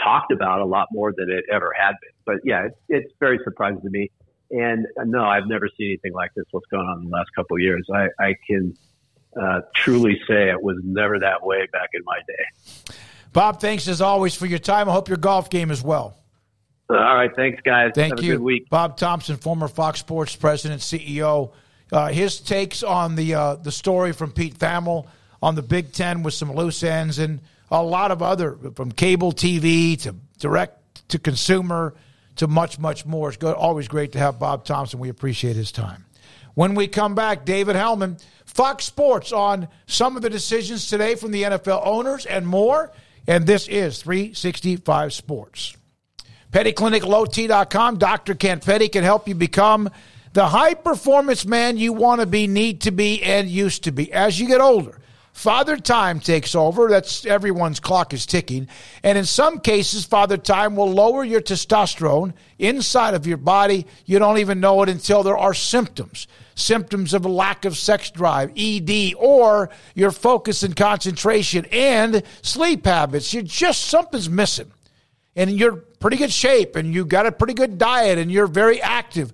talked 0.03 0.33
about 0.33 0.63
a 0.63 0.65
lot 0.65 0.89
more 0.91 1.15
than 1.17 1.31
it 1.31 1.45
ever 1.53 1.73
had 1.79 1.93
been. 2.01 2.11
But 2.27 2.37
yeah, 2.45 2.67
it's, 2.67 2.79
it's 2.89 3.13
very 3.21 3.39
surprising 3.45 3.83
to 3.83 3.91
me. 3.91 4.11
And 4.51 4.85
uh, 5.01 5.05
no, 5.05 5.25
I've 5.25 5.47
never 5.47 5.69
seen 5.79 5.91
anything 5.91 6.13
like 6.13 6.33
this. 6.35 6.47
What's 6.51 6.67
going 6.67 6.89
on 6.89 6.99
in 6.99 7.05
the 7.05 7.11
last 7.11 7.31
couple 7.37 7.57
of 7.57 7.61
years? 7.61 7.87
I, 7.95 8.09
I 8.19 8.35
can 8.49 8.77
uh, 9.41 9.61
truly 9.77 10.21
say 10.27 10.51
it 10.51 10.61
was 10.61 10.79
never 10.83 11.21
that 11.21 11.47
way 11.47 11.69
back 11.73 11.91
in 11.95 12.03
my 12.05 12.19
day. 12.27 12.95
Bob, 13.33 13.61
thanks 13.61 13.87
as 13.87 14.01
always 14.01 14.35
for 14.35 14.47
your 14.47 14.59
time. 14.59 14.89
I 14.89 14.93
hope 14.93 15.07
your 15.07 15.19
golf 15.19 15.51
game 15.51 15.71
as 15.71 15.85
well. 15.85 16.17
All 16.91 16.97
right, 16.97 17.35
thanks, 17.35 17.61
guys. 17.63 17.93
Thank 17.95 18.19
Have 18.19 18.25
you. 18.25 18.61
Bob 18.71 18.97
Thompson, 18.97 19.37
former 19.37 19.69
Fox 19.69 20.01
Sports 20.01 20.35
president, 20.37 20.81
CEO. 20.81 21.53
Uh, 21.93 22.09
his 22.09 22.41
takes 22.41 22.83
on 22.83 23.15
the 23.15 23.35
uh, 23.35 23.55
the 23.57 23.73
story 23.73 24.13
from 24.13 24.33
Pete 24.33 24.59
Thamel 24.59 25.07
on 25.43 25.55
the 25.55 25.63
Big 25.63 25.93
Ten 25.93 26.23
with 26.23 26.35
some 26.35 26.53
loose 26.53 26.83
ends 26.83 27.19
and 27.19 27.41
a 27.71 27.83
lot 27.83 28.11
of 28.11 28.23
other 28.23 28.59
from 28.75 28.93
cable 28.93 29.33
TV 29.33 30.01
to 30.03 30.15
direct 30.39 31.09
to 31.11 31.19
consumer 31.19 31.95
to 32.37 32.47
much 32.47 32.79
much 32.79 33.05
more. 33.05 33.29
It's 33.29 33.37
good, 33.37 33.55
always 33.55 33.89
great 33.89 34.13
to 34.13 34.19
have 34.19 34.39
Bob 34.39 34.65
Thompson. 34.65 34.99
We 34.99 35.09
appreciate 35.11 35.57
his 35.57 35.73
time. 35.73 36.07
When 36.55 36.75
we 36.75 36.89
come 36.89 37.15
back, 37.15 37.45
David 37.45 37.77
Helman, 37.77 38.17
Fox 38.45 38.85
Sports 38.85 39.31
on 39.31 39.69
some 39.87 40.17
of 40.17 40.23
the 40.23 40.31
decisions 40.31 40.89
today 40.89 41.15
from 41.15 41.31
the 41.31 41.45
NFL 41.45 41.87
owners 41.87 42.27
and 42.27 42.47
more. 42.47 42.93
And 43.27 43.47
this 43.47 43.69
is 43.69 44.03
365 44.03 45.13
Sports. 45.13 45.77
PettyClinicLowT.com. 46.53 47.99
Dr. 47.99 48.35
Kent 48.35 48.65
Petty 48.65 48.89
can 48.89 49.05
help 49.05 49.29
you 49.29 49.35
become 49.35 49.91
the 50.33 50.47
high 50.47 50.75
performance 50.75 51.45
man 51.45 51.77
you 51.77 51.93
want 51.93 52.21
to 52.21 52.27
be, 52.27 52.47
need 52.47 52.83
to 52.83 52.91
be, 52.91 53.23
and 53.23 53.49
used 53.49 53.85
to 53.85 53.93
be 53.93 54.13
as 54.13 54.39
you 54.39 54.47
get 54.47 54.61
older. 54.61 54.99
Father 55.39 55.77
Time 55.77 56.19
takes 56.19 56.57
over. 56.57 56.89
That's 56.89 57.25
everyone's 57.25 57.79
clock 57.79 58.13
is 58.13 58.27
ticking. 58.27 58.67
And 59.05 59.17
in 59.17 59.25
some 59.25 59.61
cases, 59.61 60.05
Father 60.05 60.37
Time 60.37 60.75
will 60.75 60.91
lower 60.91 61.23
your 61.23 61.41
testosterone 61.41 62.35
inside 62.59 63.15
of 63.15 63.25
your 63.25 63.37
body. 63.37 63.87
You 64.05 64.19
don't 64.19 64.39
even 64.39 64.59
know 64.59 64.83
it 64.83 64.89
until 64.89 65.23
there 65.23 65.39
are 65.39 65.55
symptoms. 65.55 66.27
Symptoms 66.57 67.15
of 67.15 67.25
a 67.25 67.29
lack 67.29 67.65
of 67.65 67.77
sex 67.77 68.11
drive, 68.11 68.51
ED, 68.57 69.15
or 69.17 69.71
your 69.95 70.11
focus 70.11 70.65
and 70.65 70.75
concentration 70.75 71.67
and 71.67 72.25
sleep 72.43 72.85
habits. 72.85 73.33
You're 73.33 73.45
just 73.45 73.83
something's 73.83 74.29
missing. 74.29 74.73
And 75.37 75.53
you're 75.53 75.85
pretty 76.01 76.17
good 76.17 76.33
shape 76.33 76.77
and 76.77 76.95
you 76.95 77.05
got 77.05 77.27
a 77.27 77.33
pretty 77.33 77.55
good 77.55 77.79
diet 77.79 78.19
and 78.19 78.31
you're 78.31 78.47
very 78.47 78.81
active. 78.81 79.33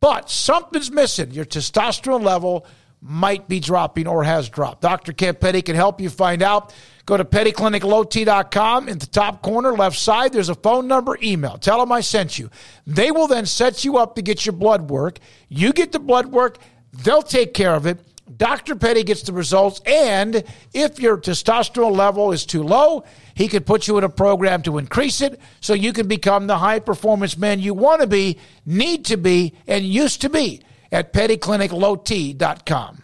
But 0.00 0.30
something's 0.30 0.90
missing. 0.90 1.30
Your 1.30 1.44
testosterone 1.44 2.22
level 2.22 2.66
might 3.02 3.48
be 3.48 3.60
dropping 3.60 4.06
or 4.06 4.24
has 4.24 4.48
dropped. 4.48 4.82
Dr. 4.82 5.12
Kent 5.12 5.40
Petty 5.40 5.62
can 5.62 5.74
help 5.74 6.00
you 6.00 6.10
find 6.10 6.42
out. 6.42 6.74
Go 7.06 7.16
to 7.16 7.24
pettycliniclowt.com. 7.24 8.88
In 8.88 8.98
the 8.98 9.06
top 9.06 9.42
corner, 9.42 9.72
left 9.72 9.96
side, 9.98 10.32
there's 10.32 10.50
a 10.50 10.54
phone 10.54 10.86
number, 10.86 11.18
email. 11.22 11.56
Tell 11.56 11.78
them 11.78 11.92
I 11.92 12.02
sent 12.02 12.38
you. 12.38 12.50
They 12.86 13.10
will 13.10 13.26
then 13.26 13.46
set 13.46 13.84
you 13.84 13.96
up 13.96 14.16
to 14.16 14.22
get 14.22 14.44
your 14.44 14.52
blood 14.52 14.90
work. 14.90 15.18
You 15.48 15.72
get 15.72 15.92
the 15.92 15.98
blood 15.98 16.26
work, 16.26 16.58
they'll 16.92 17.22
take 17.22 17.54
care 17.54 17.74
of 17.74 17.86
it. 17.86 17.98
Dr. 18.36 18.76
Petty 18.76 19.02
gets 19.02 19.22
the 19.22 19.32
results. 19.32 19.80
And 19.86 20.44
if 20.72 21.00
your 21.00 21.16
testosterone 21.16 21.96
level 21.96 22.32
is 22.32 22.46
too 22.46 22.62
low, 22.62 23.04
he 23.34 23.48
could 23.48 23.66
put 23.66 23.88
you 23.88 23.98
in 23.98 24.04
a 24.04 24.08
program 24.08 24.62
to 24.62 24.78
increase 24.78 25.20
it 25.20 25.40
so 25.60 25.74
you 25.74 25.92
can 25.92 26.08
become 26.08 26.46
the 26.46 26.58
high 26.58 26.78
performance 26.78 27.36
man 27.36 27.60
you 27.60 27.74
want 27.74 28.00
to 28.00 28.06
be, 28.06 28.38
need 28.64 29.04
to 29.06 29.16
be, 29.16 29.54
and 29.66 29.84
used 29.84 30.20
to 30.22 30.28
be 30.28 30.62
at 30.92 31.12
pettycliniclowt.com. 31.12 32.99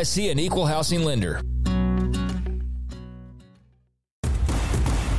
FDIC 0.00 0.30
an 0.30 0.38
equal 0.38 0.64
housing 0.64 1.04
lender. 1.04 1.42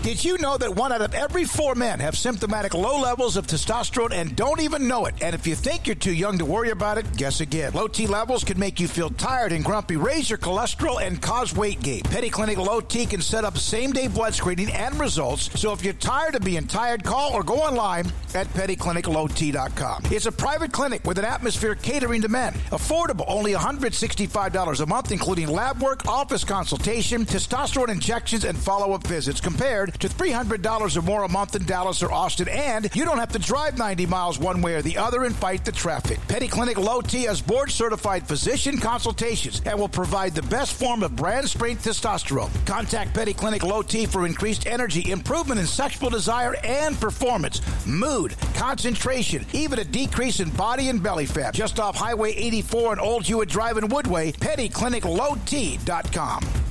Did 0.04 0.26
you 0.26 0.40
know 0.40 0.58
that 0.58 0.76
one 0.76 0.92
out 0.92 1.04
of 1.04 1.14
every 1.14 1.46
four 1.46 1.76
men 1.76 2.00
have 2.00 2.18
symptomatic 2.18 2.74
low 2.74 3.00
levels 3.00 3.38
of 3.38 3.46
testosterone 3.46 4.12
and 4.12 4.36
don't 4.36 4.60
even 4.60 4.88
know 4.88 5.06
it? 5.06 5.14
And 5.22 5.36
if 5.36 5.46
you 5.46 5.54
think 5.54 5.86
you're 5.86 5.96
too 5.96 6.12
young 6.12 6.40
to 6.40 6.46
worry 6.46 6.72
about 6.72 6.98
it, 6.98 7.06
guess 7.16 7.40
again. 7.40 7.74
Low 7.74 7.88
T 7.88 8.08
levels 8.08 8.44
can 8.44 8.58
make 8.58 8.80
you 8.80 8.88
feel 8.88 9.12
tired 9.12 9.52
and 9.52 9.64
grumpy, 9.64 9.98
raise 9.98 10.28
your 10.28 10.40
cholesterol, 10.40 11.00
and 11.00 11.22
cause 11.22 11.56
weight 11.56 11.84
gain. 11.84 12.02
Petty 12.02 12.32
Clinic 12.32 12.58
Low 12.58 12.82
T 12.82 13.06
can 13.06 13.22
set 13.22 13.46
up 13.46 13.60
same 13.60 13.92
day 13.92 14.08
blood 14.08 14.34
screening 14.34 14.72
and 14.72 15.00
results. 15.00 15.52
So 15.60 15.72
if 15.72 15.84
you're 15.84 15.94
tired 15.94 16.34
of 16.34 16.44
being 16.44 16.66
tired, 16.66 17.04
call 17.04 17.34
or 17.34 17.44
go 17.44 17.58
online 17.58 18.08
at 18.34 18.48
pettycliniclowt.com. 18.48 20.06
It's 20.06 20.26
a 20.26 20.32
private 20.32 20.72
clinic 20.72 21.06
with 21.06 21.20
an 21.20 21.26
atmosphere 21.26 21.76
catering 21.76 22.24
to 22.24 22.28
men. 22.28 22.54
Affordable, 22.72 23.26
only 23.28 23.54
$165 23.54 24.82
a 24.82 24.86
month, 24.88 25.12
including 25.12 25.48
lab 25.48 25.80
work, 25.80 26.08
office 26.08 26.44
consultation, 26.44 27.24
testosterone 27.24 27.90
injections, 27.90 28.46
and 28.46 28.58
follow 28.58 28.94
up 28.94 29.06
visits 29.06 29.40
compared 29.40 29.91
to 30.00 30.08
$300 30.08 30.98
or 30.98 31.02
more 31.02 31.24
a 31.24 31.30
month 31.30 31.56
in 31.56 31.66
Dallas 31.66 32.04
or 32.04 32.12
Austin, 32.12 32.48
and 32.50 32.94
you 32.96 33.06
don't 33.06 33.18
have 33.18 33.32
to 33.32 33.40
drive 33.40 33.78
90 33.78 34.06
miles 34.06 34.40
one 34.40 34.62
way 34.62 34.76
or 34.76 34.82
the 34.82 34.98
other 34.98 35.24
and 35.24 35.36
fight 35.36 35.66
the 35.66 35.72
traffic. 35.72 36.20
Petty 36.28 36.48
Clinic 36.48 36.78
Low 36.78 37.02
T 37.02 37.24
has 37.24 37.42
board 37.42 37.72
certified 37.72 38.28
physician 38.28 38.78
consultations 38.78 39.62
and 39.66 39.80
will 39.80 39.90
provide 39.90 40.34
the 40.34 40.42
best 40.44 40.74
form 40.74 41.04
of 41.04 41.16
brand 41.16 41.50
strength 41.50 41.86
testosterone. 41.86 42.52
Contact 42.66 43.14
Petty 43.14 43.34
Clinic 43.34 43.64
Low 43.64 43.82
T 43.82 44.06
for 44.06 44.26
increased 44.26 44.68
energy, 44.68 45.12
improvement 45.12 45.60
in 45.60 45.68
sexual 45.68 46.10
desire 46.10 46.56
and 46.64 46.98
performance, 47.00 47.62
mood, 47.86 48.36
concentration, 48.56 49.46
even 49.54 49.80
a 49.80 49.84
decrease 49.84 50.40
in 50.40 50.50
body 50.52 50.90
and 50.90 51.04
belly 51.04 51.26
fat. 51.26 51.54
Just 51.54 51.80
off 51.80 51.96
Highway 51.96 52.34
84 52.34 52.94
and 52.94 53.02
Old 53.02 53.26
Hewitt 53.26 53.50
Drive 53.50 53.78
in 53.78 53.90
Woodway, 53.90 54.36
pettycliniclowt.com. 54.38 56.71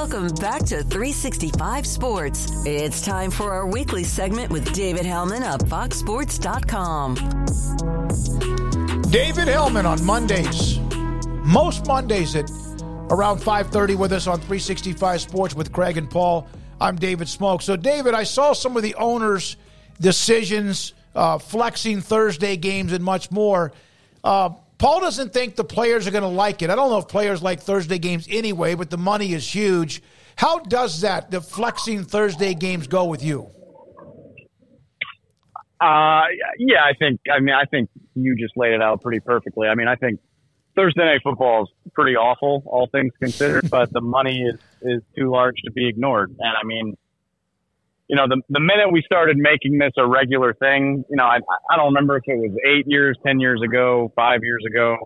Welcome 0.00 0.28
back 0.36 0.60
to 0.66 0.84
365 0.84 1.84
Sports. 1.84 2.46
It's 2.64 3.02
time 3.02 3.32
for 3.32 3.52
our 3.52 3.66
weekly 3.66 4.04
segment 4.04 4.52
with 4.52 4.72
David 4.72 5.04
Helman 5.04 5.42
of 5.42 5.58
FoxSports.com. 5.62 7.16
David 9.10 9.48
Helman 9.48 9.86
on 9.86 10.04
Mondays. 10.04 10.78
Most 11.44 11.84
Mondays 11.88 12.36
at 12.36 12.48
around 13.10 13.40
5.30 13.40 13.96
with 13.96 14.12
us 14.12 14.28
on 14.28 14.36
365 14.38 15.20
Sports 15.20 15.56
with 15.56 15.72
Craig 15.72 15.96
and 15.96 16.08
Paul. 16.08 16.46
I'm 16.80 16.94
David 16.94 17.28
Smoke. 17.28 17.60
So, 17.60 17.74
David, 17.74 18.14
I 18.14 18.22
saw 18.22 18.52
some 18.52 18.76
of 18.76 18.84
the 18.84 18.94
owners' 18.94 19.56
decisions, 20.00 20.94
uh, 21.16 21.38
flexing 21.38 22.02
Thursday 22.02 22.56
games 22.56 22.92
and 22.92 23.02
much 23.02 23.32
more. 23.32 23.72
Uh, 24.22 24.50
Paul 24.78 25.00
doesn't 25.00 25.32
think 25.32 25.56
the 25.56 25.64
players 25.64 26.06
are 26.06 26.12
going 26.12 26.22
to 26.22 26.28
like 26.28 26.62
it. 26.62 26.70
I 26.70 26.76
don't 26.76 26.90
know 26.90 26.98
if 26.98 27.08
players 27.08 27.42
like 27.42 27.60
Thursday 27.60 27.98
games 27.98 28.28
anyway, 28.30 28.74
but 28.74 28.90
the 28.90 28.98
money 28.98 29.32
is 29.32 29.52
huge. 29.52 30.02
How 30.36 30.60
does 30.60 31.00
that, 31.00 31.32
the 31.32 31.40
flexing 31.40 32.04
Thursday 32.04 32.54
games, 32.54 32.86
go 32.86 33.04
with 33.06 33.24
you? 33.24 33.50
Uh, 35.80 36.22
yeah, 36.58 36.82
I 36.84 36.94
think. 36.98 37.20
I 37.32 37.40
mean, 37.40 37.54
I 37.54 37.64
think 37.64 37.90
you 38.14 38.36
just 38.36 38.56
laid 38.56 38.72
it 38.72 38.82
out 38.82 39.02
pretty 39.02 39.20
perfectly. 39.20 39.68
I 39.68 39.74
mean, 39.74 39.88
I 39.88 39.96
think 39.96 40.20
Thursday 40.76 41.04
night 41.04 41.20
football 41.22 41.64
is 41.64 41.92
pretty 41.92 42.16
awful, 42.16 42.62
all 42.66 42.88
things 42.90 43.12
considered, 43.20 43.68
but 43.70 43.92
the 43.92 44.00
money 44.00 44.42
is 44.42 44.60
is 44.82 45.02
too 45.16 45.30
large 45.30 45.56
to 45.64 45.72
be 45.72 45.88
ignored. 45.88 46.30
And 46.30 46.56
I 46.60 46.64
mean, 46.64 46.96
you 48.08 48.16
know, 48.16 48.26
the, 48.26 48.40
the 48.48 48.60
minute 48.60 48.90
we 48.90 49.02
started 49.02 49.36
making 49.36 49.78
this 49.78 49.92
a 49.98 50.06
regular 50.06 50.54
thing, 50.54 51.04
you 51.10 51.16
know, 51.16 51.24
I, 51.24 51.38
I 51.70 51.76
don't 51.76 51.92
remember 51.92 52.16
if 52.16 52.24
it 52.26 52.38
was 52.38 52.56
eight 52.66 52.86
years, 52.86 53.18
10 53.24 53.38
years 53.38 53.60
ago, 53.62 54.10
five 54.16 54.40
years 54.42 54.64
ago, 54.66 54.96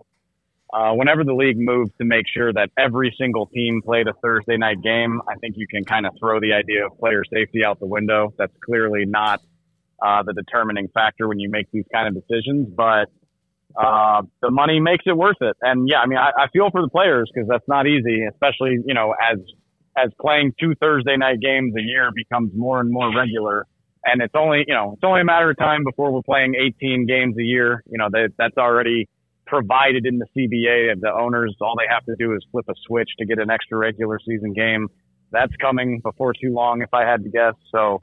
uh, 0.73 0.93
whenever 0.93 1.23
the 1.23 1.33
league 1.33 1.57
moved 1.59 1.91
to 1.99 2.05
make 2.05 2.25
sure 2.33 2.51
that 2.53 2.69
every 2.77 3.13
single 3.19 3.45
team 3.47 3.81
played 3.83 4.07
a 4.07 4.13
Thursday 4.23 4.57
night 4.57 4.81
game, 4.81 5.21
I 5.27 5.35
think 5.35 5.55
you 5.57 5.67
can 5.67 5.83
kind 5.83 6.05
of 6.05 6.13
throw 6.19 6.39
the 6.39 6.53
idea 6.53 6.85
of 6.85 6.97
player 6.97 7.23
safety 7.31 7.63
out 7.63 7.79
the 7.79 7.85
window. 7.85 8.33
That's 8.37 8.53
clearly 8.65 9.05
not 9.05 9.41
uh, 10.01 10.23
the 10.23 10.33
determining 10.33 10.87
factor 10.87 11.27
when 11.27 11.39
you 11.39 11.49
make 11.49 11.69
these 11.71 11.85
kind 11.93 12.07
of 12.07 12.15
decisions, 12.15 12.69
but 12.75 13.09
uh, 13.75 14.21
the 14.41 14.49
money 14.49 14.79
makes 14.79 15.03
it 15.05 15.15
worth 15.15 15.41
it. 15.41 15.57
And 15.61 15.87
yeah, 15.89 15.99
I 15.99 16.07
mean, 16.07 16.17
I, 16.17 16.31
I 16.43 16.47
feel 16.53 16.69
for 16.71 16.81
the 16.81 16.89
players 16.89 17.29
because 17.33 17.49
that's 17.49 17.67
not 17.67 17.85
easy, 17.85 18.23
especially, 18.31 18.77
you 18.85 18.93
know, 18.93 19.13
as 19.13 19.39
as 19.97 20.09
playing 20.19 20.53
two 20.59 20.73
Thursday 20.75 21.17
night 21.17 21.39
games 21.39 21.73
a 21.77 21.81
year 21.81 22.09
becomes 22.15 22.51
more 22.55 22.79
and 22.79 22.91
more 22.91 23.15
regular. 23.15 23.67
And 24.05 24.21
it's 24.21 24.33
only, 24.35 24.65
you 24.67 24.73
know, 24.73 24.93
it's 24.93 25.03
only 25.03 25.21
a 25.21 25.25
matter 25.25 25.49
of 25.49 25.57
time 25.57 25.83
before 25.83 26.11
we're 26.11 26.23
playing 26.23 26.55
18 26.55 27.05
games 27.05 27.35
a 27.37 27.43
year. 27.43 27.83
You 27.87 27.97
know, 27.97 28.09
they, 28.11 28.27
that's 28.37 28.57
already 28.57 29.07
provided 29.45 30.05
in 30.05 30.19
the 30.19 30.25
CBA. 30.35 30.91
And 30.91 31.01
the 31.01 31.11
owners, 31.11 31.55
all 31.61 31.75
they 31.77 31.91
have 31.93 32.03
to 32.05 32.15
do 32.17 32.33
is 32.33 32.45
flip 32.51 32.65
a 32.69 32.73
switch 32.85 33.09
to 33.19 33.25
get 33.25 33.39
an 33.39 33.49
extra 33.49 33.77
regular 33.77 34.19
season 34.19 34.53
game. 34.53 34.89
That's 35.31 35.53
coming 35.61 35.99
before 36.03 36.33
too 36.33 36.53
long, 36.53 36.81
if 36.81 36.93
I 36.93 37.09
had 37.09 37.23
to 37.23 37.29
guess. 37.29 37.53
So, 37.71 38.01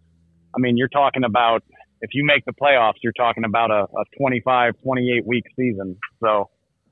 I 0.54 0.58
mean, 0.58 0.76
you're 0.76 0.88
talking 0.88 1.24
about, 1.24 1.62
if 2.00 2.10
you 2.14 2.24
make 2.24 2.44
the 2.46 2.52
playoffs, 2.52 2.94
you're 3.02 3.12
talking 3.12 3.44
about 3.44 3.70
a, 3.70 3.82
a 3.84 4.04
25, 4.18 4.74
28 4.82 5.26
week 5.26 5.44
season. 5.54 5.96
So 6.20 6.48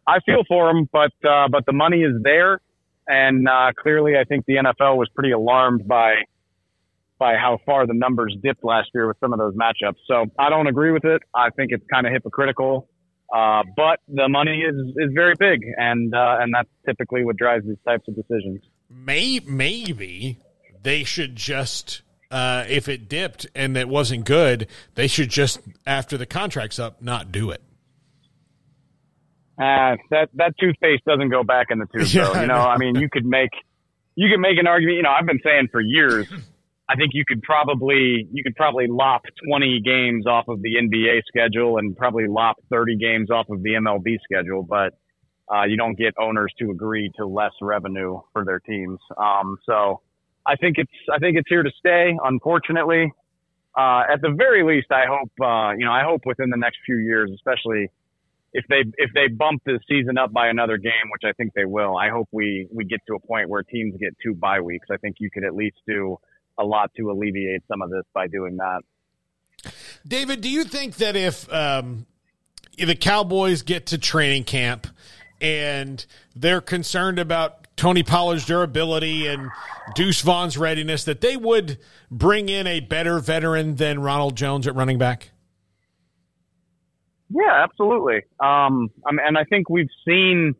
I 0.06 0.20
feel 0.20 0.42
for 0.46 0.72
them, 0.72 0.88
but, 0.92 1.12
uh, 1.26 1.48
but 1.50 1.64
the 1.66 1.72
money 1.72 2.02
is 2.02 2.12
there 2.22 2.60
and 3.08 3.48
uh, 3.48 3.72
clearly, 3.80 4.12
I 4.16 4.24
think 4.24 4.44
the 4.46 4.56
NFL 4.56 4.96
was 4.96 5.08
pretty 5.14 5.32
alarmed 5.32 5.88
by 5.88 6.22
by 7.18 7.34
how 7.34 7.58
far 7.66 7.86
the 7.86 7.94
numbers 7.94 8.36
dipped 8.42 8.62
last 8.62 8.90
year 8.94 9.08
with 9.08 9.16
some 9.18 9.32
of 9.32 9.40
those 9.40 9.54
matchups. 9.54 9.96
So 10.06 10.26
I 10.38 10.50
don't 10.50 10.68
agree 10.68 10.92
with 10.92 11.04
it. 11.04 11.20
I 11.34 11.50
think 11.50 11.72
it's 11.72 11.84
kind 11.92 12.06
of 12.06 12.12
hypocritical. 12.12 12.88
Uh, 13.34 13.64
but 13.76 13.98
the 14.06 14.28
money 14.28 14.60
is, 14.60 14.74
is 14.96 15.10
very 15.14 15.34
big, 15.38 15.62
and 15.76 16.14
uh, 16.14 16.36
and 16.40 16.54
that's 16.54 16.68
typically 16.86 17.24
what 17.24 17.36
drives 17.36 17.66
these 17.66 17.76
types 17.84 18.06
of 18.08 18.14
decisions. 18.14 18.62
May, 18.88 19.40
maybe 19.40 20.38
they 20.82 21.04
should 21.04 21.36
just 21.36 22.02
uh, 22.30 22.64
if 22.68 22.88
it 22.88 23.08
dipped 23.08 23.46
and 23.54 23.76
it 23.76 23.88
wasn't 23.88 24.24
good, 24.24 24.66
they 24.94 25.06
should 25.06 25.28
just 25.28 25.60
after 25.86 26.16
the 26.16 26.26
contract's 26.26 26.78
up 26.78 27.02
not 27.02 27.32
do 27.32 27.50
it. 27.50 27.62
Uh, 29.58 29.96
that 30.10 30.28
that 30.34 30.54
toothpaste 30.60 31.04
doesn't 31.04 31.30
go 31.30 31.42
back 31.42 31.66
in 31.70 31.78
the 31.78 31.86
tube. 31.86 32.06
Yeah, 32.12 32.42
you 32.42 32.46
know, 32.46 32.54
I 32.54 32.78
mean, 32.78 32.94
you 32.94 33.08
could 33.10 33.26
make 33.26 33.50
you 34.14 34.28
could 34.30 34.40
make 34.40 34.58
an 34.58 34.66
argument. 34.66 34.96
You 34.96 35.02
know, 35.02 35.10
I've 35.10 35.26
been 35.26 35.40
saying 35.42 35.68
for 35.72 35.80
years 35.80 36.28
I 36.88 36.96
think 36.96 37.10
you 37.12 37.24
could 37.26 37.42
probably 37.42 38.26
you 38.32 38.42
could 38.42 38.56
probably 38.56 38.86
lop 38.88 39.22
20 39.46 39.80
games 39.84 40.26
off 40.26 40.48
of 40.48 40.62
the 40.62 40.76
NBA 40.76 41.20
schedule 41.28 41.76
and 41.76 41.94
probably 41.94 42.26
lop 42.26 42.56
30 42.70 42.96
games 42.96 43.30
off 43.30 43.50
of 43.50 43.62
the 43.62 43.74
MLB 43.74 44.16
schedule, 44.24 44.62
but 44.62 44.94
uh, 45.52 45.64
you 45.64 45.76
don't 45.76 45.98
get 45.98 46.14
owners 46.18 46.52
to 46.58 46.70
agree 46.70 47.10
to 47.16 47.26
less 47.26 47.52
revenue 47.60 48.20
for 48.32 48.44
their 48.44 48.58
teams. 48.60 48.98
Um, 49.18 49.58
so 49.66 50.00
I 50.46 50.56
think 50.56 50.76
it's 50.78 50.90
I 51.12 51.18
think 51.18 51.36
it's 51.36 51.48
here 51.48 51.62
to 51.62 51.70
stay. 51.78 52.16
Unfortunately, 52.24 53.12
uh, 53.76 54.04
at 54.10 54.22
the 54.22 54.30
very 54.30 54.64
least, 54.64 54.90
I 54.90 55.04
hope 55.06 55.30
uh, 55.42 55.72
you 55.76 55.84
know 55.84 55.92
I 55.92 56.04
hope 56.04 56.22
within 56.24 56.48
the 56.48 56.56
next 56.56 56.78
few 56.86 56.96
years, 56.96 57.30
especially 57.34 57.90
if 58.52 58.64
they 58.68 58.84
if 58.96 59.10
they 59.14 59.28
bump 59.28 59.62
the 59.66 59.78
season 59.88 60.18
up 60.18 60.32
by 60.32 60.48
another 60.48 60.78
game, 60.78 61.10
which 61.12 61.22
I 61.28 61.32
think 61.32 61.52
they 61.54 61.64
will, 61.64 61.96
I 61.96 62.08
hope 62.08 62.28
we 62.32 62.66
we 62.72 62.84
get 62.84 63.00
to 63.08 63.14
a 63.14 63.20
point 63.20 63.48
where 63.48 63.62
teams 63.62 63.94
get 63.98 64.16
two 64.22 64.34
bye 64.34 64.60
weeks. 64.60 64.86
I 64.90 64.96
think 64.96 65.16
you 65.18 65.30
could 65.30 65.44
at 65.44 65.54
least 65.54 65.76
do 65.86 66.18
a 66.58 66.64
lot 66.64 66.90
to 66.96 67.10
alleviate 67.10 67.62
some 67.68 67.82
of 67.82 67.90
this 67.90 68.04
by 68.14 68.26
doing 68.26 68.56
that. 68.56 68.80
David, 70.06 70.40
do 70.40 70.48
you 70.48 70.64
think 70.64 70.96
that 70.96 71.16
if 71.16 71.52
um, 71.52 72.06
the 72.76 72.94
Cowboys 72.94 73.62
get 73.62 73.86
to 73.86 73.98
training 73.98 74.44
camp 74.44 74.86
and 75.40 76.04
they're 76.34 76.60
concerned 76.60 77.18
about 77.18 77.66
Tony 77.76 78.02
Pollard's 78.02 78.44
durability 78.44 79.26
and 79.26 79.50
Deuce 79.94 80.20
Vaughn's 80.20 80.56
readiness, 80.56 81.04
that 81.04 81.20
they 81.20 81.36
would 81.36 81.78
bring 82.10 82.48
in 82.48 82.66
a 82.66 82.80
better 82.80 83.18
veteran 83.18 83.76
than 83.76 84.00
Ronald 84.00 84.36
Jones 84.36 84.66
at 84.66 84.74
running 84.74 84.98
back? 84.98 85.30
Yeah, 87.30 87.64
absolutely. 87.64 88.22
Um, 88.40 88.88
I 89.06 89.12
mean, 89.12 89.20
and 89.26 89.38
I 89.38 89.44
think 89.44 89.68
we've 89.68 89.90
seen 90.06 90.54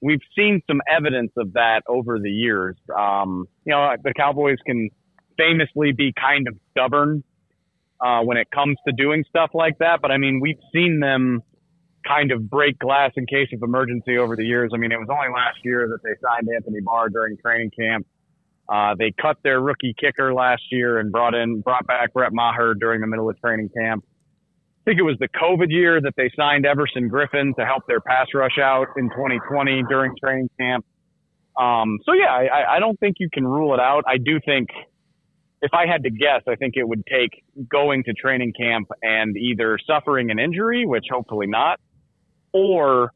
we've 0.00 0.20
seen 0.36 0.62
some 0.66 0.80
evidence 0.88 1.32
of 1.36 1.54
that 1.54 1.82
over 1.88 2.18
the 2.18 2.30
years. 2.30 2.76
Um, 2.96 3.46
you 3.64 3.72
know, 3.72 3.94
the 4.02 4.12
Cowboys 4.14 4.58
can 4.66 4.90
famously 5.36 5.92
be 5.92 6.12
kind 6.12 6.48
of 6.48 6.56
stubborn 6.70 7.22
uh, 8.00 8.20
when 8.22 8.36
it 8.36 8.48
comes 8.50 8.76
to 8.86 8.92
doing 8.92 9.24
stuff 9.28 9.50
like 9.54 9.78
that. 9.78 10.00
But 10.02 10.10
I 10.10 10.18
mean, 10.18 10.40
we've 10.40 10.60
seen 10.72 11.00
them 11.00 11.42
kind 12.06 12.32
of 12.32 12.48
break 12.48 12.78
glass 12.78 13.12
in 13.16 13.26
case 13.26 13.48
of 13.52 13.62
emergency 13.62 14.16
over 14.18 14.36
the 14.36 14.44
years. 14.44 14.70
I 14.74 14.78
mean, 14.78 14.92
it 14.92 14.98
was 14.98 15.08
only 15.10 15.28
last 15.32 15.58
year 15.64 15.88
that 15.88 16.02
they 16.02 16.14
signed 16.22 16.48
Anthony 16.54 16.80
Barr 16.80 17.08
during 17.08 17.36
training 17.36 17.70
camp. 17.78 18.06
Uh, 18.68 18.94
they 18.98 19.12
cut 19.20 19.38
their 19.42 19.60
rookie 19.60 19.94
kicker 19.98 20.34
last 20.34 20.62
year 20.70 20.98
and 20.98 21.10
brought 21.10 21.34
in, 21.34 21.60
brought 21.60 21.86
back 21.86 22.12
Brett 22.12 22.32
Maher 22.32 22.74
during 22.74 23.00
the 23.00 23.06
middle 23.06 23.28
of 23.28 23.40
training 23.40 23.70
camp. 23.76 24.04
I 24.88 24.90
think 24.90 25.00
it 25.00 25.02
was 25.02 25.18
the 25.20 25.28
COVID 25.28 25.66
year 25.68 26.00
that 26.00 26.14
they 26.16 26.30
signed 26.34 26.64
Everson 26.64 27.10
Griffen 27.10 27.54
to 27.56 27.66
help 27.66 27.86
their 27.86 28.00
pass 28.00 28.28
rush 28.32 28.56
out 28.58 28.86
in 28.96 29.10
2020 29.10 29.82
during 29.86 30.14
training 30.18 30.48
camp. 30.58 30.86
Um, 31.60 31.98
so 32.06 32.14
yeah, 32.14 32.30
I, 32.30 32.76
I 32.76 32.78
don't 32.80 32.98
think 32.98 33.16
you 33.20 33.28
can 33.30 33.46
rule 33.46 33.74
it 33.74 33.80
out. 33.80 34.04
I 34.06 34.16
do 34.16 34.40
think 34.42 34.70
if 35.60 35.74
I 35.74 35.86
had 35.86 36.04
to 36.04 36.10
guess, 36.10 36.40
I 36.48 36.54
think 36.54 36.72
it 36.76 36.88
would 36.88 37.04
take 37.04 37.44
going 37.70 38.02
to 38.04 38.14
training 38.14 38.54
camp 38.58 38.88
and 39.02 39.36
either 39.36 39.78
suffering 39.86 40.30
an 40.30 40.38
injury, 40.38 40.86
which 40.86 41.04
hopefully 41.12 41.48
not, 41.48 41.80
or 42.54 43.12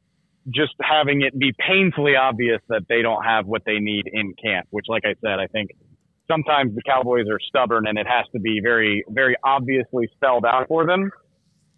just 0.54 0.74
having 0.82 1.22
it 1.22 1.38
be 1.38 1.54
painfully 1.58 2.16
obvious 2.16 2.60
that 2.68 2.82
they 2.90 3.00
don't 3.00 3.24
have 3.24 3.46
what 3.46 3.62
they 3.64 3.78
need 3.78 4.10
in 4.12 4.34
camp, 4.34 4.66
which, 4.68 4.84
like 4.88 5.04
I 5.06 5.14
said, 5.24 5.38
I 5.38 5.46
think 5.46 5.70
sometimes 6.30 6.74
the 6.74 6.82
Cowboys 6.82 7.28
are 7.30 7.40
stubborn 7.40 7.86
and 7.86 7.96
it 7.96 8.06
has 8.06 8.26
to 8.34 8.40
be 8.40 8.60
very, 8.62 9.04
very 9.08 9.36
obviously 9.42 10.10
spelled 10.16 10.44
out 10.44 10.68
for 10.68 10.84
them. 10.84 11.10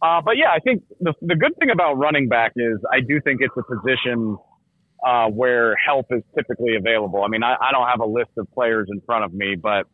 Uh, 0.02 0.20
but 0.23 0.36
yeah, 0.36 0.50
I 0.55 0.58
think 0.58 0.82
the, 1.00 1.14
the 1.23 1.34
good 1.34 1.56
thing 1.58 1.70
about 1.70 1.94
running 1.94 2.28
back 2.28 2.52
is 2.56 2.78
I 2.92 3.00
do 3.00 3.20
think 3.23 3.40
it's 3.40 3.55
a 3.56 3.62
position 3.62 4.36
uh, 5.05 5.28
where 5.28 5.76
help 5.76 6.06
is 6.10 6.23
typically 6.36 6.76
available. 6.76 7.23
I 7.23 7.28
mean, 7.28 7.42
I, 7.42 7.55
I 7.60 7.73
don't 7.73 7.86
have 7.89 8.00
a 8.00 8.06
list 8.06 8.31
of 8.36 8.50
players 8.52 8.89
in 8.90 9.00
front 9.02 9.24
of 9.24 9.32
me, 9.32 9.55
but 9.55 9.86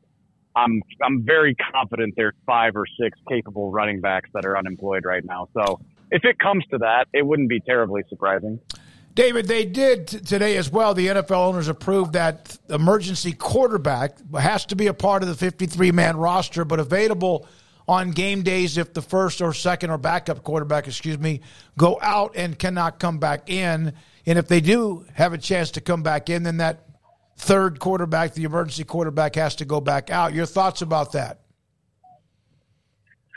I'm 0.57 0.83
I'm 1.05 1.25
very 1.25 1.55
confident 1.73 2.15
there's 2.17 2.35
five 2.47 2.75
or 2.75 2.85
six 3.01 3.19
capable 3.29 3.71
running 3.71 4.01
backs 4.01 4.31
that 4.35 4.45
are 4.45 4.59
unemployed 4.59 5.05
right 5.05 5.25
now. 5.25 5.49
So 5.55 5.81
if 6.11 6.25
it 6.25 6.39
comes 6.39 6.65
to 6.73 6.79
that, 6.79 7.07
it 7.13 7.25
wouldn't 7.25 7.49
be 7.49 7.61
terribly 7.61 8.03
surprising. 8.09 8.61
David, 9.15 9.47
they 9.47 9.65
did 9.65 10.07
t- 10.07 10.21
today 10.21 10.57
as 10.57 10.71
well. 10.71 10.95
The 10.95 11.09
NFL 11.09 11.49
owners 11.49 11.69
approved 11.69 12.13
that 12.13 12.57
emergency 12.69 13.33
quarterback 13.33 14.17
has 14.35 14.65
to 14.67 14.77
be 14.77 14.87
a 14.87 14.95
part 14.95 15.23
of 15.23 15.29
the 15.29 15.35
53 15.35 15.91
man 15.91 16.17
roster, 16.17 16.65
but 16.65 16.79
available 16.79 17.47
on 17.91 18.13
game 18.13 18.43
days 18.43 18.79
if 18.79 18.93
the 18.95 19.03
first 19.03 19.43
or 19.43 19.53
second 19.53 19.91
or 19.91 19.99
backup 19.99 20.45
quarterback, 20.45 20.87
excuse 20.87 21.19
me, 21.19 21.41
go 21.77 21.99
out 22.01 22.33
and 22.37 22.57
cannot 22.57 23.01
come 23.01 23.19
back 23.19 23.51
in. 23.51 23.93
And 24.27 24.39
if 24.39 24.47
they 24.47 24.61
do 24.61 25.05
have 25.15 25.33
a 25.33 25.39
chance 25.39 25.73
to 25.73 25.81
come 25.81 26.05
back 26.05 26.31
in, 26.31 26.45
then 26.45 26.59
that 26.59 26.87
third 27.37 27.81
quarterback, 27.81 28.35
the 28.35 28.45
emergency 28.45 28.85
quarterback, 28.85 29.35
has 29.35 29.57
to 29.57 29.65
go 29.65 29.81
back 29.81 30.09
out. 30.09 30.33
Your 30.33 30.47
thoughts 30.47 30.83
about 30.83 31.11
that? 31.13 31.41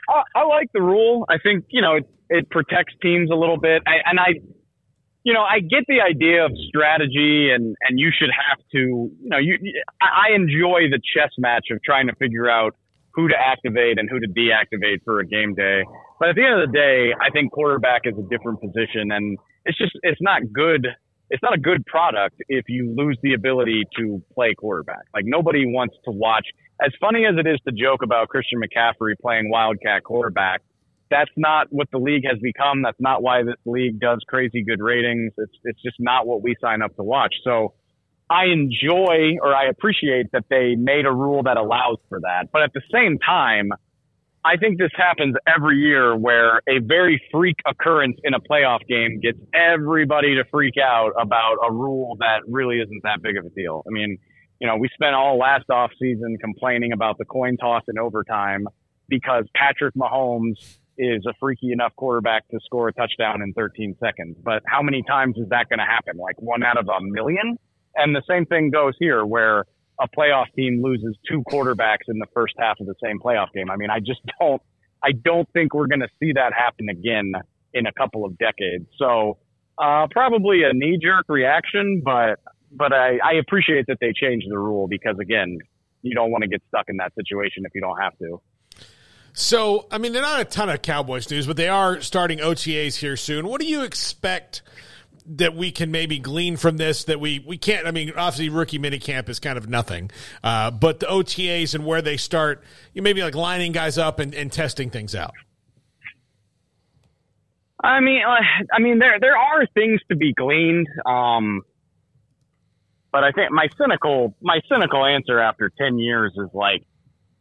I, 0.08 0.22
I 0.36 0.46
like 0.46 0.72
the 0.72 0.84
rule. 0.84 1.26
I 1.30 1.40
think 1.40 1.66
you 1.70 1.82
know 1.82 1.96
it, 1.96 2.08
it 2.30 2.50
protects 2.52 2.94
teams 3.02 3.32
a 3.32 3.36
little 3.36 3.58
bit, 3.58 3.82
I, 3.88 4.08
and 4.08 4.20
I, 4.20 4.40
you 5.24 5.34
know, 5.34 5.42
I 5.42 5.62
get 5.62 5.86
the 5.88 6.02
idea 6.02 6.46
of 6.46 6.52
strategy, 6.68 7.50
and 7.50 7.76
and 7.82 8.00
you 8.00 8.12
should 8.16 8.30
have 8.50 8.60
to, 8.74 8.78
you 8.78 9.30
know, 9.30 9.40
you. 9.40 9.58
I 10.00 10.36
enjoy 10.36 10.92
the 10.92 11.00
chess 11.00 11.32
match 11.40 11.68
of 11.72 11.82
trying 11.82 12.06
to 12.06 12.16
figure 12.16 12.48
out 12.48 12.76
who 13.14 13.28
to 13.28 13.36
activate 13.36 14.00
and 14.00 14.10
who 14.10 14.20
to 14.20 14.28
deactivate 14.28 15.04
for 15.06 15.20
a 15.20 15.26
game 15.26 15.54
day. 15.54 15.84
But 16.20 16.30
at 16.30 16.36
the 16.36 16.44
end 16.44 16.62
of 16.62 16.70
the 16.70 16.74
day, 16.74 17.14
I 17.20 17.30
think 17.32 17.52
quarterback 17.52 18.02
is 18.06 18.14
a 18.18 18.28
different 18.30 18.60
position, 18.62 19.12
and 19.12 19.38
it's 19.66 19.78
just 19.78 19.94
it's 20.04 20.22
not 20.22 20.42
good 20.52 20.88
it's 21.30 21.42
not 21.42 21.54
a 21.54 21.60
good 21.60 21.86
product 21.88 22.36
if 22.48 22.66
you 22.68 22.94
lose 22.96 23.18
the 23.24 23.34
ability 23.34 23.84
to 23.98 24.22
play 24.36 24.54
quarterback. 24.54 25.04
Like 25.16 25.26
nobody 25.26 25.66
wants 25.66 25.96
to 26.06 26.12
watch. 26.12 26.46
As 26.80 26.92
funny 27.02 27.26
as 27.26 27.36
it 27.38 27.48
is 27.48 27.60
to 27.68 27.74
joke 27.74 28.02
about 28.04 28.28
Christian 28.30 28.60
McCaffrey 28.62 29.16
playing 29.20 29.50
wildcat 29.50 30.04
quarterback, 30.04 30.62
that's 31.10 31.32
not 31.36 31.68
what 31.72 31.88
the 31.92 31.98
league 31.98 32.24
has 32.30 32.40
become. 32.40 32.84
That's 32.84 33.00
not 33.00 33.24
why 33.24 33.44
this 33.44 33.56
league 33.66 34.00
does 34.00 34.20
crazy 34.28 34.64
good 34.64 34.80
ratings. 34.80 35.32
It's 35.38 35.54
it's 35.64 35.82
just 35.82 35.96
not 36.00 36.28
what 36.28 36.44
we 36.44 36.56
sign 36.62 36.82
up 36.82 36.96
to 36.98 37.04
watch. 37.04 37.34
So 37.44 37.74
I 38.30 38.46
enjoy 38.46 39.38
or 39.42 39.56
I 39.56 39.68
appreciate 39.68 40.32
that 40.32 40.46
they 40.50 40.76
made 40.76 41.06
a 41.06 41.12
rule 41.12 41.44
that 41.44 41.58
allows 41.58 41.98
for 42.10 42.20
that. 42.22 42.52
But 42.52 42.64
at 42.64 42.74
the 42.74 42.82
same 42.92 43.20
time, 43.20 43.72
I 44.46 44.58
think 44.58 44.78
this 44.78 44.92
happens 44.96 45.36
every 45.48 45.78
year 45.78 46.16
where 46.16 46.62
a 46.68 46.80
very 46.80 47.22
freak 47.32 47.56
occurrence 47.66 48.18
in 48.24 48.34
a 48.34 48.40
playoff 48.40 48.86
game 48.88 49.22
gets 49.22 49.40
everybody 49.54 50.36
to 50.36 50.44
freak 50.52 50.76
out 50.78 51.12
about 51.20 51.58
a 51.66 51.72
rule 51.72 52.18
that 52.20 52.42
really 52.48 52.80
isn't 52.80 53.04
that 53.04 53.22
big 53.22 53.38
of 53.38 53.46
a 53.46 53.50
deal. 53.50 53.84
I 53.88 53.92
mean, 53.92 54.18
you 54.60 54.68
know, 54.68 54.76
we 54.78 54.90
spent 54.94 55.16
all 55.16 55.38
last 55.38 55.70
off 55.70 55.92
season 56.00 56.38
complaining 56.42 56.92
about 56.92 57.18
the 57.18 57.26
coin 57.26 57.56
toss 57.58 57.84
in 57.88 57.98
overtime 57.98 58.68
because 59.08 59.46
Patrick 59.56 59.96
Mahomes 59.96 60.78
is 60.98 61.26
a 61.26 61.34
freaky 61.40 61.72
enough 61.72 61.96
quarterback 61.96 62.48
to 62.50 62.60
score 62.66 62.90
a 62.90 62.94
touchdown 62.94 63.42
in 63.42 63.54
13 63.54 63.96
seconds. 64.00 64.38
But 64.44 64.62
how 64.66 64.82
many 64.82 65.04
times 65.04 65.38
is 65.38 65.50
that 65.50 65.70
going 65.70 65.80
to 65.80 65.86
happen? 65.86 66.18
Like 66.18 66.42
one 66.42 66.64
out 66.64 66.78
of 66.78 66.88
a 66.88 67.00
million? 67.02 67.58
And 67.96 68.16
the 68.16 68.24
same 68.28 68.46
thing 68.46 68.72
goes 68.72 68.94
here 69.00 69.26
where 69.26 69.66
a 70.00 70.08
playoff 70.08 70.46
team 70.56 70.82
loses 70.84 71.16
two 71.30 71.44
quarterbacks 71.44 72.08
in 72.08 72.18
the 72.20 72.26
first 72.34 72.56
half 72.58 72.80
of 72.80 72.88
the 72.88 72.96
same 73.04 73.20
playoff 73.20 73.52
game. 73.54 73.70
I 73.70 73.76
mean, 73.76 73.90
I 73.90 74.00
just 74.00 74.22
don't, 74.40 74.62
I 75.04 75.12
don't 75.12 75.48
think 75.54 75.74
we're 75.74 75.88
going 75.88 76.02
to 76.02 76.10
see 76.20 76.34
that 76.34 76.54
happen 76.54 76.90
again 76.90 77.34
in 77.74 77.86
a 77.86 77.92
couple 77.92 78.26
of 78.26 78.38
decades. 78.38 78.86
So, 78.98 79.38
uh, 79.78 80.08
probably 80.12 80.64
a 80.64 80.74
knee 80.74 81.00
jerk 81.02 81.26
reaction, 81.28 82.02
but, 82.04 82.40
but 82.72 82.94
I, 82.94 83.18
I 83.24 83.34
appreciate 83.40 83.86
that 83.88 83.98
they 84.00 84.14
changed 84.14 84.48
the 84.50 84.58
rule 84.58 84.88
because 84.88 85.18
again, 85.20 85.58
you 86.04 86.14
don't 86.14 86.32
want 86.32 86.44
to 86.44 86.48
get 86.48 86.62
stuck 86.68 86.86
in 86.90 86.98
that 86.98 87.14
situation 87.16 87.64
if 87.66 87.74
you 87.74 87.82
don't 87.82 88.00
have 88.00 88.18
to. 88.20 88.42
So, 89.34 89.88
I 89.92 89.98
mean, 89.98 90.14
they're 90.14 90.22
not 90.22 90.42
a 90.42 90.46
ton 90.46 90.70
of 90.70 90.84
Cowboys 90.84 91.30
news, 91.32 91.48
but 91.48 91.58
they 91.58 91.68
are 91.68 92.02
starting 92.02 92.38
OTAs 92.38 92.98
here 92.98 93.18
soon. 93.18 93.48
What 93.48 93.62
do 93.62 93.68
you 93.68 93.84
expect 93.84 94.62
that 95.26 95.56
we 95.56 95.72
can 95.72 95.92
maybe 95.92 96.20
glean 96.20 96.58
from 96.58 96.78
this 96.78 97.04
that 97.06 97.20
we 97.20 97.40
we 97.40 97.58
can't. 97.58 97.88
I 97.88 97.92
mean, 97.92 98.12
obviously, 98.16 98.50
rookie 98.50 98.80
minicamp 98.80 99.30
is 99.30 99.40
kind 99.40 99.58
of 99.58 99.70
nothing, 99.70 100.12
uh, 100.44 100.72
but 100.72 101.00
the 101.00 101.06
OTAs 101.08 101.74
and 101.76 101.86
where 101.86 102.02
they 102.02 102.18
start, 102.18 102.64
you 102.94 103.02
maybe 103.02 103.22
like 103.24 103.36
lining 103.36 103.72
guys 103.72 103.98
up 103.98 104.20
and, 104.20 104.34
and 104.34 104.52
testing 104.52 104.90
things 104.90 105.16
out. 105.16 105.34
I 107.84 108.00
mean, 108.00 108.22
I 108.26 108.80
mean, 108.80 109.00
there 109.00 109.20
there 109.20 109.38
are 109.38 109.66
things 109.74 110.00
to 110.10 110.16
be 110.16 110.34
gleaned. 110.34 110.88
Um, 111.06 111.62
But 113.12 113.24
I 113.24 113.32
think 113.32 113.52
my 113.52 113.68
cynical 113.78 114.36
my 114.42 114.60
cynical 114.72 115.06
answer 115.06 115.40
after 115.40 115.70
ten 115.78 116.00
years 116.00 116.34
is 116.36 116.50
like 116.54 116.84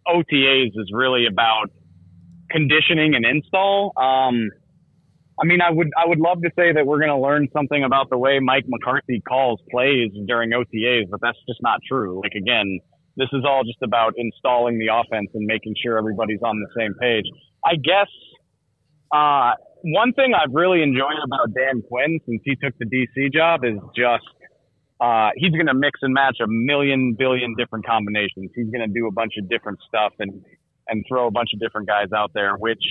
OTAs 0.06 0.72
is 0.74 0.90
really 0.92 1.26
about 1.26 1.70
conditioning 2.50 3.14
and 3.14 3.24
install. 3.24 3.92
Um, 3.96 4.50
I 5.42 5.44
mean, 5.44 5.60
I 5.60 5.72
would 5.72 5.90
I 5.98 6.06
would 6.06 6.20
love 6.20 6.40
to 6.42 6.50
say 6.56 6.72
that 6.72 6.86
we're 6.86 7.00
going 7.00 7.10
to 7.10 7.18
learn 7.18 7.48
something 7.52 7.82
about 7.82 8.10
the 8.10 8.18
way 8.18 8.38
Mike 8.38 8.64
McCarthy 8.68 9.20
calls 9.26 9.60
plays 9.70 10.10
during 10.26 10.50
OTAs, 10.50 11.10
but 11.10 11.20
that's 11.20 11.38
just 11.48 11.60
not 11.62 11.80
true. 11.86 12.20
Like 12.22 12.34
again, 12.36 12.78
this 13.16 13.28
is 13.32 13.42
all 13.44 13.64
just 13.64 13.82
about 13.82 14.14
installing 14.16 14.78
the 14.78 14.86
offense 14.86 15.30
and 15.34 15.44
making 15.44 15.74
sure 15.82 15.98
everybody's 15.98 16.42
on 16.44 16.60
the 16.60 16.68
same 16.78 16.94
page. 17.00 17.24
I 17.64 17.74
guess 17.74 18.08
uh, 19.12 19.52
one 19.82 20.12
thing 20.12 20.32
I've 20.32 20.54
really 20.54 20.80
enjoyed 20.80 21.18
about 21.24 21.52
Dan 21.54 21.82
Quinn 21.88 22.20
since 22.24 22.40
he 22.44 22.54
took 22.54 22.78
the 22.78 22.86
DC 22.86 23.32
job 23.32 23.64
is 23.64 23.78
just 23.96 24.24
uh, 25.00 25.30
he's 25.34 25.50
going 25.50 25.66
to 25.66 25.74
mix 25.74 25.98
and 26.02 26.14
match 26.14 26.36
a 26.40 26.46
million 26.46 27.16
billion 27.18 27.56
different 27.58 27.84
combinations. 27.84 28.52
He's 28.54 28.70
going 28.70 28.86
to 28.86 28.94
do 28.94 29.08
a 29.08 29.12
bunch 29.12 29.32
of 29.38 29.48
different 29.48 29.80
stuff 29.88 30.12
and 30.20 30.44
and 30.86 31.04
throw 31.08 31.26
a 31.26 31.30
bunch 31.30 31.50
of 31.54 31.60
different 31.60 31.88
guys 31.88 32.12
out 32.14 32.30
there, 32.32 32.54
which 32.54 32.82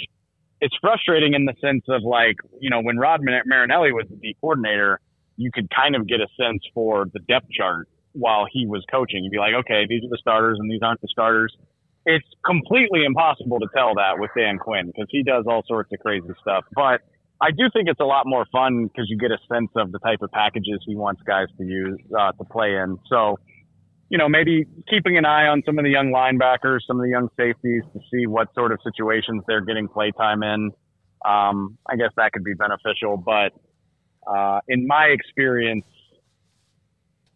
it's 0.62 0.76
frustrating 0.80 1.34
in 1.34 1.46
the 1.46 1.54
sense 1.60 1.84
of 1.90 2.04
like 2.04 2.38
you 2.60 2.70
know 2.70 2.82
when 2.82 2.98
Rod 2.98 3.22
Marinelli 3.22 3.92
was 3.92 4.06
the 4.10 4.36
coordinator, 4.40 5.00
you 5.38 5.52
could 5.52 5.70
kind 5.70 5.96
of 5.96 6.08
get 6.08 6.22
a 6.22 6.28
sense 6.40 6.62
for 6.74 7.06
the 7.12 7.20
depth 7.28 7.50
chart 7.52 7.88
while 8.14 8.46
he 8.50 8.66
was 8.66 8.84
coaching. 8.92 9.24
You'd 9.24 9.32
be 9.32 9.40
like, 9.40 9.54
okay, 9.62 9.86
these 9.90 10.04
are 10.04 10.10
the 10.10 10.18
starters 10.20 10.58
and 10.60 10.70
these 10.70 10.82
aren't 10.84 11.02
the 11.02 11.08
starters. 11.08 11.56
It's 12.06 12.26
completely 12.46 13.04
impossible 13.06 13.60
to 13.60 13.68
tell 13.76 13.96
that 13.96 14.18
with 14.18 14.32
Dan 14.36 14.58
Quinn 14.58 14.88
because 14.88 15.08
he 15.10 15.24
does 15.24 15.46
all 15.48 15.64
sorts 15.68 15.92
of 15.94 16.00
crazy 16.00 16.28
stuff. 16.42 16.66
But 16.74 17.02
I 17.42 17.52
do 17.52 17.70
think 17.74 17.90
it's 17.90 18.00
a 18.00 18.06
lot 18.06 18.26
more 18.26 18.46
fun 18.52 18.86
because 18.88 19.10
you 19.10 19.18
get 19.18 19.32
a 19.32 19.38
sense 19.52 19.70
of 19.76 19.92
the 19.92 20.00
type 20.00 20.22
of 20.22 20.32
packages 20.32 20.80
he 20.86 20.96
wants 20.96 21.22
guys 21.26 21.48
to 21.58 21.64
use 21.64 22.00
uh, 22.18 22.32
to 22.34 22.44
play 22.46 22.76
in. 22.76 22.98
So, 23.08 23.40
you 24.12 24.18
know, 24.18 24.28
maybe 24.28 24.66
keeping 24.90 25.18
an 25.18 25.24
eye 25.24 25.48
on 25.48 25.64
some 25.66 25.80
of 25.80 25.86
the 25.86 25.90
young 25.90 26.12
linebackers, 26.12 26.80
some 26.86 27.00
of 27.00 27.04
the 27.04 27.10
young 27.10 27.30
safeties 27.38 27.84
to 27.94 28.00
see 28.12 28.28
what 28.28 28.54
sort 28.54 28.74
of 28.74 28.80
situations 28.84 29.42
they're 29.48 29.62
getting 29.62 29.88
play 29.88 30.12
time 30.12 30.44
in. 30.44 30.72
Um, 31.26 31.78
I 31.90 31.96
guess 31.96 32.12
that 32.18 32.34
could 32.34 32.44
be 32.44 32.54
beneficial, 32.54 33.16
but 33.16 33.54
uh, 34.30 34.60
in 34.68 34.86
my 34.86 35.06
experience, 35.06 35.86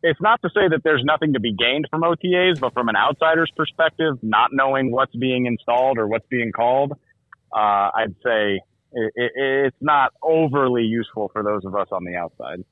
it's 0.04 0.20
not 0.20 0.42
to 0.42 0.50
say 0.50 0.68
that 0.70 0.82
there's 0.84 1.04
nothing 1.06 1.32
to 1.34 1.40
be 1.40 1.54
gained 1.54 1.88
from 1.90 2.02
OTAs, 2.02 2.60
but 2.60 2.74
from 2.74 2.90
an 2.90 2.98
outsider's 2.98 3.52
perspective, 3.56 4.16
not 4.22 4.50
knowing 4.52 4.92
what's 4.92 5.16
being 5.16 5.46
installed 5.46 5.98
or 5.98 6.08
what's 6.08 6.28
being 6.28 6.52
called, 6.52 6.92
uh, 7.56 7.90
I'd 7.96 8.16
say 8.22 8.60
it, 8.92 9.14
it, 9.16 9.32
it's 9.36 9.78
not 9.80 10.12
overly 10.22 10.84
useful 10.84 11.30
for 11.32 11.42
those 11.42 11.64
of 11.64 11.74
us 11.74 11.88
on 11.94 12.04
the 12.04 12.18
outside. 12.18 12.66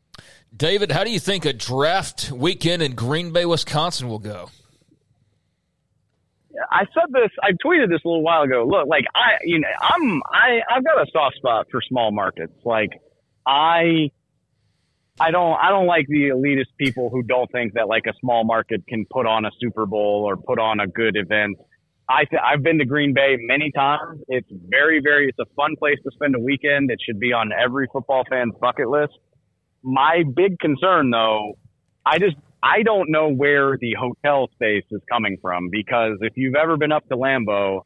David, 0.55 0.91
how 0.91 1.03
do 1.03 1.11
you 1.11 1.19
think 1.19 1.45
a 1.45 1.53
draft 1.53 2.31
weekend 2.31 2.81
in 2.81 2.93
Green 2.95 3.31
Bay, 3.31 3.45
Wisconsin 3.45 4.07
will 4.07 4.19
go? 4.19 4.49
I 6.71 6.85
said 6.85 7.11
this. 7.11 7.31
I 7.41 7.51
tweeted 7.65 7.89
this 7.89 8.01
a 8.05 8.07
little 8.07 8.23
while 8.23 8.43
ago. 8.43 8.65
Look, 8.67 8.87
like 8.87 9.05
I, 9.15 9.37
you 9.43 9.59
know, 9.59 9.67
I'm 9.81 10.21
I 10.31 10.61
I've 10.69 10.83
got 10.83 11.01
a 11.01 11.09
soft 11.11 11.37
spot 11.37 11.67
for 11.71 11.81
small 11.81 12.11
markets. 12.11 12.53
Like 12.63 12.91
I, 13.45 14.11
I 15.19 15.31
don't 15.31 15.57
I 15.59 15.69
don't 15.69 15.87
like 15.87 16.05
the 16.07 16.29
elitist 16.29 16.75
people 16.77 17.09
who 17.09 17.23
don't 17.23 17.51
think 17.51 17.73
that 17.73 17.87
like 17.87 18.03
a 18.07 18.13
small 18.19 18.43
market 18.43 18.85
can 18.87 19.05
put 19.09 19.25
on 19.25 19.45
a 19.45 19.51
Super 19.59 19.85
Bowl 19.85 20.23
or 20.27 20.37
put 20.37 20.59
on 20.59 20.79
a 20.79 20.87
good 20.87 21.15
event. 21.15 21.57
I 22.09 22.25
th- 22.25 22.41
I've 22.43 22.61
been 22.61 22.79
to 22.79 22.85
Green 22.85 23.13
Bay 23.13 23.37
many 23.39 23.71
times. 23.71 24.21
It's 24.27 24.47
very, 24.51 24.99
very, 25.01 25.29
it's 25.29 25.39
a 25.39 25.45
fun 25.55 25.75
place 25.77 25.97
to 26.03 26.11
spend 26.13 26.35
a 26.35 26.39
weekend. 26.39 26.91
It 26.91 26.99
should 27.03 27.19
be 27.19 27.31
on 27.31 27.51
every 27.53 27.87
football 27.91 28.23
fan's 28.29 28.53
bucket 28.59 28.89
list. 28.89 29.13
My 29.83 30.23
big 30.35 30.59
concern 30.59 31.11
though, 31.11 31.57
I 32.05 32.19
just, 32.19 32.35
I 32.61 32.83
don't 32.83 33.11
know 33.11 33.29
where 33.29 33.77
the 33.77 33.95
hotel 33.99 34.49
space 34.53 34.85
is 34.91 35.01
coming 35.11 35.37
from 35.41 35.69
because 35.69 36.17
if 36.21 36.33
you've 36.35 36.55
ever 36.55 36.77
been 36.77 36.91
up 36.91 37.07
to 37.09 37.17
Lambeau, 37.17 37.81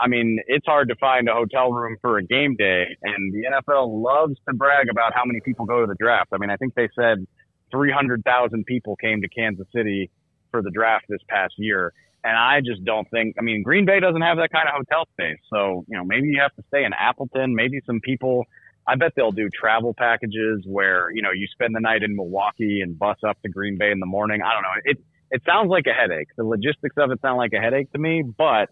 I 0.00 0.06
mean, 0.06 0.38
it's 0.46 0.66
hard 0.66 0.88
to 0.88 0.94
find 0.96 1.28
a 1.28 1.34
hotel 1.34 1.72
room 1.72 1.96
for 2.00 2.18
a 2.18 2.22
game 2.24 2.54
day 2.56 2.84
and 3.02 3.34
the 3.34 3.42
NFL 3.50 4.02
loves 4.02 4.36
to 4.48 4.54
brag 4.54 4.86
about 4.90 5.12
how 5.14 5.24
many 5.24 5.40
people 5.40 5.66
go 5.66 5.80
to 5.80 5.86
the 5.86 5.96
draft. 5.98 6.30
I 6.32 6.38
mean, 6.38 6.50
I 6.50 6.56
think 6.56 6.74
they 6.74 6.88
said 6.94 7.26
300,000 7.72 8.64
people 8.64 8.94
came 8.96 9.20
to 9.22 9.28
Kansas 9.28 9.66
City 9.74 10.10
for 10.52 10.62
the 10.62 10.70
draft 10.70 11.06
this 11.08 11.20
past 11.28 11.54
year 11.56 11.92
and 12.22 12.36
I 12.36 12.60
just 12.60 12.84
don't 12.84 13.08
think, 13.10 13.36
I 13.38 13.42
mean, 13.42 13.62
Green 13.62 13.86
Bay 13.86 14.00
doesn't 14.00 14.20
have 14.20 14.36
that 14.38 14.50
kind 14.52 14.68
of 14.68 14.74
hotel 14.74 15.06
space. 15.12 15.38
So, 15.52 15.84
you 15.88 15.96
know, 15.96 16.04
maybe 16.04 16.28
you 16.28 16.40
have 16.40 16.54
to 16.56 16.62
stay 16.68 16.84
in 16.84 16.92
Appleton. 16.92 17.54
Maybe 17.54 17.80
some 17.86 18.00
people, 18.00 18.44
I 18.90 18.96
bet 18.96 19.12
they'll 19.14 19.30
do 19.30 19.48
travel 19.48 19.94
packages 19.96 20.64
where, 20.66 21.10
you 21.14 21.22
know, 21.22 21.30
you 21.30 21.46
spend 21.52 21.76
the 21.76 21.80
night 21.80 22.02
in 22.02 22.16
Milwaukee 22.16 22.80
and 22.82 22.98
bus 22.98 23.18
up 23.26 23.40
to 23.42 23.48
Green 23.48 23.76
Bay 23.78 23.92
in 23.92 24.00
the 24.00 24.06
morning. 24.16 24.40
I 24.42 24.52
don't 24.54 24.62
know. 24.62 24.76
It, 24.84 24.98
it 25.30 25.42
sounds 25.46 25.70
like 25.70 25.84
a 25.86 25.92
headache. 25.92 26.28
The 26.36 26.44
logistics 26.44 26.96
of 26.98 27.12
it 27.12 27.20
sound 27.22 27.38
like 27.38 27.52
a 27.52 27.60
headache 27.60 27.92
to 27.92 27.98
me, 27.98 28.24
but, 28.46 28.70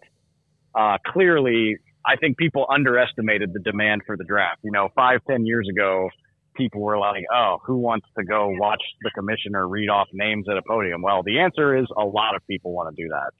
uh, 0.75 0.97
clearly 1.13 1.77
I 2.05 2.15
think 2.17 2.37
people 2.37 2.65
underestimated 2.69 3.53
the 3.53 3.59
demand 3.59 4.01
for 4.05 4.17
the 4.17 4.23
draft. 4.23 4.59
You 4.63 4.71
know, 4.71 4.89
five, 4.95 5.21
ten 5.29 5.45
years 5.45 5.67
ago, 5.69 6.09
people 6.55 6.81
were 6.81 6.97
like, 6.97 7.23
oh, 7.33 7.59
who 7.65 7.77
wants 7.77 8.07
to 8.17 8.23
go 8.25 8.49
watch 8.49 8.81
the 9.01 9.11
commissioner 9.11 9.67
read 9.67 9.89
off 9.89 10.07
names 10.11 10.47
at 10.49 10.57
a 10.57 10.61
podium? 10.67 11.01
Well, 11.01 11.23
the 11.23 11.39
answer 11.39 11.77
is 11.77 11.85
a 11.95 12.03
lot 12.03 12.35
of 12.35 12.45
people 12.47 12.73
want 12.73 12.93
to 12.93 13.03
do 13.03 13.09
that. 13.09 13.31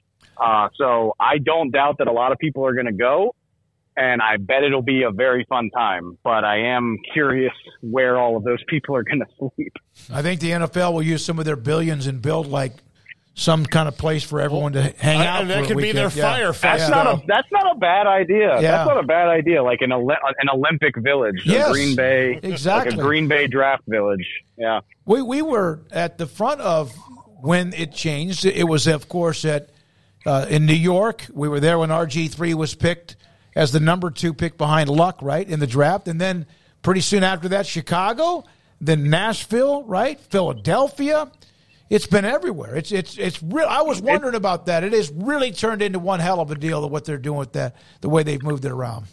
Uh, 0.42 0.68
so 0.76 1.14
I 1.20 1.38
don't 1.38 1.70
doubt 1.70 1.98
that 1.98 2.08
a 2.08 2.12
lot 2.12 2.32
of 2.32 2.38
people 2.38 2.64
are 2.66 2.72
going 2.72 2.86
to 2.86 2.92
go, 2.92 3.34
and 4.00 4.22
I 4.22 4.38
bet 4.38 4.64
it'll 4.64 4.82
be 4.82 5.02
a 5.02 5.10
very 5.10 5.44
fun 5.44 5.70
time. 5.70 6.16
But 6.24 6.44
I 6.44 6.72
am 6.74 6.98
curious 7.12 7.52
where 7.82 8.16
all 8.18 8.36
of 8.36 8.44
those 8.44 8.62
people 8.66 8.96
are 8.96 9.02
going 9.02 9.20
to 9.40 9.50
sleep. 9.56 9.74
I 10.12 10.22
think 10.22 10.40
the 10.40 10.50
NFL 10.50 10.94
will 10.94 11.02
use 11.02 11.24
some 11.24 11.38
of 11.38 11.44
their 11.44 11.56
billions 11.56 12.06
and 12.06 12.22
build 12.22 12.46
like 12.46 12.72
some 13.34 13.64
kind 13.64 13.88
of 13.88 13.96
place 13.96 14.24
for 14.24 14.40
everyone 14.40 14.72
to 14.72 14.82
hang 14.98 15.20
out. 15.20 15.46
that 15.48 15.66
could 15.66 15.76
be 15.76 15.92
their 15.92 16.10
yeah. 16.10 16.22
fire 16.22 16.52
fest. 16.52 16.80
That's 16.80 16.90
not 16.90 17.06
a 17.06 17.22
that's 17.26 17.48
not 17.52 17.76
a 17.76 17.78
bad 17.78 18.06
idea. 18.06 18.54
Yeah. 18.54 18.60
That's 18.60 18.88
not 18.88 19.02
a 19.02 19.06
bad 19.06 19.28
idea. 19.28 19.62
Like 19.62 19.82
an 19.82 19.92
an 19.92 20.48
Olympic 20.52 20.96
village, 20.96 21.42
yes, 21.44 21.70
Green 21.70 21.94
Bay, 21.94 22.40
exactly, 22.42 22.90
like 22.92 22.98
a 22.98 23.02
Green 23.02 23.28
Bay 23.28 23.46
draft 23.46 23.82
village. 23.86 24.26
Yeah, 24.56 24.80
we 25.04 25.22
we 25.22 25.42
were 25.42 25.80
at 25.90 26.18
the 26.18 26.26
front 26.26 26.60
of 26.60 26.94
when 27.40 27.72
it 27.74 27.92
changed. 27.92 28.44
It 28.44 28.66
was 28.66 28.86
of 28.86 29.08
course 29.08 29.44
at 29.44 29.70
uh, 30.26 30.46
in 30.48 30.66
New 30.66 30.74
York. 30.74 31.26
We 31.32 31.48
were 31.48 31.60
there 31.60 31.78
when 31.78 31.90
RG 31.90 32.30
three 32.30 32.54
was 32.54 32.74
picked 32.74 33.16
as 33.54 33.72
the 33.72 33.80
number 33.80 34.10
two 34.10 34.34
pick 34.34 34.56
behind 34.56 34.88
Luck, 34.88 35.18
right 35.22 35.48
in 35.48 35.60
the 35.60 35.66
draft, 35.66 36.08
and 36.08 36.20
then 36.20 36.46
pretty 36.82 37.00
soon 37.00 37.22
after 37.22 37.48
that, 37.48 37.66
Chicago, 37.66 38.44
then 38.80 39.10
Nashville, 39.10 39.84
right, 39.84 40.18
Philadelphia 40.18 41.30
it's 41.90 42.06
been 42.06 42.24
everywhere. 42.24 42.76
It's 42.76 42.92
it's 42.92 43.18
it's 43.18 43.42
real. 43.42 43.66
I 43.68 43.82
was 43.82 44.00
wondering 44.00 44.36
about 44.36 44.66
that. 44.66 44.84
It 44.84 44.92
has 44.92 45.10
really 45.10 45.50
turned 45.50 45.82
into 45.82 45.98
one 45.98 46.20
hell 46.20 46.40
of 46.40 46.50
a 46.52 46.54
deal 46.54 46.84
of 46.84 46.92
what 46.92 47.04
they're 47.04 47.18
doing 47.18 47.38
with 47.38 47.52
that, 47.54 47.74
the 48.00 48.08
way 48.08 48.22
they've 48.22 48.42
moved 48.42 48.64
it 48.64 48.70
around. 48.70 49.06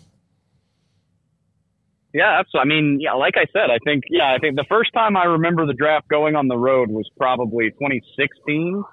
Yeah, 2.14 2.38
that's. 2.38 2.52
I 2.56 2.66
mean, 2.66 3.00
yeah, 3.02 3.14
like 3.14 3.34
I 3.36 3.48
said, 3.52 3.72
I 3.72 3.80
think 3.84 4.04
yeah, 4.10 4.32
I 4.32 4.38
think 4.38 4.56
the 4.56 4.66
first 4.70 4.94
time 4.94 5.18
I 5.18 5.24
remember 5.24 5.66
the 5.66 5.74
draft 5.74 6.08
going 6.08 6.36
on 6.36 6.48
the 6.48 6.58
road 6.58 6.90
was 6.90 7.10
probably 7.18 7.72
2016, 7.72 8.84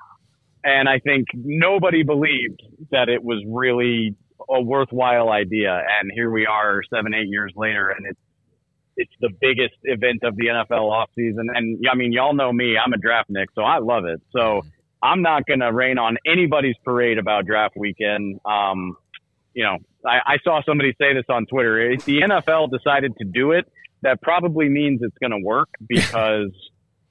and 0.65 0.89
I 0.89 0.99
think 0.99 1.29
nobody 1.35 2.03
believed 2.03 2.63
that 2.91 3.11
it 3.11 3.23
was 3.23 3.45
really 3.47 4.17
a 4.49 4.63
worthwhile 4.63 5.31
idea. 5.31 5.73
And 5.73 6.11
here 6.15 6.31
we 6.31 6.47
are, 6.47 6.83
seven, 6.93 7.15
eight 7.15 7.29
years 7.29 7.53
later, 7.57 7.91
and 7.91 8.07
it's 8.07 8.21
it's 8.97 9.13
the 9.21 9.31
biggest 9.41 9.75
event 9.83 10.23
of 10.23 10.37
the 10.37 10.47
NFL 10.47 10.89
offseason. 10.91 11.47
And 11.53 11.85
I 11.91 11.97
mean, 11.97 12.13
y'all 12.13 12.35
know 12.35 12.53
me, 12.53 12.77
I'm 12.77 12.93
a 12.93 12.97
draft 12.97 13.29
Nick, 13.29 13.49
so 13.55 13.63
I 13.63 13.79
love 13.79 14.05
it. 14.05 14.23
So 14.31 14.63
I'm 15.03 15.21
not 15.21 15.47
going 15.47 15.61
to 15.61 15.73
rain 15.73 15.99
on 15.99 16.17
anybody's 16.27 16.77
parade 16.85 17.19
about 17.19 17.45
draft 17.45 17.75
weekend. 17.77 18.41
Um, 18.45 18.97
you 19.53 19.65
know, 19.65 19.79
I, 20.07 20.35
I 20.35 20.37
saw 20.45 20.63
somebody 20.65 20.95
say 20.99 21.13
this 21.15 21.25
on 21.29 21.47
Twitter. 21.47 21.91
If 21.91 22.05
the 22.05 22.21
NFL 22.21 22.71
decided 22.71 23.17
to 23.19 23.25
do 23.25 23.53
it, 23.53 23.67
that 24.03 24.23
probably 24.23 24.69
means 24.69 25.01
it's 25.03 25.17
going 25.19 25.33
to 25.33 25.45
work 25.45 25.69
because 25.89 26.53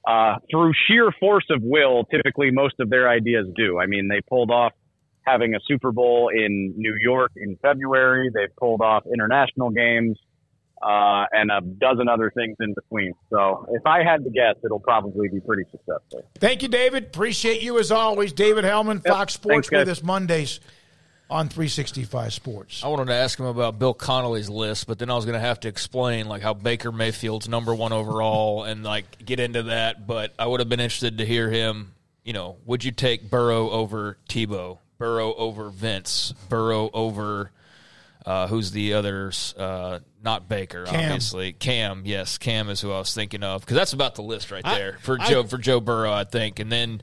uh, 0.06 0.36
through 0.50 0.72
sheer 0.86 1.10
force 1.18 1.46
of 1.50 1.60
will, 1.62 2.04
typically 2.04 2.50
most 2.50 2.74
of 2.80 2.90
their 2.90 3.08
ideas 3.08 3.46
do. 3.56 3.78
I 3.78 3.86
mean, 3.86 4.08
they 4.08 4.20
pulled 4.28 4.50
off 4.50 4.72
having 5.24 5.54
a 5.54 5.58
Super 5.66 5.92
Bowl 5.92 6.28
in 6.28 6.74
New 6.76 6.94
York 7.00 7.32
in 7.36 7.56
February. 7.62 8.30
They've 8.32 8.54
pulled 8.56 8.80
off 8.80 9.04
international 9.06 9.70
games 9.70 10.18
uh, 10.82 11.24
and 11.32 11.50
a 11.50 11.60
dozen 11.60 12.08
other 12.08 12.30
things 12.30 12.56
in 12.60 12.74
between. 12.74 13.14
So 13.30 13.66
if 13.70 13.86
I 13.86 14.02
had 14.02 14.22
to 14.24 14.30
guess, 14.30 14.56
it'll 14.64 14.80
probably 14.80 15.28
be 15.28 15.40
pretty 15.40 15.64
successful. 15.70 16.24
Thank 16.38 16.62
you, 16.62 16.68
David. 16.68 17.04
Appreciate 17.04 17.62
you 17.62 17.78
as 17.78 17.90
always. 17.90 18.32
David 18.32 18.64
Helman, 18.64 19.00
yep. 19.04 19.14
Fox 19.14 19.34
Sports 19.34 19.68
Thanks, 19.70 19.88
with 19.88 19.88
us 19.88 20.02
Mondays 20.02 20.60
on 21.30 21.48
365 21.48 22.34
Sports. 22.34 22.84
I 22.84 22.88
wanted 22.88 23.06
to 23.06 23.14
ask 23.14 23.40
him 23.40 23.46
about 23.46 23.78
Bill 23.78 23.94
Connelly's 23.94 24.50
list, 24.50 24.86
but 24.86 24.98
then 24.98 25.10
I 25.10 25.14
was 25.14 25.24
going 25.24 25.34
to 25.34 25.46
have 25.46 25.60
to 25.60 25.68
explain 25.68 26.28
like 26.28 26.42
how 26.42 26.52
Baker 26.52 26.92
Mayfield's 26.92 27.48
number 27.48 27.74
one 27.74 27.92
overall 27.92 28.64
and 28.64 28.84
like 28.84 29.24
get 29.24 29.40
into 29.40 29.64
that. 29.64 30.06
But 30.06 30.34
I 30.38 30.46
would 30.46 30.60
have 30.60 30.68
been 30.68 30.80
interested 30.80 31.18
to 31.18 31.26
hear 31.26 31.50
him. 31.50 31.92
You 32.24 32.32
know, 32.32 32.56
would 32.66 32.84
you 32.84 32.90
take 32.90 33.30
Burrow 33.30 33.70
over 33.70 34.18
Tebow? 34.28 34.78
Burrow 34.98 35.34
over 35.34 35.70
Vince? 35.70 36.32
Burrow 36.48 36.90
over 36.92 37.50
uh, 38.26 38.46
who's 38.46 38.70
the 38.70 38.94
others? 38.94 39.54
Uh, 39.56 40.00
not 40.22 40.48
Baker, 40.48 40.84
Cam. 40.86 40.94
obviously. 41.12 41.52
Cam, 41.52 42.02
yes, 42.06 42.38
Cam 42.38 42.70
is 42.70 42.80
who 42.80 42.90
I 42.90 42.98
was 42.98 43.14
thinking 43.14 43.42
of 43.42 43.60
because 43.60 43.76
that's 43.76 43.92
about 43.92 44.14
the 44.14 44.22
list 44.22 44.50
right 44.50 44.64
I- 44.64 44.74
there 44.78 44.98
for 45.02 45.18
I- 45.20 45.28
Joe 45.28 45.44
for 45.44 45.58
Joe 45.58 45.80
Burrow, 45.80 46.12
I 46.12 46.24
think. 46.24 46.58
And 46.58 46.72
then, 46.72 47.02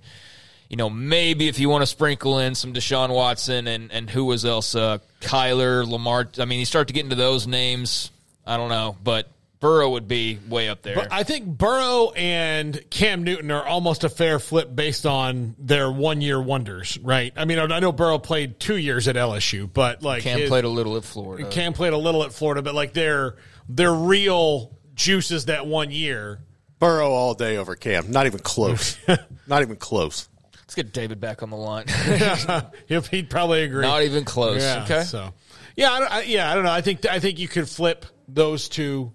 you 0.70 0.78
know, 0.78 0.90
maybe 0.90 1.48
if 1.48 1.60
you 1.60 1.70
want 1.70 1.84
to 1.84 1.86
sprinkle 1.86 2.40
in 2.40 2.56
some 2.56 2.74
Deshaun 2.74 3.14
Watson 3.14 3.68
and 3.68 3.92
and 3.92 4.10
who 4.10 4.26
was 4.26 4.46
else? 4.46 4.74
Uh, 4.74 4.98
Kyler, 5.20 5.88
Lamar. 5.88 6.28
I 6.40 6.46
mean, 6.46 6.60
you 6.60 6.66
start 6.66 6.88
to 6.88 6.94
get 6.94 7.04
into 7.04 7.16
those 7.16 7.46
names. 7.46 8.10
I 8.48 8.58
don't 8.58 8.70
know, 8.70 8.98
but 9.04 9.28
Burrow 9.62 9.92
would 9.92 10.08
be 10.08 10.40
way 10.50 10.68
up 10.70 10.82
there. 10.82 10.96
But 10.96 11.14
I 11.14 11.24
think 11.24 11.46
Burrow 11.46 12.12
and 12.12 12.84
Cam 12.90 13.24
Newton 13.24 13.52
are 13.52 13.66
almost 13.66 14.04
a 14.04 14.10
fair 14.10 14.40
flip 14.40 14.76
based 14.76 15.06
on 15.06 15.56
their 15.60 15.90
one 15.92 16.20
year 16.20 16.42
wonders, 16.42 16.98
right? 16.98 17.32
I 17.38 17.46
mean, 17.46 17.60
I 17.60 17.80
know 17.80 17.92
Burrow 17.92 18.18
played 18.18 18.60
two 18.60 18.76
years 18.76 19.08
at 19.08 19.16
LSU, 19.16 19.72
but 19.72 20.02
like 20.02 20.24
Cam 20.24 20.40
his- 20.40 20.50
played 20.50 20.64
a 20.66 20.70
little 20.70 20.98
at 20.98 21.04
Florida. 21.04 21.48
Cam 21.50 21.74
played 21.74 21.94
a 21.94 21.98
little 21.98 22.24
at 22.24 22.34
Florida, 22.34 22.62
but 22.64 22.74
like 22.74 22.94
their 22.94 23.36
their 23.70 23.94
real 23.94 24.76
juices 24.96 25.46
that 25.46 25.66
one 25.68 25.92
year. 25.92 26.40
Burrow 26.80 27.12
all 27.12 27.36
day 27.36 27.58
over 27.58 27.76
Cam. 27.76 28.10
Not 28.10 28.26
even 28.26 28.40
close. 28.40 28.98
Not 29.48 29.62
even 29.62 29.76
close. 29.76 30.28
Let's 30.56 30.74
get 30.74 30.92
David 30.92 31.20
back 31.20 31.44
on 31.44 31.52
the 31.52 31.56
line. 31.58 31.86
He'll- 32.88 33.02
He'd 33.04 33.30
probably 33.30 33.62
agree. 33.62 33.84
Not 33.84 34.02
even 34.02 34.26
close. 34.26 34.64
Yeah, 34.64 34.84
Okay. 34.86 35.04
So, 35.04 35.32
yeah, 35.76 35.92
I 35.92 36.00
I, 36.20 36.22
yeah, 36.24 36.52
I 36.52 36.56
don't 36.56 36.64
know. 36.64 36.72
I 36.72 36.82
think 36.82 37.06
I 37.06 37.20
think 37.20 37.38
you 37.38 37.48
could 37.48 37.70
flip 37.70 38.08
those 38.28 38.68
two 38.68 39.12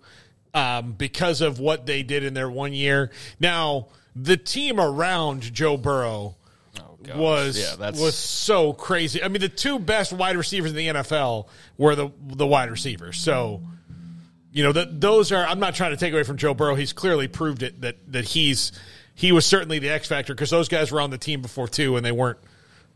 um, 0.56 0.92
because 0.92 1.40
of 1.40 1.58
what 1.60 1.86
they 1.86 2.02
did 2.02 2.24
in 2.24 2.34
their 2.34 2.50
one 2.50 2.72
year. 2.72 3.10
Now, 3.38 3.88
the 4.14 4.36
team 4.36 4.80
around 4.80 5.52
Joe 5.52 5.76
Burrow 5.76 6.36
was 7.14 7.56
Oh, 7.58 7.60
Yeah, 7.70 7.76
that's- 7.76 8.00
was 8.00 8.14
so 8.16 8.72
crazy. 8.72 9.22
I 9.22 9.28
mean, 9.28 9.40
the 9.40 9.48
two 9.48 9.78
best 9.78 10.12
wide 10.12 10.36
receivers 10.36 10.70
in 10.72 10.76
the 10.76 10.86
NFL 10.88 11.48
were 11.76 11.94
the 11.94 12.10
the 12.26 12.46
wide 12.46 12.70
receivers. 12.70 13.18
So. 13.18 13.60
You 14.52 14.62
know 14.62 14.72
that 14.72 15.02
those 15.02 15.32
are. 15.32 15.44
I'm 15.44 15.60
not 15.60 15.74
trying 15.74 15.90
to 15.90 15.98
take 15.98 16.14
away 16.14 16.22
from 16.22 16.38
Joe 16.38 16.54
Burrow. 16.54 16.76
He's 16.76 16.94
clearly 16.94 17.28
proved 17.28 17.62
it 17.62 17.82
that 17.82 17.96
that 18.10 18.24
he's 18.24 18.72
he 19.14 19.30
was 19.30 19.44
certainly 19.44 19.78
the 19.80 19.90
X 19.90 20.08
factor 20.08 20.32
because 20.34 20.48
those 20.48 20.70
guys 20.70 20.90
were 20.90 20.98
on 21.02 21.10
the 21.10 21.18
team 21.18 21.42
before 21.42 21.68
too, 21.68 21.96
and 21.96 22.06
they 22.06 22.10
weren't 22.12 22.38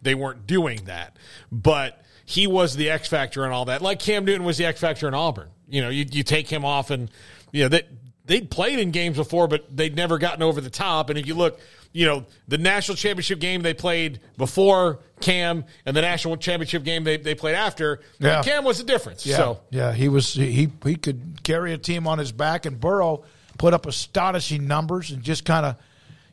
they 0.00 0.14
weren't 0.14 0.46
doing 0.46 0.84
that. 0.86 1.18
But 1.52 2.00
he 2.24 2.46
was 2.46 2.76
the 2.76 2.88
X 2.88 3.08
factor 3.08 3.44
and 3.44 3.52
all 3.52 3.66
that. 3.66 3.82
Like 3.82 3.98
Cam 3.98 4.24
Newton 4.24 4.44
was 4.44 4.56
the 4.56 4.64
X 4.64 4.80
factor 4.80 5.06
in 5.06 5.12
Auburn. 5.12 5.48
You 5.68 5.82
know, 5.82 5.90
you 5.90 6.06
you 6.10 6.22
take 6.22 6.48
him 6.48 6.64
off, 6.64 6.88
and 6.88 7.10
you 7.52 7.64
know 7.64 7.68
that 7.68 7.88
they'd 8.24 8.50
played 8.50 8.78
in 8.78 8.90
games 8.90 9.16
before, 9.16 9.48
but 9.48 9.76
they'd 9.76 9.96
never 9.96 10.18
gotten 10.18 10.42
over 10.42 10.60
the 10.60 10.70
top. 10.70 11.10
And 11.10 11.18
if 11.18 11.26
you 11.26 11.34
look, 11.34 11.58
you 11.92 12.06
know, 12.06 12.24
the 12.46 12.58
national 12.58 12.96
championship 12.96 13.40
game 13.40 13.62
they 13.62 13.74
played 13.74 14.20
before 14.36 15.00
Cam, 15.20 15.64
and 15.84 15.96
the 15.96 16.00
national 16.00 16.36
championship 16.36 16.84
game 16.84 17.04
they, 17.04 17.16
they 17.16 17.34
played 17.34 17.56
after, 17.56 18.00
Yeah. 18.20 18.42
Cam 18.42 18.64
was 18.64 18.78
the 18.78 18.84
difference. 18.84 19.26
Yeah, 19.26 19.36
So 19.36 19.60
yeah, 19.70 19.92
he 19.92 20.08
was 20.08 20.32
he 20.34 20.68
he 20.84 20.96
could 20.96 21.40
carry 21.42 21.72
a 21.72 21.78
team 21.78 22.06
on 22.06 22.18
his 22.18 22.32
back, 22.32 22.66
and 22.66 22.78
Burrow 22.80 23.24
put 23.58 23.74
up 23.74 23.86
astonishing 23.86 24.66
numbers, 24.66 25.10
and 25.10 25.22
just 25.22 25.44
kind 25.44 25.66
of 25.66 25.76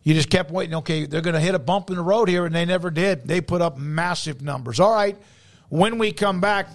you 0.03 0.13
just 0.13 0.29
kept 0.29 0.51
waiting. 0.51 0.75
Okay, 0.75 1.05
they're 1.05 1.21
going 1.21 1.33
to 1.33 1.39
hit 1.41 1.55
a 1.55 1.59
bump 1.59 1.89
in 1.89 1.97
the 1.97 2.01
road 2.03 2.29
here, 2.29 2.45
and 2.45 2.55
they 2.55 2.63
never 2.63 2.89
did. 2.89 3.27
They 3.27 3.41
put 3.41 3.61
up 3.61 3.77
massive 3.77 4.41
numbers. 4.41 4.79
All 4.79 4.93
right, 4.93 5.17
when 5.69 5.97
we 5.97 6.13
come 6.13 6.39
back, 6.39 6.69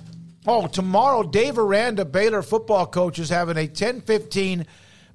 oh 0.47 0.67
tomorrow, 0.67 1.23
Dave 1.23 1.59
Aranda, 1.59 2.05
Baylor 2.05 2.43
football 2.43 2.87
coach, 2.87 3.19
is 3.19 3.29
having 3.29 3.57
a 3.57 3.67
ten 3.67 4.01
fifteen 4.01 4.67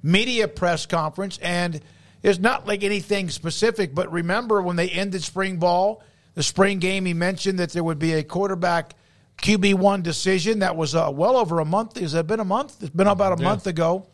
media 0.02 0.48
press 0.48 0.86
conference, 0.86 1.38
and 1.42 1.80
it's 2.22 2.38
not 2.38 2.66
like 2.66 2.82
anything 2.84 3.28
specific. 3.30 3.94
But 3.94 4.10
remember 4.12 4.62
when 4.62 4.76
they 4.76 4.88
ended 4.88 5.22
spring 5.22 5.58
ball, 5.58 6.02
the 6.34 6.42
spring 6.42 6.78
game, 6.78 7.04
he 7.04 7.14
mentioned 7.14 7.58
that 7.58 7.70
there 7.70 7.84
would 7.84 7.98
be 7.98 8.14
a 8.14 8.22
quarterback. 8.22 8.94
QB 9.42 9.74
one 9.74 10.02
decision 10.02 10.58
that 10.60 10.74
was 10.74 10.96
uh, 10.96 11.10
well 11.14 11.36
over 11.36 11.60
a 11.60 11.64
month. 11.64 11.96
Has 12.00 12.12
it 12.14 12.26
been 12.26 12.40
a 12.40 12.44
month? 12.44 12.76
It's 12.80 12.90
been 12.90 13.06
about 13.06 13.38
a 13.38 13.40
Yeah. 13.42 13.48
month 13.48 13.68
ago. 13.68 14.06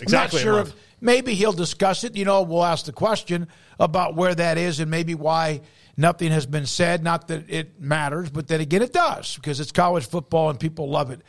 Exactly 0.00 0.40
I'm 0.42 0.46
not 0.46 0.52
sure 0.54 0.60
if 0.62 0.72
maybe 1.00 1.34
he'll 1.34 1.52
discuss 1.52 2.04
it. 2.04 2.14
You 2.16 2.24
know, 2.24 2.42
we'll 2.42 2.64
ask 2.64 2.84
the 2.86 2.92
question 2.92 3.48
about 3.80 4.14
where 4.14 4.32
that 4.32 4.56
is 4.56 4.78
and 4.78 4.88
maybe 4.88 5.16
why 5.16 5.60
nothing 5.96 6.32
has 6.32 6.46
been 6.46 6.66
said. 6.66 7.02
Not 7.02 7.28
that 7.28 7.50
it 7.50 7.80
matters, 7.80 8.30
but 8.30 8.48
then 8.48 8.60
again, 8.60 8.82
it 8.82 8.92
does 8.92 9.36
because 9.36 9.60
it's 9.60 9.72
college 9.72 10.06
football 10.06 10.50
and 10.50 10.58
people 10.58 10.88
love 10.88 11.10
it. 11.10 11.20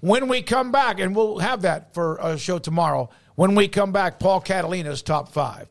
When 0.00 0.28
we 0.28 0.42
come 0.42 0.72
back, 0.72 0.98
and 0.98 1.14
we'll 1.14 1.38
have 1.38 1.62
that 1.62 1.94
for 1.94 2.18
a 2.20 2.36
show 2.36 2.58
tomorrow. 2.58 3.10
When 3.36 3.54
we 3.54 3.68
come 3.68 3.92
back, 3.92 4.18
Paul 4.18 4.40
Catalina's 4.40 5.02
top 5.02 5.32
five. 5.32 5.68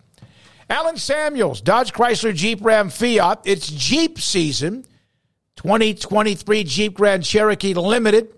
Allen 0.70 0.98
Samuels, 0.98 1.60
Dodge 1.60 1.92
Chrysler 1.92 2.34
Jeep 2.34 2.64
Ram 2.64 2.90
Fiat. 2.90 3.42
It's 3.44 3.70
Jeep 3.70 4.20
season. 4.20 4.86
2023 5.58 6.64
Jeep 6.64 6.94
Grand 6.94 7.24
Cherokee 7.24 7.74
Limited 7.74 8.34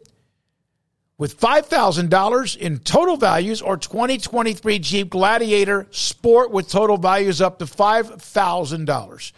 with 1.18 1.40
$5,000 1.40 2.58
in 2.58 2.80
total 2.80 3.18
values 3.18 3.62
or 3.62 3.78
2023 3.78 4.80
Jeep 4.80 5.10
Gladiator 5.10 5.88
Sport 5.92 6.52
with 6.52 6.70
total 6.70 6.98
values 6.98 7.40
up 7.40 7.60
to 7.60 7.66
$5,000. 7.66 9.32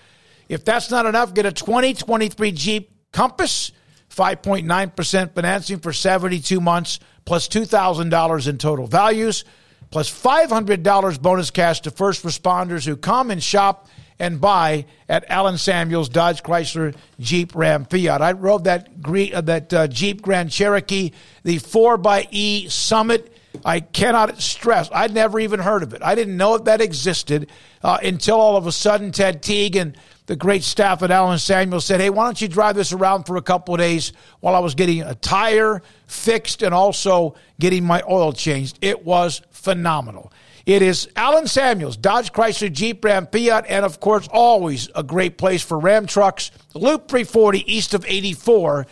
If 0.49 0.63
that's 0.63 0.91
not 0.91 1.05
enough, 1.05 1.33
get 1.33 1.45
a 1.45 1.51
2023 1.51 2.51
Jeep 2.51 2.91
Compass, 3.11 3.71
5.9% 4.09 5.33
financing 5.33 5.79
for 5.79 5.93
72 5.93 6.61
months, 6.61 6.99
plus 7.25 7.47
$2,000 7.47 8.47
in 8.47 8.57
total 8.57 8.87
values, 8.87 9.45
plus 9.89 10.09
$500 10.09 11.21
bonus 11.21 11.51
cash 11.51 11.81
to 11.81 11.91
first 11.91 12.23
responders 12.23 12.85
who 12.85 12.95
come 12.95 13.31
and 13.31 13.41
shop 13.41 13.87
and 14.19 14.39
buy 14.39 14.85
at 15.09 15.29
Allen 15.29 15.57
Samuels 15.57 16.09
Dodge 16.09 16.41
Chrysler 16.41 16.95
Jeep 17.19 17.53
Ram 17.55 17.85
Fiat. 17.85 18.21
I 18.21 18.31
rode 18.31 18.63
that 18.65 18.89
uh, 19.33 19.41
that 19.41 19.73
uh, 19.73 19.87
Jeep 19.87 20.21
Grand 20.21 20.51
Cherokee, 20.51 21.11
the 21.43 21.57
4xE 21.57 22.71
Summit. 22.71 23.31
I 23.63 23.79
cannot 23.79 24.41
stress, 24.41 24.89
I'd 24.93 25.13
never 25.13 25.39
even 25.39 25.61
heard 25.61 25.81
of 25.81 25.93
it. 25.93 26.03
I 26.03 26.13
didn't 26.13 26.35
know 26.35 26.57
that 26.57 26.81
existed 26.81 27.49
uh, 27.81 27.97
until 28.03 28.35
all 28.39 28.57
of 28.57 28.67
a 28.67 28.71
sudden 28.71 29.13
Ted 29.13 29.41
Teague 29.41 29.77
and 29.77 29.97
the 30.27 30.35
great 30.35 30.63
staff 30.63 31.03
at 31.03 31.11
Allen 31.11 31.37
Samuels 31.37 31.85
said, 31.85 32.01
Hey, 32.01 32.09
why 32.09 32.25
don't 32.25 32.41
you 32.41 32.47
drive 32.47 32.75
this 32.75 32.93
around 32.93 33.25
for 33.25 33.37
a 33.37 33.41
couple 33.41 33.75
of 33.75 33.79
days 33.79 34.11
while 34.39 34.55
I 34.55 34.59
was 34.59 34.75
getting 34.75 35.01
a 35.01 35.15
tire 35.15 35.81
fixed 36.07 36.63
and 36.63 36.73
also 36.73 37.35
getting 37.59 37.83
my 37.83 38.01
oil 38.09 38.33
changed? 38.33 38.79
It 38.81 39.05
was 39.05 39.41
phenomenal. 39.51 40.31
It 40.65 40.81
is 40.81 41.07
Allen 41.15 41.47
Samuels, 41.47 41.95
Dodge 41.95 42.33
Chrysler 42.33 42.71
Jeep 42.71 43.05
Ram 43.05 43.27
Fiat, 43.27 43.65
and 43.69 43.85
of 43.85 43.99
course, 43.99 44.27
always 44.31 44.89
a 44.95 45.03
great 45.03 45.37
place 45.37 45.61
for 45.61 45.77
Ram 45.77 46.07
trucks. 46.07 46.49
Loop 46.73 47.07
340 47.07 47.71
east 47.71 47.93
of 47.93 48.03
84 48.07 48.87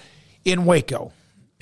in 0.45 0.65
Waco. 0.65 1.11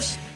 first 0.00 0.29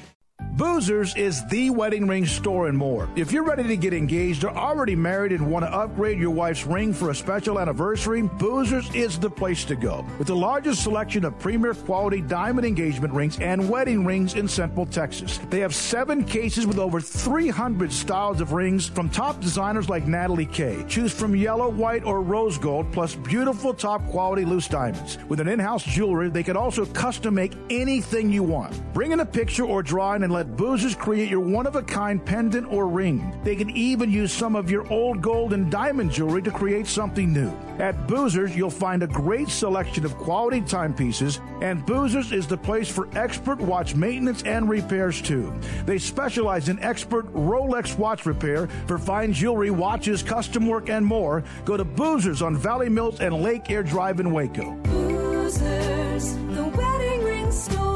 Boozers 0.57 1.17
is 1.17 1.47
the 1.47 1.71
wedding 1.71 2.09
ring 2.09 2.27
store 2.27 2.67
and 2.67 2.77
more. 2.77 3.09
If 3.15 3.31
you're 3.31 3.45
ready 3.45 3.63
to 3.65 3.77
get 3.77 3.95
engaged 3.95 4.43
or 4.43 4.51
already 4.51 4.97
married 4.97 5.31
and 5.31 5.49
want 5.49 5.65
to 5.65 5.73
upgrade 5.73 6.19
your 6.19 6.31
wife's 6.33 6.67
ring 6.67 6.93
for 6.93 7.11
a 7.11 7.15
special 7.15 7.61
anniversary, 7.61 8.23
Boozers 8.23 8.93
is 8.97 9.17
the 9.17 9.31
place 9.31 9.65
to 9.67 9.77
go. 9.77 10.05
With 10.19 10.27
the 10.27 10.35
largest 10.35 10.83
selection 10.83 11.25
of 11.25 11.39
premier 11.39 11.73
quality 11.73 12.21
diamond 12.21 12.67
engagement 12.67 13.15
rings 13.15 13.39
and 13.39 13.69
wedding 13.69 14.05
rings 14.05 14.35
in 14.35 14.49
Central 14.49 14.87
Texas. 14.87 15.39
They 15.51 15.61
have 15.61 15.73
seven 15.73 16.25
cases 16.25 16.67
with 16.67 16.81
over 16.81 17.01
300 17.01 17.93
styles 17.93 18.41
of 18.41 18.53
rings 18.53 18.89
from 18.89 19.11
top 19.11 19.41
designers 19.41 19.89
like 19.89 20.09
Natalie 20.09 20.47
K. 20.47 20.85
Choose 20.89 21.13
from 21.13 21.37
yellow, 21.37 21.69
white, 21.69 22.03
or 22.03 22.23
rose 22.23 22.59
gold, 22.59 22.93
plus 22.93 23.15
beautiful 23.15 23.73
top 23.73 24.05
quality 24.09 24.45
loose 24.45 24.67
diamonds. 24.67 25.17
With 25.29 25.39
an 25.39 25.47
in-house 25.47 25.85
jewelry, 25.85 26.29
they 26.29 26.43
can 26.43 26.57
also 26.57 26.87
custom 26.87 27.35
make 27.35 27.53
anything 27.71 28.33
you 28.33 28.43
want. 28.43 28.81
Bring 28.93 29.13
in 29.13 29.21
a 29.21 29.27
picture 29.27 29.65
or 29.65 29.83
drawing 29.83 30.24
and 30.25 30.33
let 30.33 30.57
Boozers 30.57 30.97
create 30.99 31.29
your 31.29 31.41
one-of-a-kind 31.41 32.25
pendant 32.25 32.67
or 32.73 32.89
ring. 32.89 33.39
They 33.45 33.55
can 33.55 33.69
even 33.69 34.11
use 34.11 34.33
some 34.33 34.57
of 34.57 34.71
your 34.71 34.91
old 34.91 35.21
gold 35.21 35.53
and 35.53 35.71
diamond 35.71 36.11
jewelry 36.11 36.41
to 36.43 36.51
create 36.51 36.87
something 36.87 37.31
new. 37.31 37.53
At 37.79 38.07
Boozers, 38.07 38.57
you'll 38.57 38.71
find 38.71 39.03
a 39.03 39.07
great 39.07 39.51
selection 39.51 40.07
of 40.07 40.17
quality 40.17 40.63
timepieces, 40.63 41.41
and 41.61 41.85
Boozers 41.85 42.33
is 42.33 42.47
the 42.47 42.57
place 42.57 42.89
for 42.89 43.07
expert 43.19 43.61
watch 43.61 43.95
maintenance 43.95 44.43
and 44.45 44.67
repairs 44.67 45.21
too. 45.21 45.53
They 45.85 45.99
specialize 45.99 46.71
in 46.71 46.79
expert 46.79 47.31
Rolex 47.35 47.99
watch 47.99 48.25
repair 48.25 48.67
for 48.87 48.97
fine 48.97 49.35
jewelry, 49.35 49.71
watches, 49.71 50.23
custom 50.23 50.67
work, 50.67 50.89
and 50.89 51.05
more. 51.05 51.45
Go 51.67 51.77
to 51.77 51.85
Boozers 51.85 52.41
on 52.41 52.57
Valley 52.57 52.89
Mills 52.89 53.21
and 53.21 53.43
Lake 53.43 53.71
Air 53.71 53.83
Drive 53.83 54.21
in 54.21 54.33
Waco. 54.33 54.75
Boozers, 54.85 56.33
the 56.55 56.65
wedding 56.65 57.25
ring 57.25 57.53
store 57.53 57.94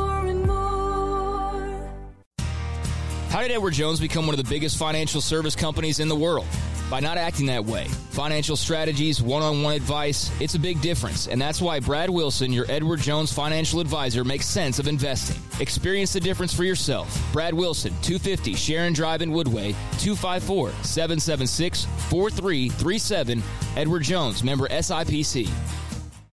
at 3.31 3.51
Edward 3.51 3.73
Jones 3.73 4.01
become 4.01 4.27
one 4.27 4.39
of 4.39 4.43
the 4.43 4.51
biggest 4.51 4.77
financial 4.77 5.21
service 5.21 5.55
companies 5.55 6.01
in 6.01 6.09
the 6.09 6.17
world? 6.17 6.47
By 6.91 7.01
not 7.01 7.19
acting 7.19 7.47
that 7.47 7.65
way. 7.65 7.85
Financial 8.11 8.57
strategies, 8.57 9.23
one 9.23 9.43
on 9.43 9.63
one 9.63 9.75
advice, 9.75 10.31
it's 10.41 10.55
a 10.55 10.59
big 10.59 10.81
difference. 10.81 11.29
And 11.29 11.41
that's 11.41 11.61
why 11.61 11.81
Brad 11.81 12.09
Wilson, 12.09 12.53
your 12.53 12.65
Edward 12.69 13.01
Jones 13.01 13.33
financial 13.33 13.81
advisor, 13.81 14.25
makes 14.25 14.47
sense 14.47 14.79
of 14.79 14.89
investing. 14.89 15.37
Experience 15.61 16.13
the 16.15 16.21
difference 16.21 16.55
for 16.55 16.65
yourself. 16.65 17.31
Brad 17.33 17.53
Wilson, 17.53 17.93
250 18.03 18.55
Sharon 18.55 18.95
Drive 18.95 19.21
in 19.21 19.31
Woodway, 19.31 19.75
254 19.99 20.71
776 20.83 21.85
4337. 22.09 23.43
Edward 23.77 24.03
Jones, 24.03 24.43
member 24.43 24.67
SIPC. 24.69 25.49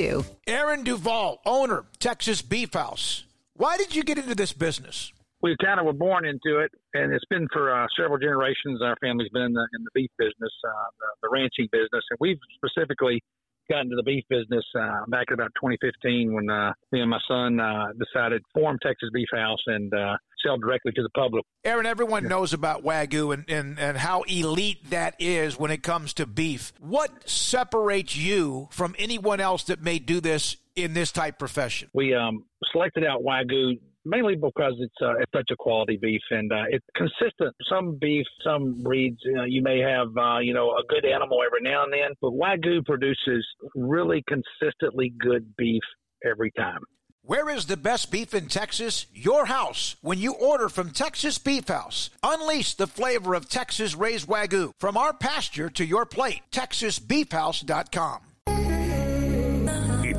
too. 0.00 0.24
Aaron 0.46 0.84
Duvall, 0.84 1.40
owner, 1.44 1.84
Texas 1.98 2.42
Beef 2.42 2.72
House. 2.72 3.24
Why 3.54 3.76
did 3.76 3.94
you 3.94 4.02
get 4.02 4.18
into 4.18 4.34
this 4.34 4.52
business? 4.52 5.12
We 5.42 5.56
kind 5.62 5.80
of 5.80 5.86
were 5.86 5.94
born 5.94 6.26
into 6.26 6.60
it, 6.60 6.70
and 6.92 7.12
it's 7.12 7.24
been 7.30 7.48
for 7.52 7.74
uh, 7.74 7.86
several 7.98 8.18
generations. 8.18 8.82
Our 8.82 8.96
family's 9.00 9.30
been 9.32 9.42
in 9.42 9.52
the, 9.52 9.66
in 9.76 9.84
the 9.84 9.90
beef 9.94 10.10
business, 10.18 10.52
uh, 10.64 10.88
the, 11.00 11.28
the 11.28 11.28
ranching 11.32 11.68
business, 11.72 12.04
and 12.10 12.18
we've 12.20 12.38
specifically 12.56 13.22
got 13.70 13.80
into 13.82 13.96
the 13.96 14.02
beef 14.02 14.24
business 14.28 14.64
uh, 14.78 15.06
back 15.08 15.26
in 15.28 15.34
about 15.34 15.52
2015 15.56 16.34
when 16.34 16.50
uh, 16.50 16.72
me 16.92 17.00
and 17.00 17.08
my 17.08 17.20
son 17.28 17.60
uh, 17.60 17.86
decided 17.96 18.42
to 18.42 18.60
form 18.60 18.76
Texas 18.82 19.08
Beef 19.14 19.28
House 19.32 19.62
and 19.66 19.92
uh, 19.94 20.16
sell 20.44 20.58
directly 20.58 20.92
to 20.92 21.02
the 21.02 21.10
public. 21.10 21.44
Aaron, 21.64 21.86
everyone 21.86 22.28
knows 22.28 22.52
about 22.52 22.82
Wagyu 22.82 23.32
and, 23.34 23.44
and, 23.48 23.78
and 23.78 23.96
how 23.98 24.22
elite 24.22 24.90
that 24.90 25.14
is 25.18 25.58
when 25.58 25.70
it 25.70 25.82
comes 25.82 26.14
to 26.14 26.26
beef. 26.26 26.72
What 26.80 27.28
separates 27.28 28.16
you 28.16 28.68
from 28.70 28.94
anyone 28.98 29.40
else 29.40 29.64
that 29.64 29.82
may 29.82 29.98
do 29.98 30.20
this 30.20 30.56
in 30.76 30.94
this 30.94 31.12
type 31.12 31.38
profession? 31.38 31.90
We 31.94 32.14
um, 32.14 32.44
selected 32.72 33.04
out 33.04 33.22
Wagyu 33.22 33.78
mainly 34.04 34.34
because 34.34 34.74
it's 34.78 34.94
uh, 35.02 35.16
it's 35.18 35.32
such 35.34 35.48
a 35.50 35.56
quality 35.56 35.98
beef 36.00 36.22
and 36.30 36.52
uh, 36.52 36.64
it's 36.70 36.86
consistent. 36.96 37.54
Some 37.68 37.98
beef, 38.00 38.26
some 38.44 38.82
breeds, 38.82 39.18
you, 39.24 39.34
know, 39.34 39.44
you 39.44 39.62
may 39.62 39.80
have 39.80 40.08
uh, 40.16 40.38
you 40.38 40.54
know 40.54 40.70
a 40.70 40.82
good 40.88 41.04
animal 41.04 41.38
every 41.44 41.60
now 41.62 41.84
and 41.84 41.92
then, 41.92 42.10
but 42.20 42.32
Wagyu 42.32 42.84
produces 42.84 43.46
really 43.74 44.24
consistently 44.26 45.12
good 45.18 45.54
beef 45.56 45.82
every 46.24 46.50
time. 46.52 46.80
Where 47.22 47.50
is 47.50 47.66
the 47.66 47.76
best 47.76 48.10
beef 48.10 48.32
in 48.32 48.46
Texas? 48.46 49.06
Your 49.12 49.44
house. 49.44 49.96
When 50.00 50.18
you 50.18 50.32
order 50.32 50.70
from 50.70 50.90
Texas 50.90 51.36
Beef 51.36 51.68
House, 51.68 52.08
unleash 52.22 52.74
the 52.74 52.86
flavor 52.86 53.34
of 53.34 53.48
Texas 53.48 53.94
raised 53.94 54.26
Wagyu 54.26 54.72
from 54.78 54.96
our 54.96 55.12
pasture 55.12 55.68
to 55.70 55.84
your 55.84 56.06
plate. 56.06 56.40
TexasBeefHouse.com. 56.50 58.29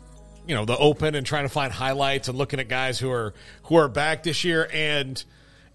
you 0.49 0.55
know 0.55 0.65
the 0.65 0.77
open 0.77 1.15
and 1.15 1.25
trying 1.25 1.45
to 1.45 1.49
find 1.49 1.71
highlights 1.71 2.27
and 2.27 2.37
looking 2.37 2.59
at 2.59 2.67
guys 2.67 2.99
who 2.99 3.11
are 3.11 3.33
who 3.63 3.75
are 3.75 3.87
back 3.87 4.23
this 4.23 4.43
year 4.43 4.67
and 4.73 5.23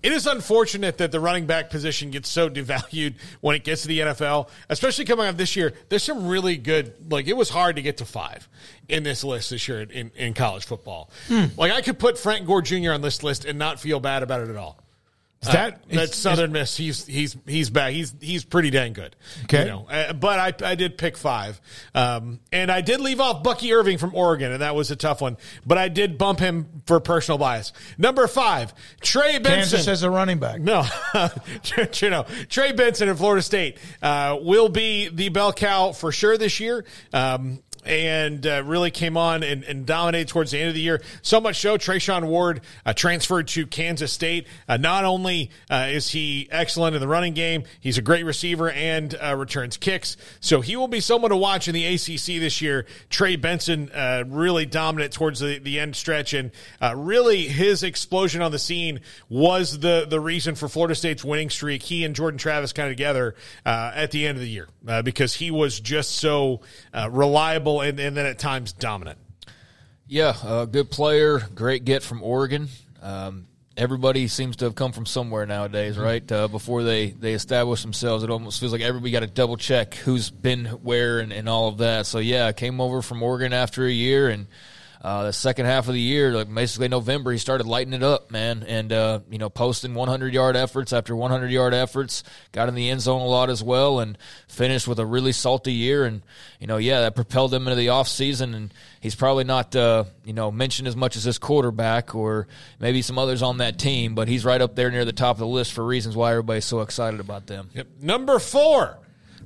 it 0.03 0.13
is 0.13 0.27
unfortunate 0.27 0.99
that 0.99 1.13
the 1.13 1.19
running 1.19 1.47
back 1.47 1.71
position 1.71 2.11
gets 2.11 2.29
so 2.29 2.51
devalued 2.51 3.15
when 3.41 3.57
it 3.57 3.65
gets 3.65 3.83
to 3.83 3.89
the 3.89 4.01
NFL, 4.01 4.51
especially 4.69 5.07
coming 5.07 5.27
up 5.27 5.39
this 5.39 5.57
year. 5.57 5.73
There's 5.89 6.03
some 6.03 6.27
really 6.27 6.59
good, 6.59 7.11
like, 7.11 7.27
it 7.27 7.33
was 7.33 7.49
hard 7.49 7.77
to 7.77 7.83
get 7.83 7.97
to 7.97 8.05
five 8.05 8.47
in 8.87 9.03
this 9.03 9.25
list 9.25 9.49
this 9.49 9.67
year 9.67 9.81
in, 9.81 10.11
in 10.15 10.35
college 10.35 10.67
football. 10.67 11.09
Hmm. 11.29 11.45
Like, 11.57 11.73
I 11.73 11.81
could 11.81 11.99
put 11.99 12.19
Frank 12.19 12.47
Gore 12.47 12.61
Jr. 12.61 12.93
on 12.93 13.01
this 13.01 13.23
list 13.23 13.47
and 13.47 13.59
not 13.59 13.81
feel 13.81 13.99
bad 13.99 14.23
about 14.23 14.43
it 14.43 14.51
at 14.51 14.57
all. 14.57 14.84
Is 15.47 15.53
that 15.53 15.75
uh, 15.75 15.79
that's 15.89 16.17
Southern 16.17 16.53
Miss? 16.53 16.77
He's 16.77 17.07
he's 17.07 17.37
he's 17.47 17.71
back. 17.71 17.93
He's 17.93 18.15
he's 18.21 18.45
pretty 18.45 18.71
dang 18.71 18.93
good. 18.95 19.15
Okay, 19.45 19.61
you 19.61 19.67
know. 19.67 19.87
Uh, 19.89 20.13
but 20.13 20.63
I 20.63 20.71
I 20.71 20.75
did 20.75 20.97
pick 20.97 21.17
five, 21.17 21.61
um, 21.95 22.41
and 22.51 22.71
I 22.71 22.81
did 22.81 23.01
leave 23.01 23.21
off 23.21 23.43
Bucky 23.43 23.73
Irving 23.73 23.99
from 23.99 24.15
Oregon, 24.15 24.53
and 24.53 24.63
that 24.63 24.75
was 24.75 24.91
a 24.91 24.97
tough 24.97 25.21
one. 25.21 25.37
But 25.67 25.77
I 25.77 25.89
did 25.89 26.17
bump 26.17 26.39
him 26.39 26.83
for 26.87 26.99
personal 27.01 27.39
bias. 27.39 27.73
Number 27.99 28.27
five, 28.27 28.73
Trey 29.01 29.39
Benson. 29.39 29.79
Kansas 29.79 29.89
as 29.89 30.03
a 30.03 30.11
running 30.11 30.39
back. 30.39 30.61
No, 30.61 30.85
you 32.01 32.11
know 32.11 32.25
Trey 32.49 32.73
Benson 32.73 33.09
in 33.09 33.17
Florida 33.17 33.43
State 33.43 33.79
uh, 34.03 34.39
will 34.41 34.69
be 34.69 35.09
the 35.09 35.29
bell 35.29 35.53
cow 35.53 35.93
for 35.93 36.11
sure 36.11 36.39
this 36.39 36.61
year. 36.61 36.85
Um, 37.13 37.63
and 37.85 38.47
uh, 38.47 38.63
really 38.65 38.91
came 38.91 39.17
on 39.17 39.43
and, 39.43 39.65
and, 39.65 39.85
dominated 39.85 40.29
towards 40.29 40.51
the 40.51 40.59
end 40.59 40.69
of 40.69 40.75
the 40.75 40.81
year. 40.81 41.03
So 41.23 41.41
much 41.41 41.61
so, 41.61 41.77
Treshaun 41.77 42.25
Ward 42.25 42.63
uh, 42.87 42.95
transferred 42.95 43.49
to 43.49 43.67
Kansas 43.67 44.13
State. 44.13 44.47
Uh, 44.67 44.79
not 44.79 45.05
only 45.05 45.51
uh, 45.71 45.89
is 45.91 46.11
he 46.11 46.49
excellent 46.51 46.95
in 46.95 47.01
the 47.01 47.09
running 47.09 47.35
game, 47.35 47.65
he's 47.81 47.99
a 47.99 48.03
great 48.03 48.25
receiver 48.25 48.71
and 48.71 49.15
uh, 49.23 49.35
returns 49.37 49.77
kicks. 49.77 50.17
So 50.41 50.63
he 50.63 50.77
will 50.77 50.89
be 50.89 51.01
someone 51.01 51.31
to 51.31 51.37
watch 51.37 51.69
in 51.69 51.75
the 51.75 51.85
ACC 51.85 52.41
this 52.41 52.63
year. 52.63 52.87
Trey 53.11 53.37
Benson 53.37 53.91
uh, 53.91 54.25
really 54.27 54.65
dominant 54.65 55.13
towards 55.13 55.41
the, 55.41 55.59
the 55.59 55.79
end 55.79 55.97
stretch, 55.97 56.33
and 56.33 56.51
really 56.95 57.47
his 57.49 57.83
explosion 57.83 58.41
on 58.41 58.53
the 58.53 58.59
scene 58.59 59.01
was 59.29 59.81
the 59.81 60.07
the 60.09 60.21
reason 60.21 60.55
for 60.55 60.69
Florida 60.69 60.95
State's 60.95 61.25
winning 61.25 61.51
streak. 61.51 61.83
He 61.83 62.05
and 62.05 62.15
Jordan 62.15 62.39
Travis 62.39 62.73
kind 62.73 62.89
of 62.89 62.93
together 62.93 63.35
at 63.65 64.11
the 64.11 64.27
end 64.27 64.37
of 64.37 64.43
the 64.43 64.49
year 64.49 64.69
because 65.03 65.35
he 65.35 65.51
was 65.51 65.81
just 65.81 66.13
so 66.13 66.61
reliable 67.11 67.74
and, 67.81 67.99
and 67.99 68.17
then 68.17 68.27
at 68.27 68.39
times 68.39 68.73
dominant. 68.73 69.19
Yeah, 70.07 70.35
uh, 70.43 70.65
good 70.67 70.91
player, 70.91 71.41
great 71.55 71.85
get 71.85 72.03
from 72.03 72.23
Oregon. 72.23 72.69
Um, 73.01 73.47
everybody 73.77 74.29
seems 74.29 74.57
to 74.57 74.67
have 74.67 74.75
come 74.75 74.93
from 74.93 75.07
somewhere 75.07 75.47
nowadays, 75.47 75.95
mm-hmm. 75.95 76.05
right? 76.05 76.33
Uh, 76.33 76.49
before 76.49 76.83
they, 76.83 77.11
they 77.11 77.33
establish 77.33 77.83
themselves, 77.83 78.23
it 78.23 78.31
almost 78.31 78.61
feels 78.61 78.73
like 78.73 78.83
everybody 78.83 79.11
got 79.11 79.21
to 79.21 79.27
double 79.27 79.57
check 79.57 79.95
who's 79.95 80.31
been 80.31 80.67
where 80.67 81.21
and, 81.21 81.33
and 81.33 81.49
all 81.49 81.69
of 81.69 81.79
that. 81.79 82.07
So, 82.07 82.19
yeah, 82.19 82.47
I 82.47 82.53
came 82.53 82.81
over 82.81 83.03
from 83.03 83.23
Oregon 83.23 83.53
after 83.53 83.87
a 83.87 83.91
year 83.91 84.29
and– 84.29 84.47
uh, 85.05 85.25
the 85.25 85.35
second 85.35 85.67
half 85.67 85.87
of 85.87 85.93
the 85.93 86.01
year, 86.01 86.33
like 86.33 86.53
basically 86.53 86.89
November, 86.89 87.31
he 87.31 87.37
started 87.37 87.67
lighting 87.67 87.93
it 87.93 88.03
up, 88.03 88.31
man, 88.31 88.65
and 88.67 88.91
uh, 88.91 89.21
you 89.31 89.37
know 89.37 89.51
posting 89.51 89.93
100 89.93 90.33
yard 90.33 90.57
efforts 90.57 90.95
after 90.95 91.15
100 91.15 91.51
yard 91.51 91.75
efforts. 91.75 92.25
Got 92.53 92.71
in 92.71 92.75
the 92.75 92.89
end 92.89 93.03
zone 93.03 93.21
a 93.21 93.27
lot 93.27 93.51
as 93.51 93.63
well, 93.63 94.01
and 94.01 94.17
finished 94.49 94.89
with 94.89 94.99
a 94.99 95.05
really 95.05 95.33
salty 95.33 95.75
year. 95.75 96.07
And 96.07 96.23
you 96.59 96.67
know, 96.67 96.79
yeah, 96.79 97.03
that 97.03 97.15
propelled 97.15 97.53
him 97.53 97.69
into 97.69 97.77
the 97.77 97.91
off 97.91 98.09
season. 98.09 98.55
And 98.55 98.73
he's 98.99 99.15
probably 99.15 99.45
not 99.45 99.77
uh, 99.77 100.05
you 100.25 100.33
know 100.33 100.51
mentioned 100.51 100.89
as 100.89 100.97
much 100.97 101.17
as 101.17 101.25
his 101.25 101.37
quarterback 101.37 102.15
or 102.15 102.49
maybe 102.81 103.03
some 103.03 103.19
others 103.19 103.43
on 103.43 103.59
that 103.59 103.79
team, 103.79 104.15
but 104.15 104.27
he's 104.27 104.43
right 104.43 104.63
up 104.63 104.75
there 104.75 104.91
near 104.91 105.05
the 105.05 105.13
top 105.13 105.37
of 105.37 105.41
the 105.41 105.47
list 105.47 105.75
for 105.75 105.85
reasons 105.85 106.17
why 106.17 106.31
everybody's 106.31 106.65
so 106.65 106.81
excited 106.81 107.21
about 107.21 107.47
them. 107.47 107.69
Yep. 107.75 107.89
Number 108.01 108.39
four. 108.39 108.97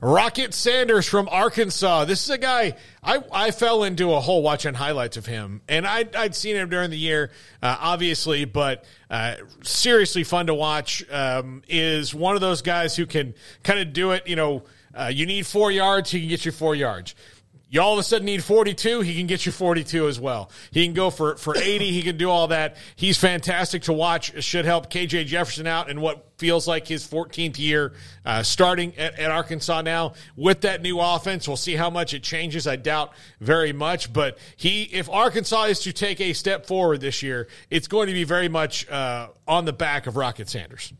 Rocket 0.01 0.55
Sanders 0.55 1.07
from 1.07 1.28
Arkansas. 1.28 2.05
This 2.05 2.23
is 2.23 2.31
a 2.31 2.39
guy 2.39 2.77
I, 3.02 3.23
I 3.33 3.51
fell 3.51 3.83
into 3.83 4.12
a 4.12 4.20
hole 4.20 4.43
watching 4.43 4.75
highlights 4.75 5.17
of 5.17 5.27
him, 5.27 5.60
and 5.68 5.86
I'd, 5.86 6.15
I'd 6.15 6.35
seen 6.35 6.57
him 6.57 6.68
during 6.68 6.91
the 6.91 6.99
year, 6.99 7.31
uh, 7.62 7.77
obviously, 7.81 8.44
but 8.44 8.85
uh, 9.10 9.35
seriously 9.62 10.25
fun 10.25 10.47
to 10.47 10.55
watch. 10.55 11.05
Um, 11.10 11.62
is 11.68 12.15
one 12.15 12.35
of 12.35 12.41
those 12.41 12.62
guys 12.62 12.94
who 12.97 13.07
can 13.07 13.35
kind 13.62 13.81
of 13.81 13.93
do 13.93 14.12
it. 14.12 14.27
You 14.28 14.36
know, 14.36 14.62
uh, 14.94 15.10
you 15.12 15.27
need 15.27 15.47
four 15.47 15.70
yards, 15.70 16.10
he 16.10 16.20
can 16.20 16.28
get 16.28 16.44
you 16.44 16.52
four 16.52 16.75
yards 16.75 17.15
you 17.71 17.83
all 17.83 17.93
of 17.93 17.99
a 17.99 18.03
sudden 18.03 18.25
need 18.25 18.43
42, 18.43 19.01
he 19.03 19.15
can 19.15 19.27
get 19.27 19.45
you 19.45 19.53
42 19.53 20.09
as 20.09 20.19
well. 20.19 20.51
He 20.71 20.85
can 20.85 20.95
go 20.95 21.11
for, 21.11 21.37
for 21.37 21.57
80. 21.59 21.91
He 21.91 22.03
can 22.03 22.17
do 22.17 22.31
all 22.31 22.49
that. 22.49 22.77
He's 22.97 23.19
fantastic 23.19 23.83
to 23.83 23.93
watch. 23.93 24.33
It 24.33 24.43
should 24.43 24.65
help 24.65 24.91
KJ 24.91 25.27
Jefferson 25.27 25.67
out 25.67 25.91
in 25.91 26.01
what 26.01 26.25
feels 26.39 26.67
like 26.67 26.87
his 26.87 27.07
14th 27.07 27.59
year 27.59 27.93
uh, 28.25 28.43
starting 28.43 28.97
at, 28.97 29.19
at, 29.19 29.31
Arkansas 29.31 29.83
now 29.83 30.15
with 30.37 30.63
that 30.63 30.81
new 30.83 30.99
offense. 31.01 31.47
We'll 31.47 31.57
see 31.57 31.75
how 31.75 31.91
much 31.91 32.15
it 32.15 32.23
changes. 32.23 32.67
I 32.67 32.77
doubt 32.77 33.13
very 33.41 33.73
much, 33.73 34.13
but 34.13 34.39
he, 34.57 34.85
if 34.85 35.11
Arkansas 35.11 35.65
is 35.65 35.81
to 35.81 35.93
take 35.93 36.21
a 36.21 36.33
step 36.33 36.67
forward 36.67 37.01
this 37.01 37.23
year, 37.23 37.49
it's 37.71 37.89
going 37.89 38.07
to 38.07 38.15
be 38.15 38.25
very 38.25 38.49
much 38.49 38.89
uh, 38.89 39.29
on 39.47 39.65
the 39.65 39.73
back 39.73 40.07
of 40.07 40.17
Rocket 40.17 40.49
Sanders. 40.49 40.93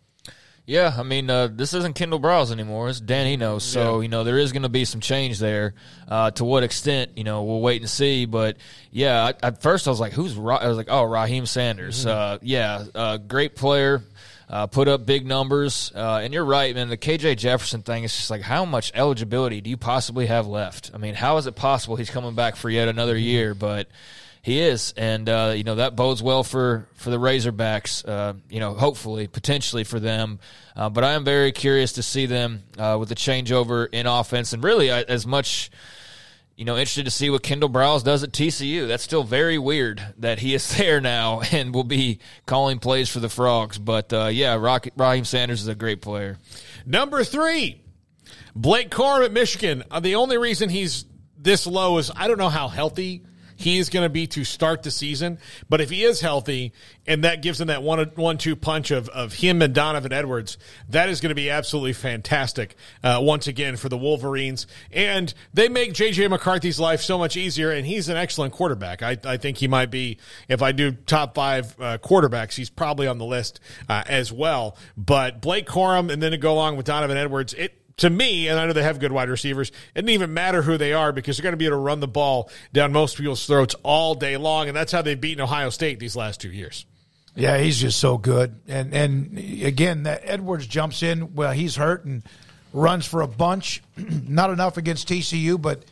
Yeah, 0.69 0.95
I 0.95 1.03
mean, 1.03 1.31
uh, 1.31 1.49
this 1.51 1.73
isn't 1.73 1.95
Kendall 1.95 2.21
Briles 2.21 2.53
anymore. 2.53 2.91
It's 2.91 3.01
Dan 3.01 3.27
Enos. 3.27 3.65
So, 3.65 3.97
yeah. 3.97 4.03
you 4.03 4.09
know, 4.09 4.23
there 4.23 4.37
is 4.37 4.53
going 4.53 4.65
to 4.65 4.69
be 4.69 4.85
some 4.85 5.01
change 5.01 5.39
there. 5.39 5.73
Uh, 6.07 6.31
to 6.33 6.45
what 6.45 6.63
extent, 6.63 7.13
you 7.17 7.25
know, 7.25 7.43
we'll 7.45 7.63
wait 7.63 7.81
and 7.81 7.89
see. 7.89 8.27
But, 8.27 8.59
yeah, 8.91 9.33
I, 9.43 9.47
at 9.47 9.63
first 9.63 9.87
I 9.87 9.91
was 9.91 9.99
like, 9.99 10.13
who's 10.13 10.35
Ra-? 10.35 10.57
I 10.57 10.69
was 10.69 10.77
like, 10.77 10.91
oh, 10.91 11.05
Raheim 11.05 11.49
Sanders. 11.49 12.05
Mm-hmm. 12.05 12.11
Uh, 12.11 12.39
yeah, 12.43 12.85
uh, 12.95 13.17
great 13.17 13.57
player. 13.57 14.03
Uh, 14.47 14.67
put 14.67 14.89
up 14.89 15.07
big 15.07 15.27
numbers. 15.27 15.91
Uh, 15.95 16.21
and 16.23 16.35
you're 16.35 16.45
right, 16.45 16.75
man. 16.75 16.91
The 16.91 16.99
KJ 16.99 17.39
Jefferson 17.39 17.81
thing 17.81 18.05
is 18.05 18.15
just 18.15 18.31
like, 18.31 18.43
how 18.43 18.67
much 18.67 18.93
eligibility 18.95 19.63
do 19.63 19.71
you 19.71 19.79
possibly 19.79 20.27
have 20.27 20.47
left? 20.47 20.91
I 20.93 20.99
mean, 20.99 21.15
how 21.15 21.39
is 21.39 21.47
it 21.47 21.57
possible 21.57 21.97
he's 21.97 22.11
coming 22.11 22.35
back 22.35 22.57
for 22.57 22.69
yet 22.69 22.89
another 22.89 23.15
mm-hmm. 23.15 23.25
year? 23.25 23.55
But 23.55 23.89
he 24.49 24.61
is, 24.61 24.95
and 24.97 25.29
uh, 25.29 25.53
you 25.55 25.63
know 25.63 25.75
that 25.75 25.95
bodes 25.95 26.23
well 26.23 26.43
for 26.43 26.89
for 26.95 27.11
the 27.11 27.19
Razorbacks. 27.19 28.09
Uh, 28.09 28.33
you 28.49 28.61
know, 28.61 28.73
hopefully, 28.73 29.27
potentially 29.27 29.85
for 29.85 30.01
them. 30.01 30.41
Uh, 30.75 30.89
but 30.89 31.05
I 31.05 31.13
am 31.13 31.25
very 31.25 31.53
curious 31.53 31.93
to 31.95 32.03
see 32.03 32.25
them 32.25 32.63
uh, 32.79 32.97
with 32.99 33.11
the 33.11 33.15
changeover 33.15 33.89
in 33.93 34.07
offense, 34.07 34.55
and 34.55 34.65
really 34.65 34.91
uh, 34.91 35.05
as 35.07 35.27
much. 35.27 35.71
You 36.57 36.65
know, 36.65 36.77
interested 36.77 37.05
to 37.05 37.13
see 37.13 37.31
what 37.31 37.45
Kendall 37.45 37.69
Briles 37.69 38.03
does 38.03 38.25
at 38.25 38.33
TCU. 38.33 38.89
That's 38.89 39.05
still 39.05 39.23
very 39.23 39.59
weird 39.59 40.03
that 40.19 40.41
he 40.41 40.55
is 40.55 40.69
there 40.77 41.01
now 41.01 41.41
and 41.53 41.73
will 41.73 41.85
be 41.85 42.19
calling 42.47 42.81
plays 42.81 43.09
for 43.09 43.21
the 43.21 43.29
Frogs. 43.29 43.79
But 43.79 44.13
uh, 44.13 44.27
yeah, 44.27 44.55
Rock, 44.55 44.89
Raheim 44.97 45.25
Sanders 45.25 45.63
is 45.63 45.69
a 45.69 45.77
great 45.77 46.03
player. 46.03 46.37
Number 46.85 47.23
three, 47.23 47.81
Blake 48.57 48.91
Corum 48.91 49.25
at 49.25 49.33
Michigan. 49.33 49.85
the 50.01 50.17
only 50.17 50.37
reason 50.37 50.69
he's 50.69 51.05
this 51.37 51.65
low 51.65 51.99
is 51.99 52.11
I 52.17 52.27
don't 52.27 52.39
know 52.39 52.49
how 52.49 52.67
healthy 52.67 53.23
he 53.59 53.79
is 53.79 53.91
going 53.91 54.05
to 54.05 54.09
be 54.09 54.27
to 54.29 54.45
start 54.45 54.85
the 54.85 54.91
season. 54.91 55.39
But 55.69 55.81
if 55.81 55.91
he 55.91 56.05
is 56.05 56.21
healthy 56.21 56.73
and 57.09 57.25
that 57.25 57.43
gives 57.43 57.61
him 57.61 57.67
that 57.67 57.83
one 57.83 58.13
one 58.15 58.39
two 58.39 58.55
punch 58.55 58.93
of, 58.93 59.09
of 59.09 59.35
him 59.35 59.61
and 59.61 59.75
Donovan 59.75 60.13
Edwards, 60.13 60.59
that 60.89 61.09
is 61.09 61.21
going 61.21 61.31
to 61.31 61.35
be 61.35 61.51
absolutely 61.51 61.93
fantastic 61.93 62.77
uh, 63.03 63.19
once 63.21 63.49
again 63.49 63.77
for 63.77 63.89
the 63.89 63.99
Wolverines. 63.99 64.69
And 64.93 65.35
they 65.53 65.69
make 65.69 65.93
JJ 65.93 66.31
McCarthy's 66.31 66.79
life 66.79 67.01
so 67.01 67.19
much 67.19 67.37
easier, 67.37 67.73
and 67.73 67.85
he's 67.85 68.09
an 68.09 68.17
excellent 68.17 68.53
quarterback. 68.53 69.03
I, 69.03 69.19
I 69.25 69.37
think 69.39 69.59
he 69.59 69.67
might 69.67 69.91
be, 69.91 70.19
if 70.49 70.63
I 70.63 70.71
do 70.71 70.93
top 70.93 71.35
five 71.35 71.75
uh, 71.81 71.99
quarterbacks, 71.99 72.55
he's 72.55 72.71
probably 72.71 73.09
on 73.09 73.19
the 73.19 73.27
list 73.27 73.59
uh, 73.89 74.05
as 74.07 74.33
well. 74.33 74.77
But 74.97 75.41
Blake 75.41 75.67
Corum 75.67 76.13
and 76.13 76.23
then 76.23 76.31
to 76.31 76.39
go 76.39 76.53
along 76.53 76.77
with 76.77 76.87
Donovan 76.87 77.17
Edwards, 77.17 77.55
it 77.55 77.75
to 77.99 78.11
me, 78.11 78.49
and 78.49 78.59
I 78.59 78.67
know 78.67 78.73
they 78.73 78.83
have 78.83 78.99
good 78.99 79.13
wide 79.13 79.29
receivers, 79.29 79.69
it 79.69 79.75
didn't 79.95 80.11
even 80.11 80.35
matter 80.35 80.63
who 80.63 80.77
they 80.79 80.93
are 80.93 81.13
because 81.13 81.37
they're 81.37 81.43
going 81.43 81.53
to 81.53 81.59
be 81.59 81.67
able 81.67 81.77
to 81.77 81.83
run 81.83 82.01
the 82.01 82.09
ball 82.09 82.51
down 82.73 82.93
most 82.93 83.17
people's 83.17 83.47
throats 83.47 83.75
all 83.83 84.15
day 84.15 84.37
long, 84.37 84.69
and 84.69 84.77
that's 84.77 84.93
how 84.93 85.03
they've 85.03 85.21
beaten 85.21 85.43
Ohio 85.43 85.71
State 85.71 85.99
these 85.99 86.17
last 86.17 86.41
two 86.41 86.51
years. 86.51 86.87
Yeah, 87.35 87.59
he's 87.59 87.79
just 87.79 88.01
so 88.01 88.19
good, 88.19 88.61
and 88.67 88.93
and 88.93 89.39
again, 89.63 90.05
that 90.05 90.23
Edwards 90.25 90.67
jumps 90.67 91.05
in. 91.05 91.37
Well, 91.37 91.53
he's 91.53 91.77
hurt 91.77 92.05
and 92.05 92.25
runs 92.73 93.07
for 93.07 93.21
a 93.21 93.29
bunch. 93.29 93.83
Not 93.97 94.51
enough 94.51 94.77
against 94.77 95.09
TCU, 95.09 95.61
but 95.61 95.85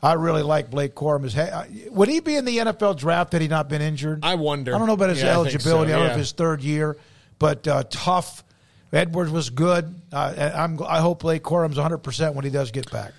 I 0.00 0.12
really 0.12 0.42
like 0.42 0.70
Blake 0.70 0.94
Corum. 0.94 1.90
Would 1.90 2.08
he 2.08 2.20
be 2.20 2.36
in 2.36 2.44
the 2.44 2.58
NFL 2.58 2.98
draft 2.98 3.32
had 3.32 3.42
he 3.42 3.48
not 3.48 3.68
been 3.68 3.82
injured? 3.82 4.20
I 4.24 4.34
wonder. 4.34 4.74
I 4.74 4.78
don't 4.78 4.86
know 4.86 4.94
about 4.94 5.10
his 5.10 5.22
yeah, 5.22 5.32
eligibility. 5.32 5.92
I, 5.92 5.96
so, 5.96 5.96
yeah. 5.96 5.96
I 5.96 5.98
don't 5.98 6.06
know 6.08 6.12
if 6.12 6.18
his 6.18 6.32
third 6.32 6.60
year, 6.62 6.96
but 7.38 7.66
uh, 7.68 7.84
tough 7.88 8.44
Edwards 8.92 9.30
was 9.30 9.50
good. 9.50 9.94
Uh, 10.12 10.52
I'm, 10.54 10.82
I 10.82 11.00
hope 11.00 11.20
Blake 11.20 11.42
Corum's 11.42 11.78
100% 11.78 12.34
when 12.34 12.44
he 12.44 12.50
does 12.50 12.70
get 12.70 12.90
back. 12.90 13.12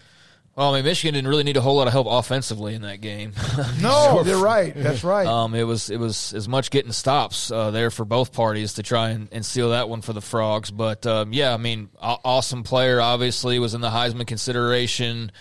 Well, 0.56 0.72
I 0.72 0.78
mean, 0.78 0.86
Michigan 0.86 1.16
didn't 1.16 1.30
really 1.30 1.44
need 1.44 1.58
a 1.58 1.62
whole 1.62 1.78
lot 1.78 1.88
of 1.88 1.94
help 1.94 2.06
offensively 2.08 2.76
in 2.76 2.84
that 2.84 3.02
game. 3.02 3.34
no, 3.82 4.24
you're 4.24 4.38
right. 4.38 4.72
That's 4.76 5.04
right. 5.04 5.26
Um, 5.26 5.56
it 5.56 5.64
was 5.64 5.90
it 5.90 5.98
was 5.98 6.32
as 6.36 6.48
much 6.48 6.70
getting 6.70 6.92
stops 6.92 7.50
uh, 7.50 7.72
there 7.72 7.90
for 7.90 8.06
both 8.06 8.34
parties 8.34 8.74
to 8.74 8.84
try 8.84 9.10
and, 9.10 9.30
and 9.32 9.44
seal 9.44 9.72
that 9.72 9.90
one 9.90 10.02
for 10.02 10.14
the 10.14 10.22
Frogs. 10.22 10.70
But 10.70 11.08
um, 11.08 11.34
yeah, 11.34 11.56
I 11.56 11.58
mean, 11.58 11.90
awesome 12.00 12.62
player. 12.62 13.02
Obviously, 13.02 13.58
was 13.58 13.74
in 13.74 13.82
the 13.82 13.90
Heisman 13.90 14.28
consideration. 14.28 15.32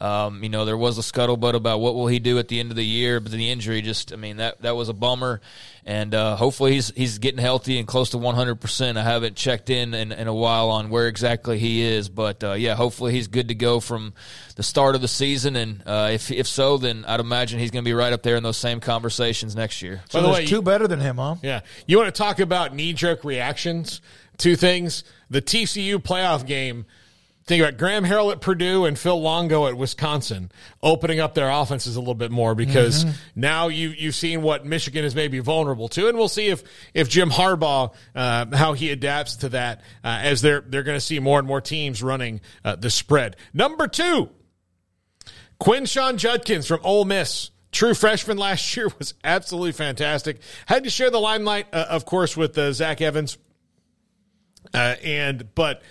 Um, 0.00 0.42
you 0.42 0.48
know, 0.48 0.64
there 0.64 0.78
was 0.78 0.96
a 0.96 1.02
scuttlebutt 1.02 1.54
about 1.54 1.80
what 1.80 1.94
will 1.94 2.06
he 2.06 2.18
do 2.18 2.38
at 2.38 2.48
the 2.48 2.58
end 2.58 2.70
of 2.70 2.76
the 2.76 2.84
year, 2.84 3.20
but 3.20 3.32
the 3.32 3.50
injury 3.50 3.82
just, 3.82 4.14
I 4.14 4.16
mean, 4.16 4.38
that 4.38 4.62
that 4.62 4.74
was 4.74 4.88
a 4.88 4.94
bummer. 4.94 5.42
And 5.84 6.14
uh, 6.14 6.36
hopefully 6.36 6.72
he's 6.72 6.88
he's 6.94 7.18
getting 7.18 7.40
healthy 7.40 7.78
and 7.78 7.86
close 7.86 8.10
to 8.10 8.16
100%. 8.16 8.96
I 8.96 9.02
haven't 9.02 9.36
checked 9.36 9.68
in, 9.68 9.92
in 9.92 10.12
in, 10.12 10.26
a 10.26 10.34
while 10.34 10.70
on 10.70 10.88
where 10.88 11.06
exactly 11.06 11.58
he 11.58 11.82
is, 11.82 12.08
but 12.08 12.42
uh, 12.42 12.52
yeah, 12.52 12.74
hopefully 12.74 13.12
he's 13.12 13.28
good 13.28 13.48
to 13.48 13.54
go 13.54 13.80
from 13.80 14.14
the 14.56 14.62
start 14.62 14.94
of 14.94 15.00
the 15.00 15.08
season. 15.08 15.56
And 15.56 15.82
uh, 15.84 16.10
if 16.12 16.30
if 16.30 16.46
so, 16.46 16.78
then 16.78 17.04
I'd 17.06 17.20
imagine 17.20 17.58
he's 17.58 17.70
going 17.70 17.84
to 17.84 17.88
be 17.88 17.94
right 17.94 18.12
up 18.12 18.22
there 18.22 18.36
in 18.36 18.42
those 18.42 18.56
same 18.56 18.80
conversations 18.80 19.54
next 19.54 19.82
year. 19.82 20.02
So 20.08 20.20
By 20.20 20.26
the 20.26 20.32
way, 20.32 20.46
two 20.46 20.62
better 20.62 20.86
than 20.86 21.00
him, 21.00 21.16
huh? 21.16 21.36
Yeah. 21.42 21.60
You 21.86 21.98
want 21.98 22.14
to 22.14 22.18
talk 22.18 22.40
about 22.40 22.74
knee 22.74 22.92
jerk 22.92 23.24
reactions? 23.24 24.00
Two 24.38 24.56
things: 24.56 25.04
the 25.28 25.42
TCU 25.42 25.96
playoff 25.96 26.46
game 26.46 26.86
think 27.50 27.62
about 27.62 27.78
Graham 27.78 28.04
Harrell 28.04 28.30
at 28.30 28.40
Purdue 28.40 28.84
and 28.84 28.96
Phil 28.96 29.20
Longo 29.20 29.66
at 29.66 29.76
Wisconsin 29.76 30.52
opening 30.84 31.18
up 31.18 31.34
their 31.34 31.50
offenses 31.50 31.96
a 31.96 31.98
little 31.98 32.14
bit 32.14 32.30
more 32.30 32.54
because 32.54 33.04
mm-hmm. 33.04 33.16
now 33.34 33.66
you 33.66 33.88
you've 33.88 34.14
seen 34.14 34.42
what 34.42 34.64
Michigan 34.64 35.04
is 35.04 35.16
maybe 35.16 35.40
vulnerable 35.40 35.88
to, 35.88 36.08
and 36.08 36.16
we'll 36.16 36.28
see 36.28 36.46
if 36.46 36.62
if 36.94 37.08
Jim 37.08 37.28
Harbaugh 37.28 37.92
uh, 38.14 38.56
how 38.56 38.72
he 38.72 38.90
adapts 38.90 39.36
to 39.36 39.48
that 39.48 39.80
uh, 40.04 40.20
as 40.22 40.42
they're 40.42 40.60
they're 40.60 40.84
going 40.84 40.96
to 40.96 41.04
see 41.04 41.18
more 41.18 41.40
and 41.40 41.48
more 41.48 41.60
teams 41.60 42.04
running 42.04 42.40
uh, 42.64 42.76
the 42.76 42.88
spread. 42.88 43.34
Number 43.52 43.88
two, 43.88 44.30
Quinshon 45.60 46.16
Judkins 46.16 46.68
from 46.68 46.80
Ole 46.84 47.04
Miss. 47.04 47.50
True 47.72 47.94
freshman 47.94 48.38
last 48.38 48.76
year 48.76 48.88
was 48.98 49.14
absolutely 49.24 49.72
fantastic. 49.72 50.40
Had 50.66 50.84
to 50.84 50.90
share 50.90 51.10
the 51.10 51.20
limelight, 51.20 51.66
uh, 51.72 51.86
of 51.90 52.04
course, 52.04 52.36
with 52.36 52.56
uh, 52.56 52.72
Zach 52.72 53.00
Evans, 53.00 53.38
uh, 54.72 54.94
and 55.02 55.52
but 55.56 55.82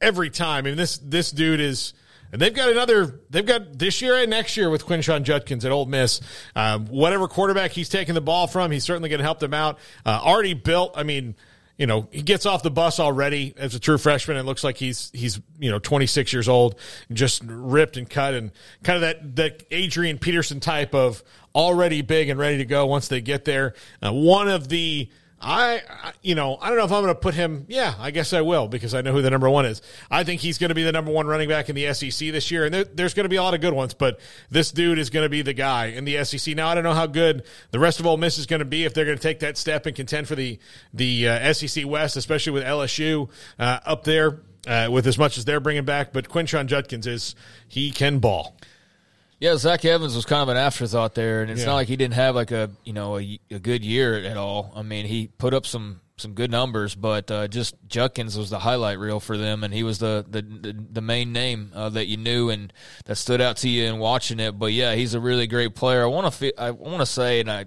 every 0.00 0.30
time. 0.30 0.64
I 0.64 0.68
mean, 0.68 0.76
this 0.76 0.98
this 0.98 1.30
dude 1.30 1.60
is. 1.60 1.94
And 2.32 2.42
they've 2.42 2.52
got 2.52 2.68
another. 2.68 3.20
They've 3.30 3.46
got 3.46 3.78
this 3.78 4.02
year 4.02 4.16
and 4.16 4.28
next 4.28 4.56
year 4.56 4.68
with 4.68 4.84
Quinshon 4.84 5.22
Judkins 5.22 5.64
at 5.64 5.70
Ole 5.70 5.86
Miss. 5.86 6.20
Um, 6.56 6.86
whatever 6.86 7.28
quarterback 7.28 7.70
he's 7.70 7.88
taking 7.88 8.14
the 8.16 8.20
ball 8.20 8.48
from, 8.48 8.72
he's 8.72 8.82
certainly 8.82 9.08
going 9.08 9.20
to 9.20 9.24
help 9.24 9.38
them 9.38 9.54
out. 9.54 9.78
Uh, 10.04 10.20
already 10.20 10.52
built. 10.52 10.94
I 10.96 11.04
mean, 11.04 11.36
you 11.78 11.86
know, 11.86 12.08
he 12.10 12.22
gets 12.22 12.46
off 12.46 12.62
the 12.62 12.70
bus 12.70 12.98
already 12.98 13.54
as 13.56 13.74
a 13.74 13.80
true 13.80 13.98
freshman. 13.98 14.36
It 14.36 14.44
looks 14.44 14.64
like 14.64 14.76
he's 14.76 15.10
he's 15.12 15.40
you 15.58 15.70
know 15.70 15.78
26 15.78 16.32
years 16.32 16.48
old, 16.48 16.76
just 17.12 17.42
ripped 17.44 17.96
and 17.96 18.08
cut, 18.08 18.34
and 18.34 18.50
kind 18.82 18.96
of 18.96 19.02
that 19.02 19.36
that 19.36 19.62
Adrian 19.70 20.18
Peterson 20.18 20.58
type 20.58 20.94
of 20.94 21.22
already 21.54 22.02
big 22.02 22.28
and 22.28 22.38
ready 22.40 22.58
to 22.58 22.64
go 22.64 22.86
once 22.86 23.08
they 23.08 23.20
get 23.20 23.44
there. 23.44 23.74
Uh, 24.02 24.12
one 24.12 24.48
of 24.48 24.68
the 24.68 25.08
I, 25.40 25.82
you 26.22 26.34
know, 26.34 26.56
I 26.60 26.68
don't 26.68 26.78
know 26.78 26.84
if 26.84 26.92
I'm 26.92 27.02
going 27.02 27.14
to 27.14 27.20
put 27.20 27.34
him. 27.34 27.66
Yeah, 27.68 27.94
I 27.98 28.10
guess 28.10 28.32
I 28.32 28.40
will 28.40 28.68
because 28.68 28.94
I 28.94 29.02
know 29.02 29.12
who 29.12 29.20
the 29.20 29.30
number 29.30 29.50
one 29.50 29.66
is. 29.66 29.82
I 30.10 30.24
think 30.24 30.40
he's 30.40 30.56
going 30.56 30.70
to 30.70 30.74
be 30.74 30.82
the 30.82 30.92
number 30.92 31.12
one 31.12 31.26
running 31.26 31.48
back 31.48 31.68
in 31.68 31.74
the 31.74 31.92
SEC 31.92 32.32
this 32.32 32.50
year, 32.50 32.64
and 32.64 32.72
there, 32.72 32.84
there's 32.84 33.12
going 33.12 33.24
to 33.24 33.28
be 33.28 33.36
a 33.36 33.42
lot 33.42 33.52
of 33.52 33.60
good 33.60 33.74
ones. 33.74 33.92
But 33.92 34.18
this 34.50 34.72
dude 34.72 34.98
is 34.98 35.10
going 35.10 35.24
to 35.24 35.28
be 35.28 35.42
the 35.42 35.52
guy 35.52 35.86
in 35.86 36.04
the 36.04 36.24
SEC. 36.24 36.56
Now 36.56 36.68
I 36.68 36.74
don't 36.74 36.84
know 36.84 36.94
how 36.94 37.06
good 37.06 37.44
the 37.70 37.78
rest 37.78 38.00
of 38.00 38.06
Ole 38.06 38.16
Miss 38.16 38.38
is 38.38 38.46
going 38.46 38.60
to 38.60 38.64
be 38.64 38.84
if 38.84 38.94
they're 38.94 39.04
going 39.04 39.18
to 39.18 39.22
take 39.22 39.40
that 39.40 39.58
step 39.58 39.84
and 39.84 39.94
contend 39.94 40.26
for 40.26 40.36
the 40.36 40.58
the 40.94 41.28
uh, 41.28 41.52
SEC 41.52 41.86
West, 41.86 42.16
especially 42.16 42.52
with 42.52 42.64
LSU 42.64 43.28
uh, 43.58 43.80
up 43.84 44.04
there 44.04 44.40
uh, 44.66 44.88
with 44.90 45.06
as 45.06 45.18
much 45.18 45.36
as 45.36 45.44
they're 45.44 45.60
bringing 45.60 45.84
back. 45.84 46.12
But 46.14 46.28
Quinshon 46.28 46.66
Judkins 46.66 47.06
is 47.06 47.34
he 47.68 47.90
can 47.90 48.20
ball. 48.20 48.56
Yeah, 49.38 49.56
Zach 49.56 49.84
Evans 49.84 50.16
was 50.16 50.24
kind 50.24 50.42
of 50.42 50.48
an 50.48 50.56
afterthought 50.56 51.14
there, 51.14 51.42
and 51.42 51.50
it's 51.50 51.60
yeah. 51.60 51.66
not 51.66 51.74
like 51.74 51.88
he 51.88 51.96
didn't 51.96 52.14
have 52.14 52.34
like 52.34 52.52
a 52.52 52.70
you 52.84 52.94
know 52.94 53.18
a, 53.18 53.38
a, 53.50 53.58
good 53.58 53.84
year 53.84 54.14
at 54.14 54.38
all. 54.38 54.72
I 54.74 54.82
mean, 54.82 55.04
he 55.04 55.28
put 55.28 55.52
up 55.52 55.66
some 55.66 56.00
some 56.16 56.32
good 56.32 56.50
numbers, 56.50 56.94
but 56.94 57.30
uh, 57.30 57.46
just 57.46 57.74
Judkins 57.86 58.38
was 58.38 58.48
the 58.48 58.58
highlight 58.58 58.98
reel 58.98 59.20
for 59.20 59.36
them, 59.36 59.62
and 59.62 59.74
he 59.74 59.82
was 59.82 59.98
the 59.98 60.24
the, 60.26 60.40
the, 60.40 60.86
the 60.92 61.00
main 61.02 61.32
name 61.32 61.70
uh, 61.74 61.90
that 61.90 62.06
you 62.06 62.16
knew 62.16 62.48
and 62.48 62.72
that 63.04 63.16
stood 63.16 63.42
out 63.42 63.58
to 63.58 63.68
you 63.68 63.84
in 63.84 63.98
watching 63.98 64.40
it. 64.40 64.58
But 64.58 64.72
yeah, 64.72 64.94
he's 64.94 65.12
a 65.12 65.20
really 65.20 65.46
great 65.46 65.74
player. 65.74 66.02
I 66.02 66.06
want 66.06 66.32
to 66.32 66.60
I 66.60 66.70
want 66.70 67.00
to 67.00 67.06
say, 67.06 67.40
and 67.40 67.50
I 67.50 67.66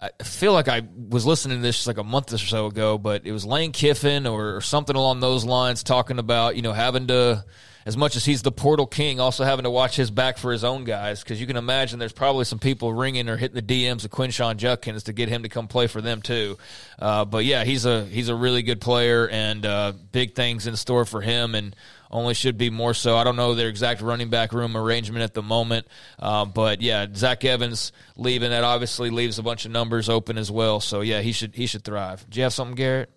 I 0.00 0.10
feel 0.22 0.52
like 0.52 0.68
I 0.68 0.82
was 1.08 1.26
listening 1.26 1.58
to 1.58 1.62
this 1.62 1.76
just 1.76 1.86
like 1.88 1.98
a 1.98 2.04
month 2.04 2.32
or 2.32 2.38
so 2.38 2.66
ago, 2.66 2.98
but 2.98 3.24
it 3.24 3.32
was 3.32 3.44
Lane 3.44 3.72
Kiffin 3.72 4.26
or, 4.26 4.56
or 4.56 4.60
something 4.60 4.94
along 4.94 5.18
those 5.18 5.44
lines 5.44 5.82
talking 5.82 6.20
about 6.20 6.54
you 6.54 6.62
know 6.62 6.72
having 6.72 7.08
to 7.08 7.44
as 7.84 7.96
much 7.96 8.16
as 8.16 8.24
he's 8.24 8.42
the 8.42 8.52
portal 8.52 8.86
king, 8.86 9.20
also 9.20 9.44
having 9.44 9.64
to 9.64 9.70
watch 9.70 9.96
his 9.96 10.10
back 10.10 10.38
for 10.38 10.52
his 10.52 10.64
own 10.64 10.84
guys 10.84 11.22
because 11.22 11.40
you 11.40 11.46
can 11.46 11.56
imagine 11.56 11.98
there's 11.98 12.12
probably 12.12 12.44
some 12.44 12.58
people 12.58 12.92
ringing 12.92 13.28
or 13.28 13.36
hitting 13.36 13.54
the 13.54 13.62
DMs 13.62 14.04
of 14.04 14.10
Quinshon 14.10 14.56
Judkins 14.56 15.04
to 15.04 15.12
get 15.12 15.28
him 15.28 15.42
to 15.42 15.48
come 15.48 15.68
play 15.68 15.86
for 15.86 16.00
them 16.00 16.22
too. 16.22 16.56
Uh, 16.98 17.24
but 17.24 17.44
yeah, 17.44 17.64
he's 17.64 17.84
a 17.84 18.04
he's 18.04 18.28
a 18.28 18.34
really 18.34 18.62
good 18.62 18.80
player 18.80 19.28
and 19.28 19.66
uh, 19.66 19.92
big 20.12 20.34
things 20.34 20.66
in 20.66 20.76
store 20.76 21.04
for 21.04 21.20
him 21.20 21.54
and 21.54 21.74
only 22.10 22.34
should 22.34 22.58
be 22.58 22.70
more 22.70 22.94
so. 22.94 23.16
I 23.16 23.24
don't 23.24 23.36
know 23.36 23.54
their 23.54 23.68
exact 23.68 24.02
running 24.02 24.28
back 24.28 24.52
room 24.52 24.76
arrangement 24.76 25.22
at 25.22 25.34
the 25.34 25.42
moment, 25.42 25.86
uh, 26.18 26.44
but 26.44 26.82
yeah, 26.82 27.06
Zach 27.14 27.44
Evans 27.44 27.90
leaving 28.16 28.50
that 28.50 28.64
obviously 28.64 29.10
leaves 29.10 29.38
a 29.38 29.42
bunch 29.42 29.64
of 29.64 29.70
numbers 29.70 30.08
open 30.08 30.36
as 30.36 30.50
well. 30.50 30.80
So 30.80 31.00
yeah, 31.00 31.22
he 31.22 31.32
should 31.32 31.54
he 31.54 31.66
should 31.66 31.84
thrive. 31.84 32.24
Do 32.28 32.38
you 32.38 32.44
have 32.44 32.52
something, 32.52 32.76
Garrett? 32.76 33.10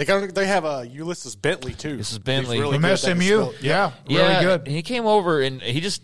They 0.00 0.06
got 0.06 0.34
they 0.34 0.46
have 0.46 0.64
a 0.64 0.88
Ulysses 0.90 1.36
Bentley 1.36 1.74
too. 1.74 1.98
This 1.98 2.10
is 2.10 2.18
Bentley 2.18 2.58
really 2.58 2.78
from 2.78 2.96
SMU. 2.96 3.52
Yeah, 3.60 3.92
yeah, 4.06 4.28
really 4.28 4.44
good. 4.46 4.66
He 4.66 4.80
came 4.80 5.04
over 5.04 5.42
and 5.42 5.60
he 5.60 5.82
just 5.82 6.02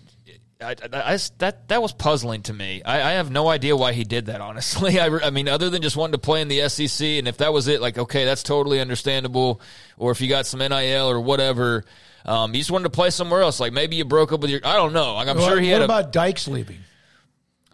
I, 0.60 0.72
I, 0.92 1.14
I, 1.14 1.18
that 1.38 1.68
that 1.68 1.80
was 1.80 1.94
puzzling 1.94 2.42
to 2.42 2.52
me. 2.52 2.82
I, 2.82 2.96
I, 2.96 3.12
have 3.12 3.30
no 3.30 3.48
idea 3.48 3.74
why 3.74 3.94
he 3.94 4.04
did 4.04 4.26
that. 4.26 4.42
Honestly, 4.42 5.00
I, 5.00 5.06
I 5.06 5.30
mean, 5.30 5.48
other 5.48 5.70
than 5.70 5.80
just 5.80 5.96
wanting 5.96 6.12
to 6.12 6.18
play 6.18 6.42
in 6.42 6.48
the 6.48 6.68
SEC, 6.68 7.06
and 7.06 7.26
if 7.26 7.38
that 7.38 7.54
was 7.54 7.68
it, 7.68 7.80
like 7.80 7.96
okay, 7.96 8.26
that's 8.26 8.42
totally 8.42 8.80
understandable. 8.80 9.62
Or 9.96 10.10
if 10.10 10.20
you 10.20 10.28
got 10.28 10.44
some 10.44 10.60
NIL 10.60 11.08
or 11.08 11.18
whatever, 11.18 11.86
um, 12.26 12.52
you 12.52 12.60
just 12.60 12.70
wanted 12.70 12.84
to 12.84 12.90
play 12.90 13.08
somewhere 13.08 13.40
else. 13.40 13.60
Like 13.60 13.72
maybe 13.72 13.96
you 13.96 14.04
broke 14.04 14.30
up 14.30 14.40
with 14.40 14.50
your. 14.50 14.60
I 14.62 14.76
don't 14.76 14.92
know. 14.92 15.14
Like 15.14 15.28
I'm 15.28 15.38
well, 15.38 15.48
sure 15.48 15.58
he 15.58 15.68
what 15.68 15.80
had. 15.80 15.88
What 15.88 16.00
about 16.00 16.12
Dykes 16.12 16.48
leaving? 16.48 16.80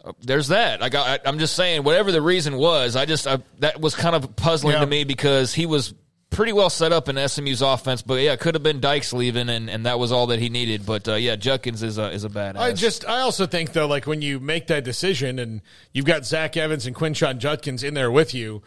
Uh, 0.05 0.13
there's 0.21 0.47
that. 0.47 0.79
Like 0.79 0.95
I, 0.95 1.19
I'm 1.25 1.37
just 1.37 1.53
saying, 1.57 1.83
whatever 1.83 2.13
the 2.13 2.21
reason 2.21 2.55
was, 2.55 2.95
I 2.95 3.03
just 3.03 3.27
I, 3.27 3.39
that 3.59 3.81
was 3.81 3.93
kind 3.93 4.15
of 4.15 4.37
puzzling 4.37 4.75
yeah. 4.75 4.79
to 4.79 4.87
me 4.87 5.03
because 5.03 5.53
he 5.53 5.65
was 5.65 5.93
pretty 6.33 6.51
well 6.51 6.69
set 6.69 6.91
up 6.91 7.07
in 7.07 7.27
SMU's 7.27 7.61
offense, 7.61 8.01
but 8.01 8.15
yeah, 8.15 8.33
it 8.33 8.39
could 8.39 8.55
have 8.55 8.63
been 8.63 8.79
Dykes 8.79 9.13
leaving, 9.13 9.49
and, 9.49 9.69
and 9.69 9.85
that 9.85 9.99
was 9.99 10.11
all 10.11 10.27
that 10.27 10.39
he 10.39 10.49
needed. 10.49 10.85
But 10.85 11.07
uh, 11.07 11.15
yeah, 11.15 11.35
Judkins 11.35 11.83
is 11.83 11.97
a 11.97 12.11
is 12.11 12.23
a 12.23 12.29
bad. 12.29 12.57
I 12.57 12.73
just 12.73 13.07
I 13.07 13.21
also 13.21 13.45
think 13.45 13.73
though, 13.73 13.87
like 13.87 14.05
when 14.05 14.21
you 14.21 14.39
make 14.39 14.67
that 14.67 14.83
decision 14.83 15.39
and 15.39 15.61
you've 15.93 16.05
got 16.05 16.25
Zach 16.25 16.57
Evans 16.57 16.85
and 16.85 16.95
Quinshon 16.95 17.37
Judkins 17.37 17.83
in 17.83 17.93
there 17.93 18.11
with 18.11 18.33
you, 18.33 18.61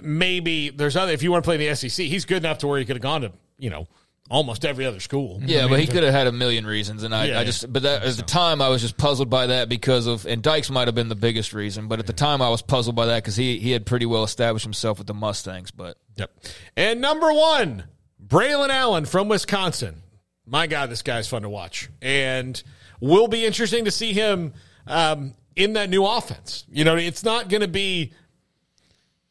maybe 0.00 0.70
there's 0.70 0.96
other. 0.96 1.12
If 1.12 1.22
you 1.22 1.32
want 1.32 1.42
to 1.42 1.48
play 1.48 1.54
in 1.56 1.68
the 1.68 1.74
SEC, 1.74 2.06
he's 2.06 2.24
good 2.24 2.38
enough 2.38 2.58
to 2.58 2.66
where 2.68 2.78
he 2.78 2.84
could 2.84 2.96
have 2.96 3.02
gone 3.02 3.22
to 3.22 3.32
you 3.58 3.70
know 3.70 3.88
almost 4.28 4.64
every 4.64 4.84
other 4.86 5.00
school. 5.00 5.40
Yeah, 5.44 5.58
I 5.58 5.60
mean, 5.62 5.70
but 5.70 5.80
he 5.80 5.86
could 5.86 6.02
have 6.02 6.12
had 6.12 6.26
a 6.26 6.32
million 6.32 6.66
reasons, 6.66 7.02
and 7.02 7.14
I, 7.14 7.26
yeah, 7.26 7.40
I 7.40 7.44
just, 7.44 7.72
but 7.72 7.82
that, 7.82 8.02
at 8.02 8.16
the 8.16 8.22
time, 8.22 8.60
I 8.60 8.68
was 8.68 8.82
just 8.82 8.96
puzzled 8.96 9.30
by 9.30 9.46
that 9.46 9.68
because 9.68 10.06
of, 10.06 10.26
and 10.26 10.42
Dykes 10.42 10.70
might 10.70 10.88
have 10.88 10.94
been 10.94 11.08
the 11.08 11.14
biggest 11.14 11.52
reason, 11.52 11.88
but 11.88 11.98
at 11.98 12.06
the 12.06 12.12
time, 12.12 12.42
I 12.42 12.48
was 12.48 12.62
puzzled 12.62 12.96
by 12.96 13.06
that 13.06 13.22
because 13.22 13.36
he 13.36 13.58
he 13.58 13.70
had 13.70 13.86
pretty 13.86 14.06
well 14.06 14.24
established 14.24 14.64
himself 14.64 14.98
with 14.98 15.06
the 15.06 15.14
Mustangs. 15.14 15.70
But 15.70 15.96
yep. 16.16 16.30
And 16.76 17.00
number 17.00 17.32
one, 17.32 17.84
Braylon 18.24 18.70
Allen 18.70 19.04
from 19.04 19.28
Wisconsin. 19.28 20.02
My 20.44 20.66
God, 20.66 20.90
this 20.90 21.02
guy's 21.02 21.28
fun 21.28 21.42
to 21.42 21.48
watch, 21.48 21.88
and 22.00 22.60
will 23.00 23.28
be 23.28 23.44
interesting 23.44 23.84
to 23.84 23.90
see 23.90 24.12
him 24.12 24.54
um, 24.86 25.34
in 25.56 25.72
that 25.74 25.90
new 25.90 26.04
offense. 26.04 26.64
You 26.70 26.84
know, 26.84 26.96
it's 26.96 27.24
not 27.24 27.48
going 27.48 27.62
to 27.62 27.68
be. 27.68 28.12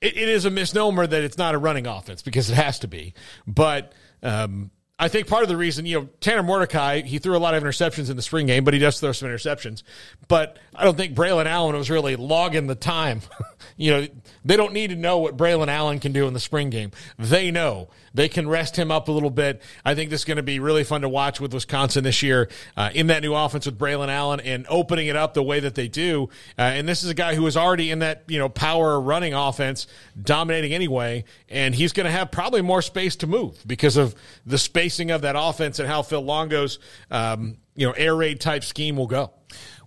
It, 0.02 0.18
it 0.18 0.30
is 0.30 0.46
a 0.46 0.50
misnomer 0.50 1.08
that 1.08 1.24
it's 1.24 1.38
not 1.38 1.56
a 1.56 1.58
running 1.58 1.88
offense 1.88 2.22
because 2.22 2.50
it 2.50 2.56
has 2.56 2.80
to 2.80 2.88
be, 2.88 3.14
but. 3.46 3.92
Um, 4.24 4.72
I 4.98 5.10
think 5.10 5.28
part 5.28 5.44
of 5.44 5.50
the 5.50 5.58
reason, 5.58 5.86
you 5.86 6.00
know, 6.00 6.10
Tanner 6.22 6.42
Mordecai, 6.42 7.02
he 7.02 7.20
threw 7.20 7.36
a 7.36 7.40
lot 7.40 7.54
of 7.54 7.62
interceptions 7.62 8.10
in 8.10 8.16
the 8.16 8.22
spring 8.22 8.46
game, 8.46 8.64
but 8.64 8.74
he 8.74 8.80
does 8.80 8.98
throw 9.00 9.12
some 9.12 9.28
interceptions. 9.28 9.84
But 10.30 10.58
I 10.74 10.86
don't 10.86 10.96
think 10.96 11.14
Braylon 11.14 11.48
Allen 11.48 11.76
was 11.76 11.90
really 11.90 12.16
logging 12.16 12.68
the 12.68 12.76
time. 12.76 13.22
you 13.78 13.92
know, 13.92 14.08
they 14.46 14.56
don't 14.56 14.72
need 14.72 14.92
to 14.92 14.96
know 14.96 15.18
what 15.18 15.36
Braylon 15.36 15.68
Allen 15.68 16.00
can 16.00 16.14
do 16.14 16.28
in 16.28 16.34
the 16.34 16.40
spring 16.40 16.70
game. 16.70 16.92
They 17.20 17.52
know 17.52 17.90
they 18.16 18.30
can 18.30 18.48
rest 18.48 18.78
him 18.78 18.92
up 18.92 19.10
a 19.10 19.12
little 19.12 19.30
bit. 19.30 19.62
I 19.84 19.94
think 19.94 20.10
this 20.10 20.22
is 20.22 20.26
going 20.26 20.38
to 20.38 20.44
be 20.44 20.60
really 20.60 20.86
fun 20.86 21.02
to 21.02 21.10
watch 21.10 21.42
with 21.42 21.54
Wisconsin 21.54 22.04
this 22.06 22.24
year 22.24 22.50
uh, 22.78 22.90
in 22.96 23.08
that 23.08 23.22
new 23.22 23.36
offense 23.36 23.66
with 23.66 23.78
Braylon 23.78 24.08
Allen 24.08 24.40
and 24.40 24.66
opening 24.70 25.08
it 25.08 25.18
up 25.18 25.34
the 25.34 25.44
way 25.44 25.60
that 25.60 25.76
they 25.76 25.90
do. 25.90 26.30
Uh, 26.58 26.62
and 26.62 26.88
this 26.88 27.04
is 27.04 27.10
a 27.10 27.14
guy 27.14 27.36
who 27.36 27.46
is 27.46 27.58
already 27.58 27.92
in 27.92 28.00
that, 28.00 28.24
you 28.28 28.40
know, 28.40 28.48
power 28.48 29.00
running 29.00 29.34
offense, 29.34 29.86
dominating 30.20 30.74
anyway. 30.74 31.26
And 31.50 31.76
he's 31.76 31.92
going 31.92 32.06
to 32.06 32.12
have 32.12 32.32
probably 32.32 32.62
more 32.62 32.82
space 32.82 33.18
to 33.18 33.28
move 33.28 33.62
because 33.68 33.98
of 33.98 34.16
the 34.46 34.58
spacing 34.58 35.12
of 35.12 35.22
that 35.22 35.36
offense 35.38 35.80
and 35.80 35.88
how 35.88 36.02
Phil 36.02 36.22
Longo's, 36.22 36.80
um, 37.12 37.58
you 37.76 37.86
know, 37.86 37.94
air 37.94 38.16
raid 38.16 38.40
type 38.40 38.64
scheme 38.64 38.96
will 38.96 39.08
go. 39.08 39.34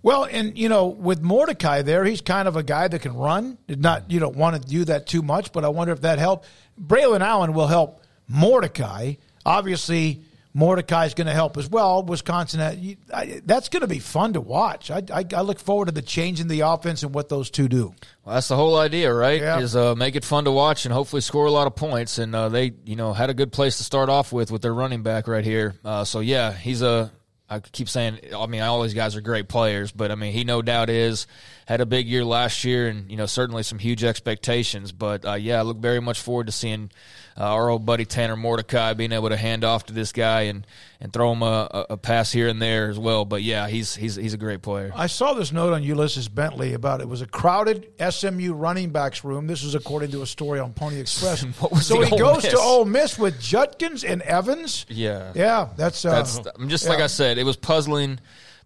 Well, 0.01 0.25
and 0.25 0.57
you 0.57 0.69
know, 0.69 0.87
with 0.87 1.21
Mordecai 1.21 1.81
there, 1.81 2.05
he's 2.05 2.21
kind 2.21 2.47
of 2.47 2.55
a 2.55 2.63
guy 2.63 2.87
that 2.87 3.01
can 3.01 3.15
run. 3.15 3.57
Not 3.67 4.09
you 4.11 4.19
don't 4.19 4.35
want 4.35 4.61
to 4.61 4.69
do 4.69 4.85
that 4.85 5.07
too 5.07 5.21
much, 5.21 5.51
but 5.51 5.65
I 5.65 5.69
wonder 5.69 5.91
if 5.93 6.01
that 6.01 6.19
helped. 6.19 6.47
Braylon 6.79 7.19
Allen 7.19 7.53
will 7.53 7.67
help 7.67 8.01
Mordecai. 8.29 9.15
Obviously, 9.45 10.21
Mordecai 10.53 11.05
is 11.05 11.13
going 11.13 11.27
to 11.27 11.33
help 11.33 11.57
as 11.57 11.69
well. 11.69 12.03
Wisconsin, 12.03 12.97
that's 13.45 13.69
going 13.69 13.81
to 13.81 13.87
be 13.87 13.99
fun 13.99 14.33
to 14.33 14.41
watch. 14.41 14.89
I, 14.89 15.03
I, 15.11 15.25
I, 15.35 15.41
look 15.41 15.59
forward 15.59 15.85
to 15.85 15.91
the 15.91 16.01
change 16.01 16.39
in 16.39 16.47
the 16.47 16.61
offense 16.61 17.03
and 17.03 17.13
what 17.13 17.29
those 17.29 17.49
two 17.49 17.67
do. 17.67 17.93
Well, 18.23 18.35
that's 18.35 18.47
the 18.47 18.55
whole 18.55 18.77
idea, 18.77 19.13
right? 19.13 19.41
Yeah. 19.41 19.59
Is 19.59 19.75
uh, 19.75 19.95
make 19.95 20.15
it 20.15 20.25
fun 20.25 20.45
to 20.45 20.51
watch 20.51 20.85
and 20.85 20.93
hopefully 20.93 21.21
score 21.21 21.45
a 21.45 21.51
lot 21.51 21.67
of 21.67 21.75
points. 21.75 22.17
And 22.17 22.35
uh, 22.35 22.49
they, 22.49 22.73
you 22.85 22.95
know, 22.95 23.13
had 23.13 23.29
a 23.29 23.33
good 23.33 23.51
place 23.51 23.77
to 23.77 23.83
start 23.83 24.09
off 24.09 24.31
with 24.31 24.51
with 24.51 24.61
their 24.61 24.73
running 24.73 25.03
back 25.03 25.27
right 25.27 25.43
here. 25.43 25.75
Uh, 25.83 26.03
so 26.03 26.19
yeah, 26.19 26.51
he's 26.51 26.81
a 26.81 27.11
I 27.49 27.59
keep 27.59 27.89
saying, 27.89 28.19
I 28.35 28.45
mean, 28.45 28.61
all 28.61 28.83
these 28.83 28.93
guys 28.93 29.15
are 29.15 29.21
great 29.21 29.47
players, 29.47 29.91
but 29.91 30.11
I 30.11 30.15
mean, 30.15 30.33
he 30.33 30.43
no 30.43 30.61
doubt 30.61 30.89
is. 30.89 31.25
Had 31.65 31.81
a 31.81 31.85
big 31.85 32.07
year 32.07 32.23
last 32.23 32.63
year, 32.63 32.87
and 32.87 33.09
you 33.09 33.17
know, 33.17 33.25
certainly 33.25 33.63
some 33.63 33.79
huge 33.79 34.03
expectations. 34.03 34.91
But 34.91 35.25
uh, 35.25 35.33
yeah, 35.33 35.59
I 35.59 35.63
look 35.63 35.77
very 35.77 35.99
much 35.99 36.19
forward 36.19 36.45
to 36.45 36.51
seeing 36.51 36.91
uh, 37.37 37.43
our 37.43 37.69
old 37.69 37.85
buddy 37.85 38.05
Tanner 38.05 38.35
Mordecai 38.35 38.93
being 38.93 39.11
able 39.11 39.29
to 39.29 39.37
hand 39.37 39.63
off 39.63 39.85
to 39.85 39.93
this 39.93 40.11
guy 40.11 40.43
and, 40.43 40.65
and 40.99 41.13
throw 41.13 41.31
him 41.31 41.41
a, 41.41 41.85
a, 41.89 41.97
pass 41.97 42.31
here 42.31 42.47
and 42.47 42.61
there 42.61 42.89
as 42.89 42.99
well. 42.99 43.25
But 43.25 43.41
yeah, 43.43 43.67
he's 43.67 43.95
he's 43.95 44.15
he's 44.15 44.33
a 44.33 44.37
great 44.37 44.61
player. 44.61 44.91
I 44.95 45.07
saw 45.07 45.33
this 45.33 45.51
note 45.51 45.73
on 45.73 45.83
Ulysses 45.83 46.27
Bentley 46.27 46.73
about 46.73 47.01
it 47.01 47.07
was 47.07 47.21
a 47.21 47.27
crowded 47.27 47.91
SMU 48.09 48.53
running 48.53 48.89
backs 48.89 49.23
room. 49.23 49.47
This 49.47 49.63
is 49.63 49.75
according 49.75 50.11
to 50.11 50.21
a 50.21 50.27
story 50.27 50.59
on 50.59 50.73
Pony 50.73 50.99
Express. 50.99 51.45
so 51.81 52.01
he 52.01 52.17
goes 52.17 52.43
Miss? 52.43 52.53
to 52.53 52.59
Ole 52.59 52.85
Miss 52.85 53.17
with 53.17 53.39
Judkins 53.39 54.03
and 54.03 54.21
Evans. 54.23 54.85
Yeah, 54.89 55.31
yeah, 55.35 55.69
that's 55.77 56.03
uh, 56.05 56.11
that's. 56.11 56.39
I'm 56.55 56.69
just 56.69 56.85
yeah. 56.85 56.91
like 56.91 56.99
I 56.99 57.07
said, 57.07 57.37
it 57.37 57.43
was 57.43 57.55
puzzling 57.55 58.19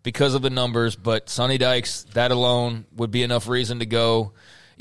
because 0.04 0.36
of 0.36 0.42
the 0.42 0.50
numbers, 0.50 0.96
but 0.96 1.30
Sonny 1.30 1.58
Dykes 1.58 2.04
that 2.14 2.32
alone 2.32 2.86
would 2.96 3.12
be 3.12 3.24
enough 3.24 3.48
reason 3.48 3.80
to 3.80 3.86
go 3.86 4.34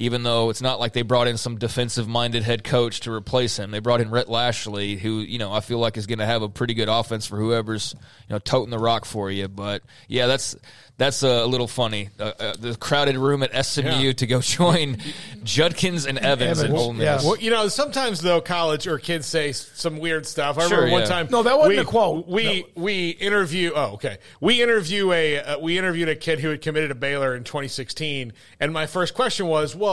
even 0.02 0.24
though 0.24 0.50
it's 0.50 0.60
not 0.60 0.80
like 0.80 0.94
they 0.94 1.02
brought 1.02 1.28
in 1.28 1.36
some 1.36 1.58
defensive 1.58 2.08
minded 2.08 2.42
head 2.42 2.64
coach 2.64 2.98
to 3.00 3.12
replace 3.12 3.56
him. 3.56 3.70
They 3.70 3.78
brought 3.78 4.00
in 4.00 4.10
Rhett 4.10 4.28
Lashlee, 4.28 4.96
who, 4.96 5.20
you 5.20 5.38
know, 5.38 5.52
I 5.52 5.60
feel 5.60 5.78
like 5.78 5.96
is 5.96 6.08
going 6.08 6.18
to 6.18 6.26
have 6.26 6.42
a 6.42 6.48
pretty 6.48 6.74
good 6.74 6.88
offense 6.88 7.24
for 7.24 7.36
whoever's, 7.36 7.94
you 8.28 8.34
know, 8.34 8.40
toting 8.40 8.70
the 8.70 8.80
rock 8.80 9.04
for 9.04 9.30
you. 9.30 9.46
But 9.46 9.82
yeah, 10.08 10.26
that's 10.26 10.56
that's 10.98 11.22
a 11.22 11.46
little 11.46 11.68
funny. 11.68 12.10
Uh, 12.18 12.32
uh, 12.38 12.54
the 12.58 12.76
crowded 12.76 13.16
room 13.16 13.42
at 13.42 13.64
SMU 13.64 13.82
yeah. 13.82 14.12
to 14.12 14.26
go 14.26 14.40
join 14.40 14.98
Judkins 15.44 16.06
and 16.06 16.18
Evans, 16.18 16.62
Evans. 16.62 16.78
Ole 16.78 16.92
Miss. 16.92 17.04
Yeah. 17.04 17.28
Well, 17.28 17.36
you 17.38 17.50
know, 17.50 17.68
sometimes 17.68 18.20
though, 18.20 18.40
college 18.40 18.86
or 18.86 18.98
kids 18.98 19.26
say 19.26 19.52
some 19.52 19.98
weird 19.98 20.26
stuff. 20.26 20.58
I 20.58 20.68
sure, 20.68 20.78
remember 20.78 20.92
one 20.92 21.02
yeah. 21.02 21.08
time. 21.08 21.28
No, 21.30 21.42
that 21.44 21.58
wasn't 21.58 21.76
we, 21.76 21.82
a 21.82 21.84
quote. 21.84 22.28
We 22.28 22.60
no. 22.76 22.82
we 22.82 23.10
interview. 23.10 23.72
Oh, 23.74 23.94
okay. 23.94 24.18
We 24.40 24.62
interview 24.62 25.12
a 25.12 25.38
uh, 25.38 25.58
we 25.60 25.78
interviewed 25.78 26.08
a 26.08 26.16
kid 26.16 26.40
who 26.40 26.48
had 26.48 26.60
committed 26.60 26.90
to 26.90 26.94
Baylor 26.96 27.36
in 27.36 27.44
2016, 27.44 28.32
and 28.58 28.72
my 28.72 28.86
first 28.86 29.14
question 29.14 29.46
was, 29.46 29.76
well. 29.76 29.91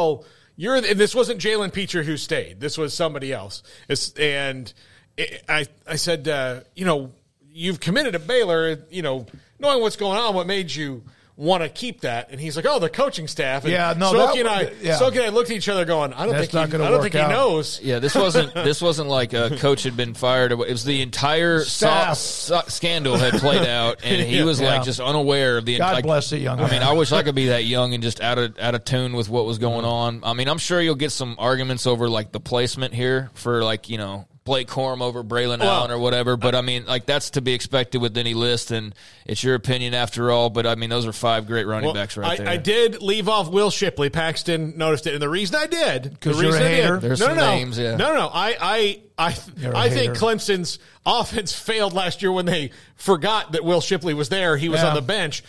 You're, 0.55 0.75
and 0.75 0.85
this 0.85 1.15
wasn't 1.15 1.39
Jalen 1.39 1.71
Pitre 1.71 2.03
who 2.03 2.17
stayed. 2.17 2.59
This 2.59 2.77
was 2.77 2.93
somebody 2.93 3.31
else. 3.31 3.63
It's, 3.87 4.11
and 4.13 4.71
it, 5.15 5.43
I, 5.47 5.65
I 5.87 5.95
said, 5.95 6.27
uh, 6.27 6.61
you 6.75 6.85
know, 6.85 7.11
you've 7.49 7.79
committed 7.79 8.13
to 8.13 8.19
Baylor. 8.19 8.77
You 8.89 9.01
know, 9.01 9.25
knowing 9.57 9.81
what's 9.81 9.95
going 9.95 10.17
on, 10.17 10.35
what 10.35 10.47
made 10.47 10.73
you 10.73 11.03
want 11.39 11.63
to 11.63 11.69
keep 11.69 12.01
that? 12.01 12.31
And 12.31 12.39
he's 12.39 12.55
like, 12.55 12.65
oh, 12.67 12.79
the 12.79 12.89
coaching 12.89 13.27
staff. 13.27 13.63
And 13.63 13.71
yeah, 13.71 13.93
no, 13.97 14.11
Soki 14.13 14.41
and 14.41 14.47
I, 14.47 14.61
yeah. 14.81 14.99
Soki 14.99 15.13
and 15.13 15.21
I 15.21 15.29
looked 15.29 15.49
at 15.49 15.55
each 15.55 15.69
other, 15.69 15.85
going, 15.85 16.13
I 16.13 16.25
don't 16.25 16.33
That's 16.33 16.51
think, 16.51 16.71
he, 16.71 16.77
I 16.77 16.89
don't 16.89 17.01
think 17.01 17.15
he 17.15 17.21
knows. 17.21 17.79
Yeah, 17.81 17.99
this 17.99 18.13
wasn't 18.13 18.53
this 18.53 18.81
wasn't 18.81 19.09
like 19.09 19.33
a 19.33 19.55
coach 19.57 19.83
had 19.83 19.95
been 19.95 20.13
fired. 20.13 20.51
It 20.51 20.57
was 20.57 20.83
the 20.83 21.01
entire 21.01 21.59
so, 21.63 22.13
so, 22.13 22.61
scandal 22.67 23.17
had 23.17 23.35
played 23.35 23.65
out, 23.65 24.01
and 24.03 24.21
he 24.21 24.43
was 24.43 24.59
yeah. 24.59 24.75
like 24.75 24.83
just 24.83 24.99
unaware 24.99 25.57
of 25.57 25.65
the. 25.65 25.77
God 25.77 25.93
like, 25.93 26.03
bless 26.03 26.29
the 26.29 26.37
young. 26.37 26.59
I 26.59 26.69
mean, 26.69 26.83
I 26.83 26.93
wish 26.93 27.11
I 27.11 27.23
could 27.23 27.35
be 27.35 27.47
that 27.47 27.63
young 27.63 27.93
and 27.93 28.03
just 28.03 28.21
out 28.21 28.37
of 28.37 28.59
out 28.59 28.75
of 28.75 28.83
tune 28.83 29.13
with 29.13 29.29
what 29.29 29.45
was 29.45 29.57
going 29.57 29.85
on. 29.85 30.21
I 30.23 30.33
mean, 30.33 30.49
I'm 30.49 30.57
sure 30.57 30.81
you'll 30.81 30.95
get 30.95 31.11
some 31.11 31.35
arguments 31.39 31.87
over 31.87 32.09
like 32.09 32.33
the 32.33 32.41
placement 32.41 32.93
here 32.93 33.31
for 33.33 33.63
like 33.63 33.89
you 33.89 33.97
know 33.97 34.27
Blake 34.49 34.67
Corum 34.67 35.03
over 35.03 35.23
Braylon 35.23 35.59
well, 35.59 35.81
Allen 35.81 35.91
or 35.91 35.99
whatever. 35.99 36.35
But 36.35 36.55
I 36.55 36.61
mean, 36.61 36.87
like 36.87 37.05
that's 37.05 37.29
to 37.31 37.41
be 37.41 37.53
expected 37.53 38.01
with 38.01 38.17
any 38.17 38.33
list, 38.33 38.71
and 38.71 38.95
it's 39.27 39.43
your 39.43 39.53
opinion 39.53 39.93
after 39.93 40.31
all. 40.31 40.49
But 40.49 40.65
I 40.65 40.73
mean, 40.73 40.89
those 40.89 41.05
are 41.05 41.13
five 41.13 41.45
great 41.45 41.67
running 41.67 41.85
well, 41.85 41.93
backs 41.93 42.17
right 42.17 42.31
I, 42.31 42.35
there. 42.37 42.47
I 42.47 42.57
did 42.57 42.99
leave 42.99 43.29
off 43.29 43.51
Will 43.51 43.69
Shipley. 43.69 44.09
Paxton 44.09 44.75
noticed 44.75 45.05
it, 45.05 45.13
and 45.13 45.21
the 45.21 45.29
reason 45.29 45.55
I 45.55 45.67
did 45.67 46.09
because 46.09 46.41
you're 46.41 46.55
a 46.55 46.57
hater. 46.57 46.93
Did, 46.95 47.01
There's 47.01 47.19
no, 47.19 47.27
some 47.27 47.37
no, 47.37 47.51
names, 47.51 47.77
yeah. 47.77 47.95
No, 47.95 48.07
no, 48.07 48.21
no. 48.21 48.29
I, 48.33 48.57
I 48.59 49.01
I 49.19 49.35
I 49.75 49.89
think 49.89 50.13
Clemson's 50.13 50.79
offense 51.05 51.53
failed 51.53 51.93
last 51.93 52.21
year 52.21 52.31
when 52.31 52.45
they 52.45 52.71
forgot 52.95 53.51
that 53.51 53.65
Will 53.65 53.81
Shipley 53.81 54.13
was 54.13 54.29
there. 54.29 54.55
He 54.55 54.69
was 54.69 54.81
yeah. 54.81 54.89
on 54.89 54.95
the 54.95 55.01
bench, 55.01 55.43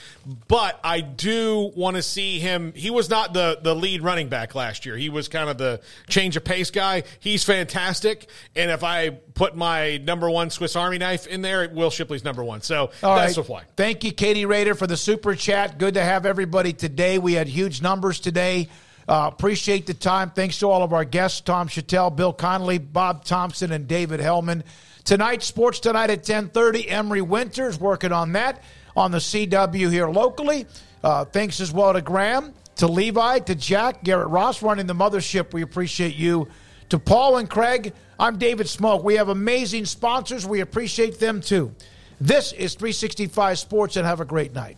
but 0.48 0.80
I 0.82 1.00
do 1.00 1.70
want 1.76 1.94
to 1.94 2.02
see 2.02 2.40
him. 2.40 2.72
He 2.74 2.90
was 2.90 3.08
not 3.08 3.32
the 3.32 3.60
the 3.62 3.74
lead 3.74 4.02
running 4.02 4.28
back 4.28 4.56
last 4.56 4.84
year. 4.84 4.96
He 4.96 5.08
was 5.08 5.28
kind 5.28 5.48
of 5.48 5.56
the 5.56 5.80
change 6.08 6.36
of 6.36 6.42
pace 6.42 6.72
guy. 6.72 7.04
He's 7.20 7.44
fantastic, 7.44 8.28
and 8.56 8.72
if 8.72 8.82
I 8.82 9.10
put 9.10 9.54
my 9.54 9.98
number 9.98 10.28
one 10.28 10.50
Swiss 10.50 10.74
Army 10.74 10.98
knife 10.98 11.28
in 11.28 11.40
there, 11.40 11.68
Will 11.68 11.90
Shipley's 11.90 12.24
number 12.24 12.42
one. 12.42 12.62
So 12.62 12.90
All 13.04 13.14
that's 13.14 13.38
right. 13.38 13.48
why. 13.48 13.62
Thank 13.76 14.02
you, 14.02 14.10
Katie 14.10 14.46
Raider, 14.46 14.74
for 14.74 14.88
the 14.88 14.96
super 14.96 15.36
chat. 15.36 15.78
Good 15.78 15.94
to 15.94 16.02
have 16.02 16.26
everybody 16.26 16.72
today. 16.72 17.18
We 17.18 17.34
had 17.34 17.46
huge 17.46 17.82
numbers 17.82 18.18
today. 18.18 18.68
Uh, 19.10 19.26
appreciate 19.26 19.86
the 19.86 19.94
time. 19.94 20.30
Thanks 20.30 20.60
to 20.60 20.70
all 20.70 20.84
of 20.84 20.92
our 20.92 21.04
guests 21.04 21.40
Tom 21.40 21.66
Shatel, 21.66 22.14
Bill 22.14 22.32
Connelly, 22.32 22.78
Bob 22.78 23.24
Thompson, 23.24 23.72
and 23.72 23.88
David 23.88 24.20
Helman. 24.20 24.62
Tonight, 25.02 25.42
Sports 25.42 25.80
Tonight 25.80 26.10
at 26.10 26.18
1030. 26.18 26.88
Emery 26.88 27.20
Winters 27.20 27.80
working 27.80 28.12
on 28.12 28.30
that 28.32 28.62
on 28.94 29.10
the 29.10 29.18
CW 29.18 29.90
here 29.90 30.08
locally. 30.08 30.64
Uh, 31.02 31.24
thanks 31.24 31.58
as 31.60 31.72
well 31.72 31.92
to 31.92 32.00
Graham, 32.00 32.54
to 32.76 32.86
Levi, 32.86 33.40
to 33.40 33.56
Jack, 33.56 34.04
Garrett 34.04 34.28
Ross 34.28 34.62
running 34.62 34.86
the 34.86 34.94
mothership. 34.94 35.52
We 35.52 35.62
appreciate 35.62 36.14
you. 36.14 36.46
To 36.90 36.98
Paul 37.00 37.38
and 37.38 37.50
Craig, 37.50 37.92
I'm 38.16 38.38
David 38.38 38.68
Smoak. 38.68 39.02
We 39.02 39.16
have 39.16 39.28
amazing 39.28 39.86
sponsors. 39.86 40.46
We 40.46 40.60
appreciate 40.60 41.18
them 41.18 41.40
too. 41.40 41.74
This 42.20 42.52
is 42.52 42.74
365 42.74 43.58
Sports, 43.58 43.96
and 43.96 44.06
have 44.06 44.20
a 44.20 44.24
great 44.24 44.54
night. 44.54 44.76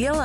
Ideal 0.00 0.22